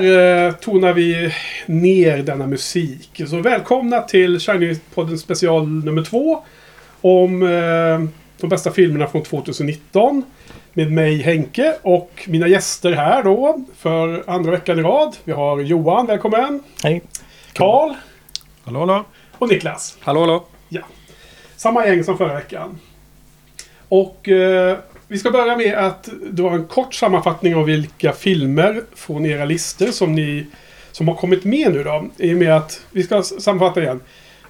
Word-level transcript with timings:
Där 0.00 0.46
eh, 0.46 0.52
tonar 0.52 0.92
vi 0.92 1.34
ner 1.66 2.18
denna 2.18 2.46
musik. 2.46 3.22
Så 3.28 3.40
välkomna 3.40 4.00
till 4.00 4.38
Shiny-podden 4.38 5.16
special 5.16 5.68
nummer 5.68 6.02
två. 6.04 6.42
Om 7.00 7.42
eh, 7.42 8.08
de 8.40 8.48
bästa 8.48 8.70
filmerna 8.70 9.06
från 9.06 9.22
2019. 9.22 10.22
Med 10.72 10.92
mig 10.92 11.22
Henke 11.22 11.76
och 11.82 12.24
mina 12.26 12.48
gäster 12.48 12.92
här 12.92 13.22
då 13.22 13.64
för 13.76 14.24
andra 14.26 14.50
veckan 14.50 14.78
i 14.78 14.82
rad. 14.82 15.16
Vi 15.24 15.32
har 15.32 15.60
Johan, 15.60 16.06
välkommen. 16.06 16.62
Hej. 16.82 17.02
Karl 17.52 17.94
Hallå, 18.64 18.78
hallå. 18.80 19.04
och 19.38 19.48
Niklas. 19.48 19.98
Hallå, 20.00 20.20
hallå. 20.20 20.44
Ja. 20.68 20.82
Samma 21.56 21.86
gäng 21.86 22.04
som 22.04 22.18
förra 22.18 22.34
veckan. 22.34 22.78
Och 23.88 24.28
eh, 24.28 24.78
vi 25.10 25.18
ska 25.18 25.30
börja 25.30 25.56
med 25.56 25.74
att 25.74 26.08
dra 26.30 26.50
en 26.50 26.66
kort 26.66 26.94
sammanfattning 26.94 27.54
av 27.54 27.64
vilka 27.64 28.12
filmer 28.12 28.82
från 28.94 29.26
era 29.26 29.44
listor 29.44 29.86
som 29.86 30.14
ni 30.14 30.46
som 30.92 31.08
har 31.08 31.14
kommit 31.14 31.44
med 31.44 31.72
nu 31.72 31.84
då. 31.84 32.06
I 32.16 32.34
och 32.34 32.36
med 32.36 32.56
att, 32.56 32.80
vi 32.90 33.02
ska 33.02 33.22
sammanfatta 33.22 33.82
igen. 33.82 34.00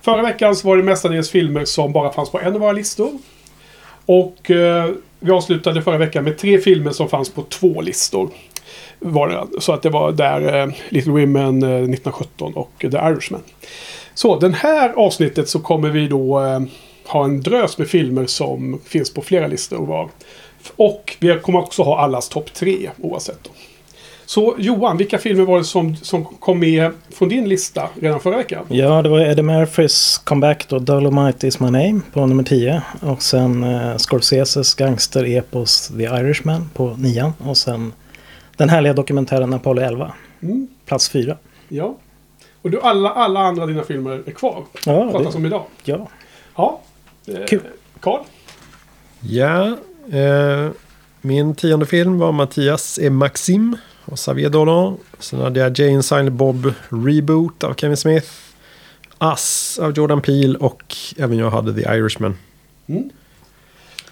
Förra 0.02 0.22
veckan 0.22 0.56
så 0.56 0.68
var 0.68 0.76
det 0.76 0.82
mestadels 0.82 1.30
filmer 1.30 1.64
som 1.64 1.92
bara 1.92 2.12
fanns 2.12 2.30
på 2.30 2.40
en 2.40 2.54
av 2.54 2.60
våra 2.60 2.72
listor. 2.72 3.18
Och 4.06 4.50
eh, 4.50 4.90
vi 5.20 5.30
avslutade 5.30 5.82
förra 5.82 5.98
veckan 5.98 6.24
med 6.24 6.38
tre 6.38 6.58
filmer 6.58 6.90
som 6.90 7.08
fanns 7.08 7.30
på 7.30 7.42
två 7.42 7.80
listor. 7.80 8.30
Var 8.98 9.28
det, 9.28 9.38
alltså. 9.38 9.60
så 9.60 9.72
att 9.72 9.82
det 9.82 9.90
var 9.90 10.12
där 10.12 10.60
eh, 10.60 10.74
Little 10.88 11.12
Women 11.12 11.62
eh, 11.62 11.68
1917 11.68 12.52
och 12.54 12.72
The 12.80 12.86
Irishman. 12.86 13.42
Så 14.14 14.38
den 14.38 14.54
här 14.54 14.92
avsnittet 14.92 15.48
så 15.48 15.60
kommer 15.60 15.90
vi 15.90 16.08
då 16.08 16.40
eh, 16.40 16.60
ha 17.06 17.24
en 17.24 17.40
drös 17.40 17.78
med 17.78 17.88
filmer 17.88 18.26
som 18.26 18.80
finns 18.84 19.14
på 19.14 19.22
flera 19.22 19.46
listor 19.46 19.86
var. 19.86 20.08
Och 20.76 21.16
vi 21.20 21.38
kommer 21.42 21.58
också 21.58 21.82
ha 21.82 21.98
allas 22.00 22.28
topp 22.28 22.54
tre 22.54 22.90
oavsett. 23.02 23.38
Då. 23.44 23.50
Så 24.26 24.54
Johan, 24.58 24.96
vilka 24.96 25.18
filmer 25.18 25.44
var 25.44 25.58
det 25.58 25.64
som, 25.64 25.96
som 25.96 26.24
kom 26.24 26.58
med 26.58 26.92
från 27.10 27.28
din 27.28 27.48
lista 27.48 27.88
redan 28.00 28.20
förra 28.20 28.36
veckan? 28.36 28.64
Ja, 28.68 29.02
det 29.02 29.08
var 29.08 29.20
Eddie 29.20 29.42
Murphys 29.42 30.18
comeback 30.18 30.68
då, 30.68 30.78
Dolomite 30.78 31.46
is 31.46 31.60
my 31.60 31.66
name 31.70 32.00
på 32.12 32.26
nummer 32.26 32.42
10. 32.42 32.82
Och 33.00 33.22
sen 33.22 33.64
eh, 33.64 33.96
Scorseses 33.96 34.74
gangster-epos 34.74 35.88
The 35.96 36.02
Irishman 36.04 36.70
på 36.74 36.94
9. 36.98 37.32
Och 37.38 37.56
sen 37.56 37.92
den 38.56 38.68
härliga 38.68 38.92
dokumentären 38.92 39.54
Apollo 39.54 39.82
11, 39.82 40.12
Mm, 40.42 40.68
plats 40.86 41.08
4. 41.08 41.36
ja. 41.68 41.94
Och 42.62 42.70
du, 42.70 42.80
alla, 42.80 43.10
alla 43.10 43.40
andra 43.40 43.66
dina 43.66 43.82
filmer 43.82 44.22
är 44.26 44.32
kvar. 44.32 44.64
Ja, 44.86 45.10
Pratas 45.10 45.32
det, 45.32 45.38
om 45.38 45.46
idag. 45.46 45.62
ja. 45.84 46.08
Ja. 46.56 46.80
Eh, 47.26 47.44
Kul. 47.48 47.60
Carl? 48.00 48.20
Ja, 49.20 49.76
min 51.20 51.54
tionde 51.54 51.86
film 51.86 52.18
var 52.18 52.32
Mattias 52.32 52.98
et 52.98 53.12
Maxim 53.12 53.76
och 54.04 54.16
Xavier 54.16 54.50
Dolan. 54.50 54.96
Sen 55.18 55.40
hade 55.40 55.60
jag 55.60 55.78
Jane 55.78 56.02
Silent 56.02 56.32
Bob 56.32 56.72
Reboot 56.88 57.64
av 57.64 57.74
Kevin 57.74 57.96
Smith. 57.96 58.28
Us 59.20 59.78
av 59.82 59.92
Jordan 59.92 60.20
Peele 60.20 60.58
och 60.58 60.96
även 61.16 61.38
jag 61.38 61.50
hade 61.50 61.74
The 61.74 61.80
Irishman. 61.80 62.36
Mm. 62.86 63.10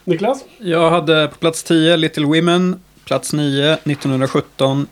Niklas? 0.04 0.44
Jag 0.59 0.91
hade 0.91 1.28
på 1.28 1.36
plats 1.36 1.62
10 1.62 1.97
Little 1.97 2.25
Women, 2.26 2.80
plats 3.04 3.32
9 3.32 3.72
1917, 3.72 4.86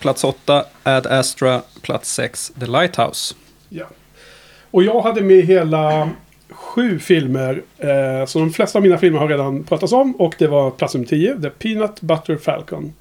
plats 0.00 0.24
8 0.24 0.64
Ad 0.82 1.06
Astra, 1.06 1.62
plats 1.82 2.14
6 2.14 2.52
The 2.60 2.66
Lighthouse. 2.66 3.34
Ja. 3.68 3.86
Och 4.70 4.82
jag 4.82 5.02
hade 5.02 5.20
med 5.20 5.44
hela 5.44 6.10
sju 6.62 6.98
filmer. 6.98 7.62
Eh, 7.78 8.26
så 8.26 8.38
de 8.38 8.52
flesta 8.52 8.78
av 8.78 8.82
mina 8.82 8.98
filmer 8.98 9.18
har 9.18 9.28
redan 9.28 9.64
pratats 9.64 9.92
om. 9.92 10.12
Och 10.16 10.34
det 10.38 10.46
var 10.46 10.70
plats 10.70 10.94
nummer 10.94 11.06
10, 11.06 11.40
The 11.42 11.50
Peanut 11.50 12.00
Butter 12.00 12.36
Falcon. 12.36 12.92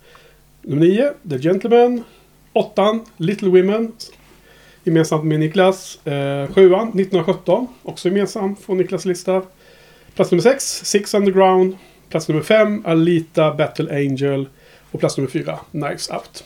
Nummer 0.61 0.85
9, 0.85 1.11
The 1.29 1.37
Gentleman. 1.37 2.03
Åttan, 2.53 3.05
Little 3.17 3.49
Women. 3.49 3.91
Gemensamt 4.83 5.23
med 5.23 5.39
Niklas. 5.39 6.05
Eh, 6.05 6.47
sjuan, 6.53 6.87
1917. 6.87 7.67
Också 7.83 8.07
gemensam 8.07 8.55
från 8.55 8.77
Niklas 8.77 9.05
lista. 9.05 9.41
Plats 10.15 10.31
nummer 10.31 10.43
6, 10.43 10.63
Six 10.85 11.13
Underground. 11.13 11.77
Plats 12.09 12.27
nummer 12.27 12.43
5, 12.43 12.83
Alita 12.85 13.53
Battle 13.53 13.95
Angel. 13.95 14.47
Och 14.91 14.99
plats 14.99 15.17
nummer 15.17 15.29
4, 15.29 15.59
Knives 15.71 16.09
Out. 16.09 16.43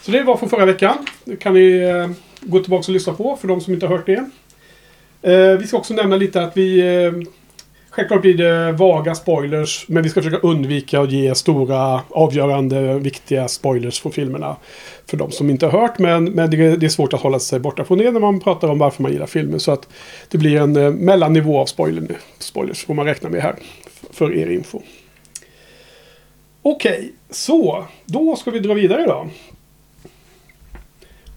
Så 0.00 0.10
det 0.10 0.22
var 0.22 0.36
från 0.36 0.48
förra 0.48 0.64
veckan. 0.66 1.06
Det 1.24 1.36
kan 1.36 1.54
ni 1.54 1.78
eh, 1.78 2.10
gå 2.40 2.60
tillbaka 2.60 2.80
och 2.80 2.88
lyssna 2.88 3.12
på 3.12 3.36
för 3.36 3.48
de 3.48 3.60
som 3.60 3.74
inte 3.74 3.86
har 3.86 3.96
hört 3.96 4.06
det. 4.06 4.30
Eh, 5.22 5.58
vi 5.58 5.66
ska 5.66 5.76
också 5.76 5.94
nämna 5.94 6.16
lite 6.16 6.42
att 6.42 6.56
vi... 6.56 6.80
Eh, 7.04 7.12
självklart 7.90 8.20
blir 8.20 8.34
det 8.34 8.72
vaga 8.72 9.14
spoilers. 9.14 9.84
Men 9.88 10.02
vi 10.02 10.08
ska 10.08 10.22
försöka 10.22 10.46
undvika 10.46 11.00
att 11.00 11.10
ge 11.10 11.34
stora, 11.34 12.00
avgörande, 12.08 12.98
viktiga 12.98 13.48
spoilers 13.48 14.00
från 14.00 14.12
filmerna. 14.12 14.56
För 15.06 15.16
de 15.16 15.30
som 15.30 15.50
inte 15.50 15.66
har 15.66 15.80
hört. 15.80 15.98
Men, 15.98 16.24
men 16.24 16.50
det, 16.50 16.76
det 16.76 16.86
är 16.86 16.90
svårt 16.90 17.12
att 17.12 17.20
hålla 17.20 17.38
sig 17.38 17.60
borta 17.60 17.84
från 17.84 17.98
det 17.98 18.10
när 18.10 18.20
man 18.20 18.40
pratar 18.40 18.68
om 18.68 18.78
varför 18.78 19.02
man 19.02 19.12
gillar 19.12 19.26
filmer. 19.26 19.58
Så 19.58 19.72
att 19.72 19.88
det 20.28 20.38
blir 20.38 20.56
en 20.56 20.76
eh, 20.76 20.90
mellannivå 20.90 21.58
av 21.58 21.66
spoiler, 21.66 22.18
spoilers. 22.38 22.84
Får 22.84 22.94
man 22.94 23.06
räkna 23.06 23.28
med 23.28 23.42
här. 23.42 23.56
För 24.10 24.34
er 24.34 24.50
info. 24.50 24.80
Okej, 26.62 27.12
så 27.30 27.84
då 28.04 28.36
ska 28.36 28.50
vi 28.50 28.58
dra 28.58 28.74
vidare 28.74 29.06
då. 29.06 29.28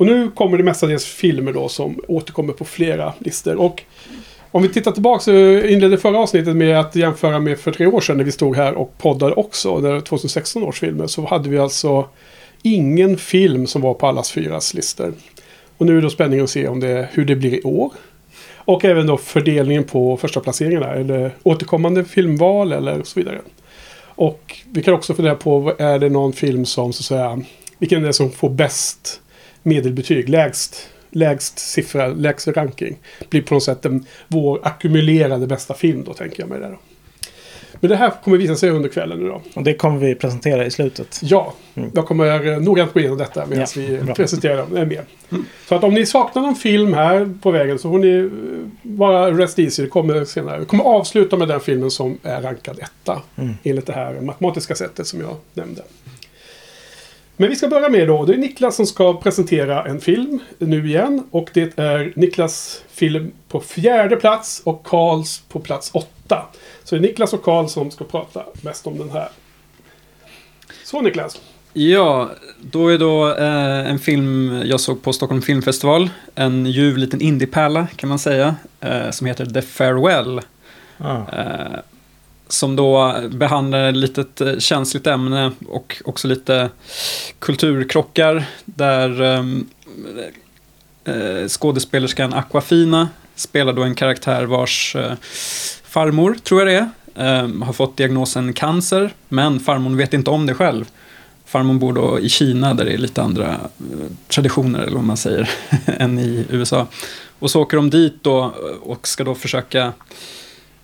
Och 0.02 0.08
nu 0.08 0.32
kommer 0.32 0.58
det 0.58 0.64
mestadels 0.64 1.06
filmer 1.06 1.54
då 1.54 1.70
som 1.70 2.00
återkommer 2.08 2.54
på 2.54 2.66
flera 2.66 3.14
listor. 3.20 3.56
Och 3.56 3.84
om 4.52 4.62
vi 4.62 4.70
tittar 4.70 4.92
tillbaka 4.92 5.20
så 5.20 5.32
inledde 5.62 5.98
förra 5.98 6.20
avsnittet 6.20 6.56
med 6.56 6.80
att 6.80 6.96
jämföra 6.96 7.40
med 7.40 7.60
för 7.60 7.72
tre 7.72 7.86
år 7.86 8.02
sedan 8.02 8.18
när 8.18 8.24
vi 8.24 8.32
stod 8.32 8.56
här 8.56 8.74
och 8.74 8.98
poddade 8.98 9.34
också. 9.34 9.80
När 9.80 10.00
2016 10.00 10.64
års 10.64 10.80
filmer 10.80 11.08
så 11.08 11.26
hade 11.26 11.50
vi 11.50 11.60
alltså 11.60 12.08
ingen 12.62 13.18
film 13.18 13.68
som 13.68 13.82
var 13.82 13.94
på 13.94 14.08
allas 14.08 14.32
fyras 14.32 14.74
listor. 14.74 15.14
Och 15.78 15.86
nu 15.86 15.98
är 15.98 16.02
det 16.02 16.10
spänning 16.10 16.12
spänningen 16.12 16.44
att 16.44 16.50
se 16.50 16.68
om 16.68 16.80
det, 16.80 17.10
hur 17.12 17.26
det 17.26 17.36
blir 17.36 17.54
i 17.54 17.62
år. 17.62 17.92
Och 18.56 18.86
även 18.86 19.08
då 19.08 19.18
fördelningen 19.18 19.84
på 19.84 20.18
första 20.18 20.40
placeringarna. 20.40 20.94
Eller 20.94 21.36
återkommande 21.44 22.06
filmval 22.06 22.72
eller 22.72 23.04
så 23.04 23.20
vidare. 23.20 23.42
Och 24.04 24.58
vi 24.72 24.84
kan 24.84 24.94
också 24.94 25.14
fundera 25.14 25.36
på, 25.36 25.76
är 25.78 26.00
det 26.00 26.10
någon 26.10 26.34
film 26.34 26.66
som 26.66 26.94
så 26.94 27.02
att 27.02 27.06
säga, 27.06 27.42
vilken 27.78 28.04
är 28.04 28.08
det 28.08 28.14
som 28.14 28.32
får 28.32 28.50
bäst 28.50 29.22
medelbetyg, 29.64 30.30
lägst, 30.30 30.90
lägst 31.12 31.60
siffra, 31.60 32.08
lägst 32.08 32.48
ranking. 32.48 32.98
Blir 33.30 33.42
på 33.42 33.54
något 33.54 33.64
sätt 33.64 33.86
en, 33.86 34.06
vår 34.28 34.60
ackumulerade 34.64 35.48
bästa 35.48 35.74
film 35.74 36.04
då, 36.04 36.14
tänker 36.14 36.40
jag 36.44 36.50
mig. 36.50 36.60
Där. 36.60 36.78
Men 37.80 37.90
det 37.90 37.96
här 37.96 38.14
kommer 38.24 38.38
visa 38.38 38.56
sig 38.56 38.70
under 38.70 38.90
kvällen 38.90 39.20
nu 39.20 39.28
då. 39.28 39.42
Och 39.54 39.64
det 39.64 39.74
kommer 39.74 40.00
vi 40.00 40.16
presentera 40.16 40.66
i 40.66 40.72
slutet. 40.72 41.20
Ja, 41.24 41.54
Mm. 41.76 41.92
jag 41.96 42.06
kommer 42.06 42.48
eh, 42.48 42.60
noggrant 42.60 42.94
gå 42.94 43.00
igenom 43.00 43.18
detta 43.18 43.46
medan 43.46 43.66
Ja, 43.76 43.82
vi 43.82 43.98
bra. 43.98 44.16
presenterar 44.16 44.58
dem 44.58 44.78
eh, 44.78 44.86
mer. 44.88 45.04
Så 45.70 45.76
att 45.76 45.84
om 45.84 45.94
ni 45.94 46.06
saknar 46.06 46.42
någon 46.42 46.56
film 46.56 46.94
här 46.94 47.34
på 47.42 47.52
vägen 47.52 47.80
så 47.80 47.90
får 47.92 48.00
ni 48.00 48.18
eh, 48.18 48.30
bara 48.82 49.32
rest 49.32 49.60
easy. 49.60 49.84
Det 49.84 49.90
kommer 49.90 50.26
senare. 50.26 50.60
Vi 50.60 50.66
kommer 50.66 50.84
avsluta 50.84 51.38
med 51.38 51.48
den 51.48 51.60
filmen 51.60 51.92
som 51.92 52.18
är 52.24 52.42
rankad 52.42 52.80
etta. 52.80 53.22
Mm. 53.36 53.54
Enligt 53.64 53.86
det 53.86 53.94
här 53.94 54.22
matematiska 54.22 54.76
sättet 54.76 55.08
som 55.08 55.22
jag 55.22 55.36
nämnde. 55.54 55.82
Men 57.42 57.50
vi 57.50 57.56
ska 57.56 57.68
börja 57.68 57.90
med 57.90 58.08
då. 58.08 58.26
Det 58.26 58.34
är 58.34 58.38
Niklas 58.38 58.76
som 58.76 58.86
ska 58.86 59.22
presentera 59.22 59.86
en 59.86 60.02
film 60.02 60.40
nu 60.58 60.88
igen. 60.88 61.24
Och 61.32 61.50
det 61.54 61.80
är 61.80 62.14
Niklas 62.16 62.84
film 62.92 63.32
på 63.48 63.60
fjärde 63.60 64.16
plats 64.16 64.62
och 64.64 64.86
Karls 64.86 65.42
på 65.50 65.60
plats 65.60 65.90
åtta. 65.94 66.46
Så 66.84 66.96
det 66.96 67.00
är 67.00 67.02
Niklas 67.02 67.34
och 67.34 67.44
Karl 67.44 67.68
som 67.68 67.92
ska 67.92 68.06
prata 68.06 68.44
mest 68.62 68.88
om 68.88 68.98
den 68.98 69.10
här. 69.10 69.30
Så 70.84 71.02
Niklas. 71.02 71.42
Ja, 71.74 72.30
då 72.62 72.88
är 72.88 72.98
då 72.98 73.36
eh, 73.36 73.90
en 73.90 74.00
film 74.00 74.62
jag 74.66 74.80
såg 74.80 75.04
på 75.04 75.14
Stockholm 75.14 75.42
Filmfestival. 75.42 76.10
En 76.36 76.66
ljuv 76.66 76.98
liten 76.98 77.22
indiepärla 77.22 77.88
kan 77.96 78.10
man 78.10 78.20
säga. 78.20 78.56
Eh, 78.80 79.10
som 79.10 79.28
heter 79.28 79.46
The 79.46 79.62
Farewell. 79.62 80.42
Ah. 80.98 81.16
Eh, 81.16 81.80
som 82.54 82.76
då 82.76 83.16
behandlar 83.32 83.90
ett 83.90 83.96
litet 83.96 84.42
eh, 84.42 84.58
känsligt 84.58 85.08
ämne 85.08 85.52
och 85.68 86.02
också 86.06 86.28
lite 86.28 86.70
kulturkrockar. 87.40 88.46
Där 88.66 89.22
ehm, 89.22 89.70
eh, 91.06 91.48
skådespelerskan 91.48 92.34
Aquafina 92.34 93.10
spelar 93.36 93.74
då 93.74 93.84
en 93.84 93.96
karaktär 93.96 94.46
vars 94.46 94.96
eh, 94.96 95.14
farmor, 95.84 96.38
tror 96.44 96.62
jag 96.62 96.68
det 96.68 96.90
är, 97.16 97.44
eh, 97.44 97.64
har 97.64 97.74
fått 97.74 97.98
diagnosen 97.98 98.54
cancer. 98.54 99.14
Men 99.30 99.60
farmor 99.60 99.96
vet 99.96 100.14
inte 100.14 100.30
om 100.30 100.46
det 100.46 100.54
själv. 100.54 100.86
Farmor 101.46 101.74
bor 101.74 101.94
då 101.94 102.20
i 102.20 102.30
Kina 102.30 102.74
där 102.74 102.86
det 102.86 102.94
är 102.94 102.98
lite 102.98 103.22
andra 103.22 103.48
eh, 103.48 103.58
traditioner, 104.28 104.80
eller 104.80 104.96
vad 104.96 105.04
man 105.04 105.18
säger, 105.18 105.50
än 105.86 106.20
i 106.20 106.46
USA. 106.50 106.88
Och 107.40 107.52
så 107.52 107.62
åker 107.62 107.78
de 107.78 107.90
dit 107.90 108.18
då 108.22 108.54
och 108.82 109.08
ska 109.08 109.24
då 109.24 109.36
försöka 109.36 109.94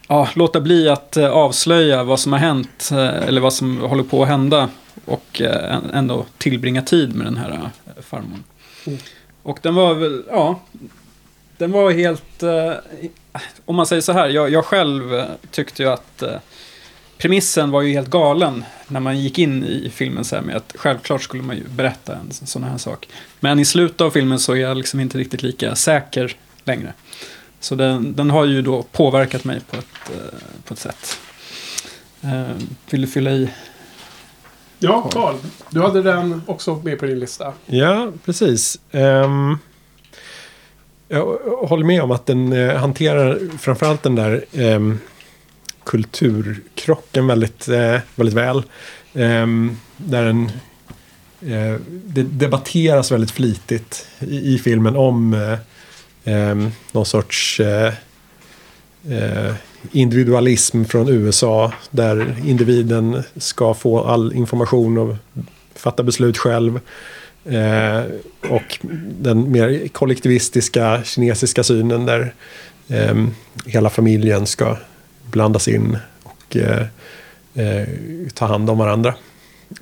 ja, 0.07 0.29
låta 0.35 0.61
bli 0.61 0.89
att 0.89 1.17
eh, 1.17 1.29
avslöja 1.29 2.03
vad 2.03 2.19
som 2.19 2.31
har 2.31 2.39
hänt 2.39 2.89
eh, 2.91 3.27
eller 3.27 3.41
vad 3.41 3.53
som 3.53 3.81
håller 3.81 4.03
på 4.03 4.23
att 4.23 4.29
hända 4.29 4.69
och 5.05 5.41
eh, 5.41 5.75
än- 5.75 5.89
ändå 5.93 6.25
tillbringa 6.37 6.81
tid 6.81 7.15
med 7.15 7.27
den 7.27 7.37
här 7.37 7.51
eh, 7.51 8.03
farmor. 8.03 8.39
Mm. 8.85 8.99
Och 9.43 9.59
den 9.61 9.75
var 9.75 9.93
väl, 9.93 10.23
ja, 10.29 10.59
den 11.57 11.71
var 11.71 11.91
helt, 11.91 12.43
om 13.65 13.75
man 13.75 13.85
säger 13.85 14.01
så 14.01 14.11
här, 14.11 14.29
jag, 14.29 14.49
jag 14.49 14.65
själv 14.65 15.23
tyckte 15.51 15.83
ju 15.83 15.89
att 15.89 16.23
premissen 17.17 17.71
var 17.71 17.81
ju 17.81 17.93
helt 17.93 18.09
galen 18.09 18.65
när 18.87 18.99
man 18.99 19.19
gick 19.19 19.39
in 19.39 19.63
i 19.63 19.91
filmen 19.95 20.25
så 20.25 20.35
här 20.35 20.43
med 20.43 20.55
att 20.55 20.73
självklart 20.75 21.21
skulle 21.21 21.43
man 21.43 21.55
ju 21.55 21.63
berätta 21.67 22.15
en 22.15 22.47
sån 22.47 22.63
här 22.63 22.77
sak. 22.77 23.07
Men 23.39 23.59
i 23.59 23.65
slutet 23.65 24.01
av 24.01 24.09
filmen 24.11 24.39
så 24.39 24.53
är 24.53 24.57
jag 24.57 24.77
liksom 24.77 24.99
inte 24.99 25.17
riktigt 25.17 25.43
lika 25.43 25.75
säker 25.75 26.35
längre. 26.63 26.93
Så 27.59 27.75
den, 27.75 28.15
den 28.15 28.29
har 28.29 28.45
ju 28.45 28.61
då 28.61 28.83
påverkat 28.83 29.43
mig 29.43 29.61
på 29.69 29.77
ett, 29.77 30.09
eh, 30.09 30.39
på 30.63 30.73
ett 30.73 30.79
sätt. 30.79 31.19
Eh, 32.21 32.55
vill 32.89 33.01
du 33.01 33.07
fylla 33.07 33.31
i? 33.31 33.49
Ja, 34.79 35.09
Carl. 35.13 35.35
Du 35.69 35.81
hade 35.81 36.01
den 36.01 36.41
också 36.45 36.75
med 36.83 36.99
på 36.99 37.05
din 37.05 37.19
lista. 37.19 37.53
Ja, 37.65 38.11
precis. 38.25 38.79
Ehm, 38.91 39.57
jag 41.07 41.37
håller 41.67 41.85
med 41.85 42.01
om 42.01 42.11
att 42.11 42.25
den 42.25 42.53
eh, 42.53 42.75
hanterar 42.75 43.39
framförallt 43.57 44.03
den 44.03 44.15
där 44.15 44.45
ehm, 44.53 44.99
kulturkrocken 45.83 47.27
väldigt, 47.27 47.67
eh, 47.67 47.99
väldigt 48.15 48.35
väl. 48.35 48.63
Ehm, 49.13 49.77
där 49.97 50.25
den, 50.25 50.51
eh, 51.41 51.79
det 51.89 52.23
debatteras 52.23 53.11
väldigt 53.11 53.31
flitigt 53.31 54.07
i, 54.19 54.53
i 54.55 54.57
filmen 54.57 54.95
om 54.95 55.33
eh, 56.27 56.55
någon 56.91 57.05
sorts 57.05 57.59
eh, 57.59 57.93
eh, 59.09 59.53
individualism 59.91 60.83
från 60.83 61.09
USA. 61.09 61.73
Där 61.91 62.35
individen 62.45 63.23
ska 63.35 63.73
få 63.73 64.03
all 64.03 64.33
information 64.33 64.97
och 64.97 65.15
fatta 65.75 66.03
beslut 66.03 66.37
själv. 66.37 66.79
Eh, 67.45 68.03
och 68.49 68.79
den 69.19 69.51
mer 69.51 69.87
kollektivistiska 69.87 71.03
kinesiska 71.03 71.63
synen 71.63 72.05
där 72.05 72.33
eh, 72.87 73.15
hela 73.65 73.89
familjen 73.89 74.45
ska 74.45 74.77
blandas 75.31 75.67
in 75.67 75.97
och 76.23 76.57
eh, 76.57 76.85
eh, 77.53 77.87
ta 78.33 78.45
hand 78.45 78.69
om 78.69 78.77
varandra. 78.77 79.15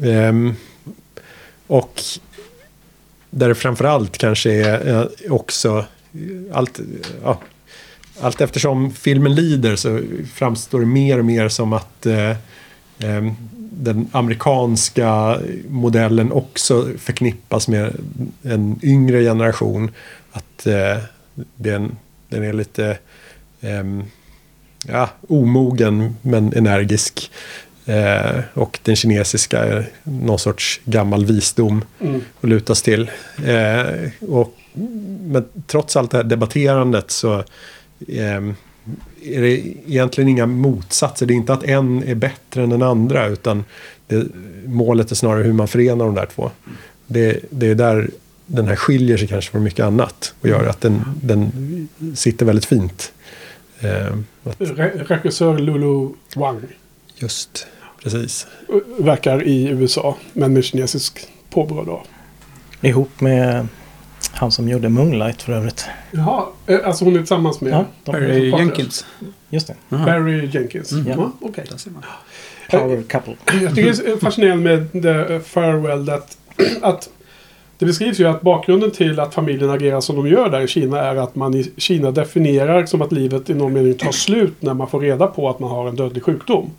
Ehm, 0.04 0.56
och 1.68 2.02
där 3.30 3.50
det 3.50 3.56
framförallt 3.56 4.18
kanske 4.18 4.52
är 4.52 4.88
eh, 4.88 5.32
också 5.32 5.86
allt, 6.54 6.80
ja, 7.24 7.40
allt 8.20 8.42
eftersom 8.42 8.92
filmen 8.92 9.36
lider 9.36 9.76
så 9.76 10.02
framstår 10.34 10.80
det 10.80 10.86
mer 10.86 11.20
och 11.20 11.26
mer 11.26 11.50
som 11.50 11.74
att 11.74 12.06
eh, 12.06 12.36
ehm, 13.00 13.32
den 13.72 14.08
amerikanska 14.12 15.40
modellen 15.68 16.32
också 16.32 16.90
förknippas 16.98 17.68
med 17.68 17.96
en 18.44 18.80
yngre 18.84 19.24
generation. 19.24 19.92
Att 20.32 20.68
eh, 20.68 20.98
den, 21.56 21.98
den 22.30 22.44
är 22.44 22.54
lite 22.54 22.98
eh, 23.62 23.84
ja, 24.88 25.10
omogen 25.28 26.16
men 26.22 26.54
energisk. 26.54 27.32
Eh, 27.86 28.40
och 28.54 28.80
den 28.84 28.96
kinesiska 28.96 29.84
någon 30.04 30.40
sorts 30.40 30.82
gammal 30.86 31.26
visdom 31.26 31.86
Mm. 32.02 32.22
att 32.42 32.50
lutas 32.50 32.82
till. 32.82 33.10
Eh, 33.46 34.10
och, 34.30 34.56
men 35.22 35.46
trots 35.68 35.96
allt 35.96 36.12
det 36.12 36.18
här 36.18 36.24
debatterandet 36.24 37.12
så 37.12 37.34
eh, 38.08 38.44
är 39.24 39.42
det 39.42 39.68
egentligen 39.88 40.30
inga 40.30 40.46
motsatser. 40.46 41.26
Det 41.26 41.34
är 41.34 41.36
inte 41.36 41.54
att 41.54 41.64
en 41.64 42.04
är 42.04 42.16
bättre 42.16 42.64
än 42.64 42.70
den 42.70 42.82
andra 42.82 43.28
utan 43.28 43.64
det, 44.08 44.26
målet 44.66 45.12
är 45.12 45.16
snarare 45.16 45.44
hur 45.44 45.54
man 45.54 45.68
förenar 45.68 46.06
de 46.06 46.16
där 46.16 46.26
två. 46.36 46.52
Det, 47.08 47.40
det 47.50 47.68
är 47.68 47.76
där 47.76 48.10
den 48.46 48.68
här 48.68 48.76
skiljer 48.76 49.18
sig 49.18 49.28
kanske 49.28 49.52
från 49.52 49.64
mycket 49.64 49.86
annat 49.86 50.34
och 50.42 50.50
gör 50.50 50.66
att 50.68 50.82
den, 50.82 51.02
den 51.22 51.52
sitter 52.16 52.46
väldigt 52.46 52.66
fint. 52.66 53.12
Eh, 53.80 54.06
att 54.44 54.60
Re- 54.60 55.04
regissör 55.08 55.58
Lulu 55.58 56.10
Wang. 56.36 56.62
just, 57.18 57.68
precis. 58.06 58.48
Verkar 59.00 59.44
i 59.44 59.68
USA, 59.68 60.16
men 60.34 60.54
med 60.54 60.64
kinesisk 60.64 61.28
påbrå 61.50 61.84
då. 61.84 62.04
Ihop 62.82 63.22
med 63.22 63.68
han 64.32 64.52
som 64.52 64.70
gjorde 64.70 64.90
Moonlight 64.90 65.42
för 65.42 65.54
övrigt. 65.54 65.86
Jaha, 66.12 66.44
eh, 66.68 66.80
alltså 66.86 67.06
hon 67.06 67.14
är 67.14 67.20
tillsammans 67.20 67.62
med 67.62 67.74
Ja, 67.74 67.86
de, 68.04 68.12
Barry. 68.12 68.50
Jenkins. 68.50 69.06
just 69.50 69.68
det. 69.68 69.76
Aha. 69.96 70.06
Barry 70.06 70.50
Jenkins. 70.54 70.92
Mm. 70.92 71.08
Ja, 71.08 71.32
okej. 71.42 71.66
Man. 71.86 72.04
Power 72.70 73.04
couple. 73.04 73.36
Jag 73.62 73.76
tycker 73.76 74.04
det 74.04 74.12
är 74.12 74.18
fascinerande 74.18 74.64
med 74.64 74.92
The 75.04 75.40
Farewell 75.40 76.10
att, 76.10 76.38
att 76.82 77.10
det 77.78 77.86
beskrivs 77.86 78.20
ju 78.20 78.28
att 78.28 78.42
bakgrunden 78.42 78.92
till 78.92 79.20
att 79.20 79.34
familjen 79.34 79.70
agerar 79.70 80.02
som 80.02 80.16
de 80.16 80.28
gör 80.28 80.50
där 80.50 80.62
i 80.62 80.68
Kina 80.68 81.00
är 81.00 81.16
att 81.16 81.36
man 81.36 81.54
i 81.54 81.72
Kina 81.78 82.12
definierar 82.12 82.86
som 82.86 83.02
att 83.02 83.12
livet 83.12 83.50
i 83.50 83.54
någon 83.54 83.74
mening 83.74 83.94
tar 83.94 84.12
slut 84.12 84.54
när 84.60 84.74
man 84.74 84.88
får 84.88 85.00
reda 85.00 85.28
på 85.28 85.50
att 85.50 85.60
man 85.60 85.70
har 85.70 85.88
en 85.88 85.96
dödlig 85.96 86.24
sjukdom. 86.24 86.72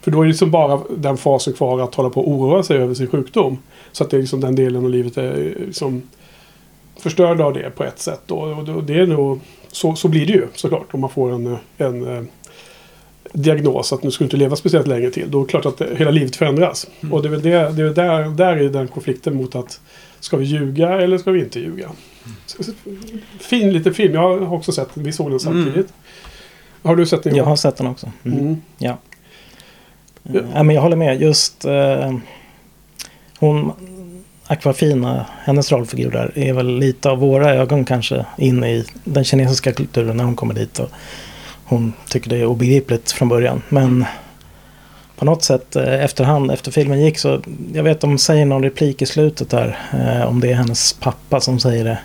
För 0.00 0.10
då 0.10 0.20
är 0.20 0.22
det 0.22 0.28
liksom 0.28 0.50
bara 0.50 0.80
den 0.96 1.16
fasen 1.16 1.52
kvar 1.52 1.80
att 1.80 1.94
hålla 1.94 2.10
på 2.10 2.20
och 2.20 2.30
oroa 2.30 2.62
sig 2.62 2.78
över 2.78 2.94
sin 2.94 3.06
sjukdom. 3.06 3.58
Så 3.92 4.04
att 4.04 4.10
det 4.10 4.16
är 4.16 4.20
liksom 4.20 4.40
den 4.40 4.54
delen 4.54 4.84
av 4.84 4.90
livet 4.90 5.16
är 5.16 5.54
liksom 5.66 6.02
förstörd 6.96 7.40
av 7.40 7.54
det 7.54 7.70
på 7.76 7.84
ett 7.84 7.98
sätt. 7.98 8.30
Och 8.30 8.82
det 8.84 9.00
är 9.00 9.06
nog, 9.06 9.40
så, 9.72 9.94
så 9.94 10.08
blir 10.08 10.26
det 10.26 10.32
ju 10.32 10.46
såklart 10.54 10.94
om 10.94 11.00
man 11.00 11.10
får 11.10 11.32
en, 11.32 11.56
en 11.78 12.16
eh, 12.16 12.24
diagnos 13.32 13.92
att 13.92 14.02
nu 14.02 14.10
ska 14.10 14.24
du 14.24 14.26
inte 14.26 14.36
leva 14.36 14.56
speciellt 14.56 14.86
länge 14.86 15.10
till. 15.10 15.30
Då 15.30 15.38
är 15.38 15.42
det 15.42 15.50
klart 15.50 15.66
att 15.66 15.80
hela 15.96 16.10
livet 16.10 16.36
förändras. 16.36 16.86
Och 17.12 17.22
det 17.22 17.28
är 17.28 17.30
väl 17.30 17.42
det, 17.42 17.50
det 17.50 17.82
är 17.82 17.94
där, 17.94 18.28
där 18.28 18.56
är 18.56 18.68
den 18.68 18.88
konflikten 18.88 19.36
mot 19.36 19.54
att 19.54 19.80
ska 20.24 20.36
vi 20.36 20.44
ljuga 20.44 21.00
eller 21.00 21.18
ska 21.18 21.30
vi 21.30 21.40
inte 21.40 21.60
ljuga? 21.60 21.90
Fin 23.40 23.72
liten 23.72 23.94
film. 23.94 24.14
Jag 24.14 24.38
har 24.38 24.56
också 24.56 24.72
sett 24.72 24.94
den. 24.94 25.04
Vi 25.04 25.12
såg 25.12 25.30
den 25.30 25.40
samtidigt. 25.40 25.92
Har 26.82 26.96
du 26.96 27.06
sett 27.06 27.22
den? 27.22 27.36
Jag 27.36 27.44
har 27.44 27.56
sett 27.56 27.76
den 27.76 27.86
också. 27.86 28.12
Mm. 28.24 28.38
Mm. 28.38 28.56
Ja. 28.78 28.98
Eh, 30.24 30.42
ja, 30.54 30.62
men 30.62 30.74
jag 30.74 30.82
håller 30.82 30.96
med. 30.96 31.20
Just 31.22 31.64
eh, 31.64 32.14
hon, 33.38 33.72
Aquafina, 34.46 35.26
hennes 35.44 35.72
rollfigur 35.72 36.10
där, 36.10 36.38
är 36.38 36.52
väl 36.52 36.78
lite 36.78 37.10
av 37.10 37.18
våra 37.18 37.54
ögon 37.54 37.84
kanske 37.84 38.26
in 38.38 38.64
i 38.64 38.84
den 39.04 39.24
kinesiska 39.24 39.72
kulturen 39.72 40.16
när 40.16 40.24
hon 40.24 40.36
kommer 40.36 40.54
dit. 40.54 40.78
Och 40.78 40.90
hon 41.64 41.92
tycker 42.08 42.30
det 42.30 42.36
är 42.36 42.46
obegripligt 42.46 43.12
från 43.12 43.28
början. 43.28 43.62
Men 43.68 44.04
på 45.16 45.24
något 45.24 45.42
sätt 45.42 45.76
eh, 45.76 46.04
efterhand, 46.04 46.50
efter 46.50 46.70
filmen 46.70 47.00
gick 47.00 47.18
så, 47.18 47.40
jag 47.74 47.82
vet 47.82 48.00
de 48.00 48.18
säger 48.18 48.46
någon 48.46 48.62
replik 48.62 49.02
i 49.02 49.06
slutet 49.06 49.50
där, 49.50 49.78
eh, 49.92 50.28
om 50.28 50.40
det 50.40 50.50
är 50.50 50.54
hennes 50.54 50.92
pappa 50.92 51.40
som 51.40 51.60
säger 51.60 51.84
det. 51.84 51.98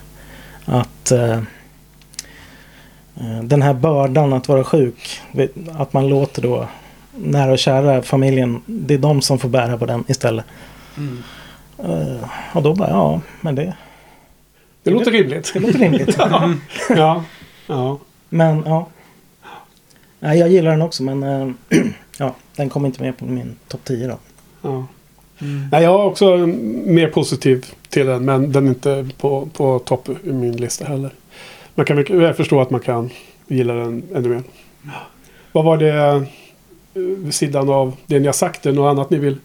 Att 0.66 1.12
eh, 1.12 1.42
den 3.44 3.62
här 3.62 3.74
bördan 3.74 4.34
att 4.34 4.48
vara 4.48 4.64
sjuk, 4.64 5.22
att 5.78 5.94
man 5.94 6.10
låter 6.10 6.42
då 6.42 6.68
nära 7.16 7.52
och 7.52 7.60
kära 7.60 8.02
familjen, 8.02 8.62
det 8.66 8.94
är 8.94 8.98
de 8.98 9.22
som 9.22 9.40
får 9.40 9.50
bära 9.50 9.78
på 9.78 9.86
den 9.86 10.04
istället. 10.08 10.46
Mm. 10.98 11.24
Eh, 11.78 12.30
och 12.54 12.64
då 12.64 12.74
bara, 12.74 12.90
ja, 12.90 13.22
men 13.42 13.56
det, 13.56 13.74
Det 14.84 14.92
låter 14.92 15.12
rimligt. 15.12 15.52
det 15.54 15.60
låter 15.60 15.80
rimligt. 15.80 16.16
ja. 16.90 17.24
ja. 17.68 18.00
men 18.30 18.64
ja. 18.66 18.88
Nej, 20.20 20.40
jag 20.40 20.50
gillar 20.50 20.72
den 20.72 20.82
också 20.82 21.04
men 21.04 21.58
ja, 22.20 22.36
den 22.56 22.70
kom 22.70 22.86
inte 22.86 23.02
med 23.04 23.18
på 23.18 23.26
min 23.26 23.56
topp 23.68 23.82
10 23.84 24.08
då. 24.08 24.18
ja. 24.62 24.88
Mm. 25.42 25.68
Nej, 25.72 25.84
jag 25.84 25.94
är 26.02 26.06
också 26.06 26.38
mer 26.86 27.08
positiv 27.08 27.66
till 27.90 28.06
den. 28.06 28.26
Men 28.26 28.52
den 28.52 28.66
är 28.66 28.70
inte 28.70 29.10
på, 29.18 29.50
på 29.54 29.80
topp 29.80 30.10
i 30.24 30.32
min 30.32 30.58
lista 30.58 30.86
heller. 30.86 31.12
Man 31.76 31.86
kan 31.86 31.98
mycket 31.98 32.16
väl 32.16 32.34
förstå 32.34 32.62
att 32.62 32.70
man 32.70 32.80
kan 32.80 33.10
gilla 33.48 33.74
den 33.74 34.04
ännu 34.16 34.30
mer. 34.30 34.44
Vad 35.52 35.66
var 35.66 35.78
det 35.78 35.94
eh, 35.94 36.22
vid 36.94 37.34
sidan 37.34 37.70
av 37.70 37.96
det 38.06 38.20
ni 38.20 38.26
har 38.26 38.34
sagt? 38.34 38.66
Är 38.66 38.72
det 38.72 38.76
något 38.76 38.92
annat 38.92 39.10
ni 39.10 39.18
vill 39.18 39.38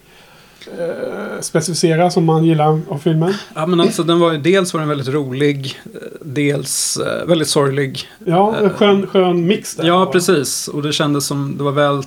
eh, 0.78 1.40
specificera 1.40 2.10
som 2.10 2.24
man 2.24 2.44
gillar 2.44 2.80
av 2.88 2.98
filmen? 2.98 3.34
Ja, 3.54 3.66
men 3.66 3.80
alltså 3.80 4.02
den 4.02 4.20
var 4.20 4.32
ju, 4.32 4.38
dels 4.38 4.74
var 4.74 4.80
den 4.80 4.88
väldigt 4.88 5.08
rolig, 5.08 5.80
eh, 5.94 6.00
dels 6.20 6.96
eh, 6.96 7.26
väldigt 7.26 7.48
sorglig. 7.48 7.98
Ja, 8.24 8.56
en 8.56 8.70
skön, 8.70 9.06
skön 9.06 9.46
mix 9.46 9.76
där. 9.76 9.86
Ja, 9.86 10.06
precis. 10.12 10.68
Och 10.68 10.82
det 10.82 10.92
kändes 10.92 11.26
som 11.26 11.56
det 11.58 11.64
var 11.64 11.72
väl 11.72 12.02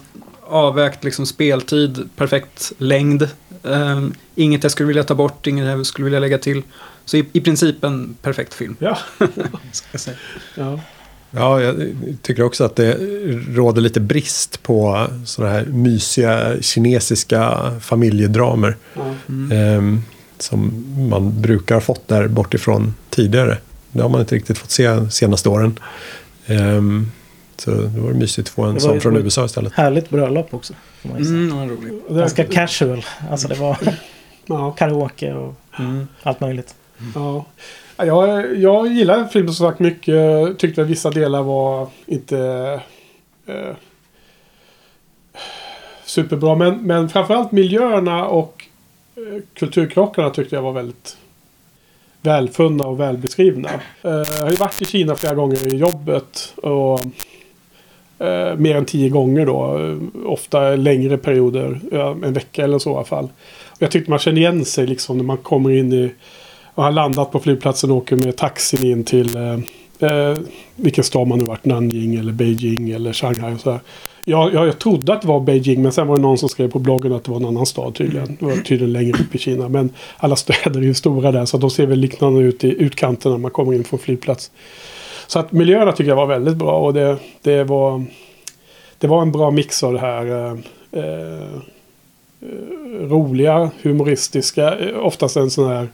avvägt 0.49 1.03
liksom 1.03 1.25
speltid, 1.25 2.09
perfekt 2.15 2.71
längd. 2.77 3.21
Eh, 3.63 4.03
inget 4.35 4.63
jag 4.63 4.71
skulle 4.71 4.87
vilja 4.87 5.03
ta 5.03 5.15
bort, 5.15 5.47
inget 5.47 5.65
jag 5.65 5.85
skulle 5.85 6.05
vilja 6.05 6.19
lägga 6.19 6.37
till. 6.37 6.63
Så 7.05 7.17
i, 7.17 7.25
i 7.33 7.41
princip 7.41 7.83
en 7.83 8.15
perfekt 8.21 8.53
film. 8.53 8.75
Ja. 8.79 8.97
Ska 9.71 9.87
jag 9.91 10.01
säga. 10.01 10.17
ja. 10.55 10.79
Ja, 11.31 11.61
jag 11.61 11.75
tycker 12.21 12.43
också 12.43 12.63
att 12.63 12.75
det 12.75 12.97
råder 13.49 13.81
lite 13.81 13.99
brist 13.99 14.63
på 14.63 15.07
sådana 15.25 15.53
här 15.53 15.65
mysiga 15.65 16.61
kinesiska 16.61 17.71
familjedramer. 17.81 18.75
Mm. 19.27 19.51
ehm, 19.51 20.03
som 20.39 20.85
man 21.09 21.41
brukar 21.41 21.75
ha 21.75 21.81
fått 21.81 22.07
där 22.07 22.27
bortifrån 22.27 22.93
tidigare. 23.09 23.57
Det 23.91 24.01
har 24.01 24.09
man 24.09 24.21
inte 24.21 24.35
riktigt 24.35 24.57
fått 24.57 24.71
se 24.71 25.11
senaste 25.11 25.49
åren. 25.49 25.79
Ehm, 26.45 27.11
så 27.61 27.71
det 27.71 27.99
var 27.99 28.13
mysigt 28.13 28.47
att 28.47 28.53
få 28.53 28.63
en 28.63 28.73
Det 28.73 28.79
sån 28.81 29.01
från 29.01 29.15
USA 29.17 29.45
istället. 29.45 29.73
Härligt 29.73 30.09
bröllop 30.09 30.53
också. 30.53 30.73
Mm, 31.03 31.49
den 31.49 31.57
var. 31.59 32.13
Det- 32.13 32.19
Ganska 32.19 32.43
casual. 32.43 33.05
Alltså 33.31 33.47
det 33.47 33.55
var 33.55 33.77
Ja. 34.45 34.71
karaoke 34.71 35.33
och 35.33 35.53
Mm. 35.79 36.07
allt 36.23 36.39
möjligt. 36.39 36.75
Ja. 37.15 37.45
Ja, 37.97 38.05
Jag, 38.05 38.55
jag 38.57 38.87
gillar 38.87 39.27
filmen 39.27 39.53
som 39.53 39.67
sagt 39.69 39.79
mycket. 39.79 40.57
Tyckte 40.59 40.81
att 40.81 40.87
vissa 40.87 41.09
delar 41.09 41.43
var 41.43 41.87
inte 42.05 42.39
eh, 43.47 43.75
superbra. 46.05 46.55
Men, 46.55 46.81
men 46.81 47.09
framförallt 47.09 47.51
miljöerna 47.51 48.25
och 48.27 48.65
eh, 49.15 49.41
kulturkrockarna 49.53 50.29
tyckte 50.29 50.55
jag 50.55 50.61
var 50.63 50.71
väldigt 50.73 51.17
välfunna 52.21 52.83
och 52.85 52.99
välbeskrivna. 52.99 53.69
Eh, 54.01 54.11
jag 54.11 54.25
har 54.43 54.49
ju 54.49 54.55
varit 54.55 54.81
i 54.81 54.85
Kina 54.85 55.15
flera 55.15 55.35
gånger 55.35 55.73
i 55.73 55.77
jobbet. 55.77 56.53
Och 56.55 57.01
eh, 58.19 58.55
mer 58.57 58.75
än 58.75 58.85
tio 58.85 59.09
gånger 59.09 59.45
då. 59.45 59.79
Eh, 59.79 60.31
ofta 60.31 60.75
längre 60.75 61.17
perioder. 61.17 61.79
Eh, 61.91 62.07
en 62.07 62.33
vecka 62.33 62.63
eller 62.63 62.79
så 62.79 62.91
i 62.91 62.93
alla 62.95 63.03
fall. 63.03 63.29
Och 63.69 63.81
jag 63.81 63.91
tyckte 63.91 64.09
man 64.09 64.19
kände 64.19 64.41
igen 64.41 64.65
sig 64.65 64.87
liksom 64.87 65.17
när 65.17 65.23
man 65.23 65.37
kommer 65.37 65.71
in 65.71 65.93
i 65.93 66.11
och 66.77 66.83
har 66.83 66.91
landat 66.91 67.31
på 67.31 67.39
flygplatsen 67.39 67.91
och 67.91 67.97
åker 67.97 68.15
med 68.15 68.35
taxin 68.35 68.91
in 68.91 69.03
till 69.03 69.35
eh, 69.35 69.53
eh, 70.09 70.37
vilken 70.75 71.03
stad 71.03 71.27
man 71.27 71.39
nu 71.39 71.45
varit. 71.45 71.65
Nanjing 71.65 72.15
eller 72.15 72.31
Beijing 72.31 72.89
eller 72.89 73.13
Shanghai 73.13 73.55
och 73.55 73.59
sådär. 73.59 73.79
Jag, 74.25 74.53
jag, 74.53 74.67
jag 74.67 74.79
trodde 74.79 75.13
att 75.13 75.21
det 75.21 75.27
var 75.27 75.39
Beijing 75.39 75.81
men 75.81 75.91
sen 75.91 76.07
var 76.07 76.15
det 76.15 76.21
någon 76.21 76.37
som 76.37 76.49
skrev 76.49 76.71
på 76.71 76.79
bloggen 76.79 77.13
att 77.13 77.23
det 77.23 77.31
var 77.31 77.37
en 77.37 77.45
annan 77.45 77.65
stad 77.65 77.95
tydligen. 77.95 78.37
Det 78.39 78.45
var 78.45 78.55
tydligen 78.55 78.93
längre 78.93 79.17
upp 79.19 79.35
i 79.35 79.37
Kina. 79.37 79.69
Men 79.69 79.89
alla 80.17 80.35
städer 80.35 80.79
är 80.79 80.85
ju 80.85 80.93
stora 80.93 81.31
där 81.31 81.45
så 81.45 81.57
de 81.57 81.69
ser 81.69 81.85
väl 81.85 81.99
liknande 81.99 82.41
ut 82.41 82.63
i 82.63 82.83
utkanten 82.83 83.31
när 83.31 83.39
man 83.39 83.51
kommer 83.51 83.73
in 83.73 83.83
från 83.83 83.99
flygplats. 83.99 84.51
Så 85.27 85.39
att 85.39 85.51
miljöerna 85.51 85.91
tycker 85.91 86.09
jag 86.09 86.15
var 86.15 86.25
väldigt 86.25 86.55
bra 86.55 86.79
och 86.79 86.93
det, 86.93 87.17
det 87.41 87.63
var 87.63 88.05
det 88.97 89.07
var 89.07 89.21
en 89.21 89.31
bra 89.31 89.51
mix 89.51 89.83
av 89.83 89.93
det 89.93 89.99
här 89.99 90.25
eh, 90.25 90.57
eh, 90.91 91.53
eh, 92.41 93.07
roliga, 93.09 93.71
humoristiska, 93.81 94.77
eh, 94.79 94.97
oftast 94.97 95.37
en 95.37 95.51
sån 95.51 95.69
här 95.69 95.87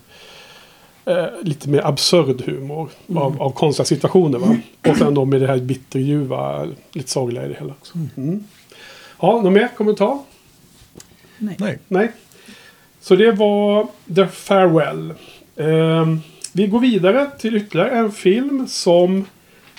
eh, 1.06 1.26
lite 1.42 1.70
mer 1.70 1.88
absurd 1.88 2.42
humor 2.42 2.90
av, 3.16 3.42
av 3.42 3.52
konstiga 3.52 3.86
situationer. 3.86 4.40
Va? 4.40 4.58
Och 4.88 4.98
sen 4.98 5.14
då 5.14 5.26
med 5.26 5.42
det 5.42 5.48
här 5.48 5.58
bitterljuva, 5.58 6.68
lite 6.92 7.10
sorgliga 7.10 7.46
i 7.46 7.48
det 7.48 7.56
hela 7.60 7.74
också. 7.74 7.94
Mm. 8.18 8.44
Ja, 9.22 9.42
någon 9.42 9.54
mer 9.54 9.70
kommentar? 9.78 10.20
Nej. 11.38 11.80
Nej. 11.88 12.12
Så 13.02 13.16
det 13.16 13.32
var 13.32 13.88
The 14.16 14.28
Farewell. 14.28 15.14
Ehm, 15.58 16.22
vi 16.54 16.68
går 16.68 16.80
vidare 16.80 17.32
till 17.40 17.56
ytterligare 17.56 17.90
en 17.90 18.12
film 18.12 18.68
som 18.68 19.26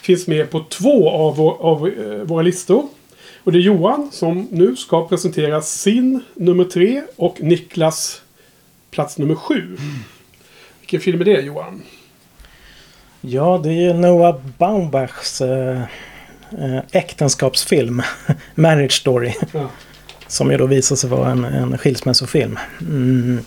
finns 0.02 0.26
med 0.26 0.50
på 0.50 0.64
två 0.68 1.10
av, 1.10 1.36
vår, 1.36 1.56
av 1.60 1.88
eh, 1.88 2.22
våra 2.22 2.42
listor. 2.42 2.88
Och 3.44 3.52
det 3.52 3.58
är 3.58 3.60
Johan 3.60 4.08
som 4.12 4.48
nu 4.50 4.76
ska 4.76 5.08
presentera 5.08 5.62
sin 5.62 6.20
nummer 6.34 6.64
tre 6.64 7.02
och 7.16 7.42
Niklas 7.42 8.22
plats 8.90 9.18
nummer 9.18 9.34
sju. 9.34 9.76
Vilken 10.80 11.00
film 11.00 11.20
är 11.20 11.24
det 11.24 11.40
Johan? 11.40 11.82
Ja, 13.20 13.60
det 13.62 13.68
är 13.68 13.72
ju 13.72 13.92
Noah 13.92 14.40
Baumbachs 14.58 15.40
eh, 15.40 15.82
äktenskapsfilm. 16.92 18.02
Marriage 18.54 18.92
Story. 18.92 19.32
Ja. 19.52 19.70
Som 20.26 20.50
ju 20.50 20.56
då 20.56 20.66
visar 20.66 20.96
sig 20.96 21.10
vara 21.10 21.30
en, 21.30 21.44
en 21.44 21.78
skilsmässofilm. 21.78 22.58
Mm. 22.80 23.40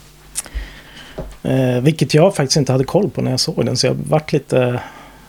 Eh, 1.44 1.82
vilket 1.82 2.14
jag 2.14 2.36
faktiskt 2.36 2.58
inte 2.58 2.72
hade 2.72 2.84
koll 2.84 3.10
på 3.10 3.22
när 3.22 3.32
jag 3.32 3.40
såg 3.40 3.66
den. 3.66 3.78
Så 3.78 3.88
jag 3.88 3.94
vart 3.94 4.34
lite... 4.34 4.80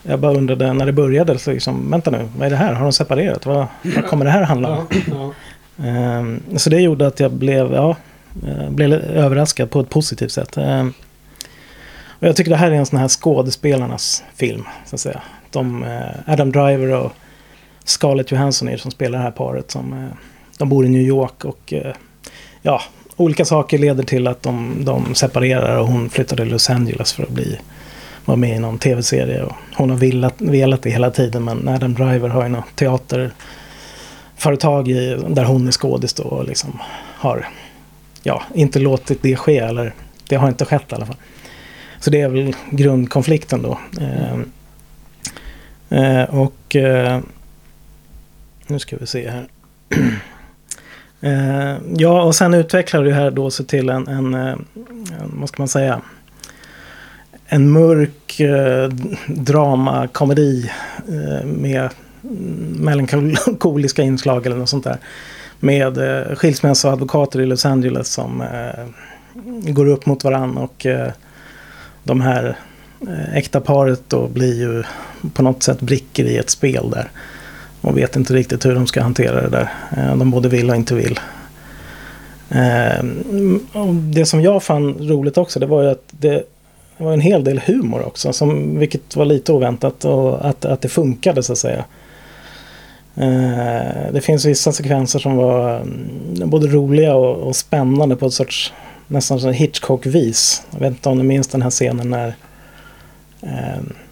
Jag 0.03 0.19
bara 0.19 0.33
undrade 0.33 0.73
när 0.73 0.85
det 0.85 0.91
började. 0.93 1.39
Så 1.39 1.51
liksom, 1.51 1.91
vänta 1.91 2.11
nu, 2.11 2.29
vad 2.37 2.45
är 2.45 2.49
det 2.49 2.55
här? 2.55 2.73
Har 2.73 2.83
de 2.83 2.93
separerat? 2.93 3.45
Vad, 3.45 3.67
vad 3.95 4.05
kommer 4.07 4.25
det 4.25 4.31
här 4.31 4.43
handla 4.43 4.69
om? 4.77 4.87
Ja, 4.91 4.97
ja. 5.11 5.33
Ehm, 5.85 6.41
Så 6.57 6.69
det 6.69 6.79
gjorde 6.79 7.07
att 7.07 7.19
jag 7.19 7.31
blev, 7.31 7.73
ja, 7.73 7.95
eh, 8.47 8.69
blev 8.69 8.93
överraskad 8.93 9.69
på 9.71 9.79
ett 9.79 9.89
positivt 9.89 10.31
sätt. 10.31 10.57
Ehm, 10.57 10.93
Och 12.19 12.27
jag 12.27 12.35
tycker 12.35 12.51
det 12.51 12.57
här 12.57 12.71
är 12.71 12.75
en 12.75 12.85
sån 12.85 12.99
här 12.99 13.07
skådespelarnas 13.07 14.23
film. 14.35 14.63
Så 14.85 14.95
att 14.95 14.99
säga. 14.99 15.21
De, 15.51 15.83
eh, 15.83 16.33
Adam 16.33 16.51
Driver 16.51 16.89
och 16.89 17.11
Scarlett 17.83 18.31
Johansson 18.31 18.69
är 18.69 18.77
som 18.77 18.91
spelar 18.91 19.17
det 19.17 19.23
här 19.23 19.31
paret. 19.31 19.71
Som, 19.71 19.93
eh, 19.93 20.09
de 20.57 20.69
bor 20.69 20.85
i 20.85 20.89
New 20.89 21.01
York 21.01 21.45
och 21.45 21.73
eh, 21.73 21.93
ja, 22.61 22.81
olika 23.19 23.45
saker 23.45 23.77
leder 23.77 24.03
till 24.03 24.27
att 24.27 24.43
de, 24.43 24.85
de 24.85 25.15
separerar 25.15 25.77
och 25.77 25.87
hon 25.87 26.09
flyttar 26.09 26.37
till 26.37 26.47
Los 26.47 26.69
Angeles 26.69 27.13
för 27.13 27.23
att 27.23 27.29
bli 27.29 27.59
vara 28.25 28.37
med 28.37 28.55
i 28.55 28.59
någon 28.59 28.77
tv-serie. 28.77 29.43
Och 29.43 29.55
hon 29.75 29.89
har 29.89 29.97
velat, 29.97 30.35
velat 30.37 30.81
det 30.81 30.89
hela 30.89 31.11
tiden 31.11 31.43
men 31.43 31.67
Adam 31.67 31.93
Driver 31.93 32.29
har 32.29 32.43
ju 32.43 32.49
något 32.49 32.75
teaterföretag 32.75 34.87
i, 34.87 35.23
där 35.27 35.43
hon 35.43 35.67
är 35.67 35.71
skådis 35.71 36.13
då 36.13 36.23
och 36.23 36.45
liksom 36.45 36.79
har 37.17 37.47
ja, 38.23 38.43
inte 38.55 38.79
låtit 38.79 39.21
det 39.21 39.35
ske 39.35 39.57
eller 39.57 39.93
det 40.27 40.35
har 40.35 40.47
inte 40.47 40.65
skett 40.65 40.91
i 40.91 40.95
alla 40.95 41.05
fall. 41.05 41.17
Så 41.99 42.09
det 42.09 42.21
är 42.21 42.29
väl 42.29 42.55
grundkonflikten 42.71 43.61
då. 43.61 43.79
Eh, 44.01 44.39
eh, 45.99 46.23
och 46.23 46.75
eh, 46.75 47.19
nu 48.67 48.79
ska 48.79 48.97
vi 48.97 49.07
se 49.07 49.29
här. 49.29 49.47
eh, 51.21 51.75
ja, 51.97 52.23
och 52.23 52.35
sen 52.35 52.53
utvecklar 52.53 53.03
det 53.03 53.13
här 53.13 53.31
då 53.31 53.51
sig 53.51 53.65
till 53.65 53.89
en, 53.89 54.07
en, 54.07 54.33
eh, 54.33 54.51
en 55.21 55.39
vad 55.39 55.49
ska 55.49 55.61
man 55.61 55.67
säga, 55.67 56.01
en 57.45 57.71
mörk 57.71 58.39
eh, 58.39 58.89
dramakomedi 59.27 60.71
eh, 61.07 61.45
med 61.45 61.89
melankoliska 62.79 64.01
inslag 64.01 64.45
eller 64.45 64.55
något 64.55 64.69
sånt 64.69 64.83
där. 64.83 64.97
Med 65.59 65.97
eh, 65.97 66.35
skilsmässoadvokater 66.35 67.41
i 67.41 67.45
Los 67.45 67.65
Angeles 67.65 68.07
som 68.07 68.41
eh, 68.41 68.85
går 69.73 69.87
upp 69.87 70.05
mot 70.05 70.23
varann 70.23 70.57
och 70.57 70.85
eh, 70.85 71.11
de 72.03 72.21
här 72.21 72.57
eh, 73.07 73.37
äkta 73.37 73.59
paret 73.59 74.01
då 74.07 74.27
blir 74.27 74.59
ju 74.59 74.83
på 75.33 75.43
något 75.43 75.63
sätt 75.63 75.81
brickor 75.81 76.25
i 76.25 76.37
ett 76.37 76.49
spel 76.49 76.89
där. 76.89 77.09
Och 77.81 77.97
vet 77.97 78.15
inte 78.15 78.33
riktigt 78.33 78.65
hur 78.65 78.75
de 78.75 78.87
ska 78.87 79.01
hantera 79.01 79.41
det 79.41 79.49
där. 79.49 79.69
Eh, 79.97 80.17
de 80.17 80.31
både 80.31 80.49
vill 80.49 80.69
och 80.69 80.75
inte 80.75 80.95
vill. 80.95 81.19
Eh, 82.49 83.05
och 83.73 83.95
det 83.95 84.25
som 84.25 84.41
jag 84.41 84.63
fann 84.63 85.09
roligt 85.09 85.37
också 85.37 85.59
det 85.59 85.65
var 85.65 85.83
ju 85.83 85.89
att 85.89 86.03
det 86.11 86.43
var 86.97 87.13
en 87.13 87.21
hel 87.21 87.43
del 87.43 87.59
humor 87.59 88.07
också, 88.07 88.33
som, 88.33 88.79
vilket 88.79 89.15
var 89.15 89.25
lite 89.25 89.53
oväntat 89.53 90.05
och 90.05 90.49
att, 90.49 90.65
att 90.65 90.81
det 90.81 90.89
funkade 90.89 91.43
så 91.43 91.51
att 91.51 91.57
säga. 91.57 91.85
Eh, 93.15 94.11
det 94.13 94.21
finns 94.23 94.45
vissa 94.45 94.71
sekvenser 94.71 95.19
som 95.19 95.35
var 95.35 95.75
mm, 95.75 96.49
både 96.49 96.67
roliga 96.67 97.15
och, 97.15 97.47
och 97.47 97.55
spännande 97.55 98.15
på 98.15 98.25
ett 98.25 98.33
sorts 98.33 98.73
nästan 99.07 99.53
Hitchcock-vis. 99.53 100.63
Jag 100.71 100.79
vet 100.79 100.89
inte 100.89 101.09
om 101.09 101.17
ni 101.17 101.23
minns 101.23 101.47
den 101.47 101.61
här 101.61 101.69
scenen 101.69 102.09
när 102.09 102.35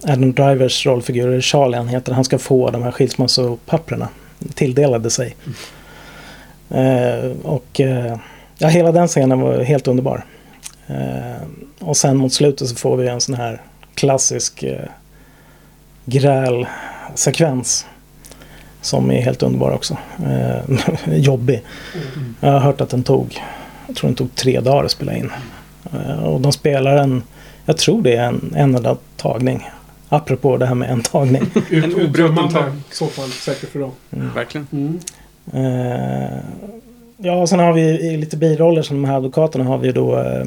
Adam 0.04 0.34
Drivers 0.34 0.86
rollfigur, 0.86 1.42
Charlie 1.42 1.78
han 1.78 1.88
heter, 1.88 2.14
han 2.14 2.24
ska 2.24 2.40
få 2.40 2.72
de 2.72 2.84
här 2.84 2.92
skilsmässopapperna 2.92 4.10
tilldelade 4.54 5.10
sig. 5.10 5.36
Eh, 6.70 7.32
och 7.44 7.82
eh, 7.82 8.18
ja, 8.58 8.68
hela 8.68 8.92
den 8.92 9.08
scenen 9.08 9.42
var 9.42 9.60
helt 9.60 9.88
underbar. 9.88 10.26
Eh, 10.88 11.42
och 11.80 11.98
sen 11.98 12.18
mot 12.18 12.34
slutet 12.34 12.68
så 12.68 12.76
får 12.76 12.98
vi 12.98 13.08
en 13.08 13.22
sån 13.22 13.36
här 13.36 13.62
klassisk 13.96 14.64
eh, 14.64 14.86
grälsekvens. 16.06 17.86
Som 18.82 19.12
är 19.12 19.22
helt 19.22 19.44
underbar 19.44 19.72
också. 19.72 19.98
Jobbig. 21.06 21.62
Jag 22.40 22.52
har 22.52 22.60
hört 22.60 22.82
att 22.82 22.90
den 22.90 23.04
tog, 23.04 23.42
jag 23.88 23.96
tror 23.96 24.08
den 24.08 24.16
tog 24.16 24.36
tre 24.36 24.60
dagar 24.60 24.84
att 24.84 24.92
spela 24.92 25.18
in. 25.18 25.32
Och 26.24 26.42
de 26.42 26.52
spelar 26.52 26.98
en, 26.98 27.24
jag 27.66 27.78
tror 27.78 28.02
det 28.02 28.16
är 28.16 28.24
en, 28.24 28.54
en 28.56 28.76
enda 28.76 28.98
tagning. 29.18 29.70
Apropå 30.10 30.58
det 30.58 30.66
här 30.66 30.76
med 30.76 30.90
en 30.90 31.02
tagning. 31.02 31.42
En 31.54 31.84
obruten 31.84 32.02
utdömande 32.02 32.54
tag. 32.54 32.70
i 32.92 32.96
så 32.96 33.08
fall 33.08 33.30
säkert 33.30 33.70
för 33.70 33.80
dem. 33.80 33.92
Verkligen. 34.10 34.68
Mm. 34.72 35.00
Eh, 35.54 36.40
ja, 37.18 37.34
och 37.34 37.50
sen 37.50 37.60
har 37.60 37.74
vi 37.74 37.82
i 37.82 38.18
lite 38.18 38.38
biroller 38.38 38.82
som 38.82 39.02
de 39.02 39.08
här 39.10 39.18
advokaterna 39.18 39.66
har 39.66 39.78
vi 39.78 39.92
då 39.92 40.20
eh, 40.20 40.46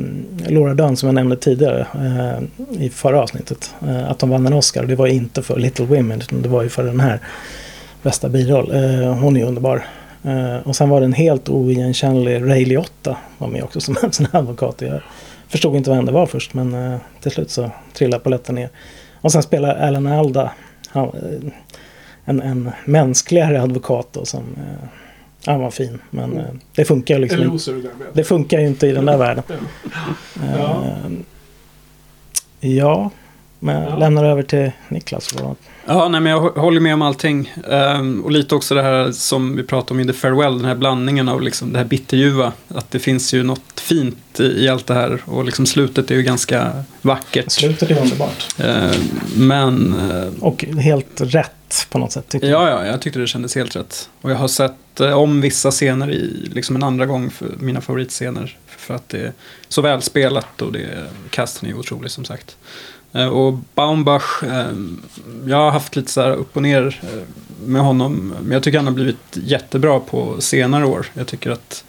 Laura 0.48 0.74
Dern 0.74 0.96
som 0.96 1.06
jag 1.06 1.14
nämnde 1.14 1.36
tidigare 1.36 1.86
eh, 1.94 2.82
i 2.84 2.90
förra 2.90 3.22
avsnittet. 3.22 3.74
Eh, 3.88 4.10
att 4.10 4.18
de 4.18 4.30
vann 4.30 4.46
en 4.46 4.52
Oscar 4.52 4.82
och 4.82 4.88
det 4.88 4.96
var 4.96 5.06
inte 5.06 5.42
för 5.42 5.58
Little 5.58 5.86
Women 5.86 6.20
utan 6.20 6.42
det 6.42 6.48
var 6.48 6.62
ju 6.62 6.68
för 6.68 6.84
den 6.84 7.00
här 7.00 7.20
bästa 8.02 8.28
biroll. 8.28 8.70
Eh, 8.74 9.14
hon 9.14 9.36
är 9.36 9.44
underbar. 9.44 9.84
Eh, 10.22 10.56
och 10.64 10.76
sen 10.76 10.88
var 10.88 11.00
det 11.00 11.06
en 11.06 11.12
helt 11.12 11.48
oigenkännlig 11.48 12.42
Ray 12.42 12.64
Liotta 12.64 13.16
var 13.38 13.48
med 13.48 13.62
också 13.62 13.80
som 13.80 13.96
en 14.02 14.12
sån 14.12 14.26
här 14.32 14.40
advokat. 14.40 14.80
Jag 14.80 15.00
förstod 15.50 15.76
inte 15.76 15.90
vem 15.90 16.04
det 16.04 16.12
var 16.12 16.26
först 16.26 16.54
men 16.54 16.74
eh, 16.74 16.98
till 17.20 17.30
slut 17.30 17.50
så 17.50 17.70
trillade 17.92 18.24
polletten 18.24 18.54
ner. 18.54 18.68
Och 19.20 19.32
sen 19.32 19.42
spelar 19.42 19.74
Alan 19.74 20.06
Alda 20.06 20.50
han, 20.88 21.04
eh, 21.08 21.52
en, 22.24 22.42
en 22.42 22.70
mänskligare 22.84 23.62
advokat 23.62 24.08
då 24.12 24.24
som 24.24 24.40
eh, 24.40 24.88
han 25.46 25.60
var 25.60 25.70
fin. 25.70 25.98
Men 26.10 26.38
eh, 26.38 26.44
det 26.74 26.84
funkar 26.84 27.14
ju 27.14 27.20
liksom 27.20 27.42
inte. 27.42 27.88
Det 28.12 28.24
funkar 28.24 28.60
ju 28.60 28.66
inte 28.66 28.86
i 28.86 28.92
den 28.92 29.06
där 29.06 29.16
världen. 29.16 29.44
Ja. 30.58 30.84
Eh, 32.60 32.70
ja. 32.70 33.10
Men 33.62 33.82
jag 33.82 33.92
Ja. 33.92 33.96
lämnar 33.96 34.24
över 34.24 34.42
till 34.42 34.70
Niklas. 34.88 35.34
Ja, 35.86 36.08
nej, 36.08 36.20
men 36.20 36.32
jag 36.32 36.40
hå- 36.40 36.58
håller 36.58 36.80
med 36.80 36.94
om 36.94 37.02
allting. 37.02 37.52
Ehm, 37.70 38.24
och 38.24 38.30
lite 38.30 38.54
också 38.54 38.74
det 38.74 38.82
här 38.82 39.12
som 39.12 39.56
vi 39.56 39.62
pratade 39.62 39.90
om 39.94 40.00
i 40.00 40.12
The 40.12 40.18
Farewell, 40.18 40.56
den 40.56 40.64
här 40.64 40.74
blandningen 40.74 41.28
av 41.28 41.42
liksom 41.42 41.72
det 41.72 41.78
här 41.78 41.86
bitterljuva. 41.86 42.52
Att 42.68 42.90
det 42.90 42.98
finns 42.98 43.34
ju 43.34 43.42
något 43.42 43.80
fint 43.80 44.40
i, 44.40 44.42
i 44.64 44.68
allt 44.68 44.86
det 44.86 44.94
här. 44.94 45.22
Och 45.24 45.44
liksom 45.44 45.66
slutet 45.66 46.10
är 46.10 46.14
ju 46.14 46.22
ganska 46.22 46.84
vackert. 47.02 47.50
Slutet 47.52 47.90
är 47.90 48.00
underbart. 48.02 48.46
Ehm, 48.58 48.90
men 49.36 49.94
eh, 50.10 50.28
Och 50.44 50.64
helt 50.64 51.20
rätt 51.20 51.86
på 51.90 51.98
något 51.98 52.12
sätt. 52.12 52.28
Tycker 52.28 52.46
jag. 52.50 52.62
Ja, 52.62 52.70
ja, 52.70 52.86
jag 52.86 53.00
tyckte 53.02 53.18
det 53.18 53.26
kändes 53.26 53.54
helt 53.54 53.76
rätt. 53.76 54.08
Och 54.20 54.30
jag 54.30 54.36
har 54.36 54.48
sett 54.48 55.00
eh, 55.00 55.12
om 55.18 55.40
vissa 55.40 55.70
scener 55.70 56.10
i 56.10 56.48
liksom 56.52 56.76
en 56.76 56.82
andra 56.82 57.06
gång 57.06 57.30
för 57.30 57.46
mina 57.58 57.80
favoritscener. 57.80 58.56
För 58.66 58.94
att 58.94 59.08
det 59.08 59.18
är 59.18 59.32
så 59.68 59.82
välspelat 59.82 60.62
och 60.62 60.72
det 60.72 60.78
är, 60.82 61.06
casten 61.30 61.68
är 61.68 61.74
otrolig 61.74 62.10
som 62.10 62.24
sagt. 62.24 62.56
Eh, 63.12 63.26
och 63.26 63.58
Baumbach, 63.74 64.42
eh, 64.42 64.72
jag 65.46 65.56
har 65.56 65.70
haft 65.70 65.96
lite 65.96 66.12
så 66.12 66.20
här 66.20 66.32
upp 66.32 66.56
och 66.56 66.62
ner 66.62 67.00
eh, 67.02 67.22
med 67.66 67.82
honom. 67.82 68.34
Men 68.42 68.52
jag 68.52 68.62
tycker 68.62 68.78
han 68.78 68.86
har 68.86 68.94
blivit 68.94 69.36
jättebra 69.36 70.00
på 70.00 70.40
senare 70.40 70.86
år. 70.86 71.06
Jag 71.14 71.26
tycker 71.26 71.50
att, 71.50 71.84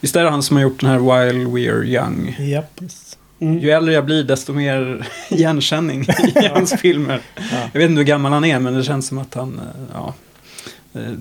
visst 0.00 0.16
är 0.16 0.24
det 0.24 0.30
han 0.30 0.42
som 0.42 0.56
har 0.56 0.62
gjort 0.62 0.80
den 0.80 0.90
här 0.90 0.98
While 0.98 1.44
We're 1.44 1.84
Young? 1.84 2.36
Japp. 2.38 2.80
Mm. 3.40 3.58
Ju 3.58 3.70
äldre 3.70 3.94
jag 3.94 4.04
blir 4.04 4.24
desto 4.24 4.52
mer 4.52 5.08
igenkänning 5.28 6.06
i 6.34 6.46
hans 6.52 6.72
filmer. 6.72 7.20
Ja. 7.34 7.42
Jag 7.72 7.80
vet 7.80 7.90
inte 7.90 7.98
hur 7.98 8.06
gammal 8.06 8.32
han 8.32 8.44
är 8.44 8.58
men 8.58 8.74
det 8.74 8.84
känns 8.84 9.06
som 9.06 9.18
att 9.18 9.34
han, 9.34 9.60
ja. 9.94 10.14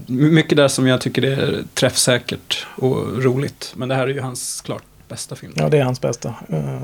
Mycket 0.07 0.57
där 0.57 0.67
som 0.67 0.87
jag 0.87 1.01
tycker 1.01 1.25
är 1.25 1.63
träffsäkert 1.73 2.67
och 2.75 3.23
roligt. 3.23 3.73
Men 3.75 3.89
det 3.89 3.95
här 3.95 4.07
är 4.07 4.13
ju 4.13 4.21
hans 4.21 4.61
klart 4.61 4.83
bästa 5.07 5.35
film. 5.35 5.53
ja, 5.55 5.69
det 5.69 5.77
är 5.77 5.83
hans 5.83 6.01
bästa. 6.01 6.35
Uh, 6.53 6.83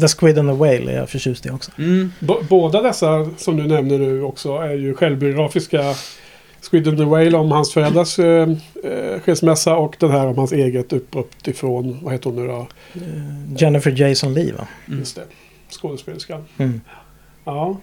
The 0.00 0.08
Squid 0.08 0.38
and 0.38 0.48
the 0.48 0.54
Whale 0.54 0.92
är 0.92 0.96
jag 0.96 1.10
förtjust 1.10 1.46
i 1.46 1.50
också. 1.50 1.70
Mm. 1.78 2.12
Båda 2.48 2.82
dessa 2.82 3.30
som 3.36 3.56
du 3.56 3.66
nämner 3.66 3.98
nu 3.98 4.22
också 4.22 4.56
är 4.56 4.74
ju 4.74 4.94
självbiografiska. 4.94 5.94
Squid 6.70 6.88
and 6.88 6.98
the 6.98 7.04
Whale 7.04 7.36
om 7.36 7.52
hans 7.52 7.72
föräldrars 7.72 8.18
eh, 8.18 8.48
eh, 8.84 9.20
skilsmässa 9.20 9.76
och 9.76 9.96
den 9.98 10.10
här 10.10 10.26
om 10.26 10.38
hans 10.38 10.52
eget 10.52 10.92
uppbrott 10.92 11.48
ifrån, 11.48 11.98
vad 12.02 12.12
heter 12.12 12.30
hon 12.30 12.36
nu 12.36 12.46
då? 12.46 12.66
Eh, 12.94 13.62
Jennifer 13.62 13.90
Jason 13.90 14.34
Leigh 14.34 14.56
va? 14.56 14.66
Mm. 14.86 14.98
Just 14.98 15.16
det, 15.16 15.24
skådespelerskan. 15.70 16.44
Mm. 16.56 16.80
Ja. 17.44 17.80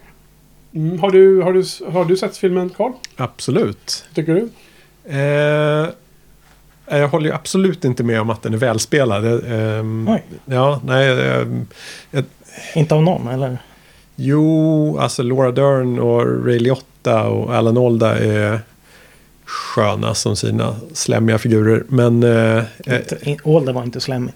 Mm, 0.75 0.99
har, 0.99 1.11
du, 1.11 1.41
har, 1.41 1.53
du, 1.53 1.91
har 1.91 2.05
du 2.05 2.17
sett 2.17 2.37
filmen 2.37 2.69
Carl? 2.69 2.91
Absolut. 3.15 4.05
Tycker 4.13 4.33
du? 4.33 4.49
Eh, 5.17 5.89
jag 6.87 7.07
håller 7.07 7.29
ju 7.29 7.35
absolut 7.35 7.85
inte 7.85 8.03
med 8.03 8.21
om 8.21 8.29
att 8.29 8.41
den 8.41 8.53
är 8.53 8.57
välspelad. 8.57 9.25
Eh, 9.25 9.83
Oj. 10.07 10.23
ja, 10.45 10.81
nej. 10.85 11.09
Eh, 12.11 12.23
Inte 12.75 12.95
av 12.95 13.03
någon 13.03 13.27
eller? 13.27 13.57
jo, 14.15 14.97
alltså 14.99 15.23
Laura 15.23 15.51
Dern 15.51 15.99
och 15.99 16.45
Ray 16.45 16.59
Liotta 16.59 17.23
och 17.23 17.55
Alan 17.55 17.77
Alda 17.77 18.19
är 18.19 18.59
sköna 19.45 20.13
som 20.13 20.35
sina 20.35 20.75
slämmiga 20.93 21.37
figurer. 21.37 21.83
Men 21.87 22.23
eh, 22.23 22.63
eh, 22.85 23.01
Alder 23.45 23.73
var 23.73 23.83
inte 23.83 23.99
slemmig. 23.99 24.33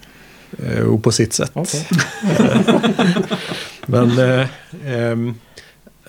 eh, 0.66 0.82
och 0.84 1.02
på 1.02 1.12
sitt 1.12 1.32
sätt. 1.32 1.50
Okej. 1.54 1.86
Men 3.86 4.18
eh, 4.18 4.46
ehm, 4.86 5.34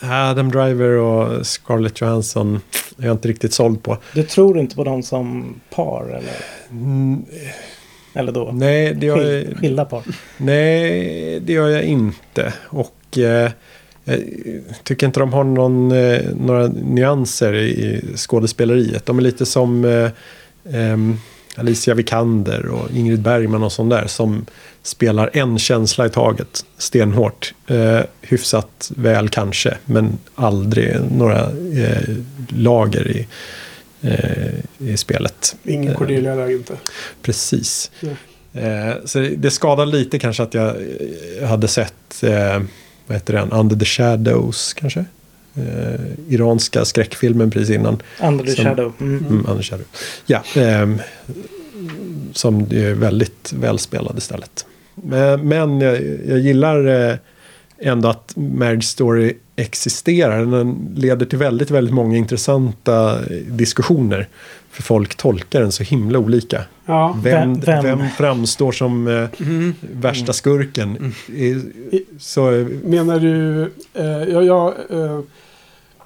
Adam 0.01 0.51
Driver 0.51 0.89
och 0.89 1.45
Scarlett 1.47 2.01
Johansson 2.01 2.59
är 2.97 3.05
jag 3.05 3.13
inte 3.13 3.27
riktigt 3.27 3.53
såld 3.53 3.83
på. 3.83 3.97
Du 4.13 4.23
tror 4.23 4.59
inte 4.59 4.75
på 4.75 4.83
dem 4.83 5.03
som 5.03 5.55
par 5.69 6.03
eller? 6.09 6.35
Mm, 6.71 7.25
Eller 8.13 8.31
då? 8.31 8.49
nej, 8.53 8.93
det 8.93 9.05
gör 9.05 9.31
jag, 9.31 9.57
skilda 9.57 9.85
par? 9.85 10.03
nej, 10.37 11.39
det 11.39 11.53
gör 11.53 11.69
jag 11.69 11.83
inte. 11.83 12.53
Och 12.65 13.17
eh, 13.17 13.51
jag 14.03 14.19
tycker 14.83 15.07
inte 15.07 15.19
de 15.19 15.33
har 15.33 15.43
någon, 15.43 15.91
eh, 15.91 16.21
några 16.35 16.67
nyanser 16.67 17.53
i 17.55 18.01
skådespeleriet. 18.15 19.05
De 19.05 19.17
är 19.17 19.21
lite 19.21 19.45
som 19.45 19.85
eh, 19.85 20.09
ehm, 20.73 21.17
Alicia 21.55 21.93
Vikander 21.93 22.65
och 22.65 22.91
Ingrid 22.91 23.21
Bergman 23.21 23.63
och 23.63 23.71
sån 23.71 23.89
där 23.89 24.07
som 24.07 24.45
spelar 24.83 25.29
en 25.33 25.59
känsla 25.59 26.05
i 26.05 26.09
taget 26.09 26.65
stenhårt. 26.77 27.53
Eh, 27.67 27.99
hyfsat 28.21 28.91
väl 28.95 29.29
kanske, 29.29 29.77
men 29.85 30.17
aldrig 30.35 30.95
några 31.11 31.39
eh, 31.77 32.15
lager 32.49 33.07
i, 33.07 33.27
eh, 34.01 34.87
i 34.89 34.97
spelet. 34.97 35.55
Ingen 35.63 35.91
Eh, 35.91 35.97
Cordelia 35.97 36.35
där 36.35 36.51
inte. 36.51 36.73
Precis. 37.21 37.91
Eh, 38.53 38.93
så 39.05 39.19
det- 39.19 39.35
det 39.35 39.51
skadar 39.51 39.85
lite 39.85 40.19
kanske 40.19 40.43
att 40.43 40.53
jag 40.53 40.67
eh, 41.41 41.47
hade 41.47 41.67
sett, 41.67 42.23
eh, 42.23 42.61
vad 43.07 43.15
heter 43.17 43.33
den, 43.33 43.51
Under 43.51 43.75
the 43.75 43.85
Shadows 43.85 44.73
kanske? 44.73 45.05
Eh, 45.55 46.01
iranska 46.33 46.85
skräckfilmen 46.85 47.51
precis 47.51 47.75
innan. 47.75 47.97
Under 48.23 48.43
the 48.45 48.51
Som- 48.51 48.65
Shadow. 48.65 48.93
Mm. 48.99 49.25
Mm, 49.29 49.45
Under 49.49 49.63
Shadow. 49.63 49.85
Ja, 50.25 50.43
ehm, 50.55 50.97
som 52.33 52.61
är 52.61 52.93
väldigt 52.93 53.53
välspelad 53.53 54.17
istället. 54.17 54.65
Men, 54.95 55.47
men 55.47 55.81
jag, 55.81 55.97
jag 56.27 56.39
gillar 56.39 57.09
eh, 57.09 57.15
ändå 57.81 58.09
att 58.09 58.33
Marriage 58.35 58.83
Story 58.83 59.33
existerar. 59.55 60.45
Den 60.45 60.93
leder 60.95 61.25
till 61.25 61.37
väldigt, 61.39 61.71
väldigt 61.71 61.93
många 61.93 62.17
intressanta 62.17 63.19
diskussioner. 63.47 64.27
För 64.71 64.83
folk 64.83 65.15
tolkar 65.15 65.61
den 65.61 65.71
så 65.71 65.83
himla 65.83 66.19
olika. 66.19 66.61
Ja. 66.85 67.17
Vem, 67.23 67.59
Vem- 67.59 67.83
vem? 67.83 67.99
framstår 68.17 68.71
som 68.71 69.07
eh, 69.07 69.27
Mm. 69.47 69.73
värsta 69.81 70.33
skurken? 70.33 71.13
I, 71.27 71.55
så, 72.19 72.51
eh, 72.55 72.67
Menar 72.83 73.19
du, 73.19 73.61
eh, 73.93 74.05
ja, 74.33 74.41
ja, 74.43 74.73
eh, 74.89 75.19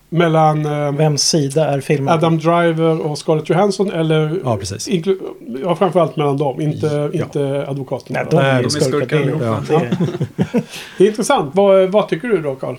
mellan 0.10 0.65
eh, 0.65 0.91
Vems 0.91 1.23
sida 1.23 1.67
är 1.67 1.82
filmen? 1.82 2.13
Adam 2.13 2.38
Driver 2.39 3.02
och 3.02 3.17
Scarlett 3.17 3.49
Johansson 3.49 3.91
eller 3.91 4.39
ja, 4.43 4.58
precis. 4.58 4.89
ja, 5.63 5.76
framförallt 5.76 6.15
mellan 6.15 6.38
dem, 6.38 6.62
inte, 6.62 7.10
Ja. 7.13 7.23
inte 7.23 7.65
advokaterna. 7.67 8.19
Nej, 8.19 8.28
de 8.32 8.38
är 8.39 8.63
de 8.63 8.69
skurkar. 8.69 9.19
Det 9.19 9.26
det 9.26 9.76
är- 9.76 9.97
Det 10.97 11.04
är 11.04 11.08
intressant. 11.10 11.52
Vad, 11.56 11.89
vad 11.91 12.08
tycker 12.10 12.28
du 12.28 12.41
då, 12.41 12.56
Carl? 12.56 12.76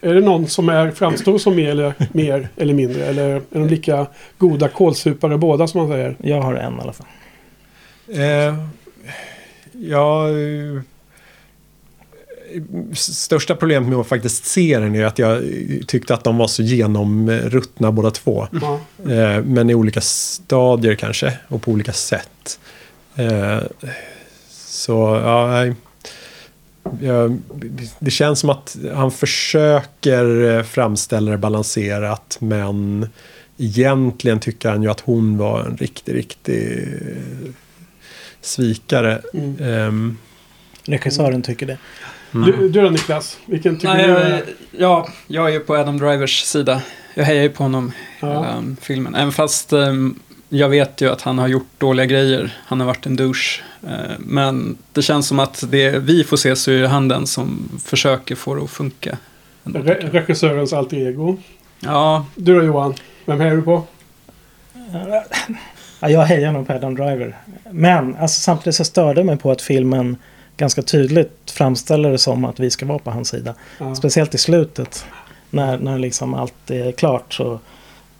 Är 0.00 0.14
det 0.14 0.20
någon 0.20 0.46
som 0.46 0.68
är, 0.68 0.90
framstår 0.90 1.38
som 1.38 1.56
mer 1.56 1.70
eller, 1.70 1.94
mer 2.12 2.48
eller 2.56 2.74
mindre? 2.74 3.06
Eller 3.06 3.28
är 3.28 3.42
de 3.50 3.66
lika 3.66 4.06
goda 4.38 4.68
kålsupare 4.68 5.38
båda 5.38 5.66
som 5.66 5.80
man 5.80 5.90
säger? 5.90 6.16
Jag 6.22 6.42
har 6.42 6.54
en 6.54 6.78
i 6.78 6.80
alla 6.80 6.92
fall. 6.92 7.06
Eh, 8.08 8.54
ja, 9.72 10.28
eh, 10.28 10.82
största 12.94 13.54
problemet 13.54 13.88
med 13.88 13.98
att 13.98 14.06
faktiskt 14.06 14.44
se 14.44 14.78
den 14.78 14.94
är 14.94 15.04
att 15.04 15.18
jag 15.18 15.42
tyckte 15.86 16.14
att 16.14 16.24
de 16.24 16.38
var 16.38 16.46
så 16.46 16.62
genomruttna 16.62 17.92
båda 17.92 18.10
två. 18.10 18.48
Ja. 18.62 18.80
Eh, 19.12 19.44
men 19.44 19.70
i 19.70 19.74
olika 19.74 20.00
stadier 20.00 20.94
kanske 20.94 21.38
och 21.48 21.62
på 21.62 21.70
olika 21.70 21.92
sätt. 21.92 22.58
Eh, 23.16 23.58
så 24.50 25.20
ja, 25.24 25.46
nej. 25.46 25.74
Jag, 27.02 27.38
det 27.98 28.10
känns 28.10 28.40
som 28.40 28.50
att 28.50 28.76
han 28.94 29.10
försöker 29.10 30.56
eh, 30.56 30.62
framställa 30.62 31.30
det 31.30 31.38
balanserat 31.38 32.36
men 32.40 33.08
egentligen 33.58 34.40
tycker 34.40 34.68
han 34.68 34.82
ju 34.82 34.90
att 34.90 35.00
hon 35.00 35.38
var 35.38 35.60
en 35.64 35.76
riktig, 35.76 36.14
riktig 36.14 36.78
eh, 36.82 37.52
svikare. 38.40 39.20
Mm. 39.34 39.56
Ehm, 39.60 40.16
Regissören 40.84 41.42
tycker 41.42 41.66
det. 41.66 41.78
Du, 42.30 42.68
du 42.68 42.82
då 42.82 42.90
Niklas? 42.90 43.38
Vilken 43.46 43.76
tycker 43.76 43.94
Nej, 43.94 44.06
du 44.06 44.12
jag, 44.12 44.22
är... 44.22 44.44
ja, 44.70 45.08
jag 45.26 45.48
är 45.48 45.52
ju 45.52 45.60
på 45.60 45.74
Adam 45.76 45.98
Drivers 45.98 46.42
sida. 46.42 46.82
Jag 47.14 47.24
hejar 47.24 47.42
ju 47.42 47.48
på 47.50 47.62
honom 47.62 47.92
Ja. 48.20 48.26
hela 48.28 48.56
um, 48.58 48.76
filmen. 48.80 49.14
Även 49.14 49.32
fast 49.32 49.72
um, 49.72 50.20
jag 50.48 50.68
vet 50.68 51.00
ju 51.00 51.10
att 51.10 51.22
han 51.22 51.38
har 51.38 51.48
gjort 51.48 51.68
dåliga 51.78 52.06
grejer. 52.06 52.56
Han 52.66 52.80
har 52.80 52.86
varit 52.86 53.06
en 53.06 53.16
douche. 53.16 53.62
Uh, 53.84 53.90
men 54.18 54.76
det 54.92 55.02
känns 55.02 55.26
som 55.26 55.38
att 55.38 55.64
det 55.70 55.98
vi 55.98 56.24
får 56.24 56.36
se 56.36 56.56
så 56.56 56.70
är 56.70 56.86
han 56.86 57.08
den 57.08 57.26
som 57.26 57.68
försöker 57.84 58.34
få 58.34 58.54
det 58.54 58.64
att 58.64 58.70
funka. 58.70 59.18
Re- 59.64 60.10
regissörens 60.10 60.72
alter 60.72 60.96
ego? 60.96 61.36
Ja, 61.80 62.26
Du 62.34 62.54
då 62.54 62.62
Johan? 62.62 62.94
Vem 63.24 63.40
hejar 63.40 63.56
du 63.56 63.62
på? 63.62 63.82
Ja, 66.00 66.08
jag 66.08 66.22
hejar 66.22 66.52
nog 66.52 66.66
på 66.66 66.72
Adam 66.72 66.94
Driver. 66.94 67.36
Men 67.70 68.16
alltså, 68.16 68.40
samtidigt 68.40 68.74
så 68.74 68.84
störde 68.84 69.20
jag 69.20 69.26
mig 69.26 69.36
på 69.36 69.50
att 69.50 69.62
filmen 69.62 70.16
ganska 70.56 70.82
tydligt 70.82 71.50
framställer 71.50 72.10
det 72.10 72.18
som 72.18 72.44
att 72.44 72.60
vi 72.60 72.70
ska 72.70 72.86
vara 72.86 72.98
på 72.98 73.10
hans 73.10 73.28
sida. 73.28 73.54
Ja. 73.78 73.94
Speciellt 73.94 74.34
i 74.34 74.38
slutet. 74.38 75.06
När, 75.50 75.78
när 75.78 75.98
liksom 75.98 76.34
allt 76.34 76.70
är 76.70 76.92
klart 76.92 77.34
så 77.34 77.60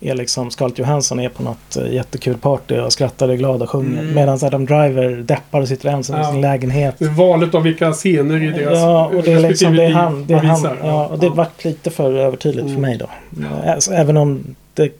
är 0.00 0.14
liksom 0.14 0.50
Scarlett 0.50 0.78
Johansson 0.78 1.20
är 1.20 1.28
på 1.28 1.42
något 1.42 1.76
eh, 1.76 1.92
jättekul 1.92 2.36
party 2.38 2.78
och 2.78 2.92
skrattar 2.92 3.28
och 3.28 3.34
är 3.34 3.38
glad 3.38 3.62
och 3.62 3.70
sjunger. 3.70 4.02
Mm. 4.02 4.14
Medan 4.14 4.38
Adam 4.42 4.66
Driver 4.66 5.08
deppar 5.16 5.60
och 5.60 5.68
sitter 5.68 5.88
ensam 5.88 6.16
i 6.16 6.18
Ja. 6.18 6.30
sin 6.32 6.40
lägenhet. 6.40 6.94
Det 6.98 7.04
är 7.04 7.08
Valet 7.08 7.54
av 7.54 7.62
vilka 7.62 7.92
scener 7.92 8.42
i 8.42 8.46
deras 8.50 8.78
Ja, 8.78 9.06
och 9.06 9.22
det 9.22 9.32
är 9.32 9.40
liksom 9.40 9.76
det 9.76 9.84
är 9.84 9.90
han. 9.90 10.26
Det 10.26 10.34
är 10.34 10.38
han 10.38 10.76
ja, 10.82 11.06
och 11.06 11.18
det 11.18 11.28
vart 11.28 11.64
lite 11.64 11.90
för 11.90 12.12
övertydligt 12.14 12.62
Mm. 12.62 12.74
för 12.74 12.80
mig 12.80 12.98
då. 12.98 13.06
Alltså, 13.70 13.92
även 13.92 14.16
om 14.16 14.54
det 14.74 14.90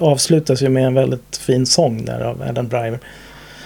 avslutas 0.00 0.62
ju 0.62 0.68
med 0.68 0.86
en 0.86 0.94
väldigt 0.94 1.36
fin 1.36 1.66
sång 1.66 2.04
där 2.04 2.20
av 2.20 2.42
Adam 2.48 2.68
Driver. 2.68 2.98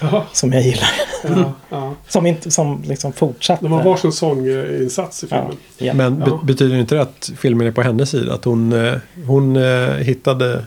Ja, 0.01 0.27
som 0.33 0.53
jag 0.53 0.63
gillar. 0.63 0.91
ja, 1.25 1.53
ja. 1.71 1.95
Som, 2.09 2.27
inte, 2.27 2.51
som 2.51 2.83
liksom 2.87 3.13
fortsatte. 3.13 3.65
De 3.65 3.73
har 3.73 3.83
varsin 3.83 4.13
sånginsats 4.13 5.25
i 5.25 5.27
filmen. 5.27 5.57
ja. 5.79 5.95
Men 5.95 6.19
be- 6.19 6.39
betyder 6.45 6.77
inte 6.77 6.95
det 6.95 7.03
att 7.03 7.31
filmen 7.39 7.67
är 7.67 7.71
på 7.73 7.83
hennes 7.83 8.11
sida? 8.11 8.35
Att 8.35 8.45
hon, 8.45 8.73
eh, 8.87 8.95
hon 9.27 9.57
eh, 9.57 9.89
hittade 9.95 10.65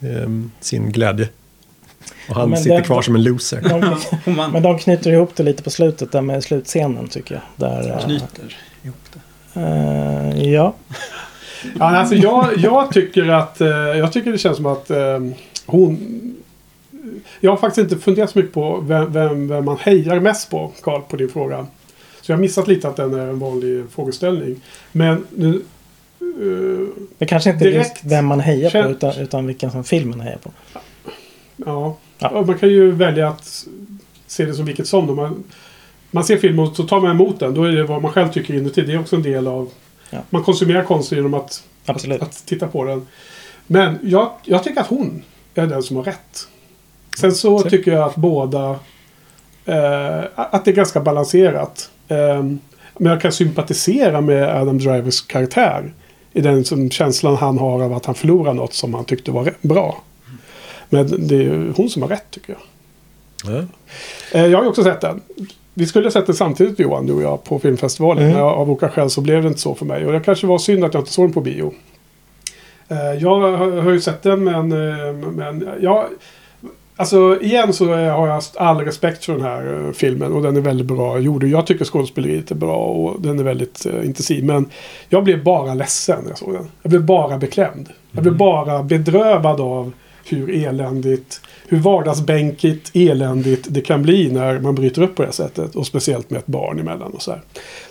ehm, 0.00 0.50
sin 0.60 0.92
glädje? 0.92 1.28
Och 2.28 2.34
han 2.36 2.50
Men 2.50 2.58
sitter 2.62 2.76
det- 2.76 2.82
kvar 2.82 3.02
som 3.02 3.14
en 3.14 3.22
loser. 3.22 3.60
De, 3.68 3.96
men 4.52 4.62
de 4.62 4.78
knyter 4.78 5.10
ihop 5.12 5.30
det 5.36 5.42
lite 5.42 5.62
på 5.62 5.70
slutet 5.70 6.12
där 6.12 6.20
med 6.20 6.44
slutscenen 6.44 7.08
tycker 7.08 7.34
jag. 7.34 7.42
Där, 7.70 7.90
eh, 7.90 8.04
knyter 8.04 8.56
ihop 8.82 8.96
det. 9.12 9.60
eh, 9.60 10.50
ja, 10.52 10.74
Ja, 11.78 11.96
alltså 11.96 12.14
jag, 12.14 12.48
jag 12.56 12.92
tycker 12.92 13.28
att 13.28 13.60
eh, 13.60 13.68
jag 13.68 14.12
tycker 14.12 14.32
det 14.32 14.38
känns 14.38 14.56
som 14.56 14.66
att 14.66 14.90
eh, 14.90 15.18
hon... 15.66 16.18
Jag 17.40 17.50
har 17.50 17.56
faktiskt 17.56 17.90
inte 17.92 18.04
funderat 18.04 18.30
så 18.30 18.38
mycket 18.38 18.54
på 18.54 18.80
vem, 18.80 19.12
vem, 19.12 19.48
vem 19.48 19.64
man 19.64 19.76
hejar 19.76 20.20
mest 20.20 20.50
på, 20.50 20.72
Karl, 20.82 21.00
på 21.00 21.16
din 21.16 21.28
fråga. 21.28 21.66
Så 22.20 22.32
jag 22.32 22.36
har 22.36 22.40
missat 22.40 22.68
lite 22.68 22.88
att 22.88 22.96
den 22.96 23.14
är 23.14 23.26
en 23.26 23.38
vanlig 23.38 23.84
frågeställning. 23.90 24.60
Men 24.92 25.26
nu... 25.30 25.62
eh, 26.20 27.04
det 27.18 27.26
kanske 27.26 27.50
inte 27.50 27.64
är 27.64 27.70
Direkt 27.70 27.88
just 27.88 28.12
vem 28.12 28.26
man 28.26 28.40
hejar 28.40 28.82
på 28.82 28.90
utan, 28.90 29.18
utan 29.18 29.46
vilken 29.46 29.70
som 29.70 29.84
filmen 29.84 30.20
hejar 30.20 30.38
på. 30.38 30.50
ja. 31.56 31.96
Ja. 32.18 32.44
Man 32.46 32.58
kan 32.58 32.68
ju 32.68 32.90
välja 32.90 33.28
att 33.28 33.66
se 34.26 34.44
det 34.44 34.54
som 34.54 34.64
vilket 34.64 34.86
som. 34.86 35.06
Då. 35.06 35.14
Man, 35.14 35.44
man 36.10 36.24
ser 36.24 36.36
filmen 36.36 36.66
och 36.66 36.76
så 36.76 36.82
tar 36.82 37.00
man 37.00 37.10
emot 37.10 37.40
den. 37.40 37.54
Då 37.54 37.64
är 37.64 37.72
det 37.72 37.84
vad 37.84 38.02
man 38.02 38.12
själv 38.12 38.28
tycker 38.28 38.54
inuti. 38.54 38.82
Det 38.82 38.92
är 38.92 39.00
också 39.00 39.16
en 39.16 39.22
del 39.22 39.46
av... 39.46 39.70
Ja. 40.10 40.18
Man 40.30 40.42
konsumerar 40.42 40.84
konst 40.84 41.12
genom 41.12 41.34
att. 41.34 41.62
Att, 41.86 42.22
att 42.22 42.46
titta 42.46 42.68
på 42.68 42.84
den. 42.84 43.06
Men 43.66 43.98
jag, 44.02 44.32
jag 44.44 44.64
tycker 44.64 44.80
att 44.80 44.86
hon 44.86 45.22
är 45.54 45.66
den 45.66 45.82
som 45.82 45.96
har 45.96 46.04
rätt. 46.04 46.48
Sen 47.18 47.32
så 47.32 47.60
tycker 47.60 47.92
jag 47.92 48.02
att 48.02 48.16
båda... 48.16 48.78
Eh, 49.64 50.20
att 50.34 50.64
det 50.64 50.70
är 50.70 50.74
ganska 50.74 51.00
balanserat. 51.00 51.90
Eh, 52.08 52.44
men 52.98 53.12
jag 53.12 53.20
kan 53.20 53.32
sympatisera 53.32 54.20
med 54.20 54.48
Adam 54.48 54.78
Drivers 54.78 55.26
karaktär. 55.26 55.92
I 56.32 56.40
den 56.40 56.64
som 56.64 56.90
känslan 56.90 57.36
han 57.36 57.58
har 57.58 57.82
av 57.82 57.92
att 57.92 58.06
han 58.06 58.14
förlorar 58.14 58.54
något 58.54 58.74
som 58.74 58.94
han 58.94 59.04
tyckte 59.04 59.30
var 59.30 59.54
bra. 59.60 60.02
Men 60.88 61.28
det 61.28 61.34
är 61.34 61.42
ju 61.42 61.72
hon 61.76 61.90
som 61.90 62.02
har 62.02 62.08
rätt 62.08 62.30
tycker 62.30 62.52
jag. 62.52 62.62
Ja. 63.54 63.64
Eh, 64.32 64.46
jag 64.46 64.58
har 64.58 64.64
ju 64.64 64.68
också 64.68 64.84
sett 64.84 65.00
den. 65.00 65.20
Vi 65.74 65.86
skulle 65.86 66.06
ha 66.06 66.10
sett 66.10 66.26
den 66.26 66.34
samtidigt 66.34 66.78
Johan, 66.78 67.06
du 67.06 67.12
och 67.12 67.22
jag, 67.22 67.44
på 67.44 67.58
filmfestivalen. 67.58 68.22
Mm. 68.22 68.36
Men 68.36 68.44
av 68.44 68.70
olika 68.70 68.88
skäl 68.88 69.10
så 69.10 69.20
blev 69.20 69.42
det 69.42 69.48
inte 69.48 69.60
så 69.60 69.74
för 69.74 69.84
mig. 69.84 70.06
Och 70.06 70.12
det 70.12 70.20
kanske 70.20 70.46
var 70.46 70.58
synd 70.58 70.84
att 70.84 70.94
jag 70.94 71.00
inte 71.00 71.12
såg 71.12 71.24
den 71.24 71.32
på 71.32 71.40
bio. 71.40 71.74
Eh, 72.88 73.12
jag 73.18 73.40
har, 73.40 73.82
har 73.82 73.90
ju 73.90 74.00
sett 74.00 74.22
den 74.22 74.44
men... 74.44 74.72
eh, 74.72 75.14
men 75.14 75.68
jag, 75.80 76.06
alltså 76.96 77.40
igen 77.42 77.72
så 77.72 77.86
har 77.88 78.26
jag 78.28 78.42
all 78.56 78.80
respekt 78.80 79.24
för 79.24 79.32
den 79.32 79.42
här 79.42 79.86
eh, 79.86 79.92
filmen. 79.92 80.32
Och 80.32 80.42
den 80.42 80.56
är 80.56 80.60
väldigt 80.60 80.86
bra 80.86 81.18
gjord. 81.18 81.44
Jag 81.44 81.66
tycker 81.66 81.84
skådespeleriet 81.84 82.50
är 82.50 82.54
bra 82.54 82.76
och 82.76 83.20
den 83.20 83.38
är 83.38 83.44
väldigt 83.44 83.86
uh, 83.86 84.06
intensiv. 84.06 84.44
Men 84.44 84.70
jag 85.08 85.24
blev 85.24 85.44
bara 85.44 85.74
ledsen 85.74 86.22
när 86.22 86.30
jag 86.30 86.38
såg 86.38 86.54
den. 86.54 86.70
Jag 86.82 86.90
blev 86.90 87.04
bara 87.04 87.38
beklämd. 87.38 87.88
Jag 88.12 88.22
blev 88.22 88.36
bara 88.36 88.82
bedrövad 88.82 89.60
av 89.60 89.92
hur 90.24 90.66
eländigt, 90.66 91.40
hur 91.68 91.78
vardagsbänkigt 91.78 92.90
eländigt 92.94 93.66
det 93.70 93.80
kan 93.80 94.02
bli 94.02 94.32
när 94.32 94.60
man 94.60 94.74
bryter 94.74 95.02
upp 95.02 95.14
på 95.14 95.22
det 95.22 95.32
sättet. 95.32 95.76
Och 95.76 95.86
speciellt 95.86 96.30
med 96.30 96.38
ett 96.38 96.46
barn 96.46 96.78
emellan 96.78 97.12
och 97.12 97.22
så 97.22 97.30
här. 97.30 97.40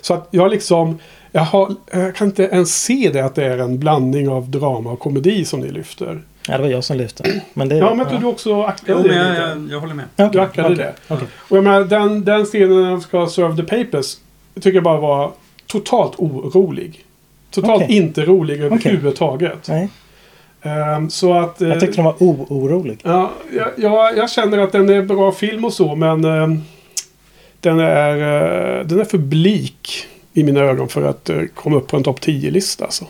Så 0.00 0.14
att 0.14 0.28
jag 0.30 0.50
liksom, 0.50 0.98
jag, 1.32 1.42
har, 1.42 1.74
jag 1.92 2.14
kan 2.14 2.26
inte 2.26 2.42
ens 2.42 2.82
se 2.82 3.10
det 3.12 3.20
att 3.20 3.34
det 3.34 3.44
är 3.44 3.58
en 3.58 3.78
blandning 3.78 4.28
av 4.28 4.50
drama 4.50 4.92
och 4.92 4.98
komedi 4.98 5.44
som 5.44 5.60
ni 5.60 5.70
lyfter. 5.70 6.22
Ja, 6.48 6.56
det 6.56 6.62
var 6.62 6.70
jag 6.70 6.84
som 6.84 6.96
lyfte. 6.96 7.40
Men 7.54 7.68
det, 7.68 7.76
Ja, 7.76 7.94
men 7.94 8.06
att 8.06 8.20
du 8.20 8.26
också 8.26 8.62
aktade 8.62 8.92
Jo, 8.92 9.08
det 9.08 9.08
men 9.08 9.36
jag, 9.36 9.50
jag, 9.50 9.70
jag 9.70 9.80
håller 9.80 9.94
med. 9.94 10.04
Du 10.32 10.40
ackade 10.40 10.68
okej, 10.68 10.76
det. 10.76 11.14
okej. 11.14 11.26
Och 11.48 11.56
jag 11.56 11.64
menar, 11.64 11.84
den, 11.84 12.24
den 12.24 12.44
scenen 12.44 12.82
när 12.82 12.90
de 12.90 13.00
ska 13.00 13.26
serve 13.26 13.56
the 13.56 13.84
papers 13.84 14.16
tycker 14.54 14.72
jag 14.72 14.84
bara 14.84 15.00
var 15.00 15.32
totalt 15.66 16.12
orolig. 16.18 17.04
Totalt 17.50 17.90
inte 17.90 18.24
rolig 18.24 18.60
överhuvudtaget. 18.60 19.68
Nej, 19.68 19.88
Ehm, 20.62 21.10
så 21.10 21.32
att... 21.34 21.62
eh, 21.62 21.68
jag 21.68 21.80
tyckte 21.80 21.96
de 21.96 22.04
var 22.04 22.14
oorolig. 22.22 22.98
Ja, 23.02 23.30
jag, 23.52 23.68
jag, 23.76 24.16
jag 24.16 24.30
känner 24.30 24.58
att 24.58 24.72
den 24.72 24.88
är 24.88 25.02
bra 25.02 25.32
film 25.32 25.64
och 25.64 25.72
så, 25.72 25.94
men 25.94 26.24
eh, 26.24 26.48
den, 27.60 27.80
är, 27.80 28.16
eh, 28.80 28.86
den 28.86 29.00
är 29.00 29.04
för 29.04 29.18
blik 29.18 30.06
i 30.32 30.42
mina 30.44 30.60
ögon 30.60 30.88
för 30.88 31.02
att 31.02 31.30
eh, 31.30 31.40
komma 31.54 31.76
upp 31.76 31.86
på 31.88 31.96
en 31.96 32.02
topp 32.04 32.20
10-lista. 32.20 32.84
Alltså. 32.84 33.04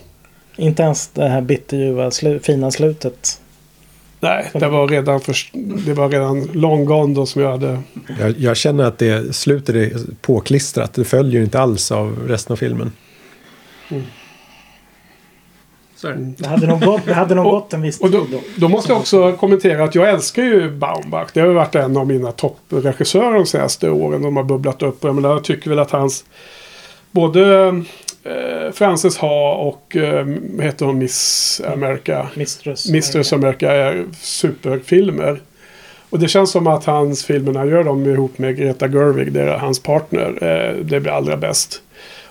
Inte 0.56 0.82
ens 0.82 1.08
det 1.08 1.28
här 1.28 1.40
bitterljuva 1.40 2.10
slu, 2.10 2.40
fina 2.40 2.70
slutet. 2.70 3.40
Nej, 4.20 4.50
det 4.52 4.68
var 4.68 4.88
redan, 4.88 5.20
för, 5.20 5.36
det 5.86 5.94
var 5.94 6.08
redan 6.08 6.44
long 6.52 6.84
gone 6.84 7.14
då 7.14 7.26
som 7.26 7.42
jag 7.42 7.50
hade... 7.50 7.82
Jag, 8.20 8.38
jag 8.38 8.56
känner 8.56 8.84
att 8.84 8.98
det 8.98 9.36
slutet 9.36 9.74
är 9.74 9.92
påklistrat. 10.20 10.94
Det 10.94 11.04
följer 11.04 11.42
inte 11.42 11.60
alls 11.60 11.92
av 11.92 12.28
resten 12.28 12.52
av 12.52 12.56
filmen. 12.56 12.92
Så 15.96 16.08
är 16.08 16.34
det. 16.38 16.46
Hade 16.46 16.66
nog 16.66 16.80
gått, 16.80 17.06
det 17.06 17.14
hade 17.14 17.34
nog 17.34 17.44
gått 17.50 17.72
en 17.72 17.82
viss 17.82 18.00
Och 18.00 18.10
då, 18.10 18.20
tid 18.24 18.30
då. 18.30 18.40
då 18.56 18.68
måste 18.68 18.92
jag 18.92 19.00
också 19.00 19.32
kommentera 19.32 19.84
att 19.84 19.94
jag 19.94 20.10
älskar 20.10 20.42
ju 20.42 20.70
Baumbach. 20.70 21.28
Det 21.34 21.40
har 21.40 21.48
ju 21.48 21.54
varit 21.54 21.74
en 21.74 21.96
av 21.96 22.06
mina 22.06 22.32
toppregissörer 22.32 23.34
de 23.34 23.46
senaste 23.46 23.90
åren. 23.90 24.22
De 24.22 24.36
har 24.36 24.44
bubblat 24.44 24.82
upp. 24.82 25.04
Och 25.04 25.08
jag, 25.08 25.14
menar, 25.14 25.30
jag 25.30 25.44
tycker 25.44 25.70
väl 25.70 25.78
att 25.78 25.90
hans... 25.90 26.24
Både 27.10 27.72
eh, 28.24 28.72
Frances 28.72 29.16
Ha 29.16 29.54
och 29.54 29.96
eh, 29.96 30.26
heter 30.60 30.86
hon 30.86 30.98
Miss 30.98 31.60
America? 31.72 32.28
Mistress. 32.34 32.90
Mistress 32.90 33.32
America 33.32 33.72
är 33.72 34.04
superfilmer. 34.20 35.40
Och 36.10 36.18
det 36.18 36.28
känns 36.28 36.50
som 36.50 36.66
att 36.66 36.84
hans 36.84 37.24
filmer, 37.24 37.52
när 37.52 37.60
han 37.60 37.68
gör 37.68 37.84
dem 37.84 38.06
ihop 38.06 38.38
med 38.38 38.56
Greta 38.56 38.88
Gerwig, 38.88 39.32
det 39.32 39.42
är 39.42 39.58
hans 39.58 39.82
partner, 39.82 40.28
eh, 40.40 40.84
det 40.84 41.00
blir 41.00 41.12
allra 41.12 41.36
bäst. 41.36 41.82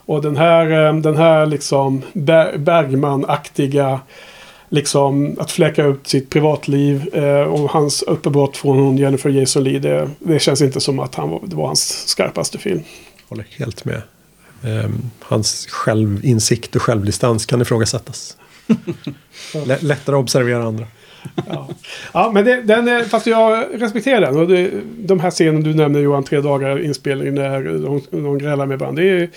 Och 0.06 0.22
den 0.22 0.38
här, 0.38 0.88
eh, 0.88 0.96
den 0.96 1.16
här 1.16 1.46
liksom 1.46 2.02
Ber- 2.14 2.58
Bergman-aktiga, 2.58 4.00
liksom 4.70 5.36
att 5.40 5.52
fläcka 5.52 5.86
ut 5.86 6.08
sitt 6.08 6.30
privatliv 6.30 7.16
eh, 7.16 7.42
och 7.42 7.72
hans 7.72 8.02
uppbrott 8.02 8.58
från 8.58 8.80
hon 8.80 8.98
Jennifer 8.98 9.30
Jason 9.30 9.64
Leigh, 9.64 9.82
det, 9.82 10.10
det 10.20 10.40
känns 10.40 10.62
inte 10.62 10.80
som 10.80 11.00
att 11.00 11.16
han 11.16 11.30
var, 11.30 11.42
det 11.46 11.56
var 11.56 11.68
hans 11.68 12.08
skarpaste 12.08 12.58
film. 12.58 12.84
Håller 13.30 13.46
helt 13.60 13.86
med. 13.86 14.02
Ehm, 14.64 15.02
hans 15.20 15.68
självinsikt 15.68 16.76
och 16.76 16.82
självdistans 16.82 17.46
kan 17.46 17.62
ifrågasättas. 17.62 18.38
Lä- 19.66 19.78
lättare 19.82 20.16
att 20.16 20.22
observera 20.22 20.64
andra. 20.64 20.88
Ja, 21.48 21.70
ja 22.14 22.32
men 22.34 22.46
det, 22.46 22.62
den 22.62 22.88
är, 22.88 23.04
fast 23.04 23.28
jag 23.28 23.66
respekterar 23.74 24.22
den. 24.22 24.38
Och 24.38 24.48
det, 24.48 24.72
de 24.98 25.20
här 25.20 25.32
scenerna 25.32 25.60
du 25.60 25.74
nämner 25.74 26.00
Johan, 26.00 26.24
tre 26.24 26.42
dagar 26.42 26.84
inspelning 26.86 27.34
när 27.36 27.64
de, 27.64 28.02
de 28.24 28.38
grälar 28.38 28.66
med 28.66 28.80
varandra. 28.80 29.04
Det, 29.04 29.10
är, 29.10 29.30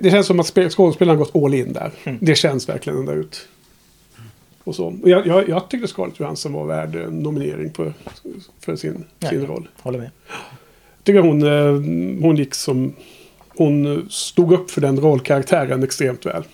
det 0.00 0.10
känns 0.10 0.26
som 0.26 0.40
att 0.40 0.46
spe- 0.54 0.68
skådespelaren 0.70 1.18
gått 1.18 1.36
all 1.36 1.54
in 1.54 1.72
där. 1.72 1.90
Mm. 2.04 2.18
Det 2.22 2.34
känns 2.34 2.68
verkligen 2.68 2.98
ända 2.98 3.12
ut. 3.12 3.48
Och 4.64 4.74
så. 4.74 4.86
Och 5.02 5.08
jag, 5.08 5.26
jag, 5.26 5.48
jag 5.48 5.68
tyckte 5.68 5.88
Scarlett 5.88 6.20
Johansson 6.20 6.52
var 6.52 6.66
värd 6.66 6.94
en 6.96 7.18
nominering 7.22 7.70
på, 7.70 7.92
för 8.60 8.76
sin, 8.76 9.04
sin 9.30 9.40
Ja. 9.40 9.46
roll. 9.48 9.68
Håller 9.82 9.98
med. 9.98 10.10
Jag 10.96 11.04
tycker 11.04 11.20
hon, 11.20 11.42
eh, 11.42 12.22
hon 12.22 12.36
gick 12.36 12.54
som... 12.54 12.92
Hon 13.56 14.06
stod 14.10 14.52
upp 14.52 14.70
för 14.70 14.80
den 14.80 15.00
rollkaraktären 15.00 15.82
extremt 15.82 16.26
väl. 16.26 16.44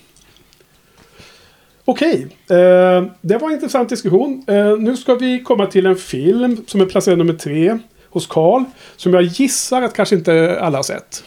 Okej, 1.84 2.26
eh, 2.50 3.04
det 3.20 3.38
var 3.38 3.48
en 3.48 3.54
intressant 3.54 3.88
diskussion. 3.88 4.44
Eh, 4.46 4.76
nu 4.78 4.96
ska 4.96 5.14
vi 5.14 5.40
komma 5.40 5.66
till 5.66 5.86
en 5.86 5.96
film 5.96 6.64
som 6.66 6.80
är 6.80 6.86
placerad 6.86 7.18
nummer 7.18 7.34
tre 7.34 7.78
hos 8.10 8.26
Karl. 8.26 8.64
Som 8.96 9.14
jag 9.14 9.22
gissar 9.22 9.82
att 9.82 9.94
kanske 9.94 10.14
inte 10.14 10.60
alla 10.60 10.78
har 10.78 10.82
sett. 10.82 11.24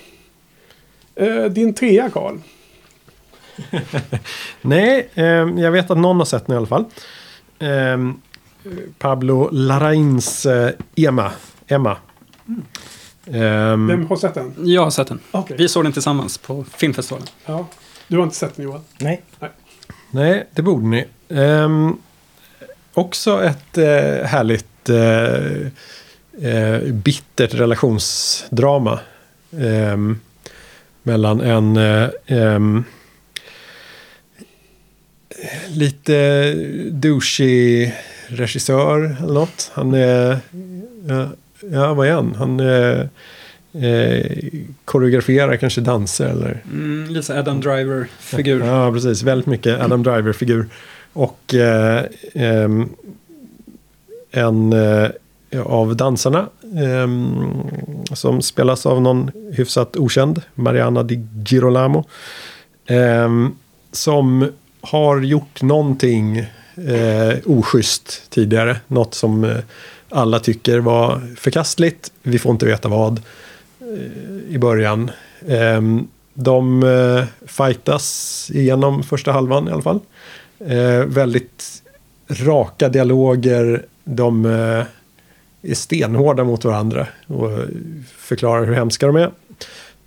Eh, 1.16 1.44
din 1.44 1.74
trea 1.74 2.10
Karl. 2.10 2.38
Nej, 4.62 5.10
ehm, 5.14 5.58
jag 5.58 5.72
vet 5.72 5.92
att 5.92 5.98
någon 5.98 6.18
har 6.18 6.26
sett 6.26 6.46
den 6.48 6.54
i 6.54 6.58
alla 6.58 6.68
fall. 6.68 6.86
Ehm, 7.60 8.22
Pablo 9.00 9.50
Larrains 9.52 10.46
eh, 10.46 10.72
Emma. 10.96 11.32
Emma. 11.68 11.98
Ehm, 13.34 13.88
Vem 13.88 14.06
har 14.08 14.16
sett 14.16 14.34
den? 14.34 14.54
Jag 14.58 14.84
har 14.84 14.90
sett 14.92 15.08
den. 15.08 15.20
Okej. 15.32 15.58
Vi 15.60 15.70
såg 15.70 15.84
den 15.84 15.94
tillsammans 15.94 16.38
på 16.38 16.66
filmfestivalen. 16.78 17.28
Ja. 17.46 17.68
Du 18.08 18.18
har 18.18 18.24
inte 18.24 18.36
sett 18.36 18.56
den 18.56 18.66
Johan? 18.66 18.82
Nej, 18.98 19.22
Nej, 20.12 20.48
det 20.54 20.62
borde 20.62 20.86
ni. 20.86 21.06
Ehm, 21.30 21.98
också 22.94 23.44
ett 23.44 23.78
eh, 23.78 24.26
härligt 24.26 24.90
eh, 24.90 26.52
eh, 26.54 26.82
bittert 26.94 27.54
relationsdrama. 27.54 29.00
ehm, 29.60 30.20
mellan 31.04 31.42
en 31.42 31.78
ehm, 32.26 32.84
lite 35.68 36.54
douchig 36.92 37.94
regissör 38.28 39.18
eller 39.24 39.34
något. 39.34 39.72
Han 39.74 39.94
är... 39.94 40.40
Ja, 41.62 41.68
ja, 41.70 41.94
vad 41.94 42.08
är 42.08 42.12
han? 42.12 42.36
Han 42.36 42.60
eh, 42.60 43.00
eh, 43.86 44.26
koreograferar 44.86 45.58
kanske 45.58 45.82
danser 45.82 46.26
eller... 46.26 46.64
Mm, 46.72 47.10
lite 47.10 47.40
Adam 47.40 47.62
Driver-figur. 47.62 48.66
Ja, 48.66 48.92
precis. 48.92 49.24
Väldigt 49.24 49.48
mycket 49.48 49.82
Adam 49.82 50.04
Driver-figur. 50.04 50.68
Och 51.14 51.54
eh, 51.54 52.06
en, 54.32 54.74
eh, 54.74 55.10
av 55.64 55.96
dansarna. 55.96 56.50
som 58.14 58.42
spelas 58.42 58.86
av 58.86 59.02
någon 59.02 59.32
hyfsat 59.54 59.98
okänd, 59.98 60.42
Mariana 60.56 61.04
Di 61.04 61.28
Girolamo. 61.46 62.06
som 63.92 64.50
har 64.82 65.22
gjort 65.22 65.62
någonting 65.62 66.38
eh, 66.88 67.38
oschysst 67.46 68.30
tidigare. 68.30 68.78
Något 68.88 69.14
som 69.14 69.44
eh, 69.44 69.58
alla 70.10 70.40
tycker 70.40 70.80
var 70.80 71.22
förkastligt. 71.38 72.12
Vi 72.24 72.40
får 72.40 72.52
inte 72.52 72.66
veta 72.66 72.90
vad 72.90 73.22
eh, 73.82 74.54
i 74.56 74.58
början. 74.58 75.12
Ehm, 75.48 76.08
de 76.34 76.84
eh, 76.84 77.48
fightas 77.48 78.48
igenom 78.54 79.04
första 79.04 79.32
halvan 79.32 79.68
i 79.68 79.72
alla 79.72 79.82
fall. 79.82 80.00
Eh, 80.60 81.06
väldigt 81.06 81.84
raka 82.28 82.90
dialoger. 82.90 83.86
De 84.04 84.46
är 85.62 85.74
stenhårda 85.74 86.44
mot 86.44 86.66
varandra 86.66 87.08
och 87.28 87.50
förklarar 88.18 88.66
hur 88.66 88.74
hemska 88.74 89.08
de 89.08 89.16
är. 89.16 89.32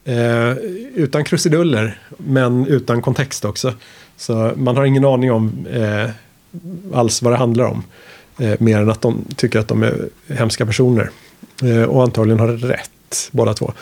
Eh, 0.05 0.57
utan 0.95 1.25
krusiduller, 1.25 1.99
men 2.17 2.67
utan 2.67 3.03
kontext 3.03 3.45
också. 3.45 3.75
Så 4.17 4.53
man 4.57 4.77
har 4.77 4.85
ingen 4.85 5.05
aning 5.05 5.33
om 5.33 5.67
eh, 5.73 6.11
alls 6.93 7.23
vad 7.23 7.33
det 7.33 7.37
handlar 7.37 7.65
om. 7.65 7.83
Eh, 8.43 8.55
mer 8.59 8.79
än 8.79 8.91
att 8.91 9.01
de 9.01 9.25
tycker 9.37 9.59
att 9.59 9.69
de 9.69 9.83
är 9.83 10.09
hemska 10.29 10.67
personer. 10.67 11.11
Eh, 11.63 11.83
och 11.83 12.03
antagligen 12.03 12.41
har 12.41 12.49
rätt, 12.49 13.29
båda 13.31 13.55
två. 13.55 13.73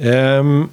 Ehm, 0.00 0.68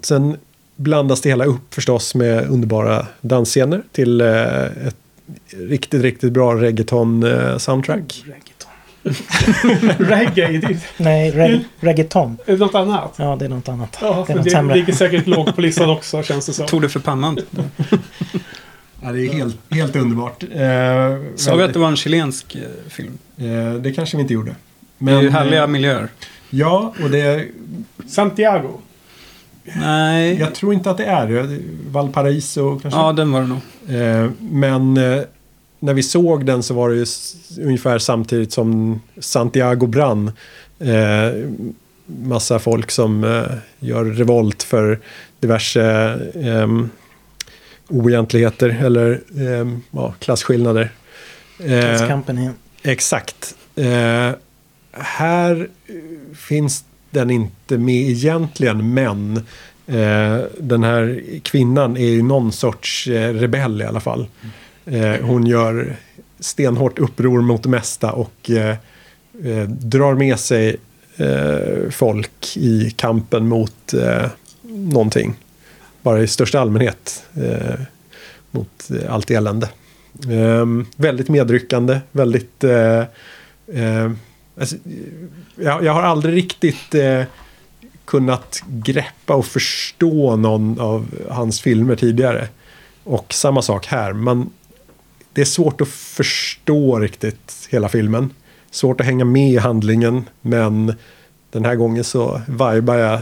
sen 0.00 0.36
blandas 0.76 1.20
det 1.20 1.28
hela 1.28 1.44
upp 1.44 1.74
förstås 1.74 2.14
med 2.14 2.50
underbara 2.50 3.06
dansscener 3.20 3.82
till 3.92 4.20
eh, 4.20 4.64
ett 4.64 4.96
riktigt, 5.50 6.02
riktigt 6.02 6.32
bra 6.32 6.54
reggaeton-soundtrack. 6.54 8.24
Reggae, 9.98 10.58
det 10.58 10.66
är, 10.66 10.78
Nej, 10.96 11.30
reg 11.30 11.64
reggaeton. 11.80 12.36
är 12.46 12.52
det 12.52 12.58
något 12.58 12.74
annat? 12.74 13.14
Ja, 13.16 13.36
det 13.38 13.44
är 13.44 13.48
något 13.48 13.68
annat. 13.68 13.98
Ja, 14.00 14.24
det 14.26 14.32
är 14.32 14.36
något 14.36 14.44
det 14.44 14.50
sämre. 14.50 14.76
ligger 14.76 14.92
säkert 14.92 15.26
lågt 15.26 15.54
på 15.54 15.60
listan 15.60 15.90
också 15.90 16.22
känns 16.22 16.46
det 16.46 16.52
som. 16.52 16.66
Tog 16.66 16.82
det 16.82 16.88
för 16.88 17.00
pannan. 17.00 17.38
Ja, 19.04 19.12
det 19.12 19.26
är 19.26 19.32
helt, 19.32 19.56
helt 19.70 19.96
underbart. 19.96 20.42
Eh, 20.42 21.36
Sa 21.36 21.56
vi 21.56 21.62
att 21.62 21.72
det 21.72 21.78
var 21.78 21.88
en 21.88 21.96
chilensk 21.96 22.54
eh, 22.54 22.62
film? 22.88 23.18
Eh, 23.36 23.74
det 23.74 23.92
kanske 23.92 24.16
vi 24.16 24.20
inte 24.20 24.34
gjorde. 24.34 24.54
det 24.98 25.12
är 25.12 25.20
ju 25.20 25.26
eh, 25.26 25.32
härliga 25.32 25.66
miljöer. 25.66 26.08
Ja, 26.50 26.94
och 27.02 27.10
det... 27.10 27.46
Santiago. 28.08 28.80
Nej. 29.64 30.38
Jag 30.40 30.54
tror 30.54 30.74
inte 30.74 30.90
att 30.90 30.96
det 30.96 31.04
är 31.04 31.26
det. 31.26 31.58
Valparaiso 31.90 32.78
kanske. 32.78 33.00
Ja, 33.00 33.12
den 33.12 33.32
var 33.32 33.40
det 33.40 33.46
nog. 33.46 33.60
Eh, 33.88 34.30
men 34.40 34.96
eh, 34.96 35.22
när 35.78 35.94
vi 35.94 36.02
såg 36.02 36.46
den 36.46 36.62
så 36.62 36.74
var 36.74 36.90
det 36.90 36.96
ju 36.96 37.06
ungefär 37.66 37.98
samtidigt 37.98 38.52
som 38.52 39.00
Santiago 39.18 39.86
brann. 39.86 40.32
Eh, 40.78 41.48
massa 42.06 42.58
folk 42.58 42.90
som 42.90 43.24
eh, 43.24 43.42
gör 43.78 44.04
revolt 44.04 44.62
för 44.62 45.00
diverse 45.40 45.82
eh, 46.34 46.68
oegentligheter 47.92 48.78
eller 48.84 49.20
eh, 49.36 49.68
ja, 49.90 50.14
klasskillnader. 50.18 50.92
Eh, 51.58 51.80
Klasskampen 51.80 52.38
är... 52.38 52.52
Exakt. 52.82 53.54
Eh, 53.76 54.30
här 54.92 55.68
eh, 55.86 55.94
finns 56.36 56.84
den 57.10 57.30
inte 57.30 57.78
med 57.78 58.10
egentligen, 58.10 58.94
men 58.94 59.36
eh, 59.86 60.40
den 60.58 60.84
här 60.84 61.22
kvinnan 61.42 61.96
är 61.96 62.08
ju 62.08 62.22
någon 62.22 62.52
sorts 62.52 63.08
eh, 63.08 63.34
rebell 63.34 63.82
i 63.82 63.84
alla 63.84 64.00
fall. 64.00 64.26
Eh, 64.86 65.16
hon 65.22 65.46
gör 65.46 65.96
stenhårt 66.40 66.98
uppror 66.98 67.40
mot 67.40 67.62
det 67.62 67.68
mesta 67.68 68.12
och 68.12 68.50
eh, 68.50 68.76
eh, 69.44 69.68
drar 69.68 70.14
med 70.14 70.38
sig 70.38 70.76
eh, 71.16 71.90
folk 71.90 72.56
i 72.56 72.90
kampen 72.90 73.48
mot 73.48 73.94
eh, 73.94 74.26
någonting. 74.62 75.34
Bara 76.02 76.22
i 76.22 76.26
största 76.26 76.60
allmänhet 76.60 77.24
eh, 77.34 77.80
mot 78.50 78.88
allt 79.08 79.30
elände. 79.30 79.68
Eh, 80.28 80.66
väldigt 80.96 81.28
medryckande, 81.28 82.00
väldigt... 82.12 82.64
Eh, 82.64 82.98
eh, 83.66 84.10
alltså, 84.58 84.76
jag, 85.56 85.84
jag 85.84 85.92
har 85.92 86.02
aldrig 86.02 86.36
riktigt 86.36 86.94
eh, 86.94 87.22
kunnat 88.04 88.62
greppa 88.66 89.34
och 89.34 89.46
förstå 89.46 90.36
någon 90.36 90.80
av 90.80 91.06
hans 91.30 91.60
filmer 91.60 91.96
tidigare. 91.96 92.48
Och 93.04 93.34
samma 93.34 93.62
sak 93.62 93.86
här. 93.86 94.12
Man, 94.12 94.50
det 95.32 95.40
är 95.40 95.44
svårt 95.44 95.80
att 95.80 95.88
förstå 95.88 96.98
riktigt 96.98 97.68
hela 97.70 97.88
filmen. 97.88 98.30
Svårt 98.70 99.00
att 99.00 99.06
hänga 99.06 99.24
med 99.24 99.50
i 99.50 99.56
handlingen. 99.56 100.24
Men 100.40 100.94
den 101.50 101.64
här 101.64 101.74
gången 101.74 102.04
så 102.04 102.40
vibar 102.48 102.96
jag 102.96 103.20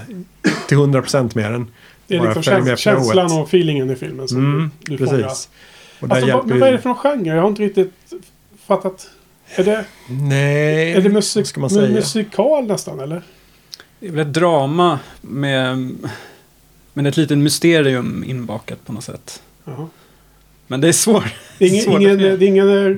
till 0.69 0.79
100% 0.79 1.31
med 1.35 1.53
den. 1.53 1.66
Det 2.11 2.16
är 2.16 2.23
liksom 2.23 2.42
käns- 2.42 2.79
känslan 2.81 3.33
och 3.33 3.49
feelingen 3.49 3.90
i 3.90 3.96
filmen 3.96 4.29
som 4.29 4.38
Mm, 4.38 4.70
du 4.81 4.99
fångar. 4.99 5.23
precis. 5.23 5.49
Och 6.01 6.09
där 6.09 6.14
Alltså, 6.16 6.27
vad, 6.27 6.37
hjälper 6.37 6.49
men 6.49 6.61
vad 6.61 6.68
är 6.68 6.73
det 6.73 6.79
för 6.79 6.88
någon 6.88 6.99
genre? 6.99 7.35
Jag 7.35 7.40
har 7.42 7.49
inte 7.49 7.62
riktigt 7.62 7.92
fattat. 8.66 9.11
Är 9.57 9.64
det, 9.64 9.85
Nej, 10.09 10.92
är 10.92 11.01
det 11.01 11.09
musik, 11.09 11.46
ska 11.46 11.61
man 11.61 11.70
säga? 11.70 11.88
musikal 11.94 12.66
nästan 12.66 13.01
eller? 13.01 13.23
Det 14.01 14.07
är 14.07 14.11
väl 14.11 14.27
ett 14.27 14.33
drama 14.33 14.99
med, 15.20 15.92
med 16.92 17.07
ett 17.07 17.16
litet 17.16 17.38
mysterium 17.38 18.25
inbakat 18.27 18.85
på 18.87 18.92
något 18.92 19.05
sätt. 19.05 19.42
Jaha. 19.64 19.88
Men 20.66 20.81
det 20.81 20.88
är 20.88 20.92
svårt. 20.92 21.25
Det 21.59 21.64
är 21.64 21.68
ingen, 21.68 21.85
Svårt 21.85 21.94
att 21.94 22.01
ingen, 22.01 22.18
det 22.18 22.29
är 22.29 22.42
ingen 22.42 22.87
eh, 22.92 22.96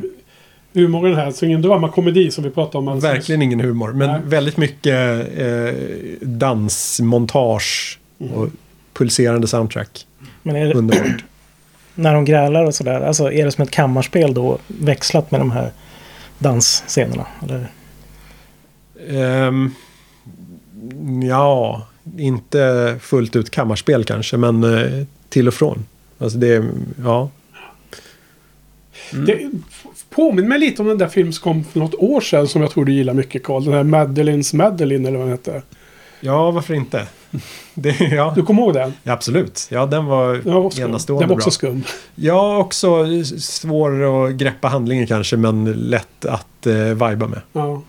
humor 0.73 1.07
i 1.07 1.11
den 1.11 1.19
här. 1.21 1.31
Så 1.31 1.47
ingen 1.47 1.63
dramakomedi 1.63 2.31
som 2.31 2.45
vi 2.45 2.51
pratade 2.51 2.79
om. 2.89 2.95
nyss. 2.95 3.05
Verkligen 3.05 3.43
ingen 3.43 3.61
humor, 3.61 3.93
men 3.93 4.09
Nej. 4.11 4.21
väldigt 4.25 4.57
mycket 4.57 5.29
eh, 5.39 5.75
dansmontage 6.21 7.99
Mm. 8.21 8.35
och 8.35 8.49
pulserande 8.93 9.47
soundtrack. 9.49 10.07
Men 10.43 10.57
är 10.57 10.67
det, 10.67 10.75
Underbart. 10.75 11.25
när 11.95 12.15
de 12.15 12.25
grälar 12.25 12.65
och 12.65 12.75
sådär, 12.75 13.01
alltså 13.01 13.33
är 13.33 13.45
det 13.45 13.53
som 13.53 13.63
ett 13.63 13.71
kammarspel 13.71 14.35
då 14.35 14.59
växlat 14.67 15.31
med 15.31 15.41
de 15.41 15.51
här 15.51 15.71
dansscenerna? 16.39 17.27
Eller? 17.43 17.67
Ehm, 19.09 19.71
ja, 21.29 21.87
inte 22.19 22.97
fullt 23.01 23.37
ut 23.37 23.51
kammarspel 23.51 24.05
kanske, 24.05 24.37
men 24.37 24.65
eh, 24.65 25.05
till 25.29 25.49
och 25.49 25.55
från. 25.55 25.87
Alltså 26.19 26.39
det, 26.39 26.55
är- 26.55 26.71
ja. 27.05 27.31
Mm. 29.13 29.25
Det 29.27 29.51
påminner 30.11 30.49
mig 30.49 30.59
lite 30.59 30.83
om 30.83 30.89
den 30.89 30.99
där 30.99 31.09
film 31.09 31.33
som 31.33 31.43
kom 31.43 31.65
för 31.65 31.79
något 31.81 31.95
år 31.95 32.21
sedan 32.21 32.49
som 32.49 32.63
jag 32.63 32.71
tror 32.71 32.85
du 32.85 32.93
gillar 32.93 33.15
mycket 33.15 33.43
Carl. 33.43 33.65
Den 33.65 33.75
här 33.75 33.83
Madeleines 33.83 34.53
Madeline 34.55 35.07
eller 35.07 35.19
vad 35.19 35.27
den 35.27 35.33
hette. 35.33 35.63
Ja, 36.25 36.51
varför 36.51 36.75
inte? 36.75 37.07
Det, 37.75 38.01
ja, 38.01 38.33
Du 38.37 38.43
kommer 38.43 38.63
ihåg 38.63 38.75
den? 38.75 38.93
ja, 39.03 39.13
absolut. 39.13 39.67
Ja, 39.71 39.87
den 39.87 40.05
var 40.07 40.35
Den 40.35 40.55
var, 40.55 40.81
enastående 40.81 41.23
den 41.23 41.29
var 41.29 41.37
också 41.37 41.49
bra. 41.49 41.53
skum. 41.53 41.85
Ja, 42.15 42.57
också 42.59 43.07
svår 43.39 44.27
att 44.27 44.33
greppa 44.35 44.69
handlingen 44.69 45.07
kanske, 45.07 45.37
men 45.37 45.73
lätt 45.73 46.25
att 46.25 46.67
eh, 46.67 46.75
viba 46.75 47.27
med. 47.27 47.41
Ja. 47.53 47.83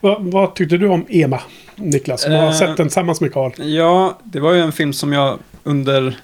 Vad, 0.00 0.22
vad 0.22 0.54
tyckte 0.54 0.76
du 0.76 0.88
om 0.88 1.06
Ema, 1.08 1.40
Niklas? 1.76 2.24
Du 2.24 2.30
har 2.32 2.46
Eh, 2.46 2.52
sett 2.52 2.76
den 2.76 2.86
tillsammans 2.86 3.20
med 3.20 3.32
Carl. 3.32 3.52
Ja, 3.62 4.18
det 4.24 4.40
var 4.40 4.52
ju 4.52 4.60
en 4.60 4.72
film 4.72 4.92
som 4.92 5.12
jag 5.12 5.38
under 5.64 6.16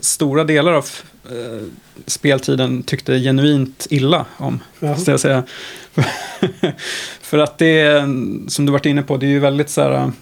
stora 0.00 0.44
delar 0.44 0.72
av 0.72 0.84
eh, 1.30 1.66
speltiden 2.06 2.82
tyckte 2.82 3.18
genuint 3.20 3.86
illa 3.90 4.26
om. 4.36 4.60
Ja. 4.80 4.88
Måste 4.88 5.10
jag 5.10 5.20
säga. 5.20 5.42
För 7.20 7.38
att 7.38 7.58
det 7.58 7.80
är, 7.80 8.00
som 8.50 8.66
du 8.66 8.72
varit 8.72 8.86
inne 8.86 9.02
på, 9.02 9.16
det 9.16 9.26
är 9.26 9.30
ju 9.30 9.38
väldigt 9.38 9.70
så 9.70 9.82
här, 9.82 10.12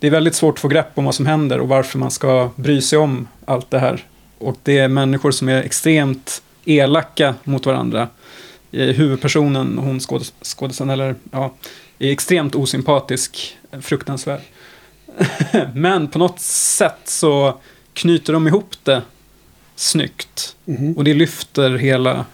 Det 0.00 0.06
är 0.06 0.10
väldigt 0.10 0.34
svårt 0.34 0.54
att 0.54 0.60
få 0.60 0.68
grepp 0.68 0.86
om 0.98 1.04
vad 1.04 1.14
som 1.14 1.26
händer 1.26 1.60
och 1.60 1.68
varför 1.68 1.98
man 1.98 2.10
ska 2.10 2.50
bry 2.56 2.80
sig 2.82 2.98
om 2.98 3.28
allt 3.44 3.70
det 3.70 3.78
här. 3.78 4.04
Och 4.38 4.56
det 4.62 4.78
är 4.78 4.88
människor 4.88 5.30
som 5.30 5.48
är 5.48 5.62
extremt 5.62 6.42
elaka 6.64 7.34
mot 7.44 7.66
varandra. 7.66 8.08
Huvudpersonen, 8.72 9.78
hon 9.78 9.98
skådes- 10.00 10.32
skådisen, 10.42 10.90
eller 10.90 11.14
ja, 11.30 11.54
är 11.98 12.10
extremt 12.12 12.54
osympatisk, 12.54 13.58
fruktansvärd. 13.80 14.40
Men 15.74 16.08
på 16.08 16.18
något 16.18 16.40
sätt 16.40 16.98
så 17.04 17.58
knyter 17.92 18.32
de 18.32 18.46
ihop 18.48 18.74
det 18.82 19.02
snyggt. 19.76 20.56
Mhm. 20.64 20.92
Och 20.96 21.04
det 21.04 21.14
lyfter 21.14 21.70
hela 21.78 22.24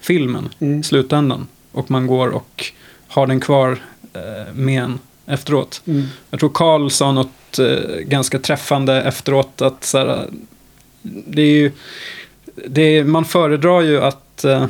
filmen 0.00 0.48
Mm. 0.58 0.80
i 0.80 0.82
slutändan. 0.82 1.46
Och 1.72 1.90
man 1.90 2.06
går 2.06 2.28
och 2.28 2.64
har 3.08 3.26
den 3.26 3.40
kvar 3.40 3.78
eh, 4.12 4.54
med 4.54 4.82
en 4.82 4.98
efteråt. 5.26 5.82
Mm. 5.86 6.06
Jag 6.30 6.40
tror 6.40 6.50
Carl 6.54 6.90
sa 6.90 7.12
något 7.12 7.58
eh, 7.58 7.98
ganska 8.00 8.38
träffande 8.38 9.02
efteråt 9.02 9.62
att 9.62 9.84
så 9.84 9.98
här, 9.98 10.26
det 11.02 11.42
är 11.42 11.46
ju, 11.56 11.72
det 12.66 12.82
är, 12.82 13.04
man 13.04 13.24
föredrar 13.24 13.80
ju 13.80 14.00
att 14.02 14.44
eh, 14.44 14.66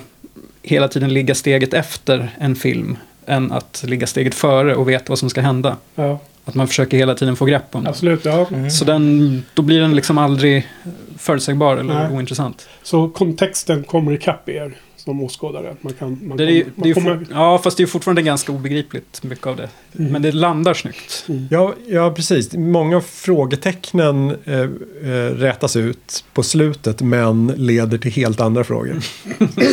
hela 0.63 0.89
tiden 0.89 1.15
ligga 1.15 1.35
steget 1.35 1.75
efter 1.75 2.31
en 2.39 2.57
film 2.57 2.97
än 3.27 3.53
att 3.53 3.85
ligga 3.87 4.07
steget 4.07 4.35
före 4.35 4.75
och 4.75 4.89
veta 4.89 5.05
vad 5.09 5.19
som 5.19 5.31
ska 5.31 5.41
hända. 5.41 5.77
Ja, 5.95 6.19
Att 6.45 6.55
man 6.55 6.69
försöker 6.69 6.97
hela 6.97 7.15
tiden 7.15 7.37
få 7.37 7.45
grepp 7.45 7.75
om 7.75 7.85
det. 7.85 7.91
absolut. 7.91 8.25
Ja. 8.25 8.47
Mm. 8.53 8.71
Så 8.71 8.85
den, 8.85 9.43
då 9.55 9.63
blir 9.63 9.81
den 9.81 9.95
liksom 9.97 10.19
aldrig 10.19 10.69
förutsägbar 11.19 11.77
eller 11.77 11.95
Nej. 11.95 12.13
ointressant. 12.17 12.69
Så 12.83 13.09
kontexten 13.09 13.85
kommer 13.85 14.13
ikapp 14.13 14.49
er. 14.49 14.75
Som 15.07 15.23
åskådare. 15.23 15.77
Man 15.81 15.93
kan... 15.93 16.19
Man 16.23 16.37
Det 16.37 16.45
är, 16.45 16.63
kommer- 16.63 16.73
det 16.85 16.91
är 16.91 16.95
for, 16.95 17.27
ja, 17.31 17.59
fast 17.65 17.77
det 17.77 17.81
är 17.81 17.83
ju 17.85 17.89
fortfarande 17.91 18.23
ganska 18.23 18.53
obegripligt, 18.53 19.23
mycket 19.23 19.47
av 19.47 19.57
det. 19.57 19.69
Mm. 19.99 20.13
Men 20.13 20.23
det 20.23 20.33
landar 20.33 20.75
snyggt. 20.75 21.27
Ja, 21.51 21.75
ja, 21.87 22.11
precis. 22.17 22.53
Många 22.53 22.97
av 22.97 23.01
frågetecknen 23.01 24.37
eh, 24.45 24.61
eh, 24.61 24.67
rätas 25.35 25.77
ut 25.77 26.25
på 26.33 26.43
slutet 26.43 27.01
men 27.03 27.47
leder 27.57 27.99
till 27.99 28.11
helt 28.11 28.41
andra 28.41 28.65
frågor. 28.65 28.97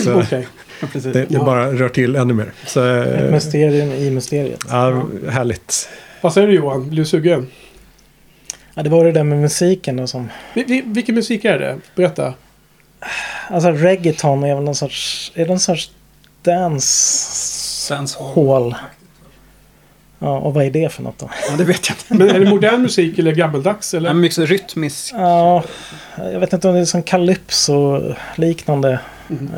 Så 0.04 0.14
Okej. 0.20 0.48
Precis. 0.80 1.04
det, 1.04 1.12
det 1.14 1.28
Ja. 1.30 1.44
bara 1.46 1.74
rör 1.74 1.90
till 1.90 2.16
ännu 2.16 2.34
mer. 2.34 2.52
Så, 2.66 2.86
eh, 2.94 3.32
mysterium 3.32 3.92
i 3.92 4.12
mysteriet. 4.12 4.60
ja, 4.70 5.04
härligt. 5.30 5.90
Vad 6.22 6.34
säger 6.34 6.48
du 6.48 6.54
Johan? 6.54 6.90
Blir 6.90 7.00
du 7.00 7.06
sugen? 7.06 7.48
Ja, 8.74 8.84
det 8.84 8.90
var 8.90 9.06
det 9.06 9.12
där 9.12 9.24
med 9.24 9.40
musiken 9.42 9.96
då 9.98 10.08
som... 10.08 10.30
Vi, 10.54 10.64
vi, 10.64 10.84
vilken 10.86 11.16
musik 11.16 11.46
är 11.46 11.60
det? 11.60 11.78
Berätta. 11.96 12.34
Alltså 13.50 13.72
reggaeton 13.72 14.44
är 14.44 14.56
väl 14.56 14.64
någon 14.64 14.76
sorts... 14.76 15.32
Är 15.36 15.42
det 15.42 15.50
någon 15.50 15.60
sorts 15.60 15.92
dance 16.42 17.94
Dancehall. 17.94 18.34
hall? 18.36 18.76
Ja, 20.20 20.38
och 20.38 20.54
vad 20.54 20.66
är 20.66 20.72
det 20.72 20.90
för 20.90 21.04
något 21.04 21.20
då? 21.20 21.30
Ja, 21.50 21.56
det 21.58 21.64
vet 21.64 21.90
jag 21.90 21.96
inte. 21.96 22.14
Men 22.26 22.36
är 22.36 22.40
det 22.40 22.50
modern 22.50 22.82
musik 22.82 23.20
eller 23.20 23.32
gammeldags? 23.32 23.94
Eller? 23.94 24.10
Ja, 24.10 24.14
mycket 24.14 24.38
rytmisk. 24.38 25.14
Ja, 25.18 25.64
jag 26.18 26.40
vet 26.40 26.54
inte 26.54 26.68
om 26.68 26.74
det 26.74 26.80
är 26.80 26.86
som 26.86 27.04
calypso-liknande. 27.04 29.00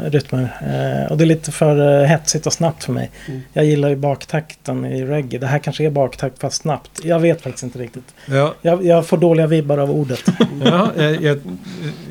Rytmer. 0.06 0.42
Eh, 0.62 1.12
och 1.12 1.18
det 1.18 1.24
är 1.24 1.26
lite 1.26 1.52
för 1.52 2.02
eh, 2.02 2.08
hetsigt 2.08 2.46
och 2.48 2.54
snabbt 2.54 2.84
för 2.84 2.94
mig. 2.94 3.12
Mm. 3.28 3.42
Jag 3.54 3.66
gillar 3.66 3.90
ju 3.90 3.96
baktakten 3.96 4.86
i 4.86 5.06
reggae. 5.06 5.40
Det 5.40 5.48
här 5.48 5.60
kanske 5.60 5.86
är 5.86 5.90
baktakt 5.90 6.40
fast 6.40 6.62
snabbt. 6.62 7.02
Jag 7.04 7.20
vet 7.20 7.42
faktiskt 7.42 7.64
inte 7.64 7.80
riktigt. 7.80 8.14
Ja, 8.26 8.54
Jag, 8.62 8.86
jag 8.86 9.06
får 9.08 9.18
dåliga 9.18 9.48
vibbar 9.48 9.78
av 9.78 9.92
ordet. 9.92 10.24
ja, 10.66 10.92
jag, 10.98 11.22
jag, 11.24 11.38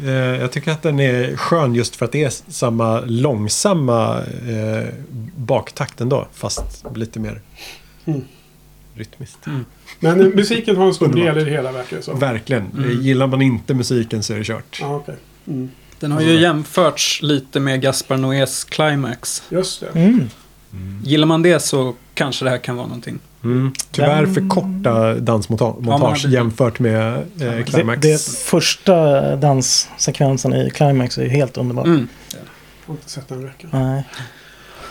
eh, 0.04 0.10
jag 0.14 0.52
tycker 0.52 0.70
att 0.72 0.82
den 0.82 1.00
är 1.00 1.36
skön 1.36 1.74
just 1.74 1.96
för 1.96 2.04
att 2.04 2.12
det 2.12 2.24
är 2.24 2.30
samma 2.52 3.00
långsamma 3.00 4.18
eh, 4.48 4.88
baktakt 5.36 6.00
ändå. 6.00 6.26
Fast 6.32 6.84
lite 6.94 7.20
mer 7.20 7.40
Mm. 8.06 8.20
rytmiskt. 8.94 9.38
Men 10.00 10.20
eh, 10.20 10.26
musiken 10.26 10.76
har 10.76 10.86
en 10.86 10.94
stor 10.94 11.08
del 11.08 11.38
i 11.38 11.44
det 11.44 11.50
hela 11.50 11.72
verkar 11.72 11.96
det 11.96 12.02
som. 12.02 12.18
Verkligen. 12.18 12.66
Mm. 12.76 13.02
Gillar 13.02 13.26
man 13.26 13.42
inte 13.42 13.74
musiken 13.74 14.22
så 14.22 14.32
är 14.32 14.38
det 14.38 14.44
kört. 14.44 14.78
Ja, 14.80 14.96
okej. 14.96 15.14
Mm. 15.46 15.70
Den 16.00 16.12
har 16.12 16.20
ju 16.20 16.40
jämförts 16.40 17.22
lite 17.22 17.60
med 17.60 17.80
Gaspar 17.80 18.16
Noés 18.16 18.64
Climax. 18.64 19.42
Just 19.48 19.80
det. 19.80 20.00
Mm. 20.00 20.28
Gillar 21.04 21.26
man 21.26 21.42
det 21.42 21.60
så 21.60 21.94
kanske 22.14 22.44
det 22.44 22.50
här 22.50 22.58
kan 22.58 22.76
vara 22.76 22.86
någonting. 22.86 23.18
Mm. 23.44 23.72
Tyvärr 23.90 24.26
för 24.26 24.48
korta 24.48 25.14
dansmontage 25.14 26.24
Ja, 26.24 26.30
jämfört 26.30 26.78
med 26.78 27.14
eh, 27.16 27.20
Det, 27.34 27.62
Climax. 27.62 28.00
det 28.02 28.22
första 28.22 29.36
danssekvensen 29.36 30.54
i 30.54 30.70
Climax 30.70 31.18
är 31.18 31.22
ju 31.22 31.28
helt 31.28 31.56
underbar. 31.56 31.84
Mm. 31.84 32.08
Jag 32.30 32.38
har 32.86 32.94
inte 32.94 33.10
sett 33.10 33.28
den 33.28 33.42
räcka. 33.42 33.68
Nej. 33.70 34.04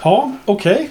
Ja, 0.04 0.32
okej. 0.46 0.90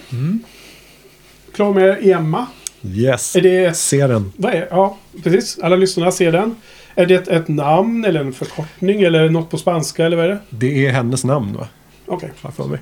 Klar 1.54 1.72
med 1.74 1.98
Emma. 2.06 2.46
Yes, 2.84 3.36
Är 3.36 3.40
det... 3.40 3.76
se 3.76 4.06
den. 4.06 4.32
Vad 4.36 4.54
är... 4.54 4.68
Ja, 4.70 4.98
precis. 5.22 5.58
Alla 5.62 5.76
lyssnarna 5.76 6.12
ser 6.12 6.32
den. 6.32 6.56
Är 6.94 7.06
det 7.06 7.28
ett, 7.28 7.48
namn 7.48 8.04
eller 8.04 8.20
en 8.20 8.32
förkortning 8.32 9.02
eller 9.02 9.28
något 9.28 9.50
på 9.50 9.58
spanska 9.58 10.06
eller 10.06 10.16
vad 10.16 10.26
är 10.26 10.28
det? 10.28 10.38
Det 10.50 10.86
är 10.86 10.90
hennes 10.90 11.24
namn 11.24 11.52
va? 11.52 11.68
Okej. 12.06 12.30
För 12.56 12.64
mig. 12.64 12.78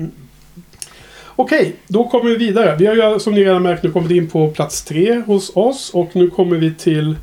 Okej, 1.36 1.76
då 1.86 2.08
kommer 2.08 2.30
vi 2.30 2.36
vidare. 2.36 2.76
Vi 2.76 2.86
har 2.86 2.94
ju 2.94 3.18
som 3.18 3.34
ni 3.34 3.44
redan 3.44 3.62
märkt 3.62 3.82
nu 3.82 3.90
kommit 3.90 4.10
in 4.10 4.28
på 4.28 4.50
plats 4.50 4.82
tre 4.82 5.22
hos 5.26 5.56
oss. 5.56 5.90
Och 5.94 6.16
nu 6.16 6.30
kommer 6.30 6.56
vi 6.56 6.74
till 6.74 7.16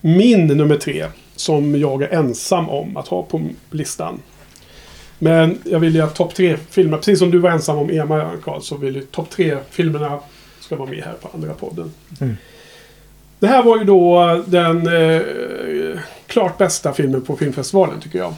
min 0.00 0.46
nummer 0.46 0.76
tre. 0.76 1.06
Som 1.36 1.80
jag 1.80 2.02
är 2.02 2.08
ensam 2.08 2.68
om 2.68 2.96
att 2.96 3.08
ha 3.08 3.22
på 3.22 3.42
listan. 3.70 4.20
Men 5.18 5.58
jag 5.64 5.80
vill 5.80 5.94
ju 5.94 6.00
att 6.00 6.14
topp 6.14 6.34
tre 6.34 6.56
filmer, 6.70 6.96
precis 6.96 7.18
som 7.18 7.30
du 7.30 7.38
var 7.38 7.50
ensam 7.50 7.78
om 7.78 7.90
Emma 7.90 8.30
Karl, 8.44 8.60
så 8.60 8.76
vill 8.76 8.94
ju 8.94 9.02
topp 9.02 9.30
tre 9.30 9.56
filmerna 9.70 10.18
ska 10.60 10.76
vara 10.76 10.90
med 10.90 11.02
här 11.04 11.12
på 11.12 11.28
andra 11.34 11.54
podden. 11.54 11.90
Mm. 12.20 12.36
Det 13.38 13.46
här 13.46 13.62
var 13.62 13.78
ju 13.78 13.84
då 13.84 14.42
den 14.46 14.86
eh, 14.86 15.22
klart 16.34 16.58
bästa 16.58 16.92
filmen 16.92 17.22
på 17.22 17.36
filmfestivalen 17.36 18.00
tycker 18.00 18.18
jag. 18.18 18.34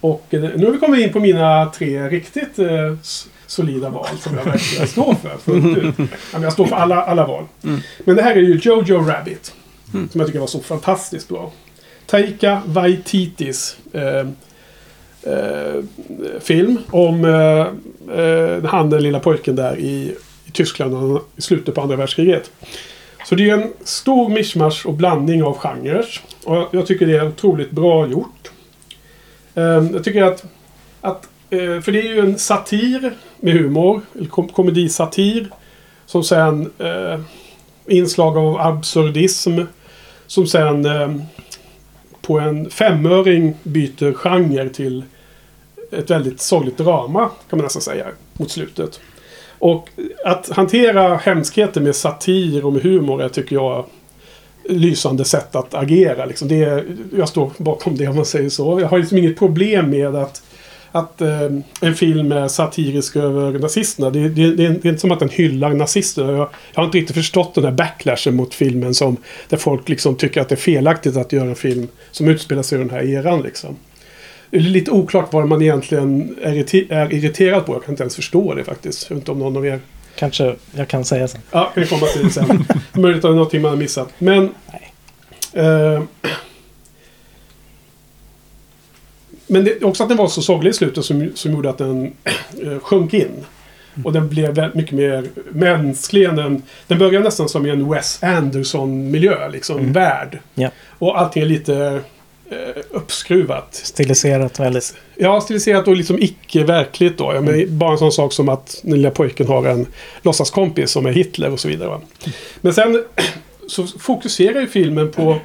Och 0.00 0.26
eh, 0.30 0.40
nu 0.40 0.64
har 0.64 0.72
vi 0.72 0.78
kommit 0.78 1.06
in 1.06 1.12
på 1.12 1.20
mina 1.20 1.66
tre 1.66 2.08
riktigt 2.08 2.58
eh, 2.58 2.96
solida 3.46 3.88
val 3.88 4.06
som 4.20 4.36
jag 4.36 4.44
verkligen 4.44 4.86
står 4.86 5.14
för. 5.14 5.38
fullt 5.38 5.78
ut. 5.78 6.10
Men 6.32 6.42
jag 6.42 6.52
står 6.52 6.66
för 6.66 6.76
alla, 6.76 7.02
alla 7.02 7.26
val. 7.26 7.44
Mm. 7.64 7.80
Men 8.04 8.16
det 8.16 8.22
här 8.22 8.36
är 8.36 8.40
ju 8.40 8.58
Jojo 8.62 8.98
Rabbit. 8.98 9.54
Mm. 9.94 10.08
Som 10.08 10.20
jag 10.20 10.28
tycker 10.28 10.40
var 10.40 10.46
så 10.46 10.60
fantastiskt 10.60 11.28
bra. 11.28 11.52
Taika 12.06 12.62
Waititis 12.66 13.76
eh, 13.92 14.26
eh, 15.32 15.82
film 16.40 16.78
om 16.90 17.24
eh, 17.24 18.18
eh, 18.18 18.64
han 18.64 18.90
den 18.90 19.02
lilla 19.02 19.20
pojken 19.20 19.56
där 19.56 19.78
i, 19.78 20.14
i 20.44 20.50
Tyskland 20.50 21.18
i 21.36 21.42
slutet 21.42 21.74
på 21.74 21.80
andra 21.80 21.96
världskriget. 21.96 22.50
Så 23.24 23.34
det 23.34 23.50
är 23.50 23.54
en 23.54 23.72
stor 23.84 24.28
mischmasch 24.28 24.86
och 24.86 24.94
blandning 24.94 25.42
av 25.42 25.58
genrer. 25.58 26.06
Och 26.44 26.68
jag 26.70 26.86
tycker 26.86 27.06
det 27.06 27.16
är 27.16 27.28
otroligt 27.28 27.70
bra 27.70 28.06
gjort. 28.06 28.50
Ehm, 29.54 29.94
jag 29.94 30.04
tycker 30.04 30.22
att, 30.22 30.44
att 31.00 31.28
eh, 31.50 31.80
för 31.80 31.92
det 31.92 31.98
är 31.98 32.14
ju 32.14 32.20
en 32.20 32.38
satir 32.38 33.14
med 33.40 33.54
humor, 33.54 34.00
eller 34.14 34.28
kom 34.28 34.48
komedisatir. 34.48 35.48
Som 36.06 36.24
sen 36.24 36.70
eh, 36.78 37.20
inslag 37.86 38.36
av 38.36 38.60
absurdism. 38.60 39.60
Som 40.26 40.46
sen 40.46 40.86
eh, 40.86 41.16
på 42.20 42.38
en 42.38 42.70
femöring 42.70 43.54
byter 43.62 44.12
genre 44.12 44.68
till 44.68 45.04
ett 45.90 46.10
väldigt 46.10 46.40
sorgligt 46.40 46.78
drama 46.78 47.30
kan 47.50 47.58
man 47.58 47.64
nästan 47.64 47.82
säga 47.82 48.06
mot 48.32 48.50
slutet. 48.50 49.00
Och 49.58 49.88
att 50.24 50.48
hantera 50.48 51.16
hemskheter 51.16 51.80
med 51.80 51.96
satir 51.96 52.64
och 52.64 52.72
med 52.72 52.82
humor 52.82 53.22
är, 53.22 53.28
tycker 53.28 53.56
jag, 53.56 53.84
lysande 54.68 55.24
sätt 55.24 55.56
att 55.56 55.74
agera. 55.74 56.24
Liksom. 56.24 56.48
Det 56.48 56.62
är, 56.62 56.84
jag 57.16 57.28
står 57.28 57.50
bakom 57.58 57.96
det 57.96 58.08
om 58.08 58.16
man 58.16 58.24
säger 58.24 58.48
så. 58.48 58.80
Jag 58.80 58.88
har 58.88 58.98
liksom 58.98 59.18
inget 59.18 59.38
problem 59.38 59.90
med 59.90 60.14
att, 60.14 60.42
att 60.92 61.20
eh, 61.20 61.50
en 61.80 61.94
film 61.94 62.32
är 62.32 62.48
satirisk 62.48 63.16
över 63.16 63.58
nazisterna. 63.58 64.10
Det, 64.10 64.28
det, 64.28 64.54
det, 64.56 64.64
är, 64.64 64.68
det 64.68 64.88
är 64.88 64.90
inte 64.90 65.00
som 65.00 65.12
att 65.12 65.20
den 65.20 65.28
hyllar 65.28 65.74
nazisterna. 65.74 66.32
Jag, 66.32 66.48
jag 66.72 66.80
har 66.80 66.84
inte 66.84 66.98
riktigt 66.98 67.16
förstått 67.16 67.54
den 67.54 67.64
här 67.64 67.72
backlashen 67.72 68.36
mot 68.36 68.54
filmen 68.54 68.94
som 68.94 69.16
där 69.48 69.56
folk 69.56 69.88
liksom 69.88 70.16
tycker 70.16 70.40
att 70.40 70.48
det 70.48 70.54
är 70.54 70.56
felaktigt 70.56 71.16
att 71.16 71.32
göra 71.32 71.48
en 71.48 71.54
film 71.54 71.88
som 72.10 72.28
utspelar 72.28 72.62
sig 72.62 72.76
i 72.76 72.82
den 72.82 72.90
här 72.90 73.02
eran. 73.02 73.42
Liksom. 73.42 73.76
Det 74.54 74.58
är 74.58 74.62
lite 74.62 74.90
oklart 74.90 75.32
vad 75.32 75.48
man 75.48 75.62
egentligen 75.62 76.36
är, 76.42 76.92
är 76.92 77.12
irriterad 77.12 77.66
på. 77.66 77.74
Jag 77.74 77.84
kan 77.84 77.92
inte 77.92 78.02
ens 78.02 78.16
förstå 78.16 78.54
det 78.54 78.64
faktiskt. 78.64 79.10
Jag 79.10 79.16
vet 79.16 79.22
inte 79.22 79.30
om 79.30 79.38
någon 79.38 79.56
av 79.56 79.66
er 79.66 79.80
Kanske 80.16 80.56
jag 80.74 80.88
kan 80.88 81.04
säga 81.04 81.28
så. 81.28 81.38
Ja, 81.50 81.70
kan 81.74 81.82
vi 81.82 81.88
komma 81.88 82.06
till 82.06 82.24
det 82.24 82.30
sen. 82.30 82.64
Möjligt 82.92 83.16
att 83.16 83.22
det 83.22 83.28
är 83.28 83.32
någonting 83.32 83.62
man 83.62 83.70
har 83.70 83.78
missat. 83.78 84.08
Men... 84.18 84.54
Eh, 85.52 86.02
men 89.46 89.64
det 89.64 89.84
också 89.84 90.02
att 90.02 90.08
den 90.08 90.18
var 90.18 90.28
så 90.28 90.42
sorglig 90.42 90.70
i 90.70 90.74
slutet 90.74 91.04
som, 91.04 91.30
som 91.34 91.52
gjorde 91.52 91.70
att 91.70 91.78
den 91.78 92.12
eh, 92.62 92.78
sjönk 92.78 93.14
in. 93.14 93.44
Och 94.04 94.12
den 94.12 94.28
blev 94.28 94.54
väldigt 94.54 94.74
mycket 94.74 94.92
mer 94.92 95.28
mänsklig 95.52 96.24
än 96.24 96.38
en... 96.38 96.62
Den 96.86 96.98
började 96.98 97.24
nästan 97.24 97.48
som 97.48 97.66
i 97.66 97.70
en 97.70 97.90
Wes 97.90 98.22
Anderson-miljö, 98.22 99.48
liksom. 99.48 99.78
Mm. 99.78 99.92
Värld. 99.92 100.38
Ja. 100.54 100.70
Och 100.98 101.20
allting 101.20 101.42
är 101.42 101.46
lite 101.46 102.00
uppskruvat. 102.90 103.74
Stiliserat 103.74 104.60
väldigt. 104.60 104.94
Ja, 105.16 105.40
stiliserat 105.40 105.88
och 105.88 105.96
liksom 105.96 106.18
icke-verkligt 106.18 107.18
då. 107.18 107.40
Men 107.40 107.78
bara 107.78 107.92
en 107.92 107.98
sån 107.98 108.12
sak 108.12 108.32
som 108.32 108.48
att 108.48 108.80
den 108.82 108.96
lilla 108.96 109.10
pojken 109.10 109.46
har 109.46 109.66
en 109.66 109.86
låtsaskompis 110.22 110.90
som 110.90 111.06
är 111.06 111.10
Hitler 111.12 111.50
och 111.50 111.60
så 111.60 111.68
vidare. 111.68 111.88
Va? 111.88 112.00
Men 112.60 112.74
sen 112.74 113.04
så 113.68 113.86
fokuserar 113.86 114.60
ju 114.60 114.66
filmen 114.66 115.10
på 115.10 115.40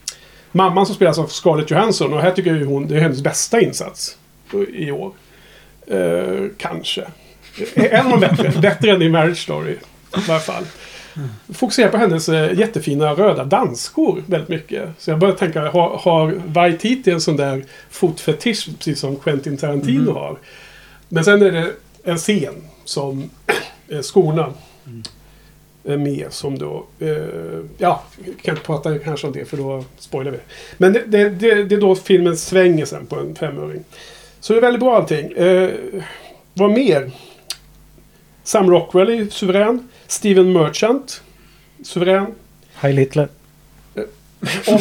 mamman 0.52 0.86
som 0.86 0.94
spelas 0.94 1.18
av 1.18 1.26
Scarlett 1.26 1.70
Johansson. 1.70 2.12
Och 2.12 2.20
här 2.20 2.30
tycker 2.30 2.50
jag 2.50 2.58
ju 2.58 2.64
hon, 2.64 2.88
det 2.88 2.96
är 2.96 3.00
hennes 3.00 3.22
bästa 3.22 3.60
insats 3.60 4.16
i 4.74 4.90
år. 4.90 5.12
Eh, 5.86 6.48
kanske. 6.58 7.04
En 7.74 8.06
av 8.06 8.20
de 8.20 8.20
bättre. 8.20 8.60
bättre 8.60 8.90
än 8.90 9.02
i 9.02 9.08
Marriage 9.08 9.42
Story. 9.42 9.72
I 9.72 10.28
varje 10.28 10.40
fall. 10.40 10.64
Fokuserar 11.52 11.88
på 11.88 11.96
hennes 11.96 12.28
eh, 12.28 12.58
jättefina 12.58 13.12
röda 13.12 13.44
dansskor 13.44 14.22
väldigt 14.26 14.48
mycket. 14.48 14.88
Så 14.98 15.10
jag 15.10 15.18
börjar 15.18 15.34
tänka, 15.34 15.60
har, 15.70 15.98
har 15.98 16.40
Waititi 16.46 17.10
en 17.10 17.20
sån 17.20 17.36
där 17.36 17.64
fotfetisch 17.90 18.68
precis 18.78 19.00
som 19.00 19.16
Quentin 19.16 19.56
Tarantino 19.56 20.12
har? 20.12 20.38
Men 21.08 21.24
sen 21.24 21.42
är 21.42 21.52
det 21.52 21.72
en 22.04 22.18
scen 22.18 22.54
som 22.84 23.30
eh, 23.88 24.00
skorna 24.00 24.52
är 25.84 25.96
med 25.96 26.32
som 26.32 26.58
då... 26.58 26.86
Eh, 26.98 27.08
ja, 27.78 28.02
jag 28.24 28.38
kan 28.42 28.54
inte 28.54 28.66
prata 28.66 28.98
kanske 28.98 29.26
om 29.26 29.32
det 29.32 29.44
för 29.44 29.56
då 29.56 29.84
spoilar 29.98 30.30
vi. 30.32 30.38
Men 30.78 30.92
det, 30.92 31.02
det, 31.06 31.28
det, 31.28 31.64
det 31.64 31.74
är 31.74 31.80
då 31.80 31.94
filmen 31.94 32.36
svänger 32.36 32.84
sen 32.84 33.06
på 33.06 33.16
en 33.16 33.34
femöring. 33.34 33.84
Så 34.40 34.52
det 34.52 34.58
är 34.58 34.60
väldigt 34.60 34.80
bra 34.80 34.96
allting. 34.96 35.32
Eh, 35.32 35.70
vad 36.54 36.70
mer? 36.70 37.10
Sam 38.42 38.70
Rockwell 38.70 39.08
är 39.08 39.26
suverän. 39.30 39.88
Steven 40.06 40.52
Merchant. 40.52 41.22
Suverän. 41.84 42.26
Heil 42.74 42.96
Hitler. 42.96 43.28
Och 44.66 44.80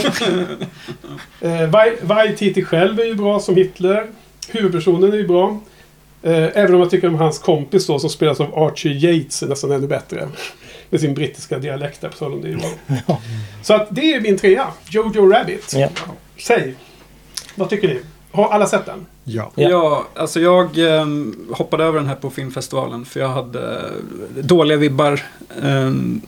eh, 1.47 1.69
Vai- 1.69 1.97
Waititi 2.01 2.63
själv 2.63 2.99
är 2.99 3.05
ju 3.05 3.15
bra 3.15 3.39
som 3.39 3.55
Hitler. 3.55 4.07
Huvudpersonen 4.49 5.13
är 5.13 5.17
ju 5.17 5.27
bra. 5.27 5.59
Eh, 6.23 6.33
även 6.33 6.73
om 6.73 6.79
jag 6.79 6.89
tycker 6.89 7.07
om 7.07 7.15
hans 7.15 7.39
kompis 7.39 7.87
då 7.87 7.99
som 7.99 8.09
spelas 8.09 8.39
av 8.39 8.59
Archie 8.59 8.93
Yates 8.93 9.43
är 9.43 9.47
nästan 9.47 9.71
ännu 9.71 9.87
bättre. 9.87 10.27
Med 10.89 10.99
sin 11.01 11.13
brittiska 11.13 11.59
dialekt 11.59 12.01
där 12.01 12.09
på 12.09 12.17
tal 12.17 12.33
om 12.33 12.41
det. 12.41 12.57
Ja. 13.07 13.21
Så 13.63 13.73
att 13.73 13.87
det 13.91 14.13
är 14.13 14.21
min 14.21 14.37
trea. 14.37 14.67
Jojo 14.89 15.31
Rabbit. 15.31 15.73
Ja. 15.75 15.89
Säg. 16.39 16.73
Vad 17.55 17.69
tycker 17.69 17.87
ni? 17.87 17.99
Har 18.33 18.49
alla 18.49 18.67
sett 18.67 18.85
den? 18.85 19.05
Ja. 19.23 19.51
Ja. 19.55 19.69
Ja, 19.69 20.07
alltså 20.15 20.39
jag 20.39 20.77
ehm, 20.77 21.35
hoppade 21.51 21.83
över 21.83 21.99
den 21.99 22.07
här 22.07 22.15
på 22.15 22.29
filmfestivalen 22.29 23.05
för 23.05 23.19
jag 23.19 23.29
hade 23.29 23.75
eh, 23.77 24.43
dåliga 24.43 24.77
vibbar 24.77 25.21
ehm, 25.63 26.21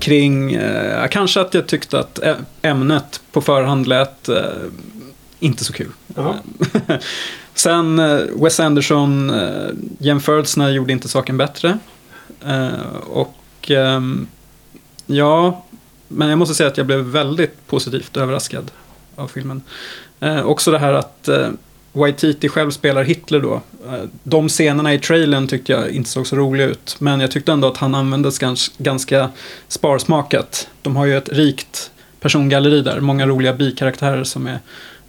kring, 0.00 0.52
eh, 0.52 1.08
kanske 1.08 1.40
att 1.40 1.54
jag 1.54 1.66
tyckte 1.66 1.98
att 1.98 2.18
ämnet 2.62 3.20
på 3.32 3.40
förhand 3.40 3.86
lät 3.86 4.28
eh, 4.28 4.36
inte 5.40 5.64
så 5.64 5.72
kul. 5.72 5.90
Jaha. 6.14 6.34
Sen 7.54 7.98
eh, 7.98 8.20
Wes 8.42 8.60
Anderson, 8.60 9.30
eh, 9.30 9.70
jämförelserna 9.98 10.70
gjorde 10.70 10.92
inte 10.92 11.08
saken 11.08 11.36
bättre. 11.36 11.78
Eh, 12.46 12.96
och 13.10 13.70
ehm, 13.70 14.26
ja, 15.06 15.64
men 16.08 16.28
jag 16.28 16.38
måste 16.38 16.54
säga 16.54 16.68
att 16.68 16.76
jag 16.76 16.86
blev 16.86 16.98
väldigt 16.98 17.66
positivt 17.66 18.16
överraskad 18.16 18.70
av 19.16 19.28
filmen. 19.28 19.62
Eh, 20.20 20.46
också 20.46 20.70
det 20.70 20.78
här 20.78 20.92
att 20.92 21.28
eh, 21.28 21.48
Waititi 21.92 22.48
själv 22.48 22.70
spelar 22.70 23.04
Hitler 23.04 23.40
då. 23.40 23.54
Eh, 23.86 24.04
de 24.22 24.48
scenerna 24.48 24.94
i 24.94 24.98
trailern 24.98 25.46
tyckte 25.46 25.72
jag 25.72 25.90
inte 25.90 26.10
såg 26.10 26.26
så 26.26 26.36
roliga 26.36 26.66
ut. 26.66 26.96
Men 26.98 27.20
jag 27.20 27.30
tyckte 27.30 27.52
ändå 27.52 27.68
att 27.68 27.76
han 27.76 27.94
användes 27.94 28.38
gans, 28.38 28.72
ganska 28.78 29.30
sparsmakat. 29.68 30.68
De 30.82 30.96
har 30.96 31.06
ju 31.06 31.16
ett 31.16 31.28
rikt 31.28 31.90
persongalleri 32.20 32.80
där. 32.80 33.00
Många 33.00 33.26
roliga 33.26 33.52
bikaraktärer 33.52 34.24
som 34.24 34.46
är, 34.46 34.58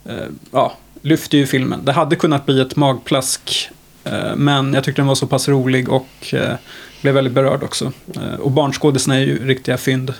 eh, 0.05 0.27
ja, 0.51 0.77
lyfter 1.01 1.37
ju 1.37 1.45
filmen. 1.45 1.85
Det 1.85 1.91
hade 1.91 2.15
kunnat 2.15 2.45
bli 2.45 2.61
ett 2.61 2.75
magplask. 2.75 3.69
Eh, 4.03 4.35
men 4.35 4.73
jag 4.73 4.83
tyckte 4.83 5.01
den 5.01 5.07
var 5.07 5.15
så 5.15 5.27
pass 5.27 5.47
rolig 5.47 5.89
och 5.89 6.33
eh, 6.33 6.55
blev 7.01 7.13
väldigt 7.13 7.33
berörd 7.33 7.63
också. 7.63 7.91
Och 8.39 8.51
barnskådisarna 8.51 9.15
är 9.15 9.19
ju 9.19 9.47
riktiga 9.47 9.77
fynd 9.77 10.13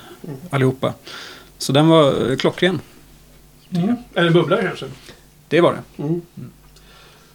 allihopa. 0.50 0.94
Så 1.58 1.72
den 1.72 1.88
var 1.88 2.32
eh, 2.32 2.36
klockren. 3.70 3.90
Mm. 3.90 4.04
Eller 4.16 4.32
bubblare 4.32 4.62
kanske? 4.62 4.86
Det 5.48 5.62
var 5.62 5.74
det. 5.74 6.04
Mm. 6.04 6.22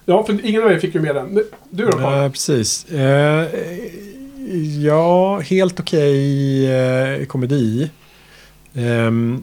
Ja, 0.05 0.25
för 0.25 0.47
ingen 0.47 0.63
av 0.63 0.73
er 0.73 0.79
fick 0.79 0.95
ju 0.95 1.01
med 1.01 1.15
den. 1.15 1.35
Du 1.71 1.85
då 1.87 1.93
Carl? 1.93 2.23
Ja, 2.23 2.31
precis. 2.31 2.85
Eh, 2.85 3.49
ja, 4.79 5.39
helt 5.39 5.81
okej 5.81 6.67
eh, 6.73 7.27
komedi. 7.27 7.91
Ehm, 8.75 9.43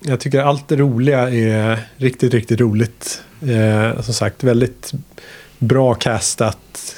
jag 0.00 0.20
tycker 0.20 0.40
allt 0.40 0.68
det 0.68 0.76
roliga 0.76 1.30
är 1.30 1.78
riktigt, 1.96 2.34
riktigt 2.34 2.60
roligt. 2.60 3.22
Eh, 3.42 4.00
som 4.00 4.14
sagt, 4.14 4.44
väldigt 4.44 4.92
bra 5.58 5.94
castat 5.94 6.94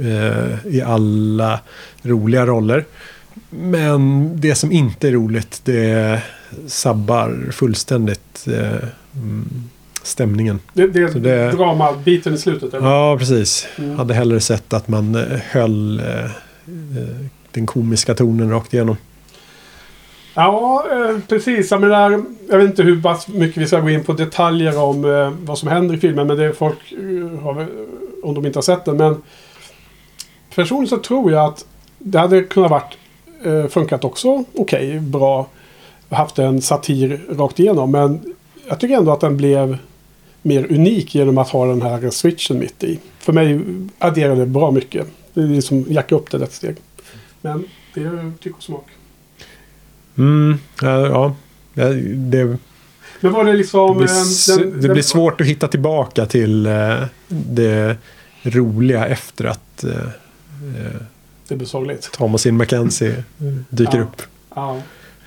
eh, 0.00 0.74
i 0.74 0.82
alla 0.82 1.60
roliga 2.02 2.46
roller. 2.46 2.84
Men 3.50 4.30
det 4.40 4.54
som 4.54 4.72
inte 4.72 5.08
är 5.08 5.12
roligt, 5.12 5.60
det 5.64 6.22
sabbar 6.66 7.48
fullständigt 7.52 8.46
eh, 8.46 8.88
stämningen. 10.02 10.60
Det, 10.72 10.86
det 10.86 11.12
så 11.12 11.18
det- 11.18 11.50
dramabiten 11.52 12.34
i 12.34 12.38
slutet, 12.38 12.74
eller? 12.74 12.88
Ja, 12.88 13.16
precis. 13.18 13.66
Mm. 13.78 13.96
Hade 13.98 14.14
hellre 14.14 14.40
sett 14.40 14.72
att 14.72 14.88
man 14.88 15.14
eh, 15.14 15.22
höll 15.50 16.00
eh, 16.00 16.24
eh, 16.24 16.30
den 17.50 17.66
komiska 17.66 18.14
tonen 18.14 18.50
rakt 18.50 18.74
igenom. 18.74 18.96
Ja, 20.34 20.84
eh, 20.92 21.18
precis. 21.28 21.70
Jag 21.70 21.80
menar, 21.80 22.24
jag 22.50 22.58
vet 22.58 22.70
inte 22.70 22.82
hur 22.82 23.02
mycket 23.38 23.62
vi 23.62 23.66
ska 23.66 23.80
gå 23.80 23.90
in 23.90 24.04
på 24.04 24.12
detaljer 24.12 24.82
om 24.82 25.04
eh, 25.04 25.30
vad 25.44 25.58
som 25.58 25.68
händer 25.68 25.94
i 25.94 25.98
filmen. 25.98 26.26
Men 26.26 26.36
det 26.36 26.44
är 26.44 26.52
folk 26.52 26.92
eh, 26.92 27.40
har, 27.42 27.66
om 28.22 28.34
de 28.34 28.46
inte 28.46 28.56
har 28.56 28.62
sett 28.62 28.84
den. 28.84 28.96
Men 28.96 29.22
personligen 30.54 30.88
så 30.88 30.98
tror 30.98 31.32
jag 31.32 31.44
att 31.44 31.64
det 31.98 32.18
hade 32.18 32.42
kunnat 32.42 32.70
varit 32.70 32.96
funkat 33.70 34.04
också 34.04 34.44
okej, 34.54 35.00
bra. 35.00 35.46
Haft 36.14 36.38
en 36.38 36.62
satir 36.62 37.20
rakt 37.30 37.60
igenom. 37.60 37.90
Men 37.90 38.20
jag 38.68 38.80
tycker 38.80 38.96
ändå 38.96 39.12
att 39.12 39.20
den 39.20 39.36
blev 39.36 39.78
mer 40.42 40.72
unik 40.72 41.14
genom 41.14 41.38
att 41.38 41.48
ha 41.48 41.66
den 41.66 41.82
här 41.82 42.10
switchen 42.10 42.58
mitt 42.58 42.84
i. 42.84 42.98
För 43.18 43.32
mig 43.32 43.60
adderade 43.98 44.40
det 44.40 44.46
bra 44.46 44.70
mycket. 44.70 45.06
Det 45.34 45.40
är 45.40 45.46
liksom 45.46 45.84
jacka 45.88 46.14
upp 46.14 46.30
det 46.30 46.42
ett 46.44 46.52
steg. 46.52 46.76
Men 47.40 47.64
det 47.94 48.00
är 48.00 48.32
tyck 48.42 48.56
och 48.56 48.62
smak. 48.62 48.86
Mm, 50.18 50.58
ja, 50.82 51.06
ja. 51.08 51.34
Det, 52.16 52.56
Men 53.20 53.32
var 53.32 53.44
det 53.44 53.52
liksom... 53.52 53.98
det, 53.98 54.04
blir, 54.04 54.08
eh, 54.08 54.56
den- 54.58 54.70
det 54.80 54.80
den- 54.86 54.92
blir 54.92 55.02
svårt 55.02 55.40
att 55.40 55.46
hitta 55.46 55.68
tillbaka 55.68 56.26
till 56.26 56.66
eh, 56.66 57.02
det 57.28 57.96
roliga 58.42 59.06
efter 59.06 59.44
att 59.44 59.84
eh, 59.84 59.90
Det 61.48 61.56
blir 61.56 61.66
sorgligt. 61.66 62.12
Thomasin 62.12 62.56
McKenzie 62.56 63.24
dyker 63.70 63.98
Ja. 63.98 64.02
upp. 64.02 64.22
Ja, 64.54 64.80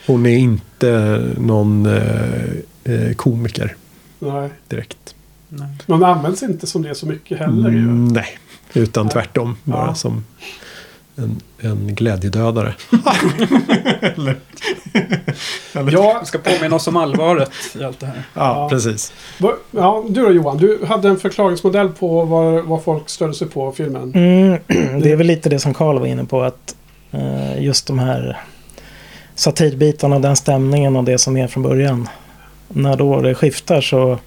Hon 0.07 0.25
är 0.25 0.37
inte 0.37 1.21
någon 1.37 1.85
eh, 1.85 2.43
eh, 2.83 3.13
komiker 3.15 3.75
nej. 4.19 4.49
direkt. 4.67 5.15
Nej. 5.49 5.67
Men 5.85 5.99
den 5.99 6.09
används 6.09 6.43
inte 6.43 6.67
som 6.67 6.81
det 6.81 6.95
så 6.95 7.05
mycket 7.07 7.39
heller 7.39 7.69
ju. 7.69 7.77
Mm, 7.77 8.07
nej, 8.07 8.27
utan 8.73 9.05
Nej. 9.05 9.13
tvärtom. 9.13 9.55
Bara 9.63 9.87
Ja. 9.87 9.95
som 9.95 10.25
en, 11.15 11.41
en 11.59 11.95
glädjedödare. 11.95 12.73
Ja, 15.73 15.91
Jag 15.91 16.27
ska 16.27 16.37
påminna 16.37 16.75
oss 16.75 16.87
om 16.87 16.97
allvaret 16.97 17.51
i 17.79 17.83
allt 17.83 17.99
det 17.99 18.05
här. 18.05 18.15
Ja, 18.15 18.23
Ja. 18.33 18.69
precis. 18.69 19.13
ja, 19.71 20.05
du 20.09 20.21
då 20.25 20.31
Johan. 20.31 20.57
Du 20.57 20.85
hade 20.87 21.09
en 21.09 21.17
förklaringsmodell 21.17 21.89
på 21.89 22.25
vad, 22.25 22.63
vad 22.65 22.83
folk 22.83 23.09
stödde 23.09 23.33
sig 23.33 23.47
på 23.47 23.71
filmen. 23.71 24.13
Mm, 24.15 24.59
det 25.01 25.11
är 25.11 25.15
väl 25.15 25.27
lite 25.27 25.49
det 25.49 25.59
som 25.59 25.73
Karl 25.73 25.99
var 25.99 26.07
inne 26.07 26.25
på. 26.25 26.41
att 26.43 26.75
eh, 27.11 27.63
Just 27.63 27.87
de 27.87 27.99
här 27.99 28.41
satirbitarna, 29.37 30.19
den 30.19 30.35
stämningen 30.35 30.95
och 30.95 31.03
det 31.03 31.17
som 31.17 31.37
är 31.37 31.47
från 31.47 31.63
början. 31.63 32.09
När 32.67 32.97
då 32.97 33.21
det 33.21 33.35
skiftar 33.35 33.81
så... 33.81 34.19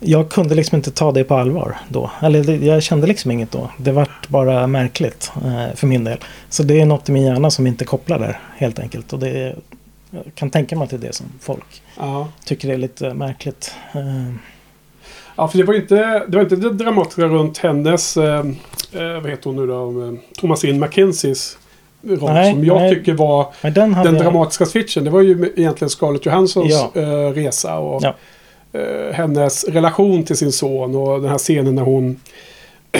Jag 0.00 0.30
kunde 0.30 0.54
liksom 0.54 0.76
inte 0.76 0.90
ta 0.90 1.12
det 1.12 1.24
på 1.24 1.34
allvar 1.34 1.76
då. 1.88 2.10
Eller 2.22 2.62
jag 2.64 2.82
kände 2.82 3.06
liksom 3.06 3.30
inget 3.30 3.50
då. 3.52 3.70
Det 3.78 3.92
vart 3.92 4.28
bara 4.28 4.66
märkligt 4.66 5.32
eh, 5.44 5.74
för 5.74 5.86
min 5.86 6.04
del. 6.04 6.18
Så 6.48 6.62
det 6.62 6.80
är 6.80 6.84
något 6.86 7.08
i 7.08 7.12
min 7.12 7.22
hjärna 7.22 7.50
som 7.50 7.66
inte 7.66 7.84
kopplar 7.84 8.18
där 8.18 8.40
helt 8.56 8.78
enkelt. 8.78 9.12
Och 9.12 9.18
det 9.18 9.28
är, 9.28 9.56
jag 10.10 10.22
kan 10.34 10.50
tänka 10.50 10.76
mig 10.76 10.84
att 10.84 10.90
det 10.90 10.96
är 10.96 11.00
det 11.00 11.14
som 11.14 11.26
folk 11.40 11.82
Ja. 11.98 12.28
tycker 12.44 12.68
är 12.68 12.76
lite 12.78 13.14
märkligt. 13.14 13.74
Eh, 13.94 14.34
ja, 15.36 15.48
för 15.48 15.58
det 15.58 15.64
var 15.64 15.74
inte 15.74 15.94
det, 16.28 16.36
var 16.36 16.42
inte 16.42 16.56
det 16.56 16.70
dramatiska 16.72 17.22
runt 17.24 17.58
hennes... 17.58 18.16
Eh, 18.16 18.38
eh, 18.92 19.20
vad 19.22 19.30
heter 19.30 19.44
hon 19.44 19.56
nu 19.56 19.66
då? 19.66 20.02
Eh, 20.06 20.14
Thomasin 20.40 20.80
McKenzies 20.80 21.58
roll. 22.08 22.32
Nej, 22.32 22.52
som 22.52 22.64
jag 22.64 22.76
nej. 22.80 22.94
tycker 22.94 23.12
var 23.14 23.46
den 23.62 23.72
den 23.74 23.92
jag- 24.04 24.14
dramatiska 24.14 24.66
switchen. 24.66 25.04
Det 25.04 25.10
var 25.10 25.20
ju 25.20 25.52
egentligen 25.56 25.90
Scarlett 25.90 26.26
Johanssons 26.26 26.70
Ja. 26.94 27.00
eh, 27.02 27.30
resa. 27.32 27.78
Och 27.78 28.02
Ja. 28.04 28.14
eh, 28.80 29.12
hennes 29.14 29.64
relation 29.64 30.24
till 30.24 30.36
sin 30.36 30.52
son. 30.52 30.94
Och 30.96 31.20
den 31.20 31.30
här 31.30 31.38
scenen 31.38 31.74
när 31.74 31.82
hon 31.82 32.20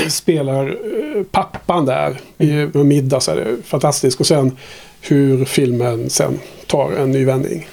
spelar 0.08 0.66
eh, 0.66 1.22
pappan 1.30 1.86
där 1.86 2.16
i 2.38 2.50
Mm. 2.50 2.88
middag. 2.88 3.20
Så 3.20 3.30
är 3.30 3.36
det 3.36 3.62
fantastiskt. 3.64 4.20
Och 4.20 4.26
sen 4.26 4.56
hur 5.00 5.44
filmen 5.44 6.10
sen 6.10 6.40
tar 6.66 6.92
en 6.92 7.10
ny 7.10 7.24
vändning. 7.24 7.66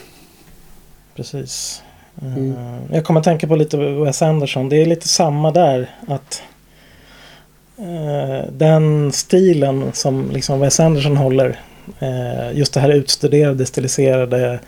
Precis. 1.15 1.81
Mm. 2.21 2.53
Jag 2.91 3.03
kommer 3.05 3.19
att 3.19 3.23
tänka 3.23 3.47
på 3.47 3.55
lite 3.55 3.77
Wes 3.77 4.21
Anderson. 4.21 4.69
Det 4.69 4.81
är 4.81 4.85
lite 4.85 5.07
samma 5.07 5.51
där. 5.51 5.89
att 6.07 6.43
Den 8.51 9.11
stilen 9.11 9.89
som 9.93 10.31
liksom 10.31 10.59
Wes 10.59 10.79
Anderson 10.79 11.17
håller. 11.17 11.59
eh, 11.99 12.57
just 12.57 12.73
det 12.73 12.79
här 12.79 12.89
utstuderade, 12.89 13.65
stiliserade, 13.65 14.59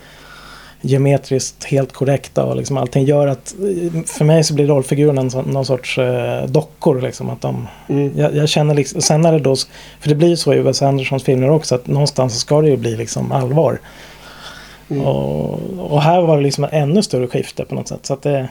geometriskt 0.81 1.63
helt 1.63 1.93
korrekta 1.93 2.43
och 2.45 2.55
liksom 2.55 2.77
allting 2.77 3.03
gör 3.05 3.27
att 3.27 3.55
eh, 3.59 4.01
för 4.05 4.25
mig 4.25 4.43
så 4.43 4.53
blir 4.53 4.67
rollfigurerna 4.67 5.23
någon 5.45 5.65
sorts 5.65 5.97
eh, 5.97 6.45
dockor. 6.45 7.01
Liksom, 7.01 7.29
att 7.29 7.41
de, 7.41 7.67
Mm. 7.89 8.11
jag, 8.15 8.35
jag 8.35 8.49
känner 8.49 8.73
liksom, 8.75 9.01
sen 9.01 9.21
när 9.21 9.31
det 9.31 9.39
då, 9.39 9.55
för 9.99 10.09
det 10.09 10.15
blir 10.15 10.27
ju 10.29 10.37
så 10.37 10.53
i 10.53 10.59
Wes 10.59 10.81
Andersons 10.81 11.23
filmer 11.23 11.49
också 11.49 11.75
att 11.75 11.87
någonstans 11.87 12.39
ska 12.39 12.61
det 12.61 12.69
ju 12.69 12.77
bli 12.77 12.95
liksom 12.95 13.31
allvar. 13.31 13.79
Mm. 14.89 15.05
Och, 15.05 15.59
och 15.77 16.01
här 16.01 16.21
var 16.21 16.37
det 16.37 16.43
liksom 16.43 16.63
en 16.63 16.69
ännu 16.71 17.03
större 17.03 17.27
skifte 17.27 17.65
på 17.65 17.75
något 17.75 17.87
sätt. 17.87 18.05
Så 18.05 18.13
att 18.13 18.21
det... 18.21 18.47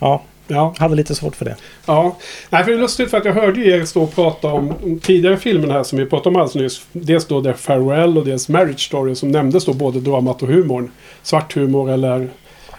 Ja, 0.00 0.22
Ja. 0.48 0.74
hade 0.78 0.94
lite 0.94 1.14
svårt 1.14 1.36
för 1.36 1.44
det. 1.44 1.56
Ja, 1.86 2.16
nej 2.50 2.64
för 2.64 2.70
det 2.70 2.76
är 2.76 2.80
lustigt 2.80 3.10
för 3.10 3.16
att 3.16 3.24
jag 3.24 3.32
hörde 3.32 3.60
er 3.60 3.84
stå 3.84 4.02
och 4.02 4.14
prata 4.14 4.48
om 4.48 4.68
om 4.82 5.00
tidigare 5.00 5.36
filmer 5.36 5.68
här 5.68 5.82
som 5.82 5.98
vi 5.98 6.06
pratade 6.06 6.28
om 6.28 6.42
alldeles 6.42 6.54
nyss. 6.54 6.86
Dels 6.92 7.26
då 7.26 7.42
The 7.42 7.54
Farewell 7.54 8.18
och 8.18 8.24
dels 8.24 8.48
Marriage 8.48 8.86
Story 8.86 9.14
som 9.14 9.30
nämndes 9.30 9.64
då 9.64 9.72
både 9.72 10.00
dramat 10.00 10.42
och 10.42 10.48
humorn. 10.48 10.90
Svart 11.22 11.56
humor 11.56 11.90
eller, 11.90 12.28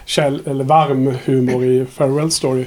käll, 0.04 0.40
eller 0.46 0.64
varm 0.64 1.14
humor 1.24 1.64
i 1.64 1.86
Farewell 1.86 2.30
Story. 2.30 2.64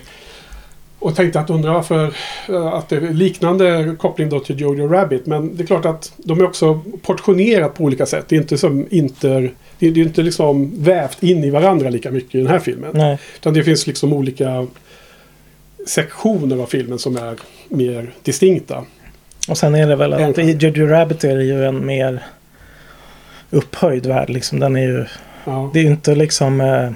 Och 1.00 1.16
tänkte 1.16 1.40
att 1.40 1.50
undra 1.50 1.74
varför 1.74 2.14
eh, 2.50 2.66
att 2.66 2.90
det 2.90 2.96
är 2.96 3.02
liknande 3.02 3.96
koppling 4.00 4.30
då 4.30 4.40
till 4.40 4.62
Jojo 4.62 4.88
Rabbit. 4.88 5.26
Men 5.26 5.58
det 5.58 5.64
är 5.64 5.68
klart 5.68 5.86
att 5.86 6.14
de 6.18 6.40
är 6.40 6.44
också 6.44 6.80
portionerat 7.02 7.74
på 7.74 7.84
olika 7.84 8.06
sätt. 8.06 8.26
Det 8.30 8.36
är 8.36 8.40
inte 8.40 8.58
som 8.58 8.88
inter... 8.90 9.54
Det 9.80 9.88
är 9.88 9.92
det 9.92 10.00
är 10.00 10.04
inte 10.04 10.22
liksom 10.22 10.72
vävt 10.84 11.24
in 11.24 11.44
i 11.44 11.50
varandra 11.50 11.90
lika 11.90 12.12
mycket 12.12 12.36
i 12.36 12.38
den 12.38 12.48
här 12.48 12.60
filmen. 12.60 12.92
Nej, 12.94 13.18
Utan 13.36 13.54
det 13.54 13.64
finns 13.64 13.88
liksom 13.88 14.14
olika 14.14 14.68
sektioner 15.88 16.58
av 16.64 16.66
filmen 16.66 17.00
som 17.00 17.18
är 17.18 17.36
mer 17.70 18.12
distinkta. 18.24 18.86
Och 19.48 19.58
sen 19.58 19.76
är 19.76 19.88
det 19.88 19.96
väl 19.96 20.14
att 20.14 20.38
Jojo 20.64 20.88
Rabbit 20.88 21.24
är 21.24 21.40
ju 21.40 21.66
en 21.66 21.86
mer 21.86 22.24
upphöjd 23.50 24.06
värld. 24.06 24.30
Liksom. 24.30 24.60
Den 24.60 24.76
är 24.76 24.82
ju, 24.82 25.06
Ja. 25.46 25.70
det 25.74 25.80
är 25.80 25.84
ju 25.84 25.90
inte 25.90 26.16
liksom 26.16 26.62
eh, 26.62 26.92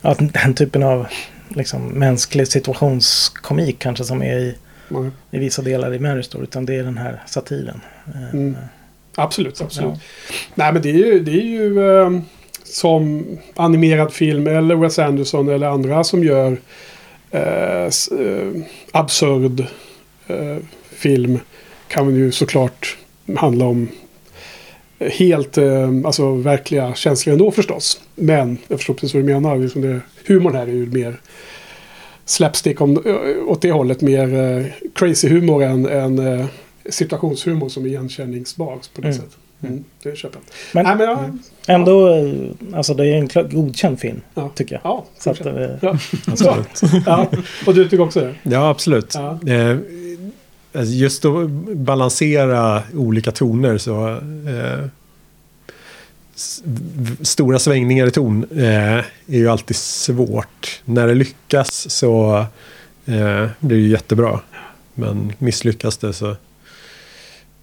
att 0.00 0.18
den 0.32 0.54
typen 0.54 0.82
av 0.82 1.06
liksom, 1.48 1.86
mänsklig 1.88 2.48
situationskomik 2.48 3.78
kanske 3.78 4.04
som 4.04 4.22
är 4.22 4.38
i, 4.38 4.54
Nej. 4.88 5.10
i 5.30 5.38
vissa 5.38 5.62
delar 5.62 5.94
i 5.94 5.98
Mary 5.98 6.22
Story. 6.22 6.42
Utan 6.44 6.66
det 6.66 6.74
är 6.74 6.82
den 6.82 6.98
här 6.98 7.22
satiren. 7.26 7.80
Eh, 8.14 8.30
Mm. 8.34 8.56
Absolut, 9.14 9.60
absolut. 9.60 9.90
Ja. 9.94 10.34
Nej, 10.54 10.72
men 10.72 10.82
det 10.82 10.88
är 10.90 10.94
ju, 10.94 11.20
det 11.20 11.30
är 11.30 11.44
ju 11.44 11.90
eh, 12.00 12.10
som 12.64 13.26
animerad 13.56 14.12
film 14.12 14.46
eller 14.46 14.74
Wes 14.74 14.98
Anderson 14.98 15.48
eller 15.48 15.66
andra 15.66 16.04
som 16.04 16.24
gör 16.24 16.56
eh, 17.32 17.84
eh, 18.20 18.62
absurd 18.92 19.60
eh, 20.26 20.56
film. 20.90 21.38
Kan 21.88 22.14
ju 22.16 22.32
såklart 22.32 22.96
handla 23.36 23.64
om 23.64 23.88
helt, 24.98 25.58
eh, 25.58 25.90
alltså 26.04 26.34
verkliga 26.34 26.94
känslor 26.94 27.32
ändå 27.32 27.50
förstås. 27.50 28.00
Men 28.14 28.58
jag 28.68 28.78
förstår 28.78 28.94
precis 28.94 29.14
vad 29.14 29.22
du 29.22 29.32
menar. 29.32 29.56
Liksom 29.56 29.82
det, 29.82 30.00
humorn 30.26 30.54
här 30.54 30.62
är 30.66 30.72
ju 30.72 30.86
mer 30.86 31.20
slapstick 32.24 32.80
om, 32.80 32.96
eh, 33.06 33.48
åt 33.48 33.62
det 33.62 33.72
hållet. 33.72 34.00
Mer 34.00 34.34
eh, 34.34 34.66
crazy 34.94 35.28
humor 35.28 35.62
än, 35.62 35.86
än 35.86 36.18
eh, 36.18 36.46
situationshumor 36.88 37.68
som 37.68 37.84
är 37.84 37.88
igenkänningsbar 37.88 38.78
på 38.94 39.00
det 39.00 39.08
Mm. 39.08 39.18
sättet. 39.20 39.36
Mm, 39.62 39.84
det 40.02 40.16
köper 40.16 40.38
jag. 40.38 40.44
Men 40.72 40.84
Nej, 40.84 40.96
men 40.96 41.08
ja, 41.08 41.74
ändå, 41.74 42.14
eh, 42.14 42.32
alltså 42.76 42.94
det 42.94 43.06
är 43.06 43.16
en 43.16 43.28
klar, 43.28 43.42
godkänd 43.42 44.00
film. 44.00 44.20
Ja. 44.34 44.50
Tycker 44.54 44.74
jag. 44.74 44.80
ja, 44.84 45.04
Så 45.18 45.30
att, 45.30 45.46
eh, 45.46 45.54
ja. 45.80 45.96
Absolut. 46.26 46.82
ja. 47.06 47.30
Och 47.66 47.74
du 47.74 47.84
tycker 47.84 48.00
också 48.00 48.20
det? 48.20 48.34
Ja, 48.42 48.68
absolut. 48.70 49.14
Ja. 49.14 49.38
Eh, 49.46 49.76
alltså 50.72 50.94
just 50.94 51.24
att 51.24 51.50
balansera 51.76 52.82
olika 52.94 53.30
toner 53.30 53.78
så... 53.78 54.08
Eh, 54.08 54.86
stora 57.22 57.58
svängningar 57.58 58.06
i 58.06 58.10
ton 58.10 58.46
eh, 58.56 58.98
är 58.98 59.04
ju 59.26 59.48
alltid 59.48 59.76
svårt. 59.76 60.80
När 60.84 61.06
det 61.06 61.14
lyckas 61.14 61.90
så 61.90 62.36
eh, 63.06 63.46
blir 63.60 63.76
det 63.76 63.88
jättebra. 63.88 64.40
Men 64.94 65.32
misslyckas 65.38 65.96
det 65.96 66.12
så 66.12 66.36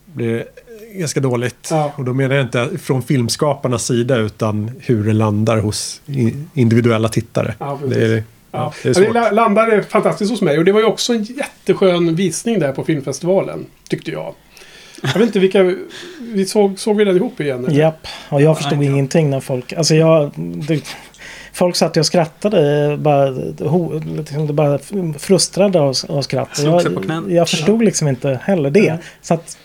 blir 0.05 0.33
det 0.33 0.45
ganska 0.93 1.19
dåligt. 1.19 1.67
Ja. 1.71 1.91
Och 1.95 2.03
då 2.05 2.13
menar 2.13 2.35
jag 2.35 2.45
inte 2.45 2.69
från 2.77 3.01
filmskaparnas 3.03 3.85
sida 3.85 4.15
utan 4.17 4.71
hur 4.79 5.03
det 5.03 5.13
landar 5.13 5.57
hos 5.57 6.01
individuella 6.53 7.09
tittare. 7.09 7.53
Ja, 7.59 7.79
det 7.87 7.95
är, 8.05 8.23
Ja. 8.51 8.73
ja, 8.83 8.91
det 8.93 8.99
det 9.01 9.13
la- 9.13 9.31
landade 9.31 9.83
fantastiskt 9.83 10.31
hos 10.31 10.41
mig. 10.41 10.57
Och 10.57 10.65
det 10.65 10.71
var 10.71 10.79
ju 10.79 10.85
också 10.85 11.13
en 11.13 11.23
jätteskön 11.23 12.15
visning 12.15 12.59
där 12.59 12.71
på 12.71 12.83
filmfestivalen. 12.83 13.65
Tyckte 13.89 14.11
jag. 14.11 14.33
Jag 15.01 15.13
vet 15.13 15.21
inte 15.21 15.39
vilka... 15.39 15.75
Vi 16.19 16.45
såg, 16.45 16.79
såg 16.79 16.97
vi 16.97 17.03
den 17.05 17.15
ihop 17.15 17.39
igen? 17.41 17.65
eller? 17.65 17.79
Japp, 17.79 18.07
och 18.29 18.41
jag 18.41 18.57
förstod 18.57 18.77
nej, 18.79 18.87
ingenting 18.87 19.29
när 19.29 19.39
folk... 19.39 19.73
Alltså 19.73 19.95
jag... 19.95 20.31
Det, 20.67 20.83
folk 21.53 21.75
satt 21.75 21.97
och 21.97 22.05
skrattade. 22.05 22.97
Bara, 22.97 23.29
ho, 23.69 23.99
liksom, 24.17 24.55
bara 24.55 24.79
frustrade 25.19 25.79
av, 25.79 25.95
av 26.09 26.21
skratt. 26.21 26.59
Jag, 26.63 27.31
jag 27.31 27.49
förstod 27.49 27.83
liksom 27.83 28.07
inte 28.07 28.39
heller 28.43 28.69
det. 28.69 28.97
Så 29.21 29.33
att, 29.33 29.57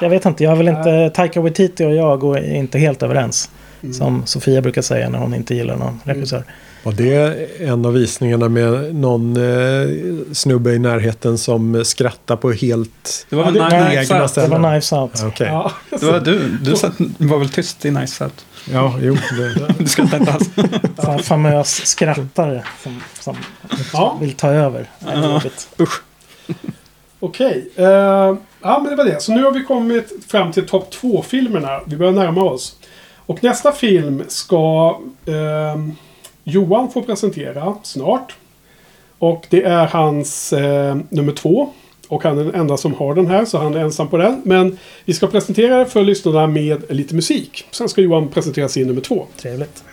jag 0.00 0.10
vet 0.10 0.24
inte, 0.26 0.44
jag 0.44 0.56
vill 0.56 0.68
inte... 0.68 1.10
Taika 1.14 1.40
Waititi 1.40 1.84
och 1.84 1.94
jag 1.94 2.20
går 2.20 2.38
inte 2.38 2.78
helt 2.78 3.02
överens. 3.02 3.50
Mm. 3.82 3.94
Som 3.94 4.26
Sofia 4.26 4.62
brukar 4.62 4.82
säga 4.82 5.08
när 5.08 5.18
hon 5.18 5.34
inte 5.34 5.54
gillar 5.54 5.76
någon 5.76 6.00
regissör. 6.04 6.44
Var 6.82 6.92
det 6.92 7.46
en 7.60 7.86
av 7.86 7.92
visningarna 7.92 8.48
med 8.48 8.94
någon 8.94 9.36
eh, 9.36 9.88
snubbe 10.32 10.72
i 10.72 10.78
närheten 10.78 11.38
som 11.38 11.84
skrattar 11.84 12.36
på 12.36 12.52
helt... 12.52 13.26
Det 13.30 13.36
var 13.36 13.44
väl 13.44 13.56
Ja, 13.56 13.64
det- 13.64 13.70
Knives 13.70 14.10
egna 14.10 14.22
Out. 14.22 14.34
Det 14.34 14.46
var 14.46 14.58
Knives 14.58 14.92
Out. 14.92 15.10
Ja, 15.20 15.26
Okej. 15.26 15.46
Ja. 15.46 15.72
Ja, 15.90 15.98
Det 16.00 16.06
var 16.06 16.20
du. 16.20 16.48
Du 16.62 16.76
satt, 16.76 16.92
var 17.18 17.38
väl 17.38 17.48
tyst 17.48 17.84
i 17.84 17.90
Nice 17.90 18.24
Out? 18.24 18.44
jo. 19.02 19.14
Det, 19.38 19.74
Du 19.78 19.86
skrattade 19.88 20.16
inte 20.16 20.32
alls. 20.32 20.50
Så 21.04 21.10
en 21.10 21.18
famös 21.18 21.86
skrattare 21.86 22.62
som, 22.82 23.00
som 23.20 23.36
Ja. 23.92 24.18
vill 24.20 24.32
ta 24.32 24.48
över. 24.50 24.86
Ja. 24.98 25.06
det 25.06 25.12
är 25.12 25.22
Ja. 25.22 25.32
jobbigt. 25.32 25.68
Okej. 27.20 27.70
eh, 27.76 28.36
ja, 28.60 28.80
men 28.82 28.90
det 28.90 28.96
var 28.96 29.04
det. 29.04 29.22
Så 29.22 29.32
nu 29.32 29.44
har 29.44 29.50
vi 29.50 29.64
kommit 29.64 30.24
fram 30.28 30.52
till 30.52 30.66
topp 30.66 30.90
två 30.90 31.22
filmerna 31.22 31.80
Vi 31.86 31.96
börjar 31.96 32.12
närma 32.12 32.42
oss. 32.42 32.76
Och 33.26 33.44
nästa 33.44 33.72
film 33.72 34.22
ska 34.28 34.90
uh, 35.28 35.88
Johan 36.44 36.90
få 36.90 37.02
presentera 37.02 37.74
snart. 37.82 38.36
Och 39.18 39.46
det 39.50 39.62
är 39.62 39.86
hans 39.86 40.52
uh, 40.52 40.96
nummer 41.08 41.32
två. 41.32 41.70
Och 42.08 42.22
han 42.22 42.38
är 42.38 42.44
den 42.44 42.54
enda 42.54 42.76
som 42.76 42.94
har 42.94 43.14
den 43.14 43.26
här, 43.26 43.44
så 43.44 43.58
han 43.58 43.74
är 43.74 43.80
ensam 43.80 44.08
på 44.08 44.16
den. 44.16 44.42
Men 44.44 44.78
vi 45.04 45.14
ska 45.14 45.26
presentera 45.26 45.78
det 45.78 45.86
för 45.86 46.02
lyssnarna 46.02 46.46
med 46.46 46.82
lite 46.88 47.14
musik. 47.14 47.64
Sen 47.70 47.88
ska 47.88 48.00
Johan 48.00 48.28
presentera 48.28 48.68
sin 48.68 48.86
nummer 48.86 49.00
två. 49.00 49.26
Trevligt. 49.36 49.84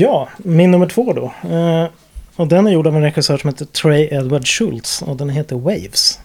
Ja, 0.00 0.28
min 0.38 0.70
nummer 0.70 0.86
två 0.86 1.12
då. 1.12 1.48
Eh, 1.50 1.88
och 2.36 2.48
den 2.48 2.66
är 2.66 2.70
gjord 2.70 2.86
av 2.86 2.96
en 2.96 3.02
regissör 3.02 3.38
som 3.38 3.50
heter 3.50 3.64
Trey 3.64 4.08
Edward 4.10 4.46
Schultz. 4.46 5.02
Och 5.02 5.16
den 5.16 5.30
heter 5.30 5.56
Waves. 5.56 6.18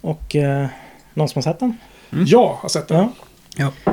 Och 0.00 0.36
eh, 0.36 0.66
någon 1.14 1.28
som 1.28 1.38
har 1.38 1.52
sett 1.52 1.60
den? 1.60 1.78
Jag 2.10 2.54
har 2.54 2.68
sett 2.68 2.88
den. 2.88 3.08
Ja. 3.56 3.72
Ja. 3.84 3.92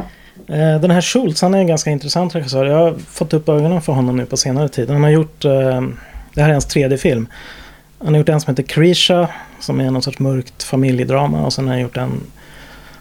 Eh, 0.56 0.82
den 0.82 0.92
här 0.92 1.02
Schultz, 1.02 1.42
han 1.42 1.54
är 1.54 1.58
en 1.58 1.68
ganska 1.68 1.90
intressant 1.90 2.36
regissör. 2.36 2.66
Jag 2.66 2.78
har 2.78 2.94
fått 2.94 3.34
upp 3.34 3.50
ögonen 3.50 3.82
för 3.82 3.94
honom 3.94 4.18
nu 4.18 4.26
på 4.26 4.38
senare 4.38 4.70
tid. 4.70 4.90
Han 4.90 5.04
har 5.04 5.10
gjort, 5.10 5.46
eh, 5.46 5.82
det 6.34 6.42
här 6.42 6.50
är 6.50 6.54
hans 6.54 6.66
tredje 6.66 6.98
film. 6.98 7.28
Han 8.00 8.08
har 8.08 8.18
gjort 8.18 8.30
en 8.30 8.42
som 8.42 8.52
heter 8.52 8.64
Krisha, 8.64 9.28
som 9.60 9.80
är 9.80 9.92
någon 9.92 10.02
sorts 10.02 10.20
mörkt 10.20 10.64
familjedrama. 10.64 11.46
Och 11.46 11.54
sen 11.54 11.66
har 11.68 11.74
han 11.74 11.82
gjort 11.82 11.98
en 11.98 12.28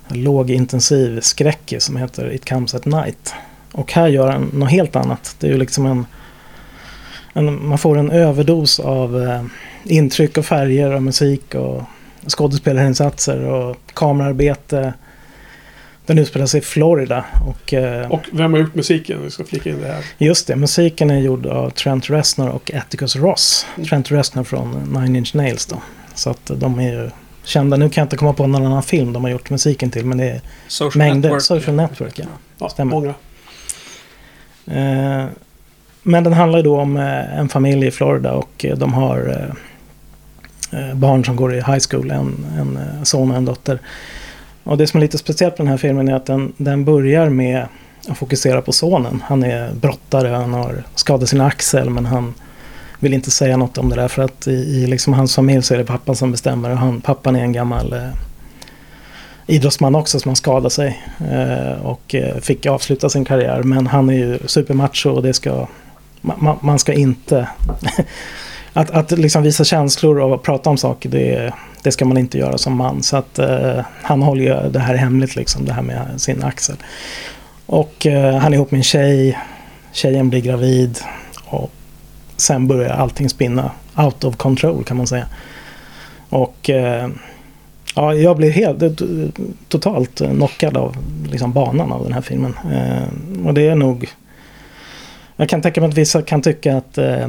lågintensiv 0.09 1.21
skräckis 1.21 1.85
som 1.85 1.97
heter 1.97 2.33
It 2.33 2.49
Comes 2.49 2.75
At 2.75 2.85
Night. 2.85 3.35
Och 3.75 3.93
här 3.93 4.09
gör 4.09 4.31
han 4.31 4.51
något 4.53 4.71
helt 4.71 4.97
annat. 4.97 5.37
Det 5.41 5.47
är 5.47 5.51
ju 5.51 5.59
liksom 5.59 5.87
en... 5.87 6.07
en 7.33 7.67
man 7.69 7.79
får 7.79 7.99
en 7.99 8.11
överdos 8.11 8.81
av 8.81 9.23
eh, 9.23 9.43
intryck 9.85 10.39
och 10.39 10.47
färger 10.47 10.91
och 10.95 11.03
musik 11.03 11.55
och 11.55 11.83
skådespelarinsatser 12.29 13.41
och 13.41 13.77
kamerarbete. 13.95 14.95
Den 16.07 16.19
utspelar 16.19 16.47
sig 16.47 16.59
i 16.59 16.63
Florida. 16.63 17.25
Och, 17.47 17.75
eh, 17.75 18.11
Och 18.13 18.23
vem 18.33 18.53
har 18.53 18.61
gjort 18.61 18.75
musiken? 18.75 19.21
Vi 19.25 19.31
ska 19.31 19.45
flika 19.45 19.71
in 19.71 19.81
det 19.81 19.87
här. 19.89 20.05
just 20.19 20.47
det, 20.47 20.57
musiken 20.57 21.11
är 21.11 21.19
gjord 21.19 21.47
av 21.47 21.71
Trent 21.71 22.11
Reznor 22.11 22.49
och 22.49 22.71
Atticus 22.75 23.17
Ross. 23.17 23.67
Trent 23.89 24.11
Reznor 24.11 24.45
från 24.45 24.71
Nine 25.01 25.17
Inch 25.17 25.35
Nails 25.35 25.67
då. 25.67 25.77
Så 26.15 26.31
att 26.31 26.51
de 26.55 26.79
är 26.79 26.93
ju 26.93 27.11
kända. 27.45 27.77
Nu 27.77 27.89
kan 27.89 28.03
jag 28.03 28.07
inte 28.07 28.17
komma 28.17 28.33
på 28.33 28.47
någon 28.47 28.67
annan 28.67 28.83
film 28.83 29.13
de 29.13 29.25
har 29.25 29.31
gjort 29.31 29.51
musiken 29.51 29.91
till. 29.91 30.07
Men 30.07 30.19
det 30.19 30.25
är 30.31 30.41
Social 30.69 30.99
mängder. 30.99 31.29
Network. 31.29 31.43
Social 31.43 31.77
Network, 31.77 32.19
ja. 32.19 32.25
Ja, 32.59 32.69
Stämmer. 32.69 32.91
många. 32.91 33.15
Eh, 34.67 35.25
men 36.03 36.25
den 36.25 36.33
handlar 36.33 36.59
ju 36.59 36.63
då 36.63 36.81
om 36.81 36.97
eh, 36.97 37.39
en 37.39 37.49
familj 37.49 37.87
i 37.87 37.91
Florida 37.91 38.33
och 38.33 38.65
eh, 38.65 38.77
de 38.77 38.95
har 38.95 39.51
barn 40.95 41.25
som 41.25 41.37
går 41.37 41.55
i 41.55 41.57
high 41.57 41.79
school, 41.91 42.11
en, 42.11 42.47
en 42.59 42.79
son 43.07 43.31
och 43.31 43.37
en 43.37 43.45
dotter. 43.45 43.79
Och 44.65 44.79
det 44.79 44.87
som 44.87 44.99
är 44.99 45.03
lite 45.03 45.19
speciellt 45.19 45.59
med 45.59 45.67
den 45.67 45.71
här 45.71 45.79
filmen 45.79 46.09
är 46.09 46.15
att 46.15 46.27
den, 46.27 46.53
den 46.57 46.85
börjar 46.85 47.29
med 47.29 47.67
att 48.09 48.19
fokusera 48.19 48.63
på 48.63 48.73
sonen. 48.73 49.23
Han 49.27 49.43
är 49.43 49.73
brottare, 49.73 50.29
han 50.29 50.55
har 50.55 50.83
skadat 50.95 51.29
sin 51.29 51.41
axel 51.41 51.91
men 51.91 52.07
han 52.07 52.35
vill 52.99 53.15
inte 53.15 53.31
säga 53.31 53.57
något 53.57 53.79
om 53.79 53.89
det 53.89 53.97
där 53.97 54.09
för 54.09 54.23
att 54.23 54.47
i, 54.47 54.51
i 54.51 54.87
liksom 54.87 55.13
hans 55.13 55.35
familj 55.35 55.63
så 55.63 55.75
är 55.75 55.79
det 55.79 55.85
pappan 55.85 56.17
som 56.17 56.31
bestämmer 56.31 56.71
och 56.71 56.79
han, 56.79 57.01
pappan 57.01 57.37
är 57.37 57.41
en 57.41 57.53
gammal 57.53 57.93
eh, 57.93 58.09
idrottsman 59.47 59.95
också 59.95 60.21
som 60.21 60.29
har 60.29 60.37
skadat 60.37 60.73
sig 60.73 61.03
eh, 61.31 61.87
och 61.87 62.15
eh, 62.15 62.37
fick 62.37 62.67
avsluta 62.67 63.09
sin 63.09 63.25
karriär. 63.25 63.63
Men 63.63 63.87
han 63.87 64.11
är 64.11 64.15
ju 64.15 64.39
supermacho 64.47 65.11
och 65.11 65.23
det 65.23 65.35
ska, 65.35 65.67
man, 66.21 66.59
man 66.63 66.79
ska 66.79 66.93
inte... 66.93 67.49
att 68.73 68.91
att 68.91 69.11
liksom 69.11 69.43
visa 69.43 69.65
känslor 69.65 70.21
och 70.21 70.43
prata 70.43 70.71
om 70.71 70.77
saker 70.77 71.09
det, 71.09 71.53
det 71.83 71.93
ska 71.93 72.05
man 72.05 72.19
inte 72.19 72.39
göra 72.39 72.59
som 72.59 72.77
man. 72.77 73.03
Så 73.03 73.17
att 73.17 73.39
eh, 73.39 73.81
han 74.03 74.23
håller 74.23 74.43
ju 74.43 74.71
det 74.71 74.79
här 74.79 74.95
hemligt 74.95 75.37
liksom, 75.37 75.65
det 75.65 75.73
här 75.73 75.83
med 75.83 76.21
sin 76.21 76.43
axel. 76.43 76.77
Och 77.67 78.07
han 78.41 78.53
är 78.53 78.55
ihop 78.55 78.71
med 78.71 78.79
en 78.79 78.85
tjej, 78.85 79.39
tjejen 79.93 80.31
blir 80.31 80.41
gravid 80.41 80.99
och 81.45 81.71
sen 82.37 82.69
börjar 82.69 82.91
allting 82.91 83.29
spinna 83.29 83.71
out 83.97 84.25
of 84.25 84.37
control 84.37 84.85
kan 84.85 84.97
man 84.97 85.07
säga. 85.07 85.27
Och 86.29 86.71
ja, 87.95 88.15
jag 88.15 88.37
blir 88.37 88.51
helt 88.51 88.83
eh, 88.83 88.91
totalt 89.69 90.21
eh, 90.21 90.31
knockad 90.31 90.77
av 90.77 90.97
liksom, 91.31 91.53
banan 91.53 91.93
av 91.93 92.05
den 92.05 92.13
här 92.13 92.21
filmen. 92.21 92.55
Eh, 92.73 93.47
och 93.47 93.55
det 93.55 93.67
är 93.69 93.75
nog... 93.75 94.09
Jag 95.37 95.49
kan 95.49 95.63
tänka 95.63 95.81
mig 95.81 95.89
att 95.91 95.99
vissa 95.99 96.23
kan 96.23 96.43
tycka 96.43 96.77
att 96.77 96.99
eh, 96.99 97.29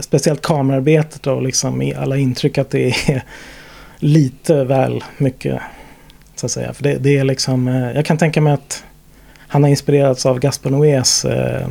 speciellt 0.00 0.42
kamerarbetet 0.42 1.26
och 1.26 1.42
liksom 1.42 1.82
i 1.82 1.94
alla 1.94 2.16
intryck 2.16 2.58
att 2.58 2.70
det 2.70 2.88
är 2.88 3.22
lite 3.98 4.64
väl 4.64 5.04
mycket. 5.18 5.60
Så 6.36 6.46
att 6.46 6.52
säga. 6.52 6.72
För 6.72 6.82
det, 6.82 6.98
det 6.98 7.18
är 7.18 7.24
liksom, 7.24 7.68
eh, 7.68 7.92
jag 7.92 8.04
kan 8.04 8.18
tänka 8.18 8.40
mig 8.40 8.52
att 8.52 8.84
han 9.48 9.62
har 9.62 9.70
inspirerats 9.70 10.26
av 10.26 10.38
Gaspar 10.38 10.70
Noés 10.70 11.24
eh, 11.24 11.68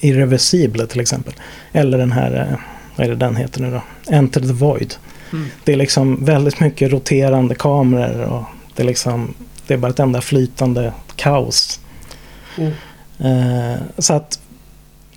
Irreversible 0.00 0.86
till 0.86 1.00
exempel. 1.00 1.34
Eller 1.72 1.98
den 1.98 2.12
här, 2.12 2.34
eh, 2.50 2.58
vad 2.96 3.06
är 3.06 3.10
det 3.10 3.16
den 3.16 3.36
heter 3.36 3.60
nu 3.60 3.70
då? 3.70 3.82
Enter 4.10 4.40
the 4.40 4.52
Void. 4.52 4.94
Mm. 5.32 5.48
Det 5.64 5.72
är 5.72 5.76
liksom 5.76 6.24
väldigt 6.24 6.60
mycket 6.60 6.92
roterande 6.92 7.54
kameror 7.54 8.24
och 8.24 8.44
det 8.76 8.82
är 8.82 8.86
liksom, 8.86 9.34
det 9.66 9.74
är 9.74 9.78
bara 9.78 9.90
ett 9.90 10.00
enda 10.00 10.20
flytande 10.20 10.92
kaos. 11.16 11.80
Mm. 12.56 12.72
Eh, 13.18 13.78
så 13.98 14.14
att 14.14 14.40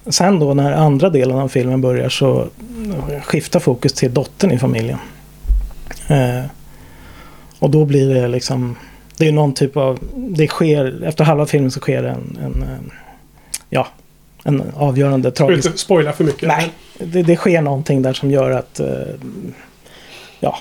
sen 0.06 0.40
då 0.40 0.54
när 0.54 0.72
andra 0.72 1.10
delen 1.10 1.38
av 1.38 1.48
filmen 1.48 1.82
börjar 1.82 2.10
så 2.10 2.48
skiftar 3.24 3.60
fokus 3.60 3.94
till 3.94 4.14
dottern 4.14 4.52
i 4.52 4.58
familjen. 4.58 5.00
Eh, 6.08 6.44
och 7.60 7.70
då 7.70 7.86
blir 7.86 8.14
det 8.14 8.28
liksom, 8.28 8.76
det 9.18 9.28
är 9.28 9.32
någon 9.32 9.54
typ 9.54 9.78
av, 9.78 10.00
det 10.16 10.48
sker, 10.48 11.04
efter 11.04 11.24
halva 11.24 11.46
filmen 11.46 11.72
så 11.72 11.80
sker 11.80 12.04
det 12.04 12.10
en, 12.10 12.38
en, 12.44 12.92
ja, 13.70 13.88
en 14.44 14.64
avgörande 14.76 15.32
tragisk... 15.32 15.78
spoila 15.78 16.14
för 16.14 16.24
mycket. 16.24 16.48
Nej, 16.48 16.72
det, 17.00 17.24
det, 17.24 17.36
sker 17.36 17.62
någonting 17.62 18.02
där 18.02 18.14
som 18.14 18.32
gör 18.32 18.52
att 18.52 18.80
eh, 18.80 18.88
ja, 20.44 20.58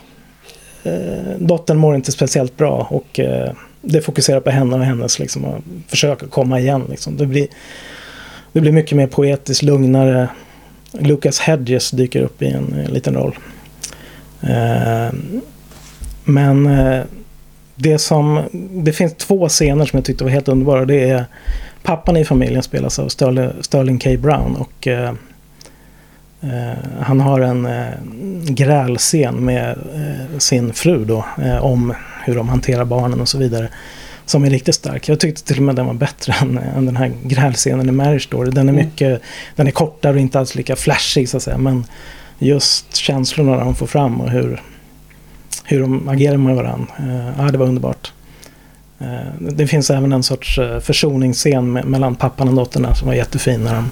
eh, 0.82 1.36
dottern 1.38 1.78
mår 1.78 1.94
inte 1.94 2.12
speciellt 2.12 2.56
bra 2.56 2.86
och 2.90 3.20
eh, 3.20 3.52
det 3.80 4.00
fokuserar 4.00 4.40
på 4.40 4.50
henne 4.50 4.76
och 4.76 4.84
hennes 4.84 5.18
liksom, 5.18 5.44
och 5.44 5.62
försöka 5.86 6.26
komma 6.26 6.60
igen. 6.60 6.84
Liksom. 6.90 7.16
Det, 7.16 7.26
blir, 7.26 7.46
det 8.52 8.60
blir 8.60 8.72
mycket 8.72 8.96
mer 8.96 9.06
poetiskt, 9.06 9.62
lugnare. 9.62 10.28
Lucas 10.92 11.40
Hedges 11.40 11.90
dyker 11.90 12.22
upp 12.22 12.42
i 12.42 12.46
en, 12.46 12.72
en 12.72 12.92
liten 12.92 13.14
roll. 13.14 13.38
Eh, 14.42 15.14
men 16.24 16.66
eh, 16.66 17.02
det 17.74 17.98
som, 17.98 18.40
det 18.70 18.92
finns 18.92 19.14
två 19.14 19.48
scener 19.48 19.84
som 19.84 19.96
jag 19.96 20.04
tyckte 20.04 20.24
var 20.24 20.30
helt 20.30 20.48
underbara. 20.48 20.84
Det 20.84 21.10
är 21.10 21.24
pappan 21.82 22.16
i 22.16 22.24
familjen 22.24 22.62
spelas 22.62 22.98
av 22.98 23.08
Sterling 23.60 23.98
K. 23.98 24.10
Brown 24.18 24.56
och 24.56 24.86
eh, 24.86 25.12
han 27.00 27.20
har 27.20 27.40
en 27.40 27.66
eh, 27.66 27.88
grälscen 28.44 29.44
med 29.44 29.68
eh, 29.70 30.38
sin 30.38 30.72
fru 30.72 31.04
då 31.04 31.24
eh, 31.42 31.64
om 31.64 31.94
hur 32.24 32.34
de 32.34 32.48
hanterar 32.48 32.84
barnen 32.84 33.20
och 33.20 33.28
så 33.28 33.38
vidare. 33.38 33.68
Som 34.26 34.44
är 34.44 34.50
riktigt 34.50 34.74
stark. 34.74 35.08
Jag 35.08 35.20
tyckte 35.20 35.44
till 35.44 35.56
och 35.56 35.62
med 35.62 35.76
den 35.76 35.86
var 35.86 35.94
bättre 35.94 36.34
än, 36.40 36.58
än 36.58 36.86
den 36.86 36.96
här 36.96 37.12
grälscenen 37.22 37.88
i 37.88 37.92
Marriage 37.92 38.22
Story. 38.22 38.50
Den 38.50 38.68
är 38.68 38.72
mm. 38.72 38.84
mycket, 38.86 39.22
den 39.56 39.66
är 39.66 39.70
kortare 39.70 40.12
och 40.12 40.20
inte 40.20 40.38
alls 40.38 40.54
lika 40.54 40.76
flashig 40.76 41.28
så 41.28 41.36
att 41.36 41.42
säga. 41.42 41.58
Men 41.58 41.84
just 42.38 42.96
känslorna 42.96 43.56
de 43.56 43.74
får 43.74 43.86
fram 43.86 44.20
och 44.20 44.30
hur, 44.30 44.62
hur 45.64 45.80
de 45.80 46.08
agerar 46.08 46.36
med 46.36 46.56
varandra. 46.56 46.86
Eh, 46.98 47.30
ja, 47.38 47.50
det 47.52 47.58
var 47.58 47.66
underbart. 47.66 48.12
Eh, 48.98 49.32
det 49.38 49.66
finns 49.66 49.90
även 49.90 50.12
en 50.12 50.22
sorts 50.22 50.58
eh, 50.58 50.80
försoningsscen 50.80 51.72
mellan 51.72 52.14
pappan 52.14 52.48
och 52.48 52.54
dottern 52.54 52.94
som 52.94 53.08
var 53.08 53.14
jättefin 53.14 53.64
när 53.64 53.74
de 53.74 53.90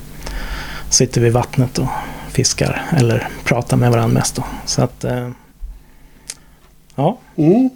sitter 0.90 1.20
vid 1.20 1.32
vattnet 1.32 1.78
och 1.78 1.88
fiskar 2.30 2.82
eller 2.96 3.28
pratar 3.44 3.76
med 3.76 3.90
varandra 3.90 4.14
mest. 4.14 4.36
Då. 4.36 4.44
Så 4.66 4.82
att, 4.82 5.04
ja. 6.94 7.18
Mm. 7.36 7.70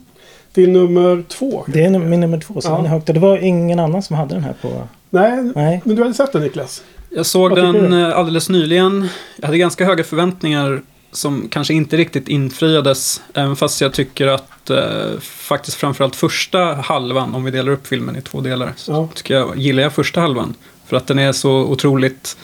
Din 0.55 0.73
nummer 0.73 1.25
två? 1.29 1.65
Det 1.67 1.85
är 1.85 1.99
min 1.99 2.21
nummer 2.21 2.41
två. 2.41 2.61
Så 2.61 2.69
ja. 2.69 2.87
högt. 2.87 3.07
Det 3.07 3.19
var 3.19 3.39
ingen 3.39 3.79
annan 3.81 4.03
som 4.03 4.17
hade 4.17 4.35
den 4.35 4.45
här 4.45 4.55
på... 4.63 4.89
Nej, 5.11 5.53
Nej. 5.55 5.83
men 5.85 5.97
du 5.97 6.03
hade 6.03 6.15
sett 6.15 6.33
den 6.33 6.43
Niklas? 6.43 6.83
Jag 7.11 7.27
såg 7.27 7.51
Vad 7.51 7.59
den 7.59 7.93
alldeles 7.93 8.49
nyligen. 8.49 9.09
Jag 9.37 9.47
hade 9.47 9.59
ganska 9.59 9.85
höga 9.85 10.05
förväntningar 10.05 10.83
som 11.13 11.49
kanske 11.51 11.75
inte 11.75 11.97
riktigt 11.97 12.29
infriades. 12.29 13.23
Även 13.35 13.57
fast 13.57 13.81
jag 13.81 13.93
tycker 13.93 14.27
att 14.27 14.71
eh, 14.71 15.21
faktiskt 15.21 15.77
framförallt 15.77 16.17
första 16.17 16.59
halvan, 16.59 17.35
om 17.35 17.45
vi 17.45 17.51
delar 17.51 17.73
upp 17.73 17.87
filmen 17.87 18.17
i 18.17 18.23
två 18.23 18.41
delar, 18.41 18.73
så 18.77 18.93
ja. 18.93 19.09
tycker 19.15 19.35
jag, 19.35 19.57
gillar 19.57 19.83
jag 19.83 19.93
första 19.93 20.21
halvan. 20.21 20.55
För 20.87 20.97
att 20.97 21.07
den 21.07 21.19
är 21.19 21.33
så 21.33 21.51
otroligt 21.51 22.37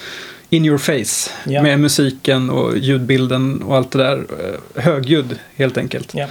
in 0.51 0.65
your 0.65 0.79
face 0.79 1.31
ja. 1.45 1.63
med 1.63 1.81
musiken 1.81 2.51
och 2.51 2.79
ljudbilden 2.79 3.63
och 3.63 3.77
allt 3.77 3.91
det 3.91 3.99
där. 3.99 4.17
Eh, 4.17 4.83
högljudd 4.83 5.39
helt 5.57 5.79
enkelt. 5.79 6.15
Ja. 6.15 6.27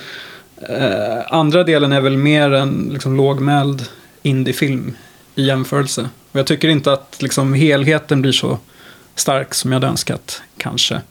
Eh, 0.70 1.34
andra 1.34 1.64
delen 1.64 1.92
är 1.92 2.02
väl 2.02 2.18
mer 2.18 2.52
en 2.52 2.90
liksom, 2.94 3.18
lågmäld 3.18 3.86
indiefilm 4.22 4.96
i 5.36 5.46
jämförelse. 5.46 6.10
Och 6.32 6.40
jag 6.40 6.48
tycker 6.48 6.68
inte 6.68 6.94
att 6.94 7.18
liksom, 7.22 7.54
helheten 7.54 8.22
blir 8.22 8.32
så 8.32 8.58
stark 9.16 9.54
som 9.54 9.72
jag 9.72 9.76
hade 9.76 9.88
önskat, 9.88 10.42
kanske. 10.58 11.02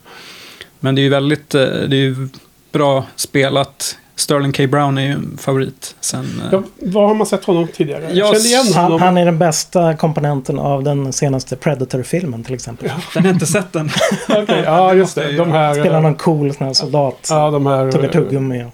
Men 0.80 0.94
det 0.94 1.00
är 1.00 1.02
ju 1.02 1.08
väldigt 1.08 1.54
eh, 1.54 1.62
det 1.62 1.96
är 1.96 2.28
bra 2.72 3.06
spelat. 3.16 3.98
Sterling 4.18 4.52
K. 4.52 4.66
Brown 4.66 4.98
är 4.98 5.02
ju 5.02 5.12
en 5.12 5.36
favorit. 5.38 5.96
Sen, 6.00 6.42
eh, 6.44 6.48
ja, 6.52 6.62
vad 6.76 7.08
har 7.08 7.14
man 7.14 7.26
sett 7.26 7.44
honom 7.44 7.68
tidigare? 7.68 8.12
Jag 8.12 8.34
känner 8.34 8.46
igen 8.46 8.72
honom. 8.74 9.02
Han, 9.02 9.16
är 9.16 9.24
den 9.24 9.38
bästa 9.38 9.96
komponenten 9.96 10.58
av 10.58 10.82
den 10.82 11.12
senaste 11.12 11.56
Predator-filmen 11.56 12.44
till 12.44 12.54
exempel. 12.54 12.88
Ja. 12.88 13.02
Den 13.14 13.24
har 13.24 13.32
inte 13.32 13.46
sett 13.46 13.72
den. 13.72 13.90
okay, 14.42 14.62
ja, 14.62 14.94
just 14.94 15.14
det. 15.14 15.32
De 15.32 15.50
här, 15.50 15.74
Spelar 15.74 16.00
någon 16.00 16.14
cool 16.14 16.54
sån 16.54 16.66
här 16.66 16.74
soldat. 16.74 17.26
Ja, 17.30 17.50
de 17.50 17.66
här... 17.66 17.92
Tuggar 17.92 18.08
tuggummi. 18.08 18.60
Äh, 18.60 18.70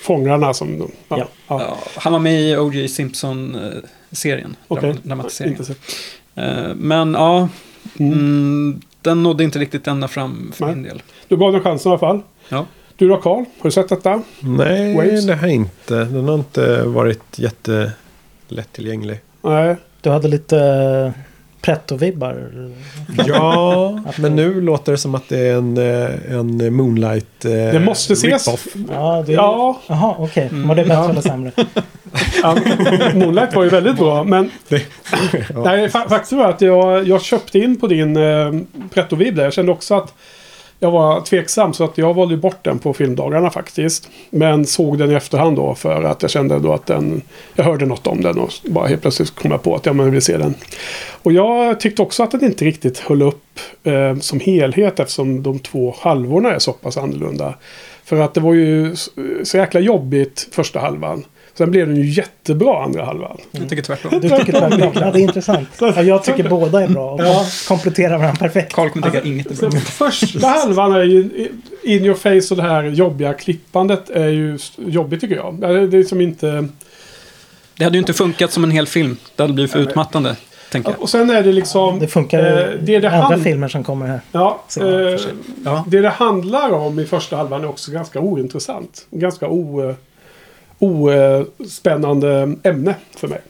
fångarna 0.00 0.54
som... 0.54 0.78
De, 0.78 0.90
ja, 1.08 1.16
ja. 1.18 1.26
ja. 1.48 1.76
Han 1.96 2.12
var 2.12 2.20
med 2.20 2.42
i 2.42 2.56
O.J. 2.56 2.88
Simpson-serien. 2.88 4.56
Okay. 4.68 4.94
inte 5.40 5.64
sett. 5.64 5.78
Men 6.76 7.14
ja, 7.14 7.48
mm. 7.98 8.12
Mm, 8.12 8.80
den 9.02 9.22
nådde 9.22 9.44
inte 9.44 9.58
riktigt 9.58 9.86
ända 9.86 10.08
fram 10.08 10.52
för 10.54 10.66
Nej. 10.66 10.74
min 10.74 10.84
del. 10.84 11.02
Du 11.28 11.36
gav 11.36 11.52
den 11.52 11.62
chansen 11.62 11.90
i 11.90 11.92
alla 11.92 11.98
fall. 11.98 12.20
Ja. 12.48 12.66
Du 12.96 13.08
då 13.08 13.16
Karl, 13.16 13.36
har 13.36 13.44
du 13.62 13.70
sett 13.70 13.88
detta? 13.88 14.22
Nej, 14.40 14.96
Waves? 14.96 15.26
det 15.26 15.34
har 15.34 15.46
jag 15.46 15.54
inte. 15.54 15.94
Den 15.94 16.28
har 16.28 16.34
inte 16.34 16.82
varit 16.82 17.38
jättelättillgänglig. 17.38 19.20
Nej. 19.42 19.76
Du 20.00 20.10
hade 20.10 20.28
lite 20.28 20.58
eh, 20.58 21.20
pretto-vibbar? 21.60 22.50
Ja, 23.26 24.00
men 24.18 24.36
nu 24.36 24.60
låter 24.60 24.92
det 24.92 24.98
som 24.98 25.14
att 25.14 25.28
det 25.28 25.38
är 25.38 25.56
en, 25.56 25.78
eh, 25.78 26.36
en 26.38 26.74
Moonlight 26.74 27.44
eh, 27.44 27.50
Det 27.50 27.80
måste 27.84 28.12
ses. 28.12 28.48
Ja, 28.90 29.24
det... 29.26 29.32
ja. 29.32 29.80
Jaha, 29.86 30.14
okej. 30.18 30.46
Okay. 30.46 30.62
Var 30.62 30.74
det 30.74 30.84
bättre 30.84 31.10
eller 31.10 31.20
sämre? 31.20 31.52
ja, 32.42 32.56
Moonlight 33.14 33.54
var 33.54 33.62
ju 33.64 33.68
väldigt 33.68 33.96
bra. 33.96 34.24
Men 34.24 34.50
ja. 34.68 35.62
nej, 35.64 35.88
faktum 35.88 36.40
är 36.40 36.44
att 36.44 36.60
jag, 36.60 37.08
jag 37.08 37.22
köpte 37.22 37.58
in 37.58 37.80
på 37.80 37.86
din 37.86 38.16
eh, 38.16 38.52
pretto-vib 38.90 39.34
där. 39.34 39.44
Jag 39.44 39.52
kände 39.52 39.72
också 39.72 39.94
att 39.94 40.14
jag 40.84 40.90
var 40.90 41.20
tveksam 41.20 41.72
så 41.72 41.84
att 41.84 41.98
jag 41.98 42.14
valde 42.14 42.36
bort 42.36 42.64
den 42.64 42.78
på 42.78 42.94
filmdagarna 42.94 43.50
faktiskt. 43.50 44.08
Men 44.30 44.66
såg 44.66 44.98
den 44.98 45.10
i 45.10 45.14
efterhand 45.14 45.56
då 45.56 45.74
för 45.74 46.02
att 46.02 46.22
jag 46.22 46.30
kände 46.30 46.58
då 46.58 46.72
att 46.72 46.86
den... 46.86 47.22
Jag 47.54 47.64
hörde 47.64 47.86
något 47.86 48.06
om 48.06 48.20
den 48.20 48.38
och 48.38 48.50
bara 48.64 48.86
helt 48.86 49.02
plötsligt 49.02 49.34
kom 49.34 49.50
jag 49.50 49.62
på 49.62 49.74
att 49.74 49.86
jag 49.86 49.94
vill 49.94 50.22
se 50.22 50.36
den. 50.36 50.54
Och 51.22 51.32
jag 51.32 51.80
tyckte 51.80 52.02
också 52.02 52.22
att 52.22 52.30
den 52.30 52.44
inte 52.44 52.64
riktigt 52.64 52.98
höll 52.98 53.22
upp 53.22 53.60
eh, 53.84 54.16
som 54.18 54.40
helhet 54.40 55.00
eftersom 55.00 55.42
de 55.42 55.58
två 55.58 55.94
halvorna 55.98 56.52
är 56.52 56.58
så 56.58 56.72
pass 56.72 56.96
annorlunda. 56.96 57.54
För 58.04 58.20
att 58.20 58.34
det 58.34 58.40
var 58.40 58.54
ju 58.54 58.96
så 59.44 59.56
jäkla 59.56 59.80
jobbigt 59.80 60.48
första 60.52 60.80
halvan. 60.80 61.24
Sen 61.54 61.70
blev 61.70 61.86
den 61.86 61.96
ju 61.96 62.10
jättebra 62.10 62.84
andra 62.84 63.04
halvan. 63.04 63.38
Jag 63.50 63.68
tycker 63.68 63.82
tvärtom. 63.82 64.20
Du 64.20 64.28
tycker 64.28 64.52
tvärtom. 64.52 64.92
Ja, 64.94 65.10
det 65.10 65.20
är 65.20 65.22
intressant. 65.22 65.68
Ja, 65.80 66.02
jag 66.02 66.24
tycker 66.24 66.48
båda 66.48 66.82
är 66.82 66.88
bra 66.88 67.12
och 67.12 67.20
ja. 67.20 67.46
kompletterar 67.68 68.18
varandra 68.18 68.38
perfekt. 68.38 68.72
Karl 68.72 68.88
kommer 68.90 69.06
tycka 69.06 69.18
alltså, 69.18 69.32
inget 69.32 69.62
är 69.62 69.70
bra. 69.70 69.80
Första 69.80 70.46
halvan 70.46 70.92
är 70.92 71.02
ju 71.02 71.48
in 71.82 72.04
your 72.04 72.14
face 72.14 72.54
och 72.54 72.56
det 72.56 72.62
här 72.62 72.82
jobbiga 72.84 73.32
klippandet 73.32 74.10
är 74.10 74.28
ju 74.28 74.58
jobbigt 74.76 75.20
tycker 75.20 75.36
jag. 75.36 75.60
Det 75.90 75.98
är 75.98 76.02
som 76.02 76.20
inte... 76.20 76.68
Det 77.76 77.84
hade 77.84 77.96
ju 77.96 78.00
inte 78.00 78.12
funkat 78.12 78.52
som 78.52 78.64
en 78.64 78.70
hel 78.70 78.86
film. 78.86 79.16
Det 79.36 79.42
hade 79.42 79.54
blivit 79.54 79.72
för 79.72 79.78
utmattande. 79.78 80.36
Och 80.98 81.10
sen 81.10 81.30
är 81.30 81.42
det 81.42 81.52
liksom... 81.52 81.98
Det 81.98 82.06
funkar 82.06 82.38
eh, 82.38 82.78
det, 82.80 82.98
det, 82.98 83.10
andra 83.10 83.38
filmer 83.38 83.68
som 83.68 83.84
kommer 83.84 84.06
här. 84.06 84.20
ja, 84.32 84.62
eh. 84.80 85.20
Ja. 85.64 85.84
det 85.88 86.00
det 86.00 86.08
handlar 86.08 86.72
om 86.72 86.98
i 86.98 87.04
första 87.04 87.36
halvan 87.36 87.64
är 87.64 87.68
också 87.68 87.92
ganska 87.92 88.20
ointressant. 88.20 89.06
Ganska 89.10 89.48
o, 89.48 89.88
eh, 89.88 89.94
ospännande 90.78 92.54
ämne 92.62 92.94
för 93.16 93.28
mig. 93.28 93.40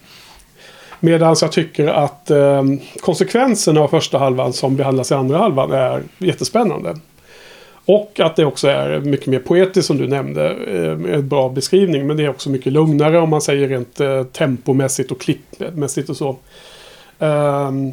Medan 1.01 1.37
jag 1.41 1.53
tycker 1.53 1.87
att 1.87 2.31
eh, 2.31 2.63
konsekvenserna 3.01 3.81
av 3.81 3.89
första 3.89 4.19
halvan 4.19 4.53
som 4.53 4.77
behandlas 4.77 5.11
i 5.11 5.15
andra 5.15 5.39
halvan 5.39 5.73
är 5.73 6.03
jättespännande. 6.19 6.97
Och 7.87 8.21
att 8.21 8.37
det 8.37 8.45
också 8.45 8.69
är 8.69 9.01
mycket 9.01 9.27
mer 9.27 9.39
poetiskt 9.39 9.87
som 9.87 9.99
du 9.99 10.09
nämnde. 10.09 10.51
Eh, 10.51 10.97
med 10.97 11.15
en 11.15 11.29
bra 11.29 11.49
beskrivning. 11.49 12.07
Men 12.07 12.17
det 12.17 12.25
är 12.25 12.29
också 12.29 12.51
mycket 12.51 12.73
lugnare 12.73 13.19
om 13.19 13.31
man 13.31 13.41
säger 13.41 13.69
rent 13.69 14.01
eh, 14.01 14.23
tempomässigt 14.23 15.11
och 15.11 15.21
klippmässigt 15.21 16.09
och 16.09 16.17
så. 16.17 16.37
Ehm, 17.19 17.93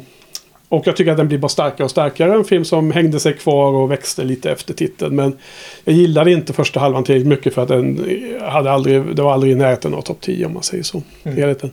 och 0.72 0.86
jag 0.86 0.96
tycker 0.96 1.10
att 1.10 1.16
den 1.16 1.28
blir 1.28 1.38
bara 1.38 1.48
starkare 1.48 1.84
och 1.84 1.90
starkare. 1.90 2.34
En 2.34 2.44
film 2.44 2.64
som 2.64 2.90
hängde 2.90 3.20
sig 3.20 3.32
kvar 3.32 3.72
och 3.72 3.90
växte 3.90 4.24
lite 4.24 4.50
efter 4.50 4.74
titeln. 4.74 5.16
Men 5.16 5.38
jag 5.84 5.94
gillade 5.94 6.32
inte 6.32 6.52
första 6.52 6.80
halvan 6.80 7.04
tillräckligt 7.04 7.28
mycket 7.28 7.54
för 7.54 7.62
att 7.62 7.68
den 7.68 8.06
hade 8.40 8.70
aldrig, 8.70 9.16
det 9.16 9.22
var 9.22 9.32
aldrig 9.32 9.52
i 9.52 9.54
närheten 9.54 9.94
av 9.94 10.02
topp 10.02 10.20
10 10.20 10.46
om 10.46 10.54
man 10.54 10.62
säger 10.62 10.82
så. 10.82 11.02
Mm. 11.22 11.38
Helheten. 11.38 11.70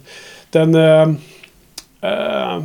Den... 0.50 0.76
eh, 0.76 1.02
eh, 2.02 2.64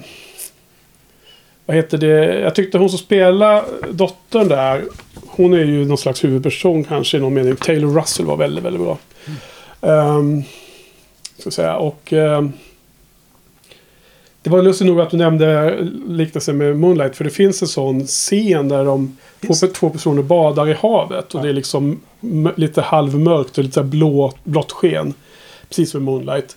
vad 1.67 1.77
heter 1.77 1.99
det? 1.99 2.41
Jag 2.41 2.55
tyckte 2.55 2.79
hon 2.79 2.91
som 2.91 2.99
spelar 2.99 3.65
dottern 3.91 4.49
där. 4.49 4.85
Hon 5.27 5.55
är 5.55 5.65
ju 5.65 5.85
någon 5.85 5.99
slags 5.99 6.25
huvudperson 6.25 6.85
kanske 6.85 7.17
i 7.17 7.21
någon 7.21 7.35
mening. 7.35 7.57
Taylor 7.57 8.01
Russell 8.01 8.27
var 8.27 8.37
väldigt, 8.37 8.65
väldigt 8.65 8.83
bra. 8.83 8.99
Um, 9.81 10.43
ska 11.39 11.51
säga. 11.51 11.77
Och... 11.77 12.13
ehm, 12.13 12.53
det 14.45 14.51
var 14.51 14.63
lustigt 14.63 14.87
nog 14.87 15.01
att 15.01 15.11
du 15.11 15.17
nämnde 15.17 15.79
liknelsen 16.09 16.59
med 16.59 16.77
Moonlight. 16.77 17.17
För 17.17 17.25
det 17.25 17.31
finns 17.31 17.63
en 17.63 17.69
sån 17.69 18.07
scen 18.07 18.69
där 18.69 18.85
de 18.85 19.17
två, 19.41 19.55
två 19.75 19.91
personer 19.91 20.23
badar 20.23 20.69
i 20.69 20.73
havet. 20.73 21.35
Och 21.35 21.43
det 21.43 21.49
är 21.49 21.53
liksom 21.53 22.01
lite 22.57 22.83
halvmörkt 22.83 23.59
och 23.59 23.65
lite 23.65 23.83
blå, 23.83 24.33
blått 24.45 24.73
sken. 24.73 25.15
Precis 25.69 25.91
som 25.91 26.01
i 26.01 26.05
Moonlight. 26.05 26.57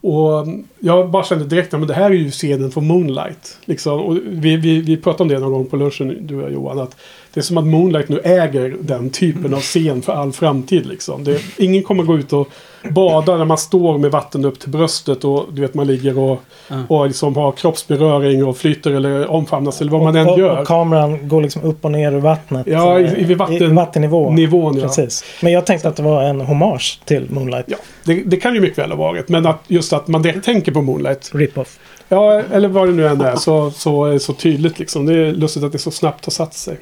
Och 0.00 0.46
jag 0.78 1.10
bara 1.10 1.24
kände 1.24 1.44
direkt 1.44 1.74
att 1.74 1.88
det 1.88 1.94
här 1.94 2.10
är 2.10 2.14
ju 2.14 2.30
scenen 2.30 2.70
från 2.70 2.86
Moonlight. 2.86 3.58
Liksom. 3.64 4.00
Och 4.00 4.16
vi, 4.26 4.56
vi, 4.56 4.80
vi 4.80 4.96
pratade 4.96 5.22
om 5.22 5.28
det 5.28 5.38
någon 5.38 5.52
gång 5.52 5.66
på 5.66 5.76
lunchen, 5.76 6.26
du 6.26 6.42
och 6.42 6.52
Johan. 6.52 6.78
Att 6.78 6.96
det 7.38 7.40
är 7.40 7.44
som 7.44 7.58
att 7.58 7.66
Moonlight 7.66 8.08
nu 8.08 8.20
äger 8.24 8.76
den 8.80 9.10
typen 9.10 9.54
av 9.54 9.60
scen 9.60 10.02
för 10.02 10.12
all 10.12 10.32
framtid. 10.32 10.86
Liksom. 10.86 11.24
Det, 11.24 11.40
ingen 11.56 11.82
kommer 11.82 12.02
gå 12.02 12.18
ut 12.18 12.32
och 12.32 12.48
bada 12.90 13.36
när 13.36 13.44
man 13.44 13.58
står 13.58 13.98
med 13.98 14.10
vatten 14.10 14.44
upp 14.44 14.60
till 14.60 14.70
bröstet 14.70 15.24
och 15.24 15.46
du 15.52 15.60
vet 15.62 15.74
man 15.74 15.86
ligger 15.86 16.18
och, 16.18 16.40
Ja. 16.68 16.76
och 16.88 17.06
liksom 17.06 17.36
har 17.36 17.52
kroppsberöring 17.52 18.44
och 18.44 18.56
flyter 18.56 18.90
eller 18.90 19.30
omfamnas 19.30 19.80
eller 19.80 19.90
vad 19.92 20.02
man 20.02 20.14
och, 20.16 20.20
än 20.22 20.28
och, 20.28 20.38
gör. 20.38 20.60
och 20.60 20.66
kameran 20.66 21.28
går 21.28 21.42
liksom 21.42 21.62
upp 21.62 21.84
och 21.84 21.92
ner 21.92 22.12
ur 22.12 22.20
vattnet. 22.20 22.66
Ja, 22.70 23.00
i- 23.00 23.20
i- 23.20 23.24
vid 23.24 23.36
vatten- 23.38 23.74
vattennivå. 23.74 24.30
Nivån 24.30 24.76
ja. 24.76 24.82
Precis. 24.82 25.24
Men 25.42 25.52
jag 25.52 25.66
tänkte 25.66 25.88
att 25.88 25.96
det 25.96 26.02
var 26.02 26.22
en 26.22 26.40
hommage 26.40 27.00
till 27.04 27.26
Moonlight. 27.30 27.64
ja 27.68 27.76
det, 28.04 28.22
det 28.26 28.36
kan 28.36 28.54
ju 28.54 28.60
mycket 28.60 28.78
väl 28.78 28.90
ha 28.90 28.96
varit. 28.98 29.28
Men 29.28 29.46
att 29.46 29.62
just 29.66 29.92
att 29.92 30.08
man 30.08 30.22
direkt 30.22 30.44
tänker 30.44 30.72
på 30.72 30.82
Moonlight. 30.82 31.30
Rip-off. 31.34 31.78
Ja, 32.08 32.42
eller 32.52 32.68
vad 32.68 32.88
det 32.88 32.92
nu 32.94 33.06
än 33.06 33.20
är. 33.20 33.36
Så, 33.36 33.70
så 33.70 34.04
är 34.04 34.12
det 34.12 34.20
så 34.20 34.32
tydligt 34.32 34.78
liksom. 34.78 35.06
Det 35.06 35.14
är 35.14 35.32
lustigt 35.32 35.62
att 35.64 35.72
det 35.72 35.78
så 35.78 35.90
snabbt 35.90 36.24
har 36.24 36.30
satt 36.30 36.54
sig. 36.54 36.76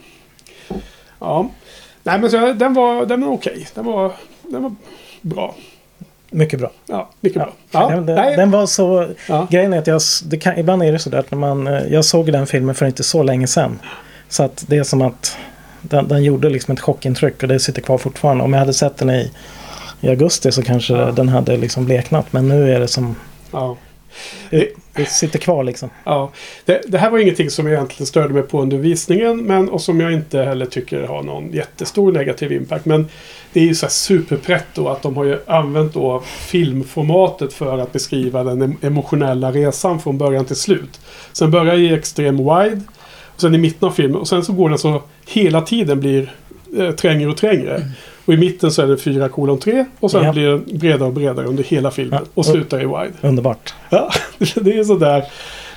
Ja. 1.18 1.48
Nej 2.02 2.18
men 2.18 2.30
så, 2.30 2.52
den 2.52 2.74
var, 2.74 3.06
den 3.06 3.20
var 3.20 3.28
okej. 3.32 3.66
Den 3.74 3.84
var, 3.84 4.12
den 4.42 4.62
var 4.62 4.74
bra. 5.22 5.54
Mycket 6.30 6.58
bra. 6.60 6.70
Ja, 6.86 7.08
mycket 7.20 7.36
Ja. 7.38 7.44
bra. 7.44 7.80
Ja, 7.90 7.96
den, 7.96 8.06
den, 8.06 8.36
den 8.36 8.50
var 8.50 8.66
så... 8.66 9.08
ja. 9.28 9.46
Grejen 9.50 9.72
är 9.72 9.78
att 9.78 9.86
jag, 9.86 10.00
kan, 10.40 10.58
ibland 10.58 10.82
är 10.82 10.92
det 10.92 10.98
sådär 10.98 11.18
att 11.18 11.30
när 11.30 11.38
man... 11.38 11.66
eh, 11.66 11.82
Jag 11.92 12.04
såg 12.04 12.32
den 12.32 12.46
filmen 12.46 12.74
för 12.74 12.86
inte 12.86 13.02
så 13.02 13.22
länge 13.22 13.46
sedan. 13.46 13.78
Så 14.28 14.42
att 14.42 14.64
det 14.68 14.76
är 14.76 14.82
som 14.82 15.02
att 15.02 15.36
den, 15.82 16.08
den 16.08 16.24
gjorde 16.24 16.48
liksom 16.50 16.74
ett 16.74 16.80
chockintryck 16.80 17.42
och 17.42 17.48
det 17.48 17.58
sitter 17.60 17.82
kvar 17.82 17.98
fortfarande. 17.98 18.44
Om 18.44 18.52
jag 18.52 18.60
hade 18.60 18.72
sett 18.74 18.96
den 18.96 19.10
i, 19.10 19.30
i 20.00 20.08
augusti 20.08 20.52
så 20.52 20.62
kanske 20.62 20.94
Ja. 20.94 21.10
den 21.12 21.28
hade 21.28 21.56
liksom 21.56 21.84
bleknat. 21.84 22.32
Men 22.32 22.48
nu 22.48 22.74
är 22.74 22.80
det 22.80 22.88
som... 22.88 23.16
ja. 23.52 23.76
Det, 24.50 24.68
det 24.92 25.04
sitter 25.04 25.38
kvar 25.38 25.64
liksom. 25.64 25.90
Ja, 26.04 26.32
det, 26.64 26.82
det 26.88 26.98
här 26.98 27.10
var 27.10 27.18
ingenting 27.18 27.50
som 27.50 27.66
jag 27.66 27.74
egentligen 27.74 28.06
störde 28.06 28.34
mig 28.34 28.42
på 28.42 28.62
under 28.62 28.76
visningen. 28.76 29.42
Men, 29.42 29.68
och 29.68 29.80
som 29.80 30.00
jag 30.00 30.12
inte 30.12 30.38
heller 30.42 30.66
tycker 30.66 31.02
har 31.02 31.22
någon 31.22 31.52
jättestor 31.52 32.12
negativ 32.12 32.52
impact. 32.52 32.84
Men 32.86 33.08
det 33.52 33.60
är 33.60 33.64
ju 33.64 33.74
så 33.74 33.86
här 33.86 33.90
superpretto 33.90 34.88
att 34.88 35.02
de 35.02 35.16
har 35.16 35.24
ju 35.24 35.38
använt 35.46 35.94
då 35.94 36.22
filmformatet 36.26 37.52
för 37.52 37.78
att 37.78 37.92
beskriva 37.92 38.44
den 38.44 38.62
em- 38.62 38.86
emotionella 38.86 39.52
resan 39.52 40.00
från 40.00 40.18
början 40.18 40.44
till 40.44 40.56
slut. 40.56 41.00
Sen 41.32 41.50
börjar 41.50 41.74
i 41.74 41.94
extrem 41.94 42.36
wide. 42.36 42.80
Och 43.34 43.40
sen 43.40 43.54
i 43.54 43.58
mitten 43.58 43.88
av 43.88 43.92
filmen. 43.92 44.20
Och 44.20 44.28
sen 44.28 44.44
så 44.44 44.52
går 44.52 44.68
den 44.68 44.78
så 44.78 45.02
hela 45.26 45.60
tiden 45.60 46.00
blir 46.00 46.32
eh, 46.78 46.90
trängre 46.90 47.30
och 47.30 47.36
trängre. 47.36 47.82
Och 48.26 48.34
i 48.34 48.36
mitten 48.36 48.70
så 48.70 48.82
är 48.82 48.86
det 48.86 48.98
4 48.98 49.28
kolon 49.28 49.58
3. 49.58 49.84
Och 50.00 50.10
sen 50.10 50.24
Ja. 50.24 50.32
blir 50.32 50.48
den 50.50 50.78
bredare 50.78 51.04
och 51.08 51.12
bredare 51.14 51.46
under 51.46 51.64
hela 51.64 51.90
filmen. 51.90 52.18
Ja. 52.22 52.30
Och 52.34 52.46
slutar 52.46 52.80
i 52.80 52.84
wide. 52.86 53.12
Underbart. 53.28 53.74
Ja, 53.90 54.10
det 54.38 54.78
är 54.78 54.84
sådär. 54.84 55.24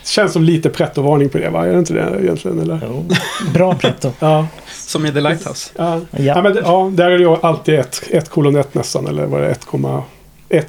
Det 0.03 0.07
känns 0.09 0.33
som 0.33 0.43
lite 0.43 0.69
pretto-varning 0.69 1.29
på 1.29 1.37
det 1.37 1.49
va? 1.49 1.65
Är 1.67 1.71
det 1.73 1.79
inte 1.79 1.93
det 1.93 2.21
egentligen? 2.23 2.59
Eller? 2.59 2.79
Jo. 2.87 3.05
Bra 3.53 3.75
pretto. 3.75 4.11
Ja. 4.19 4.47
Som 4.71 5.05
i 5.05 5.11
The 5.11 5.21
Lighthouse. 5.21 5.71
Ja. 5.77 5.99
Ja. 6.11 6.19
Ja. 6.23 6.41
men, 6.41 6.53
det- 6.55 6.61
ja, 6.61 6.91
där 6.93 7.05
är 7.11 7.17
det 7.17 7.23
ju 7.23 7.35
alltid 7.41 7.79
1 8.09 8.29
kolon 8.29 8.55
1 8.55 8.73
nästan. 8.75 9.07
Eller 9.07 9.25
vad 9.25 9.39
är 9.41 9.45
det? 9.45 9.51
1 9.51 9.65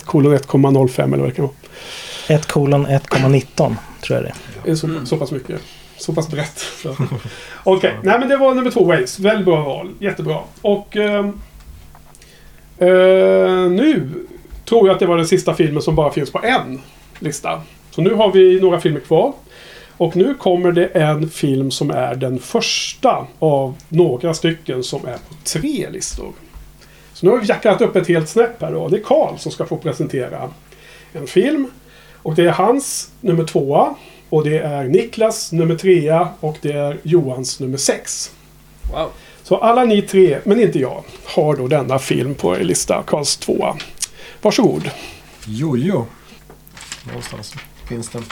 kolon 0.05 0.35
1,05 0.35 1.05
eller 1.05 1.17
vad 1.19 1.29
det 1.29 1.33
kan 1.35 1.45
vara. 1.45 1.55
1 2.29 2.47
kolon 2.47 2.87
1,19 2.87 3.47
tror 3.57 4.17
jag 4.19 4.23
det 4.25 4.29
är. 4.29 4.35
Det 4.65 4.71
är 4.71 4.75
så, 4.75 4.89
så 5.05 5.17
pass 5.17 5.31
mycket. 5.33 5.61
Så 5.99 6.13
pass 6.13 6.29
brett. 6.31 6.59
Så. 6.83 6.97
Okej, 7.65 7.95
nej 8.03 8.19
men 8.19 8.29
det 8.29 8.37
var 8.37 8.55
nummer 8.55 8.71
två, 8.71 8.85
Waze. 8.85 9.23
Väldigt 9.23 9.45
bra 9.45 9.65
val. 9.65 9.89
Jättebra. 9.99 10.39
Och 10.63 10.97
ehm, 10.97 11.41
Uh, 12.83 13.71
nu 13.71 14.09
tror 14.65 14.87
jag 14.87 14.95
att 14.95 15.01
det 15.01 15.07
var 15.07 15.17
den 15.17 15.27
sista 15.27 15.55
filmen 15.55 15.83
som 15.83 15.95
bara 15.95 16.13
finns 16.13 16.33
på 16.33 16.41
en 16.43 16.81
lista. 17.19 17.63
Så 17.91 18.03
nu 18.03 18.15
har 18.15 18.33
vi 18.33 18.61
några 18.61 18.81
filmer 18.81 19.01
kvar. 19.01 19.33
Och 19.97 20.17
nu 20.17 20.35
kommer 20.35 20.73
det 20.73 20.87
en 20.87 21.31
film 21.31 21.71
som 21.71 21.91
är 21.91 22.15
den 22.15 22.39
första 22.39 23.27
av 23.39 23.75
några 23.89 24.35
stycken 24.35 24.83
som 24.83 25.07
är 25.07 25.17
på 25.17 25.35
tre 25.45 25.91
listor. 25.91 26.33
Så 27.13 27.27
nu 27.27 27.33
har 27.33 27.39
vi 27.39 27.47
jackat 27.47 27.81
upp 27.81 27.97
ett 27.97 28.09
helt 28.09 28.29
snäpp 28.29 28.63
här 28.63 28.73
då. 28.73 28.89
Det 28.89 28.97
är 28.97 29.03
Karl 29.03 29.39
som 29.39 29.53
ska 29.53 29.67
få 29.67 29.77
presentera 29.77 30.51
en 31.13 31.27
film. 31.27 31.71
Och 32.23 32.35
det 32.35 32.43
är 32.43 32.53
hans 32.53 33.13
nummer 33.21 33.45
tvåa. 33.45 33.95
Och 34.29 34.45
det 34.45 34.59
är 34.59 34.85
Niklas 34.85 35.53
nummer 35.53 35.75
trea 35.75 36.29
och 36.41 36.57
det 36.63 36.73
är 36.73 36.99
Johans 37.03 37.61
nummer 37.61 37.79
sex. 37.79 38.31
Wow. 38.93 39.09
Så 39.51 39.57
alla 39.57 39.85
ni 39.85 40.03
tre, 40.03 40.39
men 40.45 40.61
inte 40.61 40.79
jag, 40.79 41.05
har 41.25 41.57
då 41.57 41.69
denna 41.69 41.99
film 41.99 42.35
på 42.35 42.57
er 42.57 42.61
lista, 42.65 43.03
Karls 43.07 43.37
tvåa. 43.37 43.77
Varsågod. 44.43 44.91
Jojo. 45.47 46.07
Någonstans 47.07 47.55
finns 47.89 48.09
den. 48.09 48.25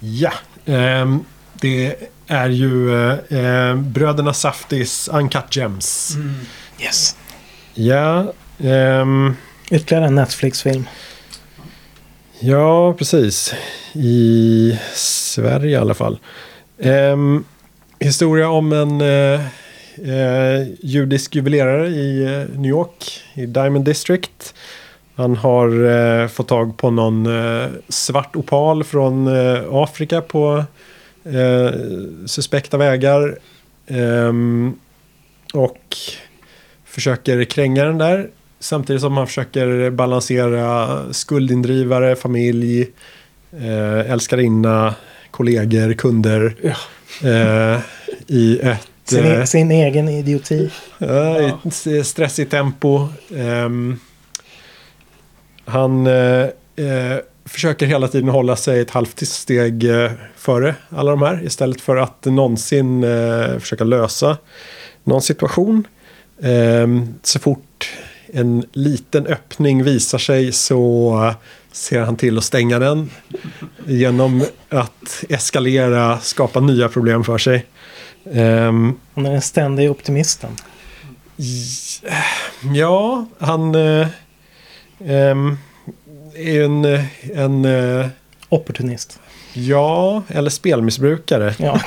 Ja. 0.00 0.32
ehm, 0.66 1.24
det 1.52 1.96
är 2.26 2.48
ju 2.48 2.94
eh, 3.12 3.74
Bröderna 3.76 4.34
Saftis 4.34 5.08
Uncut 5.12 5.56
Gems. 5.56 6.16
Yes. 6.80 7.16
Ja. 7.74 8.32
ehm, 8.58 9.36
Ytterligare 9.70 10.06
en 10.06 10.14
Netflix-film. 10.14 10.88
ja, 12.40 12.92
precis. 12.94 13.54
I 13.92 14.78
Sverige 14.94 15.70
i 15.70 15.76
alla 15.76 15.94
fall. 15.94 16.18
Ehm, 16.78 17.44
historia 18.06 18.48
om 18.48 18.72
en 18.72 19.00
eh, 19.00 19.40
eh, 20.14 20.68
judisk 20.80 21.34
juvelerare 21.36 21.88
i 21.88 22.24
eh, 22.24 22.58
New 22.58 22.70
York, 22.70 23.24
i 23.34 23.46
Diamond 23.46 23.84
District. 23.84 24.54
Han 25.16 25.36
har 25.36 25.68
eh, 25.84 26.28
fått 26.28 26.48
tag 26.48 26.76
på 26.76 26.90
någon 26.90 27.26
eh, 27.26 27.68
svart 27.88 28.36
opal 28.36 28.84
från 28.84 29.26
eh, 29.26 29.62
Afrika 29.70 30.20
på 30.20 30.64
suspekta 32.26 32.76
vägar. 32.76 33.38
Ehm, 33.86 34.74
och 35.54 35.96
försöker 36.84 37.44
kränga 37.44 37.84
den 37.84 37.98
där. 37.98 38.28
Samtidigt 38.60 39.02
som 39.02 39.16
han 39.16 39.26
försöker 39.26 39.90
balansera 39.90 40.98
skuldindrivare, 41.12 42.16
familj, 42.16 42.88
älskarinna, 44.06 44.94
kollegor, 45.30 45.92
kunder. 45.92 46.54
Ja. 46.62 46.76
Eh, 48.28 48.34
I 48.36 48.58
ett... 48.62 48.88
Sin, 49.04 49.24
eh, 49.24 49.44
sin 49.44 49.70
egen 49.70 50.08
idioti. 50.08 50.70
Ja, 50.98 51.40
i 51.40 51.44
ett 51.44 51.54
s- 51.86 52.08
stressigt 52.08 52.50
tempo. 52.50 53.08
Ehm, 53.36 53.98
han 55.64 56.06
eh, 56.06 56.42
eh, 56.76 57.18
försöker 57.44 57.86
hela 57.86 58.08
tiden 58.08 58.28
hålla 58.28 58.56
sig 58.56 58.80
ett 58.80 58.90
halvt 58.90 59.26
steg 59.28 59.84
eh, 59.84 60.10
före 60.36 60.74
alla 60.88 61.10
de 61.10 61.22
här. 61.22 61.44
Istället 61.44 61.80
för 61.80 61.96
att 61.96 62.24
någonsin 62.24 63.04
eh, 63.04 63.58
försöka 63.58 63.84
lösa 63.84 64.36
någon 65.04 65.22
situation. 65.22 65.86
Ehm, 66.42 67.14
så 67.22 67.38
fort 67.38 67.90
en 68.32 68.64
liten 68.72 69.26
öppning 69.26 69.82
visar 69.84 70.18
sig 70.18 70.52
så 70.52 71.34
ser 71.72 72.00
han 72.00 72.16
till 72.16 72.38
att 72.38 72.44
stänga 72.44 72.78
den 72.78 73.10
genom 73.86 74.44
att 74.68 75.24
eskalera, 75.28 76.20
skapa 76.20 76.60
nya 76.60 76.88
problem 76.88 77.24
för 77.24 77.38
sig. 77.38 77.66
Ehm, 78.32 78.94
Han 79.14 79.26
är 79.26 79.30
den 79.32 79.42
ständiga 79.42 79.90
optimisten. 79.90 80.50
ja, 82.74 83.26
han 83.38 83.74
eh, 83.74 84.08
ehm, 85.06 85.58
är 86.34 86.62
en, 86.64 86.84
en 87.34 87.64
eh, 87.64 88.06
Opportunist. 88.48 89.20
ja, 89.52 90.22
eller 90.28 90.50
spelmissbrukare. 90.50 91.54
Ja. 91.58 91.80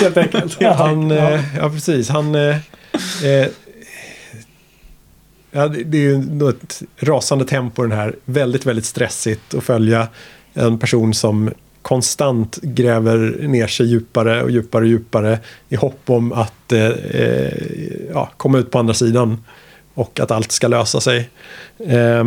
Helt 0.00 0.16
enkelt. 0.16 0.62
Han, 0.76 1.10
Ja. 1.10 1.30
eh, 1.30 1.56
ja 1.56 1.70
precis, 1.70 2.08
han... 2.08 2.34
Eh, 2.34 2.56
eh, 3.24 3.46
ja, 5.50 5.68
det 5.68 5.98
är 5.98 6.02
ju 6.02 6.48
ett 6.48 6.82
rasande 6.98 7.44
tempo 7.44 7.82
den 7.82 7.92
här. 7.98 8.16
Väldigt, 8.24 8.66
väldigt 8.66 8.84
stressigt 8.86 9.54
att 9.54 9.64
följa 9.64 10.08
en 10.54 10.78
person 10.78 11.14
som 11.14 11.50
konstant 11.86 12.58
gräver 12.62 13.18
ner 13.48 13.66
sig 13.66 13.86
djupare 13.86 14.42
och 14.42 14.50
djupare 14.50 14.82
och 14.82 14.88
djupare 14.88 15.38
i 15.68 15.76
hopp 15.76 16.00
om 16.10 16.32
att 16.32 16.72
eh, 16.72 16.86
eh 16.86 17.52
ja, 18.12 18.30
komma 18.36 18.58
ut 18.58 18.70
på 18.70 18.78
andra 18.78 18.94
sidan 18.94 19.44
och 19.94 20.20
att 20.20 20.30
allt 20.30 20.52
ska 20.52 20.68
lösa 20.68 21.00
sig. 21.00 21.30
Eh, 21.78 22.24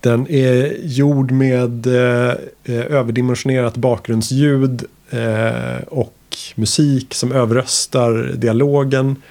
den 0.00 0.30
är 0.30 0.76
gjord 0.82 1.30
med 1.30 1.86
eh, 1.86 2.34
eh, 2.64 2.86
överdimensionerat 2.86 3.76
bakgrundsljud 3.76 4.84
eh, 5.10 5.82
och 5.88 6.36
musik 6.54 7.14
som 7.14 7.32
överröstar 7.32 8.32
dialogen. 8.36 9.22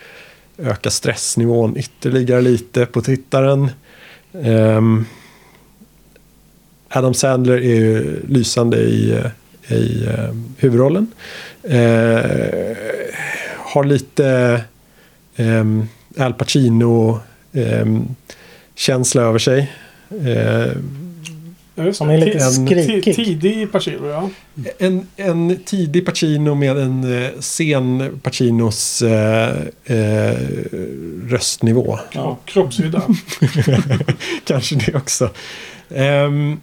Ökar 0.57 0.89
stressnivån 0.89 1.77
ytterligare 1.77 2.41
lite 2.41 2.85
på 2.85 3.01
tittaren. 3.01 3.69
Ehm, 4.43 5.05
Adam 6.95 7.13
Sandler 7.13 7.57
är 7.57 7.75
ju 7.75 8.19
lysande 8.27 8.77
i, 8.77 9.11
eh, 9.11 9.77
i 9.77 10.05
eh, 10.05 10.35
huvudrollen. 10.57 11.07
Eh, 11.63 12.77
har 13.57 13.83
lite 13.83 14.61
ehm, 15.35 15.87
Al 16.17 16.33
Pacino 16.33 17.19
ehm, 17.53 18.07
känsla 18.75 19.21
över 19.21 19.39
sig. 19.39 19.71
Eh, 20.25 20.71
Ja, 21.77 21.91
Han 21.99 22.09
är 22.09 22.17
lite 22.17 22.39
skrikig. 22.39 23.15
Tidig 23.15 23.71
Pacino, 23.71 24.07
ja. 24.07 24.29
En, 24.77 25.07
en 25.15 25.59
tidig 25.65 26.05
Pacino 26.05 26.55
med 26.55 26.77
en 26.77 27.23
eh, 27.23 27.29
sen 27.39 28.19
Pacinos 28.23 29.01
eh, 29.01 29.55
eh, 29.85 30.35
röstnivå. 31.27 31.99
Och 32.15 32.45
kroppshydda. 32.45 33.01
Kanske 34.45 34.75
det 34.75 34.95
också. 34.95 35.29
Ehm, 35.89 36.59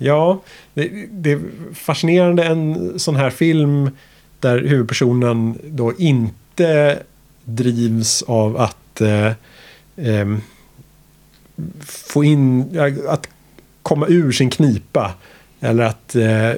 ja, 0.00 0.40
det, 0.74 1.06
det 1.10 1.32
är 1.32 1.40
fascinerande 1.74 2.44
en 2.44 2.98
sån 2.98 3.16
här 3.16 3.30
film 3.30 3.90
där 4.40 4.58
huvudpersonen 4.58 5.58
då 5.64 5.92
inte 5.98 6.98
drivs 7.44 8.22
av 8.22 8.56
att 8.56 9.00
eh, 9.00 9.32
ehm, 9.96 10.40
få 11.82 12.24
in, 12.24 12.78
att 13.08 13.28
komma 13.82 14.06
ur 14.08 14.32
sin 14.32 14.50
knipa. 14.50 15.14
Eller 15.60 15.84
att 15.84 16.16
eh, 16.16 16.52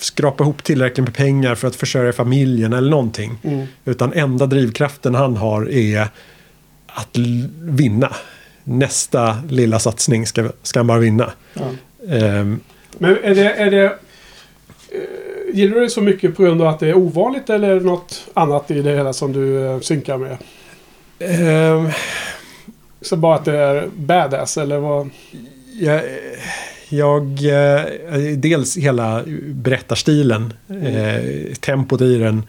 skrapa 0.00 0.44
ihop 0.44 0.64
tillräckligt 0.64 1.04
med 1.04 1.14
pengar 1.14 1.54
för 1.54 1.68
att 1.68 1.76
försörja 1.76 2.12
familjen 2.12 2.72
eller 2.72 2.90
någonting. 2.90 3.38
Mm. 3.42 3.66
Utan 3.84 4.12
enda 4.12 4.46
drivkraften 4.46 5.14
han 5.14 5.36
har 5.36 5.70
är 5.70 6.08
att 6.86 7.18
vinna. 7.60 8.16
Nästa 8.64 9.42
lilla 9.48 9.78
satsning 9.78 10.26
ska, 10.26 10.50
ska 10.62 10.78
han 10.78 10.86
bara 10.86 10.98
vinna. 10.98 11.32
Ja. 11.54 11.62
Ehm, 12.08 12.60
Men 12.98 13.16
är 13.22 13.34
det... 13.34 13.50
Är 13.52 13.70
det 13.70 13.84
eh, 13.84 13.92
gillar 15.52 15.74
du 15.74 15.80
det 15.80 15.90
så 15.90 16.00
mycket 16.00 16.36
på 16.36 16.42
grund 16.42 16.62
av 16.62 16.68
att 16.68 16.80
det 16.80 16.88
är 16.88 16.96
ovanligt 16.96 17.50
eller 17.50 17.70
är 17.70 17.74
det 17.74 17.86
något 17.86 18.26
annat 18.34 18.70
i 18.70 18.82
det 18.82 18.90
hela 18.90 19.12
som 19.12 19.32
du 19.32 19.66
eh, 19.66 19.80
synkar 19.80 20.18
med? 20.18 20.36
ehm, 21.18 21.88
Så 23.00 23.16
bara 23.16 23.34
att 23.34 23.44
det 23.44 23.56
är 23.56 23.88
badass 23.96 24.56
eller 24.58 24.78
vad? 24.78 25.10
jag, 25.80 26.02
jag, 26.88 27.22
eh, 27.44 27.84
dels 28.36 28.76
hela 28.76 29.22
berättarstilen, 29.46 30.52
eh, 30.68 31.54
tempot 31.60 32.00
i 32.00 32.18
den 32.18 32.42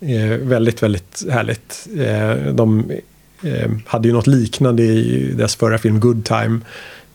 är 0.00 0.38
väldigt, 0.38 0.82
väldigt 0.82 1.24
härligt. 1.30 1.86
Eh, 1.98 2.52
de 2.52 2.90
eh, 3.42 3.70
hade 3.86 4.08
ju 4.08 4.14
något 4.14 4.26
liknande 4.26 4.82
i 4.82 5.32
deras 5.36 5.56
förra 5.56 5.78
film 5.78 6.00
Good 6.00 6.24
Time. 6.24 6.60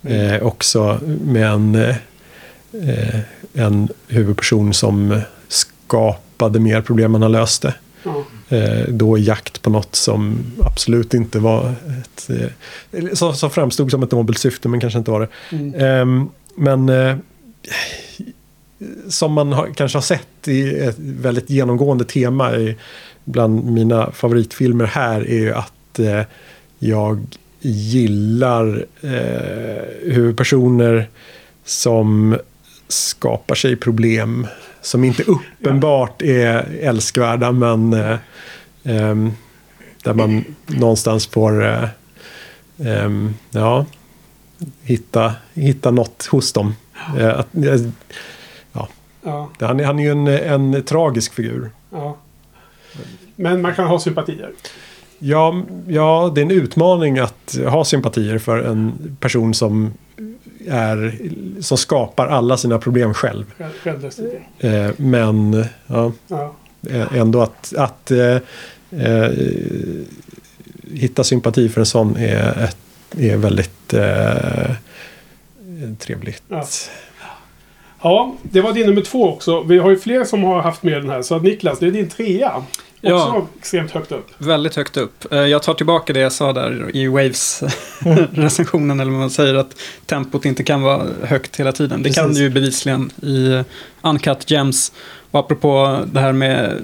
Eh, 0.04 0.44
också 0.44 1.00
med 1.04 1.48
en, 1.48 1.76
eh, 1.76 3.20
en 3.54 3.90
huvudperson 4.08 4.74
som 4.74 5.22
skapade 5.48 6.60
mer 6.60 6.82
problem 6.82 7.16
än 7.16 7.22
han 7.22 7.32
löste. 7.32 7.74
Eh, 8.50 8.88
då 8.88 9.18
i 9.18 9.24
jakt 9.24 9.62
på 9.62 9.70
något 9.70 9.96
som 9.96 10.38
absolut 10.64 11.14
inte 11.14 11.40
var 11.40 11.74
ett... 12.02 12.30
Eh, 12.92 13.14
som, 13.14 13.34
som 13.36 13.50
framstod 13.50 13.92
som 13.92 14.04
ett 14.04 14.12
nobelt 14.12 14.38
syfte 14.38 14.70
men 14.70 14.80
kanske 14.80 15.00
inte 15.00 15.12
var 15.12 15.20
det. 15.20 15.56
Mm. 15.56 15.74
Ehm, 15.76 16.30
men 16.56 16.90
eh, 16.90 17.16
som 19.10 19.34
man 19.34 19.54
har, 19.54 19.74
kanske 19.76 19.98
har 19.98 20.04
sett 20.04 20.48
i 20.48 20.80
ett 20.80 20.96
väldigt 21.00 21.50
genomgående 21.50 22.06
tema 22.06 22.56
i, 22.56 22.78
bland 23.24 23.66
mina 23.66 24.12
favoritfilmer 24.12 24.86
här 24.86 25.22
är 25.22 25.40
ju 25.40 25.54
att 25.54 26.00
eh, 26.00 26.22
jag 26.80 27.26
gillar 27.62 28.86
eh, 29.02 30.12
hur 30.14 30.34
personer 30.34 31.08
som 31.66 32.38
skapar 32.88 33.56
sig 33.56 33.76
problem 33.76 34.48
som 34.82 35.04
inte 35.04 35.24
uppenbart 35.24 36.22
är 36.22 36.66
älskvärda 36.82 37.52
men 37.52 37.94
eh, 37.94 38.18
ehm, 38.84 39.32
där 40.04 40.14
man 40.14 40.44
någonstans 40.68 41.28
får 41.28 41.66
eh, 41.66 43.10
ja, 43.52 43.86
hitta, 44.82 45.34
hitta 45.54 45.92
något 45.92 46.26
hos 46.32 46.54
dem. 46.54 46.76
Eh, 47.18 47.40
att, 47.40 47.56
eh, 47.56 47.82
Ja, 49.24 49.50
han, 49.60 49.80
är- 49.80 49.84
han 49.84 50.00
är 50.00 50.04
ju 50.04 50.12
en, 50.12 50.28
en 50.28 50.84
tragisk 50.84 51.34
figur. 51.34 51.72
ja. 51.92 52.18
Men 53.36 53.62
man 53.62 53.76
kan 53.76 53.88
ha 53.88 54.00
sympatier. 54.00 54.52
Ja, 55.20 55.62
ja, 55.88 56.32
det 56.36 56.42
är 56.42 56.46
en 56.46 56.52
utmaning 56.52 57.20
att 57.20 57.58
ha 57.68 57.86
sympatier 57.86 58.38
för 58.38 58.58
en 58.64 59.18
person 59.20 59.54
som, 59.54 59.94
är, 60.68 61.20
som 61.62 61.78
skapar 61.78 62.28
alla 62.28 62.58
sina 62.58 62.80
problem 62.80 63.14
själv. 63.14 63.46
Själv-. 63.84 64.12
Eh, 64.60 64.92
men 64.98 65.66
ja, 65.88 66.12
Ja. 66.28 66.54
eh, 66.90 67.18
ändå 67.18 67.42
att, 67.42 67.74
att 67.78 68.12
eh, 68.12 68.38
eh, 68.92 69.32
hitta 70.94 71.24
sympati 71.24 71.70
för 71.70 71.80
en 71.82 71.86
sån 71.86 72.16
är, 72.18 72.64
ett, 72.64 72.78
är 73.18 73.38
väldigt 73.38 73.94
eh, 73.94 74.72
trevligt. 76.00 76.44
Ja. 76.48 76.66
Ja, 78.02 78.36
det 78.42 78.62
var 78.62 78.74
din 78.74 78.86
nummer 78.86 79.02
två 79.02 79.30
också. 79.34 79.62
Vi 79.64 79.78
har 79.78 79.90
ju 79.90 80.00
fler 80.00 80.24
som 80.24 80.44
har 80.44 80.62
haft 80.62 80.84
med 80.84 80.94
den 81.02 81.10
här. 81.10 81.22
Så 81.22 81.40
Niklas, 81.40 81.80
det 81.80 81.88
är 81.88 81.92
din 81.92 82.10
trea. 82.10 82.52
Också 83.02 83.10
Ja. 83.12 83.48
extremt 83.60 83.92
högt 83.92 84.12
upp. 84.12 84.28
Väldigt 84.38 84.76
högt 84.76 84.98
upp. 84.98 85.34
Eh, 85.34 85.40
Jag 85.40 85.64
tar 85.64 85.74
tillbaka 85.74 86.14
det 86.14 86.20
jag 86.20 86.32
sa 86.32 86.54
där 86.54 86.92
i 86.96 87.08
Waves-recensionen, 87.08 89.00
eller 89.02 89.12
vad 89.12 89.20
man 89.20 89.30
säger, 89.30 89.56
att 89.56 89.76
tempot 90.06 90.46
inte 90.46 90.64
kan 90.64 90.82
vara 90.82 91.02
högt 91.24 91.60
hela 91.60 91.72
tiden. 91.72 92.04
Det 92.04 92.10
kan 92.10 92.24
Precis. 92.24 92.38
det 92.38 92.44
ju 92.44 92.50
bevisligen 92.50 93.12
i 93.22 93.64
Uncut 94.02 94.52
Gems. 94.52 94.92
Och 95.32 95.40
apropå 95.40 96.00
det 96.06 96.20
här 96.20 96.32
med 96.34 96.82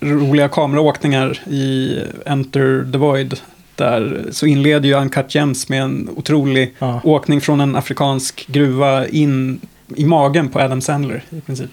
roliga 0.00 0.48
kameraåkningar 0.48 1.40
i 1.48 1.98
Enter 2.26 2.92
the 2.92 2.98
Void, 2.98 3.40
där 3.76 4.24
så 4.30 4.46
inleder 4.46 4.88
ju 4.88 4.94
Uncut 4.94 5.34
Gems 5.34 5.68
med 5.68 5.82
en 5.82 6.08
otrolig 6.16 6.74
Ja. 6.78 7.00
åkning 7.04 7.40
från 7.40 7.60
en 7.60 7.76
afrikansk 7.76 8.46
gruva 8.46 9.06
in 9.08 9.60
i 9.96 10.04
magen 10.04 10.48
på 10.48 10.60
Adam 10.60 10.80
Sandler 10.80 11.24
i 11.30 11.40
princip. 11.40 11.70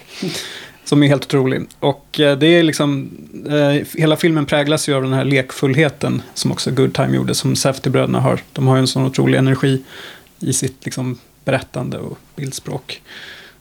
Som 0.84 1.04
är 1.04 1.08
helt 1.08 1.26
otrolig. 1.26 1.62
Och 1.80 2.20
eh, 2.20 2.38
det 2.38 2.48
är 2.48 2.64
liksom, 2.64 3.10
eh, 3.50 3.88
hela 3.98 4.16
filmen 4.16 4.46
präglas 4.46 4.90
ju 4.90 4.94
av 4.94 5.04
den 5.04 5.14
här 5.14 5.26
lekfullheten 5.26 6.22
som 6.34 6.52
också 6.52 6.72
Good 6.72 6.94
Time 6.94 7.16
gjorde, 7.16 7.36
som 7.36 7.56
Safety-bröderna 7.56 8.20
har. 8.20 8.40
De 8.54 8.68
har 8.68 8.76
ju 8.76 8.80
en 8.80 8.88
sån 8.88 9.06
otrolig 9.06 9.38
energi 9.38 9.84
i 10.40 10.54
sitt 10.54 10.86
liksom, 10.86 11.18
berättande 11.46 11.98
och 11.98 12.18
bildspråk. 12.36 13.02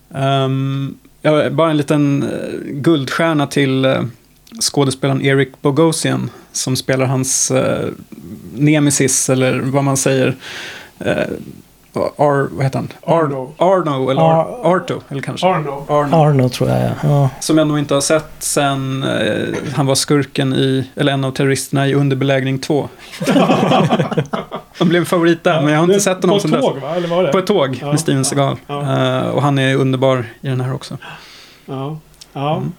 Um, 0.09 0.99
ja, 1.23 1.51
bara 1.51 1.71
en 1.71 1.77
liten 1.77 2.23
eh, 2.23 2.73
guldstjärna 2.73 3.47
till 3.47 3.85
eh, 3.85 4.03
skådespelaren 4.61 5.23
Eric 5.23 5.49
Bogosian 5.61 6.31
som 6.53 6.77
spelar 6.77 7.07
hans 7.07 7.51
eh, 7.51 7.89
nemesis, 8.55 9.31
eller 9.31 9.61
vad 9.61 9.85
man 9.85 9.97
säger. 9.97 10.37
Eh, 10.99 11.25
Ar, 11.95 12.49
vad 12.53 12.65
heter 12.65 12.79
han? 12.79 12.89
Arno. 13.07 13.53
Arno 13.59 14.11
eller 14.11 14.21
Ar, 14.23 14.35
Ar- 14.65 14.77
Arto. 14.77 15.01
Eller 15.09 15.23
kanske. 15.23 15.47
Arno. 15.47 15.87
Arno. 15.89 16.17
Arno 16.17 16.49
tror 16.49 16.71
jag, 16.71 16.91
ja. 17.03 17.31
Som 17.41 17.59
jag 17.59 17.67
nog 17.67 17.79
inte 17.79 17.95
har 17.95 18.01
sett 18.01 18.31
sen 18.39 19.03
eh, 19.03 19.55
han 19.75 19.87
var 19.87 19.95
skurken 19.95 20.53
i, 20.55 20.91
eller 20.97 21.13
en 21.13 21.25
av 21.25 21.31
terroristerna 21.31 21.89
i 21.89 21.95
Underbelägring 21.95 22.59
2. 22.59 22.89
han 24.79 24.89
blev 24.89 25.01
en 25.03 25.07
favorit 25.07 25.45
där, 25.45 25.63
men 25.63 25.73
jag 25.73 25.81
har 25.81 25.85
inte 25.85 26.01
sett 26.01 26.23
honom 26.23 26.37
På 26.37 26.41
sen 26.41 26.55
ett 26.55 26.61
dess. 26.61 26.71
tåg 26.71 26.79
va? 26.79 26.97
Eller 26.97 27.09
var 27.09 27.23
det? 27.23 27.33
På 27.33 27.39
ett 27.39 27.47
tåg 27.47 27.79
Ja. 27.81 27.87
med 27.87 28.01
Steven 28.01 28.25
Seagal. 28.25 28.57
Ja. 28.67 28.81
Eh, 29.19 29.29
och 29.29 29.43
han 29.43 29.59
är 29.59 29.75
underbar 29.77 30.25
i 30.41 30.49
den 30.49 30.61
här 30.61 30.75
också. 30.75 30.99
Ja. 31.67 31.99
Ja. 32.33 32.57
Mm. 32.57 32.73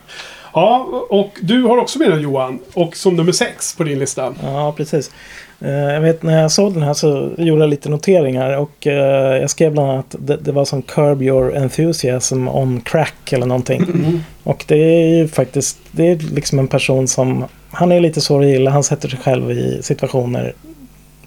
ja, 0.53 0.87
och 1.09 1.31
du 1.41 1.63
har 1.63 1.77
också 1.77 1.99
med 1.99 2.11
den 2.11 2.21
Johan. 2.21 2.59
Och 2.73 2.95
som 2.95 3.15
nummer 3.15 3.31
sex 3.31 3.75
på 3.75 3.83
din 3.83 3.99
lista. 3.99 4.33
Ja, 4.43 4.73
precis. 4.77 5.11
Eh, 5.61 5.71
Jag 5.71 6.01
vet 6.01 6.23
när 6.23 6.41
jag 6.41 6.51
såg 6.51 6.73
den 6.73 6.83
här 6.83 6.93
så 6.93 7.29
gjorde 7.37 7.61
jag 7.61 7.69
lite 7.69 7.89
noteringar 7.89 8.57
och 8.57 8.87
eh, 8.87 9.37
jag 9.41 9.49
skrev 9.49 9.71
bland 9.71 9.91
annat 9.91 10.15
att 10.15 10.27
det, 10.27 10.37
det 10.37 10.51
var 10.51 10.65
som 10.65 10.81
Curb 10.81 11.21
Your 11.21 11.55
Enthusiasm 11.55 12.47
on 12.47 12.81
Crack 12.81 13.33
eller 13.33 13.45
någonting. 13.45 13.85
Och 14.43 14.65
det 14.67 14.75
är 14.75 15.17
ju 15.17 15.27
faktiskt, 15.27 15.77
det 15.91 16.11
är 16.11 16.15
liksom 16.15 16.59
en 16.59 16.67
person 16.67 17.07
som, 17.07 17.45
han 17.71 17.91
är 17.91 17.99
lite 17.99 18.21
så 18.21 18.39
det 18.39 18.49
gillar, 18.49 18.71
han 18.71 18.83
sätter 18.83 19.09
sig 19.09 19.19
själv 19.19 19.51
i 19.51 19.79
situationer 19.83 20.53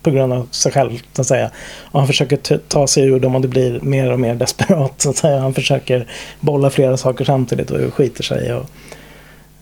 på 0.03 0.11
grund 0.11 0.33
av 0.33 0.49
sig 0.51 0.73
själv 0.73 1.03
så 1.13 1.21
att 1.21 1.27
säga. 1.27 1.51
Och 1.79 2.01
han 2.01 2.07
försöker 2.07 2.59
ta 2.69 2.87
sig 2.87 3.05
ur 3.05 3.21
dem 3.21 3.35
och 3.35 3.41
det 3.41 3.49
blir 3.49 3.81
mer 3.81 4.13
och 4.13 4.21
mer 4.21 4.35
desperat 4.35 4.93
så 5.01 5.11
att 5.11 5.17
säga. 5.17 5.39
Han 5.39 5.55
försöker 5.55 6.07
bolla 6.41 6.71
flera 6.71 6.97
saker 6.97 7.25
samtidigt 7.25 7.71
och 7.71 7.95
skiter 7.95 8.23
sig. 8.23 8.55
Och, 8.55 8.67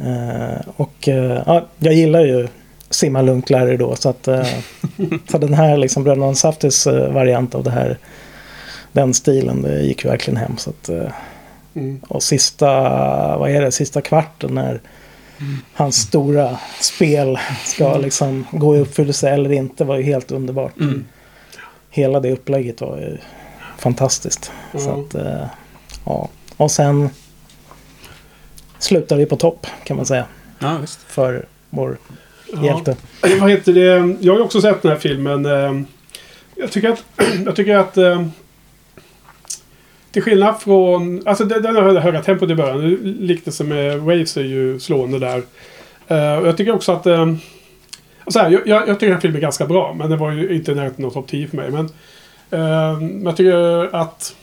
eh, 0.06 0.60
och 0.76 1.08
ja, 1.46 1.66
jag 1.78 1.94
gillar 1.94 2.20
ju 2.20 2.48
simma 2.92 3.22
lugnt 3.22 3.50
lär 3.50 3.66
dig 3.66 3.76
då 3.76 3.96
så 3.96 4.08
att 4.08 4.28
eh, 4.28 4.46
så 5.30 5.38
den 5.38 5.54
här 5.54 5.76
liksom 5.76 6.04
Bröderna 6.04 6.34
Saftis 6.34 6.86
eh, 6.86 7.12
variant 7.12 7.54
av 7.54 7.64
det 7.64 7.70
här 7.70 7.98
den 8.92 9.14
stilen 9.14 9.62
det 9.62 9.82
gick 9.82 10.04
ju 10.04 10.10
verkligen 10.10 10.36
hem. 10.36 10.56
Så 10.56 10.70
att, 10.70 10.88
eh, 10.88 11.12
Mm. 11.74 12.00
och 12.08 12.22
sista, 12.22 12.68
vad 13.38 13.50
är 13.50 13.62
det, 13.62 13.72
sista 13.72 14.00
kvarten 14.00 14.54
när 14.54 14.80
hans 15.74 15.96
stora 15.96 16.58
spel 16.80 17.38
ska 17.64 17.96
liksom 17.96 18.46
gå 18.52 18.76
i 18.76 18.80
uppfyllelse 18.80 19.30
eller 19.30 19.52
inte 19.52 19.84
var 19.84 19.96
ju 19.96 20.02
helt 20.02 20.30
underbart. 20.32 20.80
Mm. 20.80 21.04
Hela 21.90 22.20
det 22.20 22.32
upplägget 22.32 22.80
var 22.80 22.96
ju 22.98 23.18
fantastiskt. 23.78 24.52
Så 24.78 24.90
att, 24.90 25.14
ja. 26.04 26.28
Och 26.56 26.70
sen 26.70 27.10
slutar 28.78 29.16
vi 29.16 29.26
på 29.26 29.36
topp 29.36 29.66
kan 29.84 29.96
man 29.96 30.06
säga. 30.06 30.24
Ja. 30.58 30.78
För 31.06 31.46
vår 31.70 31.98
Ja. 32.52 32.64
hjälte. 32.64 32.96
Vad 33.40 33.50
heter 33.50 33.72
det? 33.72 34.16
Jag 34.20 34.32
har 34.32 34.38
ju 34.38 34.44
också 34.44 34.60
sett 34.60 34.82
den 34.82 34.92
här 34.92 34.98
filmen. 34.98 35.46
eh, 35.46 35.80
Jag 36.56 36.70
tycker 36.72 36.88
att... 36.88 37.04
Jag 37.44 37.56
tycker 37.56 37.76
att... 37.76 37.96
eh, 37.96 38.26
Till 40.10 40.22
skillnad 40.22 40.60
från... 40.60 41.22
Alltså 41.28 41.44
den 41.44 41.62
den 41.62 41.76
har 41.76 41.92
det 41.94 42.00
höga 42.00 42.22
tempot 42.22 42.50
i 42.50 42.54
början. 42.54 42.90
Liknelsen 43.20 43.68
med 43.68 43.98
Waves 43.98 44.36
är 44.36 44.42
ju 44.42 44.80
slående 44.80 45.18
där. 45.18 45.42
Eh, 46.08 46.38
och 46.38 46.46
Jag 46.48 46.56
tycker 46.56 46.72
också 46.74 46.92
att... 46.92 47.06
eh, 47.06 47.34
Så 48.26 48.38
här, 48.38 48.50
jag, 48.50 48.66
jag 48.68 48.86
tycker 48.86 49.06
den 49.06 49.12
här 49.14 49.20
filmen 49.20 49.36
är 49.36 49.42
ganska 49.42 49.66
bra. 49.66 49.94
Men 49.98 50.10
det 50.10 50.16
var 50.16 50.30
ju 50.32 50.54
inte 50.54 50.74
nära 50.74 51.10
topp 51.10 51.28
10 51.28 51.48
för 51.48 51.56
mig. 51.56 51.70
Men, 51.70 51.84
eh, 52.50 53.00
men 53.00 53.22
jag 53.24 53.36
tycker 53.36 53.96
att... 53.96 54.36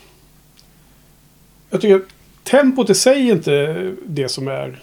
Jag 1.69 1.81
tycker 1.81 1.95
att 1.95 2.01
tempot 2.43 2.89
i 2.89 2.95
sig 2.95 3.29
är 3.29 3.33
inte 3.33 3.91
det 4.05 4.29
som 4.29 4.47
är 4.47 4.79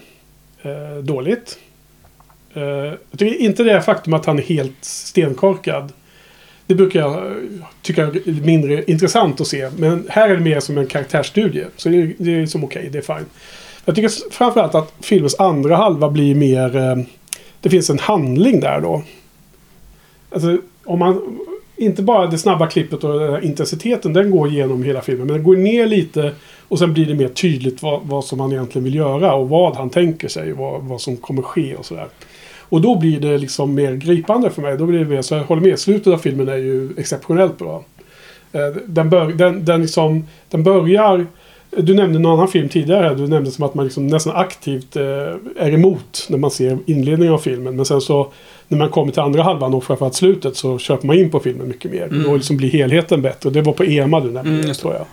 eh, 0.62 1.03
dåligt. 1.03 1.59
Eh, 2.57 2.62
jag 3.11 3.18
tycker 3.18 3.40
inte 3.40 3.62
det 3.62 3.72
är 3.72 3.80
faktum 3.80 4.12
att 4.12 4.26
han 4.26 4.38
är 4.38 4.42
helt 4.42 4.84
stenkorkad. 4.84 5.92
Det 6.66 6.74
brukar 6.74 7.00
jag 7.00 7.14
eh, 7.14 7.32
tycka 7.82 8.02
är 8.02 8.44
mindre 8.46 8.84
intressant 8.84 9.40
att 9.40 9.46
se. 9.46 9.70
Men 9.78 10.07
här 10.09 10.28
är 10.28 10.34
det 10.34 10.42
mer 10.42 10.61
som 10.61 10.78
en 10.78 10.86
karaktärsstudie. 10.86 11.66
Så 11.76 11.88
det 11.88 11.96
är, 11.96 12.14
det 12.18 12.34
är 12.34 12.46
som 12.46 12.64
okej, 12.64 12.88
det 12.92 12.98
är 12.98 13.02
fine. 13.16 13.26
Jag 13.84 13.94
tycker 13.94 14.30
framförallt 14.30 14.74
att 14.74 14.92
filmens 15.00 15.40
andra 15.40 15.76
halva 15.76 16.11
blir 16.11 16.34
mer... 16.34 16.76
Eh, 16.76 16.96
det 17.61 17.70
finns 17.70 17.90
en 17.90 17.98
handling 17.98 18.61
där 18.61 18.80
då. 18.80 19.02
Alltså, 20.30 20.59
om 20.84 20.98
man... 20.98 21.38
Inte 21.78 22.02
bara 22.02 22.26
det 22.26 22.38
snabba 22.38 22.66
klippet 22.66 23.04
och 23.04 23.42
intensiteten, 23.42 24.12
den 24.12 24.30
går 24.30 24.48
igenom 24.48 24.82
hela 24.82 25.00
filmen. 25.00 25.26
Men 25.26 25.36
den 25.36 25.44
går 25.44 25.57
ner 25.57 25.86
lite 25.86 26.32
och 26.68 26.78
sen 26.78 26.92
blir 26.92 27.07
det 27.07 27.14
mer 27.14 27.28
tydligt 27.28 27.82
vad, 27.82 28.00
vad 28.02 28.24
som 28.24 28.40
han 28.40 28.52
egentligen 28.52 28.84
vill 28.84 28.94
göra 28.94 29.34
och 29.34 29.48
vad 29.48 29.76
han 29.76 29.90
tänker 29.90 30.28
sig. 30.28 30.52
Vad, 30.52 30.82
vad 30.82 31.00
som 31.00 31.16
kommer 31.16 31.42
ske 31.42 31.74
och 31.74 31.86
sådär. 31.86 32.09
Och 32.69 32.81
då 32.81 32.99
blir 32.99 33.21
det 33.21 33.39
liksom 33.39 33.75
mer 33.75 33.93
gripande 33.93 34.51
för 34.51 34.62
mig. 34.62 34.77
Då 34.77 34.87
blir 34.87 34.99
det 34.99 35.05
mer, 35.05 35.23
så 35.23 35.35
jag 35.35 35.45
håller 35.45 35.62
med, 35.62 35.79
slutet 35.79 36.12
av 36.12 36.19
filmen 36.19 36.49
är 36.49 36.57
ju 36.57 36.91
exceptionellt 36.99 37.59
bra. 37.59 37.85
Eh, 38.53 38.61
Den, 38.87 39.11
bör, 39.11 39.27
den, 39.27 39.64
den, 39.64 39.83
liksom, 39.83 40.25
den 40.51 40.62
börjar... 40.62 41.27
Du 41.79 41.95
nämnde 41.95 42.19
någon 42.19 42.33
annan 42.33 42.49
film 42.49 42.69
tidigare. 42.69 43.14
Du 43.14 43.27
nämnde 43.27 43.51
som 43.51 43.64
att 43.64 43.75
man 43.75 43.85
liksom 43.85 44.07
nästan 44.07 44.37
aktivt 44.37 44.97
eh, 44.97 45.03
är 45.57 45.75
emot 45.75 46.27
när 46.31 46.39
man 46.39 46.51
ser 46.51 46.79
inledningen 46.87 47.35
av 47.35 47.39
filmen. 47.39 47.77
Men 47.77 47.85
sen 47.85 48.01
så 48.01 48.33
när 48.69 48.79
man 48.79 48.89
kommer 48.89 49.12
till 49.12 49.23
andra 49.23 49.43
halvan 49.43 49.75
och 49.75 49.85
framförallt 49.85 50.14
slutet 50.14 50.57
så 50.57 50.79
köper 50.79 51.07
man 51.07 51.19
in 51.19 51.31
på 51.31 51.41
filmen 51.41 51.69
mycket 51.69 51.91
mer. 51.91 52.03
Mm. 52.03 52.23
Då 52.23 52.37
liksom 52.37 52.57
blir 52.57 52.71
helheten 52.71 53.23
bättre. 53.23 53.51
Det 53.51 53.62
var 53.62 53.73
på 53.73 53.85
EMA 53.85 54.21
du 54.21 54.31
nämnde 54.31 54.62
Mm, 54.62 54.75
tror 54.75 54.95
jag. 54.95 55.07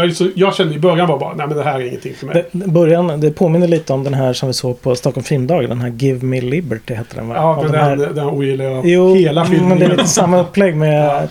För 0.00 0.04
jag, 0.06 0.16
så, 0.16 0.28
jag 0.34 0.54
kände 0.54 0.74
i 0.74 0.78
början 0.78 1.08
var 1.08 1.18
bara, 1.18 1.34
nej 1.34 1.46
men 1.46 1.56
det 1.56 1.62
här 1.64 1.80
är 1.80 1.84
ingenting 1.86 2.14
för 2.14 2.26
mig. 2.26 2.44
Det, 2.52 2.66
början, 2.66 3.20
det 3.20 3.30
påminner 3.30 3.68
lite 3.68 3.92
om 3.92 4.04
den 4.04 4.14
här 4.14 4.32
som 4.32 4.46
vi 4.48 4.52
såg 4.52 4.82
på 4.82 4.94
Stockholm 4.96 5.24
Filmdag. 5.24 5.68
Den 5.68 5.80
här 5.80 5.88
Give 5.88 6.26
Me 6.26 6.40
Liberty 6.40 6.94
hette 6.94 7.16
den 7.16 7.28
va? 7.28 7.34
ja, 7.36 7.56
Av 7.56 7.62
men 7.62 7.72
de 7.72 7.78
här- 7.78 7.96
den, 7.96 8.14
den 8.14 8.26
ogillar 8.28 8.64
jag 8.64 8.86
Jo, 8.86 9.14
hela 9.14 9.44
filmen. 9.44 9.68
men 9.68 9.78
det 9.78 9.84
är 9.84 9.90
lite 9.90 10.06
samma 10.08 10.40
upplägg 10.40 10.76
med... 10.76 11.06
Ja. 11.06 11.22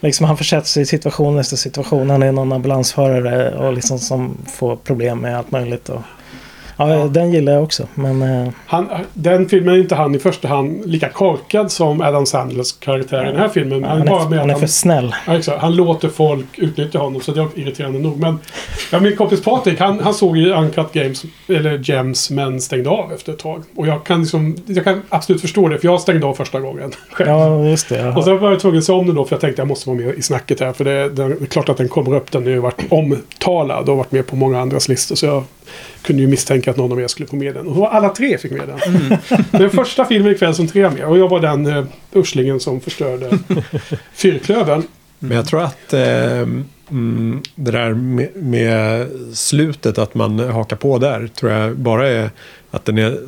Liksom 0.00 0.26
han 0.26 0.36
försätts 0.36 0.76
i 0.76 0.86
situation 0.86 1.38
efter 1.38 1.56
situation. 1.56 2.10
Han 2.10 2.22
är 2.22 2.32
någon 2.32 2.52
ambulansförare 2.52 3.54
och 3.56 3.72
liksom 3.72 3.98
som 3.98 4.36
får 4.52 4.76
problem 4.76 5.18
med 5.18 5.38
allt 5.38 5.50
möjligt. 5.50 5.88
Och, 5.88 6.00
ja, 6.78 6.94
Ja. 6.94 7.04
den 7.06 7.32
gillar 7.32 7.52
jag 7.52 7.62
också. 7.62 7.86
Men 7.94 8.22
eh, 8.22 8.48
Han, 8.66 8.88
den 9.14 9.48
filmen 9.48 9.74
är 9.74 9.78
inte 9.78 9.94
han 9.94 10.14
i 10.14 10.18
första 10.18 10.48
hand 10.48 10.82
lika 10.86 11.08
korkad 11.08 11.72
som 11.72 12.00
Adam 12.00 12.26
Sandlers 12.26 12.72
karaktär 12.72 13.22
i 13.22 13.26
den 13.26 13.36
här 13.36 13.48
filmen. 13.48 13.84
Han, 13.84 13.98
han, 13.98 14.08
är 14.08 14.10
bara 14.10 14.22
är, 14.24 14.28
med 14.28 14.38
han 14.38 14.48
är 14.48 14.52
han, 14.54 14.60
för 14.60 14.66
snäll. 14.66 15.14
ja, 15.26 15.36
exakt, 15.38 15.58
han 15.60 15.76
låter 15.76 16.08
folk 16.08 16.46
utnyttja 16.58 16.98
honom 16.98 17.20
så 17.20 17.32
det 17.32 17.40
är 17.40 17.48
irriterande 17.54 17.98
nog. 17.98 18.18
Men 18.20 18.38
ja, 18.92 19.00
min 19.00 19.16
kompis 19.16 19.42
Patrik 19.42 19.80
han, 19.80 20.00
han 20.00 20.14
såg 20.14 20.36
ju 20.36 20.52
Uncut 20.52 20.92
Games, 20.92 21.24
eller 21.48 21.78
Gems, 21.78 22.30
men 22.30 22.60
stängde 22.60 22.90
av 22.90 23.12
efter 23.12 23.32
ett 23.32 23.38
tag. 23.38 23.62
Och 23.76 23.86
jag 23.86 24.04
kan, 24.04 24.20
liksom, 24.20 24.56
jag 24.66 24.84
kan 24.84 25.02
absolut 25.08 25.40
förstå 25.40 25.68
det 25.68 25.78
för 25.78 25.88
jag 25.88 26.00
stängde 26.00 26.26
av 26.26 26.34
första 26.34 26.60
gången. 26.60 26.92
Ja, 27.18 27.64
just 27.64 27.88
det. 27.88 28.08
Och 28.08 28.24
sen 28.24 28.38
var 28.38 28.50
jag 28.50 28.60
tvungen 28.60 28.78
att 28.78 28.84
se 28.84 28.92
om 28.92 29.06
den 29.06 29.16
då 29.16 29.24
för 29.24 29.34
jag 29.34 29.40
tänkte 29.40 29.60
jag 29.60 29.68
måste 29.68 29.88
vara 29.88 29.98
med 29.98 30.14
i 30.14 30.22
snacket 30.22 30.60
här. 30.60 30.72
För 30.72 30.84
det, 30.84 31.08
det 31.08 31.22
är 31.22 31.46
klart 31.46 31.68
att 31.68 31.76
den 31.76 31.88
kommer 31.88 32.16
upp. 32.16 32.32
Den 32.32 32.42
har 32.42 32.50
ju 32.50 32.58
varit 32.58 32.84
omtalad 32.92 33.88
och 33.88 33.96
varit 33.96 34.12
med 34.12 34.26
på 34.26 34.36
många 34.36 34.60
andras 34.60 34.88
listor. 34.88 35.14
Så 35.16 35.26
jag 35.26 35.44
kunde 36.02 36.22
ju 36.22 36.28
misstänka 36.28 36.70
att 36.70 36.76
någon 36.76 36.92
av 36.92 37.00
er 37.00 37.08
skulle 37.08 37.28
få 37.28 37.36
med 37.36 37.54
den. 37.54 37.66
Och 37.66 37.94
alla 37.94 38.08
tre 38.08 38.38
fick 38.38 38.52
med 38.52 38.68
den. 38.68 39.18
Den 39.60 39.70
första 39.70 40.04
filmen 40.04 40.32
ikväll 40.32 40.54
som 40.54 40.66
tre 40.66 40.90
med. 40.90 41.04
Och 41.04 41.18
jag 41.18 41.28
var 41.28 41.40
den 41.40 41.66
uh, 41.66 41.84
urslingen 42.12 42.60
som 42.60 42.80
förstörde 42.80 43.38
Fyrklövern. 44.12 44.82
Men 45.18 45.36
jag 45.36 45.46
tror 45.46 45.62
att 45.62 45.92
eh, 45.92 46.40
mm, 46.90 47.42
det 47.54 47.70
där 47.70 47.94
med, 47.94 48.36
med 48.36 49.08
slutet, 49.32 49.98
att 49.98 50.14
man 50.14 50.38
hakar 50.38 50.76
på 50.76 50.98
där, 50.98 51.26
tror 51.26 51.52
jag 51.52 51.76
bara 51.76 52.08
är 52.08 52.30
att 52.70 52.84
den 52.84 52.98
är 52.98 53.18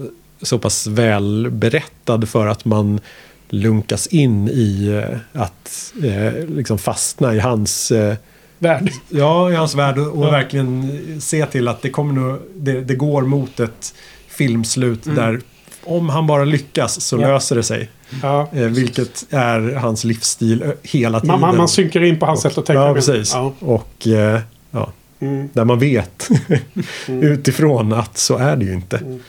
så 0.43 0.59
pass 0.59 0.86
väl 0.86 1.49
berättad 1.51 2.28
för 2.28 2.47
att 2.47 2.64
man 2.64 3.01
lunkas 3.49 4.07
in 4.07 4.49
i 4.49 4.86
eh, 4.86 5.41
att 5.43 5.93
eh, 6.05 6.49
liksom 6.49 6.78
fastna 6.78 7.34
i 7.34 7.38
hans, 7.38 7.91
eh, 7.91 8.16
Värld. 8.62 8.92
ja, 9.08 9.50
i 9.50 9.54
hans 9.54 9.74
värld 9.74 9.98
och, 9.98 10.26
Ja. 10.26 10.30
verkligen 10.30 11.00
se 11.20 11.46
till 11.46 11.68
att 11.68 11.82
det, 11.82 11.90
kommer 11.90 12.12
nog, 12.12 12.38
det, 12.56 12.80
det 12.80 12.94
går 12.94 13.22
mot 13.22 13.61
ett 13.61 13.94
filmslut 14.28 15.06
Mm. 15.06 15.16
där 15.16 15.40
om 15.84 16.08
han 16.08 16.26
bara 16.26 16.44
lyckas 16.44 17.00
så 17.00 17.20
Ja. 17.20 17.28
löser 17.28 17.56
det 17.56 17.62
sig. 17.62 17.90
Ja. 18.22 18.48
Eh, 18.52 18.62
vilket 18.62 19.26
är 19.30 19.74
hans 19.74 20.04
livsstil 20.04 20.62
ö, 20.62 20.72
hela 20.82 21.20
tiden. 21.20 21.40
Man, 21.40 21.56
man, 21.56 21.68
synkar 21.68 22.02
in 22.02 22.18
på 22.18 22.26
hans 22.26 22.42
sätt 22.42 22.58
att 22.58 22.66
tänka. 22.66 22.80
Ja, 22.82 22.94
precis. 22.94 23.32
Ja. 23.34 23.52
Och 23.61 24.06
eh, 24.06 24.40
ja, 24.70 24.92
Mm. 25.20 25.48
där 25.52 25.64
man 25.64 25.78
vet 25.78 26.28
Mm. 27.08 27.22
utifrån 27.22 27.92
att 27.92 28.18
så 28.18 28.36
är 28.38 28.56
det 28.56 28.64
ju 28.64 28.72
inte. 28.74 28.96
Mm. 28.98 29.20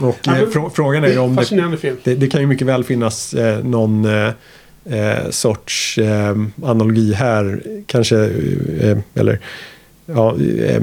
Och 0.00 0.28
eh, 0.28 0.48
frå 0.48 0.70
frågan 0.70 1.04
är 1.04 1.08
ju 1.08 1.18
om 1.18 1.36
det, 1.36 2.04
det, 2.04 2.14
det 2.14 2.26
kan 2.28 2.40
ju 2.40 2.46
mycket 2.46 2.66
väl 2.66 2.84
finnas 2.84 3.34
eh, 3.34 3.64
någon 3.64 4.04
eh, 4.84 5.30
sorts 5.30 5.98
eh, 5.98 6.36
analogi 6.62 7.12
här. 7.12 7.62
Kanske, 7.86 8.24
eh, 8.80 8.98
eller 9.14 9.40
ja, 10.06 10.36
eh, 10.40 10.82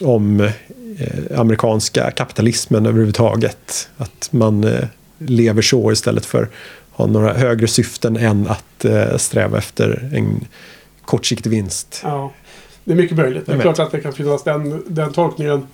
om 0.00 0.40
eh, 0.40 1.40
amerikanska 1.40 2.10
kapitalismen 2.10 2.86
överhuvudtaget. 2.86 3.88
Att 3.96 4.28
man 4.30 4.64
eh, 4.64 4.84
lever 5.18 5.62
så 5.62 5.92
istället 5.92 6.26
för 6.26 6.48
ha 6.90 7.06
några 7.06 7.32
högre 7.32 7.68
syften 7.68 8.16
än 8.16 8.46
att 8.46 8.84
sträva 9.16 9.58
efter 9.58 10.10
en 10.12 10.44
kortsiktig 11.04 11.50
vinst. 11.50 12.00
Ja, 12.04 12.32
det 12.84 12.92
är 12.92 12.96
mycket 12.96 13.16
möjligt. 13.16 13.46
Det 13.46 13.52
är 13.52 13.60
klart 13.60 13.78
att 13.78 13.90
det 13.92 14.00
kan 14.00 14.12
finnas 14.12 14.44
den, 14.44 14.82
den 14.86 15.12
tolkningen. 15.12 15.66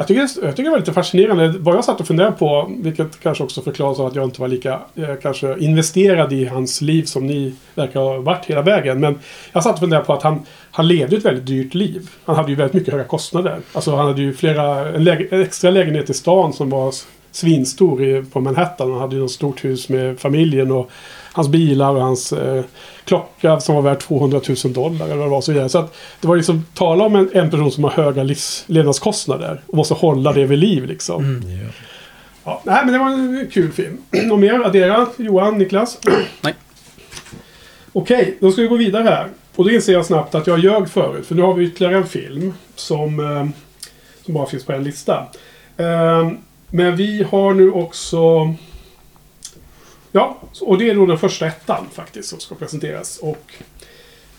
Jag 0.00 0.06
tycker, 0.06 0.20
det- 0.22 0.46
jag 0.46 0.56
tycker 0.56 0.62
det 0.64 0.70
var 0.70 0.78
lite 0.78 0.92
fascinerande. 0.92 1.54
Vad 1.58 1.74
jag 1.76 1.84
satt 1.84 2.00
och 2.00 2.06
funderade 2.06 2.36
på, 2.36 2.70
vilket 2.78 3.20
kanske 3.22 3.44
också 3.44 3.62
förklaras 3.62 3.98
av 4.00 4.06
att 4.06 4.14
jag 4.14 4.24
inte 4.24 4.40
var 4.40 4.48
lika 4.48 4.80
eh, 4.94 5.14
kanske 5.22 5.56
investerad 5.58 6.32
i 6.32 6.44
hans 6.44 6.80
liv 6.80 7.02
som 7.02 7.26
ni 7.26 7.54
verkar 7.74 8.00
ha 8.00 8.18
varit 8.18 8.46
hela 8.46 8.62
vägen. 8.62 9.00
Men 9.00 9.18
jag 9.52 9.62
satt 9.62 9.72
och 9.72 9.80
funderade 9.80 10.06
på 10.06 10.12
att 10.12 10.22
han, 10.22 10.42
han 10.70 10.88
levde 10.88 11.16
ett 11.16 11.24
väldigt 11.24 11.46
dyrt 11.46 11.74
liv. 11.74 12.08
Han 12.24 12.36
hade 12.36 12.48
ju 12.50 12.54
väldigt 12.54 12.74
mycket 12.74 12.92
höga 12.92 13.04
kostnader. 13.04 13.58
Alltså 13.72 13.96
han 13.96 14.06
hade 14.06 14.22
ju 14.22 14.32
flera, 14.34 14.88
en, 14.88 15.04
läge, 15.04 15.26
en 15.30 15.42
extra 15.42 15.70
lägenhet 15.70 16.10
i 16.10 16.14
stan 16.14 16.52
som 16.52 16.70
var 16.70 16.94
svinstor 17.32 18.02
i, 18.04 18.22
på 18.32 18.40
Manhattan. 18.40 18.90
Han 18.90 19.00
hade 19.00 19.14
ju 19.16 19.22
något 19.22 19.30
stort 19.30 19.64
hus 19.64 19.88
med 19.88 20.20
familjen 20.20 20.70
och 20.72 20.90
hans 21.32 21.48
bilar 21.48 21.94
och 21.94 22.02
hans 22.02 22.32
eh, 22.32 22.64
klocka 23.04 23.60
som 23.60 23.74
var 23.74 23.82
värd 23.82 24.00
200 24.00 24.40
000 24.64 24.72
dollar 24.72 25.06
eller 25.06 25.16
vad 25.16 25.26
det 25.26 25.30
var. 25.30 25.40
Så, 25.40 25.68
så 25.68 25.78
att 25.78 25.96
det 26.20 26.28
var 26.28 26.36
liksom, 26.36 26.64
tala 26.74 27.04
om 27.04 27.16
en, 27.16 27.30
en 27.32 27.50
person 27.50 27.72
som 27.72 27.84
har 27.84 27.90
höga 27.90 28.22
livs, 28.22 28.64
levnadskostnader 28.66 29.62
och 29.66 29.76
måste 29.76 29.94
hålla 29.94 30.32
det 30.32 30.44
vid 30.44 30.58
liv 30.58 30.86
liksom. 30.86 31.42
Ja. 31.44 31.72
Ja, 32.44 32.62
nej, 32.64 32.84
men 32.84 32.92
det 32.92 32.98
var 32.98 33.10
en 33.10 33.48
kul 33.52 33.72
film. 33.72 33.98
Något 34.10 34.40
mer 34.40 34.60
addera? 34.60 35.06
Johan, 35.16 35.58
Niklas? 35.58 35.98
Nej. 36.40 36.54
Okej, 37.92 38.36
då 38.40 38.52
ska 38.52 38.62
vi 38.62 38.68
gå 38.68 38.76
vidare 38.76 39.02
här. 39.02 39.28
Och 39.56 39.64
då 39.64 39.70
inser 39.70 39.92
jag 39.92 40.06
snabbt 40.06 40.34
att 40.34 40.46
jag 40.46 40.58
ljög 40.58 40.88
förut. 40.88 41.26
För 41.26 41.34
nu 41.34 41.42
har 41.42 41.54
vi 41.54 41.64
ytterligare 41.64 41.96
en 41.96 42.06
film 42.06 42.54
som, 42.74 43.20
eh, 43.20 43.46
som 44.24 44.34
bara 44.34 44.46
finns 44.46 44.64
på 44.64 44.72
en 44.72 44.84
lista. 44.84 45.26
Eh, 45.76 46.30
men 46.70 46.96
vi 46.96 47.26
har 47.30 47.54
nu 47.54 47.70
också... 47.70 48.54
Ja, 50.12 50.38
och 50.60 50.78
det 50.78 50.90
är 50.90 50.94
då 50.94 51.06
den 51.06 51.18
första 51.18 51.46
ettan 51.46 51.86
faktiskt 51.92 52.28
som 52.28 52.40
ska 52.40 52.54
presenteras. 52.54 53.18
Och 53.18 53.52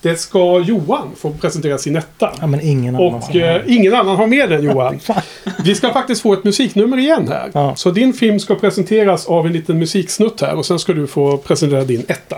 det 0.01 0.15
ska 0.15 0.59
Johan 0.59 1.11
få 1.17 1.32
presentera 1.32 1.78
sin 1.78 1.95
etta. 1.95 2.34
Ja, 2.39 2.47
men 2.47 2.61
ingen 2.61 2.95
annan. 2.95 3.13
Och 3.13 3.36
eh, 3.36 3.61
ingen 3.67 3.93
annan 3.93 4.15
har 4.15 4.28
med 4.28 4.49
den 4.49 4.63
Johan. 4.63 4.99
Vi 5.63 5.76
ska 5.76 5.93
faktiskt 5.93 6.22
få 6.22 6.34
ett 6.34 6.43
musiknummer 6.43 6.97
igen 6.97 7.28
här. 7.28 7.51
Ja. 7.53 7.76
Så 7.76 7.91
din 7.91 8.13
film 8.13 8.39
ska 8.39 8.55
presenteras 8.55 9.28
av 9.28 9.45
en 9.45 9.53
liten 9.53 9.80
musiksnutt 9.80 10.41
här 10.41 10.55
och 10.55 10.65
sen 10.65 10.80
ska 10.80 10.93
du 10.93 11.07
få 11.07 11.38
presentera 11.38 11.84
din 11.84 12.05
etta. 12.07 12.38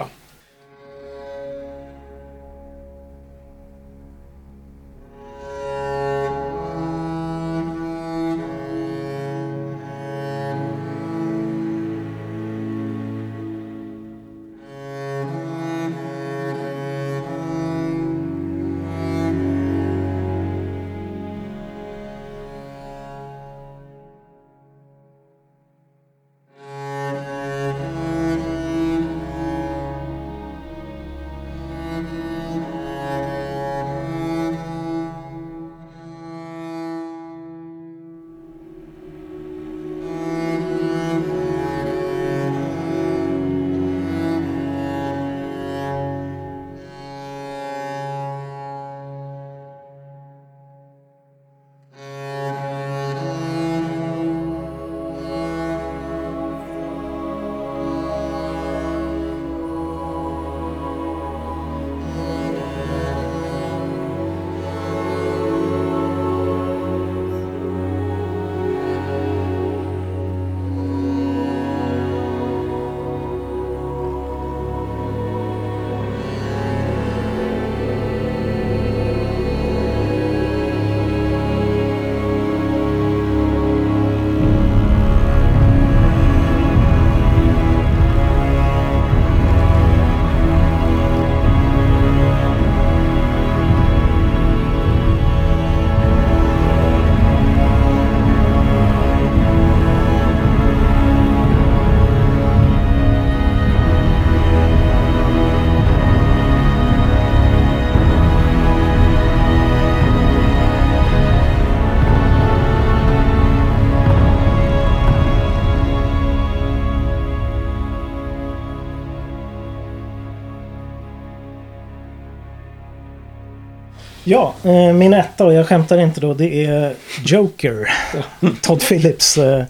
Ja, 124.24 124.54
eh, 124.64 124.94
min 124.94 125.14
etta 125.14 125.46
och 125.46 125.54
jag 125.54 125.68
skämtar 125.68 125.98
inte 125.98 126.22
då. 126.22 126.34
Det 126.34 126.66
är 126.66 126.94
Joker. 127.26 127.90
Todd 128.62 128.82
Phillips 128.82 129.38
eh, 129.38 129.64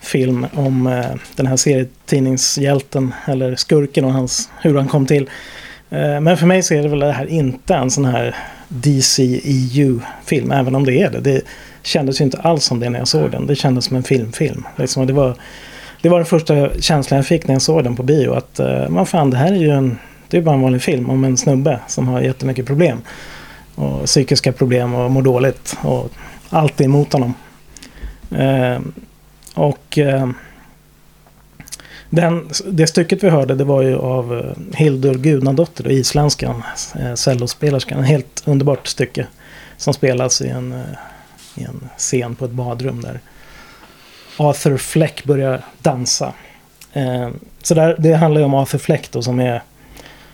film 0.00 0.46
om 0.54 0.86
eh, 0.86 1.06
den 1.36 1.46
här 1.46 1.56
serietidningshjälten 1.56 3.14
eller 3.26 3.56
skurken 3.56 4.04
och 4.04 4.12
hans, 4.12 4.50
hur 4.60 4.74
han 4.74 4.88
kom 4.88 5.06
till. 5.06 5.30
Eh, 5.90 6.20
men 6.20 6.36
för 6.36 6.46
mig 6.46 6.62
så 6.62 6.74
är 6.74 6.82
det 6.82 6.88
väl 6.88 6.98
det 6.98 7.12
här 7.12 7.26
inte 7.26 7.74
en 7.74 7.90
sån 7.90 8.04
här 8.04 8.34
DCEU-film, 8.68 10.52
även 10.52 10.74
om 10.74 10.84
det 10.84 11.02
är 11.02 11.10
det. 11.10 11.20
Det 11.20 11.42
kändes 11.82 12.20
ju 12.20 12.24
inte 12.24 12.38
alls 12.38 12.64
som 12.64 12.80
det 12.80 12.90
när 12.90 12.98
jag 12.98 13.08
såg 13.08 13.30
den. 13.30 13.46
Det 13.46 13.56
kändes 13.56 13.84
som 13.84 13.96
en 13.96 14.02
filmfilm. 14.02 14.64
Liksom, 14.76 15.06
det, 15.06 15.12
var, 15.12 15.36
det 16.02 16.08
var 16.08 16.18
den 16.18 16.26
första 16.26 16.80
känslan 16.80 17.16
jag 17.16 17.26
fick 17.26 17.46
när 17.46 17.54
jag 17.54 17.62
såg 17.62 17.84
den 17.84 17.96
på 17.96 18.02
bio. 18.02 18.32
Att 18.32 18.58
eh, 18.58 18.88
vad 18.88 19.08
fan, 19.08 19.30
det 19.30 19.36
här 19.36 19.52
är 19.52 19.56
ju 19.56 19.70
en, 19.70 19.98
det 20.34 20.38
är 20.38 20.42
bara 20.42 20.54
en 20.54 20.62
vanlig 20.62 20.82
film 20.82 21.10
om 21.10 21.24
en 21.24 21.36
snubbe 21.36 21.80
som 21.88 22.08
har 22.08 22.20
jättemycket 22.20 22.66
problem. 22.66 23.02
Och 23.74 24.04
psykiska 24.04 24.52
problem 24.52 24.94
och 24.94 25.10
mår 25.10 25.22
dåligt. 25.22 25.76
Och 25.82 26.10
allt 26.50 26.80
är 26.80 26.84
emot 26.84 27.12
honom. 27.12 27.34
Eh, 28.30 28.80
och 29.54 29.98
eh, 29.98 30.28
den, 32.10 32.48
det 32.66 32.86
stycket 32.86 33.22
vi 33.22 33.28
hörde 33.28 33.54
det 33.54 33.64
var 33.64 33.82
ju 33.82 33.96
av 33.96 34.38
eh, 34.38 34.78
Hildur 34.78 35.14
Guðnadóttir, 35.14 35.88
isländskan, 35.90 36.62
eh, 37.00 37.14
cellospelerskan. 37.14 37.98
En 37.98 38.04
helt 38.04 38.42
underbart 38.46 38.86
stycke 38.86 39.26
som 39.76 39.94
spelas 39.94 40.40
i 40.40 40.48
en, 40.48 40.72
eh, 40.72 40.78
i 41.54 41.64
en 41.64 41.88
scen 41.96 42.34
på 42.34 42.44
ett 42.44 42.50
badrum 42.50 43.00
där 43.00 43.20
Arthur 44.36 44.76
Fleck 44.76 45.24
börjar 45.24 45.64
dansa. 45.78 46.32
Eh, 46.92 47.28
så 47.62 47.74
där, 47.74 47.96
det 47.98 48.12
handlar 48.12 48.40
ju 48.40 48.44
om 48.44 48.54
Arthur 48.54 48.78
Fleck 48.78 49.10
då 49.10 49.22
som 49.22 49.40
är 49.40 49.62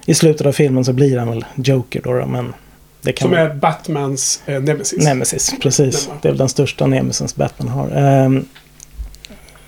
i 0.06 0.14
slutet 0.14 0.46
av 0.46 0.52
filmen 0.52 0.84
så 0.84 0.92
blir 0.92 1.18
han 1.18 1.28
väl 1.28 1.44
Joker 1.54 2.00
då, 2.04 2.26
men 2.26 2.54
det 3.02 3.12
kan 3.12 3.28
Som 3.28 3.38
är 3.38 3.54
Batmans 3.54 4.42
eh, 4.46 4.62
nemesis. 4.62 5.04
Nemesis, 5.04 5.54
precis. 5.62 6.08
Va? 6.08 6.14
Det 6.22 6.28
är 6.28 6.32
väl 6.32 6.38
den 6.38 6.48
största 6.48 6.86
nemesens 6.86 7.36
Batman 7.36 7.68
har. 7.68 7.90
Ehm, 7.90 8.44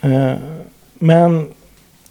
eh, 0.01 0.33
men 0.95 1.49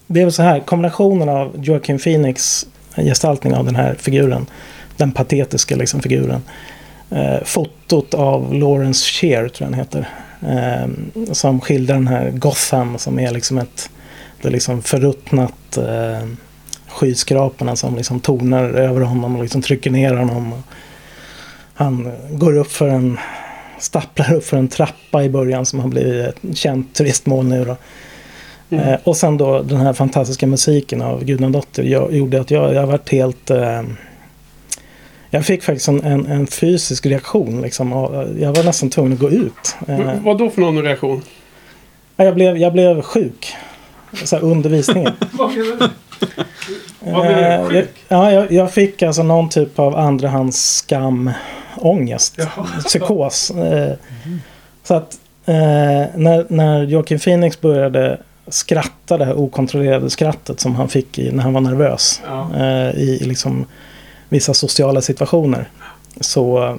det 0.08 0.22
är 0.22 0.26
väl 0.26 0.34
så 0.34 0.44
här, 0.44 0.60
kombinationen 0.60 1.30
av 1.30 1.56
Joaquin 1.64 2.00
Phoenix 2.00 2.68
gestaltning 2.96 3.54
av 3.54 3.66
den 3.66 3.76
här 3.76 3.96
figuren, 4.00 4.46
den 4.98 5.12
patetiska 5.12 5.76
liksom 5.76 6.02
figuren. 6.02 6.42
Eh, 7.10 7.44
fotot 7.44 8.14
av 8.14 8.54
Lawrence 8.54 9.06
Shear, 9.06 9.48
tror 9.48 9.52
jag 9.58 9.66
han 9.66 9.74
heter. 9.74 10.10
ehm, 10.48 11.12
som 11.32 11.62
skildrar 11.62 11.96
den 11.96 12.08
här 12.08 12.32
Gotham 12.32 12.98
som 12.98 13.20
är 13.20 13.32
liksom 13.32 13.58
ett 13.58 13.90
det 14.42 14.48
är 14.48 14.52
liksom 14.52 14.82
förruttnat 14.82 15.78
eh, 15.78 16.28
skyskraporna 16.92 17.76
som 17.76 17.96
liksom 17.96 18.20
tornar 18.20 18.64
över 18.64 19.02
honom 19.02 19.36
och 19.36 19.42
liksom 19.42 19.62
trycker 19.62 19.92
ner 19.92 20.14
honom. 20.14 20.64
Han 21.74 22.12
går 22.32 22.58
upp 22.58 22.72
för 22.72 22.88
en 22.88 23.18
stapplar 23.80 24.34
upp 24.34 24.46
för 24.46 24.58
en 24.58 24.68
trappa 24.68 25.24
i 25.24 25.30
början 25.30 25.66
som 25.66 25.80
har 25.80 25.88
blivit 25.88 26.26
ett 26.28 26.58
känt 26.58 26.94
turistmål 26.96 27.46
nu 27.46 27.66
då. 27.66 27.78
Mm. 28.70 28.88
Eh, 28.88 29.00
och 29.04 29.18
sen 29.18 29.38
då 29.38 29.62
den 29.62 29.78
här 29.78 29.94
fantastiska 29.94 30.48
musiken 30.48 31.02
av 31.02 31.24
Gudnadotter 31.24 31.84
jag, 31.84 32.14
gjorde 32.14 32.42
att 32.42 32.52
jag, 32.52 32.74
jag 32.74 32.88
varit 32.88 33.10
helt... 33.10 33.50
Eh, 33.50 33.82
Jag 35.34 35.46
fick 35.46 35.64
faktiskt 35.64 35.88
en, 35.88 36.04
en, 36.04 36.26
en 36.26 36.48
fysisk 36.48 37.06
reaktion. 37.06 37.62
Liksom, 37.62 37.92
jag 38.40 38.54
var 38.56 38.64
nästan 38.64 38.90
tvungen 38.90 39.14
att 39.14 39.20
gå 39.20 39.30
ut. 39.30 39.76
Eh, 39.88 40.14
Vad 40.24 40.38
då 40.38 40.50
för 40.50 40.62
någon 40.62 40.82
reaktion? 40.84 41.22
ja, 42.16 42.24
jag, 42.26 42.36
blev, 42.36 42.58
jag 42.58 42.74
blev 42.74 43.02
sjuk. 43.02 43.54
Så 44.24 44.36
här, 44.36 44.44
under 44.44 44.70
visningen. 44.70 45.12
Vad 47.00 47.28
du? 47.28 47.34
Du? 47.34 47.40
Eh, 47.42 47.68
Sjuk? 47.70 47.90
ja, 48.08 48.32
jag, 48.32 48.52
jag 48.52 48.72
fick 48.72 49.04
alltså 49.04 49.24
någon 49.24 49.50
typ 49.50 49.80
av 49.80 49.96
andrahands 49.96 50.76
skam, 50.76 51.32
ångest, 51.78 52.36
Jaha. 52.38 52.68
psykos. 52.86 53.52
Eh, 53.52 53.94
Så 54.84 54.94
att 54.94 55.18
eh, 55.46 55.56
när, 56.16 56.46
när 56.54 56.84
Joaquin 56.84 57.20
Phoenix 57.20 57.62
började 57.62 58.18
skratta, 58.48 59.18
det 59.18 59.26
här 59.26 59.40
okontrollerade 59.40 60.10
skrattet 60.10 60.60
som 60.60 60.76
han 60.76 60.90
fick 60.90 61.20
i, 61.20 61.32
när 61.32 61.44
han 61.44 61.54
var 61.54 61.62
nervös 61.62 62.22
Ja. 62.28 62.50
i 62.96 63.02
i 63.22 63.26
liksom 63.26 63.66
vissa 64.30 64.54
sociala 64.54 65.02
situationer. 65.02 65.70
Så 66.22 66.78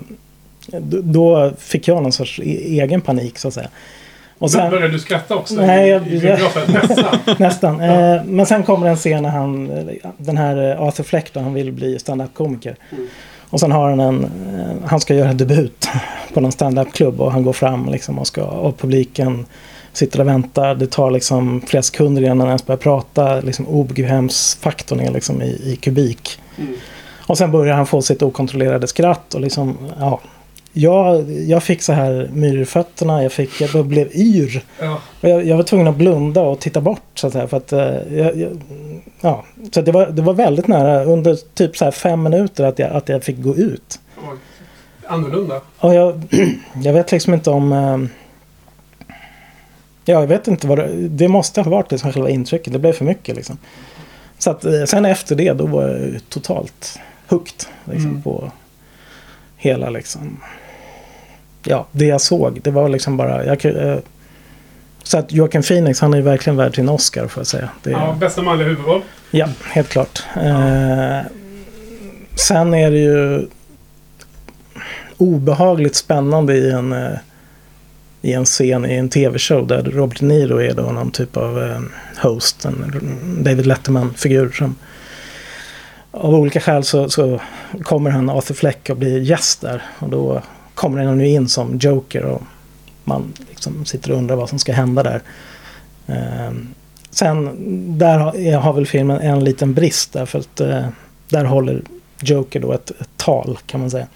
då 1.03 1.53
fick 1.59 1.89
jag 1.89 2.03
någon 2.03 2.13
sorts 2.13 2.39
e- 2.39 2.81
egen 2.81 3.01
panik 3.01 3.39
så 3.39 3.49
att 3.49 3.55
säga. 3.55 3.69
Och 4.43 4.51
sen, 4.51 4.71
började 4.71 4.93
du 4.93 4.99
skratta 4.99 5.37
också? 5.37 5.55
Nej, 5.55 5.89
i- 5.89 5.91
jag- 5.93 6.07
i 6.07 6.21
biografen? 6.21 6.63
Nästan. 6.89 7.19
Nästan. 7.39 7.81
Eh, 7.81 8.25
men 8.25 8.47
sen 8.47 8.63
kommer 8.63 8.87
en 8.87 8.97
scen 8.97 9.23
när 9.23 9.31
han, 9.31 9.71
eh, 9.71 9.95
den 10.19 10.37
här 10.37 10.71
eh, 10.71 10.83
Arthur 10.83 11.05
Fleck 11.05 11.31
då, 11.33 11.41
han 11.41 11.55
vill 11.55 11.73
bli 11.73 11.99
stand-up-komiker. 11.99 12.77
Mm. 12.93 13.09
Och 13.51 13.61
sen 13.61 13.73
har 13.73 13.91
han 13.91 14.01
en, 14.01 14.25
eh, 14.25 14.89
han 14.89 15.01
ska 15.01 15.15
göra 15.15 15.33
debut 15.33 15.89
på 16.35 16.41
någon 16.41 16.53
stand-up-klubb 16.53 17.21
och 17.21 17.33
han 17.33 17.43
går 17.43 17.53
fram 17.53 17.89
liksom 17.89 18.19
och 18.19 18.27
ska, 18.27 18.43
och 18.45 18.79
publiken 18.79 19.47
sitter 19.93 20.21
och 20.21 20.27
väntar. 20.29 20.75
Det 20.75 20.87
tar 20.91 21.11
liksom 21.11 21.61
flera 21.67 21.83
sekunder 21.83 22.23
innan 22.23 22.41
han 22.41 22.49
ens 22.49 22.67
börjar 22.67 22.79
prata. 22.79 23.41
Liksom 23.41 23.69
obekvämsfaktorn 23.69 25.01
är 25.01 25.11
liksom 25.11 25.43
i, 25.43 25.61
i 25.73 25.77
kubik. 25.77 26.41
Mm. 26.59 26.75
Och 27.27 27.39
sen 27.39 27.51
börjar 27.51 27.75
han 27.77 27.87
få 27.87 28.03
sitt 28.03 28.23
okontrollerade 28.23 28.87
skratt 28.87 29.35
och 29.35 29.41
liksom, 29.41 29.77
ja. 30.01 30.21
Jag, 30.73 31.31
jag 31.33 31.63
fick 31.63 31.83
så 31.83 31.93
här 31.93 32.31
myror 32.33 32.63
i 32.63 32.65
fötterna, 32.65 33.23
jag, 33.23 33.33
fick, 33.33 33.61
jag 33.61 33.87
blev 33.87 34.17
yr. 34.17 34.65
Ja. 34.81 34.99
Och 35.21 35.29
jag, 35.29 35.47
jag 35.47 35.57
var 35.57 35.65
tvungen 35.65 35.87
att 35.89 35.97
blunda 35.97 36.41
och 36.41 36.61
titta 36.61 36.81
bort 36.81 37.03
så 37.15 37.27
att 37.27 37.33
säga. 37.33 37.49
För 37.49 37.57
att, 37.57 37.73
eh, 37.73 37.81
jag, 38.19 38.37
jag, 38.37 38.61
ja. 39.21 39.45
Så 39.73 39.81
det, 39.83 39.93
var, 39.93 40.07
det 40.07 40.23
var 40.23 40.35
väldigt 40.35 40.67
nära 40.69 41.05
under 41.05 41.39
typ 41.55 41.77
så 41.77 41.85
här 41.85 41.93
fem 41.93 42.23
minuter 42.23 42.65
att 42.65 42.79
jag, 42.79 42.91
att 42.91 43.09
jag 43.09 43.25
fick 43.25 43.39
gå 43.43 43.57
ut. 43.57 44.01
Annorlunda. 45.07 45.61
Och 45.79 45.95
jag, 45.95 46.23
jag 46.85 46.93
vet 46.93 47.13
liksom 47.13 47.35
inte 47.35 47.51
om... 47.51 47.73
eh, 47.73 47.99
Ja, 50.05 50.21
jag 50.21 50.27
vet 50.27 50.49
inte 50.49 50.67
vad 50.67 50.79
det... 50.79 51.09
Det 51.09 51.29
måste 51.29 51.61
ha 51.63 51.71
varit 51.71 51.91
liksom 51.91 52.13
själva 52.13 52.31
intrycket. 52.31 52.73
Det 52.73 52.79
blev 52.79 52.93
för 52.93 53.05
mycket 53.05 53.37
liksom. 53.37 53.59
Så 54.39 54.51
att 54.51 54.65
eh, 54.65 54.85
sen 54.87 55.05
efter 55.05 55.37
det 55.37 55.53
då 55.53 55.67
var 55.67 55.89
jag 55.89 56.21
totalt 56.29 56.99
hooked. 57.29 57.67
Liksom, 57.85 58.11
Mm. 58.11 58.23
på 58.23 58.51
hela 59.57 59.91
liksom... 59.91 60.41
Ja, 61.65 61.87
det 61.93 62.05
jag 62.07 62.21
såg. 62.21 62.61
Det 62.63 62.71
var 62.71 62.89
liksom 62.89 63.17
bara... 63.17 63.45
Jag, 63.45 63.65
eh, 63.65 63.99
så 65.03 65.19
att 65.19 65.33
Joaquin 65.33 65.63
Phoenix, 65.63 66.01
han 66.01 66.13
är 66.13 66.19
ju 66.19 66.23
verkligen 66.23 66.57
värd 66.57 66.75
sin 66.75 66.89
Oscar 66.89 67.27
får 67.27 67.41
jag 67.41 67.47
säga. 67.47 67.69
Det, 67.83 67.91
Ja, 67.91 68.17
bästa 68.21 68.43
manliga 68.43 68.69
huvudroll. 68.69 69.03
Ja, 69.31 69.49
helt 69.65 69.89
klart. 69.89 70.23
Eh, 70.37 71.21
sen 72.35 72.75
är 72.75 72.91
det 72.91 72.99
ju 72.99 73.47
obehagligt 75.17 75.97
spännande 75.97 76.55
i 76.55 76.71
en, 76.71 76.93
eh, 76.93 77.19
i 78.23 78.33
en 78.33 78.45
scen 78.45 78.87
i 78.87 78.95
en 78.95 79.09
tv-show 79.09 79.67
där 79.67 79.83
Robert 79.83 80.21
De 80.21 80.27
Niro 80.27 80.61
är 80.61 80.75
då 80.75 80.83
någon 80.83 81.11
typ 81.11 81.37
av 81.37 81.63
eh, 81.63 81.81
host, 82.23 82.65
en 82.65 83.43
David 83.45 83.67
Letterman-figur 83.67 84.51
som 84.51 84.77
av 86.11 86.35
olika 86.35 86.61
skäl 86.61 86.85
så, 86.85 87.09
så 87.09 87.41
kommer 87.83 88.11
han 88.11 88.31
Arthur 88.31 88.55
Fleck 88.55 88.91
och 88.91 88.97
blir 88.97 89.19
gäst 89.19 89.61
där 89.61 89.83
och 89.99 90.09
då 90.09 90.43
kommer 90.75 91.05
han 91.05 91.19
nu 91.19 91.29
in 91.29 91.49
som 91.49 91.79
Joker 91.79 92.25
och 92.25 92.43
man 93.05 93.33
liksom 93.49 93.85
sitter 93.85 94.11
och 94.11 94.19
undrar 94.19 94.37
vad 94.37 94.49
som 94.49 94.59
ska 94.59 94.73
hända 94.73 95.03
där. 95.03 95.23
Eh, 96.07 96.53
Sen 97.13 97.99
där 97.99 98.19
har, 98.59 98.73
väl 98.73 98.87
filmen 98.87 99.21
en 99.21 99.45
liten 99.45 99.75
brist 99.75 100.13
därför 100.13 100.39
att 100.39 100.61
eh, 100.61 100.87
där 101.29 101.45
håller 101.45 101.83
Joker 102.23 102.61
då 102.61 102.73
ett, 102.73 102.91
ett 102.91 103.09
tal 103.17 103.59
kan 103.67 103.81
man 103.81 103.91
säga. 103.91 104.07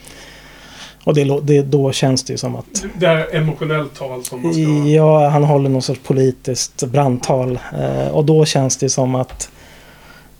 Och 1.05 1.15
det, 1.15 1.41
det, 1.43 1.63
då 1.63 1.93
känns 1.93 2.25
det 2.25 2.33
ju 2.33 2.37
som 2.37 2.57
att 2.57 2.85
Det 2.99 3.07
här 3.07 3.35
emotionellt 3.35 3.95
tal 3.95 4.25
som 4.25 4.43
man 4.43 4.53
ska... 4.53 4.63
ja, 4.89 5.29
han 5.29 5.45
håller 5.45 5.69
någon 5.69 5.83
sorts 5.83 6.01
politiskt 6.05 6.85
brandtal. 6.85 7.59
Eh, 7.81 8.09
och 8.09 8.25
då 8.25 8.45
känns 8.45 8.77
det 8.77 8.89
som 8.89 9.15
att 9.15 9.51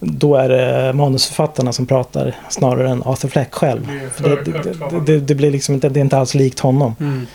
då 0.07 0.37
är 0.37 0.49
det 0.49 0.93
manusförfattarna 0.93 1.73
som 1.73 1.87
pratar 1.87 2.35
snarare 2.49 2.91
än 2.91 3.03
Arthur 3.03 3.29
Fleck 3.29 3.55
själv. 3.55 3.89
Det 4.19 4.45
det, 4.45 5.01
det, 5.07 5.21
det, 5.21 5.35
blir 5.35 5.51
liksom 5.51 5.75
inte, 5.75 5.89
det 5.89 6.01
är 6.01 6.05
inte 6.05 6.19
alls 6.19 6.35
likt 6.35 6.61
honom. 6.61 6.95
Mm. 7.01 7.27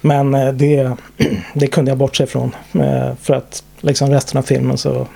Men 0.00 0.34
eh, 0.34 0.52
det, 0.52 0.92
det 1.54 1.66
kunde 1.66 1.90
jag 1.90 1.98
bortse 1.98 2.24
ifrån. 2.24 2.54
eh, 2.72 3.14
För 3.22 3.34
att 3.34 3.62
liksom 3.80 4.10
resten 4.10 4.38
av 4.38 4.42
filmen 4.42 4.78
så 4.78 5.06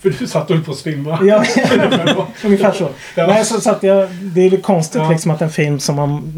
För 0.00 0.14
du 0.18 0.26
satt 0.26 0.50
och 0.50 0.64
på 0.64 0.70
att 0.70 0.76
svimma. 0.76 1.18
Ja, 1.22 1.44
ungefär 2.44 2.72
så. 2.72 2.88
Ja. 3.14 3.26
Nej, 3.26 3.44
så, 3.44 3.60
så 3.60 3.70
att 3.70 3.82
jag, 3.82 4.08
det 4.10 4.40
är 4.40 4.50
lite 4.50 4.62
konstigt 4.62 5.02
Ja. 5.02 5.10
liksom 5.10 5.30
att 5.30 5.42
en 5.42 5.50
film 5.50 5.78
som 5.78 5.96
man 5.96 6.32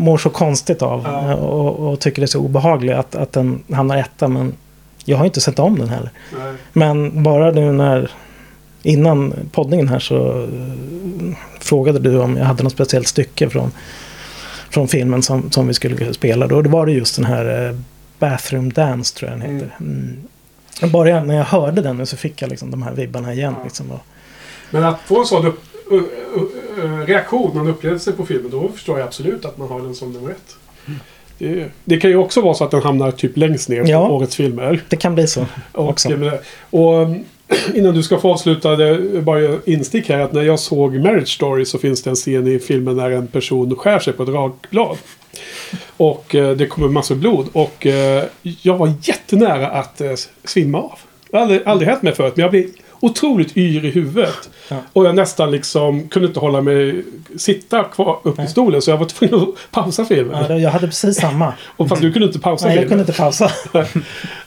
mår 0.00 0.18
så 0.18 0.30
konstigt 0.30 0.82
av 0.82 1.02
Ja. 1.04 1.30
eh, 1.30 1.32
och, 1.32 1.90
och 1.92 2.00
tycker 2.00 2.20
det 2.22 2.24
är 2.24 2.26
så 2.26 2.40
obehaglig 2.40 2.92
att, 2.92 3.14
att 3.14 3.32
den 3.32 3.62
hamnar 3.72 3.96
etta. 3.96 4.28
Men 4.28 4.52
jag 5.04 5.16
har 5.18 5.24
inte 5.24 5.40
sett 5.40 5.58
om 5.58 5.78
den 5.78 5.88
heller. 5.88 6.10
Nej. 6.38 6.52
Men 6.72 7.22
bara 7.22 7.50
nu 7.50 7.72
när 7.72 8.10
innan 8.82 9.34
poddningen 9.52 9.88
här 9.88 9.98
så 9.98 10.42
eh, 10.42 11.36
frågade 11.60 11.98
du 11.98 12.18
om 12.18 12.36
jag 12.36 12.44
hade 12.44 12.62
något 12.62 12.72
speciellt 12.72 13.08
stycke 13.08 13.50
från, 13.50 13.72
från 14.70 14.88
filmen 14.88 15.22
som, 15.22 15.50
som 15.50 15.66
vi 15.66 15.74
skulle 15.74 16.14
spela. 16.14 16.46
Då 16.46 16.62
var 16.62 16.86
det 16.86 16.92
just 16.92 17.16
den 17.16 17.24
här 17.24 17.68
eh, 17.68 17.76
Bathroom 18.18 18.72
Dance 18.72 19.16
tror 19.16 19.30
jag 19.30 19.40
den 19.40 19.54
heter. 19.54 19.76
Mm. 19.80 20.16
Bara 20.92 21.24
när 21.24 21.34
jag 21.34 21.44
hörde 21.44 21.82
den 21.82 21.96
nu 21.96 22.06
så 22.06 22.16
fick 22.16 22.42
jag 22.42 22.50
liksom 22.50 22.70
de 22.70 22.82
här 22.82 22.92
vibbarna 22.92 23.32
igen. 23.32 23.54
Ja. 23.58 23.64
Liksom, 23.64 23.92
Men 24.70 24.84
att 24.84 25.00
få 25.00 25.20
en 25.20 25.26
sån 25.26 25.46
upp, 25.46 25.60
uh, 25.92 26.02
uh, 26.84 27.06
reaktion, 27.06 27.58
en 27.58 27.66
upplevelse 27.66 28.12
på 28.12 28.26
filmen, 28.26 28.50
då 28.50 28.68
förstår 28.68 28.98
jag 28.98 29.06
absolut 29.06 29.44
att 29.44 29.58
man 29.58 29.68
har 29.68 29.80
den 29.80 29.94
som 29.94 30.12
nummer 30.12 30.30
ett. 30.30 30.56
Det, 31.38 31.70
det 31.84 31.96
kan 31.96 32.10
ju 32.10 32.16
också 32.16 32.40
vara 32.40 32.54
så 32.54 32.64
att 32.64 32.70
den 32.70 32.82
hamnar 32.82 33.10
typ 33.10 33.36
längst 33.36 33.68
ner 33.68 33.82
på 33.82 33.88
Ja. 33.88 34.08
årets 34.08 34.36
filmer. 34.36 34.82
det 34.88 34.96
kan 34.96 35.14
bli 35.14 35.26
så. 35.26 35.46
Och, 35.72 35.88
Också. 35.88 36.08
och 36.70 37.08
innan 37.74 37.94
du 37.94 38.02
ska 38.02 38.18
få 38.18 38.32
avsluta 38.32 38.76
det, 38.76 39.22
bara 39.22 39.58
instick 39.64 40.08
här 40.08 40.18
att 40.18 40.32
när 40.32 40.42
jag 40.42 40.58
såg 40.58 40.94
Marriage 40.94 41.28
Story 41.28 41.64
så 41.64 41.78
finns 41.78 42.02
det 42.02 42.10
en 42.10 42.16
scen 42.16 42.46
i 42.46 42.58
filmen 42.58 42.96
när 42.96 43.10
en 43.10 43.26
person 43.26 43.76
skär 43.76 43.98
sig 43.98 44.12
på 44.12 44.22
ett 44.22 44.28
rakblad. 44.28 44.96
Och 45.96 46.34
eh, 46.34 46.56
det 46.56 46.66
kommer 46.66 46.88
massor 46.88 47.14
blod 47.14 47.48
och 47.52 47.86
eh, 47.86 48.24
jag 48.42 48.76
var 48.76 48.92
jättenära 49.02 49.68
att 49.68 50.00
eh, 50.00 50.12
svimma 50.44 50.78
av. 50.78 50.98
Det 51.30 51.36
har 51.36 51.42
aldrig, 51.42 51.62
aldrig 51.66 51.88
hänt 51.88 52.02
mig 52.02 52.14
förut 52.14 52.32
men 52.36 52.42
jag 52.42 52.50
blev 52.50 52.66
otroligt 53.00 53.56
yr 53.56 53.84
i 53.84 53.90
huvudet. 53.90 54.50
Ja. 54.68 54.76
Och 54.92 55.04
jag 55.06 55.14
nästan 55.14 55.50
liksom 55.50 56.08
kunde 56.08 56.28
inte 56.28 56.40
hålla 56.40 56.60
mig, 56.60 57.04
sitta 57.36 57.84
kvar 57.84 58.18
upp 58.22 58.38
i 58.38 58.40
Nej. 58.42 58.48
stolen 58.50 58.82
så 58.82 58.90
jag 58.90 58.96
var 58.98 59.06
tvungen 59.06 59.34
att 59.42 59.48
pausa 59.70 60.04
filmen. 60.04 60.44
Ja, 60.48 60.56
jag 60.58 60.70
hade 60.70 60.86
precis 60.86 61.16
samma. 61.16 61.52
Och 61.76 61.88
fast 61.88 62.02
du 62.02 62.12
kunde 62.12 62.26
inte 62.26 62.38
pausa 62.38 62.66
Nej, 62.66 62.76
jag 62.76 62.82
filmen. 62.88 63.04
kunde 63.06 63.12
inte 63.12 63.22
pausa. 63.22 63.50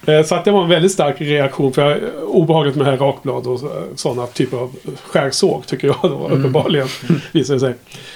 Eh, 0.05 0.23
Så 0.23 0.35
att 0.35 0.45
det 0.45 0.51
var 0.51 0.63
en 0.63 0.69
väldigt 0.69 0.91
stark 0.91 1.21
reaktion. 1.21 1.73
För 1.73 1.89
jag, 1.89 1.99
obehagligt 2.27 2.75
med 2.75 2.85
här 2.85 2.97
rakblad 2.97 3.47
och 3.47 3.59
sådana 3.95 4.27
typer 4.27 4.57
av 4.57 4.75
skärsåg 5.03 5.65
tycker 5.67 5.87
jag 5.87 5.97
då 6.01 6.27
uppenbarligen. 6.31 6.87
Visar 7.31 7.53
det 7.53 7.59
sig. 7.59 7.73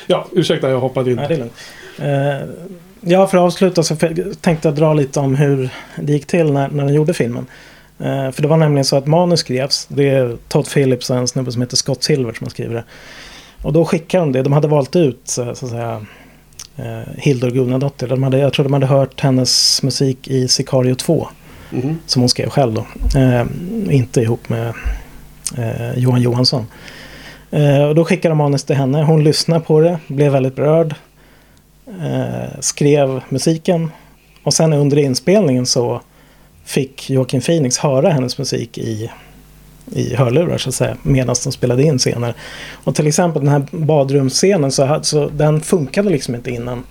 Ja, 0.08 0.28
ursäkta 0.32 0.70
jag 0.70 0.80
hoppade 0.80 1.10
in. 1.12 1.16
Nej, 1.16 1.28
det 1.28 1.34
är 1.34 1.38
lugnt. 1.38 1.54
Eh, 2.00 2.50
ja, 3.02 3.28
för 3.28 3.38
att 3.38 3.44
avsluta 3.44 3.84
så 3.84 3.96
tänkte 4.42 4.68
jag 4.68 4.76
dra 4.76 4.94
lite 4.94 5.20
om 5.20 5.36
hur 5.36 5.70
det 5.96 6.14
gick 6.14 6.28
till 6.28 6.52
när, 6.52 6.70
när 6.70 6.86
de 6.86 6.94
gjorde 6.94 7.14
filmen. 7.14 7.46
Eh, 8.00 8.32
för 8.32 8.42
det 8.42 8.48
var 8.48 8.58
nämligen 8.58 8.86
så 8.86 8.96
att 8.96 9.08
manus 9.08 9.40
skrevs. 9.40 9.88
Det 9.90 10.10
är 10.10 10.38
Todd 10.48 10.70
Phillips 10.70 11.10
och 11.10 11.18
en 11.18 11.28
snubbe 11.28 11.52
som 11.52 11.62
heter 11.62 11.78
Scott 11.78 12.04
Silver 12.04 12.34
som 12.34 12.46
har 12.46 12.50
skrivit 12.50 12.74
det. 12.74 12.84
Och 13.62 13.74
då 13.74 13.86
skickade 13.86 14.22
de 14.24 14.32
det. 14.32 14.44
De 14.44 14.54
hade 14.54 14.68
valt 14.68 14.96
ut 14.96 15.22
så, 15.24 15.42
att 15.42 15.58
säga 15.58 16.06
eh, 16.78 17.14
Hildur. 17.18 18.08
De 18.08 18.24
hade, 18.24 18.38
jag 18.38 18.54
tror 18.54 18.64
de 18.64 18.74
hade 18.74 18.86
hört 18.86 19.22
hennes 19.22 19.84
musik 19.84 20.28
i 20.28 20.48
Sicario 20.48 20.96
2. 20.96 21.28
Mhm. 21.70 22.00
Som 22.06 22.22
hon 22.22 22.30
skrev 22.30 22.50
själv 22.50 22.74
då. 22.74 22.86
Eh, 23.20 23.46
inte 23.90 24.22
ihop 24.22 24.50
med 24.50 24.74
eh, 25.58 25.98
Johan 25.98 26.22
Johansson. 26.22 26.66
Eh, 27.52 27.84
och 27.84 27.96
då 27.96 28.06
skickade 28.06 28.32
de 28.32 28.38
manus 28.38 28.64
till 28.64 28.76
henne. 28.76 29.04
Hon 29.04 29.24
lyssnade 29.24 29.62
på 29.62 29.80
det, 29.80 30.00
blev 30.08 30.32
väldigt 30.32 30.56
berörd. 30.56 30.96
Eh, 31.88 32.60
skrev 32.60 33.22
musiken. 33.30 33.92
Och 34.44 34.54
sen 34.54 34.74
under 34.74 34.98
inspelningen 34.98 35.66
så 35.66 36.02
fick 36.68 37.10
Joaquin 37.10 37.42
Phoenix 37.42 37.78
höra 37.78 38.10
hennes 38.10 38.38
musik 38.38 38.78
i, 38.78 39.12
i 39.92 40.16
hörlurar 40.16 40.58
så 40.58 40.70
att 40.70 40.76
säga. 40.76 40.98
Medan 41.04 41.36
de 41.44 41.52
spelade 41.52 41.84
in 41.84 41.98
scener. 41.98 42.34
Och 42.84 42.96
till 42.96 43.08
exempel 43.08 43.42
den 43.42 43.52
här 43.52 43.68
badrumsscenen 43.72 44.72
så, 44.72 45.00
så 45.02 45.30
den 45.30 45.62
funkade 45.62 46.10
liksom 46.10 46.36
inte 46.36 46.52
innan. 46.52 46.84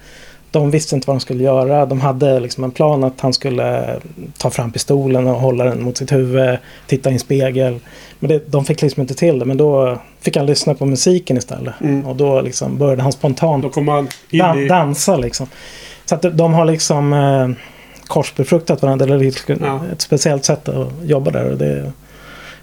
de 0.50 0.70
visste 0.70 0.94
inte 0.94 1.06
vad 1.06 1.16
de 1.16 1.20
skulle 1.20 1.44
göra. 1.44 1.86
De 1.86 2.00
hade 2.00 2.40
liksom 2.40 2.64
en 2.64 2.70
plan 2.70 3.04
att 3.04 3.20
han 3.20 3.32
skulle 3.32 3.96
ta 4.38 4.50
fram 4.50 4.72
pistolen 4.72 5.26
och 5.26 5.40
hålla 5.40 5.64
den 5.64 5.82
mot 5.82 5.96
sitt 5.96 6.12
huvud, 6.12 6.58
titta 6.86 7.10
i 7.10 7.12
en 7.12 7.18
spegel. 7.18 7.78
Men 8.18 8.28
det, 8.28 8.52
de 8.52 8.64
fick 8.64 8.82
liksom 8.82 9.00
inte 9.00 9.14
till 9.14 9.38
det. 9.38 9.44
Men 9.44 9.56
då 9.56 9.98
fick 10.20 10.36
han 10.36 10.46
lyssna 10.46 10.74
på 10.74 10.86
musiken 10.86 11.36
istället. 11.36 11.74
Mm. 11.80 12.06
Och 12.06 12.16
då 12.16 12.40
liksom 12.40 12.78
började 12.78 13.02
han 13.02 13.12
spontant 13.12 13.74
Då 13.74 13.80
man 13.80 14.08
in 14.30 14.38
dan- 14.38 14.68
dansa 14.68 15.16
liksom. 15.16 15.46
Så 16.04 16.14
att 16.14 16.22
de 16.22 16.54
har 16.54 16.64
liksom 16.64 17.12
eh, 17.12 17.48
korsbefruktat 18.06 18.82
varandra. 18.82 19.04
Eller 19.06 19.32
Ja. 19.60 19.80
ett 19.92 20.00
speciellt 20.00 20.44
sätt 20.44 20.68
att 20.68 20.92
jobba 21.04 21.30
där. 21.30 21.50
Och 21.50 21.58
det 21.58 21.92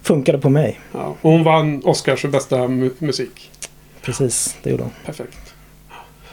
funkade 0.02 0.38
på 0.38 0.48
mig. 0.50 0.80
Ja. 0.92 1.16
Och 1.20 1.30
hon 1.30 1.44
vann 1.44 1.82
Oscars 1.84 2.20
för 2.20 2.28
bästa 2.28 2.56
mu- 2.56 2.90
musik. 2.98 3.50
Precis, 4.02 4.56
det 4.62 4.70
gjorde 4.70 4.82
hon. 4.82 4.92
Perfekt. 5.06 5.38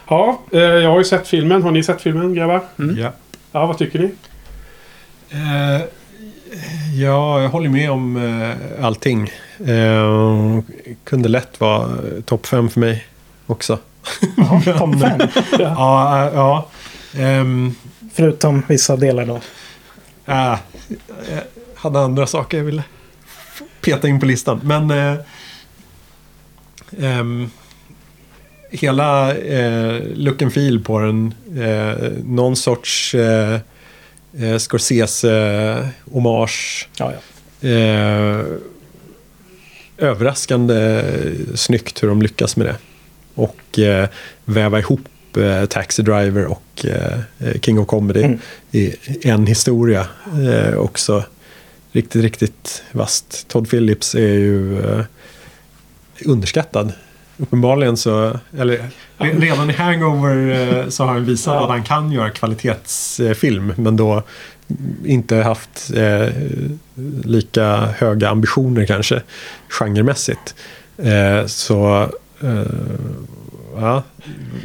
Ja, 0.10 0.42
eh, 0.52 0.60
jag 0.60 0.90
har 0.90 0.98
ju 0.98 1.04
sett 1.04 1.28
filmen. 1.28 1.64
Har 1.64 1.72
ni 1.72 1.84
sett 1.84 2.02
filmen 2.02 2.34
grabbar? 2.34 2.62
Mm. 2.80 2.98
Ja. 2.98 3.12
Ja, 3.52 3.66
vad 3.66 3.78
tycker 3.78 4.00
ni? 4.00 4.12
Eh, 5.30 5.82
ja, 6.96 7.42
jag 7.42 7.50
håller 7.50 7.70
med 7.70 7.92
om 7.92 8.18
eh, 8.78 8.86
allting. 8.86 9.32
Eh, 9.66 10.60
kunde 11.04 11.30
lätt 11.30 11.60
vara 11.60 11.90
topp 12.26 12.46
fem 12.46 12.70
för 12.70 12.80
mig 12.80 13.06
också. 13.48 13.78
Topp 14.78 15.00
fem. 15.02 15.20
Ja, 15.60 16.30
ja. 16.34 16.68
Ehm, 17.20 17.76
Förutom 18.14 18.64
vissa 18.68 18.96
delar 18.96 19.26
då. 19.26 19.36
äh, 20.26 20.58
jag 21.30 21.42
hade 21.76 22.00
andra 22.00 22.28
saker 22.28 22.58
jag 22.58 22.66
ville 22.66 22.84
peta 23.82 24.08
in 24.08 24.20
på 24.20 24.26
listan. 24.26 24.60
Men 24.64 24.92
eh, 24.92 25.16
ehm, 27.00 27.50
hela 28.70 29.36
eh, 29.36 30.02
look 30.16 30.42
and 30.42 30.54
feel 30.54 30.80
på 30.80 31.00
den. 31.00 31.34
Eh, 31.58 31.96
någon 32.24 32.56
sorts 32.56 33.16
eh, 33.16 33.60
eh, 34.40 34.58
Scorsese-hommage. 34.58 36.88
Ja, 36.98 37.14
ja. 37.14 37.20
Eh, 37.70 38.46
överraskande 39.98 41.04
snyggt 41.56 42.04
hur 42.04 42.08
de 42.08 42.22
lyckas 42.22 42.58
med 42.58 42.68
det. 42.68 42.76
Och 43.36 43.80
eh, 43.80 44.10
väva 44.46 44.80
ihop 44.80 45.02
eh, 45.38 45.66
Taxi 45.66 46.02
Driver 46.04 46.46
och 46.46 46.86
eh, 46.86 47.54
King 47.62 47.80
of 47.80 47.88
Comedy 47.88 48.24
Mm. 48.24 48.40
i 48.72 48.96
en 49.24 49.48
historia. 49.48 50.08
Eh, 50.50 50.74
också 50.78 51.24
riktigt, 51.92 52.22
riktigt 52.24 52.84
vast. 52.92 53.48
Todd 53.48 53.70
Phillips 53.70 54.16
är 54.16 54.20
ju 54.34 54.82
underskattad. 56.26 56.94
Uppenbarligen 57.38 57.98
så, 57.98 58.40
eller 58.60 58.78
re- 59.18 59.40
redan 59.40 59.70
i 59.70 59.74
Hangover 59.74 60.90
så 60.90 61.04
har 61.04 61.14
han 61.14 61.26
visat 61.26 61.54
Ja. 61.54 61.64
att 61.64 61.70
han 61.70 61.84
kan 61.84 62.12
göra 62.12 62.30
kvalitetsfilm. 62.30 63.74
Men 63.78 63.98
då 63.98 64.24
inte 65.06 65.36
haft 65.36 65.92
eh, 65.96 66.28
lika 67.24 67.76
höga 67.98 68.30
ambitioner 68.30 68.86
kanske 68.86 69.22
genremässigt. 69.70 70.56
Eh, 70.98 71.46
så 71.46 72.10
eh, 73.84 73.88
ja, 73.88 74.04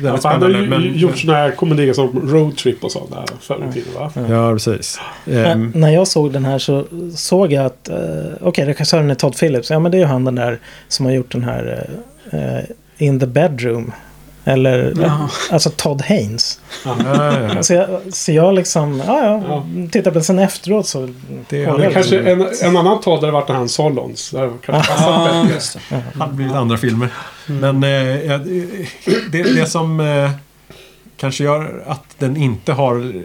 väldigt 0.01 0.05
Ja, 0.05 0.17
för 0.17 0.29
han 0.29 0.43
har 0.43 0.49
spännande. 0.51 0.59
ju 0.59 0.91
Men, 0.91 0.99
gjort 0.99 1.19
sådana 1.19 1.39
här 1.39 1.51
komedier 1.51 1.93
som 1.93 2.31
Road 2.31 2.57
Trip 2.57 2.85
och 2.85 2.93
sånt 2.93 3.11
där 3.11 3.25
förr 3.41 3.67
i 3.71 3.73
tiden 3.73 3.95
va? 3.95 4.11
ja, 4.29 4.53
precis. 4.53 5.01
Ehm, 5.27 5.73
när 5.75 5.91
jag 5.91 6.09
såg 6.09 6.33
den 6.33 6.45
här 6.45 6.59
så 6.59 6.85
såg 7.15 7.53
jag 7.53 7.67
att 7.67 7.89
eh, 7.89 7.97
okej, 8.41 8.65
regissören 8.67 9.11
är 9.11 9.15
Todd 9.15 9.37
Phillips. 9.37 9.71
Ja, 9.71 9.79
men 9.79 9.91
det 9.93 9.97
är 9.97 10.01
ju 10.01 10.05
han 10.07 10.25
den 10.25 10.35
där 10.35 10.59
som 10.89 11.07
har 11.07 11.13
gjort 11.13 11.33
den 11.33 11.45
här 11.45 11.89
eh, 12.31 13.07
In 13.07 13.21
the 13.21 13.27
Bedroom. 13.27 13.93
Eller 14.49 14.93
Ja. 15.03 15.29
alltså 15.51 15.71
Todd 15.71 16.03
Haynes. 16.03 16.61
ja, 16.85 16.97
ja, 17.05 17.41
ja. 17.55 17.63
Så 17.63 17.73
jag, 17.73 17.89
så 18.13 18.33
jag 18.33 18.55
liksom, 18.55 19.03
ja 19.07 19.25
ja, 19.25 19.43
Ja. 19.49 19.67
tittar 19.93 20.11
på 20.11 20.19
det 20.19 20.25
sen 20.25 20.39
efteråt 20.39 20.87
så... 20.87 21.09
Det 21.49 21.65
hade 21.65 21.85
jag 21.85 21.93
Kanske 21.93 22.19
en, 22.21 22.47
en 22.63 22.77
annan 22.77 23.01
Todd 23.01 23.21
hade 23.21 23.33
varit 23.33 23.47
den 23.47 23.57
här 23.57 23.67
Solons. 23.67 24.31
Det 24.31 24.51
kanske 24.67 24.93
bättre. 24.95 25.55
just 25.55 25.79
det. 25.91 26.03
hade 26.19 26.33
blivit 26.35 26.55
andra 26.55 26.77
filmer. 26.77 27.09
Men 27.47 27.77
eh, 27.85 28.41
det, 29.33 29.43
det 29.43 29.67
som 29.71 30.01
eh, 30.01 30.31
kanske 31.17 31.45
gör 31.45 31.83
att 31.87 32.05
den 32.19 32.37
inte 32.37 32.73
har 32.73 33.23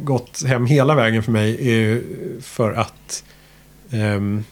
gått 0.00 0.42
hem 0.46 0.66
hela 0.66 0.94
vägen 0.94 1.22
för 1.22 1.32
mig 1.32 1.70
är 1.80 2.00
för 2.42 2.72
att 2.72 3.24
ehm, 3.92 4.44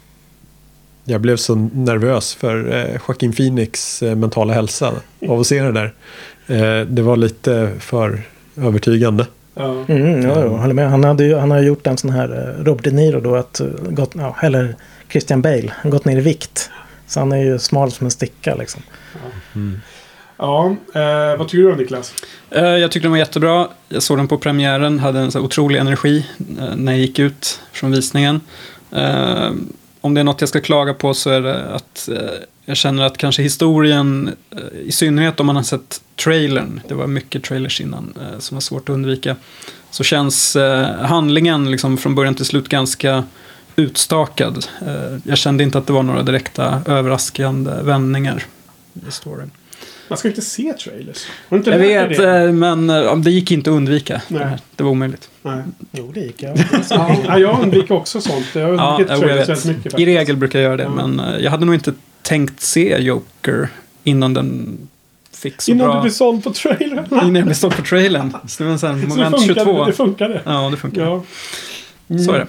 jag 1.08 1.20
blev 1.20 1.36
så 1.36 1.54
nervös 1.54 2.34
för 2.34 2.74
eh, 2.74 3.00
Joaquin 3.08 3.32
Phoenix 3.32 4.02
eh, 4.02 4.16
mentala 4.16 4.52
hälsa 4.54 4.92
av 5.28 5.40
att 5.40 5.46
se 5.46 5.62
det 5.62 5.72
där. 5.72 5.92
Eh, 6.46 6.86
det 6.86 7.02
var 7.02 7.16
lite 7.16 7.72
för 7.78 8.22
övertygande. 8.56 9.26
Ja. 9.54 9.84
Mm, 9.88 10.22
ja, 10.22 10.40
jag 10.40 10.48
håller 10.48 10.74
med. 10.74 10.90
Han, 10.90 11.04
hade 11.04 11.24
ju, 11.24 11.36
han 11.36 11.50
har 11.50 11.60
ju 11.60 11.66
gjort 11.66 11.86
en 11.86 11.96
sån 11.96 12.10
här 12.10 12.56
eh, 12.58 12.64
Robert 12.64 12.84
De 12.84 12.90
Niro 12.90 13.20
då, 13.20 13.36
att, 13.36 13.60
eh, 13.60 13.66
gått, 13.90 14.10
ja, 14.14 14.36
eller 14.42 14.76
Christian 15.10 15.42
Bale, 15.42 15.72
gått 15.84 16.04
ner 16.04 16.16
i 16.16 16.20
vikt. 16.20 16.70
Så 17.06 17.20
han 17.20 17.32
är 17.32 17.44
ju 17.44 17.58
smal 17.58 17.92
som 17.92 18.04
en 18.04 18.10
sticka 18.10 18.54
liksom. 18.54 18.82
ja 20.38 20.76
eh, 20.94 21.38
vad 21.38 21.48
tycker 21.48 21.62
du 21.62 21.70
då 21.70 21.76
Niklas? 21.76 22.14
Eh, 22.50 22.64
Jag 22.64 22.90
tyckte 22.92 23.04
den 23.04 23.10
var 23.10 23.18
jättebra. 23.18 23.68
Jag 23.88 24.02
såg 24.02 24.18
den 24.18 24.28
på 24.28 24.38
premiären, 24.38 24.98
hade 24.98 25.18
en 25.18 25.32
så 25.32 25.40
otrolig 25.40 25.78
energi 25.78 26.26
eh, 26.58 26.76
när 26.76 26.92
jag 26.92 27.00
gick 27.00 27.18
ut 27.18 27.60
från 27.72 27.90
visningen. 27.92 28.40
Om 30.06 30.14
det 30.14 30.20
är 30.20 30.24
något 30.24 30.40
jag 30.40 30.48
ska 30.48 30.60
klaga 30.60 30.94
på 30.94 31.14
så 31.14 31.30
är 31.30 31.40
det 31.40 31.64
att 31.74 32.08
eh, 32.12 32.18
jag 32.64 32.76
känner 32.76 33.02
att 33.02 33.18
kanske 33.18 33.42
historien, 33.42 34.34
eh, 34.50 34.80
i 34.80 34.92
synnerhet 34.92 35.40
om 35.40 35.46
man 35.46 35.56
har 35.56 35.62
sett 35.62 36.00
trailern, 36.16 36.80
det 36.88 36.94
var 36.94 37.06
mycket 37.06 37.42
trailers 37.44 37.80
innan 37.80 38.14
eh, 38.20 38.38
som 38.38 38.54
var 38.54 38.60
svårt 38.60 38.88
att 38.88 38.92
undvika, 38.94 39.36
så 39.90 40.04
känns 40.04 40.56
eh, 40.56 40.86
handlingen 41.06 41.70
liksom 41.70 41.96
från 41.96 42.14
början 42.14 42.34
till 42.34 42.44
slut 42.44 42.68
ganska 42.68 43.24
utstakad. 43.76 44.66
Eh, 44.86 45.18
Jag 45.24 45.38
kände 45.38 45.64
inte 45.64 45.78
att 45.78 45.86
det 45.86 45.92
var 45.92 46.02
några 46.02 46.22
direkta 46.22 46.82
överraskande 46.86 47.72
vändningar 47.82 48.44
i 49.08 49.10
storyn. 49.10 49.50
Man 50.08 50.18
ska 50.18 50.28
inte 50.28 50.42
se 50.42 50.72
trailers. 50.72 51.26
Har 51.48 51.56
inte 51.56 51.70
Jag 51.70 51.78
vet, 51.78 52.16
det? 52.18 52.38
eh, 52.38 52.52
men 52.52 52.90
eh, 52.90 53.16
det 53.16 53.30
gick 53.30 53.50
inte 53.50 53.70
att 53.70 53.76
undvika. 53.76 54.20
Nej. 54.28 54.40
Det, 54.40 54.46
här. 54.46 54.58
det 54.76 54.84
var 54.84 54.90
omöjligt. 54.90 55.28
Nej. 55.42 55.62
Jo, 55.92 56.10
det 56.14 56.20
gick. 56.20 56.42
Ja. 56.42 56.54
Ja, 57.26 57.38
jag 57.38 57.60
undviker 57.62 57.94
också 57.94 58.20
sånt. 58.20 58.46
Jag 58.54 58.62
har 58.66 58.72
Ja, 58.74 58.96
jag 58.98 59.08
trailers 59.08 59.38
vet. 59.38 59.48
väldigt 59.48 59.64
mycket. 59.64 59.86
I 59.86 59.90
faktiskt. 59.90 60.06
regel 60.06 60.36
brukar 60.36 60.58
jag 60.58 60.64
göra 60.66 60.76
det, 60.76 60.82
Ja. 60.82 61.06
men 61.06 61.20
eh, 61.20 61.38
jag 61.44 61.50
hade 61.50 61.64
nog 61.66 61.74
inte 61.74 61.92
tänkt 62.22 62.60
se 62.60 62.96
Joker 62.98 63.68
innan 64.04 64.34
den 64.34 64.78
fick 65.32 65.62
så 65.62 65.70
Innan 65.70 65.86
bra... 65.86 65.94
du 65.96 66.00
blir 66.02 66.10
såld 66.12 66.44
på 66.44 66.52
trailern. 66.52 67.06
Innan 67.10 67.34
jag 67.34 67.44
blev 67.44 67.54
såld 67.54 67.76
på 67.76 67.82
trailern. 67.82 68.32
Så 68.48 68.62
det 68.62 68.64
var 68.64 68.72
en 68.72 68.78
sån 68.78 68.94
här 68.94 69.02
Så 69.02 69.08
moment 69.08 69.32
det 69.32 69.38
funkade, 69.38 69.64
22. 69.64 69.84
Det 69.84 69.92
funkade. 69.92 70.40
Ja, 70.44 70.68
det 70.70 70.76
funkar. 70.76 71.02
Ja. 71.02 71.22
Så 72.26 72.32
är 72.32 72.38
det. 72.38 72.46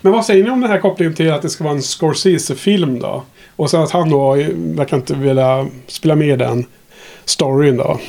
Men 0.00 0.12
vad 0.12 0.24
säger 0.24 0.44
ni 0.44 0.50
om 0.50 0.60
den 0.60 0.70
här 0.70 0.78
kopplingen 0.78 1.14
till 1.14 1.32
att 1.32 1.42
det 1.42 1.48
ska 1.50 1.64
vara 1.64 1.74
en 1.74 1.82
Scorsese-film 1.82 2.98
då? 3.00 3.24
Och 3.62 3.70
sen 3.70 3.82
att 3.82 3.90
han 3.90 4.10
då 4.10 4.34
verkar 4.54 4.96
inte 4.96 5.14
vilja 5.14 5.66
spela 5.86 6.14
med 6.16 6.28
i 6.28 6.36
den 6.36 6.64
storyn 7.24 7.76
då. 7.76 8.00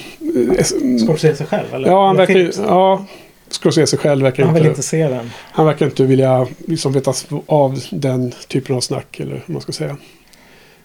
Scorsese 1.05 1.45
själv 1.45 1.73
eller? 1.73 1.87
Ja, 1.87 2.07
han 2.07 2.15
verkar 2.17 2.33
Phillips? 2.33 2.59
Ja, 2.67 3.05
Scorsese 3.49 3.97
själv 3.97 4.23
verkar 4.23 4.43
Han 4.45 4.53
vill 4.53 4.61
inte, 4.63 4.69
inte 4.69 4.83
se 4.83 5.07
den. 5.07 5.31
Han 5.51 5.65
verkar 5.65 5.85
inte 5.85 6.03
vilja 6.03 6.47
liksom 6.67 6.93
veta 6.93 7.13
av 7.45 7.79
den 7.91 8.31
typen 8.47 8.75
av 8.75 8.79
snack 8.81 9.19
eller 9.19 9.31
hur 9.45 9.53
man 9.53 9.61
ska 9.61 9.71
säga. 9.71 9.97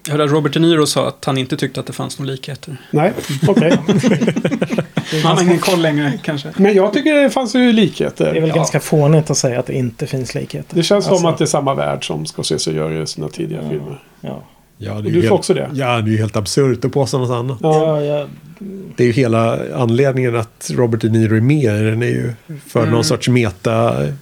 Jag 0.06 0.12
hörde 0.12 0.24
att 0.24 0.30
Robert 0.30 0.52
De 0.52 0.58
Niro 0.60 0.86
sa 0.86 1.08
att 1.08 1.24
han 1.24 1.38
inte 1.38 1.56
tyckte 1.56 1.80
att 1.80 1.86
det 1.86 1.92
fanns 1.92 2.18
några 2.18 2.32
likheter. 2.32 2.76
Nej, 2.90 3.12
okej. 3.48 3.78
Han 5.24 5.36
har 5.36 5.42
ingen 5.42 5.58
koll 5.58 5.82
längre 5.82 6.12
kanske. 6.22 6.48
Men 6.56 6.74
jag 6.74 6.92
tycker 6.92 7.14
det 7.14 7.30
fanns 7.30 7.54
ju 7.54 7.72
likheter. 7.72 8.24
Det 8.32 8.36
är 8.36 8.40
väl 8.40 8.48
Ja. 8.50 8.54
ganska 8.56 8.80
fånigt 8.80 9.30
att 9.30 9.36
säga 9.36 9.60
att 9.60 9.66
det 9.66 9.72
inte 9.74 10.06
finns 10.06 10.34
likheter. 10.34 10.76
Det 10.76 10.82
känns 10.82 11.04
som 11.04 11.12
Alltså, 11.14 11.28
att 11.28 11.38
det 11.38 11.44
är 11.44 11.46
samma 11.46 11.74
värld 11.74 12.06
som 12.06 12.26
Scorsese 12.26 12.70
gör 12.72 13.02
i 13.02 13.06
sina 13.06 13.28
tidigare 13.28 13.62
Ja. 13.64 13.70
filmer. 13.70 14.02
Ja, 14.20 14.42
Ja, 14.78 14.94
Och 14.94 15.02
du 15.02 15.12
får 15.12 15.20
helt, 15.20 15.32
också 15.32 15.54
det? 15.54 15.70
Ja, 15.74 15.86
det 16.00 16.10
är 16.10 16.12
ju 16.12 16.18
helt 16.18 16.36
absurt 16.36 16.84
att 16.84 16.92
påstå 16.92 17.18
något 17.18 17.30
annat. 17.30 17.58
Ja. 17.62 18.00
ja, 18.02 18.26
Det 18.96 19.02
är 19.02 19.06
ju 19.06 19.12
hela 19.12 19.58
anledningen 19.74 20.36
att 20.36 20.70
Robert 20.74 21.00
De 21.00 21.08
Niro 21.08 21.36
är 21.36 21.40
med 21.40 21.84
den 21.84 22.02
är 22.02 22.06
ju 22.06 22.32
för 22.66 22.80
Mm. 22.80 22.92
någon 22.94 23.04
sorts 23.04 23.28
meta 23.28 24.04
eh, 24.04 24.12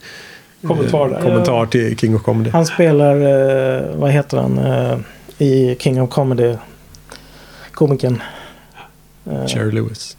Kommentar 0.67 1.09
där. 1.09 1.21
kommentar 1.23 1.67
till 1.67 1.97
King 1.99 2.17
of 2.17 2.23
Comedy. 2.23 2.51
Han 2.51 2.67
spelar, 2.67 3.15
eh, 3.17 3.97
vad 3.97 4.11
heter 4.11 4.37
han, 4.39 4.59
eh, 4.59 4.99
i 5.39 5.77
King 5.81 6.03
of 6.03 6.11
Comedy. 6.11 6.55
Komikern. 7.73 8.23
Eh, 9.31 9.45
Jerry 9.49 9.73
Lewis. 9.73 10.17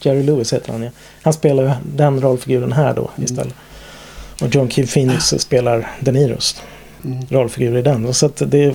Jerry 0.00 0.22
Lewis 0.22 0.52
heter 0.52 0.72
han 0.72 0.82
ja. 0.82 0.90
Han 1.22 1.32
spelar 1.32 1.76
den 1.96 2.20
rollfiguren 2.20 2.72
här 2.72 2.94
då 2.94 3.10
istället. 3.16 3.54
Och 4.42 4.54
John 4.54 4.70
Keith 4.70 4.92
Phoenix 4.92 5.24
spelar 5.38 5.88
De 6.00 6.12
Niros 6.12 6.62
Mm. 7.04 7.18
rollfigur 7.28 7.76
i 7.76 7.82
den. 7.82 8.14
Så 8.14 8.26
att 8.26 8.42
det, 8.46 8.74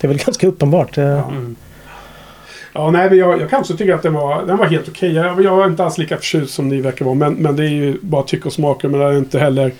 det 0.00 0.06
är 0.06 0.08
väl 0.08 0.18
ganska 0.18 0.46
uppenbart. 0.46 0.98
Eh. 0.98 1.28
Mm. 1.28 1.56
Ja, 2.72 2.90
nej, 2.90 3.10
men 3.10 3.18
jag, 3.18 3.40
jag 3.40 3.50
kan 3.50 3.60
också 3.60 3.76
tycka 3.76 3.94
att 3.94 4.02
den 4.02 4.12
var, 4.12 4.46
den 4.46 4.56
var 4.56 4.66
helt 4.66 4.88
okej. 4.88 5.12
Jag, 5.12 5.44
jag 5.44 5.64
är 5.64 5.66
inte 5.66 5.84
alls 5.84 5.98
lika 5.98 6.16
förtjust 6.16 6.54
som 6.54 6.68
ni 6.68 6.80
verkar 6.80 7.04
vara. 7.04 7.14
Men, 7.14 7.34
men 7.34 7.56
det 7.56 7.64
är 7.64 7.68
ju 7.68 7.98
bara 8.00 8.22
tycke 8.22 8.44
och 8.44 8.52
smaker. 8.52 8.88
Men 8.88 9.00
det 9.00 9.06
är 9.06 9.18
inte 9.18 9.38
heller... 9.38 9.72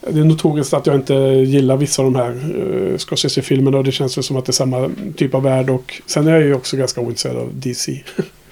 Det 0.00 0.20
är 0.20 0.24
notoriskt 0.24 0.74
att 0.74 0.86
jag 0.86 0.94
inte 0.96 1.14
gillar 1.14 1.76
vissa 1.76 2.02
av 2.02 2.12
de 2.12 2.18
här 2.18 2.30
uh, 2.30 2.96
Scorsese-filmerna. 2.96 3.78
Och 3.78 3.84
det 3.84 3.92
känns 3.92 4.18
ju 4.18 4.22
som 4.22 4.36
att 4.36 4.46
det 4.46 4.50
är 4.50 4.52
samma 4.52 4.90
typ 5.16 5.34
av 5.34 5.42
värld. 5.42 5.70
Och 5.70 6.02
sen 6.06 6.26
är 6.26 6.32
jag 6.32 6.42
ju 6.42 6.54
också 6.54 6.76
ganska 6.76 7.00
ointresserad 7.00 7.36
av 7.36 7.50
DC. 7.52 8.02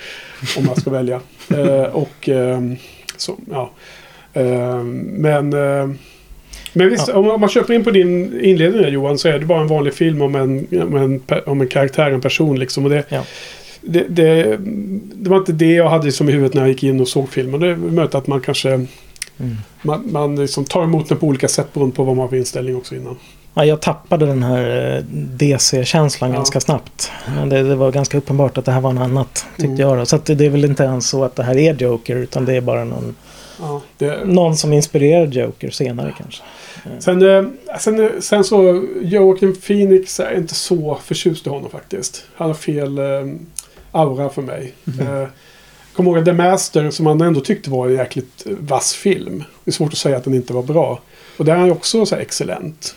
Om 0.58 0.66
man 0.66 0.76
ska 0.76 0.90
välja. 0.90 1.20
Uh, 1.54 1.82
och 1.82 2.28
ehm, 2.28 2.76
så, 3.16 3.36
ja. 3.50 3.70
Uh, 4.36 4.82
men... 4.82 5.52
Ehm, 5.52 5.98
men 6.76 6.90
visst, 6.90 7.08
om, 7.08 7.30
om 7.30 7.40
man 7.40 7.50
köper 7.50 7.74
in 7.74 7.84
på 7.84 7.90
din 7.90 8.40
inledning 8.40 8.82
där, 8.82 8.88
Johan 8.90 9.18
så 9.18 9.28
är 9.28 9.38
det 9.38 9.46
bara 9.46 9.60
en 9.60 9.68
vanlig 9.68 9.94
film 9.94 10.22
om 10.22 10.34
en, 10.34 10.66
om 10.82 10.96
en, 10.96 11.22
om 11.46 11.60
en 11.60 11.68
karaktär, 11.68 12.10
en 12.10 12.20
person 12.20 12.58
liksom. 12.58 12.84
Och 12.84 12.90
det, 12.90 13.04
Ja. 13.08 13.22
det, 13.80 14.04
det, 14.08 14.56
det 15.14 15.30
var 15.30 15.36
inte 15.36 15.52
det 15.52 15.72
jag 15.72 15.88
hade 15.88 16.12
som 16.12 16.28
i 16.28 16.32
huvudet 16.32 16.54
när 16.54 16.62
jag 16.62 16.68
gick 16.68 16.82
in 16.82 17.00
och 17.00 17.08
såg 17.08 17.28
filmen. 17.28 17.60
Det 17.60 17.68
är 17.68 17.76
möjligt 17.76 18.14
att 18.14 18.26
man 18.26 18.40
kanske... 18.40 18.68
Mm. 18.70 19.56
Man, 19.82 20.12
man 20.12 20.36
liksom 20.36 20.64
tar 20.64 20.82
emot 20.82 21.08
den 21.08 21.18
på 21.18 21.26
olika 21.26 21.48
sätt 21.48 21.72
beroende 21.72 21.96
på 21.96 22.04
vad 22.04 22.16
man 22.16 22.22
har 22.22 22.28
för 22.28 22.36
inställning 22.36 22.76
också 22.76 22.94
innan. 22.94 23.16
Ja, 23.54 23.64
jag 23.64 23.80
tappade 23.82 24.26
den 24.26 24.42
här 24.42 24.96
eh, 24.96 25.02
DC-känslan 25.12 26.30
Ja. 26.30 26.36
ganska 26.36 26.60
snabbt. 26.60 27.10
Det, 27.50 27.62
det 27.62 27.74
var 27.74 27.92
ganska 27.92 28.18
uppenbart 28.18 28.58
att 28.58 28.64
det 28.64 28.72
här 28.72 28.80
var 28.80 28.92
något 28.92 29.04
annat, 29.04 29.46
tyckte 29.56 29.66
Mm. 29.66 29.80
jag. 29.80 29.98
Då. 29.98 30.06
Så 30.06 30.18
det 30.24 30.46
är 30.46 30.50
väl 30.50 30.64
inte 30.64 30.82
ens 30.84 31.08
så 31.08 31.24
att 31.24 31.36
det 31.36 31.42
här 31.42 31.56
är 31.58 31.74
Joker, 31.74 32.16
utan 32.16 32.44
det 32.44 32.54
är 32.56 32.60
bara 32.60 32.84
någon, 32.84 33.14
Ja, 33.60 33.82
det, 33.98 34.24
någon 34.24 34.56
som 34.56 34.72
inspirerar 34.72 35.26
Joker 35.26 35.70
senare 35.70 36.14
kanske. 36.18 36.42
Sen, 36.98 37.22
eh, 37.30 37.44
sen, 37.78 38.00
eh, 38.04 38.10
sen 38.20 38.44
så, 38.44 38.84
Joaquin 39.02 39.56
Phoenix 39.56 40.20
är 40.20 40.36
inte 40.36 40.54
så 40.54 40.98
förtjust 41.04 41.46
i 41.46 41.50
honom 41.50 41.70
faktiskt. 41.70 42.24
Han 42.36 42.46
har 42.46 42.54
fel 42.54 42.98
eh, 42.98 43.04
aura 43.92 44.28
för 44.28 44.42
mig. 44.42 44.72
Mhm. 44.84 45.06
Eh, 45.22 45.28
Kommer 45.92 46.10
ihåg 46.10 46.18
att 46.18 46.24
The 46.24 46.32
Master 46.32 46.90
som 46.90 47.06
han 47.06 47.20
ändå 47.20 47.40
tyckte 47.40 47.70
var 47.70 47.86
en 47.86 47.94
jäkligt 47.94 48.46
vass 48.60 48.94
film. 48.94 49.44
Det 49.64 49.70
är 49.70 49.72
svårt 49.72 49.92
att 49.92 49.98
säga 49.98 50.16
att 50.16 50.24
den 50.24 50.34
inte 50.34 50.52
var 50.52 50.62
bra. 50.62 51.00
Och 51.36 51.44
där 51.44 51.52
är 51.52 51.56
han 51.56 51.66
ju 51.66 51.72
också 51.72 52.06
så 52.06 52.14
här 52.14 52.22
excellent. 52.22 52.94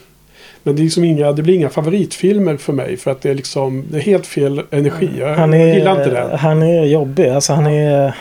Men 0.64 0.76
det, 0.76 0.81
är 0.81 0.84
liksom 0.84 1.03
inga, 1.03 1.31
det 1.31 1.41
blir 1.41 1.53
inga 1.56 1.69
favoritfilmer 1.69 2.57
för 2.57 2.73
mig 2.73 2.98
för 2.98 3.11
att 3.11 3.22
det 3.22 3.30
är 3.30 3.36
liksom 3.36 3.86
det 3.91 3.98
är 3.98 4.02
helt 4.02 4.27
fel 4.27 4.61
energi. 4.72 5.10
Jag 5.19 5.36
Han 5.36 5.53
är, 5.53 5.73
gillar 5.76 5.91
inte 5.98 6.10
det. 6.10 6.38
han 6.38 6.64
är 6.64 6.86
jobbig, 6.86 7.27
alltså 7.27 7.53
han 7.53 7.68
är, 7.68 8.14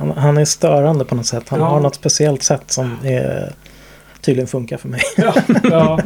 han, 0.00 0.10
han 0.10 0.38
är 0.38 0.44
störande 0.44 1.04
på 1.04 1.14
något 1.14 1.26
sätt. 1.26 1.48
Han 1.48 1.60
Ja. 1.60 1.66
har 1.66 1.80
något 1.80 1.94
speciellt 1.94 2.42
sätt 2.42 2.62
som 2.66 2.96
är, 3.04 3.52
tydligen 4.20 4.46
funkar 4.48 4.76
för 4.76 4.88
mig. 4.88 5.00
Ja, 5.16 5.34
ja. 5.62 6.00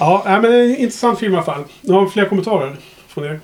ja 0.00 0.22
men 0.24 0.42
det 0.42 0.56
är 0.56 0.64
en 0.64 0.76
intressant 0.76 1.18
film 1.18 1.32
i 1.32 1.36
alla 1.36 1.44
fall. 1.44 1.64
Nu 1.80 1.92
har 1.94 2.04
vi 2.04 2.10
fler 2.10 2.24
kommentarer 2.24 2.76
från 3.08 3.24
er. 3.24 3.40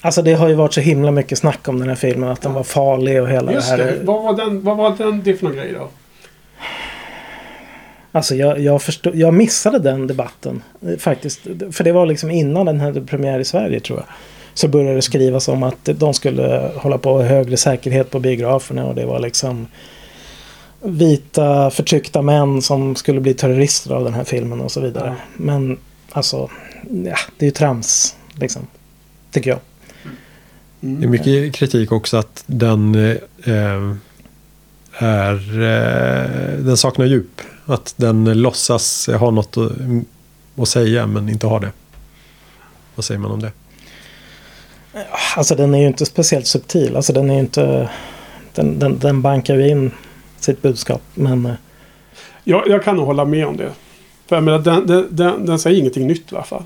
Alltså 0.00 0.22
det 0.22 0.34
har 0.34 0.48
ju 0.48 0.54
varit 0.54 0.72
så 0.74 0.80
himla 0.80 1.10
mycket 1.10 1.38
snack 1.38 1.68
om 1.68 1.78
den 1.78 1.88
här 1.88 1.96
filmen, 1.96 2.28
att 2.28 2.42
den 2.42 2.52
var 2.52 2.62
farlig 2.62 3.22
och 3.22 3.28
hela 3.28 3.52
Just 3.52 3.70
det 3.70 3.76
här. 3.76 3.92
det. 3.92 4.04
Vad 4.04 4.22
var 4.22 4.36
den, 4.36 4.62
vad 4.64 4.76
var 4.76 4.96
den 4.98 5.22
det 5.22 5.34
för 5.36 5.44
någon 5.46 5.56
grej 5.56 5.72
då? 5.72 5.88
Alltså 8.12 8.34
jag, 8.34 8.58
jag, 8.60 8.82
förstod, 8.82 9.14
jag 9.14 9.34
missade 9.34 9.78
den 9.78 10.06
debatten 10.06 10.62
eh, 10.86 10.96
faktiskt. 10.98 11.40
För 11.72 11.84
det 11.84 11.92
var 11.92 12.06
liksom 12.06 12.30
innan 12.30 12.66
den 12.66 12.80
hade 12.80 13.00
premiär 13.00 13.38
i 13.40 13.44
Sverige 13.44 13.80
tror 13.80 13.98
jag. 13.98 14.06
Så 14.58 14.68
började 14.68 14.94
det 14.94 15.02
skrivas 15.02 15.48
om 15.48 15.62
att 15.62 15.84
de 15.84 16.14
skulle 16.14 16.72
hålla 16.76 16.98
på 16.98 17.22
högre 17.22 17.56
säkerhet 17.56 18.10
på 18.10 18.20
biograferna 18.20 18.84
och 18.84 18.94
det 18.94 19.06
var 19.06 19.18
liksom 19.18 19.66
vita 20.82 21.70
förtryckta 21.70 22.22
män 22.22 22.62
som 22.62 22.96
skulle 22.96 23.20
bli 23.20 23.34
terrorister 23.34 23.94
av 23.94 24.04
den 24.04 24.14
här 24.14 24.24
filmen 24.24 24.60
och 24.60 24.72
så 24.72 24.80
vidare. 24.80 25.08
Ja. 25.08 25.14
Men 25.36 25.78
alltså, 26.10 26.50
ja, 27.04 27.16
det 27.36 27.44
är 27.44 27.46
ju 27.46 27.50
trams 27.50 28.16
liksom. 28.34 28.66
Tycker 29.30 29.50
jag. 29.50 29.58
Mm. 30.80 31.00
Det 31.00 31.06
är 31.06 31.08
mycket 31.08 31.54
kritik 31.54 31.92
också 31.92 32.16
att 32.16 32.44
den 32.46 32.94
eh, 32.94 33.16
är... 34.98 35.62
Eh, 35.62 36.58
den 36.58 36.76
saknar 36.76 37.06
djup. 37.06 37.40
Att 37.66 37.94
den 37.96 38.42
låtsas 38.42 39.06
ha 39.06 39.30
något 39.30 39.56
att, 39.56 39.72
att 40.56 40.68
säga 40.68 41.06
men 41.06 41.28
inte 41.28 41.46
har 41.46 41.60
det. 41.60 41.72
Vad 42.94 43.04
säger 43.04 43.20
man 43.20 43.30
om 43.30 43.40
det? 43.40 43.52
Alltså 45.36 45.54
den 45.54 45.74
är 45.74 45.78
ju 45.78 45.86
inte 45.86 46.06
speciellt 46.06 46.46
subtil. 46.46 46.96
Alltså 46.96 47.12
den 47.12 47.30
är 47.30 47.34
ju 47.34 47.40
inte... 47.40 47.88
Den, 48.54 48.78
den, 48.78 48.98
den 48.98 49.22
bankar 49.22 49.54
ju 49.54 49.68
in 49.68 49.90
sitt 50.40 50.62
budskap. 50.62 51.02
Men 51.14 51.46
eh, 51.46 51.52
Jag, 52.44 52.68
jag 52.68 52.84
kan 52.84 52.96
nog 52.96 53.06
hålla 53.06 53.24
med 53.24 53.46
om 53.46 53.56
det. 53.56 53.72
För 54.26 54.36
jag 54.36 54.42
menar, 54.42 54.58
den, 54.58 54.86
den, 54.86 55.06
den, 55.10 55.46
den 55.46 55.58
säger 55.58 55.78
ingenting 55.80 56.06
nytt 56.06 56.32
i 56.32 56.34
alla 56.34 56.44
fall. 56.44 56.64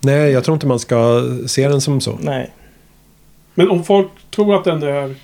Nej, 0.00 0.30
jag 0.30 0.44
tror 0.44 0.54
inte 0.54 0.66
man 0.66 0.78
ska 0.78 1.22
se 1.46 1.68
den 1.68 1.80
som 1.80 2.00
så. 2.00 2.18
nej. 2.20 2.50
Men 3.54 3.70
om 3.70 3.84
folk 3.84 4.08
tror 4.30 4.56
att 4.56 4.64
den 4.64 4.82
är, 4.82 5.14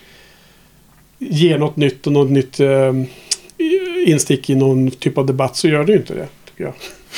ger 1.18 1.58
något 1.58 1.76
nytt 1.76 2.06
och 2.06 2.12
något 2.12 2.30
nytt 2.30 2.60
eh, 2.60 2.92
instick 4.06 4.50
i 4.50 4.54
någon 4.54 4.90
typ 4.90 5.18
av 5.18 5.26
debatt 5.26 5.56
så 5.56 5.68
gör 5.68 5.84
det 5.84 5.92
ju 5.92 5.98
inte 5.98 6.14
det. 6.14 6.26
Tycker 6.48 6.64
jag. 6.64 6.72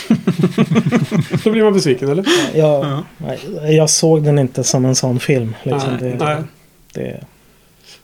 Då 1.45 1.51
blir 1.51 1.65
man 1.65 1.73
besviken 1.73 2.09
eller? 2.09 2.25
Jag, 2.55 2.85
Ja. 2.85 3.05
nej, 3.19 3.77
jag 3.77 3.91
såg 3.91 4.23
den 4.25 4.39
inte 4.39 4.65
som 4.65 4.85
en 4.85 4.95
sån 4.95 5.21
film. 5.21 5.55
Liksom. 5.63 5.91
Nej, 6.01 6.13
det, 6.19 6.25
nej. 6.25 6.43
Det, 6.93 7.25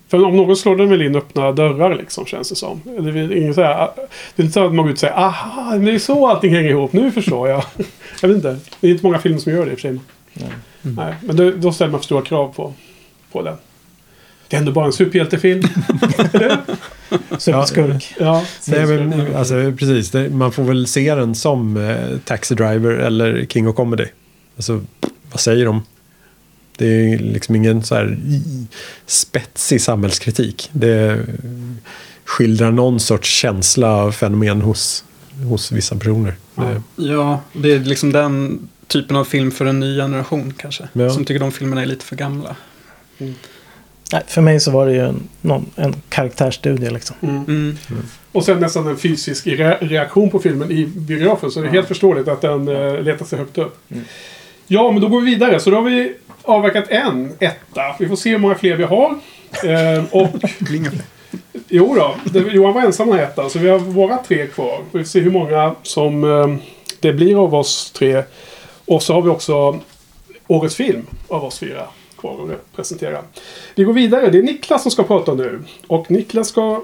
För 0.08 0.24
om 0.24 0.36
någon 0.36 0.56
slår 0.56 0.76
den 0.76 0.88
väl 0.90 1.02
in 1.02 1.16
öppna 1.16 1.52
dörrar 1.52 1.94
liksom 1.94 2.26
känns 2.26 2.48
det 2.48 2.56
som. 2.56 2.80
Det 2.84 2.90
är, 3.10 3.36
ingen 3.36 3.54
så 3.54 3.62
här, 3.62 3.90
det 4.36 4.42
är 4.42 4.44
inte 4.44 4.52
så 4.52 4.64
att 4.66 4.74
man 4.74 4.84
går 4.84 4.88
ut 4.88 4.92
och 4.96 4.98
säger 5.00 5.14
aha, 5.14 5.76
det 5.76 5.90
är 5.94 5.98
så 5.98 6.28
allting 6.28 6.54
hänger 6.54 6.70
ihop. 6.70 6.92
Nu 6.92 7.10
förstår 7.10 7.48
jag. 7.48 7.64
Jag 8.22 8.28
vet 8.28 8.36
inte. 8.36 8.58
Det 8.80 8.86
är 8.86 8.90
inte 8.90 9.06
många 9.06 9.18
filmer 9.18 9.38
som 9.38 9.52
gör 9.52 9.66
det 9.66 9.72
i 9.72 9.74
och 9.74 9.78
för 9.78 9.88
sig. 9.88 10.00
nej. 10.32 10.48
Nej, 10.82 11.14
men 11.22 11.36
då, 11.36 11.50
då 11.50 11.72
ställer 11.72 11.90
man 11.92 12.00
för 12.00 12.04
stora 12.04 12.22
krav 12.22 12.52
på, 12.56 12.72
på 13.32 13.42
den. 13.42 13.56
Det 14.48 14.56
är 14.56 14.60
ändå 14.60 14.72
bara 14.72 14.86
en 14.86 14.92
superhjältefilm. 14.92 15.62
Superskurk. 17.38 18.14
ja, 18.18 18.44
Nej, 18.68 18.86
men, 18.86 19.36
alltså, 19.36 19.72
precis, 19.78 20.10
det, 20.10 20.28
man 20.30 20.52
får 20.52 20.62
väl 20.64 20.86
se 20.86 21.14
den 21.14 21.34
som 21.34 21.76
eh, 21.76 22.18
Taxi 22.24 22.54
Driver 22.54 22.90
eller 22.90 23.46
King 23.46 23.68
of 23.68 23.76
Comedy. 23.76 24.06
Alltså, 24.56 24.84
vad 25.30 25.40
säger 25.40 25.64
de? 25.66 25.82
Det 26.76 26.86
är 26.86 27.18
liksom 27.18 27.54
ingen 27.56 27.82
så 27.82 27.94
här 27.94 28.18
i- 28.26 28.66
spetsig 29.06 29.80
samhällskritik. 29.80 30.70
Det 30.72 31.20
skildrar 32.24 32.70
någon 32.70 33.00
sorts 33.00 33.28
känsla 33.30 34.02
och 34.04 34.14
fenomen 34.14 34.60
hos, 34.62 35.04
hos 35.48 35.72
vissa 35.72 35.96
personer. 35.96 36.34
Ja. 36.54 36.62
Det, 36.64 36.82
Ja, 37.04 37.40
det 37.52 37.72
är 37.72 37.78
liksom 37.78 38.12
den 38.12 38.68
typen 38.86 39.16
av 39.16 39.24
film 39.24 39.50
för 39.50 39.66
en 39.66 39.80
ny 39.80 39.96
generation 39.96 40.54
kanske. 40.56 40.88
Ja. 40.92 41.10
Som 41.10 41.24
tycker 41.24 41.40
de 41.40 41.52
filmerna 41.52 41.82
är 41.82 41.86
lite 41.86 42.04
för 42.04 42.16
gamla. 42.16 42.56
Nej, 44.12 44.22
för 44.26 44.40
mig 44.42 44.60
så 44.60 44.70
var 44.70 44.86
det 44.86 44.92
ju 44.92 45.00
en, 45.00 45.28
någon, 45.40 45.70
en 45.76 45.94
karaktärsstudie 46.08 46.90
liksom. 46.90 47.16
Mm. 47.22 47.44
Mm. 47.48 47.76
Och 48.32 48.44
sen 48.44 48.60
nästan 48.60 48.86
en 48.86 48.96
fysisk 48.96 49.46
re- 49.46 49.88
reaktion 49.88 50.30
på 50.30 50.38
filmen 50.38 50.70
i 50.70 50.86
biografen. 50.86 51.50
Så 51.50 51.60
det 51.60 51.68
är 51.68 51.70
helt 51.70 51.88
förståeligt 51.88 52.28
att 52.28 52.40
den 52.40 52.68
uh, 52.68 53.02
letar 53.02 53.26
sig 53.26 53.38
högt 53.38 53.58
upp. 53.58 53.90
Mm. 53.90 54.04
Ja, 54.66 54.90
men 54.90 55.00
då 55.00 55.08
går 55.08 55.20
vi 55.20 55.30
vidare. 55.30 55.60
Så 55.60 55.70
då 55.70 55.76
har 55.76 55.82
vi 55.82 56.14
avverkat 56.42 56.84
en 56.88 57.32
etta. 57.38 57.82
Vi 57.98 58.08
får 58.08 58.16
se 58.16 58.30
hur 58.30 58.38
många 58.38 58.54
fler 58.54 58.76
vi 58.76 58.84
har. 58.84 59.18
Eh, 59.64 60.04
och 60.10 60.30
Jo 61.68 61.94
då, 61.94 62.14
det, 62.24 62.52
Johan 62.52 62.74
var 62.74 62.82
ensam 62.82 63.08
med 63.08 63.24
ettan. 63.24 63.50
Så 63.50 63.58
vi 63.58 63.68
har 63.68 63.78
våra 63.78 64.16
tre 64.16 64.46
kvar. 64.46 64.80
Vi 64.92 64.98
får 64.98 65.08
se 65.08 65.20
hur 65.20 65.30
många 65.30 65.74
som 65.82 66.24
eh, 66.24 66.56
det 67.00 67.12
blir 67.12 67.44
av 67.44 67.54
oss 67.54 67.90
tre. 67.90 68.22
Och 68.84 69.02
så 69.02 69.14
har 69.14 69.22
vi 69.22 69.28
också 69.28 69.80
årets 70.46 70.76
film 70.76 71.06
av 71.28 71.44
oss 71.44 71.58
fyra 71.58 71.82
att 72.24 72.76
presentera. 72.76 73.18
Vi 73.74 73.84
går 73.84 73.92
vidare. 73.92 74.30
Det 74.30 74.38
är 74.38 74.42
Niklas 74.42 74.82
som 74.82 74.90
ska 74.90 75.02
prata 75.02 75.34
nu. 75.34 75.62
Och 75.86 76.10
Niklas 76.10 76.48
ska 76.48 76.82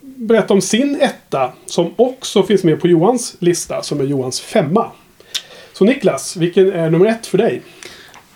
berätta 0.00 0.54
om 0.54 0.60
sin 0.60 0.98
etta. 1.00 1.52
Som 1.66 1.94
också 1.96 2.42
finns 2.42 2.64
med 2.64 2.80
på 2.80 2.88
Johans 2.88 3.36
lista. 3.38 3.82
Som 3.82 4.00
är 4.00 4.04
Johans 4.04 4.40
femma. 4.40 4.90
Så 5.72 5.84
Niklas, 5.84 6.36
vilken 6.36 6.72
är 6.72 6.90
nummer 6.90 7.06
ett 7.06 7.26
för 7.26 7.38
dig? 7.38 7.62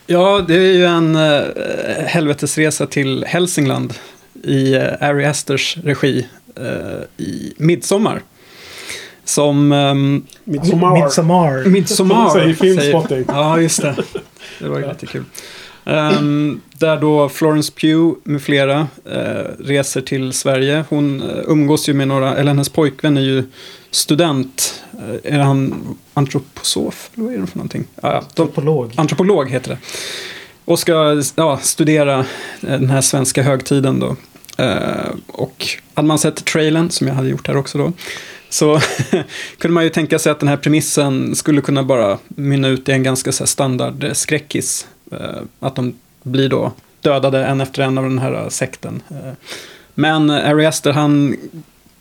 Ja, 0.06 0.44
det 0.48 0.54
är 0.54 0.72
ju 0.72 0.84
en 0.84 1.16
uh, 1.16 1.44
helvetesresa 2.06 2.86
till 2.86 3.24
Hälsingland 3.24 3.94
i 4.44 4.76
uh, 4.76 4.82
Ari 5.00 5.24
Asters 5.24 5.76
regi 5.84 6.26
eh, 6.56 7.24
i 7.24 7.54
Midsommar. 7.56 8.22
Som... 9.24 9.72
Um, 9.72 10.26
Midsommar. 10.44 11.04
Midsommar. 11.04 11.64
Midsommar. 11.64 12.28
Som 12.28 12.40
säger 12.40 12.54
Filmspotting. 12.54 13.24
Ja, 13.28 13.60
just 13.60 13.82
det. 13.82 13.96
Det 14.58 14.68
var 14.68 14.78
ju 14.78 14.88
lite 14.88 15.06
kul. 15.06 15.24
Ehm, 15.84 16.60
där 16.78 17.00
då 17.00 17.28
Florence 17.28 17.72
Pugh 17.72 18.14
med 18.24 18.42
flera 18.42 18.88
eh, 19.04 19.44
reser 19.58 20.00
till 20.00 20.32
Sverige. 20.32 20.84
Hon 20.88 21.22
eh, 21.22 21.36
umgås 21.46 21.88
ju 21.88 21.94
med 21.94 22.08
några, 22.08 22.36
eller 22.36 22.50
hennes 22.50 22.68
pojkvän 22.68 23.16
är 23.16 23.20
ju 23.20 23.44
student. 23.90 24.82
Eh, 24.92 25.34
är 25.34 25.38
han 25.38 25.84
antroposof? 26.14 27.10
Eller 27.14 27.24
vad 27.24 27.34
är 27.34 27.38
det 27.38 27.46
för 27.46 27.58
någonting? 27.58 27.84
Ja, 28.02 28.22
de, 28.34 28.42
Antropolog. 28.42 28.92
antropolog 28.96 29.50
heter 29.50 29.70
det. 29.70 29.78
Och 30.64 30.78
ska 30.78 31.22
ja, 31.34 31.58
studera 31.62 32.24
den 32.60 32.90
här 32.90 33.00
svenska 33.00 33.42
högtiden 33.42 34.00
då. 34.00 34.16
Och 35.26 35.66
hade 35.94 36.08
man 36.08 36.18
sett 36.18 36.44
trailern, 36.44 36.90
som 36.90 37.06
jag 37.06 37.14
hade 37.14 37.28
gjort 37.28 37.48
här 37.48 37.56
också 37.56 37.78
då, 37.78 37.92
så 38.48 38.80
kunde 39.58 39.74
man 39.74 39.84
ju 39.84 39.90
tänka 39.90 40.18
sig 40.18 40.32
att 40.32 40.40
den 40.40 40.48
här 40.48 40.56
premissen 40.56 41.36
skulle 41.36 41.60
kunna 41.60 41.82
bara 41.82 42.18
mynna 42.28 42.68
ut 42.68 42.88
i 42.88 42.92
en 42.92 43.02
ganska 43.02 43.32
så 43.32 43.42
här 43.42 43.46
standard 43.46 44.10
skräckis. 44.12 44.86
Eh, 45.12 45.42
att 45.60 45.76
de 45.76 45.94
blir 46.22 46.48
då 46.48 46.72
dödade 47.00 47.44
en 47.44 47.60
efter 47.60 47.82
en 47.82 47.98
av 47.98 48.04
den 48.04 48.18
här 48.18 48.32
eh, 48.32 48.48
sekten. 48.48 49.02
Eh, 49.10 49.32
men 49.94 50.30
Ari 50.30 50.66
Aster 50.66 50.92
han 50.92 51.36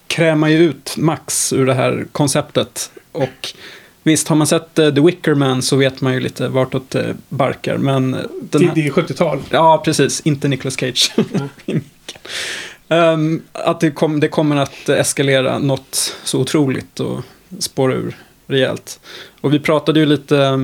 krämar 0.07 0.47
ju 0.47 0.57
ut 0.57 0.97
max 0.97 1.53
ur 1.53 1.65
det 1.65 1.73
här 1.73 2.05
konceptet 2.11 2.91
och 3.11 3.53
Visst, 4.03 4.27
har 4.27 4.35
man 4.35 4.47
sett 4.47 4.75
The 4.75 4.91
Wicker 4.91 5.33
Man 5.33 5.61
så 5.61 5.75
vet 5.75 6.01
man 6.01 6.13
ju 6.13 6.19
lite 6.19 6.47
vartåt 6.47 6.89
det 6.89 7.15
barkar. 7.29 7.77
Men 7.77 8.11
den 8.11 8.27
Det, 8.41 8.65
här, 8.65 8.75
det 8.75 8.87
är 8.87 8.91
70-tal. 8.91 9.39
Ja, 9.49 9.81
precis. 9.85 10.21
Inte 10.21 10.47
Nicolas 10.47 10.79
Cage. 10.79 11.11
Ehm, 12.89 13.41
att 13.53 13.79
det, 13.79 13.91
kom, 13.91 14.19
det 14.19 14.27
kommer 14.27 14.55
att 14.55 14.89
eskalera 14.89 15.59
något 15.59 16.15
så 16.23 16.39
otroligt 16.39 16.99
och 16.99 17.21
spåra 17.59 17.93
ur 17.93 18.15
rejält. 18.47 18.99
Och 19.41 19.53
vi 19.53 19.59
pratade 19.59 19.99
ju 19.99 20.05
lite 20.05 20.37
eh, 20.37 20.57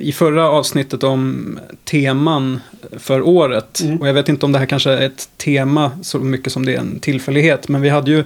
i 0.00 0.12
förra 0.14 0.48
avsnittet 0.48 1.02
om 1.02 1.58
teman 1.84 2.60
för 2.98 3.22
året. 3.22 3.80
Mm. 3.80 4.00
Och 4.00 4.08
jag 4.08 4.14
vet 4.14 4.28
inte 4.28 4.46
om 4.46 4.52
det 4.52 4.58
här 4.58 4.66
kanske 4.66 4.90
är 4.90 5.06
ett 5.06 5.28
tema 5.36 5.90
så 6.02 6.18
mycket 6.18 6.52
som 6.52 6.66
det 6.66 6.74
är 6.74 6.78
en 6.78 7.00
tillfällighet. 7.00 7.68
Men 7.68 7.80
vi 7.80 7.88
hade 7.88 8.10
ju 8.10 8.18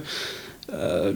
eh, 0.67 1.13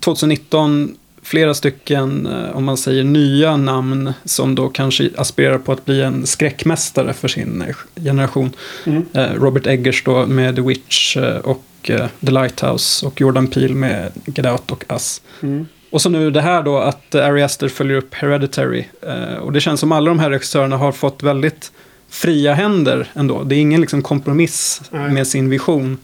2019 0.00 0.96
flera 1.22 1.54
stycken, 1.54 2.26
eh, 2.26 2.56
om 2.56 2.64
man 2.64 2.76
säger 2.76 3.04
nya 3.04 3.56
namn, 3.56 4.12
som 4.24 4.54
då 4.54 4.68
kanske 4.68 5.10
aspirerar 5.16 5.58
på 5.58 5.72
att 5.72 5.84
bli 5.84 6.02
en 6.02 6.26
skräckmästare 6.26 7.12
för 7.12 7.28
sin 7.28 7.62
eh, 7.62 7.76
generation. 8.04 8.50
Mm. 8.84 9.04
Eh, 9.12 9.32
Robert 9.34 9.66
Eggers 9.66 10.04
då 10.04 10.26
med 10.26 10.56
The 10.56 10.62
Witch 10.62 11.16
eh, 11.16 11.36
och 11.36 11.64
eh, 11.82 12.06
The 12.20 12.30
Lighthouse 12.30 13.06
och 13.06 13.20
Jordan 13.20 13.46
Peele 13.46 13.74
med 13.74 14.12
Get 14.24 14.46
Out 14.46 14.70
och 14.70 14.84
Us. 14.88 15.22
Mm. 15.42 15.66
Och 15.92 16.02
så 16.02 16.08
nu 16.08 16.30
det 16.30 16.40
här 16.40 16.62
då 16.62 16.78
att 16.78 17.14
Ari 17.14 17.42
Aster 17.42 17.68
följer 17.68 17.96
upp 17.96 18.14
Hereditary. 18.14 18.84
Eh, 19.02 19.34
och 19.34 19.52
det 19.52 19.60
känns 19.60 19.80
som 19.80 19.92
alla 19.92 20.10
de 20.10 20.18
här 20.18 20.30
regissörerna 20.30 20.76
har 20.76 20.92
fått 20.92 21.22
väldigt 21.22 21.72
fria 22.08 22.54
händer 22.54 23.10
ändå. 23.14 23.42
Det 23.42 23.54
är 23.54 23.58
ingen 23.58 23.80
liksom 23.80 24.02
kompromiss 24.02 24.82
Nej. 24.90 25.10
med 25.10 25.26
sin 25.26 25.50
vision. 25.50 25.98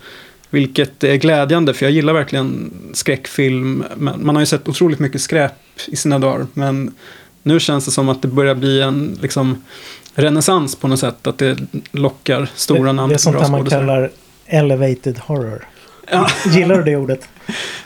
Vilket 0.51 1.05
är 1.05 1.17
glädjande 1.17 1.75
för 1.75 1.87
jag 1.87 1.93
gillar 1.93 2.13
verkligen 2.13 2.71
skräckfilm. 2.93 3.85
Men 3.97 4.27
Man 4.27 4.37
har 4.37 4.43
ju 4.43 4.47
sett 4.47 4.69
otroligt 4.69 4.99
mycket 4.99 5.21
skräp 5.21 5.53
i 5.87 5.97
sina 5.97 6.19
dagar. 6.19 6.47
Men 6.55 6.95
nu 7.43 7.61
känns 7.61 7.85
det 7.85 7.91
som 7.91 8.09
att 8.09 8.23
det 8.23 8.29
börjar 8.29 8.55
bli 8.55 8.81
en 8.81 9.19
liksom, 9.23 9.65
renässans 10.15 10.77
på 10.77 10.89
något 10.89 11.01
sätt. 11.01 11.27
Att 11.27 11.39
det 11.39 11.59
lockar 11.93 12.51
stora 12.55 12.83
det, 12.83 12.93
namn. 12.93 13.09
det 13.09 13.15
är 13.15 13.19
sånt 13.19 13.41
där 13.41 13.51
man 13.51 13.65
kallar 13.67 14.11
elevated 14.47 15.19
horror. 15.19 15.69
Ja. 16.11 16.29
Gillar 16.47 16.77
du 16.77 16.83
det 16.83 16.97
ordet? 16.97 17.29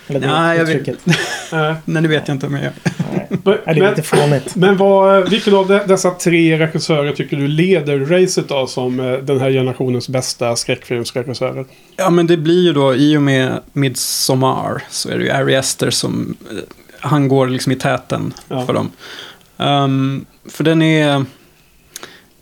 Eller 0.06 0.20
det 0.20 0.26
Nej, 0.26 0.58
jag 0.58 0.64
vet- 0.64 0.76
uttrycket? 0.76 1.06
Nej, 1.84 2.02
det 2.02 2.08
vet 2.08 2.28
jag 2.28 2.34
inte 2.34 2.46
om 2.46 2.54
jag 2.54 2.62
gör. 2.64 2.72
Nej. 3.12 3.26
men, 3.30 3.40
det 3.44 3.60
är 3.64 3.74
men, 3.80 3.90
lite 3.90 4.02
fånigt. 4.02 4.54
men 4.56 4.76
vad, 4.76 5.28
vilken 5.30 5.54
av 5.54 5.68
de, 5.68 5.80
dessa 5.86 6.10
tre 6.10 6.58
regissörer 6.58 7.12
tycker 7.12 7.36
du 7.36 7.48
leder 7.48 7.98
racet 7.98 8.48
då 8.48 8.66
som 8.66 9.00
eh, 9.00 9.12
den 9.12 9.40
här 9.40 9.50
generationens 9.50 10.08
bästa 10.08 10.56
skräckfilmsregissörer? 10.56 11.64
Ja, 11.96 12.10
men 12.10 12.26
det 12.26 12.36
blir 12.36 12.62
ju 12.64 12.72
då 12.72 12.94
i 12.94 13.16
och 13.16 13.22
med 13.22 13.60
Midsommar 13.72 14.82
så 14.90 15.08
är 15.08 15.18
det 15.18 15.24
ju 15.24 15.30
Ari 15.30 15.56
Aster 15.56 15.90
som 15.90 16.36
eh, 16.50 16.56
han 17.00 17.28
går 17.28 17.46
liksom 17.46 17.72
i 17.72 17.76
täten 17.76 18.34
Ja. 18.48 18.66
för 18.66 18.72
dem. 18.72 18.90
Ehm, 19.58 20.24
för 20.50 20.64
den 20.64 20.82
är... 20.82 21.24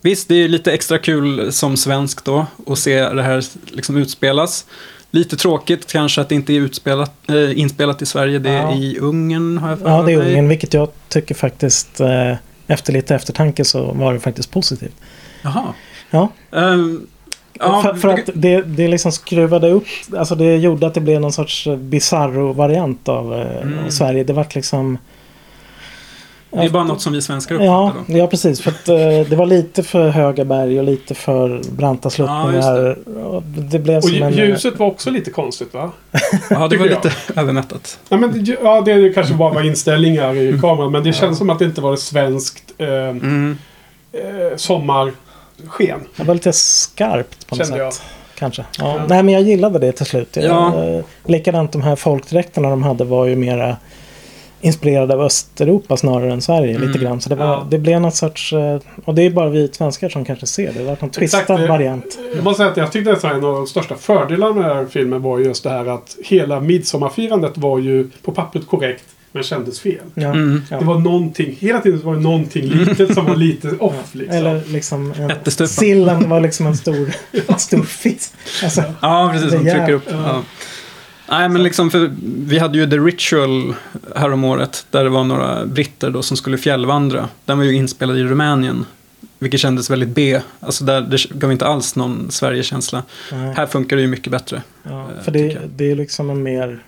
Visst, 0.03 0.29
det 0.29 0.35
är 0.35 0.49
lite 0.49 0.73
extra 0.73 0.99
kul 0.99 1.53
som 1.53 1.77
svensk 1.77 2.25
då 2.25 2.47
att 2.67 2.79
se 2.79 3.09
det 3.09 3.23
här 3.23 3.45
liksom 3.71 3.97
utspelas. 3.97 4.67
Lite 5.11 5.37
tråkigt 5.37 5.93
kanske 5.93 6.21
att 6.21 6.29
det 6.29 6.35
inte 6.35 6.53
är 6.53 6.61
utspelat, 6.61 7.13
äh, 7.29 7.59
inspelat 7.61 8.03
i 8.03 8.07
Sverige. 8.07 8.39
Det 8.39 8.51
är 8.51 8.63
Ja. 8.63 8.75
i 8.75 8.99
Ungern 8.99 9.59
har 9.59 9.69
jag 9.71 9.79
för 9.79 9.89
Ja, 9.89 10.03
det 10.03 10.13
är 10.13 10.17
mig. 10.19 10.29
Ungern, 10.31 10.49
vilket 10.49 10.75
jag 10.75 10.89
tycker 11.09 11.35
faktiskt 11.35 12.01
eh, 12.01 12.35
efter 12.67 12.93
lite 12.93 13.15
eftertanke 13.15 13.65
så 13.65 13.93
var 13.93 14.13
det 14.15 14.21
faktiskt 14.21 14.51
positivt. 14.51 14.95
Jaha. 15.43 15.63
Ja. 16.11 16.29
Ehm, 16.53 17.07
ja, 17.53 17.83
för, 17.83 17.95
för 17.95 18.09
att 18.09 18.31
det, 18.35 18.63
det 18.63 18.89
liksom 18.89 19.13
skruvade 19.13 19.71
upp, 19.71 19.87
alltså 20.17 20.35
det 20.35 20.57
gjorde 20.57 20.87
att 20.87 20.95
det 20.95 21.01
blev 21.01 21.21
någon 21.21 21.33
sorts 21.33 21.69
bizarro-variant 21.79 23.09
av, 23.09 23.35
eh, 23.35 23.63
Mm. 23.63 23.85
av 23.85 23.91
Sverige. 23.91 24.25
Det 24.25 24.33
var 24.33 24.47
liksom... 24.55 24.99
det 26.51 26.59
är 26.59 26.69
bara 26.71 26.85
något 26.85 27.03
som 27.03 27.13
vi 27.13 27.23
svenskar 27.23 27.55
Ja, 27.61 27.89
uppfattar 27.97 28.13
då. 28.13 28.19
ja, 28.19 28.27
precis. 28.27 28.61
För 28.61 28.71
att, 28.71 28.89
eh, 28.89 28.97
det 29.31 29.37
var 29.37 29.47
lite 29.47 29.83
för 29.83 30.09
höga 30.09 30.45
berg 30.45 30.79
och 30.79 30.85
lite 30.85 31.15
för 31.15 31.63
branta 31.73 32.11
sluttningar. 32.11 32.99
Och 33.25 33.43
det 33.43 33.79
blev 33.79 33.99
Och 34.05 34.11
en... 34.11 34.33
ljuset 34.33 34.79
var 34.79 34.87
också 34.87 35.11
lite 35.11 35.31
konstigt 35.31 35.75
va? 35.75 35.91
Ja, 36.51 36.69
det 36.69 36.77
var 36.77 36.87
jag. 36.87 37.05
lite 37.05 37.13
övermättat. 37.41 37.99
Ja, 38.09 38.17
men, 38.17 38.45
det- 38.45 38.57
ja, 38.63 38.81
det 38.81 39.13
kanske 39.15 39.35
bara 39.35 39.53
var 39.55 39.63
inställningar 39.67 40.35
i 40.37 40.59
kameran. 40.61 40.93
Men 40.93 41.05
det 41.05 41.13
känns 41.13 41.39
som 41.39 41.51
att 41.51 41.59
det 41.59 41.65
inte 41.65 41.81
var 41.81 41.95
ett 41.95 42.01
svenskt 42.01 42.65
eh, 42.79 42.89
Mm. 42.89 43.59
eh, 44.13 44.57
sommarsken. 44.57 46.01
Det 46.17 46.25
var 46.25 46.35
lite 46.35 46.53
skarpt 46.53 47.47
på 47.47 47.57
något 47.57 47.67
Kände 47.69 47.83
jag. 47.85 47.93
sätt. 47.93 48.05
Kanske. 48.39 48.65
Ja. 48.79 48.95
Ja. 48.99 49.05
Nej 49.09 49.23
men 49.23 49.35
jag 49.35 49.43
gillade 49.43 49.79
det 49.79 49.93
till 49.93 50.07
slut. 50.07 50.37
Jag, 50.37 50.45
Ja. 50.45 50.85
eh, 50.85 51.05
likadant 51.27 51.73
de 51.73 51.83
här 51.83 51.97
folkdräkterna 51.97 52.71
de 52.71 52.83
hade 52.83 53.05
var 53.05 53.27
ju 53.27 53.37
mera 53.37 53.77
inspirerade 54.61 55.15
av 55.15 55.21
Östeuropa 55.21 55.97
snarare 55.97 56.33
än 56.33 56.41
Sverige 56.43 56.77
Mm. 56.77 56.89
lite 56.89 56.99
grann. 57.05 57.21
Så 57.21 57.29
det, 57.29 57.35
var, 57.35 57.47
Ja. 57.47 57.67
det 57.71 57.79
blev 57.79 58.01
något 58.01 58.15
sorts... 58.15 58.53
eh, 58.53 58.81
Och 59.05 59.15
det 59.15 59.23
är 59.23 59.31
bara 59.31 59.49
vi 59.49 59.69
svenskar 59.73 60.09
som 60.09 60.25
kanske 60.25 60.47
ser 60.47 60.73
det. 60.73 60.79
Det 60.79 60.85
var 60.85 60.97
någon 61.01 61.11
twistad 61.11 61.39
Exakt, 61.41 61.69
variant. 61.69 62.19
Jag 62.35 62.45
måste 62.45 62.59
säga 62.59 62.71
att 62.71 62.77
jag 62.77 62.93
tyckte 62.93 63.13
att 63.13 63.25
en 63.25 63.45
av 63.45 63.55
de 63.55 63.67
största 63.67 63.95
fördelarna 63.97 64.53
med 64.55 64.65
den 64.71 64.77
här 64.77 64.87
filmen 64.87 65.23
var 65.23 65.39
just 65.39 65.65
det 65.65 65.71
här 65.71 65.87
att 65.87 66.17
hela 66.25 66.61
midsommarfirandet 66.61 67.59
var 67.59 67.79
ju 67.79 68.09
på 68.23 68.33
pappret 68.33 68.67
korrekt 68.67 69.05
men 69.33 69.43
kändes 69.43 69.81
fel. 69.81 69.95
Ja. 70.15 70.27
Mm. 70.29 70.63
Ja. 70.71 70.79
Det 70.79 70.85
var 70.85 70.99
någonting, 70.99 71.57
hela 71.61 71.81
tiden 71.81 72.01
var 72.05 72.15
det 72.15 72.21
någonting 72.21 72.65
litet 72.65 73.15
som 73.15 73.27
var 73.27 73.37
lite 73.37 73.69
off 73.81 74.15
liksom. 74.15 74.37
Eller 74.37 74.61
liksom... 74.69 75.15
En, 75.61 75.69
sillen 75.69 76.29
var 76.29 76.41
liksom 76.41 76.67
en 76.67 76.77
stor, 76.77 77.09
en 77.49 77.59
stor 77.59 77.83
fisk. 77.83 78.33
Alltså, 78.65 78.83
Ja, 79.03 79.31
precis. 79.33 79.51
Som 79.51 79.61
trycker 79.61 79.93
upp. 79.93 80.03
ja. 80.11 80.43
Nej, 81.31 81.49
men 81.49 81.63
liksom 81.63 81.91
för 81.91 82.11
vi 82.47 82.59
hade 82.59 82.79
ju 82.79 82.91
The 82.91 82.97
Ritual 82.97 83.75
häromåret. 84.17 84.87
Där 84.91 85.05
det 85.05 85.11
var 85.11 85.25
några 85.25 85.67
britter 85.67 86.11
då 86.11 86.23
som 86.23 86.37
skulle 86.37 86.59
fjällvandra. 86.59 87.29
Den 87.45 87.59
var 87.59 87.65
ju 87.65 87.75
inspelad 87.75 88.19
i 88.19 88.23
Rumänien. 88.25 88.85
Vilket 89.39 89.61
kändes 89.61 89.91
väldigt 89.91 90.09
B. 90.09 90.41
Alltså 90.61 90.85
där, 90.85 91.01
det 91.01 91.31
gav 91.31 91.53
inte 91.53 91.67
alls 91.67 91.97
någon 91.97 92.31
Sverigekänsla. 92.31 93.03
Här 93.31 93.67
funkar 93.67 93.97
det 93.97 94.03
ju 94.03 94.09
mycket 94.09 94.33
bättre. 94.33 94.63
Ja, 94.83 95.01
eh, 95.01 95.23
för 95.25 95.33
det, 95.33 95.59
det 95.77 95.91
är 95.91 95.95
liksom 95.97 96.31
en 96.31 96.43
mer 96.43 96.83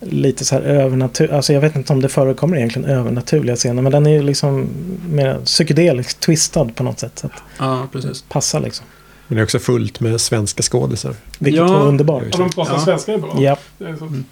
lite 0.00 0.44
så 0.44 0.54
här 0.54 0.62
övernaturlig, 0.62 1.34
alltså 1.34 1.52
jag 1.52 1.60
vet 1.60 1.76
inte 1.76 1.92
om 1.92 2.00
det 2.00 2.08
förekommer 2.08 2.56
egentligen 2.56 2.88
övernaturliga 2.90 3.56
scener 3.56 3.82
men 3.82 3.92
den 3.92 4.06
är 4.06 4.10
ju 4.10 4.22
liksom 4.22 4.68
mer 5.10 5.38
psykedeliskt 5.44 6.20
twistad 6.20 6.64
på 6.64 6.82
något 6.82 6.98
sätt. 6.98 7.18
Så 7.18 7.26
att 7.26 7.32
Ja, 7.58 7.88
precis. 7.92 8.22
passar 8.28 8.60
liksom. 8.60 8.86
Men 9.28 9.36
det 9.36 9.40
är 9.40 9.44
också 9.44 9.58
fullt 9.58 10.00
med 10.00 10.20
svenska 10.20 10.62
skådisar. 10.62 11.14
Vilket 11.38 11.58
Ja. 11.60 11.66
var 11.78 11.86
underbart. 11.86 12.22
Och 12.22 12.38
de 12.38 12.50
pratar 12.50 12.72
Ja. 12.74 12.80
svenska 12.84 13.12
är 13.12 13.18
bra. 13.18 13.36
Ja, 13.38 13.56
Det 13.78 13.84
är. 13.84 13.88
Mm. 13.88 14.24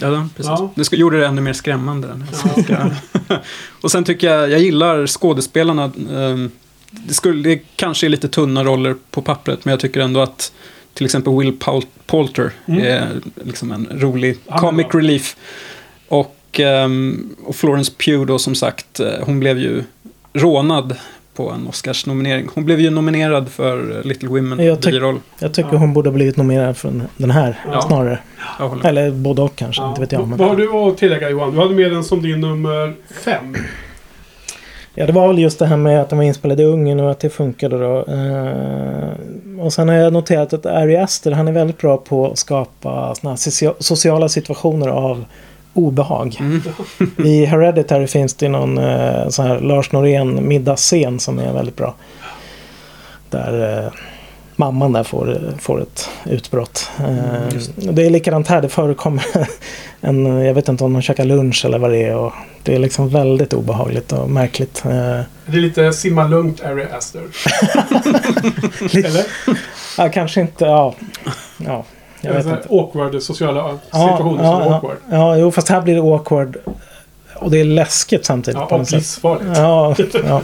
Ja, 0.00 0.28
precis. 0.36 0.50
Ja. 0.50 0.70
Det 0.76 0.92
gjorde 0.92 1.20
det 1.20 1.26
ännu 1.26 1.40
mer 1.40 1.52
skrämmande. 1.52 2.20
Ja. 2.68 2.90
och 3.80 3.90
sen 3.90 4.04
tycker 4.04 4.26
jag, 4.34 4.50
jag 4.50 4.60
gillar 4.60 5.06
skådespelarna. 5.06 5.92
Ehm, 6.14 6.50
Det, 6.90 7.14
skulle, 7.14 7.42
det 7.48 7.62
kanske 7.76 8.06
är 8.06 8.08
lite 8.08 8.28
tunna 8.28 8.64
roller 8.64 8.96
på 9.10 9.22
pappret, 9.22 9.64
men 9.64 9.72
jag 9.72 9.80
tycker 9.80 10.00
ändå 10.00 10.20
att 10.20 10.52
till 10.94 11.04
exempel 11.04 11.38
Will 11.38 11.52
Paul, 11.58 11.82
Poulter 12.06 12.52
Mm. 12.66 12.80
är 12.84 13.08
liksom 13.44 13.72
en 13.72 13.88
rolig 13.92 14.38
comic 14.60 14.86
bra. 14.88 15.00
relief. 15.00 15.36
Och, 16.08 16.36
ehm, 16.60 17.36
och 17.44 17.56
Florence 17.56 17.92
Pugh 17.98 18.26
då 18.26 18.38
som 18.38 18.54
sagt, 18.54 19.00
eh, 19.00 19.08
hon 19.22 19.40
blev 19.40 19.58
ju 19.58 19.82
rånad 20.32 20.96
på 21.34 21.50
en 21.50 21.66
Oscars-nominering. 21.68 22.48
Hon 22.54 22.64
blev 22.64 22.80
ju 22.80 22.90
nominerad 22.90 23.48
för 23.48 24.02
Little 24.04 24.28
Women, 24.28 24.66
Jag 24.66 24.78
biroll. 24.80 25.20
jag 25.38 25.54
tycker 25.54 25.72
Ja. 25.72 25.78
hon 25.78 25.92
borde 25.92 26.10
blivit 26.10 26.36
nominerad 26.36 26.76
för 26.76 26.92
den 27.16 27.30
här 27.30 27.58
Ja. 27.72 27.80
snarare. 27.80 28.18
Eller 28.84 29.10
både 29.10 29.42
och 29.42 29.56
kanske, 29.56 29.82
Ja. 29.82 29.88
inte 29.88 30.00
vet 30.00 30.12
jag. 30.12 30.28
Men... 30.28 30.38
Vad 30.38 30.48
har 30.48 30.56
du 30.56 30.68
att 30.72 30.98
tillägga 30.98 31.30
Johan? 31.30 31.52
Du 31.54 31.58
hade 31.58 31.74
med 31.74 31.90
den 31.90 32.04
som 32.04 32.22
din 32.22 32.40
nummer 32.40 32.94
fem. 33.24 33.54
Ja, 34.94 35.06
det 35.06 35.12
var 35.12 35.28
väl 35.28 35.38
just 35.38 35.58
det 35.58 35.66
här 35.66 35.76
med 35.76 36.00
att 36.02 36.08
den 36.08 36.18
var 36.18 36.24
inspelad 36.24 36.60
i 36.60 36.64
Ungern 36.64 37.00
och 37.00 37.10
att 37.10 37.20
det 37.20 37.30
funkade 37.30 37.78
då. 37.78 37.98
Eh, 37.98 39.60
och 39.64 39.72
sen 39.72 39.88
har 39.88 39.94
jag 39.96 40.12
noterat 40.12 40.52
att 40.52 40.66
Ari 40.66 40.96
Aster, 40.96 41.30
han 41.32 41.48
är 41.48 41.52
väldigt 41.52 41.78
bra 41.78 41.96
på 41.96 42.30
att 42.30 42.38
skapa 42.38 43.14
såna 43.14 43.30
här 43.30 43.36
socia- 43.36 43.74
sociala 43.78 44.28
situationer 44.28 44.88
av 44.88 45.24
obehag. 45.74 46.36
Mm. 46.40 46.62
I 47.16 47.44
Hereditary 47.44 48.06
finns 48.06 48.34
det 48.34 48.48
någon 48.48 48.78
eh, 48.78 49.28
sån 49.28 49.46
här 49.46 49.60
Lars 49.60 49.92
Norén 49.92 50.48
middagsscen 50.48 51.20
som 51.20 51.38
är 51.38 51.52
väldigt 51.52 51.76
bra. 51.76 51.94
Där 53.30 53.84
eh, 53.84 53.92
mamman 54.56 54.92
där 54.92 55.04
får, 55.04 55.38
får 55.58 55.82
ett 55.82 56.08
utbrott. 56.24 56.90
Eh, 56.98 57.58
det 57.76 58.06
är 58.06 58.10
likadant 58.10 58.48
här, 58.48 58.62
det 58.62 58.68
förekommer 58.68 59.24
en, 60.00 60.26
jag 60.26 60.54
vet 60.54 60.68
inte 60.68 60.84
om 60.84 60.92
de 60.92 61.02
käkar 61.02 61.24
lunch 61.24 61.64
eller 61.64 61.78
vad 61.78 61.90
det 61.90 62.02
är. 62.02 62.16
Och 62.16 62.32
det 62.62 62.74
är 62.74 62.78
liksom 62.78 63.08
väldigt 63.08 63.52
obehagligt 63.52 64.12
och 64.12 64.30
märkligt. 64.30 64.82
Eh, 64.84 65.20
Det 65.46 65.56
är 65.56 65.60
lite 65.60 65.92
simma 65.92 66.26
lugnt 66.26 66.62
Ari 66.64 66.84
Aster. 66.92 67.22
Eller? 69.06 69.26
ja, 69.98 70.08
kanske 70.08 70.40
inte, 70.40 70.64
ja. 70.64 70.94
ja 71.56 71.84
jag 72.28 72.34
vet 72.34 72.42
så 72.42 72.48
här 72.50 72.56
inte. 72.56 72.68
awkward 72.74 73.22
sociala 73.22 73.58
Ja, 73.60 73.78
situationer 73.98 74.36
som 74.44 74.62
är 74.62 74.66
ja, 74.66 74.74
awkward. 74.74 74.96
ja, 75.10 75.16
ja, 75.16 75.36
jo 75.36 75.50
fast 75.50 75.68
här 75.68 75.80
blir 75.80 75.94
det 75.94 76.00
awkward. 76.00 76.56
Och 77.36 77.50
det 77.50 77.60
är 77.60 77.64
läskigt 77.64 78.24
samtidigt 78.24 78.60
Ja, 78.60 78.66
på 78.66 78.76
och 78.76 78.92
livsfarligt. 78.92 79.58
Ja, 79.58 79.94
ja. 80.28 80.40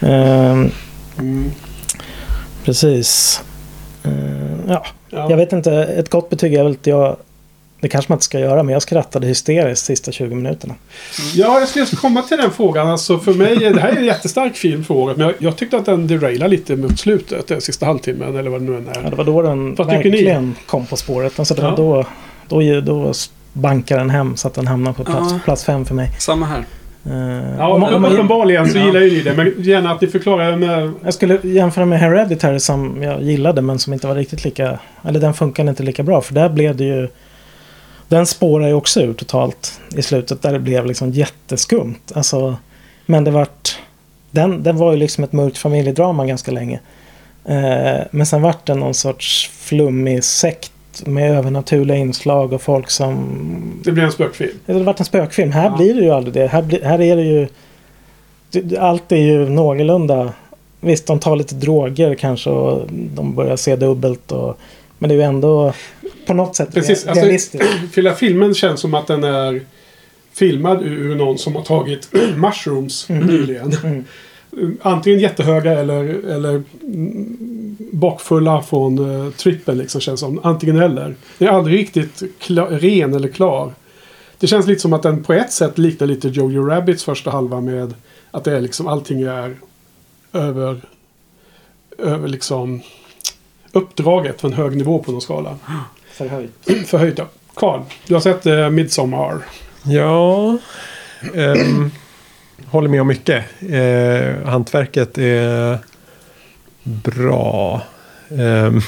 Ehm, 0.08 0.70
Mm. 1.18 1.50
precis. 2.64 3.42
Ehm, 4.04 4.60
ja, 4.68 4.84
Ja. 5.10 5.30
jag 5.30 5.36
vet 5.36 5.52
inte. 5.52 5.72
Ett 5.72 6.10
gott 6.10 6.30
betyg 6.30 6.54
är 6.54 6.62
väl 6.62 6.72
att 6.72 6.86
jag 6.86 7.16
Det 7.82 7.88
kanske 7.88 8.12
man 8.12 8.16
inte 8.16 8.24
ska 8.24 8.38
göra, 8.38 8.62
men 8.62 8.72
jag 8.72 8.82
skrattade 8.82 9.26
hysteriskt 9.26 9.84
sista 9.86 10.12
20 10.12 10.34
minuterna. 10.34 10.74
Ja, 11.34 11.58
jag 11.60 11.68
skulle 11.68 11.86
komma 11.86 12.22
till 12.22 12.36
den 12.36 12.50
frågan. 12.50 12.88
Alltså 12.88 13.18
för 13.18 13.34
mig, 13.34 13.64
är 13.64 13.74
det 13.74 13.80
här 13.80 13.88
är 13.92 13.96
en 13.96 14.04
jättestark 14.04 14.56
film 14.56 14.84
för 14.84 14.94
året. 14.94 15.16
Men 15.16 15.26
jag, 15.26 15.34
jag 15.38 15.56
tyckte 15.56 15.76
att 15.76 15.86
den 15.86 16.06
derailar 16.06 16.48
lite 16.48 16.76
mot 16.76 16.98
slutet. 16.98 17.46
Den 17.48 17.60
sista 17.60 17.86
halvtimmen 17.86 18.36
eller 18.36 18.50
vad 18.50 18.60
det 18.60 18.70
nu 18.70 18.76
än 18.76 18.88
Ja, 18.94 19.00
är. 19.00 19.10
det 19.10 19.16
var 19.16 19.24
då 19.24 19.42
den 19.42 19.74
Vad 19.74 19.86
verkligen 19.86 20.54
kom 20.66 20.86
på 20.86 20.96
spåret. 20.96 21.38
Alltså 21.38 21.54
det 21.54 21.62
var 21.62 21.70
Ja. 21.70 22.06
då, 22.48 22.60
då, 22.62 22.80
då 22.80 23.12
bankade 23.52 24.00
den 24.00 24.10
hem 24.10 24.36
så 24.36 24.48
att 24.48 24.54
den 24.54 24.66
hamnade 24.66 24.96
på 24.96 25.04
plats, 25.04 25.32
Ja. 25.32 25.38
plats 25.44 25.64
fem 25.64 25.84
för 25.84 25.94
mig. 25.94 26.10
Samma 26.18 26.46
här. 26.46 26.64
Eh, 27.06 27.56
Ja, 27.58 27.68
om- 27.68 27.82
om 27.82 28.04
uppenbarligen 28.04 28.68
så 28.70 28.78
Ja. 28.78 28.84
gillar 28.86 29.00
ju 29.00 29.10
ni 29.10 29.22
det. 29.22 29.32
Men 29.34 29.54
gärna 29.58 29.92
att 29.92 30.00
ni 30.00 30.06
förklarar 30.06 30.56
med... 30.56 30.92
Jag 31.04 31.14
skulle 31.14 31.38
jämföra 31.42 31.84
med 31.86 32.00
Hereditary 32.00 32.58
som 32.60 33.02
jag 33.02 33.22
gillade 33.22 33.62
men 33.62 33.78
som 33.78 33.92
inte 33.92 34.06
var 34.06 34.14
riktigt 34.14 34.44
lika... 34.44 34.78
Eller 35.08 35.20
den 35.20 35.34
funkade 35.34 35.70
inte 35.70 35.82
lika 35.82 36.02
bra 36.02 36.20
för 36.20 36.34
där 36.34 36.48
blev 36.48 36.76
det 36.76 36.84
ju... 36.84 37.08
Den 38.12 38.26
spårar 38.26 38.66
ju 38.68 38.74
också 38.74 39.00
ur 39.00 39.12
totalt 39.14 39.80
i 39.96 40.02
slutet 40.02 40.42
där 40.42 40.52
det 40.52 40.58
blev 40.58 40.86
liksom 40.86 41.10
jätteskumt. 41.10 42.12
Alltså, 42.14 42.56
men 43.06 43.24
det 43.24 43.30
vart... 43.30 43.78
Den, 44.30 44.62
den 44.62 44.76
var 44.76 44.92
ju 44.92 44.98
liksom 44.98 45.24
ett 45.24 45.32
mörkt 45.32 45.58
familjedrama 45.58 46.26
ganska 46.26 46.50
länge. 46.52 46.80
Eh, 47.44 48.00
men 48.10 48.26
sen 48.26 48.42
vart 48.42 48.66
det 48.66 48.74
någon 48.74 48.94
sorts 48.94 49.50
flummig 49.54 50.24
sekt 50.24 50.72
med 51.06 51.36
övernaturliga 51.36 51.96
inslag 51.96 52.52
och 52.52 52.62
folk 52.62 52.90
som... 52.90 53.80
Det 53.84 53.92
blir 53.92 54.04
en 54.04 54.12
spökfilm. 54.12 54.58
Det 54.66 54.72
har 54.72 54.80
varit 54.80 55.00
en 55.00 55.06
spökfilm. 55.06 55.52
Här 55.52 55.64
Ja. 55.64 55.76
blir 55.76 55.94
det 55.94 56.00
ju 56.00 56.10
aldrig 56.10 56.34
det. 56.34 56.46
Här, 56.46 56.62
blir, 56.62 56.82
här 56.84 57.00
är 57.00 57.16
det 57.16 57.22
ju... 57.22 57.48
Allt 58.78 59.12
är 59.12 59.16
ju 59.16 59.48
någorlunda... 59.48 60.32
Visst, 60.80 61.06
de 61.06 61.18
tar 61.18 61.36
lite 61.36 61.54
droger 61.54 62.14
kanske 62.14 62.50
och 62.50 62.88
de 62.90 63.34
börjar 63.34 63.56
se 63.56 63.76
dubbelt. 63.76 64.32
Och, 64.32 64.58
men 65.02 65.08
det 65.08 65.14
är 65.14 65.16
ju 65.16 65.22
ändå 65.22 65.72
på 66.26 66.34
något 66.34 66.56
sätt 66.56 66.74
Precis, 66.74 67.04
re- 67.06 67.08
alltså- 67.08 67.24
realistiskt. 67.24 67.66
Hela 67.96 68.14
filmen 68.14 68.54
känns 68.54 68.80
som 68.80 68.94
att 68.94 69.06
den 69.06 69.24
är 69.24 69.60
filmad 70.32 70.82
ur 70.82 71.14
någon 71.14 71.38
som 71.38 71.56
har 71.56 71.62
tagit 71.62 72.08
mushrooms 72.36 73.10
Mm. 73.10 73.26
nyligen. 73.26 73.72
Mm. 73.84 74.04
Antingen 74.82 75.20
jättehöga 75.20 75.72
eller, 75.72 76.04
eller 76.30 76.62
bakfulla 77.92 78.62
från 78.62 78.98
uh, 78.98 79.30
trippen 79.30 79.78
liksom 79.78 80.00
känns 80.00 80.20
som. 80.20 80.40
Antingen 80.42 80.76
eller. 80.76 81.14
Den 81.38 81.48
är 81.48 81.52
aldrig 81.52 81.78
riktigt 81.78 82.22
kla- 82.40 82.78
ren 82.78 83.14
eller 83.14 83.28
klar. 83.28 83.74
Det 84.38 84.46
känns 84.46 84.66
lite 84.66 84.80
som 84.80 84.92
att 84.92 85.02
den 85.02 85.22
på 85.24 85.32
ett 85.32 85.52
sätt 85.52 85.78
liknar 85.78 86.06
lite 86.06 86.28
Jojo 86.28 86.66
Rabbits 86.66 87.04
första 87.04 87.30
halva 87.30 87.60
med 87.60 87.94
att 88.30 88.44
det 88.44 88.56
är 88.56 88.60
liksom 88.60 88.86
allting 88.86 89.22
är 89.22 89.56
över, 90.32 90.80
över 91.98 92.28
liksom 92.28 92.80
uppdraget 93.72 94.40
på 94.40 94.46
en 94.46 94.52
hög 94.52 94.76
nivå 94.76 94.98
på 94.98 95.12
någon 95.12 95.20
skala. 95.20 95.58
Förhöjt. 96.12 96.50
Förhöjt 96.86 97.18
ja. 97.18 97.28
Carl, 97.54 97.80
du 98.06 98.14
har 98.14 98.20
sett 98.20 98.46
uh, 98.46 98.70
Midsommar. 98.70 99.38
Ja, 99.82 100.58
ehm, 101.34 101.90
håller 102.66 102.88
med 102.88 103.00
om 103.00 103.06
mycket. 103.06 103.44
Eh, 103.70 104.48
hantverket 104.48 105.18
är 105.18 105.78
bra. 106.82 107.82
Ehm, 108.38 108.80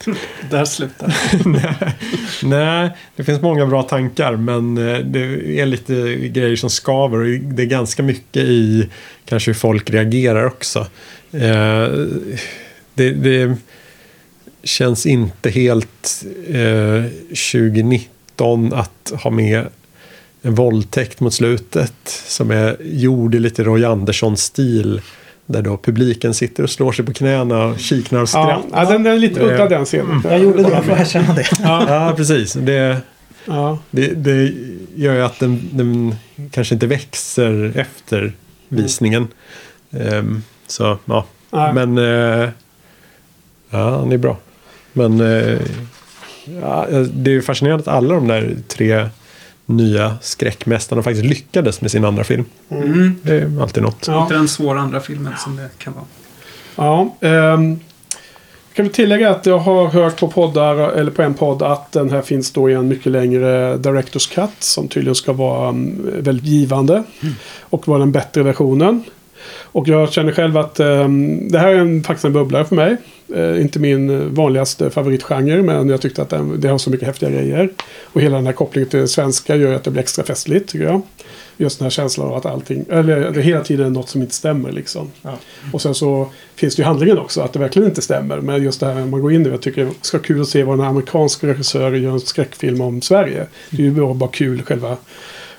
Där 0.50 0.64
slutar 0.64 1.16
nej, 1.48 1.94
nej, 2.42 2.90
det 3.16 3.24
finns 3.24 3.42
många 3.42 3.66
bra 3.66 3.82
tankar 3.82 4.36
men 4.36 4.78
eh, 4.78 4.98
det 4.98 5.20
är 5.60 5.66
lite 5.66 6.14
grejer 6.14 6.56
som 6.56 6.70
skaver 6.70 7.18
och 7.18 7.26
det 7.26 7.62
är 7.62 7.66
ganska 7.66 8.02
mycket 8.02 8.42
i 8.42 8.88
kanske 9.24 9.50
hur 9.50 9.58
folk 9.58 9.90
reagerar 9.90 10.46
också. 10.46 10.78
Eh, 11.32 11.88
det, 12.94 13.10
det 13.10 13.56
känns 14.66 15.06
inte 15.06 15.50
helt 15.50 16.24
eh, 16.48 17.04
2019 17.28 18.72
att 18.74 19.12
ha 19.22 19.30
med 19.30 19.66
en 20.42 20.54
våldtäkt 20.54 21.20
mot 21.20 21.34
slutet 21.34 21.92
som 22.26 22.50
är 22.50 22.76
gjord 22.80 23.34
i 23.34 23.38
lite 23.38 23.64
Roy 23.64 23.84
Andersson-stil. 23.84 25.00
Där 25.46 25.62
då 25.62 25.76
publiken 25.76 26.34
sitter 26.34 26.62
och 26.62 26.70
slår 26.70 26.92
sig 26.92 27.04
på 27.04 27.12
knäna 27.12 27.64
och 27.64 27.78
kiknar 27.78 28.18
och 28.18 28.22
Ja, 28.22 28.26
skrattar. 28.60 28.84
ja, 28.84 28.90
den 28.92 29.02
den 29.02 29.12
är 29.14 29.18
lite 29.18 29.40
udda 29.40 29.68
den 29.68 29.84
scenen. 29.84 30.22
Jag 30.24 30.42
gjorde 30.42 30.62
det, 30.62 30.68
jag 30.70 30.84
får 30.84 30.92
erkänna 31.00 31.34
det. 31.34 31.46
Ja, 31.62 32.12
precis. 32.16 32.52
Det, 32.52 32.96
Ja. 33.48 33.78
det, 33.90 34.06
det 34.06 34.52
gör 34.94 35.14
ju 35.14 35.22
att 35.22 35.38
den, 35.38 35.68
den 35.72 36.14
kanske 36.50 36.74
inte 36.74 36.86
växer 36.86 37.72
efter 37.76 38.32
visningen. 38.68 39.28
Ehm, 39.90 40.42
så, 40.66 40.98
ja. 41.04 41.26
Men... 41.74 41.98
eh, 41.98 42.48
ja, 43.70 43.98
han 43.98 44.12
är 44.12 44.16
bra. 44.18 44.36
Men... 44.96 45.20
eh, 45.20 45.58
ja, 46.62 46.86
det 47.12 47.30
är 47.30 47.34
ju 47.34 47.42
fascinerande 47.42 47.82
att 47.82 47.96
alla 47.96 48.14
de 48.14 48.28
där 48.28 48.56
tre 48.68 49.08
nya 49.66 50.16
skräckmästarna 50.20 51.02
faktiskt 51.02 51.24
lyckades 51.24 51.80
med 51.80 51.90
sin 51.90 52.04
andra 52.04 52.24
film. 52.24 52.44
Mm. 52.68 53.16
Det 53.22 53.34
är 53.34 53.62
alltid 53.62 53.82
något. 53.82 54.04
Ja. 54.06 54.22
Inte 54.22 54.34
den 54.34 54.48
svåra 54.48 54.80
andra 54.80 55.00
filmen 55.00 55.32
som 55.38 55.56
det 55.56 55.68
kan 55.78 55.92
vara. 55.92 56.04
Ja, 56.76 57.16
ehm, 57.20 57.80
kan 58.74 58.84
vi 58.84 58.90
tillägga 58.90 59.30
att 59.30 59.46
jag 59.46 59.58
har 59.58 59.88
hört 59.88 60.20
på 60.20 60.28
poddar, 60.28 60.76
eller 60.76 61.10
på 61.10 61.22
en 61.22 61.34
podd, 61.34 61.62
att 61.62 61.92
den 61.92 62.10
här 62.10 62.22
finns 62.22 62.52
då 62.52 62.70
i 62.70 62.74
en 62.74 62.88
mycket 62.88 63.12
längre 63.12 63.76
Directors 63.76 64.26
Cut. 64.26 64.50
Som 64.58 64.88
tydligen 64.88 65.14
ska 65.14 65.32
vara 65.32 65.68
um, 65.68 66.10
väldigt 66.18 66.46
givande. 66.46 67.02
Och 67.60 67.88
vara 67.88 67.98
den 67.98 68.12
bättre 68.12 68.42
versionen. 68.42 69.04
Och 69.62 69.88
jag 69.88 70.12
känner 70.12 70.32
själv 70.32 70.56
att 70.56 70.80
ehm, 70.80 71.48
det 71.48 71.58
här 71.58 71.68
är 71.68 71.78
en, 71.78 72.04
faktiskt 72.04 72.24
en 72.24 72.32
bubblare 72.32 72.64
för 72.64 72.76
mig. 72.76 72.96
Eh, 73.34 73.60
inte 73.60 73.78
min 73.78 74.34
vanligaste 74.34 74.90
favoritgenre, 74.90 75.62
men 75.62 75.88
jag 75.88 76.00
tyckte 76.00 76.22
att 76.22 76.30
den, 76.30 76.60
det 76.60 76.68
har 76.68 76.78
så 76.78 76.90
mycket 76.90 77.06
häftiga 77.06 77.30
grejer. 77.30 77.70
Och 78.02 78.20
hela 78.20 78.36
den 78.36 78.46
här 78.46 78.52
kopplingen 78.52 78.88
till 78.90 79.08
svenska 79.08 79.56
gör 79.56 79.74
att 79.74 79.84
det 79.84 79.90
blir 79.90 80.02
extra 80.02 80.24
festligt, 80.24 80.68
tycker 80.68 80.84
jag. 80.84 81.02
Just 81.56 81.78
den 81.78 81.86
här 81.86 81.90
känslan 81.90 82.26
av 82.26 82.34
att 82.34 82.46
allting, 82.46 82.84
eller 82.90 83.30
det 83.30 83.40
är 83.40 83.42
hela 83.42 83.64
tiden 83.64 83.92
något 83.92 84.08
som 84.08 84.22
inte 84.22 84.34
stämmer 84.34 84.72
liksom. 84.72 85.10
Ja. 85.22 85.38
Och 85.72 85.82
sen 85.82 85.94
så 85.94 86.28
finns 86.54 86.76
det 86.76 86.80
ju 86.80 86.86
handlingen 86.86 87.18
också, 87.18 87.40
att 87.40 87.52
det 87.52 87.58
verkligen 87.58 87.88
inte 87.88 88.02
stämmer. 88.02 88.40
Men 88.40 88.62
just 88.62 88.80
det 88.80 88.86
här 88.86 88.94
när 88.94 89.06
man 89.06 89.20
går 89.20 89.32
in 89.32 89.46
i 89.46 89.48
jag 89.48 89.62
tycker 89.62 89.84
det 89.84 89.90
ska 90.00 90.18
vara 90.18 90.26
kul 90.26 90.40
att 90.40 90.48
se 90.48 90.62
vad 90.62 90.80
en 90.80 90.86
amerikansk 90.86 91.44
regissör 91.44 91.92
gör 91.92 92.12
en 92.12 92.20
skräckfilm 92.20 92.80
om 92.80 93.02
Sverige. 93.02 93.46
Det 93.70 93.82
är 93.82 93.86
ju 93.86 94.14
bara, 94.14 94.30
kul, 94.30 94.62
själva, 94.62 94.96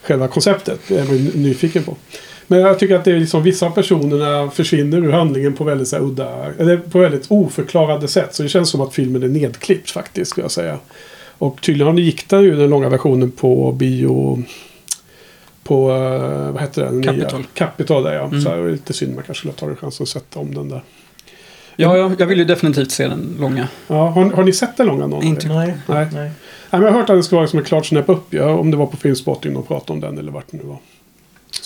själva 0.02 0.28
konceptet. 0.28 0.80
Det 0.88 1.00
är 1.00 1.06
man 1.06 1.26
nyfiken 1.26 1.84
på. 1.84 1.98
Men 2.48 2.60
jag 2.60 2.80
tycker 2.80 2.96
att 2.96 3.06
det 3.06 3.12
är 3.12 3.20
liksom 3.20 3.44
vissa 3.44 3.70
personerna 3.70 4.52
försvinner 4.52 4.98
ur 4.98 5.12
handlingen 5.12 5.54
på 5.54 5.64
väldigt 5.64 5.88
så 5.88 5.96
här, 5.96 6.04
udda, 6.04 6.54
eller 6.60 6.78
på 6.78 7.00
väldigt 7.00 7.26
oförklarade 7.28 8.08
sätt. 8.08 8.36
Så 8.36 8.44
det 8.44 8.50
känns 8.50 8.70
som 8.70 8.82
att 8.82 8.94
filmen 8.94 9.24
är 9.24 9.28
nedklippt 9.28 9.92
faktiskt, 9.92 10.32
skulle 10.32 10.44
jag 10.44 10.52
säga. 10.52 10.78
Och 11.38 11.62
tydligen 11.62 11.98
gick 11.98 12.30
den 12.30 12.44
ju 12.44 12.56
den 12.56 12.70
långa 12.70 12.90
versionen 12.90 13.32
på 13.32 13.72
bio... 13.72 14.44
På, 15.64 15.92
eh, 15.92 16.52
vad 16.52 16.62
heter 16.62 16.86
den? 16.86 17.04
Capitol. 17.04 17.40
Nya, 17.40 17.48
Capitol 17.54 18.04
där 18.04 18.14
ja. 18.14 18.24
Mm. 18.24 18.42
Så 18.42 18.50
det 18.50 18.56
är 18.56 18.72
lite 18.72 18.94
synd, 18.94 19.16
man 19.16 19.24
kanske 19.24 19.40
skulle 19.40 19.52
ha 19.52 19.58
tagit 19.58 19.80
chansen 19.80 20.04
att 20.04 20.10
sätta 20.10 20.40
om 20.40 20.54
den 20.54 20.70
där. 20.70 20.82
Ja, 21.76 21.98
jag, 21.98 22.16
jag 22.22 22.28
vill 22.28 22.38
ju 22.38 22.46
definitivt 22.46 22.92
se 22.92 23.08
den 23.08 23.38
långa. 23.40 23.68
Ja, 23.88 24.10
har, 24.10 24.26
har 24.26 24.44
ni 24.44 24.54
sett 24.54 24.78
den 24.78 24.88
långa 24.88 25.08
någon? 25.08 25.24
Inte. 25.24 25.48
Nej. 25.48 25.68
Nej. 25.68 25.78
Nej. 25.88 26.08
Nej. 26.14 26.32
Men 26.70 26.82
jag 26.82 26.92
har 26.92 27.00
hört 27.00 27.10
att 27.10 27.16
den 27.16 27.24
ska 27.24 27.36
vara 27.36 27.48
som 27.48 27.60
ett 27.60 27.66
klart 27.66 27.86
snäpp 27.86 28.10
upp. 28.10 28.34
Ja, 28.34 28.50
om 28.50 28.72
det 28.72 28.78
var 28.78 28.86
på 28.86 28.98
Filmspotting 28.98 29.56
och 29.56 29.68
pratade 29.68 29.94
om 29.94 30.00
den 30.00 30.18
eller 30.18 30.32
vart 30.32 30.46
det 30.52 30.58
nu 30.58 30.64
var. 30.64 30.78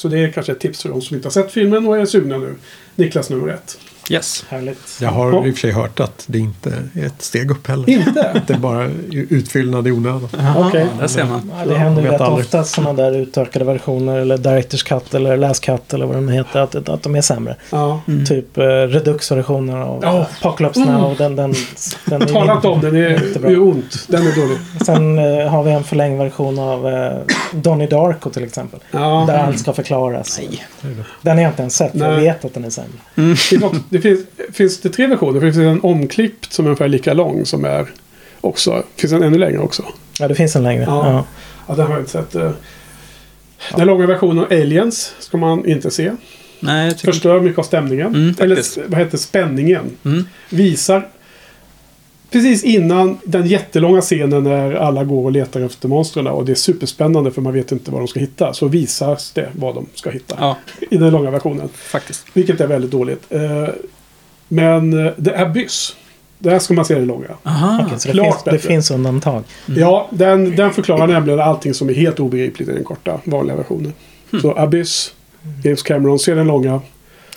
Så 0.01 0.07
det 0.07 0.19
är 0.19 0.31
kanske 0.31 0.51
ett 0.51 0.59
tips 0.59 0.81
för 0.81 0.89
de 0.89 1.01
som 1.01 1.15
inte 1.15 1.25
har 1.25 1.31
sett 1.31 1.51
filmen 1.51 1.87
och 1.87 1.97
är 1.97 2.05
sugna 2.05 2.37
nu. 2.37 2.55
Niklas 3.01 3.29
nummer 3.29 3.49
ett. 3.53 3.77
Yes. 4.09 4.45
Härligt. 4.49 4.97
Jag 5.01 5.09
har 5.09 5.47
i 5.47 5.51
och 5.51 5.53
för 5.55 5.59
sig 5.61 5.71
hört 5.71 5.99
att 5.99 6.23
det 6.27 6.39
inte 6.39 6.69
är 6.95 7.05
ett 7.05 7.21
steg 7.21 7.51
upp 7.51 7.67
heller. 7.67 7.89
Inte? 7.89 8.41
Det 8.47 8.53
är 8.53 8.57
bara 8.57 8.89
utfyllnad 9.11 9.87
i 9.87 9.91
onödan. 9.91 10.29
Okej. 10.57 10.87
Där 10.99 11.07
ser 11.07 11.25
man. 11.25 11.51
Ja, 11.59 11.65
det 11.65 11.75
händer 11.77 12.01
ju 12.01 12.07
rätt 12.07 12.21
aldrig. 12.21 12.45
ofta 12.45 12.63
sådana 12.63 12.93
där 12.93 13.17
utökade 13.17 13.65
versioner 13.65 14.17
eller 14.17 14.37
Directors 14.37 14.83
Cut 14.83 15.13
eller 15.13 15.37
Last 15.37 15.63
Cut 15.65 15.93
eller 15.93 16.05
vad 16.05 16.15
de 16.15 16.29
heter. 16.29 16.59
Att, 16.59 16.89
att 16.89 17.03
de 17.03 17.15
är 17.15 17.21
sämre. 17.21 17.55
Ja. 17.69 18.01
Mm. 18.07 18.25
Typ 18.25 18.57
eh, 18.57 18.63
Redux-versioner 18.63 19.77
av 19.77 19.99
Ja. 20.03 20.25
Apocalypse 20.41 20.79
Now. 20.85 21.15
Den, 21.17 21.35
den, 21.35 21.53
den 22.05 22.21
är 22.21 22.25
Tala 22.25 22.55
inte 22.55 22.67
om 22.67 22.81
den, 22.81 22.93
det 22.93 23.07
är, 23.35 23.59
ont. 23.61 24.05
Den 24.07 24.27
är 24.27 24.35
dålig. 24.35 24.57
Sen 24.85 25.19
eh, 25.19 25.47
har 25.47 25.63
vi 25.63 25.71
en 25.71 25.83
förlängd 25.83 26.17
version 26.17 26.59
av 26.59 26.87
eh, 26.87 27.17
Donnie 27.51 27.87
Darko 27.87 28.29
till 28.29 28.43
exempel. 28.43 28.79
Ja. 28.91 29.23
Där 29.27 29.37
allt 29.37 29.59
ska 29.59 29.73
förklaras. 29.73 30.39
Den 31.21 31.37
har 31.37 31.43
jag 31.43 31.51
inte 31.51 31.61
ens 31.61 31.75
sett. 31.75 31.91
för 31.91 31.99
Jag 31.99 32.11
Nej. 32.11 32.21
vet 32.23 32.45
att 32.45 32.53
den 32.53 32.65
är 32.65 32.69
sämre. 32.69 32.90
Det, 33.15 33.35
finns, 33.35 33.61
något- 33.61 33.83
det 33.89 34.01
finns, 34.01 34.19
finns 34.53 34.79
det 34.81 34.89
tre 34.89 35.07
versioner. 35.07 35.33
Det 35.33 35.53
finns 35.53 35.57
en 35.57 35.81
omklippt 35.81 36.53
som 36.53 36.65
är 36.65 36.69
ungefär 36.69 36.87
lika 36.87 37.13
lång 37.13 37.45
som 37.45 37.65
är 37.65 37.87
också. 38.41 38.83
Finns 38.95 39.13
en 39.13 39.23
ännu 39.23 39.37
längre 39.37 39.59
också. 39.59 39.83
Ja, 40.19 40.27
det 40.27 40.35
finns 40.35 40.55
en 40.55 40.63
längre. 40.63 40.83
Ja. 40.83 41.11
Ja. 41.11 41.25
Ja, 41.67 41.75
den 41.75 41.85
har 41.85 41.93
jag 41.93 42.01
inte 42.01 42.11
sett. 42.11 42.35
eh. 42.35 42.51
Den 43.75 43.87
långa 43.87 44.05
versionen 44.07 44.39
av 44.39 44.51
Aliens 44.51 45.13
ska 45.19 45.37
man 45.37 45.65
inte 45.65 45.91
se. 45.91 46.11
Nej, 46.59 46.87
jag 46.87 46.97
tycker 46.97 47.11
Förstör 47.11 47.39
mycket 47.39 47.59
av 47.59 47.63
stämningen. 47.63 48.07
Mm, 48.15 48.35
Eller 48.39 48.89
vad 48.89 48.99
heter 48.99 49.17
spänningen. 49.17 49.83
Mm. 50.05 50.25
Visar 50.49 51.07
precis 52.31 52.63
innan 52.63 53.17
den 53.23 53.47
jättelånga 53.47 54.01
scenen 54.01 54.43
när 54.43 54.73
alla 54.73 55.03
går 55.03 55.23
och 55.25 55.31
letar 55.31 55.61
efter 55.61 55.87
monstren 55.87 56.27
och 56.27 56.45
det 56.45 56.51
är 56.51 56.55
superspännande 56.55 57.31
för 57.31 57.41
man 57.41 57.53
vet 57.53 57.71
inte 57.71 57.91
vad 57.91 58.01
de 58.01 58.07
ska 58.07 58.19
hitta. 58.19 58.53
Så 58.53 58.67
visas 58.67 59.31
det 59.31 59.49
vad 59.53 59.75
de 59.75 59.85
ska 59.93 60.09
hitta 60.09 60.35
Ja, 60.39 60.57
i 60.91 60.97
den 60.97 61.11
långa 61.11 61.31
versionen. 61.31 61.69
faktiskt. 61.73 62.25
Vilket 62.33 62.61
är 62.61 62.67
väldigt 62.67 62.91
dåligt. 62.91 63.23
Eh, 63.29 63.67
Men 64.47 65.05
eh, 65.07 65.13
The 65.13 65.35
Abyss. 65.35 65.95
Där 66.39 66.59
ska 66.59 66.73
man 66.73 66.85
se 66.85 66.95
det 66.95 67.05
långa. 67.05 67.27
Aha. 67.43 67.79
Okej, 67.85 67.99
så 67.99 68.07
det, 68.07 68.13
klart 68.13 68.43
finns, 68.43 68.61
det 68.61 68.67
finns 68.67 68.91
undantag. 68.91 69.43
Ja, 69.65 70.07
den, 70.11 70.55
den 70.55 70.71
förklarar 70.73 71.07
nämligen 71.07 71.39
allting 71.39 71.73
som 71.73 71.89
är 71.89 71.93
helt 71.93 72.19
obegripligt 72.19 72.69
i 72.69 72.73
den 72.73 72.83
korta 72.83 73.19
vanliga 73.23 73.55
versionen. 73.57 73.93
Så 74.41 74.57
Abyss, 74.57 75.13
James 75.63 75.83
Cameron, 75.83 76.19
se 76.19 76.33
den 76.33 76.47
långa. 76.47 76.81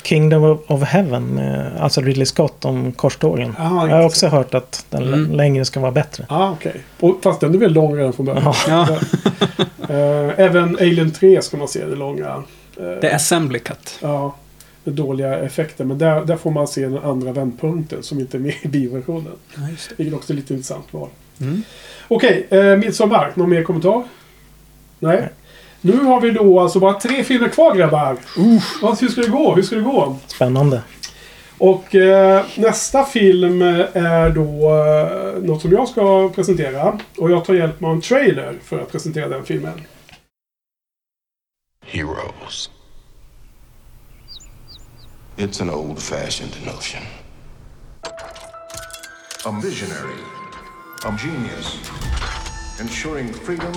Kingdom 0.05 0.59
of- 0.67 0.83
Heaven, 0.83 1.27
med, 1.27 1.73
alltså 1.81 2.01
Ridley 2.01 2.27
Scott 2.27 2.65
om 2.65 2.93
korstågen. 2.93 3.55
Ah, 3.59 3.87
Jag 3.89 3.97
har 3.97 4.05
också 4.05 4.27
hört 4.29 4.55
att 4.55 4.87
den 4.91 5.03
Mm. 5.03 5.31
längre 5.33 5.65
ska 5.65 5.81
vara 5.81 5.93
bättre. 5.93 6.27
Ah, 6.29 6.51
okej. 6.51 6.81
Och 7.01 7.19
Fast 7.23 7.41
den 7.41 7.55
är 7.55 7.59
väl 7.59 7.73
lång 7.73 7.97
redan 7.97 8.13
från 8.13 8.27
början. 8.27 8.43
Ja. 8.69 8.89
Ja. 8.89 8.99
Eh, 9.89 10.33
även 10.41 10.77
Alien 10.77 11.11
3 11.13 11.43
ska 11.43 11.57
man 11.57 11.69
se 11.69 11.85
det 11.87 11.97
långa. 11.97 12.43
Eh, 12.81 13.01
The 13.01 13.11
Assembly 13.11 13.59
Cut. 13.59 13.99
Ja, 14.03 14.35
med 14.85 14.95
dåliga 14.95 15.39
effekter. 15.39 15.85
Men 15.85 15.99
där, 15.99 16.25
där 16.25 16.37
får 16.37 16.51
man 16.51 16.69
se 16.69 16.81
den 16.83 16.99
andra 16.99 17.33
vändpunkten 17.33 18.03
som 18.03 18.21
inte 18.21 18.37
är 18.37 18.39
med 18.39 18.55
i 18.63 18.69
bioversionen. 18.69 19.33
Ja, 19.55 19.61
det. 19.61 19.95
Vilket 19.97 20.15
också 20.15 20.33
är 20.33 20.37
lite 20.37 20.55
intressant 20.55 20.87
val. 20.91 21.09
Mm. 21.41 21.63
Okej, 22.09 22.47
eh, 22.51 22.77
Midsommar. 22.77 23.33
Någon 23.35 23.51
mer 23.51 23.63
kommentar? 23.63 24.03
Nej. 24.99 25.17
Nej. 25.21 25.29
Nu 25.87 25.97
har 26.05 26.21
vi 26.21 26.31
då 26.31 26.61
alltså 26.61 26.79
bara 26.81 27.01
tre 27.01 27.25
filmer 27.25 27.49
kvar 27.49 27.75
grabbar. 27.75 28.17
Vad- 28.83 29.01
Hur 29.01 29.09
ska 29.09 29.21
det 29.21 29.29
gå? 29.29 29.55
Hur 29.55 29.63
ska 29.63 29.77
det 29.77 29.83
gå? 29.83 30.17
Spännande. 30.27 30.83
Och 31.59 31.95
eh, 31.95 32.45
nästa 32.57 33.05
film 33.05 33.63
är 33.63 34.31
då 34.31 34.75
eh, 34.75 35.43
något 35.43 35.63
som 35.63 35.73
jag 35.73 35.89
ska 35.89 36.29
presentera. 36.35 36.99
Och 37.19 37.31
jag 37.31 37.45
tar 37.45 37.55
hjälp 37.55 37.83
av 37.85 37.91
en 37.93 38.01
trailer 38.01 38.59
för 38.65 38.79
att 38.81 38.93
presentera 38.93 39.29
den 39.29 39.45
filmen. 39.45 39.81
Heroes. 41.87 42.71
It's 45.37 45.63
an 45.63 45.71
old 45.71 45.99
fashioned 45.99 46.55
notion. 46.67 47.03
A 49.47 49.61
visionary, 49.63 50.21
a 51.05 51.17
genius, 51.25 51.79
ensuring 52.81 53.33
freedom 53.33 53.73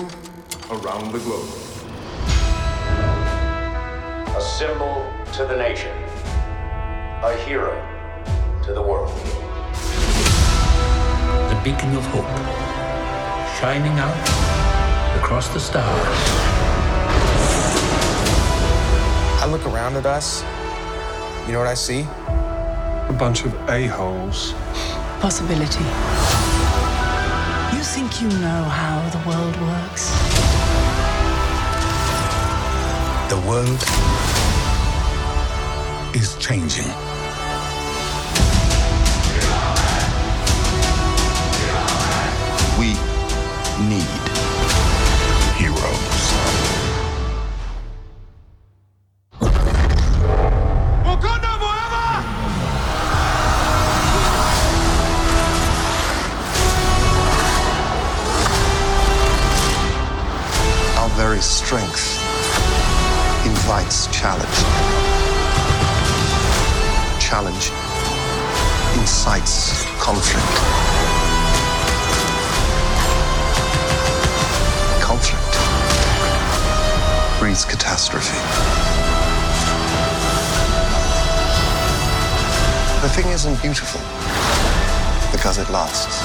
around 0.70 1.12
the 1.12 1.18
globe. 1.18 1.67
A 4.36 4.40
symbol 4.40 5.06
to 5.34 5.44
the 5.44 5.56
nation. 5.56 5.92
A 7.22 7.34
hero 7.46 7.74
to 8.64 8.72
the 8.72 8.82
world. 8.82 9.12
the 11.48 11.54
beacon 11.64 11.96
of 11.96 12.04
hope, 12.12 12.28
shining 13.58 13.92
out 13.98 14.16
across 15.18 15.48
the 15.48 15.58
stars. 15.58 16.18
I 19.40 19.46
look 19.50 19.64
around 19.66 19.96
at 19.96 20.04
us. 20.04 20.42
You 21.46 21.52
know 21.52 21.60
what 21.60 21.68
I 21.68 21.74
see? 21.74 22.06
A 23.08 23.16
bunch 23.18 23.44
of 23.44 23.54
a-holes. 23.70 24.52
Possibility. 25.20 25.84
You 27.74 27.82
think 27.82 28.20
you 28.20 28.28
know 28.40 28.62
how 28.64 29.08
the 29.08 29.28
world 29.28 29.56
works? 29.60 30.47
The 33.28 33.36
world 33.46 33.82
is 36.16 36.34
changing. 36.38 36.88
We 42.78 42.94
need 43.86 44.08
heroes. 45.58 46.24
Our 60.96 61.10
very 61.10 61.40
strength 61.40 62.07
challenge. 63.88 64.58
Challenge 67.18 67.72
incites 69.00 69.82
conflict. 69.98 70.44
Conflict 75.00 75.52
breeds 77.38 77.64
catastrophe. 77.64 78.36
The 83.00 83.08
thing 83.08 83.28
isn't 83.32 83.62
beautiful 83.62 84.02
because 85.32 85.56
it 85.56 85.70
lasts. 85.70 86.22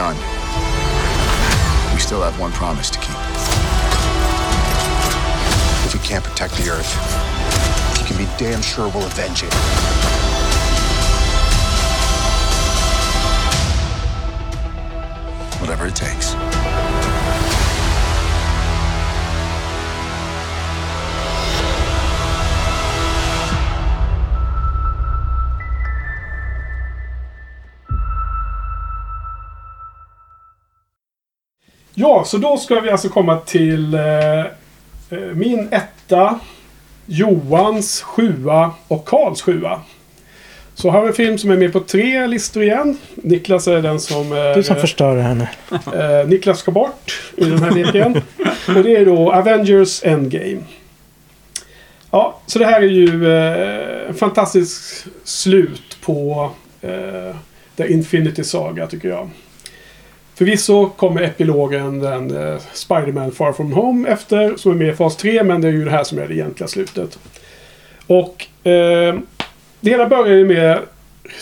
Done, 0.00 0.16
we 1.92 2.00
still 2.00 2.22
have 2.22 2.40
one 2.40 2.50
promise 2.52 2.88
to 2.88 2.98
keep. 3.00 3.14
If 5.84 5.92
we 5.92 6.00
can't 6.00 6.24
protect 6.24 6.54
the 6.54 6.70
Earth, 6.70 6.90
you 8.00 8.06
can 8.06 8.16
be 8.16 8.24
damn 8.38 8.62
sure 8.62 8.88
we'll 8.88 9.04
avenge 9.04 9.42
it. 9.42 9.52
Whatever 15.60 15.88
it 15.88 15.96
takes. 15.96 16.39
Ja, 32.00 32.24
så 32.24 32.38
då 32.38 32.56
ska 32.56 32.80
vi 32.80 32.90
alltså 32.90 33.08
komma 33.08 33.36
till 33.36 33.94
eh, 33.94 34.40
eh, 34.40 34.46
min 35.34 35.68
etta, 35.72 36.40
Johans 37.06 38.02
sjua 38.02 38.70
och 38.88 39.08
Karls 39.08 39.42
sjua. 39.42 39.80
Så 40.74 40.90
har 40.90 41.02
vi 41.02 41.08
en 41.08 41.14
film 41.14 41.38
som 41.38 41.50
är 41.50 41.56
med 41.56 41.72
på 41.72 41.80
tre 41.80 42.26
listor 42.26 42.62
igen. 42.62 42.98
Niklas 43.14 43.68
är 43.68 43.82
den 43.82 44.00
som... 44.00 44.32
är, 44.32 44.54
Du 44.54 44.62
som 44.62 44.76
eh, 44.76 44.80
förstör 44.80 45.34
nu. 45.34 45.46
Eh, 46.20 46.28
Niklas 46.28 46.58
ska 46.58 46.70
bort 46.70 47.22
i 47.36 47.44
den 47.44 47.62
här 47.62 47.70
leken. 47.70 48.22
och 48.76 48.82
det 48.82 48.96
är 48.96 49.04
då 49.04 49.32
Avengers 49.32 50.04
Endgame. 50.04 50.60
Ja, 52.10 52.40
så 52.46 52.58
det 52.58 52.66
här 52.66 52.82
är 52.82 52.86
ju 52.86 53.32
eh, 53.32 54.08
en 54.08 54.14
fantastisk 54.14 55.04
slut 55.24 55.98
på 56.02 56.50
eh, 56.82 57.36
The 57.76 57.92
Infinity 57.92 58.44
Saga 58.44 58.86
tycker 58.86 59.08
jag. 59.08 59.30
Förvisso 60.40 60.88
kommer 60.88 61.22
epilogen 61.22 61.98
den 61.98 62.36
eh, 62.36 62.60
Spider-Man 62.72 63.32
Far 63.32 63.52
From 63.52 63.72
Home 63.72 64.08
efter 64.08 64.56
som 64.56 64.72
är 64.72 64.74
med 64.74 64.88
i 64.88 64.92
fas 64.92 65.16
3 65.16 65.42
men 65.42 65.60
det 65.60 65.68
är 65.68 65.72
ju 65.72 65.84
det 65.84 65.90
här 65.90 66.04
som 66.04 66.18
är 66.18 66.28
det 66.28 66.34
egentliga 66.34 66.68
slutet. 66.68 67.18
Och 68.06 68.46
eh, 68.66 69.14
det 69.80 69.90
hela 69.90 70.08
började 70.08 70.44
med 70.44 70.78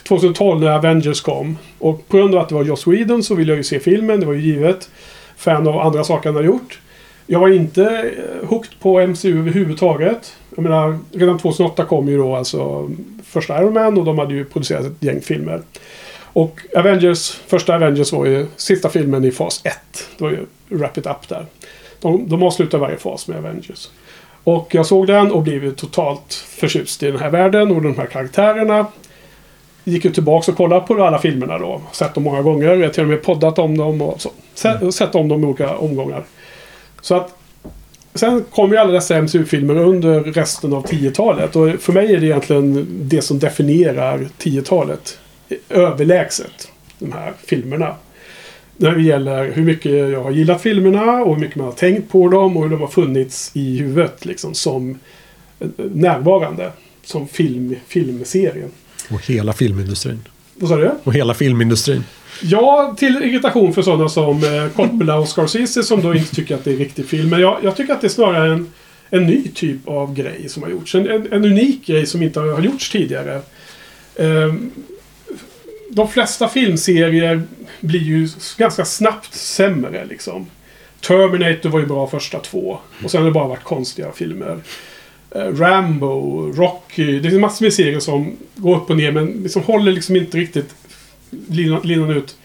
2012 0.09 0.61
när 0.61 0.71
Avengers 0.71 1.21
kom. 1.21 1.59
Och 1.79 2.09
på 2.09 2.17
grund 2.17 2.35
av 2.35 2.41
att 2.41 2.49
det 2.49 2.55
var 2.55 2.65
Joss 2.65 2.87
Whedon 2.87 3.23
så 3.23 3.35
ville 3.35 3.53
jag 3.53 3.57
ju 3.57 3.65
se 3.65 3.81
filmen. 3.81 4.21
Det 4.21 4.27
var 4.27 4.35
ju 4.35 4.41
givet. 4.41 4.91
Fan 5.37 5.69
av 5.69 5.79
andra 5.79 6.05
saker 6.05 6.29
han 6.29 6.37
har 6.37 6.43
gjort. 6.43 6.81
Jag 7.27 7.41
var 7.41 7.49
inte 7.49 7.83
eh, 7.83 8.49
hooked 8.49 8.81
på 8.81 9.07
MCU 9.07 9.39
överhuvudtaget. 9.39 10.37
Jag 10.57 10.63
menar, 10.63 10.99
redan 11.13 11.39
2008 11.39 11.85
kom 11.85 12.09
ju 12.09 12.19
då 12.19 12.37
alltså 12.37 12.91
första 13.25 13.63
Iron 13.63 13.73
Man 13.73 13.99
och 13.99 14.05
de 14.05 14.19
hade 14.19 14.35
ju 14.35 14.45
producerat 14.45 14.87
ett 14.87 15.03
gäng 15.03 15.21
filmer. 15.21 15.63
Och 16.39 16.61
Avengers, 16.77 17.31
första 17.31 17.75
Avengers 17.75 18.13
var 18.13 18.27
ju 18.27 18.47
sista 18.57 18.89
filmen 18.89 19.25
i 19.25 19.31
fas 19.31 19.61
1. 19.65 19.75
Det 20.19 20.25
var 20.25 20.31
ju 20.31 20.47
Wrap 20.69 20.99
It 20.99 21.07
Up 21.07 21.29
där. 21.29 21.47
De, 22.01 22.29
de 22.29 22.43
avslutar 22.43 22.79
varje 22.79 22.97
fas 22.97 23.29
med 23.29 23.39
Avengers. 23.39 23.89
Och 24.45 24.75
jag 24.75 24.87
såg 24.87 25.07
den 25.07 25.33
och 25.33 25.43
blev 25.43 25.65
ju 25.65 25.73
totalt 25.73 26.35
förtjust 26.35 27.03
i 27.03 27.11
den 27.11 27.21
här 27.21 27.31
världen 27.31 27.71
och 27.71 27.83
de 27.83 27.97
här 27.97 28.07
karaktärerna. 28.07 28.87
Gick 29.85 30.05
ju 30.05 30.11
tillbaka 30.11 30.51
och 30.51 30.57
kollade 30.57 30.87
på 30.87 31.05
alla 31.05 31.19
filmerna 31.19 31.59
då. 31.59 31.81
Sett 31.93 32.15
dem 32.15 32.23
många 32.23 32.43
gånger. 32.43 32.67
Jag 32.67 32.87
har 32.87 32.89
till 32.89 33.03
och 33.03 33.09
med 33.09 33.23
poddat 33.23 33.59
om 33.59 33.79
dem 33.79 34.03
och 34.03 34.21
så. 34.21 34.31
Sett, 34.55 34.95
sett 34.95 35.15
om 35.15 35.29
dem 35.29 35.45
i 35.45 35.47
olika 35.47 35.77
omgångar. 35.77 36.25
Så 37.01 37.15
att 37.15 37.35
Sen 38.15 38.45
kom 38.51 38.71
ju 38.71 38.77
alla 38.77 38.93
dessa 38.93 39.23
MCU-filmer 39.23 39.77
under 39.77 40.21
resten 40.21 40.73
av 40.73 40.87
10-talet. 40.87 41.57
Och 41.57 41.81
för 41.81 41.93
mig 41.93 42.15
är 42.15 42.21
det 42.21 42.27
egentligen 42.27 42.87
det 42.89 43.23
som 43.23 43.39
definierar 43.39 44.29
10-talet. 44.39 45.19
Överlägset. 45.69 46.69
De 46.99 47.13
här 47.13 47.33
filmerna. 47.47 47.95
När 48.77 48.93
det 48.93 49.03
gäller 49.03 49.53
hur 49.53 49.63
mycket 49.63 49.93
jag 49.93 50.23
har 50.23 50.31
gillat 50.31 50.63
filmerna 50.63 51.13
och 51.13 51.35
hur 51.35 51.41
mycket 51.41 51.57
man 51.57 51.67
har 51.67 51.73
tänkt 51.73 52.11
på 52.11 52.29
dem 52.29 52.57
och 52.57 52.63
hur 52.63 52.71
de 52.71 52.81
har 52.81 52.89
funnits 52.89 53.51
i 53.55 53.79
huvudet 53.79 54.25
liksom 54.25 54.55
som 54.55 54.99
närvarande. 55.77 56.73
som 57.05 57.29
film, 57.29 57.77
filmserien. 57.87 58.71
Och 59.11 59.27
hela 59.27 59.53
filmindustrin. 59.53 60.25
Vad 60.55 60.71
sa 60.71 60.77
du? 60.77 60.91
Och 61.05 61.15
hela 61.15 61.35
filmindustrin. 61.35 62.05
Ja, 62.43 62.95
till 62.99 63.17
irritation 63.23 63.75
för 63.75 63.83
sådana 63.83 64.09
som 64.09 64.45
eh, 64.45 64.69
Coppola 64.77 65.17
och 65.19 65.29
Scorsese 65.29 65.83
som 65.83 66.03
då 66.03 66.15
inte 66.15 66.35
tycker 66.35 66.55
att 66.55 66.65
det 66.65 66.73
är 66.73 66.77
riktig 66.77 67.07
film. 67.07 67.29
Men 67.31 67.41
jag, 67.41 67.59
jag 67.63 67.77
tycker 67.77 67.93
att 67.93 68.01
det 68.01 68.07
är 68.07 68.09
snarare 68.09 68.53
en, 68.53 68.73
en 69.11 69.27
ny 69.27 69.49
typ 69.55 69.89
av 69.89 70.15
grej 70.15 70.49
som 70.49 70.63
har 70.63 70.71
gjorts. 70.71 70.95
En, 70.95 71.09
en, 71.09 71.33
en 71.33 71.45
unik 71.45 71.87
grej 71.87 72.07
som 72.07 72.23
inte 72.23 72.41
har 72.41 72.61
gjorts 72.61 72.91
tidigare. 72.91 73.41
Ehm, 74.17 74.71
de 75.91 76.09
flesta 76.09 76.49
filmserier 76.49 77.43
blir 77.81 78.03
ju 78.03 78.29
ganska 78.57 78.85
snabbt 78.85 79.35
sämre 79.35 80.05
liksom. 80.05 80.47
Terminator 81.01 81.69
var 81.69 81.81
ju 81.81 81.87
bra 81.87 82.07
första 82.07 82.39
två. 82.39 82.79
Och 83.05 83.11
sen 83.11 83.21
har 83.21 83.27
det 83.27 83.33
bara 83.33 83.49
varit 83.49 83.65
konstiga 83.65 84.13
filmer. 84.13 84.59
Eh, 85.31 85.41
Rambo, 85.41 86.53
Rocky. 86.53 87.21
Det 87.21 87.31
finns 87.31 87.41
massor 87.41 87.65
med 87.65 87.75
serier 87.75 88.01
som 88.01 88.37
går 88.57 88.77
upp 88.77 88.91
och 88.91 88.97
ner 88.97 89.13
men 89.13 89.27
liksom 89.27 89.63
håller 89.63 89.93
liksom 89.93 90.17
inte 90.17 90.39
riktigt 90.39 90.75
linan, 91.49 91.81
linan 91.85 92.11
ut. 92.11 92.37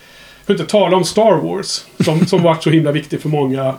För 0.46 0.54
att 0.54 0.60
inte 0.60 0.72
tala 0.72 0.98
om 0.98 1.04
Star 1.04 1.38
Wars. 1.38 1.86
Som, 2.06 2.26
som 2.26 2.44
varit 2.44 2.64
så 2.64 2.70
himla 2.70 2.92
viktig 2.92 3.22
för 3.22 3.30
många. 3.30 3.76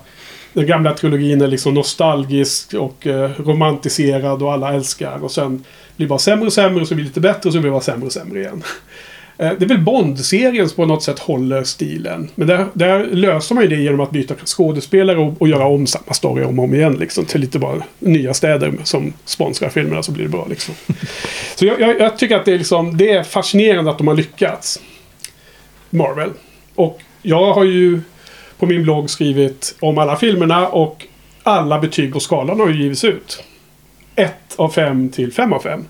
Den 0.53 0.67
gamla 0.67 0.95
trilogin 0.95 1.41
är 1.41 1.49
liksom 1.49 1.75
nostalgisk 1.75 2.75
och 2.75 3.07
eh, 3.07 3.31
romantiserad 3.39 4.43
och 4.43 4.53
alla 4.53 4.75
älskar. 4.75 5.25
Och 5.25 5.31
sen 5.31 5.65
blir 5.97 6.07
det 6.07 6.09
bara 6.09 6.19
sämre 6.19 6.47
och 6.47 6.53
sämre 6.53 6.81
och 6.81 6.89
så 6.89 6.95
blir 6.95 7.05
det 7.05 7.09
lite 7.09 7.21
bättre 7.21 7.49
och 7.49 7.53
så 7.53 7.59
blir 7.59 7.71
det 7.71 7.75
bara 7.75 7.81
sämre 7.81 8.07
och 8.07 8.13
sämre 8.13 8.41
igen. 8.41 8.63
Eh, 9.39 9.53
Det 9.59 9.65
är 9.65 9.69
väl 9.69 9.79
Bond-serien 9.79 10.69
som 10.69 10.77
på 10.77 10.87
något 10.87 11.03
sätt 11.03 11.19
håller 11.19 11.65
stilen. 11.65 12.31
Men 12.35 12.49
där, 12.49 12.67
där 12.73 13.05
löser 13.07 13.55
man 13.55 13.65
ju 13.65 13.71
det 13.71 13.83
genom 13.83 14.01
att 14.01 14.11
byta 14.11 14.35
skådespelare 14.45 15.19
och, 15.19 15.43
och 15.43 15.49
göra 15.49 15.67
om 15.67 15.87
samma 15.87 16.13
story 16.13 16.45
om 16.45 16.59
och 16.59 16.65
om 16.65 16.75
igen. 16.75 16.95
Liksom, 16.95 17.25
till 17.25 17.41
lite 17.41 17.59
bara 17.59 17.83
nya 17.99 18.35
städer 18.35 18.73
som 18.85 19.13
sponsrar 19.25 19.69
filmerna 19.69 20.03
så 20.03 20.13
blir 20.13 20.25
det 20.25 20.31
bra. 20.31 20.47
Liksom. 20.51 20.75
Så 21.57 21.67
jag, 21.67 21.81
jag, 21.81 22.01
jag 22.01 22.19
tycker 22.19 22.37
att 22.37 22.45
det 22.45 22.53
är, 22.53 22.59
liksom, 22.59 22.97
det 22.97 23.11
är 23.11 23.23
fascinerande 23.23 23.91
att 23.91 23.99
de 23.99 24.09
har 24.09 24.15
lyckats. 24.15 24.81
Marvel. 25.91 26.31
Och 26.75 27.01
jag 27.23 27.53
har 27.53 27.65
ju 27.65 28.01
på 28.59 28.67
min 28.67 28.83
blogg 28.83 29.11
skrivit 29.11 29.77
om 29.81 29.99
alla 29.99 30.17
filmerna 30.17 30.69
och 30.69 31.07
alla 31.43 31.79
betyg 31.79 32.13
på 32.13 32.21
skalan 32.21 32.61
har 32.61 32.69
ju 32.69 32.83
givits 32.83 33.05
ut. 33.05 33.43
1 34.17 34.33
av 34.57 34.69
5 34.69 35.09
till 35.11 35.33
5 35.33 35.53
av 35.53 35.61
5. 35.61 35.85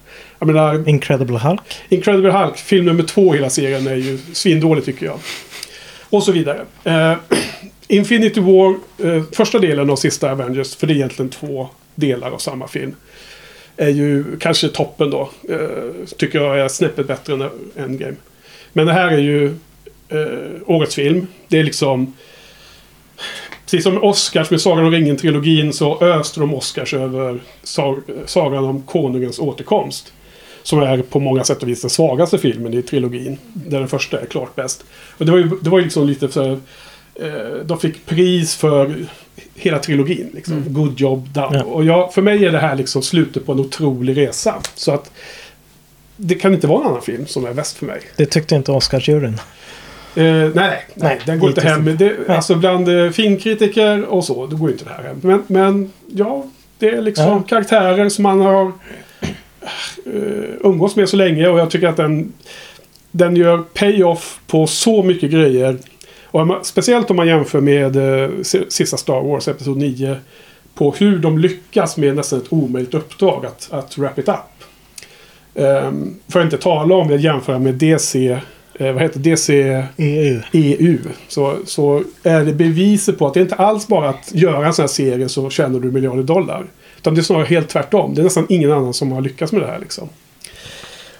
Jag 0.45 0.55
menar, 0.55 0.89
Incredible 0.89 1.39
Hulk. 1.39 1.61
Incredible 1.89 2.31
Hulk, 2.33 2.57
film 2.57 2.85
nummer 2.85 3.03
två 3.03 3.35
i 3.35 3.37
hela 3.37 3.51
serien, 3.51 3.87
är 3.87 3.97
ju 3.97 4.19
svindålig 4.33 4.85
tycker 4.85 5.07
jag. 5.07 5.19
Och 6.11 6.23
så 6.23 6.33
vidare. 6.33 6.65
Eh, 6.85 7.15
Infinity 7.89 8.41
War, 8.41 8.77
eh, 8.99 9.23
första 9.33 9.59
delen 9.59 9.91
av 9.91 9.97
sista 9.97 10.31
Avengers, 10.31 10.77
för 10.77 10.87
det 10.87 10.93
är 10.93 10.95
egentligen 10.95 11.31
två 11.31 11.69
delar 11.95 12.31
av 12.31 12.39
samma 12.39 12.69
film. 12.69 12.95
Är 13.77 13.89
ju 13.89 14.25
kanske 14.41 14.69
toppen 14.69 15.11
då. 15.11 15.31
Eh, 15.49 16.07
tycker 16.19 16.41
jag 16.41 16.61
är 16.61 16.69
snäppet 16.69 17.07
bättre 17.07 17.33
än 17.33 17.51
Endgame. 17.77 18.16
Men 18.73 18.87
det 18.87 18.93
här 18.93 19.09
är 19.09 19.19
ju 19.19 19.47
eh, 20.09 20.61
årets 20.66 20.95
film. 20.95 21.27
Det 21.49 21.59
är 21.59 21.65
liksom... 21.65 22.15
Precis 23.65 23.85
som 23.85 24.05
Oscars 24.05 24.51
med 24.51 24.61
Sagan 24.61 24.85
om 24.85 24.91
ringen-trilogin 24.91 25.73
så 25.73 26.05
öste 26.05 26.41
de 26.41 26.55
Oscars 26.55 26.95
över 26.95 27.41
sag 27.62 28.03
Sagan 28.27 28.65
om 28.65 28.83
Konungens 28.83 29.39
återkomst. 29.39 30.12
Som 30.65 30.78
är 30.82 31.03
på 31.03 31.20
många 31.20 31.45
sätt 31.45 31.62
och 31.62 31.69
vis 31.69 31.81
den 31.81 31.91
svagaste 31.91 32.39
filmen 32.39 32.74
i 32.74 32.82
trilogin. 32.82 33.39
Där 33.53 33.78
den 33.78 33.89
första 33.89 34.20
är 34.20 34.27
klart 34.27 34.55
bäst. 34.57 34.85
Och 35.19 35.27
det 35.27 35.32
var 35.32 35.39
ju, 35.39 35.51
det 35.62 35.70
var 35.70 35.78
ju 35.78 35.85
liksom 35.85 36.07
lite 36.07 36.28
så 36.28 36.43
här, 36.43 36.59
eh, 37.15 37.65
De 37.65 37.78
fick 37.81 38.07
pris 38.07 38.55
för 38.55 38.95
hela 39.55 39.78
trilogin. 39.78 40.31
Liksom. 40.35 40.65
Good 40.69 41.01
job 41.01 41.28
done. 41.28 41.57
Ja. 41.59 41.65
Och 41.65 41.85
jag, 41.85 42.15
för 42.15 42.23
mig 42.23 42.47
är 42.47 42.53
det 42.53 42.59
här 42.59 42.77
liksom 42.77 43.03
slutet 43.03 43.47
på 43.47 43.53
en 43.53 43.61
otrolig 43.61 44.16
resa. 44.16 44.55
Så 44.74 44.93
att 44.93 45.11
det 46.16 46.35
kan 46.35 46.55
inte 46.55 46.66
vara 46.66 46.81
en 46.81 46.86
annan 46.91 47.03
film 47.03 47.27
som 47.27 47.45
är 47.47 47.53
bäst 47.55 47.77
för 47.77 47.86
mig. 47.86 48.01
Det 48.16 48.27
tyckte 48.27 48.55
inte 48.55 48.73
Oscarsjuryn. 48.73 49.35
Eh, 50.16 50.23
nej, 50.24 50.51
nej, 50.55 50.85
Nej, 50.95 51.20
den 51.27 51.39
går 51.39 51.49
inte 51.49 51.61
hem. 51.61 51.97
Det, 51.97 52.28
alltså 52.28 52.55
bland 52.55 52.89
eh, 52.89 53.11
filmkritiker 53.11 54.05
och 54.05 54.24
så, 54.24 54.47
då 54.47 54.57
går 54.57 54.70
inte 54.70 54.85
det 54.85 54.91
här 54.91 55.03
hem. 55.03 55.20
Men, 55.23 55.43
men 55.47 55.93
ja, 56.07 56.47
det 56.78 56.89
är 56.89 57.03
liksom 57.03 57.24
Ja. 57.24 57.43
karaktärer 57.49 58.09
som 58.09 58.23
man 58.23 58.41
har 58.41 58.73
umgås 60.61 60.97
med 60.97 61.09
så 61.09 61.16
länge 61.16 61.49
och 61.49 61.59
jag 61.59 61.70
tycker 61.70 61.89
att 61.89 61.97
den, 61.97 62.32
den 63.11 63.36
gör 63.36 63.59
payoff 63.59 64.41
på 64.47 64.66
så 64.66 65.03
mycket 65.03 65.31
grejer. 65.31 65.78
Och 66.24 66.66
speciellt 66.66 67.11
om 67.11 67.16
man 67.16 67.27
jämför 67.27 67.61
med 67.61 67.97
eh, 67.97 68.31
si- 68.43 68.65
sista 68.69 68.97
Star 68.97 69.20
Wars, 69.23 69.49
Episod 69.49 69.77
9. 69.77 70.16
På 70.74 70.91
hur 70.91 71.19
de 71.19 71.39
lyckas 71.39 71.97
med 71.97 72.16
nästan 72.16 72.39
ett 72.39 72.53
omöjligt 72.53 72.95
uppdrag 72.95 73.47
att, 73.47 73.69
att 73.70 73.99
wrap 73.99 74.19
it 74.19 74.28
up. 74.28 74.36
Um, 75.55 76.15
för 76.28 76.41
att 76.41 76.45
inte 76.45 76.59
tala 76.59 76.95
om 76.95 77.09
det 77.09 77.16
jämföra 77.16 77.59
med 77.59 77.74
DC, 77.74 78.39
eh, 78.74 78.93
vad 78.93 79.03
heter 79.03 79.20
DC? 79.20 79.85
EU. 79.97 80.41
EU. 80.53 80.99
Så, 81.28 81.57
så 81.66 82.03
är 82.23 82.45
det 82.45 82.53
beviset 82.53 83.19
på 83.19 83.27
att 83.27 83.35
det 83.35 83.41
inte 83.41 83.55
alls 83.55 83.89
bara 83.89 84.09
att 84.09 84.35
göra 84.35 84.66
en 84.66 84.74
sån 84.74 84.82
här 84.82 84.89
serie 84.89 85.28
så 85.28 85.51
tjänar 85.51 85.81
du 85.81 85.93
miljarder 85.93 86.23
dollar. 86.23 86.66
Utan 87.05 87.14
det 87.14 87.20
är 87.20 87.22
snarare 87.22 87.44
helt 87.44 87.68
tvärtom. 87.68 88.14
Det 88.14 88.22
är 88.22 88.24
nästan 88.24 88.47
ingen 88.48 88.72
annan 88.72 88.94
som 88.94 89.12
har 89.12 89.20
lyckats 89.20 89.52
med 89.52 89.62
det 89.62 89.66
här 89.66 89.78
liksom. 89.78 90.09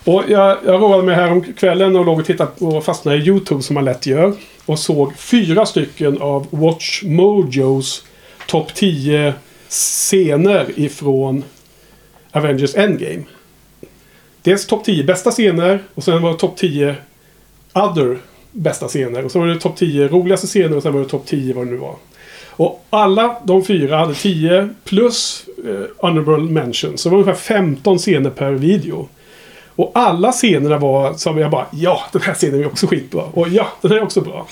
Och 0.05 0.23
jag, 0.29 0.59
jag 0.67 0.83
roade 0.83 1.03
mig 1.03 1.15
här 1.15 1.33
om 1.33 1.43
kvällen 1.43 1.97
och 1.97 2.05
låg 2.05 2.19
och 2.19 2.27
tittade 2.27 2.51
på 2.59 2.67
och 2.67 2.85
fastnade 2.85 3.17
i 3.17 3.21
YouTube 3.21 3.63
som 3.63 3.75
man 3.75 3.85
lätt 3.85 4.07
gör. 4.07 4.33
Och 4.67 4.79
såg 4.79 5.17
fyra 5.17 5.67
stycken 5.67 6.23
av 6.23 6.47
Watch 6.51 7.03
Mojos 7.03 8.05
topp 8.47 8.75
10 8.75 9.35
scener 9.69 10.67
ifrån 10.77 11.45
Avengers 12.31 12.75
Endgame. 12.75 13.23
Dels 14.43 14.67
topp 14.67 14.85
10 14.85 15.05
bästa 15.05 15.31
scener 15.31 15.83
och 15.95 16.05
sen 16.05 16.23
var 16.23 16.33
det 16.33 16.39
topp 16.39 16.57
10 16.57 16.97
other 17.73 18.19
bästa 18.53 18.89
scener. 18.89 19.25
Och 19.25 19.31
så 19.31 19.39
var 19.41 19.47
det 19.47 19.61
topp 19.61 19.77
10 19.77 20.09
roligaste 20.09 20.47
scener 20.47 20.77
och 20.77 20.83
sen 20.83 20.93
var 20.93 21.01
det 21.01 21.09
topp 21.09 21.27
10 21.27 21.55
vad 21.55 21.67
det 21.67 21.71
nu 21.71 21.77
var. 21.77 21.97
Och 22.57 22.85
alla 22.91 23.37
de 23.45 23.65
fyra 23.65 23.97
hade 23.97 24.15
10 24.15 24.69
plus 24.85 25.45
eh, 25.65 25.87
honorable 25.99 26.53
mentions. 26.53 27.01
Så 27.01 27.09
det 27.09 27.17
var 27.17 27.23
ungefär 27.23 27.41
15 27.41 27.99
scener 27.99 28.31
per 28.31 28.53
video. 28.53 29.09
Och 29.77 29.93
alla 29.95 30.33
scenerna 30.33 30.79
var 30.79 31.15
som 31.15 31.39
jag 31.39 31.51
bara 31.51 31.67
ja, 31.73 32.01
den 32.13 32.23
här 32.23 32.35
scenen 32.35 32.61
är 32.61 32.67
också 32.67 32.87
skitbra. 32.87 33.23
Och 33.23 33.49
ja, 33.49 33.69
den 33.81 33.91
här 33.91 33.99
är 33.99 34.03
också 34.03 34.21
bra. 34.21 34.49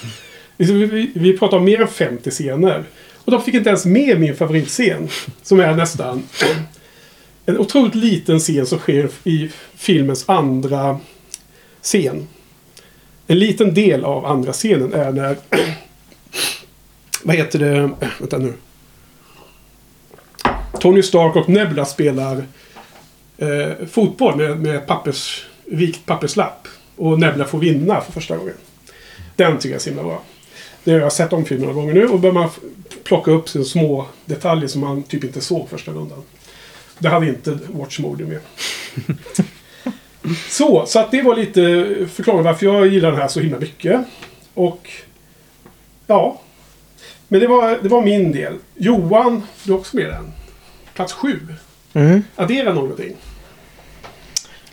Liksom, 0.58 0.78
vi, 0.78 0.86
vi, 0.86 1.10
vi 1.14 1.38
pratar 1.38 1.56
om 1.56 1.64
mer 1.64 1.80
än 1.80 1.88
50 1.88 2.30
scener. 2.30 2.84
Och 3.24 3.32
de 3.32 3.42
fick 3.42 3.54
inte 3.54 3.68
ens 3.68 3.86
med 3.86 4.20
min 4.20 4.36
favoritscen. 4.36 5.08
Som 5.42 5.60
är 5.60 5.74
nästan 5.74 6.22
en 7.46 7.58
otroligt 7.58 7.94
liten 7.94 8.38
scen 8.38 8.66
som 8.66 8.78
sker 8.78 9.10
i 9.24 9.50
filmens 9.74 10.28
andra 10.28 10.98
scen. 11.82 12.28
En 13.26 13.38
liten 13.38 13.74
del 13.74 14.04
av 14.04 14.26
andra 14.26 14.52
scenen 14.52 14.92
är 14.92 15.12
när... 15.12 15.36
vad 17.22 17.36
heter 17.36 17.58
det? 17.58 17.90
Vänta 18.18 18.38
nu. 18.38 18.52
Tony 20.82 21.02
Stark 21.02 21.36
och 21.36 21.48
Nebula 21.48 21.84
spelar 21.84 22.44
eh, 23.38 23.86
fotboll 23.90 24.36
med, 24.36 24.60
med 24.60 24.86
pappers, 24.86 25.46
vikt 25.64 26.06
papperslapp. 26.06 26.68
Och 26.96 27.20
Nebula 27.20 27.44
får 27.44 27.58
vinna 27.58 28.00
för 28.00 28.12
första 28.12 28.36
gången. 28.36 28.54
Den 29.36 29.58
tycker 29.58 29.68
jag 29.68 29.76
är 29.76 29.80
så 29.80 29.90
himla 29.90 30.02
bra. 30.02 30.22
Det 30.84 30.92
har 30.92 31.00
jag 31.00 31.12
sett 31.12 31.32
om 31.32 31.44
filmen 31.44 31.68
några 31.68 31.80
gånger 31.80 31.94
nu 31.94 32.06
och 32.06 32.20
börjar 32.20 32.34
man 32.34 32.48
plocka 33.04 33.30
upp 33.30 33.48
sina 33.48 33.64
små 33.64 34.06
detaljer 34.24 34.68
som 34.68 34.80
man 34.80 35.02
typ 35.02 35.24
inte 35.24 35.40
såg 35.40 35.68
första 35.68 35.92
rundan. 35.92 36.22
Det 36.98 37.08
hade 37.08 37.28
inte 37.28 37.58
Watch 37.68 37.98
Mode 37.98 38.24
med. 38.24 38.40
så, 40.48 40.86
så 40.86 40.98
att 40.98 41.10
det 41.10 41.22
var 41.22 41.36
lite 41.36 41.86
förklaring 42.12 42.42
varför 42.42 42.66
jag 42.66 42.86
gillar 42.86 43.10
den 43.10 43.20
här 43.20 43.28
så 43.28 43.40
himla 43.40 43.58
mycket. 43.58 44.00
Och 44.54 44.90
ja. 46.06 46.40
Men 47.28 47.40
det 47.40 47.46
var, 47.46 47.78
det 47.82 47.88
var 47.88 48.02
min 48.02 48.32
del. 48.32 48.54
Johan, 48.74 49.42
du 49.64 49.72
är 49.72 49.76
också 49.76 49.96
med 49.96 50.04
i 50.04 50.08
den. 50.08 50.32
Plats 50.94 51.12
sju. 51.12 51.38
Mm. 51.94 52.22
Addera 52.36 52.72
någonting. 52.72 53.16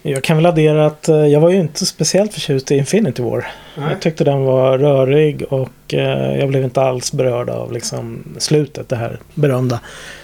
Jag 0.01 0.23
kan 0.23 0.37
väl 0.37 0.45
addera 0.45 0.85
att 0.85 1.09
eh, 1.09 1.15
jag 1.15 1.39
var 1.39 1.49
ju 1.49 1.59
inte 1.59 1.85
speciellt 1.85 2.33
förtjust 2.33 2.71
i 2.71 2.77
Infinity 2.77 3.21
War. 3.21 3.47
Nej. 3.77 3.89
Jag 3.89 4.01
tyckte 4.01 4.23
den 4.23 4.43
var 4.43 4.77
rörig 4.77 5.43
och 5.49 5.93
eh, 5.93 6.39
jag 6.39 6.49
blev 6.49 6.63
inte 6.63 6.81
alls 6.81 7.11
berörd 7.11 7.49
av 7.49 7.71
liksom, 7.71 8.23
slutet, 8.37 8.89
det 8.89 8.95
här 8.95 9.19
berömda. 9.33 9.79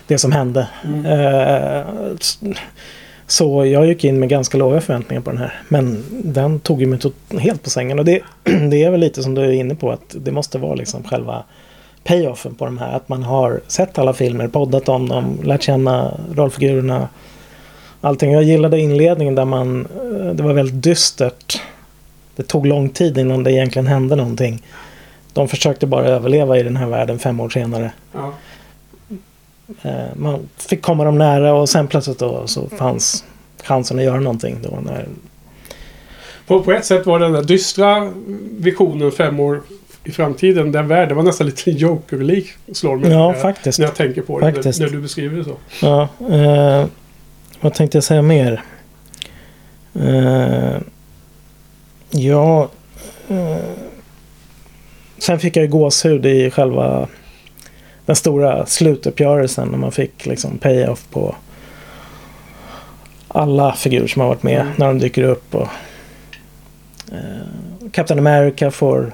Det 0.07 0.17
som 0.17 0.31
hände. 0.31 0.67
Mm. 0.83 1.05
Eh, 1.05 1.85
så 3.27 3.65
jag 3.65 3.85
gick 3.85 4.03
in 4.03 4.19
med 4.19 4.29
ganska 4.29 4.57
låga 4.57 4.81
förväntningar 4.81 5.21
på 5.21 5.29
den 5.29 5.39
här. 5.39 5.61
Men 5.67 6.03
den 6.09 6.59
tog 6.59 6.81
ju 6.81 6.87
mig 6.87 6.99
helt 7.39 7.63
på 7.63 7.69
sängen. 7.69 7.99
Och 7.99 8.05
det, 8.05 8.21
det 8.43 8.83
är 8.83 8.91
väl 8.91 8.99
lite 8.99 9.23
som 9.23 9.35
du 9.35 9.41
är 9.41 9.51
inne 9.51 9.75
på 9.75 9.91
att 9.91 10.15
det 10.19 10.31
måste 10.31 10.57
vara 10.57 10.75
liksom 10.75 11.03
själva 11.03 11.43
payoffen 12.05 12.55
på 12.55 12.65
de 12.65 12.77
här. 12.77 12.95
Att 12.95 13.09
man 13.09 13.23
har 13.23 13.61
sett 13.67 13.97
alla 13.97 14.13
filmer, 14.13 14.47
poddat 14.47 14.89
om 14.89 15.09
dem, 15.09 15.37
lärt 15.43 15.61
känna 15.63 16.17
rollfigurerna. 16.35 17.09
Allting. 18.01 18.31
Jag 18.31 18.43
gillade 18.43 18.79
inledningen 18.79 19.35
där 19.35 19.45
man, 19.45 19.85
eh, 19.85 20.33
det 20.33 20.43
var 20.43 20.53
väldigt 20.53 20.83
dystert. 20.83 21.61
Det 22.35 22.43
tog 22.43 22.65
lång 22.65 22.89
tid 22.89 23.17
innan 23.17 23.43
det 23.43 23.51
egentligen 23.51 23.87
hände 23.87 24.15
någonting. 24.15 24.63
De 25.33 25.47
försökte 25.47 25.87
bara 25.87 26.05
överleva 26.05 26.57
i 26.57 26.63
den 26.63 26.77
här 26.77 26.87
världen 26.87 27.19
fem 27.19 27.39
år 27.39 27.49
senare. 27.49 27.91
Ja. 28.13 28.33
Eh, 29.81 30.15
Man 30.15 30.39
fick 30.57 30.81
komma 30.81 31.03
dem 31.03 31.17
nära 31.17 31.53
och 31.53 31.69
sen 31.69 31.87
plötsligt 31.87 32.19
då 32.19 32.47
så 32.47 32.69
fanns 32.69 33.23
chansen 33.63 33.97
att 33.99 34.03
göra 34.05 34.19
någonting 34.19 34.57
då. 34.63 34.79
När, 34.85 35.07
På, 36.47 36.61
på 36.61 36.71
ett 36.71 36.85
sätt 36.85 37.05
var 37.05 37.19
den 37.19 37.31
där 37.31 37.43
dystra 37.43 38.11
visionen 38.51 39.11
fem 39.11 39.39
år 39.39 39.61
i 40.05 40.11
framtiden, 40.11 40.71
den 40.71 40.87
världen 40.87 41.17
var 41.17 41.23
nästan 41.23 41.47
lite 41.47 41.71
Joker-lik, 41.71 42.49
slår 42.73 42.97
mig. 42.97 43.11
Ja, 43.11 43.33
faktiskt. 43.33 43.79
När 43.79 43.85
jag 43.85 43.95
tänker 43.95 44.21
på 44.21 44.39
det, 44.39 44.45
när, 44.45 44.53
Faktiskt. 44.53 44.79
när 44.79 44.89
du 44.89 45.01
beskriver 45.01 45.37
det 45.37 45.43
så. 45.43 45.55
ja, 45.81 46.09
eh, 46.35 46.85
vad 47.61 47.73
tänkte 47.73 47.97
jag 47.97 48.03
säga 48.03 48.21
mer? 48.21 48.61
Eh, 49.93 50.77
ja, 52.09 52.69
eh, 53.29 53.57
sen 55.17 55.39
fick 55.39 55.55
jag 55.57 55.63
ju 55.65 55.69
gåshud 55.71 56.25
i 56.25 56.51
själva 56.51 57.07
den 58.05 58.15
stora 58.15 58.65
slutuppgörelsen 58.65 59.67
när 59.67 59.77
man 59.77 59.91
fick 59.91 60.25
liksom 60.25 60.57
pay-off 60.57 61.07
på 61.11 61.35
alla 63.27 63.73
figurer 63.73 64.07
som 64.07 64.19
har 64.21 64.27
varit 64.29 64.43
med 64.43 64.61
Mm. 64.61 64.73
när 64.77 64.85
de 64.87 64.99
dyker 64.99 65.23
upp. 65.23 65.55
Och, 65.55 65.67
eh, 67.11 67.87
Captain 67.91 68.19
America 68.19 68.71
får 68.71 69.11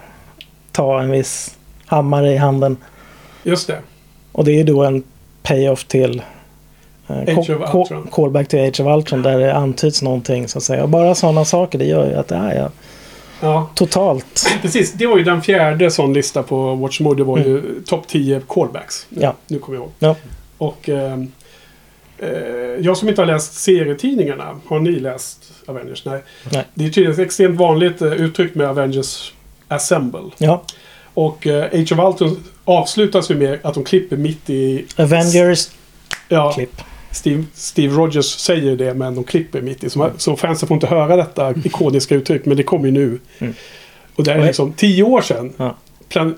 ta 0.71 1.01
en 1.01 1.11
viss 1.11 1.57
hammare 1.85 2.33
i 2.33 2.37
handen. 2.37 2.77
Just 3.43 3.67
det. 3.67 3.79
Och 4.31 4.45
det 4.45 4.59
är 4.59 4.63
då 4.63 4.83
en 4.83 5.03
payoff 5.43 5.83
till 5.83 6.21
eh, 7.07 7.37
callback 8.11 8.47
till 8.47 8.59
Age 8.59 8.79
of 8.79 8.97
Ultron 8.97 9.21
där 9.21 9.39
det 9.39 9.55
antyds 9.55 10.01
någonting 10.01 10.47
så 10.47 10.57
att 10.57 10.63
säga. 10.63 10.83
Och 10.83 10.89
bara 10.89 11.15
sådana 11.15 11.45
saker 11.45 11.79
det 11.79 11.85
gör 11.85 12.09
ju 12.09 12.15
att 12.15 12.27
det 12.27 12.35
här 12.35 12.55
är 12.55 12.69
Ja, 13.41 13.69
totalt. 13.75 14.47
precis. 14.61 14.93
Det 14.93 15.07
var 15.07 15.17
ju 15.17 15.23
den 15.23 15.41
fjärde 15.41 15.91
sån 15.91 16.13
lista 16.13 16.43
på 16.43 16.75
Watchmore. 16.75 17.17
Det 17.17 17.23
var 17.23 17.37
ju 17.37 17.81
topp 17.85 18.07
10 18.07 18.41
callbacks. 18.47 19.07
Mm. 19.11 19.23
Ja. 19.23 19.35
Nu 19.47 19.59
kommer 19.59 19.77
jag 19.77 19.83
ihåg. 19.83 19.91
Ja. 19.99 20.15
Och 20.57 20.89
eh, 20.89 21.19
eh, 22.17 22.29
jag 22.79 22.97
som 22.97 23.09
inte 23.09 23.21
har 23.21 23.25
läst 23.25 23.53
serietidningarna. 23.53 24.59
Har 24.67 24.79
ni 24.79 24.91
läst 24.91 25.51
Avengers? 25.65 26.05
Nej. 26.05 26.23
Nej. 26.51 26.65
Det 26.73 26.85
är 26.85 26.89
tydligen 26.89 27.25
extremt 27.25 27.59
vanligt 27.59 28.01
eh, 28.01 28.13
uttryck 28.13 28.55
med 28.55 28.67
Avengers 28.67 29.33
Assemble. 29.71 30.21
Ja. 30.37 30.63
Och 31.13 31.47
eh, 31.47 31.63
Age 31.65 31.91
of 31.91 31.99
Ultron 31.99 32.43
avslutas 32.65 33.31
ju 33.31 33.35
med 33.35 33.59
att 33.63 33.73
de 33.73 33.83
klipper 33.83 34.17
mitt 34.17 34.49
i... 34.49 34.85
Avengers 34.97 35.69
Ja, 36.29 36.51
klipp. 36.53 36.81
Steve, 37.11 37.43
Steve 37.53 37.95
Rogers 37.95 38.25
säger 38.25 38.75
det 38.75 38.93
men 38.93 39.15
de 39.15 39.23
klipper 39.23 39.61
mitt 39.61 39.83
i. 39.83 39.89
Så, 39.89 39.99
man- 39.99 40.11
så 40.17 40.35
fansen 40.35 40.67
får 40.67 40.75
inte 40.75 40.87
höra 40.87 41.15
detta 41.15 41.53
ikoniska 41.63 42.15
uttryck. 42.15 42.45
Men 42.45 42.57
det 42.57 42.63
kommer 42.63 42.85
ju 42.85 42.91
nu. 42.91 43.19
Mm. 43.39 43.53
Och 44.15 44.23
det 44.23 44.31
är 44.33 44.39
Och- 44.39 44.45
liksom 44.45 44.73
tio 44.73 45.03
år 45.03 45.21
sedan. 45.21 45.53
Ja. 45.57 45.75
Plan, 46.09 46.35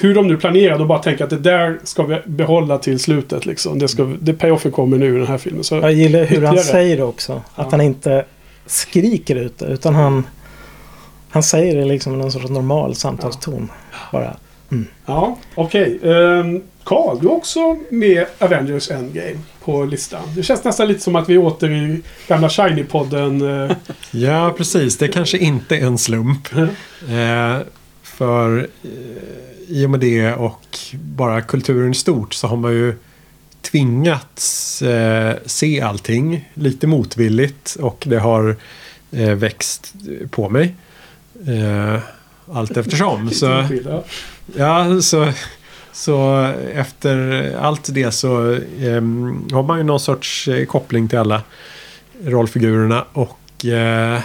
hur 0.00 0.14
de 0.14 0.28
nu 0.28 0.36
planerar, 0.36 0.78
de 0.78 0.88
bara 0.88 0.98
tänker 0.98 1.24
att 1.24 1.30
det 1.30 1.38
där 1.38 1.78
ska 1.84 2.02
vi 2.02 2.16
behålla 2.26 2.78
till 2.78 2.98
slutet. 2.98 3.46
Liksom. 3.46 3.78
Det, 3.78 3.88
ska, 3.88 4.04
det 4.20 4.32
payoffen 4.34 4.72
kommer 4.72 4.98
nu 4.98 5.14
i 5.14 5.18
den 5.18 5.26
här 5.26 5.38
filmen. 5.38 5.64
Så, 5.64 5.74
Jag 5.74 5.92
gillar 5.92 6.18
hur 6.18 6.26
han 6.26 6.34
ytterligare. 6.36 6.58
säger 6.58 6.96
det 6.96 7.02
också. 7.04 7.32
Att 7.32 7.42
Ja. 7.56 7.66
han 7.70 7.80
inte 7.80 8.24
skriker 8.66 9.36
ut 9.36 9.58
det 9.58 9.66
utan 9.66 9.94
han, 9.94 10.24
han 11.34 11.42
säger 11.42 11.76
det 11.76 11.84
liksom 11.84 12.14
i 12.14 12.16
någon 12.16 12.32
sorts 12.32 12.50
normal 12.50 12.94
samtalston. 12.94 13.68
Bara. 14.12 14.36
Ja, 15.06 15.38
okej. 15.54 15.98
Ehm, 16.02 16.62
Carl, 16.84 17.18
du 17.20 17.26
är 17.26 17.32
också 17.32 17.76
med 17.90 18.26
Avengers 18.38 18.90
Endgame 18.90 19.38
på 19.64 19.84
listan. 19.84 20.22
Det 20.36 20.42
känns 20.42 20.64
nästan 20.64 20.88
lite 20.88 21.00
som 21.00 21.16
att 21.16 21.28
vi 21.28 21.34
är 21.34 21.38
åter 21.38 21.70
i 21.70 22.00
gamla 22.28 22.48
Shiny-podden. 22.48 23.64
eh, 23.70 23.76
Ja, 24.10 24.54
precis. 24.56 24.98
Det 24.98 25.08
kanske 25.08 25.38
inte 25.38 25.76
är 25.76 25.86
en 25.86 25.98
slump. 25.98 26.54
Eh, 26.54 27.58
för 28.02 28.68
eh, 28.82 28.88
i 29.68 29.86
och 29.86 29.90
med 29.90 30.00
det 30.00 30.32
och 30.34 30.78
bara 30.92 31.40
kulturen 31.42 31.90
i 31.90 31.94
stort 31.94 32.34
så 32.34 32.46
har 32.46 32.56
man 32.56 32.72
ju 32.72 32.94
tvingats 33.62 34.82
eh, 34.82 35.34
se 35.46 35.80
allting 35.80 36.50
lite 36.54 36.86
motvilligt 36.86 37.76
och 37.80 38.04
det 38.06 38.18
har 38.18 38.56
eh, 39.12 39.30
växt 39.34 39.94
på 40.30 40.48
mig. 40.48 40.74
Eh, 41.46 42.00
allt 42.52 42.76
eftersom. 42.76 43.30
Så, 43.32 43.66
ja, 44.56 45.00
så, 45.00 45.32
så 45.92 46.42
efter 46.74 47.50
allt 47.56 47.94
det 47.94 48.10
så 48.10 48.58
ehm, 48.80 49.48
har 49.52 49.62
man 49.62 49.78
ju 49.78 49.84
någon 49.84 50.00
sorts 50.00 50.48
eh, 50.48 50.66
koppling 50.66 51.08
till 51.08 51.18
alla 51.18 51.42
rollfigurerna 52.24 53.04
och 53.12 53.64
eh, 53.64 54.20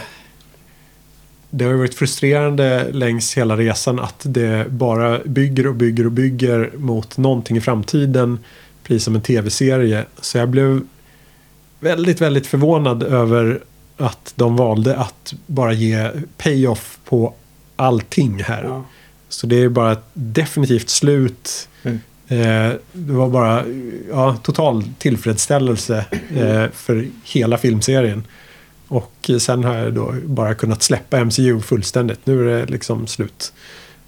det 1.50 1.64
har 1.64 1.72
ju 1.72 1.78
varit 1.78 1.94
frustrerande 1.94 2.88
längs 2.92 3.36
hela 3.36 3.56
resan 3.56 4.00
att 4.00 4.20
det 4.22 4.70
bara 4.70 5.18
bygger 5.24 5.66
och 5.66 5.74
bygger 5.74 6.06
och 6.06 6.12
bygger 6.12 6.70
mot 6.76 7.16
någonting 7.16 7.56
i 7.56 7.60
framtiden. 7.60 8.38
Precis 8.84 9.04
som 9.04 9.14
en 9.14 9.22
tv-serie. 9.22 10.04
Så 10.20 10.38
jag 10.38 10.48
blev 10.48 10.80
väldigt, 11.80 12.20
väldigt 12.20 12.46
förvånad 12.46 13.02
över 13.02 13.60
att 14.00 14.32
de 14.36 14.56
valde 14.56 14.96
att 14.96 15.34
bara 15.46 15.72
ge 15.72 16.10
payoff 16.36 16.98
på 17.04 17.34
allting 17.76 18.42
här. 18.42 18.64
Ja. 18.64 18.84
Så 19.28 19.46
det 19.46 19.56
är 19.56 19.68
bara 19.68 19.92
ett 19.92 20.04
definitivt 20.12 20.88
slut. 20.88 21.68
Mm. 21.82 22.00
Eh, 22.28 22.72
det 22.92 23.12
var 23.12 23.28
bara 23.28 23.64
ja, 24.10 24.36
total 24.42 24.84
tillfredsställelse 24.98 26.04
eh, 26.36 26.64
för 26.72 27.08
hela 27.24 27.58
filmserien. 27.58 28.24
Och 28.88 29.30
sen 29.40 29.64
har 29.64 29.74
jag 29.74 29.94
då 29.94 30.14
bara 30.24 30.54
kunnat 30.54 30.82
släppa 30.82 31.24
MCU 31.24 31.60
fullständigt. 31.60 32.26
Nu 32.26 32.40
är 32.40 32.56
det 32.56 32.66
liksom 32.66 33.06
slut. 33.06 33.52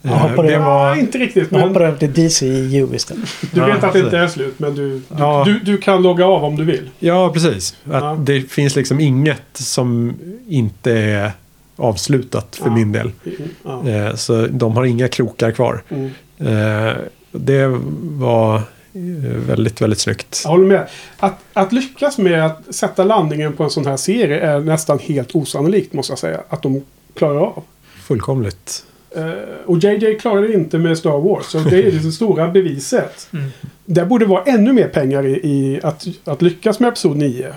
Jag 0.03 0.11
hoppar 0.11 0.43
det 0.43 0.55
över. 0.55 0.65
var... 0.67 0.89
Ja, 0.89 0.97
inte 0.97 1.19
riktigt. 1.19 1.43
Jag 1.51 1.59
Men 1.61 1.69
hoppar 1.69 1.81
över 1.81 1.99
till 1.99 2.13
DCU 2.13 2.95
istället. 2.95 3.29
du 3.53 3.61
Ja, 3.61 3.67
vet 3.67 3.85
att 3.85 3.93
det 3.93 3.99
inte 4.01 4.19
är 4.19 4.29
slut, 4.29 4.59
men 4.59 4.75
du, 4.75 4.91
du, 4.91 5.03
Ja. 5.19 5.43
du, 5.47 5.59
du 5.59 5.79
kan 5.79 6.03
logga 6.03 6.25
av 6.27 6.45
om 6.45 6.57
du 6.57 6.65
vill. 6.65 6.91
Ja, 6.99 7.31
precis. 7.33 7.77
Att 7.85 8.03
Ja. 8.03 8.17
Det 8.21 8.41
finns 8.41 8.77
liksom 8.77 9.01
inget 9.01 9.43
som 9.53 10.15
inte 10.49 10.93
är 10.93 11.33
avslutat 11.77 12.57
för 12.57 12.67
Ja. 12.69 12.75
min 12.75 12.93
del. 12.93 13.11
Ja. 13.63 13.89
Eh, 13.89 14.15
så 14.15 14.47
de 14.51 14.77
har 14.77 14.85
inga 14.85 15.09
krokar 15.09 15.51
kvar. 15.51 15.83
Mm. 15.89 16.11
Eh, 16.39 16.95
det 17.33 17.67
var 18.03 18.57
eh, 18.57 18.63
väldigt, 19.47 19.81
väldigt 19.81 19.99
snyggt. 20.01 20.41
Jag 20.45 20.51
håller 20.51 20.67
med. 20.67 20.87
Att, 21.19 21.39
att 21.53 21.73
lyckas 21.73 22.19
med 22.19 22.47
att 22.47 22.75
sätta 22.75 23.05
landningen 23.05 23.53
på 23.53 23.65
en 23.65 23.71
sån 23.71 23.87
här 23.87 23.97
serie 23.97 24.41
är 24.41 24.61
nästan 24.61 24.99
helt 24.99 25.35
osannolikt, 25.35 25.93
måste 25.93 26.13
jag 26.13 26.19
säga. 26.19 26.41
Att 26.49 26.63
de 26.63 26.83
klarar 27.15 27.41
av. 27.41 27.63
Fullkomligt. 28.03 28.85
Eh, 29.17 29.33
och 29.67 29.79
JJ 29.79 30.19
klarade 30.19 30.47
det 30.47 30.55
inte 30.55 30.79
med 30.79 30.99
Star 30.99 31.21
Wars. 31.21 31.47
Så 31.47 31.59
det 31.59 31.83
är 31.83 31.93
det 31.93 32.13
stora 32.13 32.49
beviset. 32.49 33.29
Mm. 33.33 33.51
Det 33.85 34.05
borde 34.05 34.25
vara 34.27 34.43
ännu 34.45 34.73
mer 34.73 34.89
pengar 34.89 35.27
i, 35.27 35.31
i 35.31 35.81
att, 35.83 36.07
att 36.25 36.43
lyckas 36.43 36.81
med 36.81 36.89
Episod 36.89 37.17
9. 37.17 37.53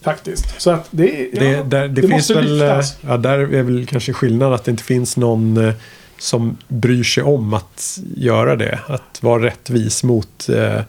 Faktiskt. 0.00 0.60
Så 0.60 0.70
att 0.70 0.88
det, 0.90 1.28
ja, 1.32 1.40
Det, 1.40 1.62
där, 1.62 1.62
det, 1.62 1.88
det 1.88 2.00
finns 2.00 2.12
måste 2.12 2.34
väl, 2.34 2.60
eh, 2.60 2.66
lyftas. 2.66 2.96
ja, 3.00 3.16
där 3.16 3.38
är 3.38 3.62
väl 3.62 3.86
kanske 3.86 4.12
skillnad 4.12 4.52
att 4.52 4.64
det 4.64 4.70
inte 4.70 4.82
finns 4.84 5.16
någon 5.16 5.56
eh, 5.56 5.74
som 6.18 6.56
bryr 6.68 7.02
sig 7.02 7.22
om 7.22 7.54
att 7.54 7.98
göra 8.16 8.56
det. 8.56 8.78
Att 8.86 9.22
vara 9.22 9.42
rättvis 9.42 10.04
mot 10.04 10.48
eh, 10.48 10.74
eh, 10.74 10.82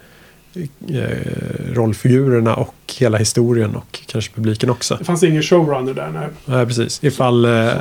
rollfigurerna 1.74 2.56
och 2.56 2.76
hela 3.00 3.18
historien 3.18 3.76
och 3.76 4.00
kanske 4.06 4.34
publiken 4.34 4.70
också. 4.70 4.96
Det 4.96 5.06
fanns 5.06 5.24
ingen 5.24 5.44
showrunner 5.44 5.94
där. 5.94 6.10
Nej, 6.12 6.28
Nej, 6.46 6.66
precis. 6.66 7.04
Ifall, 7.04 7.46
eh, 7.46 7.72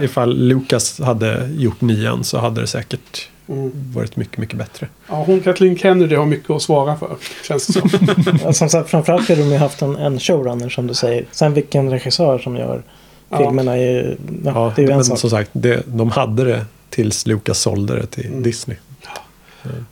ifall 0.00 0.38
Lucas 0.48 1.00
hade 1.00 1.48
gjort 1.56 1.80
nian 1.80 2.24
så 2.24 2.38
hade 2.38 2.60
det 2.60 2.66
säkert 2.66 3.28
Mm. 3.50 3.70
varit 3.92 4.16
mycket, 4.16 4.38
mycket 4.38 4.58
bättre. 4.58 4.88
Ja, 5.08 5.22
hon 5.26 5.40
Kathleen 5.40 5.78
Kennedy 5.78 6.14
har 6.16 6.26
mycket 6.26 6.50
att 6.50 6.62
svara 6.62 6.96
för. 6.96 7.16
Känns 7.48 7.66
det 7.66 7.72
som. 7.72 8.52
Som 8.54 8.68
sagt, 8.68 8.90
framförallt 8.90 9.24
skulle 9.24 9.42
de 9.42 9.48
ju 9.50 9.56
haft 9.56 9.82
en, 9.82 9.96
en 9.96 10.20
showrunner 10.20 10.68
som 10.68 10.86
du 10.86 10.94
säger. 10.94 11.24
Sen 11.30 11.54
vilken 11.54 11.90
regissör 11.90 12.38
som 12.38 12.56
gör 12.56 12.82
Ja. 13.30 13.38
filmerna 13.38 13.72
är 13.76 13.80
ju, 13.92 14.16
ja, 14.44 14.50
Ja, 14.54 14.72
det 14.76 14.82
är 14.82 14.86
ju 14.86 14.90
en 14.90 14.96
men 14.96 15.04
sak. 15.04 15.18
som 15.18 15.30
sagt, 15.30 15.50
det, 15.52 15.82
de 15.86 16.10
hade 16.10 16.44
det 16.44 16.64
tills 16.90 17.26
Lucas 17.26 17.58
sålde 17.58 17.96
det 17.96 18.06
till 18.06 18.26
Mm. 18.26 18.42
Disney. 18.42 18.76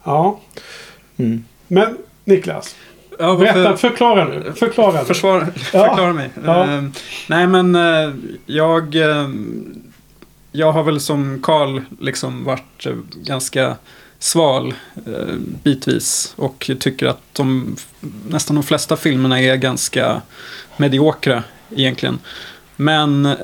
Ja. 0.05 0.41
Mm. 1.17 1.45
Men 1.69 1.97
Niklas. 2.27 2.77
Ja, 3.19 3.37
Berätta, 3.37 3.63
varför- 3.63 3.89
förklara 3.89 4.25
nu. 4.25 4.53
Förklara. 4.57 4.99
nu. 5.01 5.05
Försvar, 5.05 5.47
Ja. 5.73 5.87
Förklara 5.89 6.13
mig. 6.13 6.31
Ja. 6.45 6.63
Eh, 6.75 6.85
nej 7.29 7.47
men 7.47 7.75
eh, 7.75 8.15
jag, 8.47 8.95
eh, 8.95 9.29
jag 10.53 10.73
har 10.73 10.83
väl 10.83 11.01
som 11.01 11.41
Karl 11.43 11.81
liksom 12.01 12.45
varit 12.45 12.87
eh, 12.87 12.93
ganska 13.23 13.77
sval 14.19 14.75
eh, 15.07 15.35
bitvis. 15.63 16.35
Och 16.37 16.71
tycker 16.81 17.07
att 17.07 17.21
de, 17.33 17.77
nästan 18.29 18.57
de 18.57 18.63
flesta 18.63 18.97
filmerna 18.97 19.41
är 19.41 19.57
ganska 19.57 20.23
mediokra 20.77 21.43
egentligen. 21.77 22.19
Men 22.77 23.37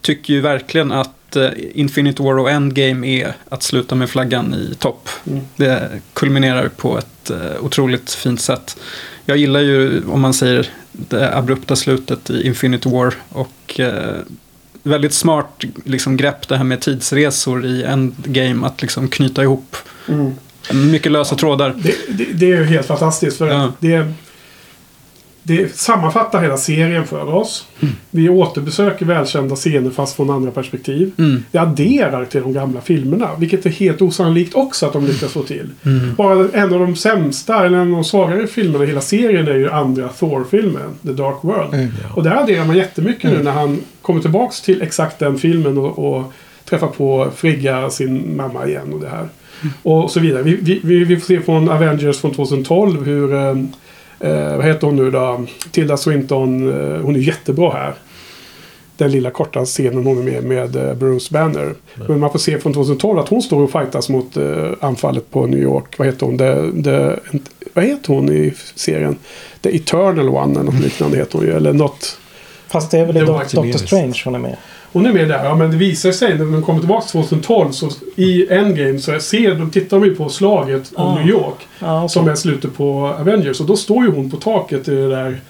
tycker 0.00 0.34
ju 0.34 0.40
verkligen 0.40 0.92
att 0.92 1.10
eh, 1.36 1.50
Infinite 1.74 2.22
War 2.22 2.38
och 2.38 2.50
Endgame 2.50 3.06
är 3.20 3.32
att 3.48 3.62
sluta 3.62 3.94
med 3.94 4.10
flaggan 4.10 4.54
i 4.54 4.74
topp. 4.78 5.08
Mm. 5.26 5.40
Det 5.56 5.88
kulminerar 6.12 6.68
på 6.68 6.98
ett 6.98 7.30
eh, 7.30 7.36
otroligt 7.64 8.10
fint 8.12 8.40
sätt. 8.40 8.76
Jag 9.26 9.36
gillar 9.36 9.60
ju, 9.60 10.02
om 10.08 10.20
man 10.20 10.34
säger, 10.34 10.68
det 10.92 11.36
abrupta 11.36 11.76
slutet 11.76 12.30
i 12.30 12.46
Infinity 12.46 12.88
War. 12.90 13.14
Och 13.28 13.80
eh, 13.80 14.14
väldigt 14.82 15.14
smart 15.14 15.64
liksom, 15.84 16.16
grepp 16.16 16.48
det 16.48 16.56
här 16.56 16.64
med 16.64 16.80
tidsresor 16.80 17.64
i 17.66 17.82
Endgame. 17.82 18.66
Att 18.66 18.82
liksom 18.82 19.08
knyta 19.08 19.42
ihop 19.42 19.76
Mm. 20.08 20.34
mycket 20.90 21.12
lösa 21.12 21.36
trådar. 21.36 21.74
Det, 21.76 21.94
det, 22.08 22.24
det 22.32 22.46
är 22.52 22.56
ju 22.58 22.64
helt 22.64 22.86
fantastiskt. 22.86 23.38
För 23.38 23.46
Ja. 23.48 23.72
det, 23.78 24.12
det 25.46 25.76
sammanfattar 25.76 26.42
hela 26.42 26.56
serien 26.56 27.06
för 27.06 27.34
oss. 27.34 27.66
Vi 28.10 28.28
återbesöker 28.28 29.06
välkända 29.06 29.56
scener 29.56 29.90
fast 29.90 30.16
från 30.16 30.30
andra 30.30 30.50
perspektiv. 30.50 31.12
Det 31.50 31.58
adderar 31.58 32.24
till 32.24 32.42
de 32.42 32.52
gamla 32.52 32.80
filmerna. 32.80 33.28
Vilket 33.38 33.66
är 33.66 33.70
helt 33.70 34.02
osannolikt 34.02 34.54
också 34.54 34.86
att 34.86 34.92
de 34.92 35.06
lyckas 35.06 35.32
få 35.32 35.42
till. 35.42 35.70
Bara 36.16 36.48
en 36.52 36.72
av 36.74 36.80
de 36.80 36.96
sämsta, 36.96 37.66
eller 37.66 37.78
en 37.78 37.88
av 37.88 37.94
de 37.94 38.04
svagare 38.04 38.46
filmerna 38.46 38.84
i 38.84 38.86
hela 38.86 39.00
serien 39.00 39.48
är 39.48 39.54
ju 39.54 39.70
andra 39.70 40.08
Thor-filmen. 40.08 40.98
The 41.02 41.12
Dark 41.12 41.36
World. 41.42 41.92
Och 42.14 42.22
där 42.22 42.36
adderar 42.36 42.64
man 42.64 42.76
jättemycket 42.76 43.30
nu 43.30 43.42
när 43.42 43.52
han 43.52 43.80
kommer 44.02 44.20
tillbaks 44.20 44.60
till 44.60 44.82
exakt 44.82 45.18
den 45.18 45.38
filmen 45.38 45.78
och, 45.78 45.98
och 45.98 46.32
träffar 46.64 46.88
på 46.88 47.28
Frigga, 47.36 47.90
sin 47.90 48.36
mamma 48.36 48.66
igen 48.66 48.92
och 48.92 49.00
det 49.00 49.08
här. 49.08 49.28
Och 49.82 50.10
så 50.10 50.20
vidare. 50.20 50.42
Vi, 50.42 50.56
vi, 50.62 50.80
vi, 50.84 51.04
vi 51.04 51.16
får 51.16 51.26
se 51.26 51.40
från 51.40 51.68
Avengers 51.68 52.20
från 52.20 52.34
2012 52.34 53.04
hur... 53.04 53.34
Eh, 54.24 54.56
vad 54.56 54.66
heter 54.66 54.86
hon 54.86 54.96
nu 54.96 55.10
då? 55.10 55.44
Tilda 55.70 55.96
Swinton. 55.96 56.68
Eh, 56.68 57.00
hon 57.00 57.16
är 57.16 57.20
jättebra 57.20 57.70
här. 57.70 57.94
Den 58.96 59.10
lilla 59.10 59.30
korta 59.30 59.64
scenen 59.64 60.06
hon 60.06 60.18
är 60.18 60.22
med 60.22 60.44
med 60.44 60.76
eh, 60.76 60.94
Bruce 60.94 61.28
Banner. 61.32 61.74
Men 62.08 62.20
man 62.20 62.30
får 62.32 62.38
se 62.38 62.58
från 62.58 62.72
2012 62.72 63.18
att 63.18 63.28
hon 63.28 63.42
står 63.42 63.62
och 63.62 63.70
fightas 63.70 64.08
mot 64.08 64.36
eh, 64.36 64.70
anfallet 64.80 65.30
på 65.30 65.46
New 65.46 65.60
York. 65.60 65.98
Vad 65.98 66.06
heter 66.06 66.26
hon? 66.26 66.38
The, 66.38 66.82
the, 66.82 67.16
vad 67.74 67.84
heter 67.84 68.14
hon 68.14 68.32
i 68.32 68.54
serien? 68.74 69.16
The 69.60 69.76
Eternal 69.76 70.28
One 70.28 70.60
eller 70.60 70.72
något 70.72 70.80
liknande 70.80 71.16
heter 71.16 71.38
hon 71.38 71.46
ju. 71.46 71.52
Eller 71.52 71.72
något. 71.72 72.18
Fast 72.68 72.90
det 72.90 72.98
är 72.98 73.06
väl 73.06 73.16
i 73.16 73.20
Doctor. 73.20 73.72
Strange 73.72 74.22
hon 74.24 74.34
är 74.34 74.38
med. 74.38 74.56
Hon 74.94 75.06
är 75.06 75.12
med 75.12 75.28
där, 75.28 75.44
ja 75.44 75.54
men 75.56 75.70
det 75.70 75.76
visar 75.76 76.12
sig 76.12 76.38
när 76.38 76.44
de 76.44 76.62
kommer 76.62 76.78
tillbaka 76.80 77.06
2012 77.06 77.70
så 77.72 77.90
i 78.16 78.46
Endgame 78.52 78.98
så 78.98 79.20
ser 79.20 79.54
de, 79.54 79.70
tittar 79.70 79.96
de 80.00 80.06
ju 80.06 80.14
på 80.14 80.28
slaget 80.28 80.92
om 80.94 81.06
Ah. 81.06 81.14
New 81.18 81.28
York. 81.28 81.54
Ja, 81.78 81.98
okej. 81.98 82.08
Som 82.08 82.28
är 82.28 82.34
slutet 82.34 82.76
på 82.76 83.06
Avengers. 83.20 83.60
Och 83.60 83.66
då 83.66 83.76
står 83.76 84.04
ju 84.04 84.10
hon 84.10 84.30
på 84.30 84.36
taket 84.36 84.88
i 84.88 84.94
det 84.94 85.08
där 85.08 85.40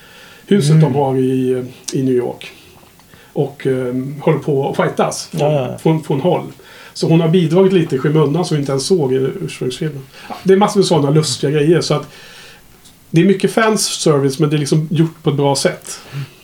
huset 0.46 0.70
Mm. 0.70 0.82
de 0.82 0.94
har 0.94 1.16
i, 1.16 1.64
i 1.92 2.02
New 2.02 2.14
York. 2.14 2.50
Och 3.32 3.66
eh, 3.66 3.94
håller 4.20 4.38
på 4.38 4.70
att 4.70 4.76
fightas 4.76 5.28
från, 5.32 5.52
Ja. 5.52 5.78
Från, 5.82 6.02
från 6.02 6.20
håll. 6.20 6.42
Så 6.94 7.08
hon 7.08 7.20
har 7.20 7.28
bidragit 7.28 7.72
lite 7.72 7.96
i 7.96 7.98
skymundan 7.98 8.44
som 8.44 8.54
vi 8.56 8.60
inte 8.60 8.72
ens 8.72 8.86
såg 8.86 9.12
i 9.12 9.16
ursprungsfilmen. 9.44 10.02
Det 10.42 10.52
är 10.52 10.56
massor 10.56 10.80
med 10.80 10.86
sådana 10.86 11.10
lustiga 11.10 11.50
grejer. 11.50 11.80
Så 11.80 11.94
att 11.94 12.08
det 13.10 13.20
är 13.20 13.24
mycket 13.24 13.52
fans 13.52 13.84
service 13.86 14.38
men 14.38 14.50
det 14.50 14.56
är 14.56 14.58
liksom 14.58 14.88
gjort 14.90 15.22
på 15.22 15.30
ett 15.30 15.36
bra 15.36 15.56
sätt. 15.56 15.98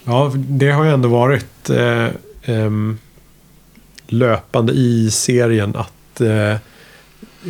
Ja, 0.05 0.33
det 0.37 0.71
har 0.71 0.85
ju 0.85 0.91
ändå 0.91 1.09
varit 1.09 1.71
eh, 1.71 2.07
ehm, 2.45 2.99
löpande 4.07 4.73
i 4.73 5.11
serien 5.11 5.77
att 5.77 6.21
eh, 6.21 6.57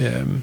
ehm, 0.07 0.43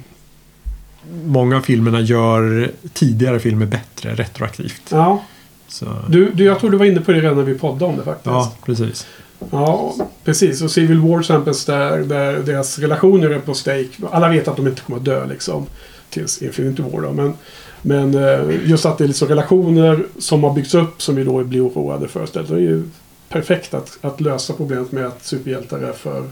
många 1.26 1.58
av 1.58 1.62
filmerna 1.62 2.02
gör 2.02 2.72
tidigare 2.94 3.40
filmer 3.40 3.66
bättre 3.66 4.16
retroaktivt. 4.16 4.82
Ja, 4.90 5.24
Så, 5.68 5.86
du, 6.10 6.32
du, 6.32 6.44
jag 6.44 6.60
tror 6.60 6.70
du 6.72 6.78
var 6.78 6.86
inne 6.86 7.02
på 7.02 7.12
det 7.12 7.22
redan 7.22 7.38
när 7.38 7.44
vi 7.44 7.58
poddade 7.58 7.86
om 7.92 7.98
det 7.98 8.04
faktiskt. 8.04 8.26
ja, 8.26 8.54
precis. 8.66 9.08
Ja, 9.52 9.96
precis. 10.24 10.62
Och 10.62 10.72
Civil 10.72 11.00
War 11.00 11.10
till 11.10 11.20
exempel 11.20 11.54
där, 11.66 11.98
där 11.98 12.40
deras 12.40 12.80
relationer 12.80 13.30
är 13.30 13.40
på 13.40 13.54
stake. 13.54 13.88
Alla 14.12 14.30
vet 14.30 14.48
att 14.48 14.56
de 14.56 14.68
inte 14.68 14.82
kommer 14.82 15.00
att 15.00 15.06
dö 15.06 15.26
liksom. 15.26 15.66
Tills 16.10 16.42
Infinity 16.42 16.82
War 16.82 17.02
då. 17.02 17.12
Men, 17.12 17.34
men 17.82 18.16
eh, 18.16 18.70
just 18.70 18.86
att 18.86 18.98
det 18.98 19.04
är 19.04 19.08
liksom 19.08 19.28
relationer 19.28 20.06
som 20.20 20.44
har 20.44 20.54
byggts 20.54 20.74
upp 20.74 21.02
som 21.02 21.16
vi 21.16 21.24
då 21.24 21.44
blir 21.44 21.68
oroade 21.68 22.08
för. 22.08 22.28
Det 22.34 22.54
är 22.54 22.58
ju 22.60 22.84
perfekt 23.30 23.74
att, 23.74 23.98
att 24.02 24.22
lösa 24.22 24.54
problemet 24.54 24.92
med 24.92 25.06
att 25.06 25.26
superhjältar 25.26 25.80
är 25.80 25.94
för 25.94 26.24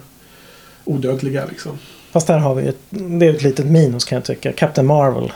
odödliga 0.85 1.45
liksom. 1.49 1.71
Fast 2.11 2.27
där 2.27 2.37
har 2.37 2.55
vi 2.55 2.67
ett, 2.67 2.79
det 2.89 3.25
är 3.25 3.33
ett 3.33 3.43
litet 3.43 3.65
minus 3.65 4.05
kan 4.05 4.15
jag 4.15 4.25
tycka. 4.25 4.51
Captain 4.53 4.87
Marvel. 4.87 5.33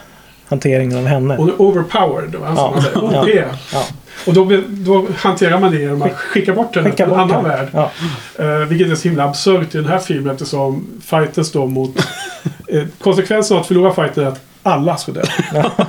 Hanteringen 0.48 0.98
av 0.98 1.06
henne. 1.06 1.36
Hon 1.36 1.48
är 1.48 1.62
overpowered. 1.62 2.34
Va? 2.34 2.54
Ja. 2.56 2.82
Som 2.92 3.04
man 3.04 3.24
säger. 3.24 3.44
OP. 3.44 3.52
Ja. 3.52 3.58
Ja. 3.72 3.84
Och 4.26 4.34
då, 4.34 4.62
då 4.68 5.06
hanterar 5.16 5.60
man 5.60 5.72
det 5.72 5.78
genom 5.78 6.02
att 6.02 6.12
skicka 6.12 6.54
bort 6.54 6.76
henne 6.76 6.92
till 6.92 7.04
en 7.04 7.12
annan 7.12 7.44
värld. 7.44 7.68
Ja. 7.72 7.90
Eh, 8.38 8.58
vilket 8.58 8.90
är 8.90 8.94
så 8.94 9.08
himla 9.08 9.24
absurt 9.24 9.74
i 9.74 9.78
den 9.78 9.86
här 9.86 9.98
filmen 9.98 10.32
eftersom 10.32 10.86
fighten 11.02 11.44
står 11.44 11.66
mot... 11.66 11.98
eh, 12.68 12.82
konsekvensen 12.98 13.56
av 13.56 13.60
att 13.60 13.66
förlora 13.66 13.94
fighten 13.94 14.24
är 14.24 14.28
att 14.28 14.40
alla 14.62 14.96
ska 14.96 15.12
dö. 15.12 15.22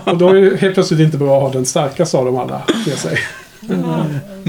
Och 0.04 0.18
då 0.18 0.30
är 0.30 0.34
det 0.34 0.58
helt 0.58 0.74
plötsligt 0.74 1.00
inte 1.00 1.18
bra 1.18 1.38
att 1.38 1.44
ha 1.44 1.50
den 1.50 1.66
starkaste 1.66 2.18
av 2.18 2.26
dem 2.26 2.38
alla 2.38 2.62
med 2.88 2.98
sig. 2.98 3.18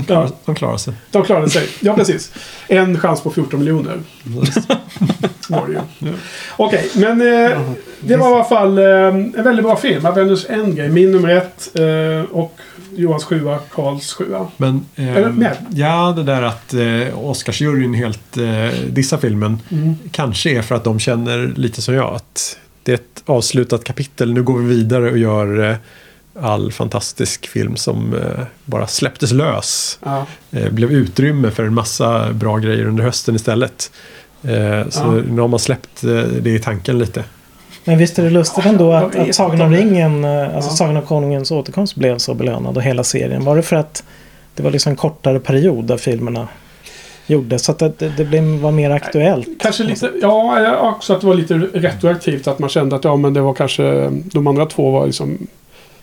Ja, 0.08 0.28
De 0.44 0.54
klarar 0.54 0.76
sig. 0.76 0.94
de 1.10 1.24
klarade 1.24 1.50
sig. 1.50 1.68
Ja, 1.80 1.94
precis. 1.94 2.32
En 2.68 2.98
chans 2.98 3.20
på 3.20 3.30
14 3.30 3.58
miljoner. 3.58 3.98
Var 5.48 5.66
det 5.66 5.72
ju. 5.72 6.12
Okej, 6.56 6.90
men 6.96 7.20
eh, 7.20 7.60
det 8.00 8.16
var 8.16 8.30
i 8.30 8.34
alla 8.34 8.44
fall 8.44 8.78
eh, 8.78 8.84
en 8.86 9.32
väldigt 9.44 9.64
bra 9.64 9.76
film. 9.76 10.06
Avengers 10.06 10.46
Endgame. 10.50 10.88
Min 10.88 11.12
nummer 11.12 11.28
ett. 11.36 11.70
Eh, 11.78 12.30
och 12.36 12.56
Johans 12.96 13.24
sjua, 13.24 13.58
Karls 13.74 14.12
sjua. 14.12 14.46
Men 14.56 14.86
Eller, 14.96 15.28
nej. 15.28 15.50
ja, 15.74 16.12
det 16.16 16.22
där 16.22 16.42
att 16.42 16.74
eh, 16.74 17.18
Oscarsjuryn 17.18 17.94
helt 17.94 18.36
eh, 18.36 18.80
dissar 18.88 19.18
filmen 19.18 19.58
Mm. 19.70 19.94
kanske 20.10 20.50
är 20.58 20.62
för 20.62 20.74
att 20.74 20.84
de 20.84 20.98
känner 20.98 21.52
lite 21.56 21.82
som 21.82 21.94
jag. 21.94 22.14
Att 22.14 22.58
det 22.82 22.92
är 22.92 22.94
ett 22.94 23.22
avslutat 23.26 23.84
kapitel. 23.84 24.32
Nu 24.32 24.42
går 24.42 24.58
vi 24.58 24.74
vidare 24.74 25.10
och 25.10 25.18
gör 25.18 25.70
eh, 25.70 25.76
all 26.40 26.72
fantastisk 26.72 27.46
film 27.46 27.76
som 27.76 28.14
eh, 28.14 28.44
bara 28.64 28.86
släpptes 28.86 29.32
lös. 29.32 29.98
Ja. 30.04 30.26
Eh, 30.50 30.70
blev 30.70 30.92
utrymme 30.92 31.50
för 31.50 31.64
en 31.64 31.74
massa 31.74 32.32
bra 32.32 32.56
grejer 32.58 32.84
under 32.86 33.04
hösten 33.04 33.34
istället. 33.36 33.90
Eh, 34.42 34.88
så 34.88 35.00
Ja. 35.00 35.10
nu 35.10 35.40
har 35.40 35.48
man 35.48 35.58
släppt 35.60 36.04
eh, 36.04 36.10
det 36.22 36.50
i 36.50 36.58
tanken 36.58 36.98
lite. 36.98 37.24
Men 37.84 37.98
visst 37.98 38.18
är 38.18 38.22
det 38.22 38.30
lustigt 38.30 38.66
ändå 38.66 38.92
att, 38.92 39.16
att 39.16 39.34
Sagan 39.34 39.60
om 39.60 39.72
ringen, 39.72 40.24
alltså 40.24 40.70
Ja. 40.70 40.76
Sagan 40.76 40.96
om 40.96 41.02
Konungens 41.02 41.50
återkomst 41.50 41.94
blev 41.94 42.18
så 42.18 42.34
belönad 42.34 42.76
och 42.76 42.82
hela 42.82 43.04
serien. 43.04 43.44
Var 43.44 43.56
det 43.56 43.62
för 43.62 43.76
att 43.76 44.04
det 44.54 44.62
var 44.62 44.70
liksom 44.70 44.90
en 44.90 44.96
kortare 44.96 45.40
period 45.40 45.84
där 45.84 45.96
filmerna 45.96 46.48
gjordes? 47.26 47.64
Så 47.64 47.72
att 47.72 47.78
det, 47.78 47.92
det, 48.16 48.24
blev, 48.24 48.44
var 48.44 48.70
mer 48.72 48.90
aktuellt? 48.90 49.48
Kanske 49.60 49.84
lite, 49.84 50.10
ja, 50.22 50.76
också 50.96 51.12
att 51.12 51.20
det 51.20 51.26
var 51.26 51.34
lite 51.34 51.54
retroaktivt. 51.54 52.48
Att 52.48 52.58
man 52.58 52.68
kände 52.70 52.96
att 52.96 53.04
ja, 53.04 53.16
men 53.16 53.34
det 53.34 53.40
var 53.40 53.54
kanske 53.54 54.10
de 54.24 54.46
andra 54.46 54.66
två 54.66 54.90
var 54.90 55.06
liksom 55.06 55.46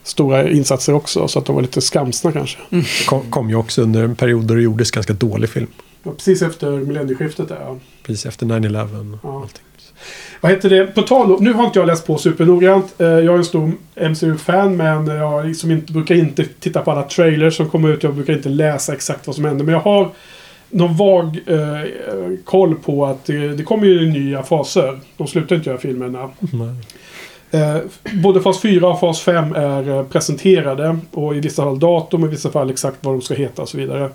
stora 0.02 0.48
insatser 0.50 0.94
också. 0.94 1.28
Så 1.28 1.38
att 1.38 1.44
de 1.44 1.54
var 1.54 1.62
lite 1.62 1.80
skamsna 1.80 2.32
kanske. 2.32 2.58
Kom, 3.06 3.30
kom 3.30 3.48
ju 3.50 3.56
också 3.56 3.82
under 3.82 4.02
en 4.04 4.16
period 4.16 4.44
då 4.44 4.54
det 4.54 4.62
gjordes 4.62 4.90
ganska 4.90 5.12
dålig 5.12 5.50
film. 5.50 5.66
Ja, 6.02 6.10
Precis 6.16 6.42
efter 6.42 6.70
millennieskiftet 6.70 7.48
där. 7.48 7.58
Ja. 7.60 7.76
Precis 8.02 8.26
efter 8.26 8.46
9-11 8.46 9.12
och 9.12 9.18
Ja. 9.22 9.40
allting. 9.42 9.62
Vad 10.40 10.52
heter 10.52 10.70
det? 10.70 10.86
På 10.86 11.02
tal 11.02 11.32
om, 11.34 11.44
nu 11.44 11.52
har 11.52 11.64
inte 11.66 11.78
jag 11.78 11.86
läst 11.86 12.06
på 12.06 12.18
supernoggrant. 12.18 12.94
Eh, 12.98 13.06
Jag 13.06 13.34
är 13.34 13.38
en 13.38 13.44
stor 13.44 13.72
MCU-fan 13.94 14.76
men 14.76 15.06
jag 15.06 15.46
liksom 15.46 15.70
inte, 15.70 15.92
brukar 15.92 16.14
inte 16.14 16.44
titta 16.60 16.80
på 16.80 16.90
alla 16.90 17.02
trailers 17.02 17.56
som 17.56 17.70
kommer 17.70 17.88
ut. 17.88 18.02
Jag 18.02 18.14
brukar 18.14 18.32
inte 18.32 18.48
läsa 18.48 18.92
exakt 18.92 19.26
vad 19.26 19.36
som 19.36 19.44
händer. 19.44 19.64
Men 19.64 19.74
jag 19.74 19.80
har 19.80 20.10
någon 20.70 20.96
vag 20.96 21.38
eh, 21.46 21.58
koll 22.44 22.74
på 22.74 23.06
att 23.06 23.24
det, 23.24 23.48
det 23.48 23.62
kommer 23.62 23.86
ju 23.86 24.10
nya 24.10 24.42
faser. 24.42 25.00
De 25.16 25.26
slutar 25.26 25.56
inte 25.56 25.70
göra 25.70 25.80
filmerna. 25.80 26.30
Nej. 26.40 26.74
Eh, 27.50 27.76
både 28.22 28.40
fas 28.40 28.60
4 28.60 28.88
och 28.88 29.00
fas 29.00 29.20
5 29.20 29.54
är 29.54 29.88
eh, 29.88 30.04
presenterade. 30.04 30.98
Och 31.10 31.36
i 31.36 31.40
vissa 31.40 31.62
fall 31.62 31.78
datum, 31.78 32.24
i 32.24 32.28
vissa 32.28 32.50
fall 32.50 32.70
exakt 32.70 32.98
vad 33.00 33.14
de 33.14 33.20
ska 33.20 33.34
heta 33.34 33.62
och 33.62 33.68
så 33.68 33.76
vidare. 33.76 34.10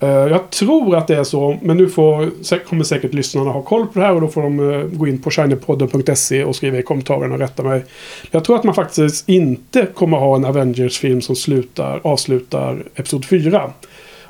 Eh, 0.00 0.08
jag 0.08 0.50
tror 0.50 0.96
att 0.96 1.06
det 1.06 1.16
är 1.16 1.24
så, 1.24 1.58
men 1.62 1.76
nu 1.76 1.88
får, 1.88 2.30
kommer 2.64 2.84
säkert 2.84 3.14
lyssnarna 3.14 3.50
ha 3.50 3.62
koll 3.62 3.86
på 3.86 3.98
det 3.98 4.04
här 4.04 4.14
och 4.14 4.20
då 4.20 4.28
får 4.28 4.42
de 4.42 4.72
eh, 4.72 4.82
gå 4.82 5.06
in 5.06 5.22
på 5.22 5.30
shinypodden.se 5.30 6.44
och 6.44 6.56
skriva 6.56 6.78
i 6.78 6.82
kommentarerna 6.82 7.34
och 7.34 7.40
rätta 7.40 7.62
mig. 7.62 7.84
Jag 8.30 8.44
tror 8.44 8.56
att 8.56 8.64
man 8.64 8.74
faktiskt 8.74 9.28
inte 9.28 9.86
kommer 9.94 10.18
ha 10.18 10.36
en 10.36 10.44
Avengers-film 10.44 11.20
som 11.20 11.36
slutar, 11.36 12.00
avslutar 12.04 12.84
Episod 12.94 13.24
4. 13.24 13.72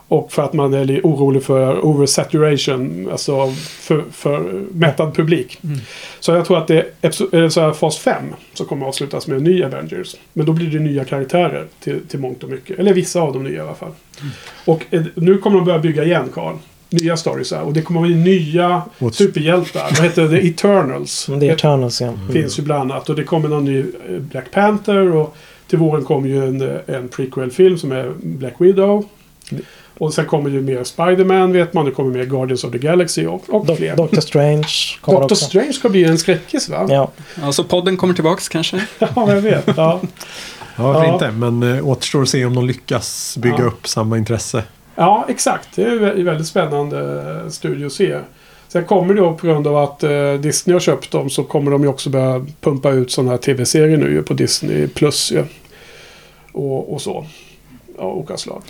Och 0.08 0.32
för 0.32 0.42
att 0.42 0.52
man 0.52 0.74
är 0.74 0.84
lite 0.84 1.06
orolig 1.06 1.42
för 1.42 1.84
oversaturation, 1.84 3.08
alltså 3.12 3.52
för, 3.56 4.04
för 4.12 4.62
mättad 4.72 5.14
publik. 5.14 5.60
Så 6.20 6.32
jag 6.32 6.46
tror 6.46 6.58
att 6.58 6.66
det 6.66 6.86
är 7.02 7.48
så 7.48 7.60
här 7.60 7.72
fas 7.72 7.98
5 7.98 8.22
som 8.54 8.66
kommer 8.66 8.82
att 8.86 8.88
avslutas 8.88 9.26
med 9.26 9.36
en 9.36 9.44
ny 9.44 9.62
Avengers. 9.64 10.16
Men 10.32 10.46
då 10.46 10.52
blir 10.52 10.66
det 10.66 10.78
nya 10.78 11.04
karaktärer 11.04 11.66
till, 11.80 12.00
till 12.08 12.18
mångt 12.18 12.42
och 12.44 12.50
mycket. 12.50 12.78
Eller 12.78 12.94
vissa 12.94 13.20
av 13.20 13.32
de 13.32 13.44
nya 13.44 13.56
i 13.56 13.60
alla 13.60 13.74
fall. 13.74 13.90
Och 14.64 14.84
eh, 14.90 15.02
nu 15.14 15.38
kommer 15.38 15.56
de 15.56 15.64
börja 15.64 15.78
bygga 15.78 16.04
igen, 16.04 16.28
Karl. 16.34 16.54
Nya 16.90 17.16
stories 17.16 17.52
här. 17.52 17.62
Och 17.62 17.72
det 17.72 17.82
kommer 17.82 18.00
att 18.00 18.06
bli 18.06 18.16
nya 18.16 18.82
Och- 18.98 19.14
superhjältar. 19.14 19.82
Vad 19.82 20.02
heter 20.04 20.22
det? 20.22 20.40
The 20.40 20.48
Eternals. 20.48 21.26
Det 21.40 21.48
är 21.48 21.52
Eternals 21.52 22.00
ja. 22.00 22.12
finns 22.32 22.58
ju 22.58 22.62
bland 22.62 22.92
annat. 22.92 23.08
Och 23.08 23.16
det 23.16 23.24
kommer 23.24 23.48
någon 23.48 23.64
ny 23.64 23.78
eh, 23.78 24.18
Black 24.18 24.50
Panther. 24.50 25.14
Och 25.16 25.36
till 25.68 25.78
våren 25.78 26.04
kommer 26.04 26.28
ju 26.28 26.44
en, 26.44 26.60
eh, 26.60 26.76
en 26.96 27.08
prequel-film 27.08 27.78
som 27.78 27.92
är 27.92 28.12
Black 28.22 28.54
Widow. 28.58 29.04
Och 29.98 30.14
sen 30.14 30.26
kommer 30.26 30.50
ju 30.50 30.60
mer 30.60 30.84
Spider-Man 30.84 31.52
vet 31.52 31.74
man. 31.74 31.84
Det 31.84 31.90
kommer 31.90 32.10
mer 32.18 32.24
Guardians 32.24 32.64
of 32.64 32.72
the 32.72 32.78
Galaxy 32.78 33.26
och, 33.26 33.42
och 33.54 33.66
Do- 33.66 33.76
fler. 33.76 33.96
Doctor 33.96 34.20
Strange 34.20 34.66
kommer 35.00 35.20
Doctor 35.20 35.34
också. 35.34 35.44
Strange 35.44 35.72
ska 35.72 35.88
bli 35.88 36.04
en 36.04 36.18
skräckis 36.18 36.68
va? 36.68 36.86
Ja. 36.90 37.10
Alltså 37.42 37.64
podden 37.64 37.96
kommer 37.96 38.14
tillbaks 38.14 38.48
kanske? 38.48 38.76
Ja, 38.98 39.08
jag 39.34 39.40
vet. 39.40 39.66
Ja. 39.66 40.00
Ja, 40.76 40.82
varför 40.82 41.04
Ja. 41.04 41.12
inte? 41.12 41.30
Men 41.30 41.62
eh, 41.76 41.88
återstår 41.88 42.22
att 42.22 42.28
se 42.28 42.44
om 42.44 42.54
de 42.54 42.66
lyckas 42.66 43.36
bygga 43.40 43.56
Ja. 43.58 43.64
upp 43.64 43.88
samma 43.88 44.18
intresse. 44.18 44.62
ja, 44.94 45.24
exakt. 45.28 45.68
Det 45.74 45.82
är 45.82 45.90
vä- 45.90 46.24
väldigt 46.24 46.46
spännande 46.46 47.22
eh, 47.44 47.50
studio 47.50 47.86
att 47.86 47.92
se. 47.92 48.18
Sen 48.68 48.84
kommer 48.84 49.14
det 49.14 49.20
då 49.20 49.32
på 49.34 49.46
grund 49.46 49.66
av 49.66 49.76
att 49.76 50.02
eh, 50.02 50.32
Disney 50.32 50.72
har 50.74 50.80
köpt 50.80 51.10
dem 51.10 51.30
så 51.30 51.44
kommer 51.44 51.70
de 51.70 51.82
ju 51.82 51.88
också 51.88 52.10
börja 52.10 52.46
pumpa 52.60 52.90
ut 52.90 53.10
sådana 53.12 53.30
här 53.30 53.38
tv-serier 53.38 53.96
nu 53.96 54.10
ju 54.12 54.22
på 54.22 54.34
Disney 54.34 54.86
Plus 54.88 55.32
ju. 55.32 55.44
Och, 56.52 56.92
och 56.94 57.00
så. 57.02 57.26
av 57.98 58.16
olika 58.18 58.36
slag. 58.36 58.62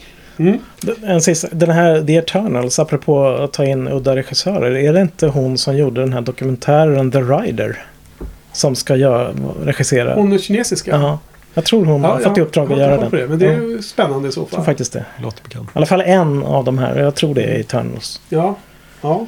En 1.04 1.20
sista, 1.22 1.48
den 1.52 1.70
här 1.70 2.02
The 2.04 2.16
Eternals, 2.16 2.78
apropå 2.78 3.26
att 3.26 3.52
ta 3.52 3.64
in 3.64 3.88
udda 3.88 4.16
regissörer. 4.16 4.76
Är 4.76 4.92
det 4.92 5.00
inte 5.00 5.26
hon 5.26 5.58
som 5.58 5.76
gjorde 5.76 6.00
den 6.00 6.12
här 6.12 6.20
dokumentären 6.20 7.10
The 7.10 7.18
Rider? 7.20 7.84
Som 8.52 8.74
ska 8.74 8.96
göra, 8.96 9.32
regissera? 9.64 10.14
Hon 10.14 10.32
är 10.32 10.38
kinesiska. 10.38 10.90
Ja. 10.90 11.18
Jag 11.54 11.64
tror 11.64 11.84
hon 11.84 12.04
har 12.04 12.18
fått 12.20 12.38
i 12.38 12.40
uppdrag 12.40 12.72
att 12.72 12.78
göra 12.78 12.96
den. 12.96 13.10
Det, 13.10 13.26
men 13.28 13.38
det 13.38 13.46
är 13.46 13.76
Ja, 13.76 13.82
spännande 13.82 14.28
i 14.28 14.32
så 14.32 14.40
jag 14.40 14.48
tror 14.48 14.56
fall. 14.56 14.64
faktiskt 14.64 14.92
det. 14.92 15.04
Låter 15.22 15.42
bekant. 15.42 15.68
I 15.68 15.70
alla 15.74 15.86
fall 15.86 16.00
en 16.00 16.42
av 16.42 16.64
de 16.64 16.78
här. 16.78 16.98
Jag 16.98 17.14
tror 17.14 17.34
det 17.34 17.42
är 17.42 17.60
Eternals. 17.60 18.20
Ja. 18.28 18.54
ja. 19.00 19.26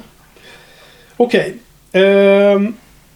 Okej. 1.17 1.53
Ehm, 1.91 2.73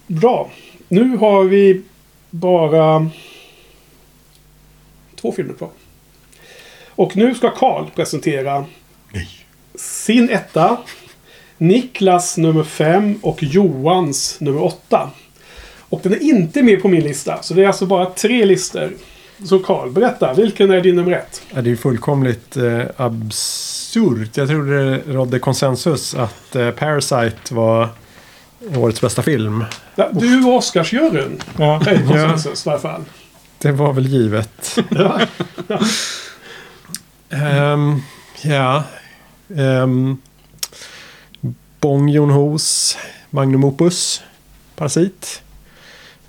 bra. 0.07 0.49
Nu 0.87 1.17
har 1.17 1.43
vi 1.43 1.81
bara 2.29 3.09
två 5.21 5.31
filmer 5.31 5.53
kvar. 5.53 5.69
Och 6.95 7.17
nu 7.17 7.35
ska 7.35 7.49
Karl 7.49 7.85
presentera 7.95 8.65
sin 9.75 10.29
etta, 10.29 10.77
Niklas 11.57 12.37
nummer 12.37 12.63
fem 12.63 13.19
och 13.21 13.43
Johans 13.43 14.37
nummer 14.39 14.63
åtta. 14.63 15.09
Och 15.89 15.99
den 16.03 16.13
är 16.13 16.21
inte 16.23 16.63
med 16.63 16.81
på 16.81 16.87
min 16.87 17.03
lista, 17.03 17.41
så 17.41 17.53
det 17.53 17.63
är 17.63 17.67
alltså 17.67 17.85
bara 17.85 18.05
tre 18.05 18.45
listor. 18.45 18.91
Så 19.43 19.59
Karl, 19.59 19.89
berätta. 19.89 20.33
Vilken 20.33 20.71
är 20.71 20.81
din 20.81 20.95
nummer 20.95 21.11
ett? 21.11 21.41
Ja, 21.53 21.61
det 21.61 21.71
är 21.71 21.75
fullkomligt 21.75 22.57
eh, 22.57 22.81
absurt. 22.97 24.37
Jag 24.37 24.47
tror 24.47 24.65
det 24.65 25.01
rådde 25.07 25.39
konsensus 25.39 26.15
att 26.15 26.55
eh, 26.55 26.71
Parasite 26.71 27.53
var 27.53 27.89
årets 28.77 29.01
bästa 29.01 29.21
film. 29.21 29.63
Ja, 29.95 30.09
Du 30.13 30.43
och 30.45 30.55
Oscarsjuryn. 30.55 31.41
Ja. 31.57 31.81
är 31.87 32.07
konsensus 32.07 32.65
i 32.65 32.69
alla 32.69 32.79
fall. 32.79 33.03
Det 33.57 33.71
var 33.71 33.93
väl 33.93 34.07
givet. 34.07 34.77
Ja. 34.89 35.19
Um, 37.29 38.03
ja. 38.41 38.83
Um, 39.47 40.21
Bong 41.79 42.09
Joon-Hos 42.09 42.97
Magnum 43.29 43.63
Opus. 43.63 44.23
Parasit. 44.75 45.41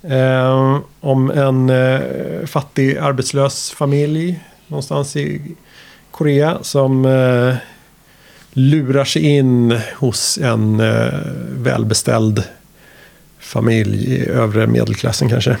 Um, 0.01 0.83
om 0.99 1.31
en 1.31 1.69
uh, 1.69 2.45
fattig 2.45 2.97
arbetslös 2.97 3.71
familj 3.71 4.39
någonstans 4.67 5.15
i 5.15 5.55
Korea 6.11 6.57
som 6.61 7.05
uh, 7.05 7.55
lurar 8.51 9.05
sig 9.05 9.21
in 9.21 9.79
hos 9.97 10.37
en 10.37 10.79
uh, 10.79 11.13
välbeställd 11.51 12.43
familj 13.39 14.13
i 14.13 14.29
övre 14.29 14.67
medelklassen 14.67 15.29
kanske. 15.29 15.57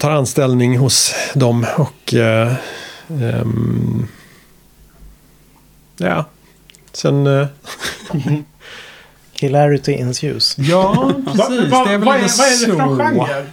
Tar 0.00 0.10
anställning 0.10 0.78
hos 0.78 1.14
dem 1.34 1.66
och 1.76 2.14
ehm, 3.10 4.06
ja, 5.96 6.24
sen 6.92 7.26
eh, 7.26 7.46
Hilarity 9.32 9.92
ensues. 9.94 10.56
ja, 10.58 10.92
Va, 11.18 11.32
precis. 11.46 11.70
va, 11.70 11.84
det 11.84 11.94
är 11.94 11.98
väl 11.98 12.06
vad, 12.06 12.16
är, 12.16 12.22
inte 12.22 12.36
vad 12.38 12.46
är 12.46 12.50
det 12.50 12.66
för 12.66 12.88
så. 12.88 12.96
genre? 13.04 13.46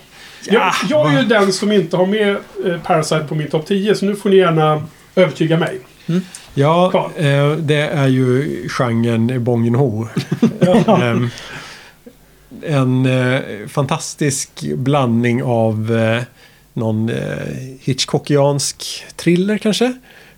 Jag, 0.49 0.73
jag 0.89 1.13
är 1.13 1.21
ju 1.21 1.25
den 1.27 1.53
som 1.53 1.71
inte 1.71 1.97
har 1.97 2.05
med 2.05 2.37
eh, 2.65 2.81
Parasite 2.83 3.25
på 3.29 3.35
min 3.35 3.47
topp 3.49 3.65
10, 3.65 3.95
så 3.95 4.05
nu 4.05 4.15
får 4.15 4.29
ni 4.29 4.35
gärna 4.35 4.83
övertyga 5.15 5.57
mig. 5.57 5.79
Ja, 6.53 6.89
Carl. 6.91 7.11
eh, 7.15 7.57
det 7.57 7.81
är 7.81 8.07
ju 8.07 8.67
genren 8.69 9.43
Bong 9.43 9.65
Joon-Ho. 9.65 10.07
Ehm, 11.01 11.29
en 12.61 13.05
eh, 13.05 13.39
fantastisk 13.67 14.49
blandning 14.75 15.43
av 15.43 15.97
eh, 15.97 16.23
någon 16.77 17.09
eh, 17.09 17.75
Hitchcockiansk 17.79 19.05
thriller 19.15 19.57
kanske. 19.57 19.93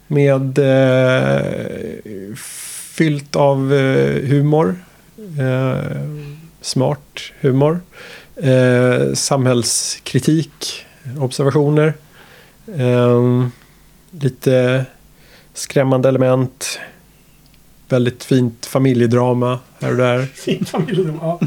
Med 0.08 0.58
eh, 0.60 2.36
fyllt 2.96 3.36
av 3.36 3.74
eh, 3.74 4.28
humor. 4.30 4.76
Eh, 5.40 6.02
smart 6.62 7.20
humor. 7.40 7.82
Eh, 8.36 9.14
samhällskritik. 9.14 10.86
Observationer. 11.20 11.94
Ehm, 12.78 13.52
lite 14.12 14.86
skrämmande 15.54 16.10
element. 16.10 16.80
Väldigt 17.90 18.24
fint 18.24 18.66
familjedrama 18.66 19.60
här 19.80 19.92
och 19.92 19.98
där. 19.98 20.26
Fin 20.26 20.66
familjedrama. 20.66 21.20
Ja. 21.22 21.40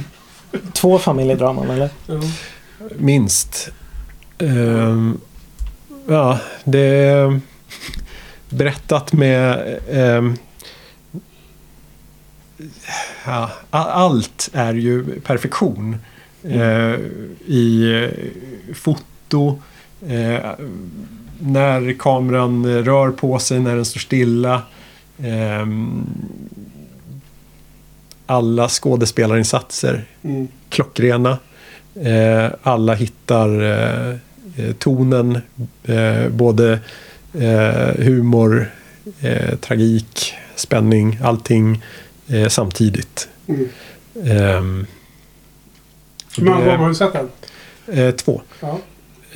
Två 0.73 0.98
familjedraman 0.98 1.70
eller? 1.70 1.90
Minst. 2.97 3.73
Ehm, 4.43 5.19
ja, 6.06 6.39
det 6.64 6.81
är 6.81 7.40
berättat 8.48 9.12
med... 9.12 9.78
ehm, 9.90 10.36
ja, 13.27 13.51
allt 13.70 14.51
är 14.52 14.74
ju 14.74 15.20
perfektion. 15.20 15.97
Eh, 16.43 16.94
I 17.47 17.93
eh, 18.05 18.74
foto, 18.74 19.62
eh, 20.06 20.51
när 21.40 21.93
kameran 21.98 22.66
rör 22.85 23.10
på 23.10 23.39
sig, 23.39 23.60
när 23.60 23.77
den 23.77 23.85
står 23.85 24.01
stilla. 24.01 24.62
Ehm, 25.19 26.06
alla 28.27 28.69
skådespelarinsatser 28.69 30.05
Mm. 30.23 30.48
klockrena. 30.69 31.39
Eh, 31.94 32.51
alla 32.62 32.94
hittar 32.94 33.62
eh, 33.62 34.16
tonen, 34.79 35.39
eh, 35.85 36.29
både 36.29 36.79
eh, 37.35 38.05
humor, 38.05 38.70
eh, 39.20 39.57
tragik, 39.59 40.35
spänning, 40.57 41.19
allting 41.23 41.83
eh, 42.29 42.49
samtidigt. 42.49 43.29
Mm. 43.49 43.69
Ehm, 44.24 44.87
Hur 46.37 46.45
många 46.45 46.57
gånger 46.65 46.77
har 46.77 46.89
du 46.89 46.95
sett 46.95 47.12
den? 47.12 47.29
eh, 47.99 48.15
två. 48.15 48.43
Ja. 48.61 48.79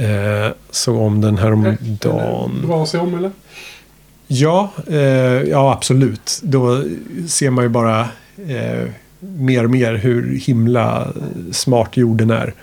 Eh, 0.04 0.52
såg 0.70 0.96
om 1.00 1.20
den 1.20 1.38
här 1.38 1.52
om 1.52 1.76
dagen. 1.80 2.62
Bra 2.66 2.82
att 2.82 2.88
se 2.88 2.98
om 2.98 3.14
eller? 3.18 3.30
Ja, 4.26 4.70
eh, 4.86 4.98
ja 5.42 5.72
absolut. 5.72 6.40
Då 6.42 6.84
ser 7.28 7.50
man 7.50 7.64
ju 7.64 7.68
bara 7.68 8.00
eh, 8.48 8.88
mer 9.18 9.64
och 9.64 9.70
mer 9.70 9.94
hur 9.94 10.38
himla 10.38 11.12
smart 11.52 11.96
jorden 11.96 12.30
är. 12.30 12.54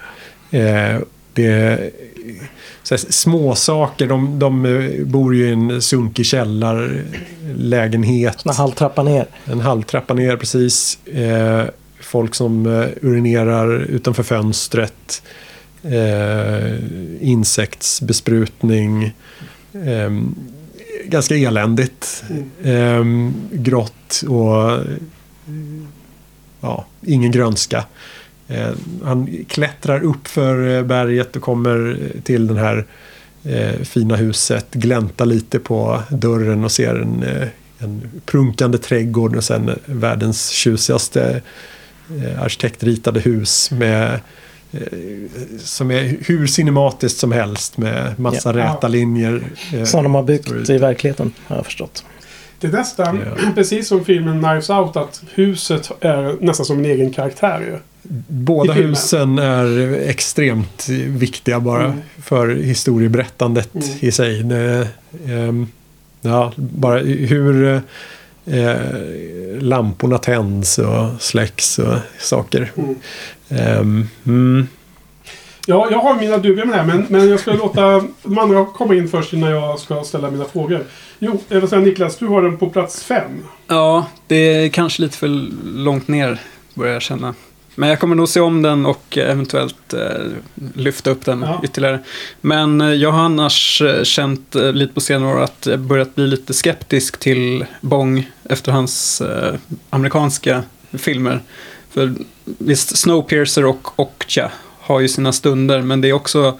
Det 1.33 1.45
är 1.45 1.91
så 2.83 2.97
små 2.97 3.55
saker. 3.55 4.07
De, 4.07 4.39
de 4.39 4.65
eh, 4.65 5.05
bor 5.05 5.35
ju 5.35 5.47
i 5.47 5.51
en 5.51 5.81
sunkig 5.81 6.25
källarlägenhet. 6.25 8.45
En 8.45 8.53
halv 8.53 8.71
trappa 8.71 9.03
ner. 9.03 9.25
En 9.45 9.59
halvtrappa 9.59 10.13
ner 10.13 10.37
precis. 10.37 11.05
Eh, 11.05 11.63
folk 11.99 12.35
som 12.35 12.65
eh, 12.65 12.87
urinerar 13.01 13.81
utanför 13.81 14.23
fönstret. 14.23 15.23
Eh, 15.83 16.73
insektsbesprutning. 17.21 19.13
Eh, 19.73 20.11
ganska 21.05 21.35
eländigt. 21.35 22.23
Eh, 22.63 23.03
grått 23.51 24.23
och 24.27 24.79
ja, 26.61 26.85
ingen 27.01 27.31
grönska. 27.31 27.85
Eh, 28.47 28.69
han 29.03 29.45
klättrar 29.47 30.03
upp 30.03 30.27
för 30.27 30.77
eh, 30.77 30.83
berget 30.83 31.35
och 31.35 31.41
kommer 31.41 31.97
till 32.23 32.47
den 32.47 32.57
här 32.57 32.85
eh, 33.43 33.79
fina 33.83 34.15
huset. 34.15 34.65
Gläntar 34.73 35.25
lite 35.25 35.59
på 35.59 36.03
dörren 36.09 36.63
och 36.63 36.71
ser 36.71 36.95
en, 36.95 37.23
eh, 37.23 37.47
en 37.79 38.01
prunkande 38.25 38.77
trädgård 38.77 39.35
och 39.35 39.43
sen 39.43 39.79
världens 39.85 40.49
tjusigaste 40.49 41.41
eh, 42.23 42.41
arkitektritade 42.43 43.19
hus 43.19 43.71
med 43.71 44.19
eh, 44.71 44.79
som 45.59 45.91
är 45.91 46.17
hur 46.21 46.47
cinematiskt 46.47 47.19
som 47.19 47.31
helst 47.31 47.77
med 47.77 48.19
massa 48.19 48.49
Ja. 48.59 48.65
räta 48.65 48.87
linjer. 48.87 49.43
eh, 49.73 49.83
Som 49.83 50.03
de 50.03 50.15
har 50.15 50.23
byggt 50.23 50.69
i 50.69 50.77
verkligheten 50.77 51.33
har 51.47 51.55
jag 51.55 51.65
förstått. 51.65 52.05
Det 52.59 52.67
är 52.67 52.71
nästan 52.71 53.21
Ja. 53.25 53.51
precis 53.55 53.87
som 53.87 54.05
filmen 54.05 54.39
Knives 54.43 54.69
Out 54.69 54.95
att 54.97 55.23
huset 55.33 55.91
är 55.99 56.35
nästan 56.45 56.65
som 56.65 56.79
en 56.79 56.85
egen 56.85 57.13
karaktär 57.13 57.59
ju. 57.59 57.77
Båda 58.27 58.73
husen 58.73 59.39
är 59.39 59.93
extremt 60.09 60.89
viktiga 61.07 61.59
bara 61.59 61.83
Mm. 61.85 61.97
för 62.23 62.47
historieberättandet 62.49 63.75
Mm. 63.75 63.87
i 63.99 64.11
sig. 64.11 64.43
Det, 64.43 64.87
ehm, 65.27 65.67
ja, 66.21 66.51
bara 66.55 66.99
hur 66.99 67.81
eh, 68.45 68.75
lamporna 69.59 70.17
tänds 70.17 70.77
och 70.79 71.09
släcks 71.21 71.79
och 71.79 71.97
saker. 72.19 72.71
Mm. 72.75 72.95
Ehm, 73.49 74.07
mm. 74.25 74.67
Ja, 75.67 75.87
jag 75.91 75.99
har 75.99 76.15
mina 76.15 76.37
dubier 76.37 76.65
med 76.65 76.73
det 76.75 76.81
här, 76.81 76.87
men, 76.87 77.05
men 77.09 77.29
jag 77.29 77.39
ska 77.39 77.53
låta 77.53 78.03
de 78.23 78.37
andra 78.37 78.65
komma 78.65 78.95
in 78.95 79.09
först 79.09 79.33
innan 79.33 79.51
jag 79.51 79.79
ska 79.79 80.03
ställa 80.03 80.31
mina 80.31 80.45
frågor. 80.45 80.83
Jo, 81.19 81.41
jag 81.47 81.59
vill 81.59 81.69
säga 81.69 81.81
Niklas, 81.81 82.17
du 82.17 82.27
har 82.27 82.41
den 82.41 82.57
på 82.57 82.69
plats 82.69 83.03
fem. 83.03 83.43
Ja, 83.67 84.05
det 84.27 84.35
är 84.35 84.69
kanske 84.69 85.01
lite 85.01 85.17
för 85.17 85.27
långt 85.77 86.07
ner, 86.07 86.39
börjar 86.73 86.93
jag 86.93 87.01
känna. 87.01 87.33
Men 87.75 87.89
jag 87.89 87.99
kommer 87.99 88.15
nog 88.15 88.29
se 88.29 88.39
om 88.39 88.61
den 88.61 88.85
och 88.85 89.17
eventuellt 89.17 89.93
eh, 89.93 89.99
lyfta 90.75 91.09
upp 91.09 91.25
den 91.25 91.41
Ja. 91.41 91.61
ytterligare. 91.63 91.99
Men 92.41 92.81
eh, 92.81 92.87
jag 92.93 93.11
har 93.11 93.19
annars 93.23 93.81
eh, 93.81 94.03
känt 94.03 94.55
lite 94.73 94.93
på 94.93 95.01
senare 95.01 95.35
år 95.35 95.41
att 95.43 95.65
jag 95.69 95.79
börjat 95.79 96.15
bli 96.15 96.27
lite 96.27 96.53
skeptisk 96.53 97.19
till 97.19 97.65
Bong 97.81 98.29
efter 98.49 98.71
hans 98.71 99.21
amerikanska 99.89 100.63
filmer. 100.93 101.41
För 101.91 102.13
visst, 102.43 102.97
Snowpiercer 102.97 103.65
och 103.65 103.99
Okja 103.99 104.51
har 104.79 104.99
ju 104.99 105.07
sina 105.07 105.31
stunder, 105.33 105.81
men 105.81 106.01
det 106.01 106.09
är 106.09 106.13
också 106.13 106.59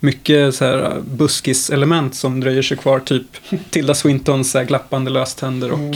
mycket 0.00 0.54
så 0.54 0.64
här 0.64 1.00
buskis-element 1.04 2.14
som 2.14 2.40
dröjer 2.40 2.62
sig 2.62 2.76
kvar. 2.76 2.98
Typ 3.00 3.26
Tilda 3.70 3.94
Swintons 3.94 4.50
så 4.50 4.62
glappande 4.62 5.10
löständer 5.10 5.72
och 5.72 5.78
Mm. 5.78 5.94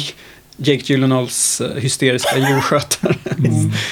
Jake 0.56 0.82
Gyllenhaals 0.84 1.60
eh, 1.60 1.74
hysteriska 1.74 2.38
djurskötare. 2.48 3.16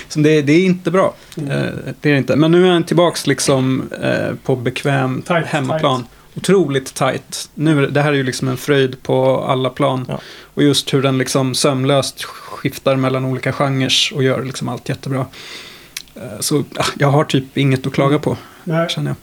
Så 0.09 0.19
det, 0.20 0.43
det 0.43 0.53
är 0.53 0.65
inte 0.65 0.91
bra. 0.91 1.15
Mm. 1.36 1.51
Eh, 1.51 1.73
det 2.01 2.09
är 2.09 2.12
det 2.12 2.19
inte. 2.19 2.36
Men 2.36 2.51
nu 2.51 2.66
är 2.66 2.70
han 2.70 2.85
tillbaks 2.85 3.27
liksom 3.27 3.91
eh, 4.03 4.35
på 4.45 4.57
bekväm 4.57 5.23
Tight, 5.23 5.47
hemmaplan. 5.47 6.05
Otroligt 6.36 6.95
tight. 6.95 7.51
Nu, 7.55 7.85
är 7.85 7.89
det 7.89 8.03
här 8.03 8.12
är 8.12 8.16
ju 8.16 8.23
liksom 8.23 8.49
en 8.49 8.57
fröjd 8.57 9.03
på 9.03 9.45
alla 9.45 9.70
plan. 9.70 10.07
Ja. 10.09 10.20
Och 10.55 10.62
just 10.62 10.95
hur 10.95 11.03
den 11.03 11.19
liksom 11.19 11.55
sömlöst 11.55 12.23
skiftar 12.24 12.97
mellan 12.97 13.24
olika 13.24 13.53
genrer 13.53 13.93
och 14.15 14.23
gör 14.23 14.43
liksom 14.43 14.69
allt 14.69 14.89
jättebra. 14.89 15.27
Så 16.41 16.65
ah, 16.77 16.85
jag 16.99 17.09
har 17.09 17.24
typ 17.24 17.59
inget 17.59 17.86
att 17.86 17.93
klaga 17.93 18.19
på, 18.19 18.36
Nej. 18.65 18.89
känner 18.89 19.11
jag. 19.11 19.16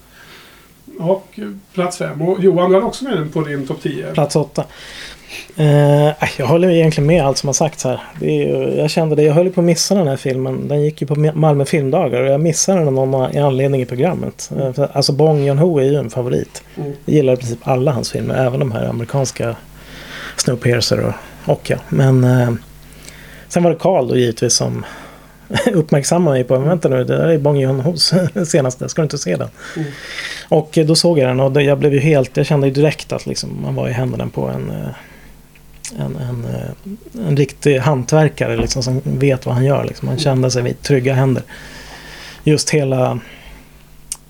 Och 0.99 1.39
plats 1.73 1.97
fem. 1.97 2.22
Och 2.22 2.43
Johan, 2.43 2.69
du 2.69 2.76
hade 2.76 2.88
också 2.88 3.03
med 3.03 3.18
den 3.18 3.30
på 3.30 3.41
din 3.41 3.68
topp 3.68 3.81
10. 3.84 4.05
Plats 4.13 4.35
åtta. 4.35 4.65
Eh, 5.57 6.09
jag 6.38 6.45
håller 6.47 6.69
egentligen 6.69 7.07
med 7.07 7.26
allt 7.26 7.38
som 7.38 7.47
har 7.47 7.53
sagts 7.53 7.84
här. 7.84 8.01
Ju- 8.22 8.73
jag 8.77 8.89
kände 8.89 9.15
det, 9.15 9.23
jag 9.23 9.34
höll 9.34 9.49
på 9.49 9.61
att 9.61 9.65
missa 9.65 9.95
den 9.95 10.07
här 10.07 10.18
filmen. 10.18 10.68
Den 10.68 10.81
gick 10.81 11.01
ju 11.01 11.07
på 11.07 11.15
Malmö 11.35 11.65
filmdagar 11.65 12.22
och 12.22 12.31
jag 12.31 12.41
missade 12.41 12.80
den 12.80 12.88
av 12.88 12.93
någon 12.93 13.38
anledning 13.38 13.81
i 13.81 13.85
programmet. 13.85 14.51
Eh, 14.59 14.85
Alltså 14.93 15.11
Bong 15.13 15.39
Joon-Ho 15.47 15.80
är 15.81 15.84
ju 15.85 15.95
en 15.95 16.09
favorit. 16.09 16.63
Mm. 16.77 16.91
Jag 17.05 17.15
gillar 17.15 17.34
i 17.34 17.38
princip 17.38 17.59
alla 17.63 17.91
hans 17.91 18.11
filmer, 18.11 18.45
även 18.45 18.59
de 18.59 18.72
här 18.72 18.85
amerikanska 18.85 19.55
Snowpiercer 20.38 20.99
och, 20.99 21.13
och 21.53 21.69
ja. 21.69 21.77
Men 21.89 22.23
eh, 22.23 22.49
sen 23.47 23.63
var 23.63 23.72
det 23.72 23.77
Carl 23.80 24.07
då 24.07 24.15
givetvis 24.18 24.53
som 24.53 24.85
uppmärksammade 25.73 26.38
mig 26.38 26.44
på, 26.44 26.57
vänta 26.57 26.90
nu, 26.90 27.03
det 27.03 27.18
där 27.18 27.28
är 27.28 27.38
Bong 27.38 27.57
Joon-Hos 27.57 28.14
senaste, 28.45 28.90
ska 28.90 29.02
du 29.02 29.03
inte 29.03 29.18
se 29.18 29.36
den? 29.36 29.49
Mm. 29.78 29.91
Och 30.49 30.78
eh, 30.78 30.86
då 30.86 30.95
såg 30.95 31.19
jag 31.19 31.30
den 31.30 31.40
och 31.40 31.61
jag 31.61 31.78
blev 31.78 31.94
ju 31.94 31.99
helt, 31.99 32.38
jag 32.38 32.45
kände 32.45 32.68
ju 32.68 32.73
direkt 32.73 33.11
att 33.11 33.26
liksom, 33.26 33.61
man 33.61 33.76
var 33.76 33.90
i 33.90 33.91
händerna 33.91 34.28
på 34.28 34.48
en, 34.48 34.69
eh, 34.69 34.88
en, 35.99 36.15
en, 36.15 36.45
eh, 36.45 37.28
en 37.28 37.38
riktig 37.38 37.78
hantverkare 37.78 38.57
liksom, 38.57 38.84
som 38.84 39.02
vet 39.03 39.45
vad 39.45 39.56
han 39.56 39.65
gör. 39.65 39.84
Liksom. 39.84 40.06
Man 40.06 40.19
kände 40.19 40.52
sig 40.52 40.64
vid 40.64 40.82
trygga 40.82 41.14
händer. 41.14 41.44
Just 42.44 42.69
hela 42.69 43.19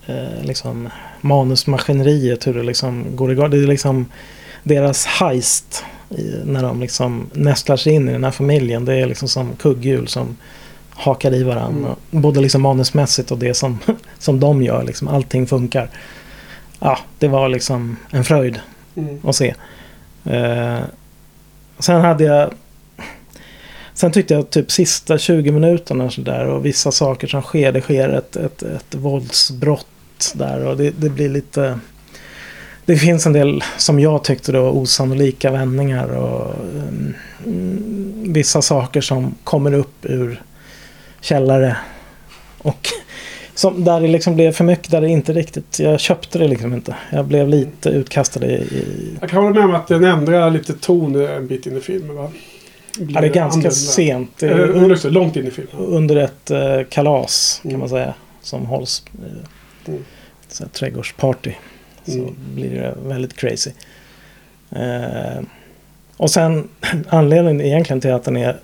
eh, 0.06 0.43
liksom, 0.43 0.89
manusmaskineriet, 1.22 2.48
hur 2.48 2.53
det 2.53 2.64
liksom 2.64 3.15
går 3.15 3.31
igång. 3.31 3.49
Det 3.49 3.57
är 3.57 3.68
liksom 3.68 4.06
deras 4.64 5.06
heist 5.06 5.84
i, 6.10 6.35
när 6.45 6.64
de 6.64 6.80
liksom 6.80 7.30
nästlar 7.34 7.77
sig 7.77 7.93
in 7.93 8.10
i 8.10 8.11
den 8.11 8.23
här 8.23 8.31
familjen. 8.31 8.85
Det 8.85 8.95
är 8.95 9.06
liksom 9.06 9.27
som 9.27 9.56
kugghjul 9.56 10.07
som 10.07 10.38
hakar 10.95 11.34
i 11.34 11.43
varandra. 11.43 11.95
Både 12.11 12.39
liksom 12.41 12.61
manusmässigt 12.61 13.31
och 13.31 13.38
det 13.38 13.53
som, 13.53 13.80
som 14.19 14.39
de 14.39 14.61
gör. 14.63 14.84
Liksom, 14.84 15.07
allting 15.07 15.47
funkar. 15.47 15.89
Ja, 16.80 16.99
det 17.19 17.27
var 17.27 17.49
liksom 17.49 17.97
en 18.11 18.23
fröjd 18.23 18.59
Mm. 18.95 19.19
att 19.23 19.35
se. 19.35 19.53
Eh, 20.26 20.80
sen 21.80 22.01
hade 22.01 22.23
jag... 22.23 22.53
Sen 23.93 24.11
tyckte 24.11 24.34
jag 24.34 24.49
typ 24.49 24.72
sista 24.72 25.18
20 25.18 25.51
minuterna 25.51 26.09
så 26.09 26.22
där 26.22 26.45
och 26.47 26.65
vissa 26.65 26.91
saker 26.91 27.27
som 27.27 27.41
sker. 27.41 27.72
Det 27.72 27.81
sker 27.81 28.09
ett, 28.09 28.35
ett, 28.35 28.63
ett 28.63 28.95
våldsbrott 28.95 30.34
där 30.35 30.65
och 30.65 30.77
det, 30.77 30.89
det 30.89 31.09
blir 31.09 31.30
lite... 31.30 31.80
Det 32.85 32.97
finns 32.97 33.26
en 33.26 33.34
del 33.34 33.63
som 33.77 33.99
jag 33.99 34.23
tyckte 34.23 34.51
då 34.51 34.69
osannolika 34.69 35.51
vändningar 35.51 36.07
och 36.07 36.55
mm, 36.76 37.13
vissa 38.34 38.61
saker 38.61 39.01
som 39.01 39.35
kommer 39.43 39.73
upp 39.73 40.05
ur 40.05 40.41
källare. 41.22 41.77
Och 42.57 42.88
som, 43.56 43.84
där 43.84 44.02
det 44.02 44.07
liksom 44.07 44.35
blev 44.35 44.52
för 44.52 44.64
mycket, 44.64 44.91
där 44.91 45.02
det 45.02 45.10
inte 45.10 45.34
riktigt, 45.34 45.80
jag 45.80 45.99
köpte 45.99 46.39
det 46.39 46.48
liksom 46.48 46.73
inte. 46.73 46.95
Jag 47.11 47.26
blev 47.26 47.48
lite 47.49 47.89
utkastad 47.89 48.45
i, 48.45 48.52
i 48.53 49.18
Jag 49.22 49.30
kan 49.30 49.43
hålla 49.43 49.56
med 49.56 49.65
om 49.65 49.76
att 49.76 49.88
den 49.88 50.03
ändrar 50.03 50.49
lite 50.52 50.73
ton 50.73 51.26
en 51.27 51.48
bit 51.48 51.65
in 51.65 51.77
i 51.77 51.81
filmen. 51.81 52.15
Va? 52.15 52.31
Blir 52.99 53.15
ja, 53.15 53.22
det 53.22 53.27
är 53.27 53.34
ganska 53.34 53.57
annorlunda. 53.57 53.72
sent. 53.76 54.31
Det 54.39 54.48
är 54.48 54.60
under- 54.69 55.10
långt 55.10 55.35
in 55.35 55.48
i 55.48 55.52
filmen. 55.52 55.76
under 55.77 56.15
ett 56.15 56.52
eh, 56.52 56.81
kalas 56.89 57.60
kan 57.61 57.72
Mm. 57.72 57.80
man 57.80 57.89
säga. 57.89 58.14
Som 58.41 58.65
hålls. 58.65 59.03
Eh, 59.14 59.91
Mm. 59.93 60.03
trädgårdsparty. 60.72 61.52
Så 62.06 62.11
Mm. 62.11 62.35
blir 62.56 62.69
det 62.69 62.95
väldigt 63.06 63.35
crazy. 63.38 63.72
Eh, 64.72 65.41
och 66.22 66.31
sen 66.31 66.68
anledningen 67.10 67.61
egentligen 67.61 68.02
till 68.02 68.14
att 68.14 68.23
den 68.23 68.38
är 68.38 68.57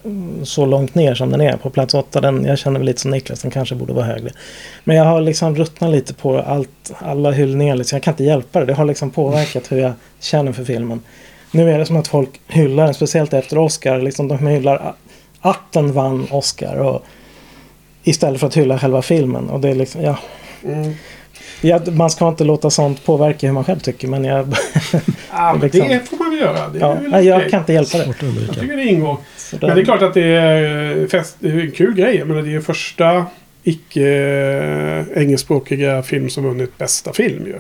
så 0.44 0.66
långt 0.66 0.96
ner 0.96 1.16
som 1.16 1.32
den 1.32 1.42
är 1.42 1.58
på 1.58 1.70
plats 1.70 1.94
åtta. 1.94 2.22
Den, 2.22 2.46
jag 2.46 2.58
känner 2.58 2.80
mig 2.80 2.86
lite 2.86 3.02
som 3.02 3.12
Niklas, 3.12 3.42
den 3.42 3.52
kanske 3.52 3.76
borde 3.76 3.94
vara 3.94 4.06
högre. 4.06 4.32
Men 4.84 4.96
jag 4.96 5.06
har 5.06 5.22
liksom 5.22 5.56
ruttnat 5.56 5.92
lite 5.92 6.14
på 6.14 6.40
allt, 6.40 6.94
alla 7.00 7.32
hyllningar. 7.32 7.76
Liksom. 7.76 7.96
Jag 7.96 8.04
kan 8.04 8.14
inte 8.14 8.24
hjälpa 8.24 8.60
det. 8.60 8.66
Det 8.66 8.74
har 8.74 8.86
liksom 8.86 9.12
påverkat 9.12 9.72
hur 9.72 9.78
jag 9.78 9.94
känner 10.20 10.52
för 10.52 10.64
filmen. 10.64 11.02
Nu 11.52 11.72
är 11.72 11.80
det 11.80 11.86
som 11.86 11.98
att 11.98 12.08
folk 12.08 12.30
hyllar 12.48 12.86
den, 12.86 12.94
speciellt 12.94 13.34
efter 13.34 13.58
Oscar. 13.58 14.00
Liksom 14.00 14.28
de 14.28 14.48
hyllar 14.48 14.94
att 15.42 15.72
den 15.72 15.92
vann 15.92 16.28
Oscar. 16.32 16.76
Och, 16.76 17.04
istället 18.04 18.40
för 18.40 18.48
att 18.48 18.58
hylla 18.58 18.80
själva 18.80 19.02
filmen. 19.02 19.50
Och 19.50 19.60
det 19.60 19.70
är 19.70 19.76
liksom, 19.76 20.02
ja. 20.02 20.18
Mm. 20.64 20.94
Ja, 21.62 21.80
man 21.92 22.10
ska 22.10 22.30
inte 22.30 22.44
låta 22.44 22.70
sånt 22.70 23.06
påverka 23.06 23.48
hur 23.48 23.54
man 23.54 23.64
själv 23.64 23.80
tycker. 23.80 24.08
Men 24.08 24.24
jag, 24.24 24.48
Ja, 25.32 25.54
men 25.54 25.62
Liksom. 25.62 25.88
det 25.88 26.10
får 26.10 26.18
man 26.18 26.30
väl 26.30 26.40
göra. 26.40 26.68
Det 26.68 26.80
ja, 26.80 26.94
väl 26.94 27.12
nej, 27.12 27.26
jag 27.26 27.38
okej. 27.38 27.50
kan 27.50 27.60
inte 27.60 27.74
hjälpa 27.74 27.98
det. 27.98 28.14
Jag 28.48 28.56
tycker 28.60 28.78
det 28.78 28.86
ingår. 28.86 29.18
Så 29.38 29.58
Men 29.62 29.76
det 29.76 29.82
är 29.82 29.86
klart 29.86 30.02
att 30.02 30.14
det 30.14 30.24
är, 30.24 30.98
eh, 31.02 31.08
fest, 31.08 31.36
det 31.40 31.48
är 31.50 31.60
en 31.60 31.72
kul 31.72 31.96
grej. 31.96 32.26
Men 32.26 32.36
det 32.38 32.44
är 32.50 32.52
ju 32.52 32.62
första 32.62 33.26
icke-engelskspråkiga 33.64 36.04
film 36.04 36.30
som 36.30 36.44
vunnit 36.44 36.78
bästa 36.78 37.14
film 37.14 37.46
ju. 37.46 37.56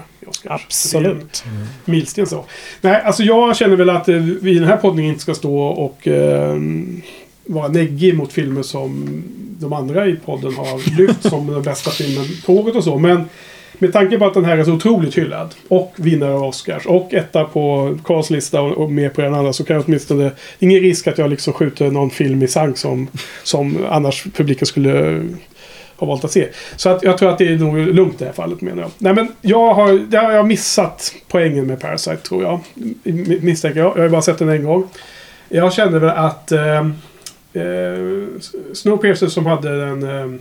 Absolut. 0.45 1.44
En 1.45 1.68
Milsten 1.91 2.28
så. 2.28 2.45
Nej, 2.82 3.02
alltså 3.02 3.24
jag 3.24 3.57
känner 3.57 3.76
väl 3.76 3.90
att 3.90 4.10
eh, 4.10 4.15
vi 4.15 4.52
i 4.52 4.60
den 4.60 4.68
här 4.68 4.78
podden 4.78 5.06
inte 5.06 5.22
ska 5.22 5.34
stå 5.34 5.57
och 5.60 6.07
eh, 6.07 6.56
vara 7.45 7.68
neggig 7.68 8.18
mot 8.18 8.34
filmer 8.34 8.61
som 8.64 9.24
de 9.60 9.74
andra 9.74 10.07
i 10.07 10.15
podden 10.15 10.53
har 10.56 10.98
lyft 10.98 11.24
som 11.30 11.48
den 11.48 11.61
bästa 11.61 11.91
filmen 11.91 12.26
på 12.45 12.53
året 12.53 12.76
och 12.76 12.84
så. 12.84 12.98
Men 12.99 13.30
med 13.80 13.94
tanke 13.94 14.18
på 14.18 14.26
att 14.26 14.34
den 14.34 14.45
här 14.45 14.58
är 14.58 14.64
så 14.64 14.74
otroligt 14.74 15.18
hyllad 15.18 15.56
och 15.68 15.94
vinnare 15.95 16.34
av 16.34 16.44
Oscars 16.44 16.86
och 16.86 17.14
etta 17.14 17.44
på 17.44 17.98
Karls 18.04 18.30
lista 18.30 18.62
och, 18.62 18.72
och 18.72 18.91
med 18.91 19.14
på 19.14 19.22
den 19.22 19.34
andra 19.34 19.54
så 19.54 19.64
kan 19.64 19.76
jag 19.76 19.86
åtminstone... 19.88 20.24
Det 20.24 20.30
är 20.66 20.70
ingen 20.70 20.80
risk 20.80 21.08
att 21.08 21.18
jag 21.18 21.30
liksom 21.30 21.54
skjuter 21.54 21.91
någon 21.91 22.10
film 22.10 22.44
i 22.44 22.48
sank 22.48 22.78
som, 22.78 23.08
som 23.44 23.86
annars 23.90 24.24
publiken 24.34 24.66
skulle 24.66 25.24
ha 25.98 26.08
valt 26.08 26.24
att 26.24 26.32
se. 26.32 26.48
Så 26.76 26.90
att 26.90 27.04
jag 27.04 27.18
tror 27.18 27.30
att 27.30 27.38
det 27.38 27.48
är 27.48 27.58
nog 27.58 27.78
lugnt 27.78 28.14
i 28.14 28.18
det 28.20 28.26
här 28.26 28.34
fallet 28.34 28.62
menar 28.62 28.82
jag. 28.82 28.91
Nej 28.98 29.14
men 29.14 29.28
jag 29.41 29.74
har, 29.74 30.08
jag 30.12 30.22
har 30.22 30.44
missat 30.44 31.14
poängen 31.28 31.68
med 31.68 31.82
Parasite 31.82 32.18
tror 32.18 32.44
jag. 32.44 32.60
Misstänker 33.41 33.80
jag. 33.80 33.90
Jag 33.90 33.95
har 33.95 34.04
ju 34.04 34.10
bara 34.10 34.22
sett 34.22 34.40
den 34.40 34.49
en 34.49 34.64
gång. 34.64 34.88
Jag 35.49 35.74
kände 35.74 35.99
väl 35.99 36.10
att 36.10 36.52
eh, 36.52 36.78
eh, 37.54 38.28
Snowpiercer 38.74 39.28
som 39.28 39.45
hade 39.45 39.86
den... 39.86 40.04
eh, 40.04 40.40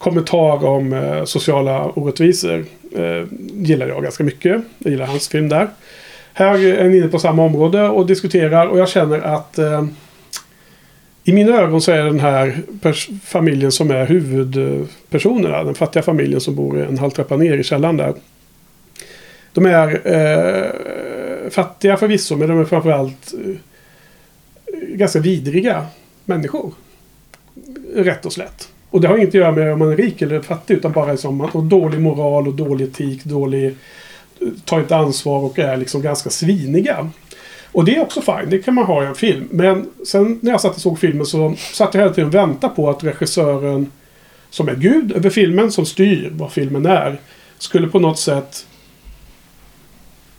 kommentar 0.00 0.64
om 0.64 0.92
eh, 0.92 1.24
sociala 1.24 1.84
orättvisor 1.84 2.64
eh, 2.96 3.24
gillar 3.52 3.88
jag 3.88 4.02
ganska 4.02 4.24
mycket. 4.24 4.62
Jag 4.78 4.90
gillar 4.90 5.06
hans 5.06 5.28
film 5.28 5.48
där. 5.48 5.68
Här 6.32 6.66
är 6.66 6.88
ni 6.88 6.98
inne 6.98 7.08
på 7.08 7.18
samma 7.18 7.42
område 7.42 7.88
och 7.88 8.06
diskuterar 8.06 8.66
och 8.66 8.78
jag 8.78 8.88
känner 8.88 9.20
att 9.20 9.58
eh, 9.58 9.84
i 11.24 11.32
mina 11.32 11.60
ögon 11.60 11.80
så 11.80 11.92
är 11.92 12.04
den 12.04 12.20
här 12.20 12.62
familjen 13.24 13.72
som 13.72 13.90
är 13.90 14.06
huvudpersonerna, 14.06 15.64
den 15.64 15.74
fattiga 15.74 16.02
familjen 16.02 16.40
som 16.40 16.54
bor 16.54 16.80
en 16.80 16.98
halv 16.98 17.10
trappa 17.10 17.36
ner 17.36 17.58
i 17.58 17.62
källaren 17.62 17.96
där. 17.96 18.14
De 19.52 19.66
är 19.66 20.00
eh, 20.04 21.50
fattiga 21.50 21.96
förvisso, 21.96 22.36
men 22.36 22.48
de 22.48 22.60
är 22.60 22.64
framförallt 22.64 23.34
eh, 23.34 23.56
ganska 24.88 25.20
vidriga 25.20 25.86
människor. 26.24 26.72
Rätt 27.94 28.26
och 28.26 28.32
slätt. 28.32 28.68
Och 28.90 29.00
det 29.00 29.08
har 29.08 29.16
inget 29.16 29.28
att 29.28 29.34
göra 29.34 29.52
med 29.52 29.72
om 29.72 29.78
man 29.78 29.92
är 29.92 29.96
rik 29.96 30.22
eller 30.22 30.40
fattig, 30.40 30.74
utan 30.74 30.92
bara 30.92 31.12
liksom 31.12 31.36
man 31.36 31.50
har 31.50 31.62
dålig 31.62 32.00
moral 32.00 32.48
och 32.48 32.54
dålig 32.54 32.88
etik, 32.88 33.24
dålig... 33.24 33.74
Tar 34.64 34.80
inte 34.80 34.96
ansvar 34.96 35.40
och 35.40 35.58
är 35.58 35.76
liksom 35.76 36.02
ganska 36.02 36.30
sviniga. 36.30 37.10
Och 37.72 37.84
det 37.84 37.96
är 37.96 38.00
också 38.00 38.20
fine, 38.20 38.50
det 38.50 38.58
kan 38.58 38.74
man 38.74 38.84
ha 38.84 39.02
i 39.02 39.06
en 39.06 39.14
film. 39.14 39.48
Men 39.50 39.90
sen 40.06 40.38
när 40.42 40.50
jag 40.50 40.60
satt 40.60 40.74
och 40.74 40.80
såg 40.80 40.98
filmen 40.98 41.26
så 41.26 41.54
satt 41.72 41.94
jag 41.94 42.00
hela 42.00 42.14
tiden 42.14 42.28
och 42.28 42.34
väntade 42.34 42.74
på 42.74 42.90
att 42.90 43.04
regissören 43.04 43.92
som 44.50 44.68
är 44.68 44.74
gud 44.74 45.12
över 45.12 45.30
filmen, 45.30 45.72
som 45.72 45.86
styr 45.86 46.30
vad 46.32 46.52
filmen 46.52 46.86
är, 46.86 47.20
skulle 47.58 47.88
på 47.88 47.98
något 47.98 48.18
sätt 48.18 48.66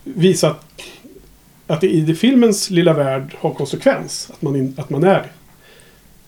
visa 0.03 0.49
att, 0.49 0.81
att 1.67 1.81
det 1.81 1.89
i 1.89 2.01
det 2.01 2.15
filmens 2.15 2.69
lilla 2.69 2.93
värld 2.93 3.35
har 3.39 3.53
konsekvens. 3.53 4.31
Att 4.33 4.41
man, 4.41 4.55
in, 4.55 4.75
att 4.77 4.89
man 4.89 5.03
är 5.03 5.31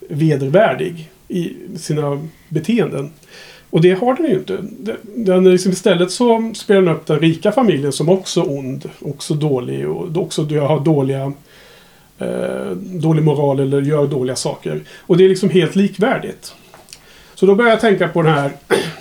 vedervärdig 0.10 1.12
i 1.28 1.54
sina 1.78 2.28
beteenden. 2.50 3.12
Och 3.70 3.82
det 3.82 3.92
har 3.94 4.16
den 4.16 4.26
ju 4.26 4.34
inte. 4.34 4.58
Den- 4.62 4.98
Den, 5.16 5.44
liksom 5.52 5.72
istället 5.72 6.12
så 6.12 6.52
spelar 6.56 6.82
den 6.82 6.96
upp 6.96 7.06
den 7.06 7.20
rika 7.20 7.52
familjen 7.52 7.92
som 7.92 8.10
också 8.10 8.42
ond, 8.42 8.90
också 9.02 9.34
dålig 9.34 9.90
och 9.90 10.18
också 10.18 10.42
har 10.44 10.80
dåliga 10.80 11.34
eh, 12.20 12.72
dålig 12.76 13.24
moral 13.24 13.60
eller 13.60 13.82
gör 13.82 14.08
dåliga 14.08 14.36
saker. 14.36 14.82
Och 15.00 15.18
det 15.18 15.26
är 15.26 15.30
liksom 15.30 15.50
helt 15.50 15.76
likvärdigt. 15.76 16.56
Så 17.36 17.46
då 17.46 17.56
börjar 17.56 17.72
jag 17.72 17.80
tänka 17.82 18.08
på 18.08 18.22
den 18.22 18.34
här 18.34 18.52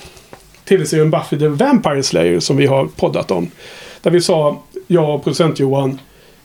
tv-serien 0.69 1.11
Buffy 1.11 1.39
the 1.39 1.49
Vampire 1.49 2.03
Slayer 2.03 2.41
som 2.41 2.57
vi 2.57 2.67
har 2.67 2.87
poddat 2.87 3.31
om. 3.31 3.51
Där 4.03 4.11
vi 4.11 4.21
sa, 4.21 4.63
jag 4.87 5.15
och 5.15 5.25
producent 5.25 5.59
Johan, 5.61 5.99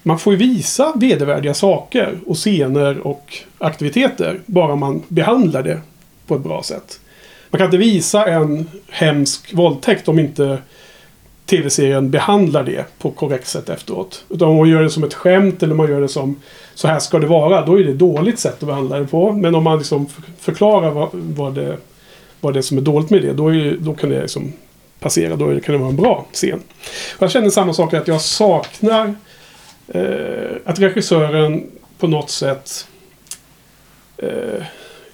man 0.08 0.20
får 0.20 0.34
ju 0.34 0.40
visa 0.40 0.94
vedervärdiga 0.96 1.54
saker 1.54 2.20
och 2.26 2.36
scener 2.36 3.08
och 3.08 3.38
aktiviteter 3.58 4.40
bara 4.46 4.76
man 4.76 5.04
behandlar 5.08 5.64
det 5.64 5.82
på 6.28 6.36
ett 6.36 6.42
bra 6.42 6.64
sätt. 6.64 7.00
Man 7.50 7.58
kan 7.58 7.66
inte 7.66 7.78
visa 7.78 8.26
en 8.26 8.70
hemsk 8.90 9.54
våldtäkt 9.54 10.08
om 10.08 10.20
inte 10.20 10.58
tv-serien 11.46 12.12
behandlar 12.12 12.64
det 12.64 12.86
på 13.00 13.12
korrekt 13.12 13.48
sätt 13.48 13.70
efteråt. 13.70 14.26
Utan 14.30 14.48
om 14.48 14.56
man 14.56 14.70
gör 14.70 14.84
det 14.84 14.90
som 14.90 15.04
ett 15.04 15.14
skämt 15.14 15.64
eller 15.64 15.76
man 15.76 15.90
gör 15.90 16.02
det 16.02 16.08
som 16.08 16.36
så 16.74 16.88
här 16.88 17.00
ska 17.00 17.20
det 17.20 17.28
vara, 17.28 17.66
då 17.66 17.80
är 17.80 17.84
det 17.84 17.92
ett 17.92 18.00
dåligt 18.00 18.40
sätt 18.40 18.64
att 18.64 18.68
behandla 18.68 19.00
det 19.00 19.08
på. 19.08 19.32
Men 19.32 19.56
om 19.56 19.64
man 19.64 19.78
liksom 19.78 20.08
förklarar 20.40 20.92
vad, 20.92 21.10
vad, 21.14 21.56
det, 21.56 21.78
vad 22.42 22.54
det 22.54 22.60
är 22.60 22.62
som 22.62 22.78
är 22.78 22.82
dåligt 22.82 23.10
med 23.10 23.22
det, 23.22 23.34
då, 23.34 23.54
är, 23.54 23.78
då 23.80 23.94
kan 23.94 24.10
det 24.10 24.22
liksom 24.22 24.54
passera. 25.00 25.36
Då 25.36 25.50
är 25.50 25.60
kan 25.60 25.74
det 25.74 25.80
vara 25.80 25.90
en 25.90 25.96
bra 25.96 26.26
scen. 26.34 26.62
Och 27.16 27.24
jag 27.24 27.32
känner 27.32 27.50
samma 27.50 27.74
sak 27.74 27.94
att 27.94 28.08
jag 28.08 28.22
saknar 28.22 29.16
eh, 29.88 30.58
att 30.66 30.80
regissören 30.80 31.64
på 32.00 32.08
något 32.08 32.30
sätt 32.30 32.88
eh, 34.18 34.64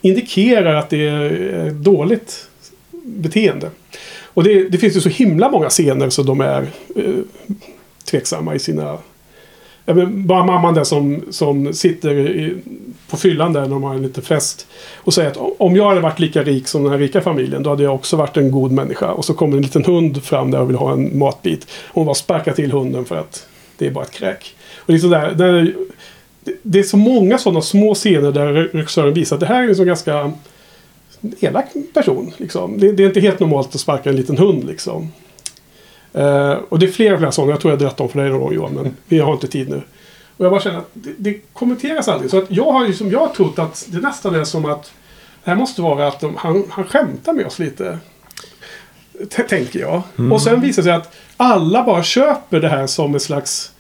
indikerar 0.02 0.76
att 0.76 0.90
det 0.90 1.08
är 1.08 1.72
dåligt 1.72 2.48
beteende. 3.04 3.70
Och 4.34 4.44
det, 4.44 4.70
det 4.70 4.78
finns 4.78 4.96
ju 4.96 5.02
så 5.02 5.10
himla 5.10 5.52
många 5.52 5.70
scener 5.70 6.10
så 6.10 6.24
de 6.24 6.42
är 6.42 6.68
eh, 6.96 7.14
tveksamma 8.06 8.56
i 8.56 8.60
sina... 8.60 8.98
Ja, 9.86 9.94
men 9.94 10.28
bara 10.28 10.46
mamman 10.46 10.74
där 10.74 10.84
som, 10.84 11.24
som 11.30 11.74
sitter 11.74 12.20
i, 12.20 12.56
på 13.10 13.18
fyllan 13.18 13.54
där 13.54 13.62
när 13.62 13.70
de 13.70 13.84
har 13.84 13.96
en 13.96 14.02
liten 14.02 14.24
fest. 14.24 14.68
Och 14.96 15.14
säger 15.14 15.30
att 15.30 15.38
om 15.58 15.76
jag 15.76 15.90
hade 15.90 16.02
varit 16.02 16.20
lika 16.20 16.44
rik 16.44 16.68
som 16.68 16.84
den 16.84 16.92
här 16.92 17.00
rika 17.00 17.22
familjen 17.22 17.64
då 17.64 17.70
hade 17.70 17.84
jag 17.84 17.96
också 17.96 18.18
varit 18.18 18.38
en 18.38 18.52
god 18.52 18.72
människa. 18.72 19.12
Och 19.12 19.26
så 19.26 19.34
kommer 19.34 19.58
en 19.58 19.64
liten 19.64 19.86
hund 19.86 20.24
fram 20.24 20.52
där 20.52 20.62
och 20.62 20.70
vill 20.70 20.76
ha 20.76 20.94
en 20.94 21.18
matbit. 21.18 21.68
Hon 21.88 22.06
bara 22.06 22.16
sparkar 22.16 22.54
till 22.54 22.72
hunden 22.72 23.06
för 23.06 23.16
att 23.16 23.48
det 23.78 23.88
är 23.88 23.92
bara 23.92 24.04
ett 24.04 24.12
kräk. 24.12 24.56
Och 24.86 24.94
det, 24.94 24.94
är 24.94 25.00
sådär, 25.00 25.34
det, 26.64 26.80
är, 26.80 26.84
så 26.84 26.98
många 26.98 27.38
sådana 27.38 27.62
små 27.62 27.94
scener 27.94 28.32
där 28.32 28.54
regissören 28.54 29.14
visar 29.14 29.36
att 29.36 29.40
det 29.40 29.46
här 29.46 29.64
är 29.64 29.70
en 29.70 29.76
så 29.76 29.84
ganska 29.84 30.32
elak 31.40 31.66
person. 31.94 32.32
Liksom. 32.38 32.80
Det, 32.80 32.92
det 32.92 33.04
är 33.04 33.08
inte 33.08 33.20
helt 33.20 33.40
normalt 33.40 33.76
att 33.76 33.82
sparka 33.82 34.10
en 34.10 34.16
liten 34.16 34.38
hund. 34.38 34.64
Liksom. 34.64 35.12
Eh, 36.14 36.58
och 36.70 36.80
det 36.80 36.86
är 36.86 36.92
flera, 36.92 37.18
flera 37.18 37.32
sådana. 37.32 37.52
Jag 37.52 37.62
tror 37.62 37.72
jag 37.72 37.78
har 37.78 37.80
berättat 37.80 38.02
om 38.02 38.10
för 38.10 38.20
dig 38.20 38.30
någon 38.30 38.40
gång 38.40 38.54
Johan, 38.54 38.74
men 38.74 38.96
vi 39.08 39.20
har 39.20 39.34
inte 39.34 39.48
tid 39.48 39.70
nu. 39.70 39.82
Och 40.38 40.46
jag 40.46 40.52
bara 40.52 40.62
känner 40.62 40.78
att 40.78 40.90
det, 40.94 41.14
det 41.18 41.40
kommenteras 41.54 42.08
aldrig. 42.08 42.32
Så 42.32 42.38
att 42.38 42.52
jag 42.52 42.72
har 42.72 42.88
ju 42.88 42.94
som 42.94 43.12
jag 43.12 43.20
har 43.20 43.28
trott 43.28 43.60
att 43.60 43.86
det 43.90 44.00
nästan 44.00 44.36
är 44.36 44.44
som 44.44 44.66
att 44.66 44.92
det 45.44 45.50
här 45.50 45.58
måste 45.58 45.82
vara 45.82 46.08
att 46.08 46.20
de, 46.20 46.36
han, 46.36 46.64
han 46.70 46.86
skämtar 46.86 47.34
med 47.34 47.46
oss 47.46 47.60
lite. 47.60 47.98
T- 49.36 49.44
tänker 49.44 49.80
jag. 49.80 50.02
Och 50.32 50.42
sen 50.42 50.62
visar 50.62 50.82
det 50.82 50.86
sig 50.86 50.94
att 50.94 51.16
alla 51.38 51.84
bara 51.84 52.04
köper 52.04 52.60
det 52.60 52.70
här 52.70 52.88
som 52.88 53.14
en 53.14 53.20
slags 53.20 53.73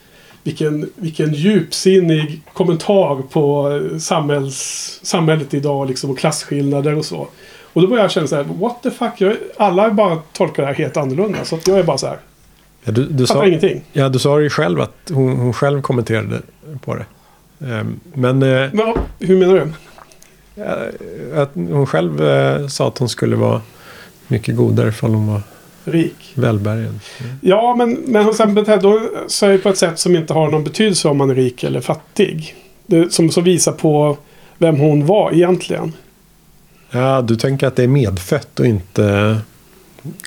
vilken, 0.43 0.89
vilken 0.95 1.33
djupsinnig 1.33 2.41
kommentar 2.53 3.21
på 3.29 3.71
eh, 3.91 3.97
samhälls, 3.97 4.99
samhället 5.03 5.53
idag 5.53 5.87
liksom, 5.87 6.09
och 6.09 6.17
klasskillnader 6.17 6.95
och 6.97 7.05
så. 7.05 7.27
Och 7.73 7.81
då 7.81 7.87
börjar 7.87 8.03
jag 8.03 8.11
känna 8.11 8.27
så 8.27 8.35
här, 8.35 8.43
what 8.43 8.83
the 8.83 8.91
fuck? 8.91 9.11
Jag, 9.17 9.35
alla 9.57 9.91
bara 9.91 10.17
tolkar 10.33 10.63
det 10.63 10.67
här 10.67 10.75
helt 10.75 10.97
annorlunda. 10.97 11.45
Så 11.45 11.55
att 11.55 11.67
jag 11.67 11.79
är 11.79 11.83
bara 11.83 11.97
så 11.97 12.07
här, 12.07 12.17
Ja, 12.83 12.91
du, 12.91 13.05
du, 13.05 13.27
fattar 13.27 13.39
sa, 13.41 13.47
ingenting. 13.47 13.81
ja, 13.93 14.09
du 14.09 14.19
sa 14.19 14.41
ju 14.41 14.49
själv 14.49 14.81
att 14.81 15.11
hon, 15.13 15.37
hon 15.37 15.53
själv 15.53 15.81
kommenterade 15.81 16.41
på 16.81 16.95
det. 16.95 17.05
Ehm, 17.67 17.99
Men 18.13 18.43
eh, 18.43 18.69
Men, 18.73 18.93
hur 19.19 19.37
menar 19.37 19.53
du? 19.55 19.67
att 21.35 21.51
hon 21.53 21.85
själv 21.87 22.23
eh, 22.27 22.67
sa 22.67 22.87
att 22.87 22.97
hon 22.97 23.09
skulle 23.09 23.35
vara 23.35 23.61
mycket 24.27 24.55
godare 24.55 24.89
ifall 24.89 25.13
hon 25.13 25.27
var 25.27 25.41
Rik? 25.83 26.33
välbärgad. 26.35 26.99
Ja, 27.41 27.75
men, 27.75 27.93
men 27.93 28.33
sen 28.33 28.53
betedde 28.53 28.87
hon 28.87 29.09
sig 29.27 29.57
på 29.57 29.69
ett 29.69 29.77
sätt 29.77 29.99
som 29.99 30.15
inte 30.15 30.33
har 30.33 30.51
någon 30.51 30.63
betydelse 30.63 31.07
om 31.07 31.17
man 31.17 31.29
är 31.29 31.35
rik 31.35 31.63
eller 31.63 31.81
fattig. 31.81 32.55
Det, 32.85 33.13
som, 33.13 33.29
som 33.29 33.43
visar 33.43 33.71
på 33.71 34.17
vem 34.57 34.79
hon 34.79 35.05
var 35.05 35.31
egentligen. 35.33 35.93
Ja, 36.91 37.21
du 37.21 37.35
tänker 37.35 37.67
att 37.67 37.75
det 37.75 37.83
är 37.83 37.87
medfött 37.87 38.59
och 38.59 38.65
inte 38.65 39.37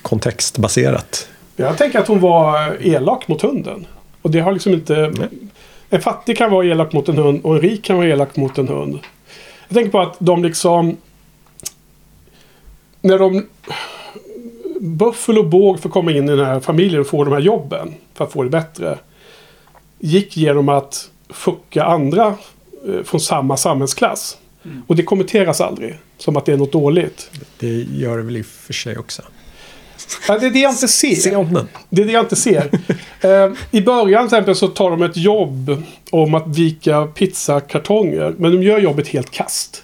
kontextbaserat. 0.02 1.28
Jag 1.56 1.78
tänker 1.78 1.98
att 1.98 2.08
hon 2.08 2.20
var 2.20 2.76
elak 2.80 3.28
mot 3.28 3.42
hunden. 3.42 3.86
Och 4.22 4.30
det 4.30 4.40
har 4.40 4.52
liksom 4.52 4.72
inte... 4.72 5.12
En 5.90 6.00
fattig 6.00 6.38
kan 6.38 6.50
vara 6.50 6.66
elak 6.66 6.92
mot 6.92 7.08
en 7.08 7.18
hund 7.18 7.40
och 7.42 7.54
en 7.54 7.60
rik 7.60 7.84
kan 7.84 7.96
vara 7.96 8.08
elak 8.08 8.36
mot 8.36 8.58
en 8.58 8.68
hund. 8.68 8.98
Jag 9.68 9.74
tänker 9.74 9.90
på 9.90 10.00
att 10.00 10.16
de 10.18 10.42
liksom... 10.42 10.96
När 13.00 13.18
de... 13.18 13.46
Buffel 14.81 15.39
och 15.39 15.47
båg 15.47 15.81
får 15.81 15.90
komma 15.90 16.12
in 16.12 16.24
i 16.28 16.36
den 16.36 16.47
här 16.47 16.61
familjen 16.61 17.01
och 17.01 17.07
få 17.07 17.24
de 17.24 17.32
här 17.32 17.40
jobben 17.40 17.94
för 18.15 18.24
att 18.24 18.32
få 18.32 18.43
det 18.43 18.51
bättre. 18.51 18.98
Gick 19.98 20.36
genom 20.36 20.69
att 20.69 21.11
fucka 21.28 21.85
andra 21.85 22.35
eh, 22.89 23.03
från 23.05 23.20
samma 23.20 23.57
samhällsklass. 23.57 24.39
Och 24.86 24.97
det 24.97 25.03
kommenteras 25.03 25.61
aldrig. 25.61 25.98
Som 26.19 26.36
att 26.36 26.47
det 26.47 26.53
är 26.53 26.57
något 26.57 26.73
dåligt. 26.73 27.31
Det 27.59 27.86
gör 27.93 28.16
det 28.16 28.23
väl 28.23 28.36
i 28.36 28.43
och 28.43 28.47
för 28.47 28.73
sig 28.73 28.98
också. 28.98 29.23
Ja, 30.28 30.39
det 30.39 30.47
är 30.47 30.51
det 30.51 30.59
jag 30.59 30.73
inte 30.73 30.89
ser. 30.89 31.15
Se 31.15 31.36
om 31.36 31.55
den. 31.55 31.69
Det 31.90 32.03
är 32.03 32.07
det 32.07 32.12
jag 32.12 32.24
inte 32.24 32.36
ser. 32.36 32.70
eh, 33.20 33.53
I 33.70 33.81
början 33.81 34.28
till 34.28 34.36
exempel 34.36 34.55
så 34.55 34.69
tar 34.69 34.90
de 34.90 35.03
ett 35.03 35.16
jobb 35.16 35.82
om 36.11 36.35
att 36.35 36.47
vika 36.47 37.07
pizzakartonger. 37.07 38.35
Men 38.39 38.53
de 38.53 38.62
gör 38.62 38.78
jobbet 38.78 39.09
helt 39.09 39.31
kast. 39.31 39.82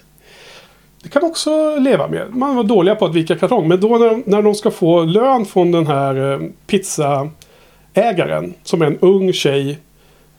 Det 1.02 1.08
kan 1.08 1.22
man 1.22 1.30
också 1.30 1.76
leva 1.76 2.08
med. 2.08 2.34
Man 2.34 2.56
var 2.56 2.64
dåliga 2.64 2.94
på 2.94 3.04
att 3.04 3.14
vika 3.14 3.36
kartong. 3.36 3.68
Men 3.68 3.80
då 3.80 3.98
när, 3.98 4.22
när 4.26 4.42
de 4.42 4.54
ska 4.54 4.70
få 4.70 5.04
lön 5.04 5.44
från 5.44 5.72
den 5.72 5.86
här 5.86 6.32
eh, 6.32 6.48
pizzaägaren. 6.66 8.54
Som 8.62 8.82
är 8.82 8.86
en 8.86 8.98
ung 8.98 9.32
tjej. 9.32 9.78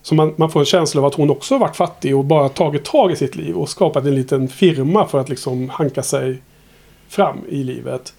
Så 0.02 0.16
man, 0.16 0.34
man 0.36 0.50
får 0.50 0.60
en 0.60 0.66
känsla 0.66 1.02
av 1.02 1.08
att 1.08 1.14
hon 1.14 1.30
också 1.30 1.58
varit 1.58 1.76
fattig 1.76 2.18
och 2.18 2.26
bara 2.26 2.50
tagit 2.50 2.86
tag 2.86 3.12
i 3.12 3.16
sitt 3.16 3.36
liv. 3.36 3.58
Och 3.58 3.70
skapat 3.70 4.06
en 4.06 4.16
liten 4.16 4.48
firma 4.48 5.06
för 5.06 5.20
att 5.20 5.30
liksom 5.30 5.70
hanka 5.70 6.04
sig 6.04 6.42
fram 7.08 7.38
i 7.50 7.64
livet. 7.64 8.14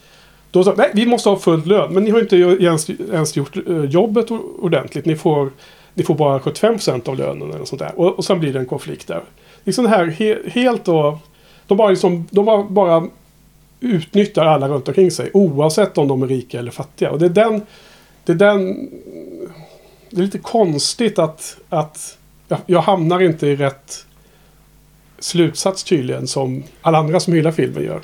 Då 0.50 0.64
sa 0.64 0.74
nej, 0.76 0.90
vi 0.94 1.06
måste 1.06 1.28
ha 1.28 1.36
full 1.36 1.66
lön. 1.66 1.94
Men 1.94 2.04
ni 2.04 2.10
har 2.10 2.20
inte 2.20 2.36
ens, 2.36 2.90
ens 2.90 3.36
gjort 3.36 3.56
eh, 3.68 3.84
jobbet 3.84 4.30
ordentligt. 4.58 5.04
Ni 5.04 5.16
får, 5.16 5.50
ni 5.94 6.02
får 6.02 6.14
bara 6.14 6.38
75% 6.38 7.08
av 7.08 7.18
lönen 7.18 7.52
eller 7.52 7.64
sånt 7.64 7.78
där. 7.78 7.92
Och, 7.96 8.18
och 8.18 8.24
sen 8.24 8.40
blir 8.40 8.52
det 8.52 8.58
en 8.58 8.66
konflikt 8.66 9.08
där. 9.08 9.22
Liksom 9.64 9.84
det 9.84 9.90
här 9.90 10.06
he, 10.06 10.38
helt 10.50 10.84
då. 10.84 11.18
De 11.66 11.76
bara, 11.76 11.90
liksom, 11.90 12.26
de 12.30 12.44
bara, 12.44 12.62
bara 12.62 13.06
utnyttjar 13.80 14.44
alla 14.44 14.68
runt 14.68 14.88
omkring 14.88 15.10
sig. 15.10 15.30
Oavsett 15.34 15.98
om 15.98 16.08
de 16.08 16.22
är 16.22 16.26
rika 16.26 16.58
eller 16.58 16.70
fattiga. 16.70 17.10
Och 17.10 17.18
det 17.18 17.26
är 17.26 17.30
den... 17.30 17.62
Det 18.24 18.32
är 18.32 18.36
den... 18.36 18.90
Det 20.10 20.20
är 20.20 20.24
lite 20.24 20.38
konstigt 20.38 21.18
att, 21.18 21.56
att 21.68 22.18
jag, 22.48 22.58
jag 22.66 22.80
hamnar 22.80 23.22
inte 23.22 23.46
i 23.46 23.56
rätt 23.56 24.06
slutsats 25.18 25.84
tydligen 25.84 26.26
som 26.26 26.62
alla 26.82 26.98
andra 26.98 27.20
som 27.20 27.32
hyllar 27.32 27.52
filmen 27.52 27.84
gör. 27.84 28.00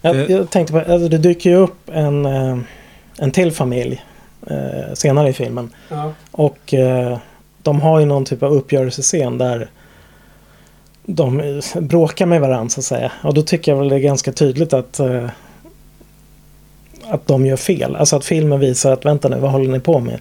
Jag, 0.00 0.30
jag 0.30 0.50
tänkte 0.50 0.72
på, 0.72 0.92
alltså 0.92 1.08
det 1.08 1.18
dyker 1.18 1.50
ju 1.50 1.56
upp 1.56 1.90
en, 1.92 2.26
eh, 2.26 2.58
en 3.18 3.30
till 3.30 3.52
familj 3.52 4.04
eh, 4.46 4.94
senare 4.94 5.28
i 5.28 5.32
filmen. 5.32 5.70
Ja. 5.88 6.12
Och 6.30 6.74
eh, 6.74 7.18
de 7.62 7.80
har 7.80 8.00
ju 8.00 8.06
någon 8.06 8.24
typ 8.24 8.42
av 8.42 8.52
uppgörelsescen 8.52 9.38
där 9.38 9.68
de 11.06 11.60
bråkar 11.80 12.26
med 12.26 12.40
varandra 12.40 12.68
så 12.68 12.80
att 12.80 12.84
säga. 12.84 13.12
Och 13.22 13.34
då 13.34 13.42
tycker 13.42 13.72
jag 13.72 13.78
väl 13.78 13.88
det 13.88 13.96
är 13.96 14.00
ganska 14.00 14.32
tydligt 14.32 14.72
att 14.72 15.00
eh, 15.00 15.28
att 17.08 17.26
de 17.26 17.46
gör 17.46 17.56
fel. 17.56 17.96
Alltså 17.96 18.16
att 18.16 18.24
filmen 18.24 18.60
visar 18.60 18.92
att 18.92 19.04
vänta 19.04 19.28
nu, 19.28 19.38
vad 19.38 19.50
håller 19.50 19.72
ni 19.72 19.80
på 19.80 20.00
med? 20.00 20.20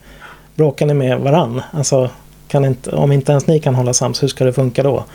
Bråkar 0.56 0.86
ni 0.86 0.94
med 0.94 1.20
varann? 1.20 1.62
Alltså, 1.72 2.10
kan 2.48 2.66
inte, 2.66 2.91
om 2.91 3.12
inte 3.12 3.32
ens 3.32 3.48
ni 3.48 3.60
kan 3.60 3.76
hålla 3.76 3.94
sams, 3.94 4.24
hur 4.24 4.28
ska 4.28 4.45
det 4.45 4.53
funka 4.53 4.84
då? 4.84 5.06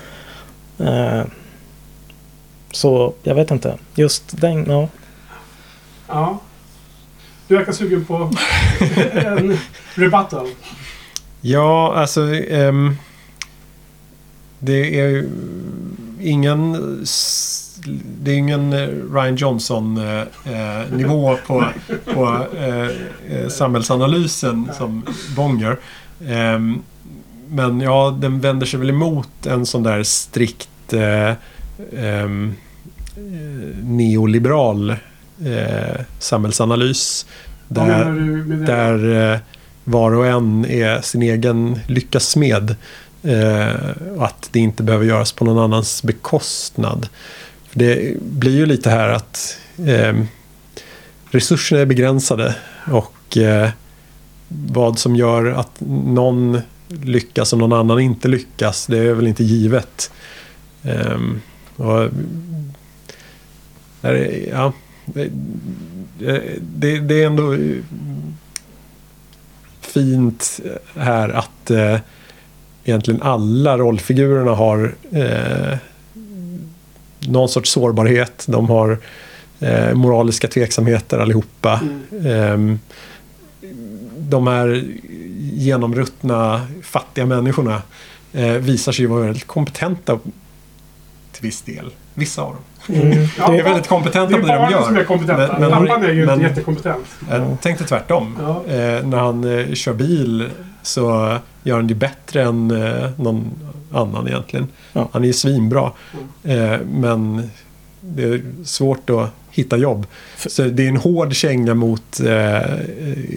Eh, 0.79 1.23
så 2.71 3.13
jag 3.23 3.35
vet 3.35 3.51
inte. 3.51 3.75
Just 3.95 4.41
den, 4.41 4.65
ja. 4.69 4.89
Ja. 6.09 6.39
Du 7.49 7.57
verkar 7.57 7.73
sugen 7.73 8.05
på 8.05 8.15
en 9.13 9.59
rebuttal. 9.95 10.49
Ja, 11.41 11.95
alltså... 11.97 12.35
ehm, 12.35 12.97
det 14.61 15.01
är 15.01 15.29
ingen... 16.21 16.73
Det 18.23 18.31
är 18.31 18.37
ingen 18.37 18.73
eh, 18.73 18.89
Ryan 19.13 19.37
Johnson-nivå 19.37 21.39
på, 21.47 21.65
på 22.15 22.47
eh, 22.59 22.89
eh, 23.37 23.49
samhällsanalysen 23.49 24.71
som 24.79 25.03
Bong 25.37 25.61
gör. 25.61 25.79
Ehm, 26.29 26.83
men 27.49 27.81
ja, 27.81 28.19
den 28.21 28.41
vänder 28.41 28.67
sig 28.67 28.81
väl 28.81 28.91
emot 28.91 29.47
en 29.47 29.67
sån 29.67 29.83
där 29.83 30.03
strikt... 30.03 30.93
Eh, 30.93 31.33
ehm, 31.97 32.55
eh, 33.17 33.85
neoliberal 33.85 34.91
eh, 35.45 36.01
samhällsanalys. 36.19 37.27
Där, 37.69 38.05
med 38.05 38.59
där 38.59 39.33
eh, 39.33 39.39
var 39.85 40.13
och 40.13 40.27
en 40.27 40.65
är 40.65 41.01
sin 41.01 41.23
egen 41.23 41.79
lyckas 41.87 42.25
smed. 42.25 42.77
Eh, 43.23 43.91
och 44.17 44.25
att 44.25 44.49
det 44.53 44.61
inte 44.61 44.83
behöver 44.83 45.07
göras 45.07 45.33
på 45.33 45.45
någon 45.45 45.59
annans 45.59 46.03
bekostnad. 46.03 47.09
För 47.69 47.79
det 47.79 48.21
blir 48.21 48.57
ju 48.57 48.67
lite 48.67 48.91
här 48.91 49.09
att 49.09 49.59
eh, 49.87 50.23
resurserna 51.31 51.81
är 51.81 51.87
begränsade 51.87 52.55
och 52.93 53.37
eh, 53.37 53.71
vad 54.49 54.99
som 54.99 55.17
gör 55.17 55.47
att 55.47 55.81
någon 56.15 56.61
lyckas 56.89 57.53
och 57.53 57.59
någon 57.59 57.73
annan 57.73 58.01
inte 58.01 58.29
lyckas, 58.29 58.87
det 58.87 58.99
är 58.99 59.15
väl 59.15 59.27
inte 59.27 59.45
givet. 59.45 60.11
Ehm, 60.83 61.41
och, 61.77 62.03
eh, 64.03 64.49
ja, 64.49 64.73
det, 65.05 65.31
det, 66.61 67.01
det 67.01 67.23
är 67.23 67.27
ändå 67.27 67.57
fint 69.81 70.61
här 70.97 71.29
att 71.29 71.71
eh, 71.71 71.99
egentligen 72.91 73.23
alla 73.23 73.79
rollfigurerna 73.79 74.51
har 74.51 74.95
eh, 75.13 75.77
någon 77.29 77.49
sorts 77.49 77.71
sårbarhet. 77.71 78.45
De 78.49 78.69
har 78.71 78.99
eh, 79.61 79.95
moraliska 79.95 80.49
tveksamheter 80.49 81.19
allihopa. 81.19 81.81
Ehm, 82.27 82.79
de 84.19 84.47
här 84.47 84.85
genomruttna 85.53 86.67
fattiga 86.83 87.27
människorna 87.27 87.83
eh, 88.33 88.47
visar 88.53 88.93
sig 88.93 89.07
vara 89.07 89.23
väldigt 89.25 89.47
kompetenta 89.47 90.19
till 91.33 91.43
viss 91.43 91.63
del. 91.63 91.91
Vissa 92.15 92.43
av 92.43 92.55
dem. 92.55 92.97
Mm. 92.97 93.19
Ja, 93.39 93.47
De 93.47 93.59
är 93.59 93.63
väldigt 93.65 93.89
kompetenta 93.89 94.35
det 94.37 94.41
på 94.41 94.47
det 94.47 94.53
är 94.53 94.59
de 94.63 94.71
gör. 94.71 94.83
som 94.83 94.97
är 94.97 95.05
kompetenta. 95.05 95.53
Men- 95.59 95.71
men- 95.71 95.87
Pappan 95.87 96.05
är 96.05 96.13
ju 96.13 96.27
men- 96.27 96.35
inte 96.35 96.49
jättekompetent. 96.49 97.07
Jag 97.31 97.57
tänkte 97.61 97.85
tvärtom. 97.85 98.37
Ja. 98.41 98.63
Eh, 98.75 99.07
när 99.07 99.19
han 99.19 99.59
eh, 99.59 99.75
kör 99.75 99.93
bil 99.95 100.49
så 100.83 101.37
gör 101.63 101.77
han 101.77 101.87
det 101.87 101.95
bättre 101.95 102.43
än 102.43 102.71
eh, 102.71 103.11
någon 103.17 103.51
annan 103.93 104.29
egentligen. 104.29 104.69
Ja. 104.93 105.09
Han 105.13 105.23
är 105.23 105.27
ju 105.27 105.33
svinbra. 105.33 105.93
Eh, 106.45 106.77
men 106.93 107.51
det 108.01 108.23
är 108.23 108.43
svårt 108.65 109.11
att 109.11 109.31
hitta 109.51 109.77
jobb. 109.77 110.07
Så 110.37 110.63
det 110.63 110.85
är 110.85 110.89
en 110.89 110.97
hård 110.97 111.35
känga 111.35 111.75
mot 111.75 112.21
eh, 112.21 112.61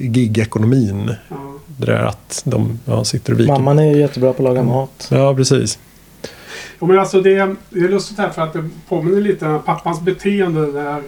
gigekonomin. 0.01 1.15
Ja. 1.29 1.35
Det 1.77 1.85
där 1.85 2.03
att 2.03 2.41
de 2.45 2.79
ja, 2.85 3.03
sitter 3.03 3.33
och 3.33 3.39
viker. 3.39 3.53
Mamman 3.53 3.79
är 3.79 3.93
ju 3.93 3.99
jättebra 3.99 4.33
på 4.33 4.43
att 4.47 4.55
laga 4.55 4.63
mat. 4.63 5.07
Ja, 5.11 5.35
precis. 5.35 5.79
Jo, 6.81 6.87
men 6.87 6.99
alltså 6.99 7.21
det, 7.21 7.33
är- 7.35 7.55
det 7.69 7.79
är 7.79 7.89
lustigt 7.89 8.17
här 8.17 8.29
för 8.29 8.41
att 8.41 8.53
det 8.53 8.69
påminner 8.89 9.21
lite 9.21 9.45
om 9.47 9.61
pappans 9.63 10.01
beteende 10.01 10.71
där. 10.71 11.01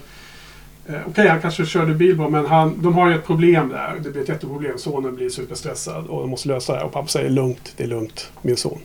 Eh, 0.89 0.95
Okej, 1.07 1.27
han 1.27 1.41
kanske 1.41 1.65
körde 1.65 1.93
bil 1.93 2.15
bra, 2.15 2.29
men 2.29 2.45
han, 2.45 2.81
de 2.81 2.93
har 2.93 3.09
ju 3.09 3.15
ett 3.15 3.25
problem 3.25 3.69
där. 3.69 3.95
Det 4.03 4.09
blir 4.09 4.21
ett 4.21 4.29
jätteproblem. 4.29 4.77
Sonen 4.77 5.15
blir 5.15 5.29
superstressad 5.29 6.07
och 6.07 6.21
de 6.21 6.29
måste 6.29 6.47
lösa 6.47 6.73
det. 6.73 6.79
här. 6.79 6.85
Och 6.85 6.93
pappa 6.93 7.07
säger 7.07 7.29
lugnt, 7.29 7.73
det 7.77 7.83
är 7.83 7.87
lugnt, 7.87 8.31
min 8.41 8.57
son. 8.57 8.79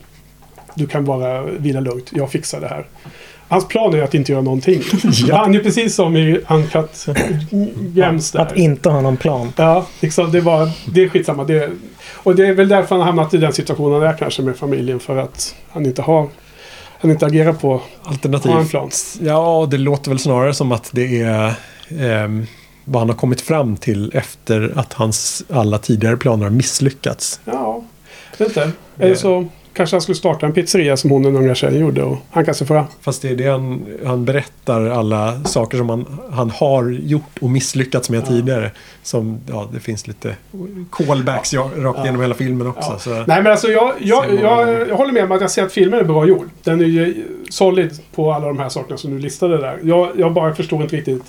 Du 0.75 0.87
kan 0.87 1.05
bara 1.05 1.43
vila 1.43 1.79
lugnt, 1.79 2.11
jag 2.13 2.31
fixar 2.31 2.61
det 2.61 2.67
här. 2.67 2.85
Hans 3.47 3.67
plan 3.67 3.93
är 3.93 4.01
att 4.01 4.13
inte 4.13 4.31
göra 4.31 4.41
någonting. 4.41 4.81
Han 5.31 5.55
är 5.55 5.59
precis 5.59 5.95
som 5.95 6.17
i 6.17 6.41
Uncut 6.49 7.07
Gems 7.93 8.31
där. 8.31 8.39
Att 8.39 8.57
inte 8.57 8.89
ha 8.89 9.01
någon 9.01 9.17
plan. 9.17 9.53
Ja, 9.55 9.85
liksom 9.99 10.31
det, 10.31 10.41
var, 10.41 10.69
det 10.93 11.03
är 11.03 11.09
skitsamma. 11.09 11.43
Det, 11.43 11.69
och 12.13 12.35
det 12.35 12.47
är 12.47 12.53
väl 12.53 12.67
därför 12.67 12.89
han 12.89 12.99
har 12.99 13.05
hamnat 13.05 13.33
i 13.33 13.37
den 13.37 13.53
situationen 13.53 14.01
han 14.01 14.09
är 14.09 14.17
kanske 14.17 14.41
med 14.41 14.55
familjen. 14.55 14.99
För 14.99 15.17
att 15.17 15.55
han 15.69 15.85
inte 15.85 16.01
har... 16.01 16.27
Han 16.99 17.11
inte 17.11 17.25
agerar 17.25 17.53
på... 17.53 17.81
Alternativt. 18.03 18.69
plan. 18.69 18.89
Ja, 19.21 19.67
det 19.71 19.77
låter 19.77 20.11
väl 20.11 20.19
snarare 20.19 20.53
som 20.53 20.71
att 20.71 20.89
det 20.93 21.21
är 21.21 21.53
ehm, 21.99 22.45
vad 22.85 23.01
han 23.01 23.09
har 23.09 23.15
kommit 23.15 23.41
fram 23.41 23.77
till 23.77 24.11
efter 24.13 24.73
att 24.75 24.93
hans 24.93 25.43
alla 25.49 25.77
tidigare 25.77 26.17
planer 26.17 26.43
har 26.43 26.51
misslyckats. 26.51 27.39
Ja, 27.45 27.83
vet 28.37 28.47
inte. 28.47 28.71
Eller 28.99 29.15
så 29.15 29.47
kanske 29.73 29.95
han 29.95 30.01
skulle 30.01 30.15
starta 30.15 30.45
en 30.45 30.53
pizzeria 30.53 30.97
som 30.97 31.09
hon 31.11 31.23
den 31.23 31.35
unga 31.35 31.55
tjejen 31.55 31.79
gjorde. 31.81 32.03
Och 32.03 32.17
han 32.31 32.45
kanske 32.45 32.65
får... 32.65 32.85
Fast 33.01 33.21
det 33.21 33.29
är 33.29 33.35
det 33.35 33.47
han, 33.47 33.85
han 34.05 34.25
berättar 34.25 34.85
alla 34.85 35.43
saker 35.43 35.77
som 35.77 35.89
han, 35.89 36.05
han 36.31 36.49
har 36.49 36.89
gjort 36.89 37.37
och 37.41 37.49
misslyckats 37.49 38.09
med 38.09 38.27
tidigare. 38.27 38.71
Som, 39.03 39.39
ja, 39.49 39.69
det 39.73 39.79
finns 39.79 40.07
lite 40.07 40.35
callbacks 40.91 41.53
ja, 41.53 41.69
rakt 41.75 42.05
genom 42.05 42.21
hela 42.21 42.33
filmen 42.35 42.67
också. 42.67 42.91
Ja. 42.91 42.99
Så. 42.99 43.09
Nej 43.09 43.43
men 43.43 43.47
alltså 43.47 43.67
jag, 43.67 43.93
jag, 43.99 44.27
man- 44.27 44.37
jag, 44.37 44.89
jag 44.89 44.95
håller 44.95 45.13
med 45.13 45.23
om 45.23 45.31
att 45.31 45.41
jag 45.41 45.51
ser 45.51 45.63
att 45.63 45.73
filmen 45.73 45.99
är 45.99 46.03
bra 46.03 46.25
gjord. 46.25 46.49
Den 46.63 46.81
är 46.81 46.85
ju 46.85 47.23
solid 47.49 47.99
på 48.15 48.33
alla 48.33 48.47
de 48.47 48.59
här 48.59 48.69
sakerna 48.69 48.97
som 48.97 49.11
du 49.11 49.19
listade 49.19 49.57
där. 49.57 49.79
Jag, 49.83 50.09
jag 50.17 50.33
bara 50.33 50.55
förstår 50.55 50.81
inte 50.81 50.95
riktigt 50.95 51.23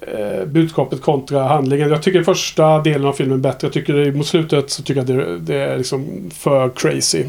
eh, 0.00 0.44
budskapet 0.46 1.00
kontra 1.00 1.42
handlingen. 1.42 1.88
Jag 1.88 2.02
tycker 2.02 2.22
första 2.22 2.78
delen 2.78 3.06
av 3.06 3.12
filmen 3.12 3.38
är 3.38 3.42
bättre. 3.42 3.66
Jag 3.66 3.72
tycker 3.72 3.94
det, 3.94 4.12
mot 4.12 4.26
slutet 4.26 4.70
så 4.70 4.82
tycker 4.82 5.00
jag 5.00 5.06
det, 5.06 5.38
det 5.38 5.54
är 5.54 5.78
liksom 5.78 6.30
för 6.34 6.68
crazy. 6.68 7.24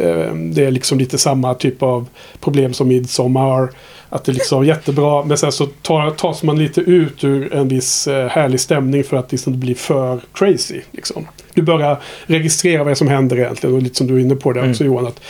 Eh, 0.00 0.34
det 0.34 0.64
är 0.64 0.70
liksom 0.70 0.98
lite 0.98 1.18
samma 1.18 1.54
typ 1.54 1.82
av 1.82 2.08
problem 2.40 2.72
som 2.72 2.88
Midsommar. 2.88 3.70
Att 4.08 4.24
det 4.24 4.32
liksom 4.32 4.62
är 4.62 4.66
jättebra 4.66 5.24
men 5.24 5.38
sen 5.38 5.52
så 5.52 5.66
tar, 5.66 6.10
tas 6.10 6.42
man 6.42 6.58
lite 6.58 6.80
ut 6.80 7.24
ur 7.24 7.54
en 7.54 7.68
viss 7.68 8.08
eh, 8.08 8.28
härlig 8.28 8.60
stämning 8.60 9.04
för 9.04 9.16
att 9.16 9.32
liksom 9.32 9.52
det 9.52 9.58
blir 9.58 9.74
för 9.74 10.20
crazy. 10.32 10.80
Liksom. 10.90 11.26
Du 11.54 11.62
börjar 11.62 11.98
registrera 12.26 12.84
vad 12.84 12.98
som 12.98 13.08
händer 13.08 13.38
egentligen 13.38 13.76
och 13.76 13.82
lite 13.82 13.96
som 13.96 14.06
du 14.06 14.14
är 14.16 14.18
inne 14.18 14.36
på 14.36 14.52
det 14.52 14.70
också 14.70 14.84
Johan. 14.84 15.06
Att, 15.06 15.20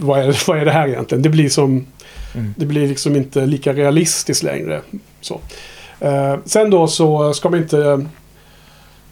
vad, 0.00 0.20
är, 0.20 0.46
vad 0.46 0.58
är 0.58 0.64
det 0.64 0.70
här 0.70 0.88
egentligen? 0.88 1.22
Det 1.22 1.28
blir 1.28 1.48
som 1.48 1.86
Det 2.56 2.66
blir 2.66 2.88
liksom 2.88 3.16
inte 3.16 3.46
lika 3.46 3.72
realistiskt 3.72 4.42
längre. 4.42 4.80
Så. 5.20 5.40
Eh, 6.00 6.36
sen 6.44 6.70
då 6.70 6.86
så 6.88 7.34
ska 7.34 7.50
man 7.50 7.60
inte 7.60 8.06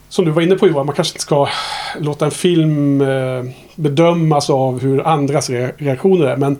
som 0.08 0.24
du 0.24 0.30
var 0.30 0.42
inne 0.42 0.54
på 0.54 0.66
Johan, 0.66 0.86
man 0.86 0.94
kanske 0.94 1.12
inte 1.12 1.22
ska 1.22 1.48
låta 2.00 2.24
en 2.24 2.30
film 2.30 3.00
eh, 3.00 3.44
bedömas 3.74 4.50
av 4.50 4.80
hur 4.80 5.06
andras 5.06 5.50
re- 5.50 5.72
reaktioner 5.78 6.26
är. 6.26 6.36
Men 6.36 6.56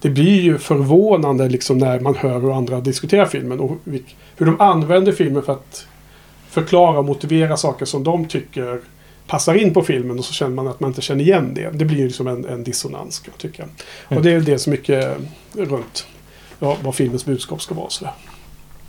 det 0.00 0.10
blir 0.10 0.40
ju 0.40 0.58
förvånande 0.58 1.48
liksom 1.48 1.78
när 1.78 2.00
man 2.00 2.14
hör 2.14 2.40
hur 2.40 2.56
andra 2.56 2.80
diskuterar 2.80 3.26
filmen 3.26 3.60
och 3.60 3.70
hur 4.36 4.46
de 4.46 4.60
använder 4.60 5.12
filmen 5.12 5.42
för 5.42 5.52
att 5.52 5.86
förklara 6.50 6.98
och 6.98 7.04
motivera 7.04 7.56
saker 7.56 7.86
som 7.86 8.04
de 8.04 8.24
tycker 8.24 8.80
passar 9.26 9.54
in 9.54 9.74
på 9.74 9.82
filmen 9.82 10.18
och 10.18 10.24
så 10.24 10.32
känner 10.32 10.54
man 10.54 10.68
att 10.68 10.80
man 10.80 10.90
inte 10.90 11.02
känner 11.02 11.24
igen 11.24 11.54
det. 11.54 11.70
Det 11.70 11.84
blir 11.84 11.98
ju 11.98 12.06
liksom 12.06 12.26
en, 12.26 12.44
en 12.44 12.64
dissonans 12.64 13.18
kan 13.18 13.32
jag 13.34 13.40
tycka. 13.40 13.64
Och 14.16 14.22
det 14.22 14.32
är 14.32 14.40
det 14.40 14.58
som 14.58 14.70
mycket 14.70 15.16
runt 15.52 16.06
ja, 16.58 16.76
vad 16.82 16.94
filmens 16.94 17.24
budskap 17.24 17.62
ska 17.62 17.74
vara. 17.74 17.90
Sådär. 17.90 18.12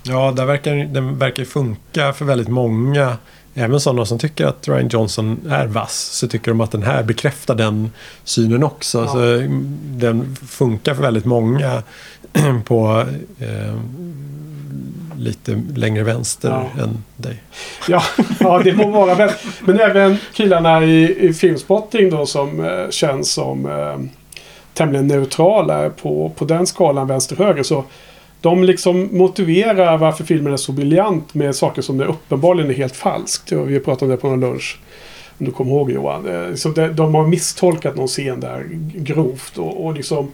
Ja, 0.07 0.33
där 0.35 0.45
verkar, 0.45 0.75
den 0.75 1.17
verkar 1.17 1.43
funka 1.43 2.13
för 2.13 2.25
väldigt 2.25 2.47
många. 2.47 3.17
Även 3.53 3.79
sådana 3.79 4.05
som 4.05 4.19
tycker 4.19 4.45
att 4.45 4.67
Ryan 4.67 4.87
Johnson 4.87 5.39
är 5.49 5.67
vass 5.67 5.95
så 5.95 6.27
tycker 6.27 6.51
de 6.51 6.61
att 6.61 6.71
den 6.71 6.83
här 6.83 7.03
bekräftar 7.03 7.55
den 7.55 7.91
synen 8.23 8.63
också. 8.63 8.99
Ja. 8.99 9.07
Så 9.07 9.19
mm, 9.19 9.77
den 9.81 10.35
funkar 10.35 10.95
för 10.95 11.01
väldigt 11.01 11.25
många 11.25 11.83
på 12.65 13.05
eh, 13.39 13.75
lite 15.17 15.61
längre 15.75 16.03
vänster 16.03 16.49
Ja. 16.49 16.83
än 16.83 17.03
dig. 17.17 17.43
Ja, 17.87 18.03
ja, 18.39 18.61
det 18.63 18.73
må 18.73 18.89
vara. 18.89 19.15
Men, 19.15 19.29
men 19.61 19.79
även 19.79 20.17
killarna 20.33 20.83
i, 20.83 21.27
i 21.27 21.33
Filmspotting 21.33 22.09
då 22.09 22.25
som 22.25 22.65
eh, 22.65 22.89
känns 22.89 23.31
som 23.31 23.65
eh, 23.65 23.99
tämligen 24.73 25.07
neutrala 25.07 25.89
på, 25.89 26.31
på 26.35 26.45
den 26.45 26.67
skalan 26.67 27.07
vänster-höger. 27.07 27.63
Så 27.63 27.83
de 28.45 28.63
liksom 28.63 29.09
motiverar 29.11 29.97
varför 29.97 30.23
filmen 30.23 30.53
är 30.53 30.57
så 30.57 30.71
briljant 30.71 31.33
med 31.33 31.55
saker 31.55 31.81
som 31.81 31.99
är 31.99 32.05
uppenbarligen 32.05 32.69
är 32.71 32.75
helt 32.75 32.95
falskt. 32.95 33.51
Vi 33.51 33.79
pratade 33.79 34.05
om 34.05 34.11
det 34.11 34.17
på 34.17 34.27
någon 34.27 34.39
lunch. 34.39 34.79
Om 35.37 35.45
du 35.45 35.51
kommer 35.51 35.71
ihåg 35.71 35.91
Johan. 35.91 36.27
Eh, 36.29 36.55
Så 36.55 36.69
de, 36.69 36.87
de 36.87 37.15
har 37.15 37.27
misstolkat 37.27 37.95
någon 37.95 38.07
scen 38.07 38.39
där 38.39 38.65
grovt. 38.95 39.57
Och, 39.57 39.85
och 39.85 39.93
liksom, 39.93 40.31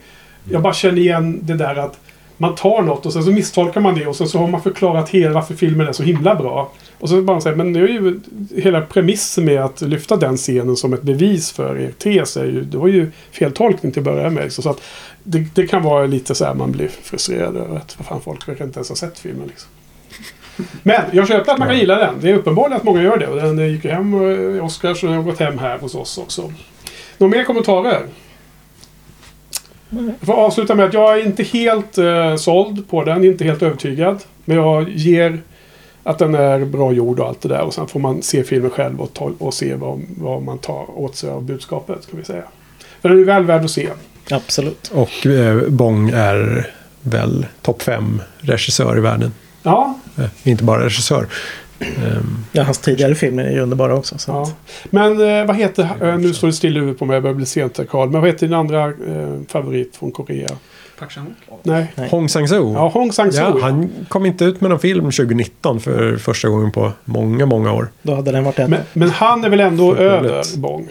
jag 0.52 0.62
bara 0.62 0.74
känner 0.74 0.98
igen 0.98 1.40
det 1.44 1.54
där 1.54 1.76
att 1.76 2.00
man 2.38 2.56
tar 2.56 2.82
något 2.82 3.06
och 3.06 3.14
sen 3.14 3.24
så 3.24 3.32
misstolkar 3.32 3.82
man 3.82 3.96
det 3.96 4.08
och 4.08 4.16
sen 4.16 4.28
så 4.28 4.38
har 4.38 4.48
man 4.48 4.62
förklarat 4.62 5.10
hela 5.10 5.34
varför 5.34 5.54
filmen 5.54 5.88
är 5.88 5.92
så 5.92 6.04
himla 6.04 6.36
bra. 6.36 6.72
Och 7.00 7.10
så 7.10 7.22
bara 7.22 7.42
säger 7.42 7.56
men 7.56 7.72
nu 7.72 7.84
är 7.84 7.88
ju 7.90 8.20
hela 8.56 8.82
premissen 8.82 9.46
med 9.46 9.62
att 9.64 9.82
lyfta 9.82 10.16
den 10.18 10.38
scenen 10.38 10.76
som 10.76 10.94
ett 10.94 11.02
bevis 11.02 11.52
för 11.52 11.80
er 11.80 11.92
tes 11.98 12.38
är 12.38 12.46
ju, 12.46 12.62
det 12.62 12.78
var 12.78 12.88
ju 12.88 13.12
feltolkning 13.32 13.92
till 13.92 14.00
att 14.00 14.06
börja 14.06 14.30
med. 14.30 14.44
liksom. 14.44 14.64
Så 14.64 14.70
att 14.70 14.82
det, 15.24 15.56
det 15.56 15.68
kan 15.68 15.84
vara 15.84 16.06
lite 16.06 16.36
så 16.36 16.46
här 16.46 16.54
man 16.54 16.72
blir 16.72 16.88
frustrerad 16.88 17.58
över 17.58 17.78
att 17.78 17.96
vad 18.00 18.08
fan 18.08 18.22
folk 18.22 18.48
verkar 18.48 18.66
inte 18.66 18.80
ens 18.80 18.90
ha 18.90 18.96
sett 18.96 19.20
filmen. 19.20 19.48
Liksom. 19.48 19.70
Men 20.84 21.02
jag 21.12 21.28
köper 21.28 21.52
att 21.52 21.60
man 21.60 21.68
kan 21.68 21.78
gilla 21.78 21.96
den. 21.96 22.16
Det 22.22 22.30
är 22.30 22.36
uppenbarligen 22.36 22.78
att 22.78 22.84
många 22.84 23.04
gör 23.04 23.18
det. 23.18 23.28
Och 23.28 23.38
den 23.38 23.72
gick 23.72 23.86
ju 23.86 23.92
hem 23.92 24.14
eh, 24.14 24.58
i 24.58 24.60
Oscars 24.60 25.04
och 25.04 25.10
den 25.10 25.18
har 25.18 25.24
gått 25.24 25.40
hem 25.40 25.58
här 25.58 25.78
hos 25.78 25.96
oss 25.96 26.18
också. 26.18 26.54
Några 27.18 27.38
mer 27.38 27.44
kommentarer? 27.44 28.02
Jag 29.90 30.16
får 30.22 30.34
avsluta 30.34 30.76
med 30.76 30.86
att 30.86 30.94
jag 30.94 31.20
är 31.20 31.26
inte 31.26 31.44
helt 31.44 31.98
eh, 31.98 32.36
såld 32.36 32.90
på 32.90 33.04
den, 33.04 33.24
inte 33.24 33.44
helt 33.44 33.64
övertygad. 33.64 34.24
Men 34.46 34.58
jag 34.58 34.90
ger 34.90 35.42
att 36.04 36.18
den 36.18 36.36
är 36.36 36.66
bra 36.66 36.92
gjord 36.92 37.20
och 37.20 37.28
allt 37.28 37.42
det 37.42 37.50
där. 37.50 37.62
Och 37.62 37.74
sen 37.74 37.88
får 37.88 38.00
man 38.00 38.22
se 38.22 38.44
filmen 38.44 38.70
själv 38.70 39.02
och, 39.02 39.14
ta, 39.14 39.32
och 39.38 39.54
se 39.54 39.76
vad, 39.76 40.02
vad 40.18 40.42
man 40.42 40.58
tar 40.58 41.00
åt 41.00 41.16
sig 41.16 41.30
av 41.30 41.44
budskapet. 41.44 42.04
Ska 42.04 42.18
vi 42.18 42.24
säga. 42.24 42.44
För 43.02 43.10
den 43.10 43.20
är 43.20 43.24
väl 43.24 43.44
värd 43.44 43.64
att 43.64 43.72
se. 43.72 43.90
Absolut. 44.32 44.92
Och 44.94 45.26
eh, 45.26 45.62
Bong 45.70 46.10
är 46.10 46.70
väl 47.02 47.46
topp 47.62 47.82
fem 47.82 48.22
regissör 48.40 48.98
i 48.98 49.02
världen. 49.02 49.32
Ja, 49.64 49.98
Eh, 50.18 50.26
inte 50.44 50.64
bara 50.64 50.86
regissör. 50.86 51.28
Ehm, 51.80 52.46
Ja, 52.52 52.64
hans 52.64 52.78
tidigare 52.78 53.16
filmer 53.16 53.44
är 53.44 53.52
ju 53.52 53.60
underbara 53.60 53.96
också. 53.96 54.18
Så 54.18 54.32
ja. 54.32 54.42
att, 54.42 54.56
Men 54.90 55.12
eh, 55.40 55.46
vad 55.46 55.56
heter, 55.56 55.90
eh, 56.02 56.18
nu 56.18 56.34
står 56.34 56.48
det 56.48 56.54
still 56.54 56.78
i 56.78 56.80
huvudet 56.80 57.00
på 57.00 57.06
mig, 57.06 57.14
jag 57.16 57.24
börjar 57.24 57.36
bli 57.36 57.46
sent 57.46 57.78
här 57.78 57.86
Karl. 57.86 58.10
Men 58.10 58.22
vad 58.22 58.30
heter 58.30 58.48
din 58.48 58.54
andra 58.56 58.86
eh, 58.88 58.94
favorit 59.48 59.96
från 59.96 60.12
Korea? 60.12 60.50
Park 61.00 61.12
Chan-wook. 61.12 61.60
Nej. 61.64 61.88
Nej. 61.96 62.10
Hong 62.10 62.28
Sang-soo. 62.30 62.74
Ja, 62.74 62.88
Hong 62.94 63.12
Sang-soo. 63.12 63.58
Ja, 63.60 63.60
han 63.62 63.90
kom 64.08 64.26
inte 64.26 64.46
ut 64.46 64.62
med 64.62 64.70
någon 64.70 64.80
film 64.80 65.04
2019 65.04 65.80
för 65.80 66.18
första 66.18 66.50
gången 66.50 66.72
på 66.72 66.92
många, 67.06 67.46
många 67.46 67.74
år. 67.74 67.88
då 68.02 68.16
hade 68.16 68.32
den 68.32 68.44
varit 68.44 68.60
en. 68.60 68.70
Men, 68.70 68.80
men 68.94 69.10
han 69.10 69.44
är 69.44 69.50
väl 69.50 69.60
ändå 69.60 69.96
över. 69.96 70.58
Bong? 70.58 70.88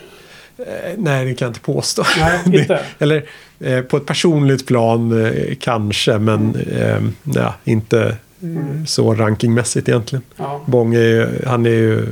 Eh, 0.66 0.94
nej, 0.98 1.24
det 1.24 1.34
kan 1.34 1.46
jag 1.46 1.50
inte 1.50 1.60
påstå. 1.60 2.04
Nej, 2.18 2.40
inte. 2.60 2.80
Eller 2.98 3.24
eh, 3.60 3.80
på 3.80 3.96
ett 3.96 4.06
personligt 4.06 4.66
plan 4.66 5.24
eh, 5.26 5.54
kanske, 5.60 6.18
men 6.18 6.54
eh, 6.56 7.02
nej, 7.22 7.52
inte 7.64 8.16
eh, 8.42 8.84
så 8.86 9.14
rankingmässigt 9.14 9.88
egentligen. 9.88 10.22
Ja. 10.36 10.60
Bong 10.66 10.94
är 10.94 10.98
ju, 11.00 11.28
han 11.46 11.66
är 11.66 11.70
ju, 11.70 12.06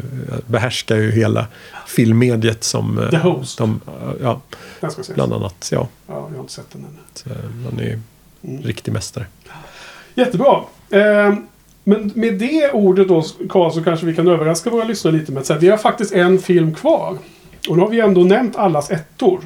behärskar 0.47 0.97
ju 0.97 1.11
hela 1.11 1.47
filmmediet 1.87 2.65
som... 2.65 2.99
eh, 2.99 3.11
The 3.11 3.17
Host. 3.17 3.59
De, 3.59 3.81
ja, 4.23 4.41
Den 4.81 4.91
ska 4.91 5.01
ses. 5.01 5.15
bland 5.15 5.33
annat. 5.33 5.69
Ja, 5.73 5.89
Ja, 6.07 6.15
jag 6.15 6.35
har 6.37 6.41
inte 6.41 6.53
sett 6.53 6.71
den 6.73 6.81
ännu. 6.85 6.99
så, 7.15 7.31
eh, 7.31 7.37
han 7.71 7.79
är 7.81 7.85
ju 7.85 8.01
Mm. 8.45 8.63
riktig 8.63 8.93
mästare. 8.93 9.27
Jättebra. 10.15 10.61
Eh, 10.91 11.35
men 11.85 12.13
med 12.15 12.35
det 12.35 12.71
ordet 12.73 13.09
då, 13.09 13.25
Karl, 13.49 13.71
så 13.71 13.83
kanske 13.85 14.07
vi 14.07 14.15
kan 14.15 14.29
överraska 14.29 14.71
våra 14.71 14.85
lyssnare 14.85 15.15
lite 15.17 15.33
med 15.33 15.41
att 15.41 15.47
säga 15.47 15.59
vi 15.59 15.69
har 15.69 15.77
faktiskt 15.79 16.13
en 16.13 16.39
film 16.39 16.75
kvar. 16.75 17.19
Och 17.69 17.77
nu 17.77 17.83
har 17.83 17.91
vi 17.91 18.01
ändå 18.01 18.21
nämnt 18.21 18.57
allas 18.57 18.91
ettor. 18.91 19.41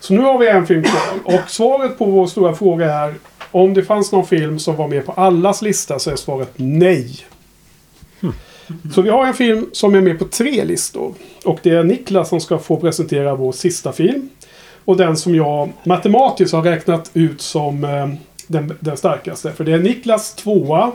Så 0.00 0.14
nu 0.14 0.20
har 0.20 0.38
vi 0.38 0.48
en 0.48 0.66
film 0.66 0.82
kvar. 0.82 1.34
Och 1.34 1.50
svaret 1.50 1.98
på 1.98 2.04
vår 2.04 2.26
stora 2.26 2.54
fråga 2.54 2.94
är 2.94 3.14
om 3.50 3.74
det 3.74 3.82
fanns 3.82 4.12
någon 4.12 4.26
film 4.26 4.58
som 4.58 4.76
var 4.76 4.88
med 4.88 5.06
på 5.06 5.12
allas 5.12 5.62
lista 5.62 5.98
så 5.98 6.10
är 6.10 6.16
svaret 6.16 6.52
nej. 6.56 7.26
Så 8.94 9.02
vi 9.02 9.10
har 9.10 9.26
en 9.26 9.34
film 9.34 9.70
som 9.72 9.94
är 9.94 10.00
med 10.00 10.18
på 10.18 10.24
tre 10.24 10.64
listor. 10.64 11.14
Och 11.44 11.58
det 11.62 11.70
är 11.70 11.84
Niklas 11.84 12.28
som 12.28 12.40
ska 12.40 12.58
få 12.58 12.76
presentera 12.76 13.34
vår 13.34 13.52
sista 13.52 13.92
film. 13.92 14.28
Och 14.84 14.96
den 14.96 15.16
som 15.16 15.34
jag 15.34 15.72
matematiskt 15.84 16.54
har 16.54 16.62
räknat 16.62 17.10
ut 17.14 17.40
som 17.40 17.84
eh, 17.84 18.08
den, 18.46 18.76
den 18.80 18.96
starkaste. 18.96 19.52
För 19.52 19.64
det 19.64 19.72
är 19.72 19.78
Niklas 19.78 20.34
tvåa. 20.34 20.92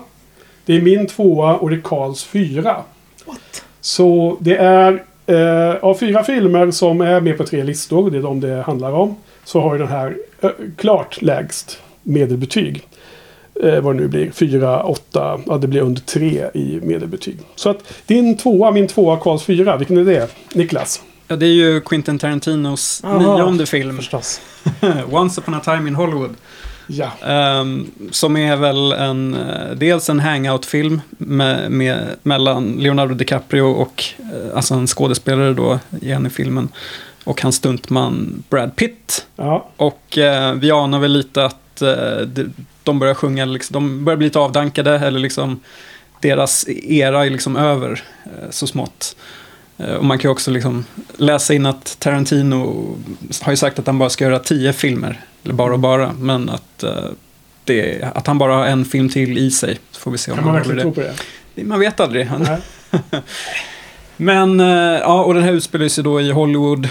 Det 0.65 0.77
är 0.77 0.81
min 0.81 1.07
tvåa 1.07 1.55
och 1.55 1.69
det 1.69 1.75
är 1.75 1.81
Karls 1.81 2.23
fyra. 2.23 2.83
Så 3.81 4.37
det 4.39 4.57
är 4.57 5.03
eh, 5.25 5.75
av 5.81 5.95
fyra 5.95 6.23
filmer 6.23 6.71
som 6.71 7.01
är 7.01 7.21
med 7.21 7.37
på 7.37 7.43
tre 7.43 7.63
listor, 7.63 8.11
det 8.11 8.17
är 8.17 8.21
de 8.21 8.39
det 8.39 8.61
handlar 8.61 8.91
om. 8.91 9.15
Så 9.43 9.61
har 9.61 9.73
ju 9.73 9.79
den 9.79 9.87
här 9.87 10.17
eh, 10.41 10.49
klart 10.77 11.21
lägst 11.21 11.79
medelbetyg. 12.03 12.87
Eh, 13.63 13.81
vad 13.81 13.95
det 13.95 14.01
nu 14.01 14.07
blir. 14.07 14.31
Fyra, 14.31 14.83
åtta, 14.83 15.39
ja 15.45 15.57
det 15.57 15.67
blir 15.67 15.81
under 15.81 16.01
tre 16.01 16.49
i 16.53 16.79
medelbetyg. 16.83 17.37
Så 17.55 17.69
att 17.69 17.93
din 18.05 18.37
tvåa, 18.37 18.71
min 18.71 18.87
tvåa, 18.87 19.17
Karls 19.17 19.43
fyra. 19.43 19.77
Vilken 19.77 19.97
är 19.97 20.05
det? 20.05 20.27
Niklas? 20.53 21.01
Ja, 21.27 21.35
det 21.35 21.45
är 21.45 21.53
ju 21.53 21.81
Quentin 21.81 22.19
Tarantinos 22.19 23.01
Aha. 23.03 23.37
nionde 23.37 23.65
film. 23.65 23.97
Förstås. 23.97 24.41
Once 25.11 25.41
upon 25.41 25.53
a 25.53 25.61
time 25.63 25.87
in 25.87 25.95
Hollywood. 25.95 26.35
Ja. 26.87 27.11
Ehm, 27.25 27.91
som 28.11 28.37
är 28.37 28.55
väl 28.55 28.91
en, 28.91 29.33
eh, 29.33 29.75
dels 29.75 30.09
en 30.09 30.19
hangout-film 30.19 31.01
med, 31.17 31.71
med, 31.71 32.07
mellan 32.23 32.71
Leonardo 32.71 33.13
DiCaprio 33.13 33.61
och 33.61 34.03
eh, 34.19 34.55
alltså 34.55 34.73
en 34.73 34.87
skådespelare 34.87 35.53
då 35.53 35.79
igen 36.01 36.25
i 36.25 36.29
filmen. 36.29 36.69
Och 37.23 37.41
hans 37.41 37.55
stuntman 37.55 38.43
Brad 38.49 38.75
Pitt. 38.75 39.25
Ja. 39.35 39.69
Och 39.77 40.17
eh, 40.17 40.53
vi 40.53 40.71
anar 40.71 40.99
väl 40.99 41.11
lite 41.11 41.45
att 41.45 41.81
eh, 41.81 42.47
de, 42.83 42.99
börjar 42.99 43.13
sjunga, 43.13 43.45
liksom, 43.45 43.73
de 43.73 44.05
börjar 44.05 44.17
bli 44.17 44.27
lite 44.27 44.39
avdankade 44.39 44.99
eller 44.99 45.19
liksom 45.19 45.59
deras 46.21 46.67
era 46.67 47.25
är 47.25 47.29
liksom 47.29 47.55
över 47.55 48.03
eh, 48.25 48.49
så 48.49 48.67
smått. 48.67 49.15
Eh, 49.77 49.93
och 49.93 50.05
man 50.05 50.17
kan 50.17 50.29
ju 50.29 50.31
också 50.31 50.51
liksom 50.51 50.85
läsa 51.17 51.53
in 51.53 51.65
att 51.65 51.99
Tarantino 51.99 52.87
har 53.41 53.51
ju 53.51 53.57
sagt 53.57 53.79
att 53.79 53.87
han 53.87 53.99
bara 53.99 54.09
ska 54.09 54.23
göra 54.23 54.39
tio 54.39 54.73
filmer. 54.73 55.21
Eller 55.43 55.53
bara 55.53 55.73
och 55.73 55.79
bara, 55.79 56.13
men 56.13 56.49
att, 56.49 56.83
eh, 56.83 57.05
det, 57.63 58.03
att 58.15 58.27
han 58.27 58.37
bara 58.37 58.53
har 58.53 58.65
en 58.65 58.85
film 58.85 59.09
till 59.09 59.37
i 59.37 59.51
sig. 59.51 59.79
Så 59.91 59.99
får 59.99 60.11
vi 60.11 60.17
se 60.17 60.31
om 60.31 60.37
Kan 60.37 60.45
man 60.45 60.55
verkligen 60.55 60.81
tro 60.81 60.93
på 60.93 61.01
det? 61.01 61.63
Man 61.63 61.79
vet 61.79 61.99
aldrig. 61.99 62.29
Men, 64.17 64.59
eh, 64.59 64.67
ja, 64.99 65.23
och 65.23 65.33
den 65.33 65.43
här 65.43 65.51
utspelar 65.51 65.87
sig 65.87 66.03
då 66.03 66.21
i 66.21 66.31
Hollywood 66.31 66.87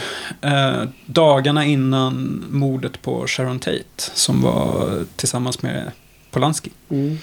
dagarna 1.07 1.65
innan 1.65 2.45
mordet 2.51 3.03
på 3.03 3.27
Sharon 3.27 3.59
Tate. 3.59 3.83
Som 3.97 4.43
var 4.43 4.99
tillsammans 5.17 5.63
med 5.63 5.91
Polanski. 6.31 6.71
Mm. 6.91 7.19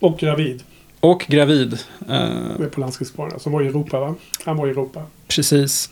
Och 0.00 0.18
gravid. 0.18 0.62
Och 1.02 1.24
gravid. 1.28 1.78
Eh, 2.08 2.28
Med 2.58 2.70
Polanskis 2.72 3.14
barn. 3.14 3.32
Som 3.40 3.52
var 3.52 3.62
i 3.62 3.66
Europa 3.66 4.00
va? 4.00 4.14
Han 4.44 4.56
var 4.56 4.66
i 4.66 4.70
Europa. 4.70 5.02
precis. 5.28 5.90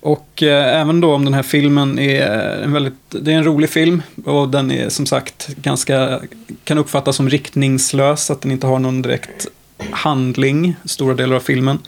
Och 0.00 0.42
eh, 0.42 0.80
även 0.80 1.00
då 1.00 1.14
om 1.14 1.24
den 1.24 1.34
här 1.34 1.42
filmen 1.42 1.98
är 1.98 2.28
en 2.62 2.72
väldigt, 2.72 2.94
det 3.08 3.32
är 3.32 3.36
en 3.36 3.44
rolig 3.44 3.70
film. 3.70 4.02
Och 4.24 4.48
den 4.48 4.70
är 4.70 4.88
som 4.88 5.06
sagt 5.06 5.48
ganska, 5.56 6.20
kan 6.64 6.78
uppfattas 6.78 7.16
som 7.16 7.28
riktningslös. 7.30 8.30
Att 8.30 8.40
den 8.40 8.50
inte 8.52 8.66
har 8.66 8.78
någon 8.78 9.02
direkt 9.02 9.46
handling, 9.90 10.76
stora 10.84 11.14
delar 11.14 11.36
av 11.36 11.40
filmen. 11.40 11.78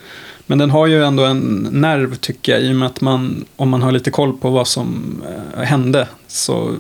Men 0.47 0.59
den 0.59 0.71
har 0.71 0.87
ju 0.87 1.05
ändå 1.05 1.25
en 1.25 1.69
nerv 1.73 2.15
tycker 2.15 2.53
jag. 2.53 2.63
I 2.63 2.73
och 2.73 2.77
med 2.77 2.87
att 2.87 3.01
man, 3.01 3.45
om 3.57 3.69
man 3.69 3.83
har 3.83 3.93
lite 3.93 4.11
koll 4.11 4.37
på 4.39 4.51
vad 4.51 4.69
som 4.69 5.23
eh, 5.57 5.63
hände. 5.63 6.09
Så 6.27 6.75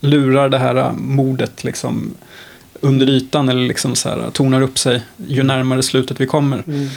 lurar 0.00 0.48
det 0.48 0.58
här 0.58 0.92
mordet 0.92 1.64
liksom 1.64 2.14
under 2.84 3.10
ytan. 3.10 3.48
Eller 3.48 3.68
liksom 3.68 3.94
så 3.94 4.08
här 4.08 4.30
tonar 4.32 4.60
upp 4.60 4.78
sig 4.78 5.02
ju 5.26 5.42
närmare 5.42 5.82
slutet 5.82 6.20
vi 6.20 6.26
kommer. 6.26 6.62
Mm. 6.66 6.88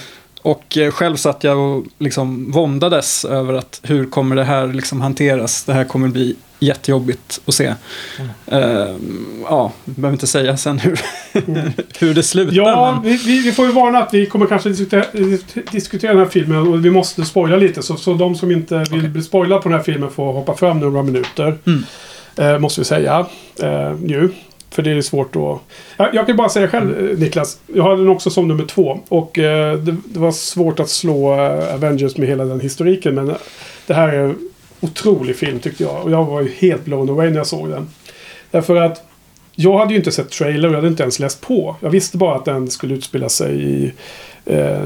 Och 0.41 0.77
eh, 0.77 0.91
själv 0.91 1.15
satt 1.15 1.43
jag 1.43 1.57
och 1.59 1.85
liksom 1.99 2.51
våndades 2.51 3.25
över 3.25 3.53
att 3.53 3.79
hur 3.83 4.05
kommer 4.05 4.35
det 4.35 4.43
här 4.43 4.67
liksom 4.67 5.01
hanteras? 5.01 5.63
Det 5.63 5.73
här 5.73 5.83
kommer 5.83 6.07
bli 6.07 6.35
jättejobbigt 6.59 7.41
att 7.45 7.53
se. 7.53 7.73
Eh, 8.45 8.95
ja, 9.43 9.71
behöver 9.85 10.13
inte 10.13 10.27
säga 10.27 10.57
sen 10.57 10.79
hur, 10.79 10.99
hur 11.99 12.13
det 12.13 12.23
slutar. 12.23 12.55
Ja, 12.55 12.99
men, 13.03 13.11
vi, 13.11 13.41
vi, 13.41 13.51
får 13.51 13.65
ju 13.65 13.71
varna 13.71 13.99
att 13.99 14.13
vi 14.13 14.25
kommer 14.25 14.45
kanske 14.45 14.69
diskutera, 14.69 15.05
diskutera 15.71 16.11
den 16.11 16.19
här 16.19 16.29
filmen 16.29 16.67
och 16.67 16.85
vi 16.85 16.89
måste 16.89 17.25
spoila 17.25 17.57
lite. 17.57 17.83
Så, 17.83 17.95
så 17.95 18.13
de 18.13 18.35
som 18.35 18.51
inte 18.51 18.77
vill 18.77 18.99
Okej. 18.99 19.09
bli 19.09 19.21
spoilade 19.21 19.61
på 19.61 19.69
den 19.69 19.77
här 19.77 19.85
filmen 19.85 20.09
får 20.09 20.33
hoppa 20.33 20.55
fram 20.55 20.79
några 20.79 21.03
minuter. 21.03 21.57
Mm. 21.65 21.83
Eh, 22.35 22.59
måste 22.59 22.81
vi 22.81 22.85
säga. 22.85 23.25
Nu. 23.99 24.31
För 24.77 24.83
det 24.83 24.91
är 24.91 25.01
svårt 25.01 25.35
att... 25.35 25.59
Jag, 25.97 26.15
jag 26.15 26.27
kan 26.27 26.35
bara 26.35 26.49
säga 26.49 26.67
själv, 26.67 27.09
eh, 27.09 27.17
Niklas. 27.17 27.59
Jag 27.73 27.83
hade 27.83 27.97
den 27.97 28.09
också 28.09 28.29
som 28.29 28.47
nummer 28.47 28.65
två. 28.65 28.99
Och 29.07 29.39
eh, 29.39 29.77
det, 29.77 29.95
det 30.05 30.19
var 30.19 30.31
svårt 30.31 30.79
att 30.79 30.89
slå 30.89 31.33
eh, 31.33 31.73
Avengers 31.73 32.17
med 32.17 32.27
hela 32.27 32.45
den 32.45 32.59
historiken. 32.59 33.15
Men 33.15 33.29
eh, 33.29 33.35
det 33.87 33.93
här 33.93 34.07
är 34.09 34.23
en 34.23 34.37
otrolig 34.79 35.35
film 35.35 35.59
tyckte 35.59 35.83
jag. 35.83 36.03
Och 36.03 36.11
jag 36.11 36.25
var 36.25 36.41
ju 36.41 36.49
helt 36.57 36.85
blown 36.85 37.09
away 37.09 37.29
när 37.29 37.37
jag 37.37 37.47
såg 37.47 37.69
den. 37.69 37.87
Därför 38.51 38.75
att 38.75 39.03
jag 39.55 39.77
hade 39.77 39.91
ju 39.91 39.97
inte 39.97 40.11
sett 40.11 40.29
trailer 40.29 40.67
och 40.67 40.73
jag 40.73 40.77
hade 40.77 40.87
inte 40.87 41.03
ens 41.03 41.19
läst 41.19 41.41
på. 41.41 41.75
Jag 41.79 41.89
visste 41.89 42.17
bara 42.17 42.35
att 42.35 42.45
den 42.45 42.69
skulle 42.69 42.95
utspela 42.95 43.29
sig 43.29 43.63
i 43.63 43.91
eh, 44.45 44.79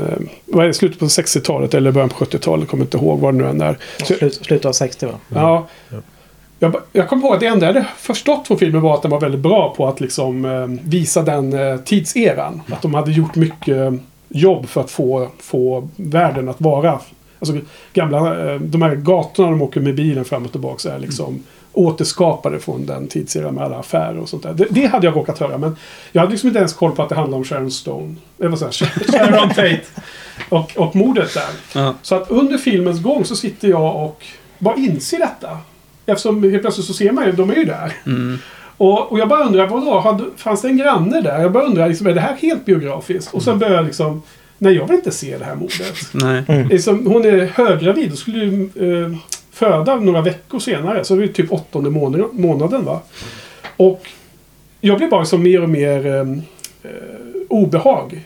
vad 0.45 0.63
är 0.63 0.67
det, 0.67 0.73
slutet 0.73 0.99
på 0.99 1.05
60-talet 1.05 1.73
eller 1.73 1.91
början 1.91 2.09
på 2.09 2.25
70-talet. 2.25 2.69
Kommer 2.69 2.83
inte 2.83 2.97
ihåg 2.97 3.19
vad 3.19 3.33
det 3.33 3.37
nu 3.37 3.49
än 3.49 3.61
är. 3.61 3.77
Så, 3.97 4.05
Slut, 4.05 4.33
slutet 4.33 4.65
av 4.65 4.73
60 4.73 5.05
va? 5.05 5.13
ja, 5.27 5.67
jag, 6.61 6.75
jag 6.91 7.09
kom 7.09 7.19
ihåg 7.19 7.33
att 7.33 7.39
det 7.39 7.45
enda 7.45 7.65
jag 7.65 7.73
hade 7.73 7.87
förstått 7.97 8.47
från 8.47 8.57
filmen 8.57 8.81
var 8.81 8.95
att 8.95 9.01
den 9.01 9.11
var 9.11 9.19
väldigt 9.19 9.41
bra 9.41 9.73
på 9.77 9.87
att 9.87 10.01
liksom 10.01 10.45
eh, 10.45 10.67
visa 10.89 11.21
den 11.21 11.53
eh, 11.53 11.77
tidseran. 11.77 12.61
Att 12.71 12.81
de 12.81 12.93
hade 12.93 13.11
gjort 13.11 13.35
mycket 13.35 13.77
eh, 13.77 13.93
jobb 14.29 14.69
för 14.69 14.81
att 14.81 14.91
få, 14.91 15.27
få 15.39 15.89
världen 15.95 16.49
att 16.49 16.61
vara... 16.61 16.99
Alltså 17.39 17.57
gamla, 17.93 18.51
eh, 18.51 18.59
de 18.59 18.81
här 18.81 18.95
gatorna 18.95 19.49
de 19.49 19.61
åker 19.61 19.81
med 19.81 19.95
bilen 19.95 20.25
fram 20.25 20.45
och 20.45 20.51
tillbaka 20.51 20.93
är 20.93 20.99
liksom 20.99 21.43
återskapade 21.73 22.59
från 22.59 22.85
den 22.85 23.07
tidseran 23.07 23.53
med 23.53 23.63
alla 23.63 23.77
affärer 23.77 24.17
och 24.17 24.29
sånt 24.29 24.43
där. 24.43 24.53
Det, 24.53 24.67
det 24.69 24.85
hade 24.85 25.07
jag 25.07 25.15
råkat 25.15 25.39
höra 25.39 25.57
men 25.57 25.75
jag 26.11 26.21
hade 26.21 26.31
liksom 26.31 26.47
inte 26.47 26.59
ens 26.59 26.73
koll 26.73 26.91
på 26.91 27.03
att 27.03 27.09
det 27.09 27.15
handlade 27.15 27.37
om 27.37 27.43
Sharon 27.43 27.71
Stone. 27.71 28.15
Det 28.37 28.47
var 28.47 28.57
så 28.57 28.65
här, 28.65 28.71
Sharon 28.71 29.49
Tate 29.49 29.81
och, 30.49 30.77
och 30.77 30.95
mordet 30.95 31.33
där. 31.33 31.81
ja. 31.81 31.93
Så 32.01 32.15
att 32.15 32.31
under 32.31 32.57
filmens 32.57 33.01
gång 33.01 33.25
så 33.25 33.35
sitter 33.35 33.67
jag 33.67 34.05
och 34.05 34.23
bara 34.57 34.75
inser 34.75 35.19
detta. 35.19 35.57
Eftersom 36.05 36.43
helt 36.43 36.61
plötsligt 36.61 36.87
så 36.87 36.93
ser 36.93 37.11
man 37.11 37.25
ju, 37.25 37.31
de 37.31 37.49
är 37.49 37.55
ju 37.55 37.65
där. 37.65 37.93
Mm. 38.05 38.37
Och, 38.77 39.11
och 39.11 39.19
jag 39.19 39.27
bara 39.29 39.45
undrar, 39.45 39.67
vadå, 39.67 39.99
hade, 39.99 40.23
fanns 40.37 40.61
det 40.61 40.67
en 40.67 40.77
granne 40.77 41.21
där? 41.21 41.41
Jag 41.41 41.51
bara 41.51 41.63
undrar, 41.63 41.89
liksom, 41.89 42.07
är 42.07 42.13
det 42.13 42.21
här 42.21 42.35
helt 42.35 42.65
biografiskt? 42.65 43.33
Och 43.33 43.43
sen 43.43 43.59
börjar 43.59 43.75
jag 43.75 43.85
liksom, 43.85 44.21
nej 44.57 44.73
jag 44.73 44.87
vill 44.87 44.95
inte 44.95 45.11
se 45.11 45.37
det 45.37 45.45
här 45.45 45.55
mordet. 45.55 45.95
Nej. 46.11 46.67
Liksom, 46.69 47.07
hon 47.07 47.25
är 47.25 47.45
höggravid 47.45 48.11
och 48.11 48.17
skulle 48.17 48.45
ju 48.45 48.69
eh, 48.75 49.17
föda 49.51 49.95
några 49.95 50.21
veckor 50.21 50.59
senare. 50.59 51.03
Så 51.03 51.15
det 51.15 51.23
är 51.23 51.27
typ 51.27 51.51
åttonde 51.51 51.89
månaden, 51.89 52.29
månaden 52.31 52.85
va. 52.85 53.01
Och 53.77 54.07
jag 54.81 54.97
blev 54.97 55.09
bara 55.09 55.21
liksom 55.21 55.43
mer 55.43 55.63
och 55.63 55.69
mer 55.69 56.05
eh, 56.05 56.21
eh, 56.83 56.91
obehag. 57.49 58.25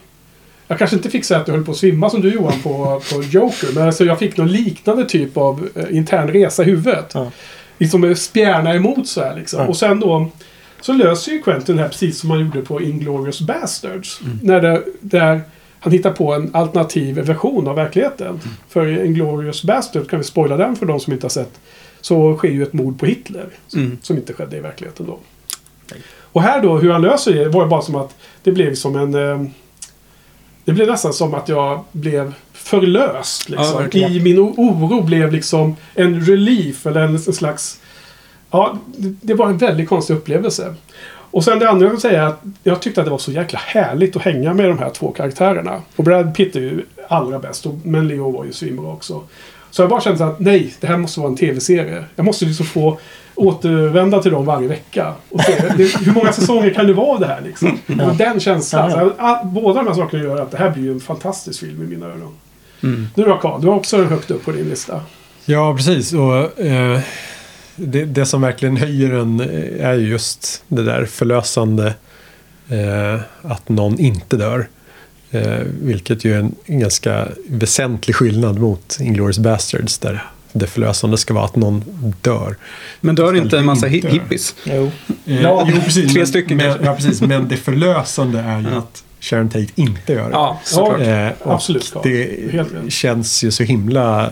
Jag 0.68 0.78
kanske 0.78 0.96
inte 0.96 1.10
fick 1.10 1.26
säga 1.26 1.40
att 1.40 1.48
jag 1.48 1.56
höll 1.56 1.66
på 1.66 1.72
att 1.72 1.78
svimma 1.78 2.10
som 2.10 2.22
du 2.22 2.34
Johan 2.34 2.62
på, 2.64 3.02
på 3.14 3.24
Joker. 3.24 3.68
Men 3.76 3.84
alltså 3.84 4.06
jag 4.06 4.20
fick 4.20 4.38
någon 4.38 4.52
liknande 4.52 5.06
typ 5.06 5.38
av 5.38 5.70
eh, 5.76 5.98
intern 5.98 6.28
resa 6.28 6.64
i 6.64 6.66
huvudet. 6.66 7.12
Ja. 7.14 7.32
Liksom 7.78 8.16
spjärna 8.16 8.74
emot 8.76 9.08
så 9.08 9.24
här 9.24 9.36
liksom. 9.36 9.60
Ja. 9.60 9.68
Och 9.68 9.78
sen 9.78 10.00
då 10.00 10.30
så 10.82 10.94
löser 10.94 11.32
ju 11.32 11.42
Quentin 11.42 11.76
det 11.76 11.82
här 11.82 11.90
precis 11.90 12.20
som 12.20 12.30
han 12.30 12.40
gjorde 12.40 12.62
på 12.62 12.82
Inglourious 12.82 13.42
Bastards. 13.42 14.22
Mm. 14.22 14.40
När 14.42 14.62
det, 14.62 14.84
där 15.00 15.42
han 15.80 15.94
hittar 15.94 16.12
på 16.12 16.34
en 16.34 16.56
alternativ 16.56 17.16
version 17.16 17.68
av 17.68 17.76
verkligheten. 17.76 18.28
Mm. 18.28 18.40
För 18.70 19.06
Inglourious 19.06 19.64
Bastards, 19.64 20.10
kan 20.10 20.20
vi 20.20 20.26
spoila 20.26 20.58
den 20.58 20.76
för 20.76 20.86
de 20.86 21.00
som 21.00 21.14
inte 21.14 21.26
har 21.26 21.30
sett, 21.30 21.60
så 22.02 22.38
sker 22.38 22.50
ju 22.50 22.64
ett 22.64 22.74
mord 22.74 23.00
på 23.00 23.06
Hitler. 23.06 23.50
Mm. 23.76 23.98
Som 24.02 24.18
inte 24.18 24.34
skedde 24.34 24.58
i 24.58 24.60
verkligheten 24.60 25.06
då. 25.06 25.20
Och 26.36 26.42
här 26.42 26.62
då, 26.62 26.78
hur 26.78 26.92
han 26.92 27.02
löser 27.02 27.34
det 27.34 27.50
var 27.50 27.64
ju 27.64 27.70
bara 27.70 27.82
som 27.82 27.96
att 27.96 28.16
det 28.44 28.52
blev 28.52 28.76
som 28.76 28.96
en... 28.96 29.14
Eh, 29.14 29.48
det 30.66 30.72
blev 30.72 30.88
nästan 30.88 31.14
som 31.14 31.34
att 31.34 31.50
jag 31.50 31.84
blev 31.92 32.34
förlöst. 32.66 33.50
Ja, 33.50 33.58
Liksom. 33.60 33.82
verkligen. 33.82 34.12
I 34.12 34.20
min 34.20 34.40
oro 34.40 35.02
blev 35.02 35.32
liksom 35.32 35.76
en 35.96 36.22
relief 36.26 36.86
eller 36.86 37.02
en, 37.02 37.10
en 37.16 37.20
slags... 37.20 37.80
Ja, 38.52 38.78
det, 38.98 39.16
det 39.22 39.34
var 39.34 39.48
en 39.48 39.58
väldigt 39.58 39.90
konstig 39.90 40.14
upplevelse. 40.14 40.76
Och 41.32 41.44
sen 41.44 41.60
det 41.60 41.70
andra 41.70 41.86
jag 41.86 41.92
vill 41.92 42.02
säga 42.02 42.24
är 42.24 42.28
att 42.28 42.42
jag 42.64 42.82
tyckte 42.82 43.02
att 43.02 43.06
det 43.06 43.12
var 43.12 43.18
så 43.18 43.32
jäkla 43.32 43.60
härligt 43.60 44.16
att 44.16 44.22
hänga 44.22 44.54
med 44.54 44.70
de 44.70 44.80
här 44.80 44.90
två 44.90 45.12
karaktärerna. 45.12 45.82
Och 45.96 46.04
Brad 46.04 46.36
Pitt 46.36 46.56
är 46.56 46.60
ju 46.60 46.82
allra 47.08 47.40
bäst, 47.40 47.66
men 47.84 48.08
Leo 48.08 48.32
var 48.32 48.46
ju 48.46 48.54
svinbra 48.54 48.88
också. 48.88 49.24
Så 49.72 49.82
jag 49.82 49.90
bara 49.90 50.02
kände 50.02 50.26
att 50.26 50.40
nej, 50.40 50.74
det 50.80 50.88
här 50.88 50.98
måste 50.98 51.20
vara 51.20 51.30
en 51.30 51.38
tv-serie. 51.38 52.04
Jag 52.16 52.26
måste 52.26 52.46
liksom 52.46 52.66
få 52.66 52.98
återvända 53.36 54.22
till 54.22 54.32
dem 54.32 54.46
varje 54.46 54.68
vecka. 54.68 55.14
Och 55.30 55.42
se, 55.42 55.54
hur 56.00 56.12
många 56.14 56.32
säsonger 56.34 56.70
kan 56.70 56.88
det 56.88 56.94
vara 56.94 57.20
det 57.20 57.28
här 57.28 57.42
liksom? 57.42 57.80
Och 58.10 58.16
den 58.16 58.40
känslan. 58.40 58.92
Ja, 58.92 59.00
Så 59.00 59.14
all, 59.18 59.46
båda 59.48 59.80
de 59.84 59.88
här 59.88 59.96
sakerna 59.96 60.24
gör 60.24 60.42
att 60.42 60.52
det 60.52 60.58
här 60.58 60.70
blir 60.70 60.84
ju 60.84 60.92
en 60.92 61.00
fantastisk 61.00 61.60
film 61.60 61.84
i 61.84 61.88
mina 61.88 62.06
ögon. 62.06 62.36
Mm. 62.86 63.08
Du 63.16 63.24
då 63.24 63.38
Carl, 63.38 63.62
du 63.62 63.68
har 63.68 63.76
också 63.76 64.04
högt 64.04 64.32
upp 64.32 64.46
på 64.46 64.52
din 64.52 64.70
lista. 64.70 65.02
Ja, 65.46 65.76
precis. 65.78 66.14
Och, 66.14 66.60
eh, 66.60 67.00
det, 67.76 68.06
det 68.06 68.26
som 68.26 68.42
verkligen 68.42 68.78
höjer 68.78 69.12
den 69.12 69.40
eh, 69.40 69.86
är 69.90 69.94
ju 69.94 70.08
just 70.10 70.64
det 70.68 70.84
där 70.84 71.06
förlösande 71.06 71.94
eh, 72.70 73.20
att 73.42 73.70
någon 73.70 74.00
inte 74.00 74.38
dör. 74.38 74.68
Eh, 75.32 75.60
vilket 75.82 76.26
ju 76.26 76.34
är 76.34 76.40
en 76.40 76.80
ganska 76.80 77.28
väsentlig 77.48 78.16
skillnad 78.16 78.60
mot 78.60 78.98
Inglourious 79.02 79.40
Bastards 79.40 79.98
där 79.98 80.24
det 80.54 80.68
förlösande 80.68 81.18
ska 81.18 81.34
vara 81.34 81.46
att 81.46 81.56
någon 81.56 81.84
dör. 82.22 82.56
Men 83.02 83.16
dör 83.16 83.34
inte 83.36 83.58
en 83.58 83.66
massa 83.66 83.88
Inte. 83.88 84.08
hippies? 84.10 84.56
Jo. 84.64 84.92
Eh, 85.26 85.42
Ja, 85.42 85.68
jo, 85.74 85.82
precis. 85.86 86.12
tre 86.12 86.20
men, 86.20 86.28
stycken 86.28 86.58
men, 86.58 86.78
ja, 86.84 86.96
precis. 86.96 87.22
Men 87.22 87.48
det 87.48 87.58
förlösande 87.58 88.40
är 88.40 88.60
ju 88.60 88.68
Ja. 88.72 88.78
att 88.78 89.04
Sharon 89.26 89.50
Tate 89.50 89.68
inte 89.76 90.14
gör 90.14 90.24
det. 90.24 90.32
Ja, 90.32 90.60
såklart. 90.64 91.02
Eh, 91.02 91.30
Absolut, 91.44 91.94
Carl. 91.94 92.04
Det 92.04 92.52
Helt 92.52 92.94
känns 92.94 93.44
ju 93.44 93.52
så 93.52 93.64
himla 93.64 94.26
eh, 94.26 94.32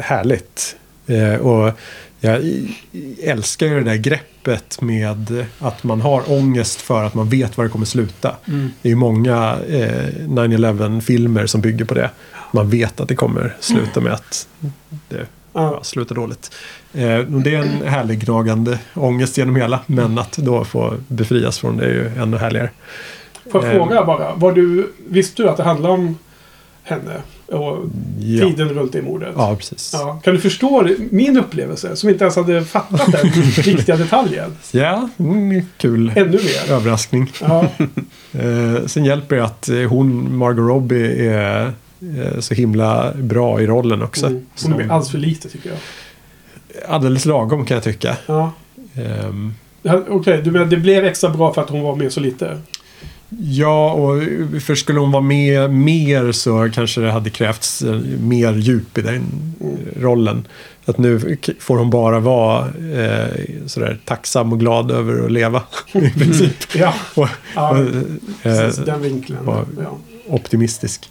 härligt. 0.00 0.76
Eh, 1.06 1.34
och 1.34 1.72
jag 2.20 2.42
älskar 3.22 3.66
ju 3.66 3.74
det 3.74 3.90
där 3.90 3.96
greppet 3.96 4.80
med 4.80 5.44
att 5.58 5.84
man 5.84 6.00
har 6.00 6.32
ångest 6.32 6.80
för 6.80 7.04
att 7.04 7.14
man 7.14 7.28
vet 7.28 7.56
var 7.56 7.64
det 7.64 7.70
kommer 7.70 7.86
sluta. 7.86 8.36
Mm. 8.48 8.70
Det 8.82 8.88
är 8.88 8.90
ju 8.90 8.96
många 8.96 9.58
eh, 9.68 10.08
9-11-filmer 10.26 11.46
som 11.46 11.60
bygger 11.60 11.84
på 11.84 11.94
det. 11.94 12.10
Man 12.52 12.70
vet 12.70 13.00
att 13.00 13.08
det 13.08 13.16
kommer 13.16 13.56
sluta 13.60 14.00
med 14.00 14.12
att 14.12 14.48
det 15.08 15.26
Ja. 15.52 15.72
ja, 15.74 15.84
slutar 15.84 16.14
dåligt. 16.14 16.50
Eh, 16.92 17.18
det 17.18 17.54
är 17.54 17.58
en 17.58 17.88
härlig 17.88 18.24
gnagande 18.24 18.78
ångest 18.94 19.38
genom 19.38 19.56
hela. 19.56 19.80
Men 19.86 20.18
att 20.18 20.32
då 20.32 20.64
få 20.64 20.94
befrias 21.08 21.58
från 21.58 21.76
det 21.76 21.84
är 21.84 21.90
ju 21.90 22.22
ännu 22.22 22.36
härligare. 22.36 22.70
Får 23.50 23.64
jag 23.64 23.72
Eh. 23.74 23.76
fråga 23.78 24.04
bara, 24.04 24.34
var 24.34 24.52
du, 24.52 24.92
visste 25.08 25.42
du 25.42 25.48
att 25.48 25.56
det 25.56 25.62
handlar 25.62 25.90
om 25.90 26.18
henne? 26.82 27.22
Och 27.46 27.78
Ja, 28.20 28.46
tiden 28.46 28.68
runt 28.68 28.92
det 28.92 29.02
mordet? 29.02 29.32
ja 29.36 29.56
precis. 29.56 29.90
Ja, 29.92 30.20
kan 30.24 30.34
du 30.34 30.40
förstå 30.40 30.88
min 31.10 31.36
upplevelse? 31.38 31.96
Som 31.96 32.08
inte 32.08 32.24
ens 32.24 32.36
hade 32.36 32.64
fattat 32.64 33.12
den 33.12 33.30
viktiga 33.64 33.96
detaljen. 33.96 34.56
Ja, 34.72 35.08
mm, 35.18 35.62
kul 35.76 36.12
Ännu 36.16 36.30
mer. 36.30 36.72
överraskning. 36.72 37.32
Ja, 37.40 37.66
Eh, 38.32 38.86
sen 38.86 39.04
hjälper 39.04 39.36
det 39.36 39.44
att 39.44 39.68
eh, 39.68 39.76
hon, 39.76 40.36
Margot 40.36 40.68
Robbie, 40.68 41.28
är 41.28 41.72
så 42.38 42.54
himla 42.54 43.12
bra 43.14 43.60
i 43.60 43.66
rollen 43.66 44.02
också. 44.02 44.26
mm. 44.26 44.46
Hon 44.62 44.72
är 44.72 44.78
alldeles 44.82 45.10
för 45.10 45.18
lite 45.18 45.48
tycker 45.48 45.68
jag. 45.70 45.78
Alldeles 46.94 47.24
lagom 47.24 47.64
kan 47.66 47.74
jag 47.74 47.84
tycka. 47.84 48.16
Ja. 48.26 48.52
Ja, 49.82 50.02
Okej, 50.08 50.40
du 50.44 50.50
menar 50.50 50.66
det 50.66 50.76
blev 50.76 51.04
extra 51.04 51.30
bra 51.30 51.54
för 51.54 51.62
att 51.62 51.70
hon 51.70 51.82
var 51.82 51.96
med 51.96 52.12
så 52.12 52.20
lite? 52.20 52.58
Ja, 53.38 53.92
och 53.92 54.22
för 54.62 54.74
skulle 54.74 55.00
hon 55.00 55.12
vara 55.12 55.22
med 55.22 55.70
mer 55.70 56.32
så 56.32 56.70
kanske 56.74 57.00
det 57.00 57.12
hade 57.12 57.30
krävts 57.30 57.82
eh, 57.82 58.00
mer 58.20 58.52
djup 58.52 58.98
i 58.98 59.02
den 59.02 59.14
Mm. 59.60 59.76
eh, 59.96 60.02
rollen. 60.02 60.46
Att 60.84 60.98
nu 60.98 61.36
får 61.60 61.78
hon 61.78 61.90
bara 61.90 62.20
vara 62.20 62.66
eh, 62.68 63.26
sådär 63.66 63.98
tacksam 64.04 64.52
och 64.52 64.60
glad 64.60 64.90
över 64.90 65.24
att 65.24 65.32
leva. 65.32 65.62
I 65.92 66.10
princip. 66.10 66.74
Ja, 66.74 66.94
och, 67.14 67.28
ja 67.54 67.70
och, 67.70 67.78
eh, 67.78 68.02
precis, 68.42 68.84
den 68.84 69.02
vinkeln. 69.02 69.38
Ja. 69.46 69.64
optimistisk. 70.28 71.10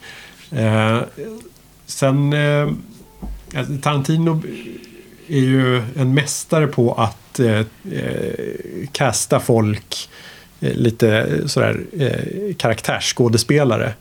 Eh, 0.51 0.99
sen 1.85 2.33
eh, 2.33 2.69
alltså, 3.55 3.73
Tarantino 3.81 4.41
är 5.27 5.39
ju 5.39 5.81
en 5.95 6.13
mästare 6.13 6.67
på 6.67 6.93
att 6.93 7.39
eh, 7.39 7.59
eh, 7.59 7.65
casta 8.91 9.39
folk 9.39 10.09
eh, 10.11 10.28
lite 10.59 11.09
eh, 11.09 11.45
sådär 11.45 11.81
eh, 11.99 12.55
karaktärsskådespelare 12.57 13.93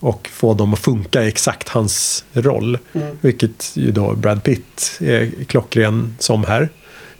och 0.00 0.28
få 0.32 0.54
dem 0.54 0.72
att 0.72 0.78
funka 0.78 1.24
i 1.24 1.28
exakt 1.28 1.68
hans 1.68 2.24
roll. 2.32 2.78
Mm. 2.92 3.16
Vilket 3.20 3.72
ju 3.74 3.90
då 3.90 4.14
Brad 4.14 4.42
Pitt 4.42 4.98
är 5.00 5.44
klockren 5.46 6.16
som 6.18 6.44
här. 6.44 6.68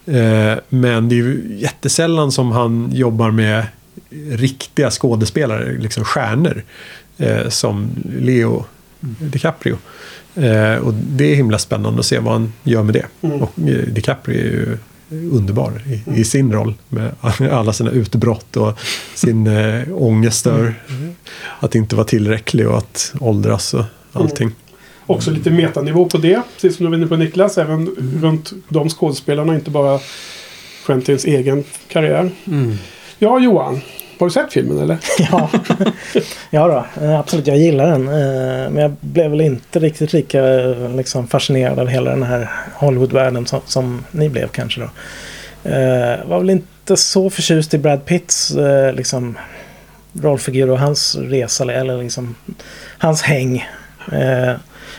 Eh, 0.07 0.59
men 0.69 1.09
det 1.09 1.15
är 1.15 1.17
ju 1.17 1.57
jättesällan 1.59 2.33
som 2.33 2.53
han 2.53 2.91
jobbar 2.93 3.31
med 3.31 3.67
riktiga 4.31 4.91
skådespelare, 4.91 5.79
liksom 5.79 6.05
stjärnor. 6.05 6.63
Eh, 7.19 7.49
som 7.49 7.91
Leo 8.21 8.65
DiCaprio. 9.01 9.79
Eh, 10.35 10.75
och 10.75 10.95
det 10.95 11.33
är 11.33 11.35
himla 11.35 11.59
spännande 11.59 12.01
att 12.01 12.07
se 12.07 12.19
vad 12.19 12.33
han 12.33 12.53
gör 12.63 12.83
med 12.83 12.95
det. 12.95 13.07
Mm. 13.23 13.43
Och 13.43 13.59
eh, 13.59 13.87
DiCaprio 13.87 14.39
är 14.39 14.43
ju 14.43 14.79
underbar 15.11 15.83
i, 15.87 16.21
i 16.21 16.25
sin 16.25 16.53
roll 16.53 16.75
med 16.89 17.13
alla 17.53 17.73
sina 17.73 17.91
utbrott 17.91 18.57
och 18.57 18.79
sin 19.15 19.47
eh, 19.47 19.83
ångest 19.93 20.47
över 20.47 20.75
att 21.61 21.75
inte 21.75 21.97
vara 21.97 22.07
tillräcklig 22.07 22.69
och 22.69 22.79
att 22.79 23.15
åldras 23.21 23.75
och 23.75 23.85
allting. 24.13 24.51
Också 25.07 25.31
lite 25.31 25.51
metanivå 25.51 26.07
på 26.07 26.19
det. 26.19 26.43
Precis 26.55 26.77
som 26.77 26.85
du 26.85 26.91
var 26.91 26.97
inne 26.97 27.07
på 27.07 27.17
Niklas. 27.17 27.59
Även 27.59 27.89
runt 28.23 28.53
de 28.69 28.89
skådespelarna. 28.89 29.55
Inte 29.55 29.71
bara 29.71 30.01
Quentins 30.87 31.25
egen 31.25 31.65
karriär. 31.89 32.31
Mm. 32.47 32.77
Ja, 33.19 33.39
Johan. 33.39 33.81
Har 34.19 34.27
du 34.27 34.31
sett 34.31 34.53
filmen 34.53 34.79
eller? 34.79 34.99
Ja, 35.31 35.51
ja 36.51 36.67
då, 36.69 37.05
eh, 37.05 37.19
absolut. 37.19 37.47
Jag 37.47 37.59
gillar 37.59 37.87
den. 37.87 38.09
Eh, 38.09 38.71
men 38.71 38.77
jag 38.77 38.93
blev 39.01 39.31
väl 39.31 39.41
inte 39.41 39.79
riktigt 39.79 40.13
lika 40.13 40.61
eh, 40.61 40.97
liksom, 40.97 41.27
fascinerad 41.27 41.79
av 41.79 41.89
hela 41.89 42.11
den 42.11 42.23
här 42.23 42.51
Hollywoodvärlden 42.75 43.47
som, 43.47 43.61
som 43.67 44.05
ni 44.11 44.29
blev 44.29 44.49
kanske 44.49 44.81
då. 44.81 44.91
Var 46.25 46.39
väl 46.39 46.51
inte 46.51 46.97
så 46.97 47.31
förtjust 47.31 47.75
i 47.75 47.79
Brad 47.79 48.05
Pitts 48.05 48.57
liksom, 48.95 49.39
rollfigur 50.13 50.71
och 50.71 50.79
hans 50.79 51.17
resa 51.17 51.73
eller 51.73 52.03
liksom 52.03 52.35
hans 52.99 53.23
häng. 53.23 53.69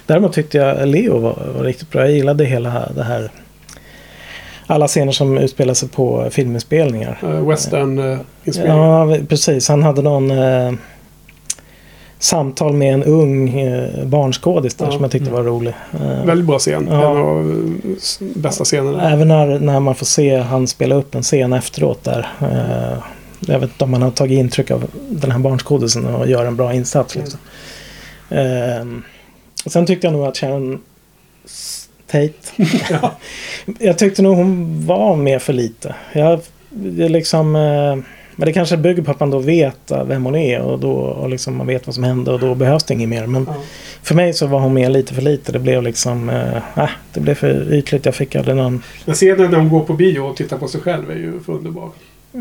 Däremot 0.05 0.33
tyckte 0.33 0.57
jag 0.57 0.87
Leo 0.87 1.17
var, 1.19 1.53
var 1.55 1.63
riktigt 1.63 1.91
bra. 1.91 2.01
Jag 2.01 2.11
gillade 2.11 2.45
hela 2.45 2.89
det 2.95 3.03
här 3.03 3.31
alla 4.67 4.87
scener 4.87 5.11
som 5.11 5.37
utspelar 5.37 5.73
sig 5.73 5.89
på 5.89 6.27
filminspelningar. 6.29 7.19
Uh, 7.23 7.49
Western 7.49 7.99
uh, 7.99 8.19
inspelning. 8.43 8.77
Ja, 8.77 9.17
precis. 9.29 9.69
Han 9.69 9.83
hade 9.83 10.01
någon 10.01 10.31
eh, 10.31 10.71
samtal 12.19 12.73
med 12.73 12.93
en 12.93 13.03
ung 13.03 13.59
eh, 13.59 14.05
barnskådis 14.05 14.75
där 14.75 14.91
som 14.91 15.01
jag 15.01 15.11
tyckte 15.11 15.31
var 15.31 15.43
rolig. 15.43 15.73
Eh, 15.93 16.25
Väldigt 16.25 16.47
bra 16.47 16.59
scen. 16.59 16.87
Ja. 16.91 17.11
En 17.11 17.17
av 17.17 17.47
uh, 17.47 17.75
bästa 18.35 18.63
scenerna. 18.63 19.11
Även 19.11 19.27
när, 19.27 19.59
när 19.59 19.79
man 19.79 19.95
får 19.95 20.05
se 20.05 20.37
han 20.37 20.67
spela 20.67 20.95
upp 20.95 21.15
en 21.15 21.23
scen 21.23 21.53
efteråt 21.53 22.03
där. 22.03 22.27
Eh, 22.41 22.97
jag 23.39 23.59
vet 23.59 23.69
inte 23.69 23.83
om 23.83 23.91
man 23.91 24.01
har 24.01 24.11
tagit 24.11 24.39
intryck 24.39 24.71
av 24.71 24.85
den 25.09 25.31
här 25.31 25.39
barnskådisen 25.39 26.05
och 26.05 26.27
gör 26.27 26.45
en 26.45 26.55
bra 26.55 26.73
insats. 26.73 27.15
Liksom. 27.15 27.39
Eh, 28.29 28.87
och 29.65 29.71
sen 29.71 29.85
tyckte 29.85 30.07
jag 30.07 30.13
nog 30.13 30.25
att 30.25 30.37
Sharon 30.37 30.79
Tate. 32.07 32.33
Ja. 32.89 33.17
jag 33.79 33.97
tyckte 33.97 34.21
nog 34.21 34.35
hon 34.35 34.85
var 34.85 35.15
med 35.15 35.41
för 35.41 35.53
lite. 35.53 35.95
Jag, 36.13 36.39
det 36.69 37.09
liksom, 37.09 37.55
eh, 37.55 37.95
men 38.39 38.45
det 38.45 38.53
kanske 38.53 38.77
bygger 38.77 39.03
på 39.03 39.11
att 39.11 39.19
man 39.19 39.29
då 39.29 39.39
vet 39.39 39.91
eh, 39.91 40.03
vem 40.03 40.25
hon 40.25 40.35
är 40.35 40.61
och, 40.61 40.79
då, 40.79 40.91
och 40.91 41.29
liksom 41.29 41.55
man 41.57 41.67
vet 41.67 41.87
vad 41.87 41.95
som 41.95 42.03
hände 42.03 42.31
och 42.31 42.39
då 42.39 42.55
behövs 42.55 42.83
det 42.83 42.93
inget 42.93 43.09
mer. 43.09 43.27
Men 43.27 43.45
Ja. 43.47 43.55
för 44.03 44.15
mig 44.15 44.33
så 44.33 44.47
var 44.47 44.59
hon 44.59 44.73
med 44.73 44.91
lite 44.91 45.13
för 45.13 45.21
lite. 45.21 45.51
Det 45.51 45.59
blev 45.59 45.83
liksom, 45.83 46.29
eh, 46.29 46.57
äh, 46.77 46.89
det 47.13 47.19
blev 47.19 47.35
för 47.35 47.73
ytligt. 47.73 48.05
Jag 48.05 48.15
fick 48.15 48.35
aldrig 48.35 48.55
någon... 48.55 48.83
Den 49.05 49.15
scenen 49.15 49.51
när 49.51 49.57
hon 49.57 49.69
går 49.69 49.79
på 49.83 49.93
bio 49.93 50.19
och 50.19 50.37
tittar 50.37 50.57
på 50.57 50.67
sig 50.67 50.81
själv 50.81 51.11
är 51.11 51.15
ju 51.15 51.39
för 51.39 51.53
underbar. 51.53 51.89
Ja. 52.31 52.39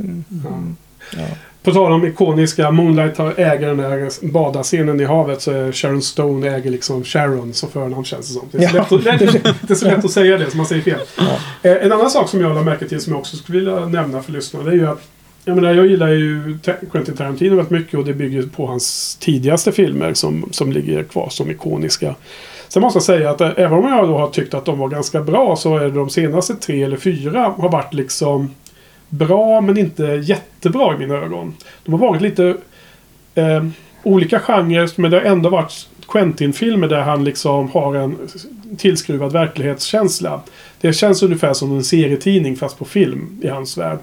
Ja. 1.17 1.27
På 1.67 1.73
tal 1.73 1.93
om 1.93 2.07
ikoniska 2.07 2.71
Moonlight 2.71 3.19
äger 3.37 3.67
den 3.69 3.77
där 3.77 4.27
badarscenen 4.33 5.01
i 5.01 5.05
havet 5.05 5.43
så 5.43 5.73
Sharon 5.73 6.03
Stone 6.03 6.49
äger 6.57 6.71
liksom 6.71 7.05
Sharon 7.05 7.53
som 7.55 7.69
förnamn 7.71 8.05
känns 8.05 8.29
det 8.29 8.35
som. 8.35 8.49
Det 8.53 8.65
är, 8.65 8.69
så 8.69 8.77
Ja. 8.77 8.83
lätt 9.13 9.23
att, 9.23 9.33
det, 9.33 9.55
det 9.61 9.71
är 9.71 9.75
så 9.75 9.87
lätt 9.87 10.05
att 10.05 10.11
säga 10.11 10.39
det 10.39 10.51
så 10.51 10.57
man 10.57 10.67
säger 10.67 10.83
fel. 10.83 11.01
Eh, 11.63 11.73
En 11.73 11.93
annan 11.93 12.11
sak 12.11 12.29
som 12.29 12.41
jag 12.41 12.49
lade 12.55 12.65
märke 12.65 12.89
till 12.89 13.01
som 13.01 13.13
jag 13.13 13.21
också 13.21 13.37
skulle 13.37 13.59
vilja 13.59 13.87
nämna 13.87 14.23
för 14.23 14.33
lyssnarna 14.33 14.65
det 14.65 14.71
är 14.71 14.75
ju 14.75 14.87
att 14.87 15.03
Jag 15.45 15.55
menar, 15.57 15.75
jag 15.75 15.87
gillar 15.87 16.09
ju 16.09 16.59
Quentin 16.93 17.17
Tarantino 17.17 17.51
väldigt 17.57 17.71
mycket 17.71 17.95
och 17.99 18.05
det 18.05 18.13
bygger 18.15 18.43
på 18.43 18.67
hans 18.67 19.17
tidigaste 19.21 19.73
filmer 19.73 20.15
som, 20.15 20.49
som 20.51 20.73
ligger 20.73 21.03
kvar 21.03 21.29
som 21.31 21.51
ikoniska. 21.51 22.15
Sen 22.69 22.83
måste 22.83 22.97
jag 22.97 23.03
säga 23.05 23.31
att 23.31 23.41
eh, 23.41 23.51
även 23.57 23.73
om 23.79 23.89
jag 23.89 24.09
då 24.09 24.19
har 24.19 24.29
tyckt 24.29 24.55
att 24.55 24.65
de 24.65 24.79
var 24.79 24.89
ganska 24.89 25.21
bra 25.21 25.57
så 25.57 25.77
är 25.77 25.81
det 25.85 25.91
de 25.91 26.11
senaste 26.11 26.55
tre 26.55 26.83
eller 26.83 26.97
fyra 26.97 27.55
har 27.59 27.69
varit 27.69 27.95
liksom 27.95 28.51
bra 29.09 29.61
men 29.61 29.79
inte 29.79 30.03
jättebra 30.03 30.95
i 30.95 30.99
mina 30.99 31.15
ögon. 31.15 31.55
De 31.85 31.93
har 31.93 31.99
varit 31.99 32.23
lite 32.23 32.57
eh, 33.35 33.67
olika 34.03 34.41
genrer 34.41 35.01
men 35.01 35.11
det 35.11 35.17
har 35.17 35.25
ändå 35.25 35.49
varit 35.49 35.89
Quentin-filmer 36.09 36.89
där 36.89 37.01
han 37.01 37.25
liksom 37.25 37.71
har 37.71 37.95
en 37.95 38.17
tillskruvad 38.79 39.33
verklighetskänsla. 39.33 40.41
Det 40.81 40.93
känns 40.93 41.23
ungefär 41.23 41.53
som 41.53 41.77
en 41.77 41.85
serietidning 41.85 42.57
fast 42.57 42.79
på 42.79 42.85
film 42.85 43.41
i 43.43 43.49
hans 43.49 43.79
värld. 43.79 43.99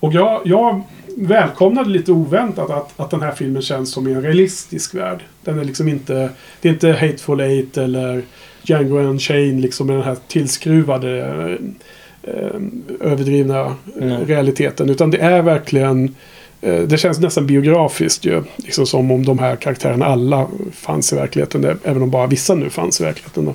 Och 0.00 0.12
jag, 0.12 0.40
jag 0.44 0.82
välkomnade 1.16 1.90
lite 1.90 2.12
oväntat 2.12 2.70
att, 2.70 3.00
att 3.00 3.10
den 3.10 3.22
här 3.22 3.32
filmen 3.32 3.62
känns 3.62 3.92
som 3.92 4.08
i 4.08 4.12
en 4.12 4.22
realistisk 4.22 4.94
värld. 4.94 5.18
Den 5.44 5.58
är 5.58 5.64
liksom 5.64 5.88
inte... 5.88 6.30
Det 6.60 6.68
är 6.68 6.72
inte 6.72 6.92
Hateful 6.92 7.40
Eight 7.40 7.76
eller 7.76 8.22
Django 8.62 8.98
Unchained 8.98 9.60
liksom 9.60 9.86
med 9.86 9.96
den 9.96 10.04
här 10.04 10.16
tillskruvade 10.28 11.26
eh, 11.26 11.58
överdrivna 13.00 13.74
eh, 14.00 14.18
realiteten. 14.26 14.90
Utan 14.90 15.10
det 15.10 15.18
är 15.18 15.42
verkligen... 15.42 16.14
eh, 16.60 16.82
Det 16.82 16.98
känns 16.98 17.20
nästan 17.20 17.46
biografiskt 17.46 18.24
ju. 18.24 18.42
Liksom 18.56 18.86
som 18.86 19.10
om 19.10 19.24
de 19.24 19.38
här 19.38 19.56
karaktärerna 19.56 20.06
alla 20.06 20.46
fanns 20.72 21.12
i 21.12 21.16
verkligheten. 21.16 21.78
Även 21.84 22.02
om 22.02 22.10
bara 22.10 22.26
vissa 22.26 22.54
nu 22.54 22.70
fanns 22.70 23.00
i 23.00 23.04
verkligheten. 23.04 23.44
Då. 23.44 23.54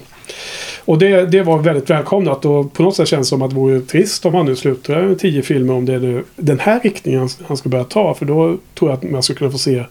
Och 0.86 0.98
det, 1.00 1.26
det 1.26 1.42
var 1.44 1.58
väldigt 1.60 1.90
välkomnat 1.90 2.46
och 2.46 2.74
på 2.74 2.84
något 2.84 2.96
sätt 2.96 3.08
känns 3.08 3.28
det 3.28 3.30
som 3.30 3.42
att 3.42 3.50
det 3.50 3.56
vore 3.56 3.82
trist 3.82 4.26
om 4.26 4.34
han 4.34 4.46
nu 4.46 4.56
slutar 4.56 5.16
tio 5.16 5.42
filmer 5.42 5.74
om 5.74 5.86
det 5.86 5.94
är 5.94 6.00
nu 6.00 6.24
den 6.36 6.60
här 6.60 6.80
riktningen 6.80 7.20
han, 7.20 7.30
han 7.48 7.58
ska 7.58 7.70
börja 7.70 7.84
ta. 7.84 8.14
För 8.14 8.26
då 8.26 8.58
tror 8.80 8.92
jag 8.92 8.98
att 8.98 9.04
man 9.04 9.24
ska 9.24 9.34
kunna 9.34 9.52
få 9.52 9.58
se 9.58 9.84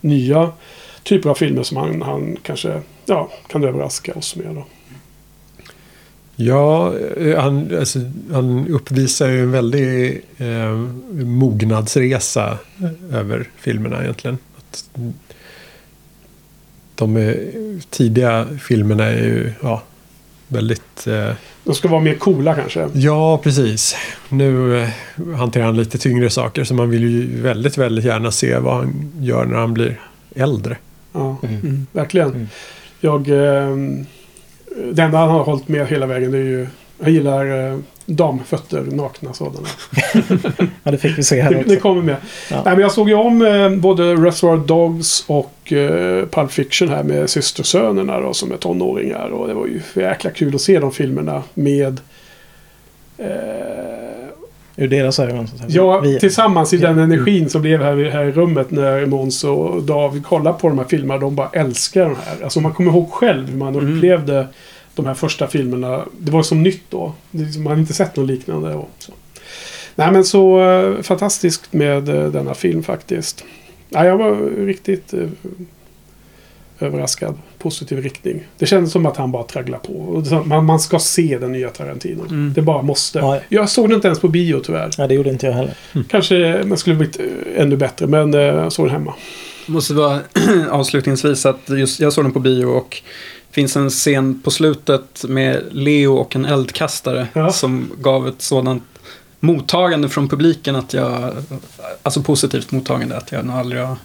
nya 0.00 0.50
typer 1.02 1.30
av 1.30 1.34
filmer 1.34 1.62
som 1.62 1.76
han, 1.76 2.02
han 2.02 2.36
kanske 2.42 2.80
ja, 3.06 3.30
kan 3.46 3.64
överraska 3.64 4.12
oss 4.14 4.36
med. 4.36 4.54
Då. 4.54 4.64
Ja, 6.36 6.94
eh, 7.16 7.40
han, 7.40 7.78
alltså, 7.78 7.98
han 8.32 8.68
uppvisar 8.68 9.28
ju 9.28 9.42
en 9.42 9.50
väldig 9.50 10.20
eh, 10.38 10.72
mognadsresa 11.24 12.58
över 13.12 13.48
filmerna 13.56 14.02
egentligen. 14.02 14.38
Att, 14.58 14.90
de 16.94 17.34
tidiga 17.90 18.46
filmerna 18.60 19.04
är 19.04 19.24
ju 19.24 19.52
ja, 19.62 19.82
väldigt... 20.48 21.06
Eh, 21.06 21.30
De 21.64 21.74
ska 21.74 21.88
vara 21.88 22.00
mer 22.00 22.14
coola 22.14 22.54
kanske. 22.54 22.88
ja, 22.92 23.38
precis. 23.38 23.96
Nu 24.28 24.82
eh, 24.82 24.88
hanterar 25.36 25.64
han 25.64 25.76
lite 25.76 25.98
tyngre 25.98 26.30
saker 26.30 26.64
så 26.64 26.74
man 26.74 26.90
vill 26.90 27.02
ju 27.02 27.40
väldigt, 27.40 27.78
väldigt 27.78 28.04
gärna 28.04 28.30
se 28.30 28.58
vad 28.58 28.74
han 28.74 29.12
gör 29.20 29.44
när 29.44 29.56
han 29.56 29.74
blir 29.74 30.00
äldre. 30.34 30.76
Ja, 31.12 31.36
mm. 31.42 31.86
verkligen. 31.92 32.48
Jag... 33.00 33.28
Eh, 33.28 33.76
det 34.92 35.02
enda 35.02 35.18
han 35.18 35.30
har 35.30 35.44
hållit 35.44 35.68
med 35.68 35.86
hela 35.86 36.06
vägen 36.06 36.30
det 36.30 36.38
är 36.38 36.42
ju... 36.42 36.66
Jag 36.98 37.10
gillar 37.10 37.70
eh, 37.72 37.78
damfötter, 38.06 38.82
nakna 38.82 39.32
sådana. 39.32 39.68
Ja, 40.82 40.90
det 40.90 40.98
fick 40.98 41.18
vi 41.18 41.22
se 41.22 41.42
här 41.42 41.50
Det, 41.50 41.56
det 41.56 41.62
också. 41.62 41.80
kommer 41.80 42.02
med. 42.02 42.16
Ja. 42.50 42.62
Nej, 42.64 42.74
men 42.74 42.80
jag 42.80 42.92
såg 42.92 43.08
ju 43.08 43.14
om 43.14 43.42
eh, 43.42 43.70
både 43.70 44.14
Reservoir 44.14 44.56
Dogs 44.56 45.24
och 45.26 45.72
eh, 45.72 46.26
Pulp 46.26 46.50
Fiction 46.52 46.88
här 46.88 47.02
med 47.02 47.30
systersönerna 47.30 48.20
då, 48.20 48.34
som 48.34 48.52
är 48.52 48.56
tonåringar. 48.56 49.28
Och 49.28 49.48
det 49.48 49.54
var 49.54 49.66
ju 49.66 49.80
jäkla 49.94 50.30
kul 50.30 50.54
att 50.54 50.60
se 50.60 50.78
de 50.78 50.92
filmerna 50.92 51.42
med... 51.54 52.00
Eh, 53.18 53.26
Ur 54.76 54.88
deras 54.88 55.18
ögon. 55.18 55.48
Så 55.48 55.54
ja, 55.68 56.00
Vi- 56.00 56.20
tillsammans 56.20 56.72
i 56.72 56.76
Ja. 56.76 56.88
den 56.88 56.98
energin 56.98 57.48
som 57.50 57.62
blev 57.62 57.82
här, 57.82 57.96
här 58.10 58.24
i 58.24 58.32
rummet 58.32 58.70
när 58.70 59.06
Måns 59.06 59.44
och 59.44 59.82
David 59.82 60.24
kollade 60.26 60.58
på 60.58 60.68
de 60.68 60.78
här 60.78 60.84
filmerna. 60.86 61.20
De 61.20 61.36
bara 61.36 61.48
älskar 61.52 62.04
de 62.04 62.16
här. 62.24 62.44
Alltså 62.44 62.60
man 62.60 62.72
kommer 62.72 62.90
ihåg 62.90 63.10
själv 63.12 63.48
hur 63.48 63.56
man 63.56 63.76
upplevde 63.76 64.46
de 64.94 65.06
här 65.06 65.14
första 65.14 65.46
filmerna. 65.46 66.04
Det 66.18 66.32
var 66.32 66.42
som 66.42 66.62
nytt 66.62 66.82
då. 66.90 67.12
Man 67.30 67.66
hade 67.66 67.80
inte 67.80 67.94
sett 67.94 68.16
något 68.16 68.26
liknande. 68.28 68.74
Och 68.74 68.90
så. 68.98 69.12
Nej 69.94 70.12
men 70.12 70.24
så 70.24 70.60
eh, 70.70 71.02
fantastiskt 71.02 71.72
med 71.72 72.08
eh, 72.08 72.30
denna 72.30 72.54
film 72.54 72.82
faktiskt. 72.82 73.44
Nej, 73.88 74.06
jag 74.06 74.18
var 74.18 74.66
riktigt 74.66 75.14
eh, 75.14 75.28
överraskad. 76.80 77.34
Positiv 77.64 78.02
riktning. 78.02 78.46
Det 78.58 78.66
kändes 78.66 78.92
som 78.92 79.06
att 79.06 79.16
han 79.16 79.32
bara 79.32 79.42
tragglar 79.42 79.78
på. 79.78 80.22
Man, 80.44 80.64
man 80.64 80.80
ska 80.80 80.98
se 80.98 81.38
den 81.40 81.52
nya 81.52 81.68
Tarantino. 81.70 82.24
Det 82.54 82.62
bara 82.62 82.82
måste. 82.82 83.18
Ja. 83.18 83.40
Jag 83.48 83.68
såg 83.70 83.88
den 83.88 83.94
inte 83.94 84.08
ens 84.08 84.20
på 84.20 84.28
bio 84.28 84.60
tyvärr. 84.60 84.90
Ja, 84.98 85.06
det 85.06 85.14
gjorde 85.14 85.30
inte 85.30 85.46
jag 85.46 85.52
heller. 85.52 85.74
Kanske 86.08 86.62
man 86.64 86.78
skulle 86.78 86.96
blivit 86.96 87.20
eh, 87.20 87.62
ännu 87.62 87.76
bättre. 87.76 88.06
Men 88.06 88.34
eh, 88.34 88.40
jag 88.40 88.72
såg 88.72 88.86
den 88.86 88.92
hemma. 88.92 89.14
Måste 89.66 89.94
vara 89.94 90.20
avslutningsvis 90.70 91.46
att 91.46 91.60
just, 91.68 92.00
jag 92.00 92.12
såg 92.12 92.24
den 92.24 92.32
på 92.32 92.40
bio 92.40 92.66
och 92.66 93.02
det 93.48 93.54
finns 93.54 93.76
en 93.76 93.90
scen 93.90 94.40
på 94.44 94.50
slutet 94.50 95.24
med 95.28 95.62
Leo 95.70 96.14
och 96.14 96.36
en 96.36 96.44
eldkastare 96.44 97.26
Ja. 97.32 97.52
som 97.52 97.90
gav 98.00 98.28
ett 98.28 98.42
sådant 98.42 98.82
mottagande 99.40 100.08
från 100.08 100.28
publiken 100.28 100.76
att 100.76 100.92
jag, 100.94 101.30
alltså 102.02 102.22
positivt 102.22 102.70
mottagande 102.72 103.16
att 103.16 103.32
jag 103.32 103.44
nog 103.46 103.56
aldrig 103.56 103.82
har 103.82 103.96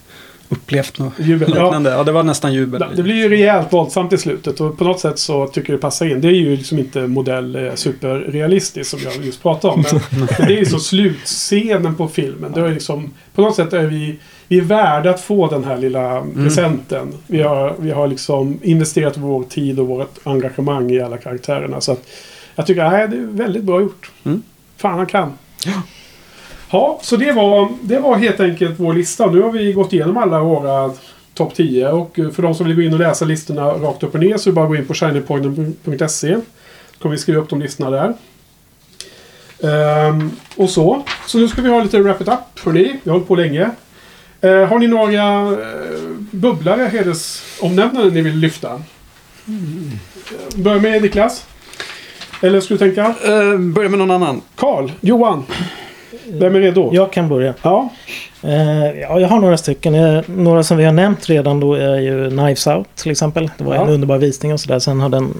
upplevt 0.49 0.99
något 0.99 1.13
Jubel. 1.19 1.53
Ja. 1.55 1.63
liknande. 1.63 1.89
Ja, 1.89 2.03
det 2.03 2.11
var 2.11 2.23
nästan 2.23 2.53
jubel. 2.53 2.85
Det 2.95 3.03
blir 3.03 3.15
ju 3.15 3.29
rejält 3.29 3.73
våldsamt 3.73 4.13
i 4.13 4.17
slutet 4.17 4.59
och 4.59 4.77
på 4.77 4.83
något 4.83 4.99
sätt 4.99 5.19
så 5.19 5.47
tycker 5.47 5.73
jag 5.73 5.79
det 5.79 5.81
passar 5.81 6.05
in. 6.05 6.21
Det 6.21 6.27
är 6.27 6.31
ju 6.31 6.55
liksom 6.55 6.79
inte 6.79 7.07
modell 7.07 7.55
eh, 7.55 7.73
superrealistiskt 7.75 8.91
som 8.91 8.99
jag 9.03 9.25
just 9.25 9.41
pratade 9.41 9.73
om. 9.73 9.83
Men, 9.91 10.01
men 10.37 10.47
det 10.47 10.53
är 10.53 10.59
ju 10.59 10.65
så 10.65 10.79
slutscenen 10.79 11.95
på 11.95 12.07
filmen. 12.07 12.51
Det 12.51 12.61
är 12.61 12.69
liksom, 12.69 13.11
på 13.35 13.41
något 13.41 13.55
sätt 13.55 13.73
är 13.73 13.83
vi, 13.83 14.19
vi 14.47 14.57
är 14.57 14.61
värda 14.61 15.09
att 15.09 15.21
få 15.21 15.47
den 15.47 15.63
här 15.63 15.77
lilla 15.77 16.25
presenten. 16.35 17.13
Vi 17.27 17.41
har, 17.41 17.75
vi 17.79 17.91
har 17.91 18.07
liksom 18.07 18.59
investerat 18.63 19.17
vår 19.17 19.43
tid 19.43 19.79
och 19.79 19.87
vårt 19.87 20.15
engagemang 20.23 20.91
i 20.91 21.01
alla 21.01 21.17
karaktärerna. 21.17 21.81
Så 21.81 21.91
att 21.91 22.07
jag 22.55 22.67
tycker 22.67 22.89
nej, 22.89 23.07
det 23.07 23.17
är 23.17 23.21
väldigt 23.21 23.63
bra 23.63 23.81
gjort. 23.81 24.11
Mm. 24.23 24.41
Fan 24.77 24.97
han 24.97 25.07
kan. 25.07 25.33
Ja, 25.65 25.81
så 27.01 27.15
det 27.17 27.31
var, 27.31 27.69
det 27.81 27.99
var 27.99 28.15
helt 28.15 28.39
enkelt 28.39 28.79
vår 28.79 28.93
lista. 28.93 29.31
Nu 29.31 29.41
har 29.41 29.51
vi 29.51 29.73
gått 29.73 29.93
igenom 29.93 30.17
alla 30.17 30.39
våra 30.39 30.91
topp 31.33 31.55
10. 31.55 31.87
Och 31.87 32.19
eh, 32.19 32.29
för 32.29 32.43
de 32.43 32.55
som 32.55 32.65
vill 32.65 32.75
gå 32.75 32.81
in 32.81 32.93
och 32.93 32.99
läsa 32.99 33.25
listorna 33.25 33.65
rakt 33.65 34.03
upp 34.03 34.13
och 34.13 34.19
ner 34.19 34.37
så 34.37 34.49
är 34.49 34.51
det 34.51 34.55
bara 34.55 34.65
att 34.65 34.71
gå 34.71 34.75
in 34.75 34.87
på 34.87 34.93
shinypoint.se. 34.93 36.35
Så 36.91 36.99
kommer 37.01 37.15
vi 37.15 37.21
skriva 37.21 37.41
upp 37.41 37.49
de 37.49 37.61
listorna 37.61 37.89
där. 37.89 38.13
Ehm, 39.63 40.31
och 40.55 40.69
så. 40.69 41.03
Så 41.25 41.37
nu 41.37 41.47
ska 41.47 41.61
vi 41.61 41.69
ha 41.69 41.83
lite 41.83 41.99
wrap 41.99 42.21
it 42.21 42.27
up. 42.27 42.65
Hörrni, 42.65 42.99
vi 43.03 43.09
har 43.09 43.11
hållit 43.11 43.27
på 43.27 43.35
länge. 43.35 43.69
Eh, 44.41 44.65
har 44.65 44.79
ni 44.79 44.87
några 44.87 45.51
uh, 45.51 45.57
bubblare, 46.31 46.89
hedersomnämnanden 46.91 48.13
ni 48.13 48.21
vill 48.21 48.35
lyfta? 48.35 48.81
Mm. 49.47 49.91
Börja 50.55 50.81
med 50.81 51.01
Niklas. 51.01 51.45
Eller 52.41 52.61
ska 52.61 52.73
du 52.73 52.77
tänka? 52.77 53.05
Eh, 53.05 53.57
börja 53.57 53.89
med 53.89 53.99
någon 53.99 54.11
annan. 54.11 54.41
Karl, 54.55 54.91
Johan. 55.01 55.43
Vem 56.31 56.55
är 56.55 56.59
redo? 56.59 56.89
Jag 56.93 57.13
kan 57.13 57.29
börja. 57.29 57.53
Ja. 57.61 57.89
Eh, 58.43 58.85
ja, 58.99 59.19
jag 59.19 59.27
har 59.27 59.39
några 59.39 59.57
stycken. 59.57 59.95
Eh, 59.95 60.21
några 60.25 60.63
som 60.63 60.77
vi 60.77 60.85
har 60.85 60.91
nämnt 60.91 61.29
redan 61.29 61.59
då 61.59 61.73
är 61.73 61.99
ju 61.99 62.29
Knives 62.29 62.67
Out 62.67 62.87
till 62.95 63.11
exempel. 63.11 63.51
Det 63.57 63.63
var 63.63 63.75
Ja. 63.75 63.81
en 63.83 63.89
underbar 63.89 64.17
visning 64.17 64.53
och 64.53 64.59
sådär. 64.59 64.79
Sen 64.79 64.99
har 64.99 65.09
den 65.09 65.33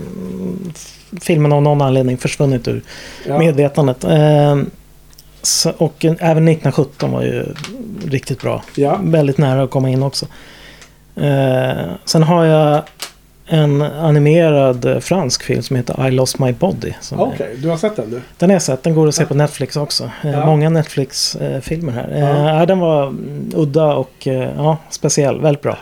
filmen 1.22 1.52
av 1.52 1.62
någon 1.62 1.82
anledning 1.82 2.18
försvunnit 2.18 2.68
ur 2.68 2.82
Ja. 3.28 3.40
medvetandet. 3.40 4.04
Eh, 4.04 4.58
så, 5.42 5.72
och 5.78 6.06
en, 6.06 6.18
även 6.20 6.48
1917 6.48 7.12
var 7.12 7.22
ju 7.22 7.46
riktigt 8.08 8.42
bra. 8.42 8.64
Ja. 8.76 9.00
Väldigt 9.04 9.38
nära 9.38 9.64
att 9.64 9.70
komma 9.70 9.90
in 9.90 10.04
också. 10.04 10.26
Eh, 11.16 11.72
sen 12.06 12.24
har 12.24 12.46
jag 12.46 12.82
en 13.50 13.82
animerad 13.82 14.86
eh, 14.86 15.00
fransk 15.00 15.44
film 15.44 15.62
som 15.62 15.76
heter 15.76 16.08
I 16.08 16.12
lost 16.12 16.40
my 16.40 16.52
body. 16.52 16.94
Okej, 17.12 17.56
du 17.58 17.70
har 17.70 17.78
sett 17.78 17.96
den 17.96 18.10
nu? 18.10 18.22
den 18.38 18.50
har 18.50 18.56
jag 18.56 18.62
sett. 18.62 18.84
Den 18.84 18.96
går 18.96 19.08
att 19.08 19.16
se 19.16 19.26
på 19.26 19.34
Netflix 19.34 19.76
också. 19.78 20.04
Eh, 20.24 20.32
Ja. 20.32 20.46
Många 20.46 20.70
Netflix-filmer 20.70 21.92
här. 21.94 22.10
Eh, 22.12 22.56
Ja. 22.60 22.66
den 22.66 22.80
var 22.80 23.08
mm, 23.08 23.52
udda 23.56 23.94
och 23.94 24.28
ja, 24.58 24.78
speciell. 24.90 25.42
Väldigt 25.42 25.62
bra. 25.64 25.78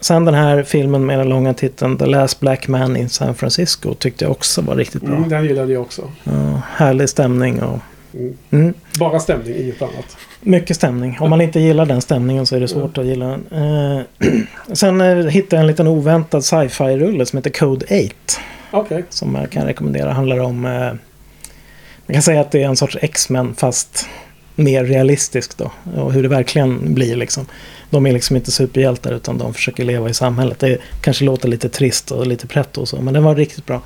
Sen 0.00 0.24
den 0.24 0.34
här 0.34 0.62
filmen 0.62 1.06
med 1.06 1.18
den 1.18 1.28
långa 1.28 1.54
titeln 1.54 1.98
The 1.98 2.06
Last 2.06 2.40
Black 2.40 2.68
Man 2.68 2.96
in 2.96 3.08
San 3.08 3.34
Francisco 3.34 3.94
tyckte 3.94 4.24
jag 4.24 4.30
också 4.32 4.60
var 4.62 4.76
riktigt 4.76 5.02
bra. 5.02 5.16
Mm, 5.16 5.28
den 5.28 5.44
gillade 5.44 5.72
jag 5.72 5.82
också. 5.82 6.02
Ja, 6.24 6.32
härlig 6.76 7.08
stämning 7.08 7.62
och 7.62 7.78
Mm. 8.50 8.74
Bara 8.98 9.20
stämning, 9.20 9.56
inget 9.56 9.82
annat. 9.82 10.16
mycket 10.40 10.76
stämning. 10.76 11.16
Om 11.20 11.30
man 11.30 11.40
inte 11.40 11.60
gillar 11.60 11.86
den 11.86 12.02
stämningen 12.02 12.46
så 12.46 12.56
är 12.56 12.60
det 12.60 12.68
svårt 12.68 12.98
att 12.98 13.06
gilla 13.06 13.26
den. 13.26 13.46
Eh, 13.52 14.02
sen 14.72 15.00
eh, 15.00 15.16
hittade 15.16 15.56
jag 15.56 15.60
en 15.60 15.66
liten 15.66 15.86
oväntad 15.86 16.44
sci-fi-rulle 16.44 17.26
som 17.26 17.36
heter 17.36 17.50
Code 17.50 17.86
8. 17.86 18.40
Okej. 18.70 19.04
som 19.08 19.34
jag 19.34 19.50
kan 19.50 19.66
rekommendera. 19.66 20.12
Handlar 20.12 20.38
om... 20.38 20.64
Eh, 20.64 20.92
man 22.06 22.14
kan 22.14 22.22
säga 22.22 22.40
att 22.40 22.50
det 22.50 22.62
är 22.62 22.68
en 22.68 22.76
sorts 22.76 22.96
X-Men 23.00 23.54
fast 23.54 24.08
mer 24.54 24.84
realistiskt 24.84 25.58
då. 25.58 25.70
Och 25.96 26.12
hur 26.12 26.22
det 26.22 26.28
verkligen 26.28 26.94
blir 26.94 27.16
liksom. 27.16 27.46
De 27.90 28.06
är 28.06 28.12
liksom 28.12 28.36
inte 28.36 28.52
superhjältar 28.52 29.12
utan 29.12 29.38
de 29.38 29.54
försöker 29.54 29.84
leva 29.84 30.08
i 30.10 30.14
samhället. 30.14 30.58
Det 30.58 30.78
kanske 31.00 31.24
låter 31.24 31.48
lite 31.48 31.68
trist 31.68 32.10
och 32.10 32.26
lite 32.26 32.46
pretto 32.46 32.80
och 32.80 32.88
så. 32.88 33.00
Men 33.00 33.14
den 33.14 33.22
var 33.22 33.34
riktigt 33.34 33.66
bra. 33.66 33.82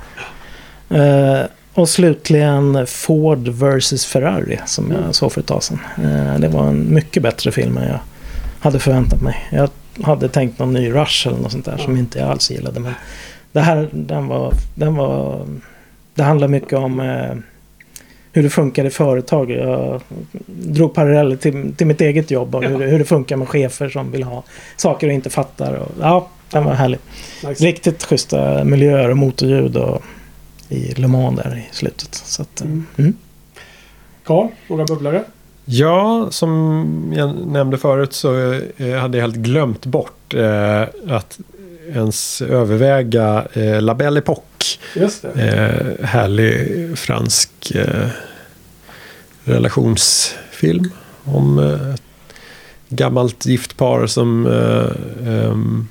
Eh, 0.89 1.41
Och 1.79 1.89
slutligen 1.89 2.87
Ford 2.87 3.47
vs 3.47 4.05
Ferrari 4.05 4.59
som 4.65 4.91
jag 4.91 5.15
såg 5.15 5.31
för 5.31 5.41
ett 5.41 5.47
tag 5.47 5.63
sedan. 5.63 5.79
Eh, 6.03 6.39
Det 6.39 6.47
var 6.47 6.67
en 6.67 6.93
mycket 6.93 7.23
bättre 7.23 7.51
film 7.51 7.77
än 7.77 7.87
jag 7.87 7.99
hade 8.59 8.79
förväntat 8.79 9.21
mig. 9.21 9.35
Jag 9.51 9.69
hade 10.03 10.29
tänkt 10.29 10.59
någon 10.59 10.73
ny 10.73 10.91
Rush 10.91 11.27
eller 11.27 11.37
något 11.37 11.51
sånt 11.51 11.65
där 11.65 11.77
som 11.77 11.97
inte 11.97 12.19
jag 12.19 12.29
alls 12.29 12.51
gillade. 12.51 12.79
Men 12.79 12.93
det 13.51 13.59
här, 13.61 13.89
den 13.91 14.27
var, 14.27 14.53
den 14.75 14.95
var... 14.95 15.45
Det 16.15 16.23
handlar 16.23 16.47
mycket 16.47 16.73
om 16.73 16.99
eh, 16.99 17.35
hur 18.31 18.43
det 18.43 18.49
funkar 18.49 18.85
i 18.85 18.89
företag. 18.89 19.51
Jag 19.51 20.01
drog 20.47 20.93
paralleller 20.93 21.35
till, 21.35 21.73
till 21.77 21.87
mitt 21.87 22.01
eget 22.01 22.31
jobb 22.31 22.55
och 22.55 22.63
hur, 22.63 22.79
det- 22.79 22.85
hur 22.85 22.99
det 22.99 23.05
funkar 23.05 23.35
med 23.35 23.47
chefer 23.49 23.89
som 23.89 24.11
vill 24.11 24.23
ha 24.23 24.43
saker 24.77 25.07
och 25.07 25.13
inte 25.13 25.29
fattar. 25.29 25.73
Och, 25.73 25.91
ja, 26.01 26.27
den 26.51 26.63
var 26.63 26.73
härlig. 26.73 26.99
Nice. 27.47 27.65
Riktigt 27.65 28.03
schyssta 28.03 28.63
miljöer 28.63 29.09
och 29.09 29.17
motorljud 29.17 29.77
och 29.77 30.01
i 30.69 30.93
Le 30.95 31.07
Mans 31.07 31.35
där 31.43 31.57
i 31.71 31.75
slutet. 31.75 32.15
Så 32.15 32.41
att, 32.41 32.61
Mm. 32.61 32.85
mm. 32.97 33.13
Carl, 34.23 34.47
några 34.67 34.85
bubblare? 34.85 35.23
Ja, 35.65 36.27
som 36.31 37.13
jag 37.15 37.35
nämnde 37.47 37.77
förut 37.77 38.13
så 38.13 38.53
eh, 38.77 38.95
hade 38.97 39.17
jag 39.17 39.23
helt 39.23 39.35
glömt 39.35 39.85
bort 39.85 40.33
eh, 40.33 40.81
att 41.07 41.39
ens 41.93 42.41
överväga 42.41 43.47
eh, 43.53 43.81
La 43.81 43.95
Belle 43.95 44.19
Époque. 44.19 44.79
Just 44.95 45.21
det. 45.21 45.29
Eh, 45.99 46.05
härlig 46.05 46.97
fransk 46.97 47.71
eh, 47.75 48.07
relationsfilm 49.43 50.91
om 51.23 51.59
eh, 51.59 51.93
ett 51.93 52.01
gammalt 52.89 53.45
gift 53.45 53.77
par 53.77 54.07
som 54.07 54.45
eh, 54.47 55.33
ehm, 55.33 55.87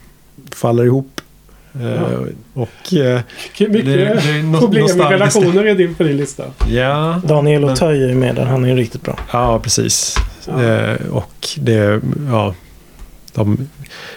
faller 0.53 0.85
ihop. 0.85 1.18
Eh, 1.81 1.87
Ja. 1.87 2.09
Och 2.55 2.95
eh, 2.95 3.21
Mycket 3.59 3.73
det- 3.73 3.83
det 3.83 4.03
är 4.05 4.15
no- 4.43 4.59
problem 4.61 4.83
med 4.85 4.97
nostalgiskt. 4.97 5.37
relationer 5.37 5.65
är 5.65 5.75
din 5.75 5.95
på 5.95 6.03
din 6.03 6.17
lista. 6.17 6.45
ja, 6.71 7.21
Daniel 7.25 7.65
Auteuil 7.65 8.11
är 8.11 8.15
med 8.15 8.35
där. 8.35 8.45
Han 8.45 8.65
är 8.65 8.77
riktigt 8.77 9.03
bra. 9.03 9.19
Ja, 9.33 9.59
precis. 9.61 10.15
Ja. 10.47 10.63
Eh, 10.65 11.07
och 11.11 11.49
det, 11.57 12.01
ja, 12.31 12.55
de 13.35 13.69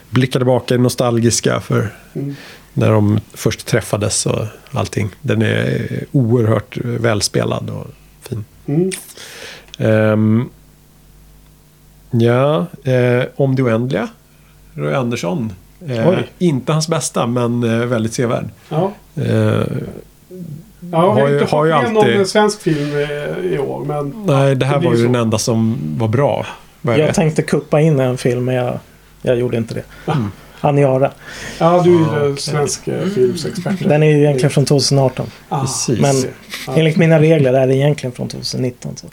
blickar 0.10 0.40
tillbaka 0.40 0.76
i 0.76 0.78
nostalgiska 0.78 1.60
för 1.60 1.94
Mm. 2.14 2.36
när 2.74 2.92
de 2.92 3.20
först 3.34 3.66
träffades 3.66 4.26
och 4.26 4.46
allting. 4.72 5.10
Den 5.22 5.42
är 5.42 5.88
oerhört 6.12 6.78
välspelad 6.84 7.70
och 7.70 7.88
fin. 8.30 8.46
Mm. 8.66 8.90
Ehm, 9.78 10.50
ja, 12.12 12.66
eh, 12.84 13.24
Om 13.36 13.56
det 13.56 13.64
oändliga. 13.64 14.08
Roy 14.74 14.94
Andersson. 14.94 15.54
Eh, 15.90 16.20
inte 16.40 16.72
hans 16.74 16.88
bästa, 16.88 17.28
men 17.28 17.64
eh, 17.64 17.86
väldigt 17.88 18.14
sevärd. 18.14 18.50
Ja. 18.70 18.92
Eh, 19.16 19.62
Ja, 20.92 21.04
jag 21.06 21.12
Har 21.14 21.28
ju- 21.30 21.40
inte 21.42 21.56
har 21.56 21.66
ju 21.66 21.72
med 21.72 21.94
någon 21.94 21.98
alltid- 21.98 22.28
svensk 22.28 22.62
film 22.62 22.90
eh, 23.00 23.54
i 23.54 23.60
år, 23.60 23.86
men... 23.86 24.14
nej, 24.26 24.56
det 24.56 24.66
här 24.66 24.80
Det 24.80 24.86
var 24.86 24.92
ju 24.94 24.98
så. 24.98 25.04
den 25.04 25.16
enda 25.16 25.38
som 25.38 25.78
var 25.98 26.08
bra. 26.08 26.46
jag 26.82 27.00
Jag 27.00 27.16
tänkte 27.16 27.42
kuppa 27.42 27.82
in 27.82 28.00
en 28.00 28.18
film 28.18 28.46
men 28.46 28.56
jag, 28.56 28.80
jag 29.22 29.38
gjorde 29.40 29.58
inte 29.58 29.74
det. 29.74 29.84
Mm. 30.12 30.32
Aniara. 30.62 31.12
Ja, 31.60 31.82
du 31.84 31.90
är 31.96 32.00
ju 32.00 32.32
okej. 32.32 32.38
svensk 32.44 32.88
eh, 32.88 33.06
filmsexpert. 33.06 33.80
Den 33.90 34.04
är 34.04 34.08
ju 34.08 34.18
egentligen 34.18 34.50
från 34.50 34.66
2018. 34.66 35.28
Ah, 35.50 35.62
Precis. 35.62 36.00
Men 36.00 36.16
ja. 36.68 36.74
enligt 36.76 36.98
mina 36.98 37.20
regler 37.20 37.54
är 37.54 37.68
det 37.68 37.76
egentligen 37.76 38.12
från 38.12 38.28
2019. 38.28 38.92
Så. 38.98 39.08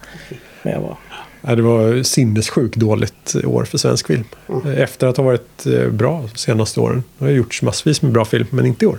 Men 0.62 0.72
jag 0.72 0.80
var... 0.80 0.96
Det 1.42 1.62
var 1.62 2.02
sinnessjukt 2.02 2.76
dåligt 2.76 3.36
år 3.44 3.64
för 3.64 3.78
svensk 3.78 4.06
film. 4.06 4.24
Mm. 4.48 4.66
Efter 4.78 5.06
att 5.06 5.16
ha 5.16 5.24
varit 5.24 5.66
eh, 5.66 5.88
bra 5.88 6.24
de 6.32 6.38
senaste 6.38 6.80
åren. 6.80 7.02
Det 7.18 7.24
har 7.24 7.32
gjorts 7.32 7.62
massvis 7.62 8.02
med 8.02 8.12
bra 8.12 8.24
film, 8.24 8.46
men 8.50 8.66
inte 8.66 8.84
i 8.84 8.88
år. 8.88 8.98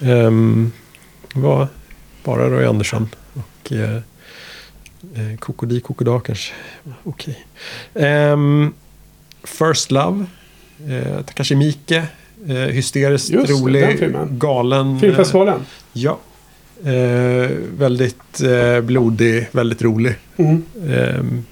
Um, 0.00 0.72
det 1.34 1.40
var 1.40 1.68
bara 2.24 2.50
Roy 2.50 2.64
Andersson 2.64 3.08
och 3.32 3.72
eh, 3.72 3.96
eh, 5.14 5.38
Kokodi 5.38 5.80
Kokoda 5.80 6.20
kanske. 6.20 6.54
Okej. 7.04 7.46
Ehm, 7.94 8.72
First 9.44 9.90
Love. 9.90 10.24
Takashi 11.26 11.54
Miike. 11.54 12.06
Hysteriskt 12.70 13.30
Just 13.30 13.50
rolig, 13.50 14.14
galen. 14.30 15.00
Filmfestivalen. 15.00 15.60
Ja. 15.92 16.18
Eh, 16.84 17.50
väldigt 17.78 18.40
eh, 18.40 18.80
blodig, 18.80 19.48
väldigt 19.52 19.82
rolig. 19.82 20.14
Mm. 20.36 20.62
Ehm, 20.88 21.44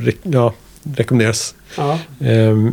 re- 0.00 0.14
ja, 0.22 0.54
rekommenderas. 0.96 1.54
Ja. 1.76 1.98
Ehm, 2.20 2.72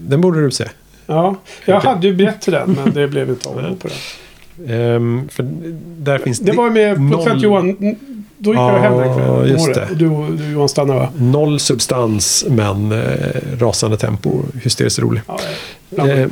den 0.00 0.20
borde 0.20 0.40
du 0.44 0.50
se. 0.50 0.64
ja. 1.06 1.36
Jag 1.64 1.80
hade 1.80 2.06
ju 2.06 2.14
biljett 2.14 2.40
till 2.40 2.52
den, 2.52 2.70
men 2.72 2.94
det 2.94 3.08
blev 3.14 3.28
inte 3.28 3.48
av 3.48 3.54
på 3.54 3.88
den. 3.88 3.96
Ehm, 4.68 5.28
för 5.28 5.46
där 5.98 6.18
finns 6.18 6.38
Det 6.38 6.52
var 6.52 6.64
ju 6.64 6.70
med 6.70 6.98
noll- 7.00 7.10
producent 7.12 7.42
Johan. 7.42 7.76
Då 8.38 8.50
gick 8.50 8.58
jag 8.58 8.74
Ja, 8.74 8.78
hem 8.78 8.96
den 8.98 9.14
kvällen. 9.14 9.48
just 9.48 9.66
Var 9.66 9.74
det. 9.74 9.88
Du, 9.94 10.36
du 10.36 10.52
Johan 10.52 10.68
stannade 10.68 10.98
va? 11.00 11.08
Noll 11.18 11.60
substans, 11.60 12.44
men 12.48 12.92
eh, 12.92 12.98
rasande 13.58 13.96
tempo. 13.96 14.42
Hysteriskt 14.62 14.98
rolig. 14.98 15.20
Ja, 15.28 15.38
ja. 15.90 16.08
Ehm, 16.08 16.30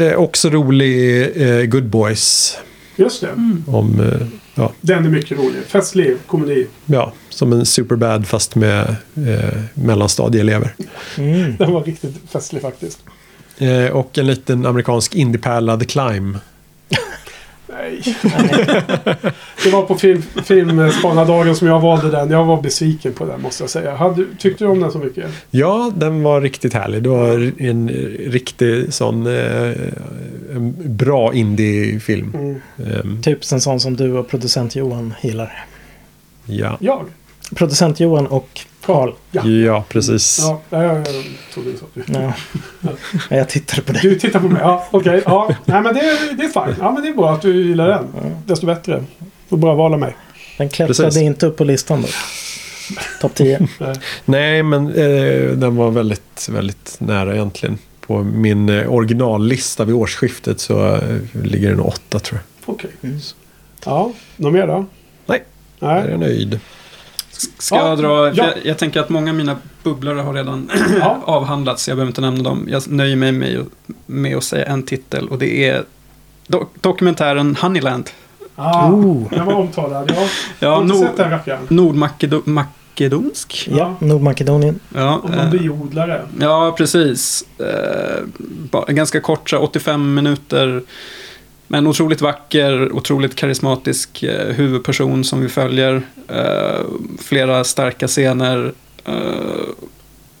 eh, 0.00 0.12
också 0.14 0.50
rolig 0.50 1.22
eh, 1.36 1.64
Good 1.64 1.84
Boys. 1.86 2.58
Just 2.96 3.20
det. 3.20 3.32
Om, 3.66 4.00
eh, 4.00 4.26
ja, 4.54 4.72
Den 4.80 5.04
är 5.04 5.10
mycket 5.10 5.38
rolig. 5.38 5.62
Festlig 5.66 6.16
komedi. 6.26 6.66
ja, 6.86 7.12
som 7.28 7.52
en 7.52 7.66
superbad 7.66 8.26
fast 8.26 8.54
med 8.54 8.96
eh, 9.16 9.58
mellanstadieelever. 9.74 10.74
Mm. 11.18 11.56
Den 11.56 11.72
var 11.72 11.84
riktigt 11.84 12.14
festlig 12.32 12.62
faktiskt. 12.62 12.98
Eh, 13.58 13.86
och 13.86 14.18
en 14.18 14.26
liten 14.26 14.66
amerikansk 14.66 15.14
indiepärla, 15.14 15.76
The 15.76 15.84
Climb. 15.84 16.36
Nej. 17.82 18.16
det 19.64 19.70
var 19.70 19.82
på 19.82 19.94
film, 19.94 20.22
filmspanardagen 20.44 21.56
som 21.56 21.68
jag 21.68 21.80
valde 21.80 22.10
den. 22.10 22.30
Jag 22.30 22.44
var 22.44 22.62
besviken 22.62 23.12
på 23.12 23.24
den 23.24 23.42
måste 23.42 23.62
jag 23.62 23.70
säga. 23.70 23.94
Hade, 23.96 24.24
tyckte 24.38 24.64
du 24.64 24.68
om 24.68 24.80
den 24.80 24.92
så 24.92 24.98
mycket? 24.98 25.24
Ja, 25.50 25.92
den 25.96 26.22
var 26.22 26.40
riktigt 26.40 26.74
härlig. 26.74 27.02
Det 27.02 27.08
var 27.08 27.52
en 27.58 27.88
riktig 28.26 28.94
sån 28.94 29.26
eh, 29.26 29.72
en 30.54 30.74
bra 30.96 31.34
indie-film. 31.34 32.32
Mm. 32.34 32.60
Ehm, 33.00 33.22
Typ 33.22 33.52
en 33.52 33.60
sån 33.60 33.80
som 33.80 33.96
du 33.96 34.12
och 34.12 34.28
producent 34.28 34.76
Johan 34.76 35.14
gillar. 35.22 35.64
ja. 36.46 36.76
Jag? 36.80 37.04
Producent 37.54 38.00
Johan 38.00 38.26
och 38.26 38.60
Karl. 38.86 39.12
Ja. 39.30 39.46
ja, 39.46 39.84
precis. 39.88 40.38
Ja, 40.40 40.60
jag, 40.82 41.06
trodde 41.54 41.70
du 41.72 41.76
sa 41.76 41.86
Ja. 42.06 42.32
Ja, 43.30 43.36
jag 43.36 43.48
tittade 43.48 43.82
på 43.82 43.92
dig. 43.92 44.02
Du 44.02 44.18
tittar 44.18 44.40
på 44.40 44.48
mig? 44.48 44.62
Ja, 44.62 44.88
okej. 44.90 45.22
ja. 45.24 45.54
Nej, 45.64 45.82
men 45.82 45.94
det, 45.94 46.00
är- 46.00 46.36
det 46.36 46.44
är 46.44 46.48
fine. 46.66 46.76
Ja, 46.80 46.90
men 46.92 47.02
det 47.02 47.08
är 47.08 47.12
bra 47.14 47.32
att 47.32 47.42
du 47.42 47.66
gillar 47.68 47.88
den. 47.88 48.06
Desto 48.46 48.66
bättre. 48.66 49.04
Och 49.48 49.58
bra 49.58 49.74
val 49.74 49.92
av 49.92 49.98
mig. 50.00 50.16
Den 50.58 50.68
klättrade 50.68 51.02
Precis. 51.04 51.22
inte 51.22 51.46
upp 51.46 51.56
på 51.56 51.64
listan 51.64 52.02
då. 52.02 52.08
Topp 53.20 53.34
10. 53.34 53.68
Nej, 54.24 54.62
men 54.62 54.86
eh, 54.88 55.50
den 55.56 55.76
var 55.76 55.90
väldigt, 55.90 56.48
väldigt 56.50 56.96
nära 56.98 57.34
egentligen. 57.34 57.78
På 58.06 58.22
min 58.22 58.68
eh, 58.68 58.92
originallista 58.92 59.84
vid 59.84 59.94
årsskiftet 59.94 60.60
så 60.60 60.94
eh, 60.94 61.00
ligger 61.44 61.70
den 61.70 61.80
åtta 61.80 62.18
tror 62.18 62.40
jag. 62.66 62.74
Okej. 62.74 62.90
Ja, 63.84 64.12
något 64.36 64.52
mer 64.52 64.66
då? 64.66 64.86
Nej. 65.26 65.44
Är 65.80 65.86
Nej. 66.00 66.10
jag 66.10 66.20
nöjd. 66.20 66.60
Ska 67.58 67.76
Ja, 67.76 67.88
jag 67.88 67.98
dra? 67.98 68.26
ja. 68.26 68.32
Jag, 68.34 68.52
jag 68.62 68.78
tänker 68.78 69.00
att 69.00 69.08
många 69.08 69.30
av 69.30 69.36
mina 69.36 69.56
bubblare 69.82 70.20
har 70.20 70.34
redan 70.34 70.70
Ja. 71.00 71.18
avhandlats. 71.24 71.88
Jag 71.88 71.96
behöver 71.96 72.10
inte 72.10 72.20
nämna 72.20 72.42
dem. 72.42 72.66
Jag 72.70 72.90
nöjer 72.90 73.16
mig 73.16 73.32
med, 73.32 73.66
med 74.06 74.36
att 74.36 74.44
säga 74.44 74.64
en 74.66 74.82
titel. 74.82 75.28
Och 75.28 75.38
det 75.38 75.68
är 75.68 75.84
do 76.46 76.66
dokumentären 76.80 77.56
Honeyland. 77.60 78.10
Ah, 78.56 78.90
Oh. 78.90 79.30
Den 79.30 79.46
var 79.46 79.54
omtalad. 79.54 80.10
Jag 80.10 80.14
har 80.16 80.28
Ja, 80.58 80.82
inte 80.82 80.96
sett 80.98 81.16
den 81.16 81.30
rackaren. 81.30 81.66
Nordmakedonsk. 81.68 83.68
Ja, 83.72 83.94
Nordmakedonien. 83.98 84.80
Ja, 84.94 85.20
Om 85.24 85.32
eh, 85.32 85.36
någon 85.36 85.50
biodlare. 85.50 86.22
Ja, 86.40 86.74
precis. 86.78 87.44
Eh, 87.58 88.94
ganska 88.94 89.20
kort, 89.20 89.50
så 89.50 89.58
85 89.58 90.14
minuter. 90.14 90.82
Men 91.72 91.86
otroligt 91.86 92.20
vacker, 92.20 92.92
otroligt 92.92 93.34
karismatisk 93.34 94.22
eh, 94.22 94.54
huvudperson 94.54 95.24
som 95.24 95.40
vi 95.40 95.48
följer. 95.48 96.02
Eh, 96.28 96.80
flera 97.20 97.64
starka 97.64 98.08
scener. 98.08 98.72
Eh, 99.04 99.14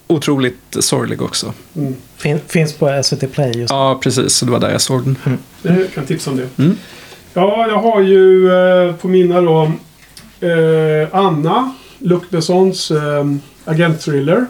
otroligt 0.06 0.76
sorglig 0.80 1.22
också. 1.22 1.52
Mm. 1.76 1.94
Fin, 2.16 2.40
finns 2.46 2.72
på 2.72 3.02
SVT 3.04 3.32
Play 3.32 3.52
just 3.58 3.70
Ja, 3.70 4.00
precis. 4.02 4.40
Det 4.40 4.50
var 4.50 4.60
där 4.60 4.70
jag 4.70 4.80
såg 4.80 5.04
den. 5.04 5.38
Jag 5.62 5.92
kan 5.94 6.06
tipsa 6.06 6.30
om 6.30 6.36
det. 6.36 6.48
Mm. 6.58 6.76
Ja, 7.34 7.66
jag 7.68 7.78
har 7.78 8.00
ju 8.00 8.52
eh, 8.52 8.94
på 8.94 9.08
mina 9.08 9.40
då 9.40 9.72
eh, 10.40 11.08
Anna, 11.12 11.74
Luc 11.98 12.22
Bessons 12.30 12.90
eh, 12.90 13.24
agentthriller. 13.64 14.46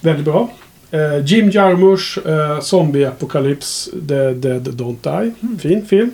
Väldigt 0.00 0.24
bra. 0.24 0.50
Eh, 0.92 1.24
Jim 1.24 1.50
Jarmusch, 1.50 2.18
eh, 2.26 2.60
Zombie 2.60 3.04
Apocalypse, 3.04 3.90
The 4.08 4.32
Dead 4.34 4.68
Don't 4.68 4.96
Die. 5.02 5.32
Fin 5.58 5.86
film. 5.86 6.10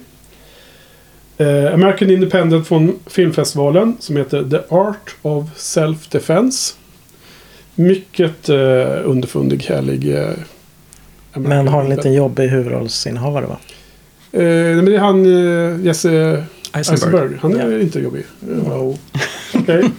Eh, 1.38 1.74
American 1.74 2.10
Independent 2.10 2.66
från 2.66 2.98
filmfestivalen 3.06 3.96
som 4.00 4.16
heter 4.16 4.44
The 4.50 4.74
Art 4.74 5.16
of 5.22 5.44
Self-Defense. 5.56 6.74
Mycket 7.74 8.48
eh, 8.48 8.56
underfundig, 9.04 9.62
härlig. 9.62 10.14
Eh, 10.14 10.30
Men 11.34 11.68
har 11.68 11.82
en 11.82 11.90
liten 11.90 12.12
jobbig 12.12 12.48
huvudrollsinnehavare 12.48 13.46
va? 13.46 13.58
Eh, 14.32 14.42
men 14.76 14.84
det 14.84 14.94
är 14.94 14.98
han 14.98 15.26
eh, 15.26 15.86
Jesse 15.86 16.44
Eisenberg. 16.72 17.38
Han 17.40 17.60
är 17.60 17.80
inte 17.80 18.00
jobbig. 18.00 18.24
No. 18.40 18.98
Okej. 19.54 19.90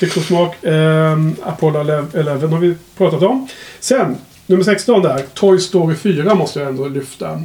Tycke 0.00 0.20
och 0.20 0.26
smak. 0.26 0.56
Um, 0.64 1.36
Apollo 1.42 1.78
11 2.14 2.48
har 2.48 2.58
vi 2.58 2.74
pratat 2.96 3.22
om. 3.22 3.48
Sen, 3.80 4.16
nummer 4.46 4.64
16 4.64 5.02
där. 5.02 5.24
Toy 5.34 5.58
Story 5.58 5.96
4 5.96 6.34
måste 6.34 6.60
jag 6.60 6.68
ändå 6.68 6.88
lyfta. 6.88 7.42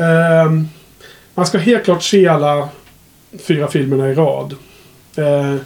Ehm, 0.00 0.68
man 1.34 1.46
ska 1.46 1.58
helt 1.58 1.84
klart 1.84 2.02
se 2.02 2.28
alla 2.28 2.68
fyra 3.38 3.68
filmerna 3.68 4.08
i 4.10 4.14
rad. 4.14 4.54
Eh, 5.16 5.56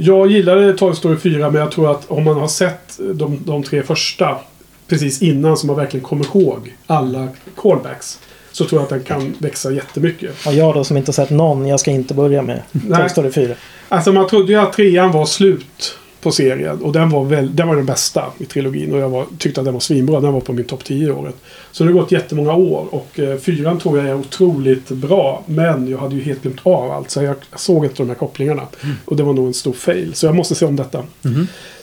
jag 0.00 0.30
gillade 0.30 0.72
Toy 0.72 0.94
Story 0.94 1.16
4 1.16 1.50
men 1.50 1.60
jag 1.60 1.70
tror 1.70 1.90
att 1.90 2.10
om 2.10 2.24
man 2.24 2.36
har 2.36 2.48
sett 2.48 2.98
de, 3.14 3.38
de 3.44 3.62
tre 3.62 3.82
första 3.82 4.38
precis 4.86 5.22
innan 5.22 5.56
så 5.56 5.66
man 5.66 5.76
verkligen 5.76 6.06
kommer 6.06 6.24
ihåg 6.24 6.76
alla 6.86 7.28
callbacks. 7.56 8.18
Så 8.60 8.66
tror 8.66 8.80
jag 8.80 8.84
att 8.84 8.90
den 8.90 9.02
kan 9.02 9.34
växa 9.38 9.72
jättemycket. 9.72 10.46
Och 10.46 10.54
jag 10.54 10.74
då 10.74 10.84
som 10.84 10.96
inte 10.96 11.12
sett 11.12 11.30
någon, 11.30 11.66
jag 11.66 11.80
ska 11.80 11.90
inte 11.90 12.14
börja 12.14 12.42
med 12.42 12.62
Toy. 12.96 13.08
Story 13.08 13.30
4. 13.30 13.54
Alltså 13.88 14.12
man 14.12 14.28
trodde 14.28 14.52
ju 14.52 14.58
att 14.58 14.72
trean 14.72 15.12
var 15.12 15.26
slut 15.26 15.98
på 16.20 16.32
serien. 16.32 16.82
Och 16.82 16.92
den 16.92 17.10
var, 17.10 17.24
väl, 17.24 17.56
den 17.56 17.68
var 17.68 17.76
den 17.76 17.86
bästa 17.86 18.24
i 18.38 18.44
trilogin. 18.44 18.94
Och 18.94 19.00
jag 19.00 19.08
var, 19.08 19.26
tyckte 19.38 19.60
att 19.60 19.64
den 19.64 19.74
var 19.74 19.80
svinbra. 19.80 20.20
Den 20.20 20.32
var 20.32 20.40
på 20.40 20.52
min 20.52 20.64
topp 20.64 20.84
10 20.84 21.08
i 21.08 21.10
året. 21.10 21.34
Så 21.72 21.84
det 21.84 21.92
har 21.92 22.00
gått 22.00 22.12
jättemånga 22.12 22.54
år. 22.54 22.86
Och 22.90 23.20
eh, 23.20 23.36
fyran 23.38 23.78
tror 23.78 23.98
jag 23.98 24.08
är 24.08 24.14
otroligt 24.14 24.88
bra. 24.88 25.42
Men 25.46 25.88
jag 25.88 25.98
hade 25.98 26.14
ju 26.14 26.22
helt 26.22 26.42
glömt 26.42 26.60
av 26.62 26.90
allt. 26.90 27.10
Så 27.10 27.22
jag 27.22 27.36
såg 27.56 27.84
inte 27.84 27.96
de 27.96 28.08
här 28.08 28.16
kopplingarna. 28.16 28.62
Och 29.04 29.16
det 29.16 29.22
var 29.22 29.32
nog 29.32 29.46
en 29.46 29.54
stor 29.54 29.72
fail. 29.72 30.14
Så 30.14 30.26
jag 30.26 30.34
måste 30.34 30.54
se 30.54 30.66
om 30.66 30.76
detta. 30.76 31.02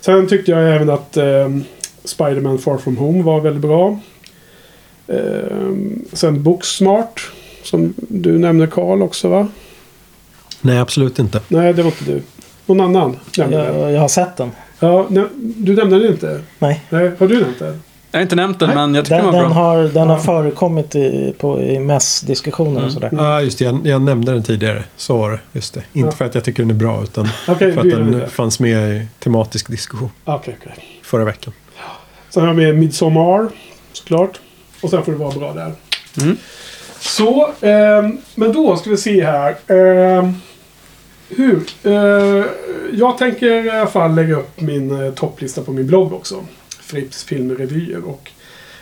Sen 0.02 0.28
tyckte 0.28 0.52
jag 0.52 0.76
även 0.76 0.90
att 0.90 1.18
eh, 1.18 1.50
Spider-Man 2.04 2.58
Far 2.58 2.78
From 2.78 2.98
Home 2.98 3.24
var 3.24 3.42
väldigt 3.42 3.62
bra. 3.62 4.00
Eh, 5.08 5.18
sen 6.14 6.44
Booksmart. 6.44 7.32
Som 7.64 7.94
du 7.98 8.38
nämnde 8.40 8.68
Karl 8.68 9.02
också 9.02 9.28
va? 9.28 9.48
Nej, 10.62 10.80
absolut 10.80 11.20
inte. 11.20 11.42
Nej, 11.48 11.74
det 11.74 11.84
var 11.84 11.92
inte 11.92 12.12
du. 12.12 12.22
Någon 12.66 12.82
annan 12.82 13.18
nämnde 13.38 13.58
den. 13.58 13.80
Jag, 13.82 13.92
jag 13.92 14.02
har 14.02 14.08
sett 14.08 14.38
den. 14.38 14.52
Ja, 14.80 15.06
ne- 15.10 15.30
du 15.58 15.76
nämnde 15.76 16.00
den 16.00 16.12
inte? 16.12 16.42
Nej. 16.60 16.84
Nej, 16.90 17.12
har 17.20 17.28
du 17.28 17.42
nämnt 17.42 17.60
den? 17.60 17.82
Jag 18.12 18.20
har 18.20 18.22
inte 18.24 18.36
nämnt 18.36 18.60
den, 18.60 18.70
men 18.76 18.96
jag 18.96 19.06
tycker 19.06 19.16
Den, 19.16 19.26
den 19.26 19.34
var 19.34 19.42
den 19.44 19.52
bra. 19.54 19.62
har, 19.64 19.84
den 19.84 20.10
har 20.10 20.18
förekommit 20.18 20.96
i, 20.96 21.34
på, 21.38 21.62
i 21.62 21.80
mässdiskussioner 21.80 22.86
och 22.86 22.92
sådär. 22.92 23.10
Ja, 23.12 23.42
just 23.42 23.60
det. 23.60 23.66
Jag, 23.66 23.80
jag 23.88 24.02
nämnde 24.02 24.32
den 24.32 24.44
tidigare. 24.44 24.84
Så 24.98 25.18
var 25.18 25.32
det. 25.32 25.40
Just 25.54 25.74
det. 25.74 25.84
Inte 25.94 26.08
Ja. 26.08 26.12
för 26.12 26.26
att 26.26 26.36
jag 26.36 26.44
tycker 26.44 26.64
den 26.64 26.70
är 26.70 26.76
bra, 26.76 27.04
utan 27.04 27.28
Okej, 27.48 27.74
för 27.74 27.82
att 27.82 27.90
den 27.90 28.12
det. 28.12 28.28
fanns 28.28 28.60
med 28.60 28.96
i 28.98 29.06
tematisk 29.20 29.68
diskussion 29.72 30.10
Okej, 30.26 30.58
okej. 30.62 30.74
förra 31.04 31.26
veckan. 31.26 31.54
Sen 32.30 32.42
har 32.44 32.50
jag 32.50 32.56
med 32.56 32.78
Midsommar, 32.78 33.48
såklart. 33.94 34.40
Och 34.82 34.90
sen 34.90 35.04
får 35.04 35.12
det 35.12 35.18
vara 35.18 35.38
bra 35.40 35.54
där. 35.54 35.72
Mm. 36.22 36.38
Så, 37.00 37.50
ehm, 37.62 38.18
men 38.36 38.52
då 38.54 38.78
ska 38.78 38.90
vi 38.90 38.98
se 38.98 39.24
här. 39.26 39.56
Ehm, 39.68 40.34
hur? 41.30 41.62
Eh, 41.84 42.46
jag 42.94 43.18
tänker 43.18 43.66
i 43.66 43.70
alla 43.70 43.88
fall 43.90 44.16
lägga 44.16 44.36
upp 44.36 44.62
min 44.62 45.06
eh, 45.06 45.12
topplista 45.14 45.62
på 45.62 45.72
min 45.72 45.88
blogg 45.88 46.14
också. 46.14 46.46
Fripps 46.82 47.24
filmrevyer. 47.24 48.04
Och 48.06 48.32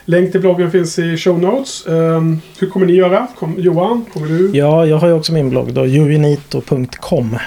länk 0.06 0.32
till 0.32 0.42
bloggen 0.42 0.72
finns 0.72 1.00
i 1.00 1.18
show 1.18 1.40
notes. 1.40 1.88
Ehm, 1.88 2.42
hur 2.60 2.70
kommer 2.70 2.86
ni 2.86 2.94
göra? 2.94 3.28
Kom, 3.40 3.56
Johan, 3.58 4.06
kommer 4.14 4.28
du? 4.28 4.52
Ja, 4.58 4.86
jag 4.86 4.98
har 4.98 5.08
ju 5.08 5.14
också 5.14 5.34
min 5.34 5.50
blogg 5.50 5.74
då, 5.74 5.86
juvinito.com. 5.86 7.38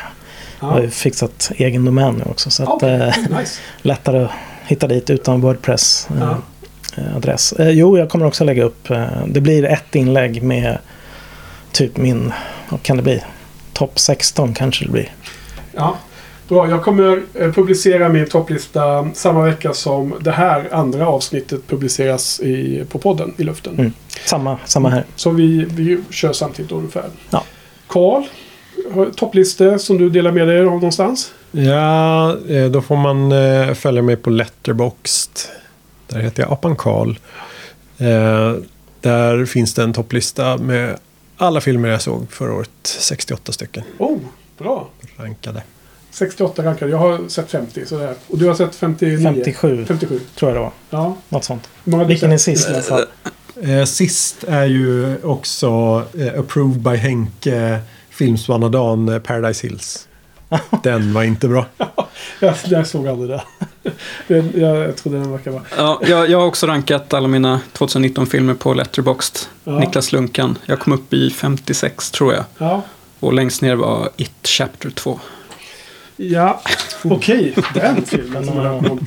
Jag 0.60 0.66
har 0.68 0.80
ju 0.80 0.90
fixat 0.90 1.50
egen 1.56 1.84
domän 1.84 2.14
nu 2.14 2.24
också. 2.30 2.50
Så 2.50 2.62
att, 2.62 2.68
Okej, 2.68 2.94
eh, 2.94 3.38
nice. 3.38 3.60
lättare 3.82 4.24
att 4.24 4.30
hitta 4.66 4.86
dit 4.86 5.10
utan 5.10 5.40
Wordpress. 5.40 6.08
eh, 6.16 6.22
eh, 6.22 6.36
adress. 7.16 7.52
Eh, 7.52 7.70
jo, 7.70 7.98
jag 7.98 8.08
kommer 8.08 8.26
också 8.26 8.44
lägga 8.44 8.64
upp. 8.64 8.90
Eh, 8.90 9.06
det 9.26 9.40
blir 9.40 9.64
ett 9.64 9.94
inlägg 9.94 10.42
med 10.42 10.78
typ 11.72 11.96
min, 11.96 12.32
vad 12.68 12.82
kan 12.82 12.96
det 12.96 13.02
bli? 13.02 13.22
Topp 13.72 13.98
16 13.98 14.54
kanske 14.54 14.84
det 14.84 14.90
blir. 14.90 15.12
Ja, 15.74 15.96
bra. 16.48 16.70
Jag 16.70 16.82
kommer 16.82 17.22
eh, 17.34 17.52
publicera 17.52 18.08
min 18.08 18.26
topplista 18.26 19.08
samma 19.14 19.42
vecka 19.42 19.72
som 19.72 20.14
det 20.20 20.30
här 20.30 20.68
andra 20.72 21.08
avsnittet 21.08 21.66
publiceras 21.66 22.40
i, 22.40 22.84
på 22.88 22.98
podden 22.98 23.34
i 23.36 23.44
luften. 23.44 23.74
Mm. 23.74 23.92
Samma, 24.24 24.58
samma 24.64 24.88
här. 24.88 25.04
Så 25.16 25.30
vi, 25.30 25.64
vi 25.64 25.98
kör 26.10 26.32
samtidigt 26.32 26.72
ungefär. 26.72 27.10
Ja. 27.30 27.44
Karl, 27.86 28.22
topplistor 29.16 29.78
som 29.78 29.98
du 29.98 30.10
delar 30.10 30.32
med 30.32 30.48
dig 30.48 30.58
av 30.58 30.64
någonstans? 30.64 31.32
Ja, 31.50 32.36
eh, 32.48 32.64
då 32.64 32.82
får 32.82 32.96
man 32.96 33.32
eh, 33.32 33.74
följa 33.74 34.02
mig 34.02 34.16
på 34.16 34.30
Letterboxd. 34.30 35.38
Där 36.08 36.20
heter 36.20 36.42
jag 36.42 36.52
Apan 36.52 36.76
Karl. 36.76 37.10
Eh, 37.98 38.54
där 39.00 39.44
finns 39.44 39.74
det 39.74 39.82
en 39.82 39.92
topplista 39.92 40.56
med 40.56 40.98
alla 41.36 41.60
filmer 41.60 41.88
jag 41.88 42.02
såg 42.02 42.32
förra 42.32 42.54
året. 42.54 42.70
68 42.82 43.52
stycken 43.52 43.82
Oh, 43.98 44.18
bra. 44.58 44.88
rankade. 45.16 45.62
68 46.10 46.64
rankade. 46.64 46.90
Jag 46.90 46.98
har 46.98 47.28
sett 47.28 47.50
50. 47.50 47.86
Sådär. 47.86 48.14
Och 48.28 48.38
du 48.38 48.46
har 48.46 48.54
sett 48.54 48.74
59? 48.74 49.22
57 49.24 49.84
57. 49.88 50.20
tror 50.34 50.50
jag 50.50 50.56
det 50.56 50.60
var. 50.60 50.72
Ja. 50.90 51.16
Något 51.28 51.44
sånt. 51.44 51.68
Vilken 51.84 52.32
är 52.32 52.38
sist? 52.38 52.68
Alltså? 52.68 53.06
Eh, 53.62 53.84
sist 53.84 54.44
är 54.44 54.64
ju 54.64 55.16
också 55.22 56.02
eh, 56.18 56.40
Approved 56.40 56.80
by 56.80 56.96
Henke, 56.96 57.80
Filmsvanadan, 58.10 59.08
eh, 59.08 59.18
Paradise 59.18 59.66
Hills. 59.66 60.07
Den 60.82 61.12
var 61.12 61.22
inte 61.22 61.48
bra. 61.48 61.66
Jag, 62.40 62.54
jag 62.64 62.86
såg 62.86 63.08
aldrig 63.08 63.30
det. 63.30 63.42
Jag, 64.26 64.44
jag 64.56 64.96
trodde 64.96 65.18
den 65.18 65.32
verkar 65.32 65.50
vara... 65.50 65.62
Ja, 65.76 66.00
jag, 66.06 66.30
jag 66.30 66.38
har 66.38 66.46
också 66.46 66.66
rankat 66.66 67.14
alla 67.14 67.28
mina 67.28 67.60
2019-filmer 67.72 68.54
på 68.54 68.74
Letterboxd. 68.74 69.38
Ja. 69.64 69.78
Niklas 69.78 70.12
Lunkan. 70.12 70.58
Jag 70.66 70.78
kom 70.80 70.92
upp 70.92 71.12
i 71.12 71.30
56 71.30 72.10
tror 72.10 72.34
jag. 72.34 72.44
Ja. 72.58 72.82
Och 73.20 73.32
längst 73.32 73.62
ner 73.62 73.74
var 73.74 74.08
It 74.16 74.46
Chapter 74.46 74.90
2. 74.90 75.20
Ja, 76.16 76.62
okej. 77.04 77.54
Den 77.74 78.04
filmen 78.04 78.44
som 78.46 78.56
jag 78.56 78.72
har. 78.72 78.98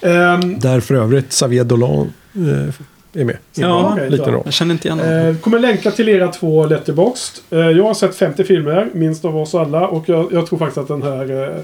Ehm, 0.00 0.58
Där 0.58 0.80
för 0.80 0.94
övrigt 0.94 1.28
Xavier 1.28 1.64
Dolan 1.64 2.12
eh, 2.34 2.74
är 3.20 3.24
med. 3.24 3.36
Ja, 3.54 3.92
okej, 3.92 4.10
liten 4.10 4.32
roll. 4.32 4.42
Jag 4.44 4.54
känner 4.54 4.74
inte 4.74 4.88
igen 4.88 4.98
honom. 4.98 5.14
Eh, 5.14 5.36
kommer 5.36 5.58
länka 5.58 5.90
till 5.90 6.08
era 6.08 6.28
två 6.28 6.66
letterboxd. 6.66 7.38
Eh, 7.50 7.58
jag 7.58 7.84
har 7.84 7.94
sett 7.94 8.16
50 8.16 8.44
filmer, 8.44 8.88
minst 8.92 9.24
av 9.24 9.36
oss 9.36 9.54
alla. 9.54 9.88
Och 9.88 10.08
jag, 10.08 10.32
jag 10.32 10.46
tror 10.46 10.58
faktiskt 10.58 10.78
att 10.78 10.88
den 10.88 11.02
här... 11.02 11.42
Eh, 11.42 11.62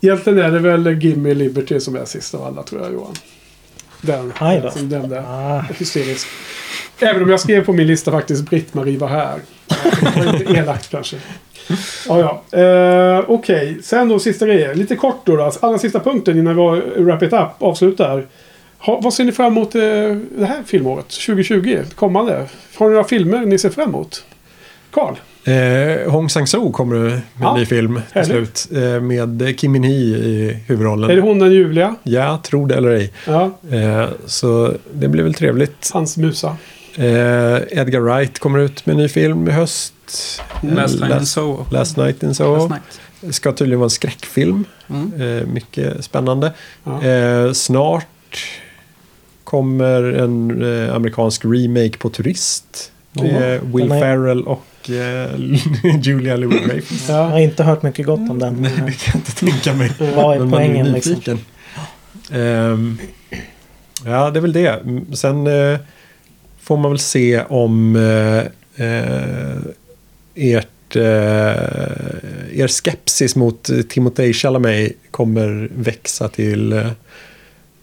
egentligen 0.00 0.38
är 0.38 0.50
det 0.50 0.58
väl 0.58 1.02
Gimme 1.02 1.34
Liberty 1.34 1.80
som 1.80 1.96
är 1.96 2.04
sist 2.04 2.34
av 2.34 2.42
alla, 2.42 2.62
tror 2.62 2.82
jag, 2.82 2.92
Johan. 2.92 3.14
Den. 4.00 4.32
Som 4.72 4.88
den 4.88 5.08
där. 5.08 5.24
Ah, 5.26 5.64
Hysterisk. 5.78 6.28
Även 6.98 7.22
om 7.22 7.30
jag 7.30 7.40
skrev 7.40 7.64
på 7.64 7.72
min 7.72 7.86
lista 7.86 8.10
faktiskt 8.10 8.50
Britt-Marie 8.50 8.98
var 8.98 9.08
här. 9.08 9.38
Det 10.00 10.24
var 10.24 10.40
inte 10.40 10.52
elakt 10.52 10.90
kanske. 10.90 11.16
Ja, 12.08 12.42
ja. 12.50 12.58
Eh, 12.58 13.24
Okej, 13.28 13.78
sen 13.82 14.08
då 14.08 14.18
sista 14.18 14.46
grejen. 14.46 14.78
Lite 14.78 14.96
kort 14.96 15.20
då. 15.24 15.36
då. 15.36 15.52
Allra 15.60 15.78
sista 15.78 16.00
punkten 16.00 16.38
innan 16.38 16.56
vi 16.56 16.80
wrap 17.02 17.22
it 17.22 17.32
up, 17.32 17.48
avslutar. 17.58 18.26
Ha, 18.78 19.00
vad 19.02 19.14
ser 19.14 19.24
ni 19.24 19.32
fram 19.32 19.52
emot 19.52 19.74
eh, 19.74 19.80
det 20.38 20.46
här 20.46 20.62
filmåret? 20.66 21.08
2020? 21.08 21.78
Kommande? 21.94 22.46
Har 22.76 22.86
ni 22.86 22.92
några 22.92 23.04
filmer 23.08 23.38
ni 23.46 23.58
ser 23.58 23.70
fram 23.70 23.88
emot? 23.88 24.24
Karl? 24.90 25.14
Eh, 25.44 26.10
Hong 26.12 26.28
Sang-soo 26.28 26.72
kommer 26.72 26.96
med 26.98 27.12
en 27.12 27.20
Ja, 27.40 27.56
ny 27.56 27.66
film 27.66 27.94
till 27.94 28.02
härligt. 28.22 28.56
slut. 28.58 28.82
Eh, 28.82 29.00
med 29.00 29.58
Kim 29.58 29.72
Min 29.72 29.82
Hee 29.84 30.16
i 30.16 30.58
huvudrollen. 30.66 31.10
Är 31.10 31.14
det 31.14 31.20
hon 31.22 31.38
den 31.38 31.52
ljuvliga? 31.52 31.94
Ja, 32.02 32.40
tro 32.44 32.66
det 32.66 32.74
eller 32.76 32.88
ej. 32.90 33.12
Ja, 33.26 33.50
Eh, 33.70 34.08
så 34.26 34.72
det 34.92 35.08
blir 35.08 35.22
väl 35.22 35.34
trevligt. 35.34 35.90
hans 35.94 36.16
musa. 36.16 36.56
Eh, 36.96 37.04
Edgar 37.78 38.00
Wright 38.00 38.38
kommer 38.38 38.58
ut 38.58 38.86
med 38.86 38.92
en 38.94 38.98
ny 39.02 39.08
film 39.08 39.48
i 39.48 39.50
höst. 39.50 39.94
Eh, 40.62 40.74
Last 40.74 40.94
Night 40.94 41.10
in 41.12 41.18
Last, 41.18 41.32
Soho. 41.32 41.64
Last 41.70 41.96
Night 41.96 42.22
in 42.22 42.34
Soho. 42.34 42.56
Last 42.56 42.70
Night. 43.22 43.34
Ska 43.34 43.52
tydligen 43.52 43.78
vara 43.78 43.86
en 43.86 43.90
skräckfilm. 43.90 44.64
Mm. 44.90 45.12
Eh, 45.38 45.46
mycket 45.46 46.04
spännande. 46.04 46.52
Ja. 46.84 47.02
Eh, 47.02 47.52
snart 47.52 48.06
kommer 49.48 50.02
en 50.02 50.62
eh, 50.62 50.94
amerikansk 50.94 51.44
remake 51.44 51.98
på 51.98 52.10
Turist. 52.10 52.92
Med 53.12 53.60
Will 53.74 53.88
Den 53.88 53.96
är- 53.96 54.00
Ferrell 54.00 54.42
och 54.42 54.90
eh, 54.90 55.30
Julia 56.02 56.36
Louis-Dreyfus. 56.36 57.08
jag 57.08 57.18
Ja. 57.18 57.22
har 57.22 57.38
inte 57.38 57.62
hört 57.62 57.82
mycket 57.82 58.06
gott 58.06 58.30
om 58.30 58.38
den. 58.38 58.54
Nej, 58.60 58.72
det 58.86 58.92
kan 58.92 59.12
jag 59.12 59.14
inte 59.14 59.32
tänka 59.34 59.74
mig. 59.74 59.92
Vad 60.16 60.34
är 60.36 60.38
Men 60.38 60.50
man 60.50 60.60
är 60.62 60.66
poängen 60.66 60.92
liksom? 60.92 61.38
Ehm, 62.32 62.98
ja, 64.04 64.30
det 64.30 64.38
är 64.38 64.40
väl 64.40 64.52
det. 64.52 64.80
Sen 65.12 65.46
eh, 65.46 65.78
får 66.60 66.76
man 66.76 66.90
väl 66.90 66.98
se 66.98 67.42
om 67.48 67.96
eh, 67.96 68.38
eh, 68.86 69.56
ert, 70.34 70.96
er 70.96 72.68
skepsis 72.68 73.36
mot 73.36 73.70
Timothée 73.88 74.32
Chalamet 74.32 74.92
kommer 75.10 75.68
växa 75.74 76.28
till 76.28 76.72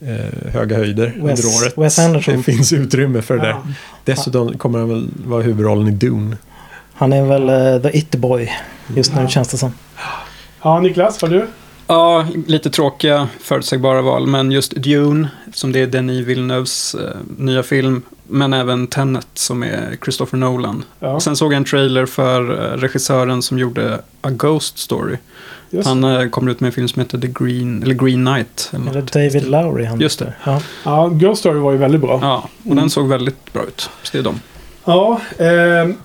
eh, 0.06 0.52
höga 0.54 0.78
höjder 0.78 1.08
Wes- 1.08 1.20
under 1.20 1.62
året. 1.64 1.78
Wes 1.78 2.00
Anderson. 2.00 2.38
Det 2.38 2.44
finns 2.44 2.74
utrymme 2.74 3.22
för 3.22 3.38
det. 3.38 3.48
Ja. 3.50 3.64
Dessutom 4.04 4.58
kommer 4.58 4.80
han 4.80 4.90
väl 4.90 5.08
vara 5.26 5.42
huvudrollen 5.44 5.88
i 5.88 5.92
Dune. 5.92 6.38
Han 6.94 7.14
är 7.14 7.24
väl 7.26 7.50
eh, 7.76 7.82
the 7.92 7.98
it 7.98 8.12
boy 8.16 8.50
just 8.96 9.16
nu 9.16 9.28
känns 9.28 9.48
det 9.48 9.58
som. 9.58 9.72
ja, 10.62 10.80
Niklas, 10.80 11.22
vad 11.22 11.32
du? 11.32 11.48
Ja, 11.88 12.28
lite 12.48 12.70
tråkiga 12.70 13.28
förutsägbara 13.42 14.02
val, 14.02 14.28
men 14.28 14.52
just 14.52 14.72
Dune, 14.76 15.30
som 15.54 15.72
det 15.72 15.80
är 15.80 15.88
Denis 15.88 16.26
Villeneuves 16.28 16.96
eh, 16.96 17.16
nya 17.38 17.64
film, 17.64 18.02
Men 18.28 18.54
även 18.54 18.88
Tenet 18.88 19.28
som 19.34 19.64
är 19.64 19.98
Christopher 20.04 20.38
Nolan. 20.38 20.84
Ja. 21.00 21.08
Och 21.10 21.24
sen 21.24 21.36
såg 21.36 21.54
jag 21.54 21.58
en 21.58 21.66
trailer 21.66 22.06
för 22.06 22.52
eh, 22.52 22.78
regissören 22.78 23.42
som 23.42 23.60
gjorde 23.60 24.00
A 24.22 24.30
Ghost 24.30 24.78
Story. 24.78 25.18
Just. 25.70 25.88
Han 25.88 26.04
eh, 26.04 26.30
kommer 26.30 26.52
ut 26.52 26.60
med 26.60 26.68
en 26.68 26.72
film 26.72 26.88
som 26.88 27.00
heter 27.00 27.18
The 27.18 27.28
Green, 27.28 27.84
eller 27.84 27.96
Green 27.96 28.26
Knight. 28.26 28.72
Eller 28.74 28.92
Eller. 28.92 29.02
David 29.02 29.48
Lowry 29.48 29.86
han 29.86 30.02
Just 30.02 30.20
det. 30.20 30.34
Ja. 30.46 30.62
Ja, 30.84 31.08
Ghost 31.08 31.40
Story 31.40 31.60
var 31.60 31.72
ju 31.72 31.78
väldigt 31.78 32.02
bra. 32.02 32.20
Ja, 32.22 32.50
och 32.70 32.76
den 32.76 32.90
såg 32.90 33.08
väldigt 33.10 33.54
bra 33.54 33.64
ut. 33.64 33.90
Så 34.04 34.12
det 34.12 34.18
är 34.18 34.24
de. 34.24 34.40
Ja, 34.86 35.22
eh, 35.38 35.96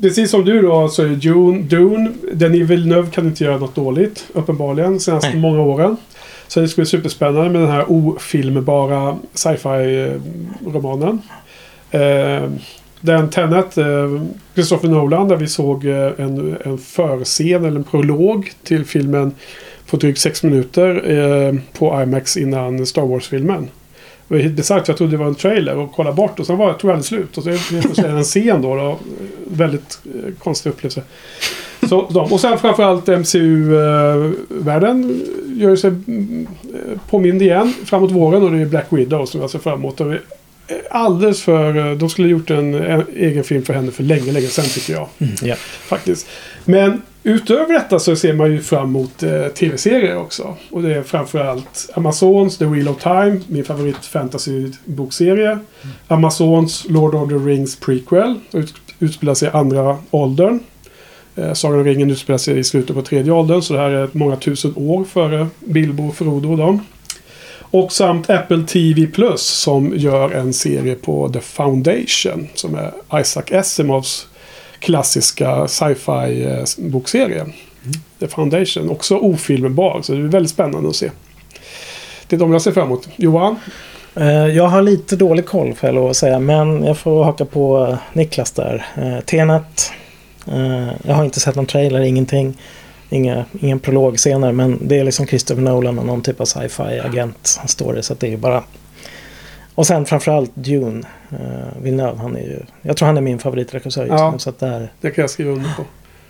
precis 0.00 0.30
som 0.30 0.44
du 0.44 0.62
då 0.62 0.88
så 0.88 1.02
är 1.02 1.08
Dune, 1.08 1.62
Dune 1.62 2.12
Denis 2.32 2.70
Villeneuve 2.70 3.10
kan 3.10 3.26
inte 3.26 3.44
göra 3.44 3.58
något 3.58 3.74
dåligt. 3.74 4.26
Uppenbarligen, 4.32 5.00
senaste 5.00 5.30
Nej. 5.30 5.38
många 5.38 5.60
åren. 5.60 5.96
Så 6.48 6.60
det 6.60 6.68
ska 6.68 6.82
bli 6.82 6.86
superspännande 6.86 7.50
med 7.50 7.60
den 7.60 7.70
här 7.70 7.92
ofilmbara 7.92 9.18
sci-fi-romanen. 9.34 11.22
Eh, 11.90 12.50
den 13.06 13.30
Tenet, 13.30 13.78
eh, 13.78 14.22
Christopher 14.54 14.88
Nolan, 14.88 15.28
där 15.28 15.36
vi 15.36 15.46
såg 15.46 15.84
eh, 15.86 16.10
en, 16.16 16.56
en 16.64 16.78
förscen 16.78 17.64
eller 17.64 17.76
en 17.76 17.84
prolog 17.84 18.52
till 18.62 18.84
filmen 18.84 19.32
på 19.90 19.96
drygt 19.96 20.18
sex 20.18 20.42
minuter 20.42 21.10
eh, 21.10 21.54
på 21.78 22.02
IMAX 22.02 22.36
innan 22.36 22.86
Star 22.86 23.02
Wars-filmen. 23.02 23.68
Det 24.28 24.34
var 24.34 24.42
helt 24.42 24.54
bisarrt. 24.54 24.88
Jag 24.88 24.96
trodde 24.96 25.12
det 25.12 25.16
var 25.16 25.26
en 25.26 25.34
trailer 25.34 25.76
och 25.76 25.92
kollade 25.92 26.16
bort 26.16 26.40
och 26.40 26.46
sen 26.46 26.56
var, 26.56 26.72
tog 26.72 26.90
det 26.90 26.94
aldrig 26.94 27.04
slut. 27.04 27.36
Och 27.38 27.42
så 27.42 27.50
är 27.50 28.02
det 28.02 28.08
en 28.08 28.24
scen 28.24 28.62
då. 28.62 28.76
då. 28.76 28.98
Väldigt 29.46 29.98
konstig 30.38 30.70
upplevelse. 30.70 31.02
Så, 31.88 32.06
de. 32.10 32.32
Och 32.32 32.40
sen 32.40 32.58
framförallt 32.58 33.06
MCU-världen 33.06 34.06
gör 35.56 35.76
sig 35.76 35.90
mm, 35.90 36.46
påmind 37.10 37.42
igen 37.42 37.74
framåt 37.84 38.10
våren 38.10 38.42
och 38.42 38.50
det 38.50 38.58
är 38.58 38.66
Black 38.66 38.86
Widow 38.88 39.26
som 39.26 39.40
jag 39.40 39.50
ser 39.50 39.58
fram 39.58 39.78
emot. 39.78 40.00
Och 40.00 40.14
Alldeles 40.96 41.42
för... 41.42 41.76
eh, 41.90 41.96
De 41.98 42.08
skulle 42.10 42.28
ha 42.28 42.30
gjort 42.32 42.50
en, 42.50 42.74
en 42.74 43.04
egen 43.16 43.44
film 43.44 43.62
för 43.62 43.74
henne 43.74 43.90
för 43.90 44.02
länge, 44.02 44.32
länge 44.32 44.46
sedan 44.46 44.64
tycker 44.64 44.92
jag. 44.92 45.08
Ja. 45.42 45.54
Faktiskt. 45.88 46.26
Men 46.64 47.02
utöver 47.22 47.72
detta 47.74 47.98
så 47.98 48.16
ser 48.16 48.32
man 48.32 48.52
ju 48.52 48.60
fram 48.60 48.84
emot 48.84 49.22
eh, 49.22 49.46
tv-serier 49.46 50.16
också. 50.18 50.56
Och 50.70 50.82
det 50.82 50.94
är 50.94 51.02
framförallt 51.02 51.90
Amazons 51.94 52.58
The 52.58 52.64
Wheel 52.64 52.88
of 52.88 53.02
Time, 53.02 53.40
min 53.48 53.64
favorit 53.64 53.96
fantasy-bokserie. 54.04 55.58
Amazons 56.08 56.86
Lord 56.88 57.14
of 57.14 57.28
the 57.28 57.34
Rings 57.34 57.76
prequel, 57.76 58.34
ut, 58.52 58.74
utspelar 58.98 59.34
sig 59.34 59.48
i 59.48 59.50
andra 59.52 59.96
åldern. 60.10 60.60
Eh, 61.36 61.52
Sagan 61.52 61.78
om 61.78 61.84
ringen 61.84 62.10
utspelar 62.10 62.38
sig 62.38 62.58
i 62.58 62.64
slutet 62.64 62.96
på 62.96 63.02
tredje 63.02 63.32
åldern, 63.32 63.62
så 63.62 63.72
det 63.74 63.80
här 63.80 63.90
är 63.90 64.08
många 64.12 64.36
tusen 64.36 64.72
år 64.76 65.04
före 65.04 65.46
Bilbo 65.60 66.08
och 66.08 66.14
Frodo 66.16 66.50
och 66.50 66.58
dem. 66.58 66.80
Och 67.70 67.92
samt 67.92 68.30
Apple 68.30 68.62
TV 68.68 69.06
Plus 69.06 69.42
som 69.42 69.92
gör 69.96 70.30
en 70.30 70.52
serie 70.52 70.94
på 70.94 71.28
The 71.28 71.40
Foundation. 71.40 72.48
Som 72.54 72.74
är 72.74 73.20
Isaac 73.20 73.44
Asimovs 73.52 74.26
klassiska 74.78 75.68
sci-fi 75.68 76.44
eh, 76.44 76.64
bokserie. 76.90 77.46
The 78.20 78.28
Foundation. 78.28 78.90
Också 78.90 79.16
ofilmbar, 79.16 80.00
så 80.02 80.12
det 80.12 80.18
är 80.18 80.22
väldigt 80.22 80.50
spännande 80.52 80.88
att 80.88 80.96
se. 80.96 81.10
Det 82.28 82.36
är 82.36 82.40
de 82.40 82.52
jag 82.52 82.62
ser 82.62 82.72
fram 82.72 82.86
emot. 82.86 83.08
Johan? 83.16 83.56
Eh, 84.14 84.26
Jag 84.46 84.68
har 84.68 84.82
lite 84.82 85.16
dålig 85.16 85.46
koll 85.46 85.74
får 85.74 85.86
jag 85.88 85.94
lov 85.94 86.10
att 86.10 86.16
säga. 86.16 86.38
Men 86.38 86.84
jag 86.84 86.98
får 86.98 87.24
haka 87.24 87.44
på 87.44 87.86
eh, 87.86 87.96
Niklas 88.12 88.50
där. 88.52 88.86
Tenet. 89.26 89.92
Jag 91.02 91.14
har 91.14 91.24
inte 91.24 91.40
sett 91.40 91.54
någon 91.56 91.66
trailer, 91.66 92.00
ingenting. 92.00 92.54
Inga, 93.10 93.44
ingen 93.60 93.78
prologscener. 93.78 94.52
Men 94.52 94.88
det 94.88 94.98
är 94.98 95.04
liksom 95.04 95.26
Christopher 95.26 95.62
Nolan 95.62 95.98
och 95.98 96.06
någon 96.06 96.22
typ 96.22 96.40
av 96.40 96.44
sci-fi 96.44 97.00
agent 97.04 97.60
story. 97.66 98.02
Så 98.02 98.14
det 98.14 98.26
är 98.26 98.30
ju 98.30 98.36
bara... 98.36 98.62
Och 99.74 99.86
sen 99.86 100.06
framförallt 100.06 100.50
Dune. 100.54 101.06
Uh, 101.32 101.82
Villeneuve, 101.82 102.18
han 102.18 102.36
är 102.36 102.40
ju... 102.40 102.60
Jag 102.82 102.96
tror 102.96 103.06
han 103.06 103.16
är 103.16 103.20
min 103.20 103.38
favoritregissör 103.38 104.02
just 104.02 104.12
Ja. 104.18 104.30
nu. 104.30 104.38
Så 104.38 104.50
att 104.50 104.58
där, 104.58 104.92
Det 105.00 105.10
kan 105.10 105.22
jag 105.22 105.30
skriva 105.30 105.50
under 105.52 105.70
på. 105.76 105.84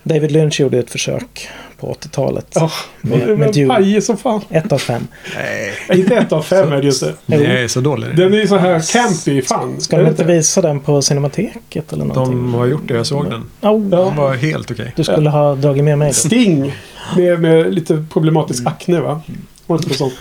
David 0.09 0.33
Lynch 0.33 0.61
gjorde 0.61 0.79
ett 0.79 0.91
försök 0.91 1.49
på 1.81 1.93
80-talet. 1.93 2.47
Ja, 2.55 2.71
Med- 3.01 3.39
med, 3.39 3.53
Dune. 3.55 3.75
pajig 3.75 4.03
som 4.03 4.17
fan. 4.17 4.41
Ett 4.51 4.73
av 4.73 4.79
fem. 4.79 5.07
Nej, 5.37 5.99
Inte 6.01 6.15
ett 6.17 6.33
av 6.33 6.43
fem 6.43 6.73
är 6.73 6.77
det 6.77 6.83
just 6.87 7.05
det. 7.27 7.35
Är 7.37 7.69
så 7.69 7.81
dåligt. 7.81 8.17
Den 8.17 8.35
är 8.35 8.39
ju 8.39 8.47
så 8.49 8.57
här 8.57 8.93
campy, 8.93 9.43
fan. 9.43 9.81
Ska 9.81 9.99
de 9.99 10.07
inte 10.09 10.25
visa 10.25 10.63
den 10.63 10.81
på 10.81 11.03
Cinemateket 11.03 11.93
eller 11.93 12.05
någonting? 12.05 12.37
De 12.37 12.55
har 12.55 12.67
gjort 12.67 12.89
det, 12.89 12.95
jag 12.95 13.07
såg 13.07 13.25
den. 13.31 13.45
Oh, 13.73 13.81
Den 13.81 14.17
var 14.17 14.35
helt 14.35 14.71
okej. 14.71 14.93
Du 14.97 15.05
skulle 15.05 15.31
ha 15.31 15.55
dragit 15.55 15.85
med 15.85 15.99
mig 15.99 16.09
då. 16.09 16.15
Sting. 16.15 16.73
Med, 17.17 17.41
med 17.41 17.75
lite 17.75 18.05
problematisk 18.13 18.67
akne 18.67 19.01
va? 19.01 19.21
Var 19.67 19.77
inte 19.77 19.89
på 19.89 19.95
sånt. 19.95 20.15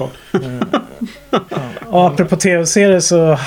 Och 1.85 2.07
apropå 2.07 2.35
tv-serier 2.35 2.99
så 2.99 3.37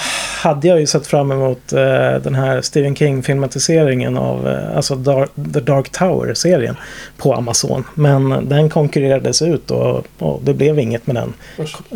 hade 0.43 0.69
jag 0.69 0.81
ju 0.81 0.87
sett 0.87 1.07
fram 1.07 1.33
emot 1.33 1.73
eh, 1.73 2.15
den 2.23 2.35
här 2.35 2.61
Stephen 2.61 2.97
King-filmatiseringen 2.97 4.17
av 4.17 4.49
eh, 4.49 4.77
alltså 4.77 4.95
Dark, 4.95 5.31
The 5.55 5.61
Dark 5.61 5.91
Tower-serien 5.93 6.77
på 7.17 7.35
Amazon. 7.35 7.85
Men 7.95 8.49
den 8.49 8.71
konkurrerades 8.71 9.43
ut 9.43 9.71
och, 9.71 10.07
och 10.19 10.41
det 10.45 10.55
blev 10.55 10.79
inget 10.79 11.07
med 11.07 11.17
den. 11.17 11.35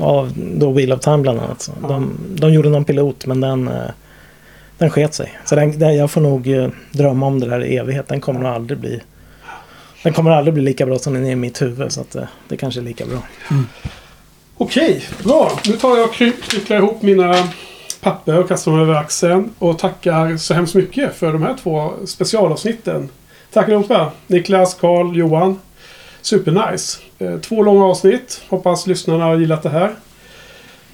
Av 0.03 0.33
då 0.37 0.71
Wheel 0.71 0.93
of 0.93 1.01
Time 1.01 1.19
bland 1.19 1.41
annat. 1.41 1.63
Så 1.63 1.73
De, 1.89 2.19
de 2.29 2.53
gjorde 2.53 2.69
någon 2.69 2.85
pilot 2.85 3.27
men 3.27 3.41
den, 3.41 3.69
eh, 3.69 3.91
den 4.79 4.91
sket 4.91 5.15
sig. 5.15 5.39
Så 5.45 5.55
den, 5.55 5.79
den, 5.79 5.97
jag 5.97 6.11
får 6.11 6.21
nog 6.21 6.49
eh, 6.49 6.69
drömma 6.93 7.27
om 7.27 7.41
det 7.41 7.47
där 7.47 7.65
i 7.65 7.77
evighet. 7.77 8.09
Den 8.09 8.21
kommer 8.21 8.41
nog 8.41 8.53
aldrig 8.53 8.79
bli 8.79 9.01
den 10.03 10.13
kommer 10.13 10.31
aldrig 10.31 10.55
bli 10.55 10.63
lika 10.63 10.87
bra 10.87 10.99
som 10.99 11.15
den 11.15 11.27
är 11.27 11.31
i 11.31 11.37
mitt 11.37 11.63
huvud. 11.63 11.93
Så 11.93 12.01
att, 12.01 12.15
eh, 12.15 12.25
det 12.49 12.57
kanske 12.57 12.81
är 12.81 12.85
lika 12.85 13.07
bra. 13.07 13.19
Mm. 13.51 13.67
Okej, 14.57 15.05
bra. 15.25 15.61
Nu 15.67 15.73
tar 15.73 15.97
jag 15.97 16.09
och 16.09 16.15
knycklar 16.15 16.77
ihop 16.77 17.03
mina 17.03 17.49
papper 18.01 18.39
och 18.39 18.49
kastar 18.49 18.73
dem 18.73 18.81
över 18.81 18.95
axeln. 18.95 19.51
Och 19.59 19.79
tackar 19.79 20.37
så 20.37 20.55
hemskt 20.55 20.75
mycket 20.75 21.17
för 21.17 21.33
de 21.33 21.43
här 21.43 21.57
två 21.63 21.93
specialavsnitten. 22.07 23.09
Tack 23.53 23.65
allihopa. 23.65 24.13
Niklas, 24.27 24.75
Karl, 24.75 25.17
Johan. 25.17 25.59
Supernice. 26.23 26.99
Eh, 27.19 27.39
två 27.39 27.63
långa 27.63 27.85
avsnitt. 27.85 28.43
Hoppas 28.49 28.87
lyssnarna 28.87 29.25
har 29.25 29.37
gillat 29.37 29.63
det 29.63 29.69
här. 29.69 29.95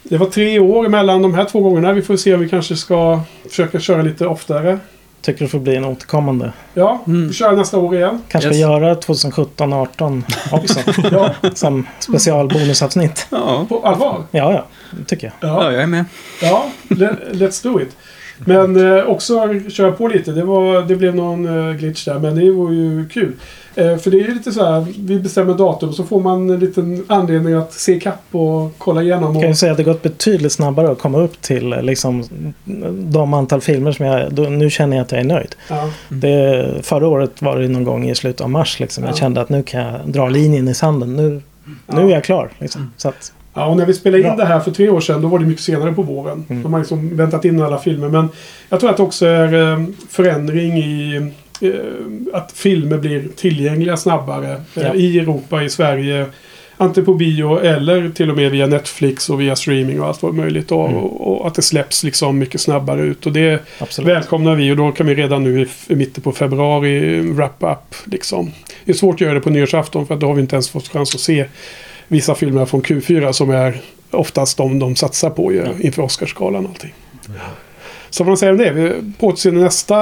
Det 0.03 0.17
var 0.17 0.27
tre 0.27 0.59
år 0.59 0.89
mellan 0.89 1.23
de 1.23 1.35
här 1.35 1.45
två 1.45 1.61
gångerna. 1.61 1.93
Vi 1.93 2.03
får 2.03 2.17
se 2.17 2.35
om 2.35 2.41
vi 2.41 2.49
kanske 2.49 2.77
ska 2.77 3.21
försöka 3.49 3.81
köra 3.81 4.03
lite 4.03 4.27
oftare. 4.27 4.79
Tycker 5.23 5.45
det 5.45 5.49
får 5.49 5.59
bli 5.59 5.77
en 5.77 5.85
återkommande. 5.85 6.53
Ja, 6.75 7.03
vi 7.07 7.33
kör 7.33 7.57
nästa 7.57 7.79
år 7.79 7.95
igen. 7.97 8.23
Kanske 8.29 8.49
Yes. 8.51 8.59
göra 8.59 8.95
2017-18 8.95 10.23
också. 10.53 10.79
Ja, 11.13 11.31
som 11.55 11.87
specialbonusavsnitt. 11.99 13.27
Ja, 13.31 13.67
på 13.69 13.87
allvar. 13.87 14.23
Ja, 14.31 14.53
ja. 14.53 14.67
Det 14.91 15.05
tycker 15.05 15.33
jag. 15.41 15.51
ja 15.51 15.73
jag 15.73 15.83
är 15.83 15.87
med. 15.87 16.05
Ja, 16.43 16.67
le- 16.89 17.17
let's 17.33 17.63
do 17.63 17.81
it. 17.81 17.97
Men 18.39 18.97
eh, 18.99 19.05
också 19.05 19.49
köra 19.71 19.93
på 19.93 20.09
lite. 20.09 20.31
Det, 20.33 20.45
var, 20.45 20.83
det 20.83 20.97
blev 20.97 21.15
någon 21.15 21.69
eh, 21.69 21.75
glitch 21.75 22.05
där, 22.05 22.19
men 22.19 22.35
det 22.35 22.51
var 22.51 22.71
ju 22.73 23.09
kul. 23.09 23.33
Eh, 23.79 23.97
för 23.97 24.11
det 24.11 24.17
är 24.17 24.29
ju 24.29 24.35
lite 24.35 24.53
så 24.53 24.65
här, 24.65 24.87
vi 24.99 25.19
bestämmer 25.19 25.55
datum 25.55 25.93
så 25.93 26.05
får 26.05 26.21
man 26.21 26.51
en 26.51 26.59
liten 26.61 27.05
anledning 27.09 27.55
att 27.55 27.73
se 27.73 27.93
ikapp 27.93 28.23
och 28.31 28.73
kolla 28.79 29.03
igenom. 29.03 29.23
Jag 29.25 29.33
kan 29.35 29.43
ju 29.43 29.49
Och, 29.51 29.57
säga 29.59 29.73
att 29.73 29.79
det 29.79 29.85
gått 29.85 30.03
betydligt 30.03 30.53
snabbare 30.53 30.91
att 30.91 30.99
komma 30.99 31.19
upp 31.19 31.43
till 31.43 31.73
eh, 31.73 31.83
liksom, 31.83 32.25
de 32.93 33.35
antal 33.35 33.61
filmer 33.61 33.93
som 33.93 34.07
jag... 34.07 34.33
Då, 34.33 34.43
nu 34.43 34.71
känner 34.71 34.97
jag 34.97 35.05
att 35.05 35.13
jag 35.13 35.21
är 35.21 35.25
nöjd. 35.25 35.55
ja, 35.69 35.91
Det, 36.09 36.67
förra 36.83 37.09
året 37.09 37.43
var 37.43 37.59
det 37.59 37.69
någon 37.69 37.85
gång 37.85 38.09
i 38.11 38.15
slutet 38.15 38.41
av 38.41 38.51
mars. 38.51 38.81
Liksom. 38.81 39.05
Jag 39.05 39.13
Ja. 39.13 39.17
kände 39.17 39.41
att 39.41 39.49
nu 39.49 39.63
kan 39.63 39.81
jag 39.81 39.95
dra 40.05 40.29
linjen 40.29 40.69
i 40.69 40.75
sanden. 40.75 41.17
Nu, 41.17 41.41
nu 41.87 42.01
är 42.03 42.09
jag 42.15 42.25
klar. 42.25 42.51
Liksom. 42.59 42.93
Så 42.97 43.09
att, 43.09 43.33
ja, 43.55 43.67
och 43.67 43.77
när 43.77 43.87
vi 43.87 43.95
spelade 43.95 44.19
in 44.23 44.27
Bra. 44.29 44.37
det 44.37 44.45
här 44.45 44.61
för 44.61 44.71
tre 44.71 44.89
år 44.89 45.01
sedan, 45.01 45.23
då 45.23 45.29
var 45.29 45.39
det 45.39 45.47
mycket 45.47 45.65
senare 45.65 45.93
på 45.93 46.03
våren. 46.03 46.45
Mm. 46.49 46.63
De 46.63 46.73
har 46.73 46.81
liksom 46.81 47.17
väntat 47.17 47.45
in 47.45 47.63
alla 47.63 47.79
filmer. 47.79 48.09
Men 48.09 48.29
jag 48.69 48.81
tror 48.81 48.91
att 48.91 48.97
det 48.97 49.03
också 49.03 49.27
är 49.27 49.73
eh, 49.73 49.85
förändring 50.11 50.73
i 50.79 51.31
att 52.33 52.53
filmer 52.53 52.99
blir 52.99 53.29
tillgängliga 53.37 53.97
snabbare 53.97 54.53
eh, 54.53 54.83
Ja. 54.83 54.95
i 54.95 55.19
Europa, 55.19 55.63
i 55.63 55.71
Sverige. 55.71 56.27
Antingen 56.81 57.05
på 57.07 57.15
bio 57.15 57.59
eller 57.61 58.11
till 58.11 58.31
och 58.31 58.37
med 58.37 58.51
via 58.51 58.67
Netflix 58.67 59.31
och 59.31 59.41
via 59.41 59.57
streaming 59.57 60.01
och 60.01 60.07
allt 60.07 60.23
vad 60.23 60.35
möjligt. 60.35 60.73
Och, 60.73 60.89
Mm. 60.89 60.97
och, 61.05 61.41
och 61.41 61.47
att 61.47 61.55
det 61.55 61.63
släpps 61.63 62.05
liksom 62.05 62.39
mycket 62.39 62.61
snabbare 62.61 63.01
ut. 63.03 63.27
Och 63.27 63.33
det 63.33 63.63
absolut. 63.79 64.09
välkomnar 64.09 64.55
vi 64.55 64.73
och 64.73 64.77
då 64.77 64.93
kan 64.93 65.07
vi 65.07 65.15
redan 65.15 65.45
nu 65.45 65.61
i, 65.63 65.67
i 65.93 65.97
mitten 65.97 66.23
på 66.23 66.33
februari 66.33 67.21
wrap 67.21 67.57
up. 67.61 67.95
Liksom. 68.13 68.53
Det 68.85 68.93
är 68.93 68.97
svårt 68.97 69.15
att 69.15 69.21
göra 69.21 69.35
det 69.35 69.41
på 69.41 69.51
nyårsafton 69.51 70.07
för 70.07 70.15
att 70.15 70.21
då 70.21 70.27
har 70.27 70.35
vi 70.35 70.41
inte 70.41 70.57
ens 70.57 70.71
fått 70.71 70.89
chans 70.89 71.15
att 71.15 71.21
se 71.21 71.45
vissa 72.09 72.35
filmer 72.35 72.65
från 72.65 72.83
Q4 72.83 73.33
som 73.33 73.51
är 73.51 73.81
oftast 74.11 74.57
de 74.59 74.79
de 74.79 74.97
satsar 74.97 75.31
på 75.31 75.53
ju, 75.53 75.65
inför 75.81 76.03
Oscarsgalan 76.03 76.65
och 76.65 76.71
allting. 76.71 76.95
Så 78.11 78.25
vad 78.25 78.29
man 78.29 78.37
säger 78.37 78.53
om 78.53 78.59
det? 78.59 78.71
Vi 78.71 78.93
på 79.19 79.27
återseende 79.27 79.61
nästa 79.61 79.99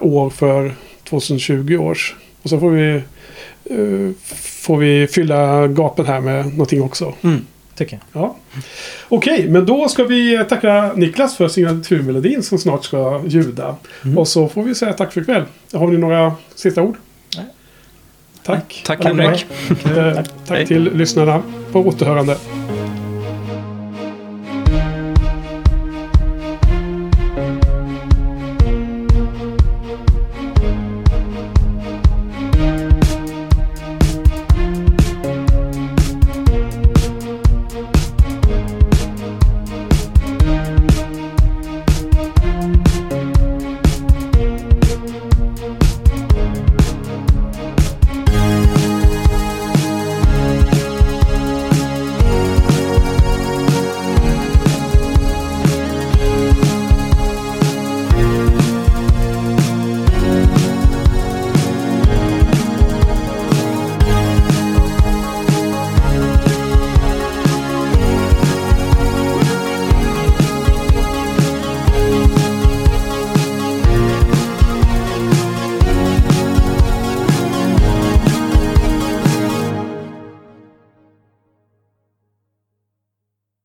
år 0.00 0.30
för 0.30 0.72
2020 1.10 1.76
års. 1.76 2.14
Och 2.42 2.50
så 2.50 2.60
får 2.60 2.70
vi, 2.70 2.94
eh, 3.64 4.14
får 4.64 4.76
vi 4.76 5.06
fylla 5.06 5.66
gapen 5.66 6.06
här 6.06 6.20
med 6.20 6.46
någonting 6.46 6.82
också. 6.82 7.14
Tycker 7.74 8.00
jag. 8.12 8.22
Ja. 8.22 8.36
Okej, 9.08 9.48
men 9.48 9.66
då 9.66 9.88
ska 9.88 10.04
vi 10.04 10.44
tacka 10.48 10.92
Niklas 10.96 11.36
för 11.36 11.48
signaturmelodin 11.48 12.42
som 12.42 12.58
snart 12.58 12.84
ska 12.84 13.22
ljuda. 13.26 13.76
Och 14.16 14.28
så 14.28 14.48
får 14.48 14.62
vi 14.62 14.74
säga 14.74 14.92
tack 14.92 15.12
för 15.12 15.20
ikväll. 15.20 15.44
Har 15.72 15.86
ni 15.88 15.98
några 15.98 16.32
sista 16.54 16.82
ord? 16.82 16.96
Nej. 17.36 17.46
Tack. 18.44 18.82
Tack. 18.86 19.04
Henrik. 19.04 19.46
Eh, 19.96 20.20
tack 20.46 20.68
till 20.68 20.90
lyssnarna. 20.94 21.42
På 21.72 21.80
återhörande. 21.80 22.36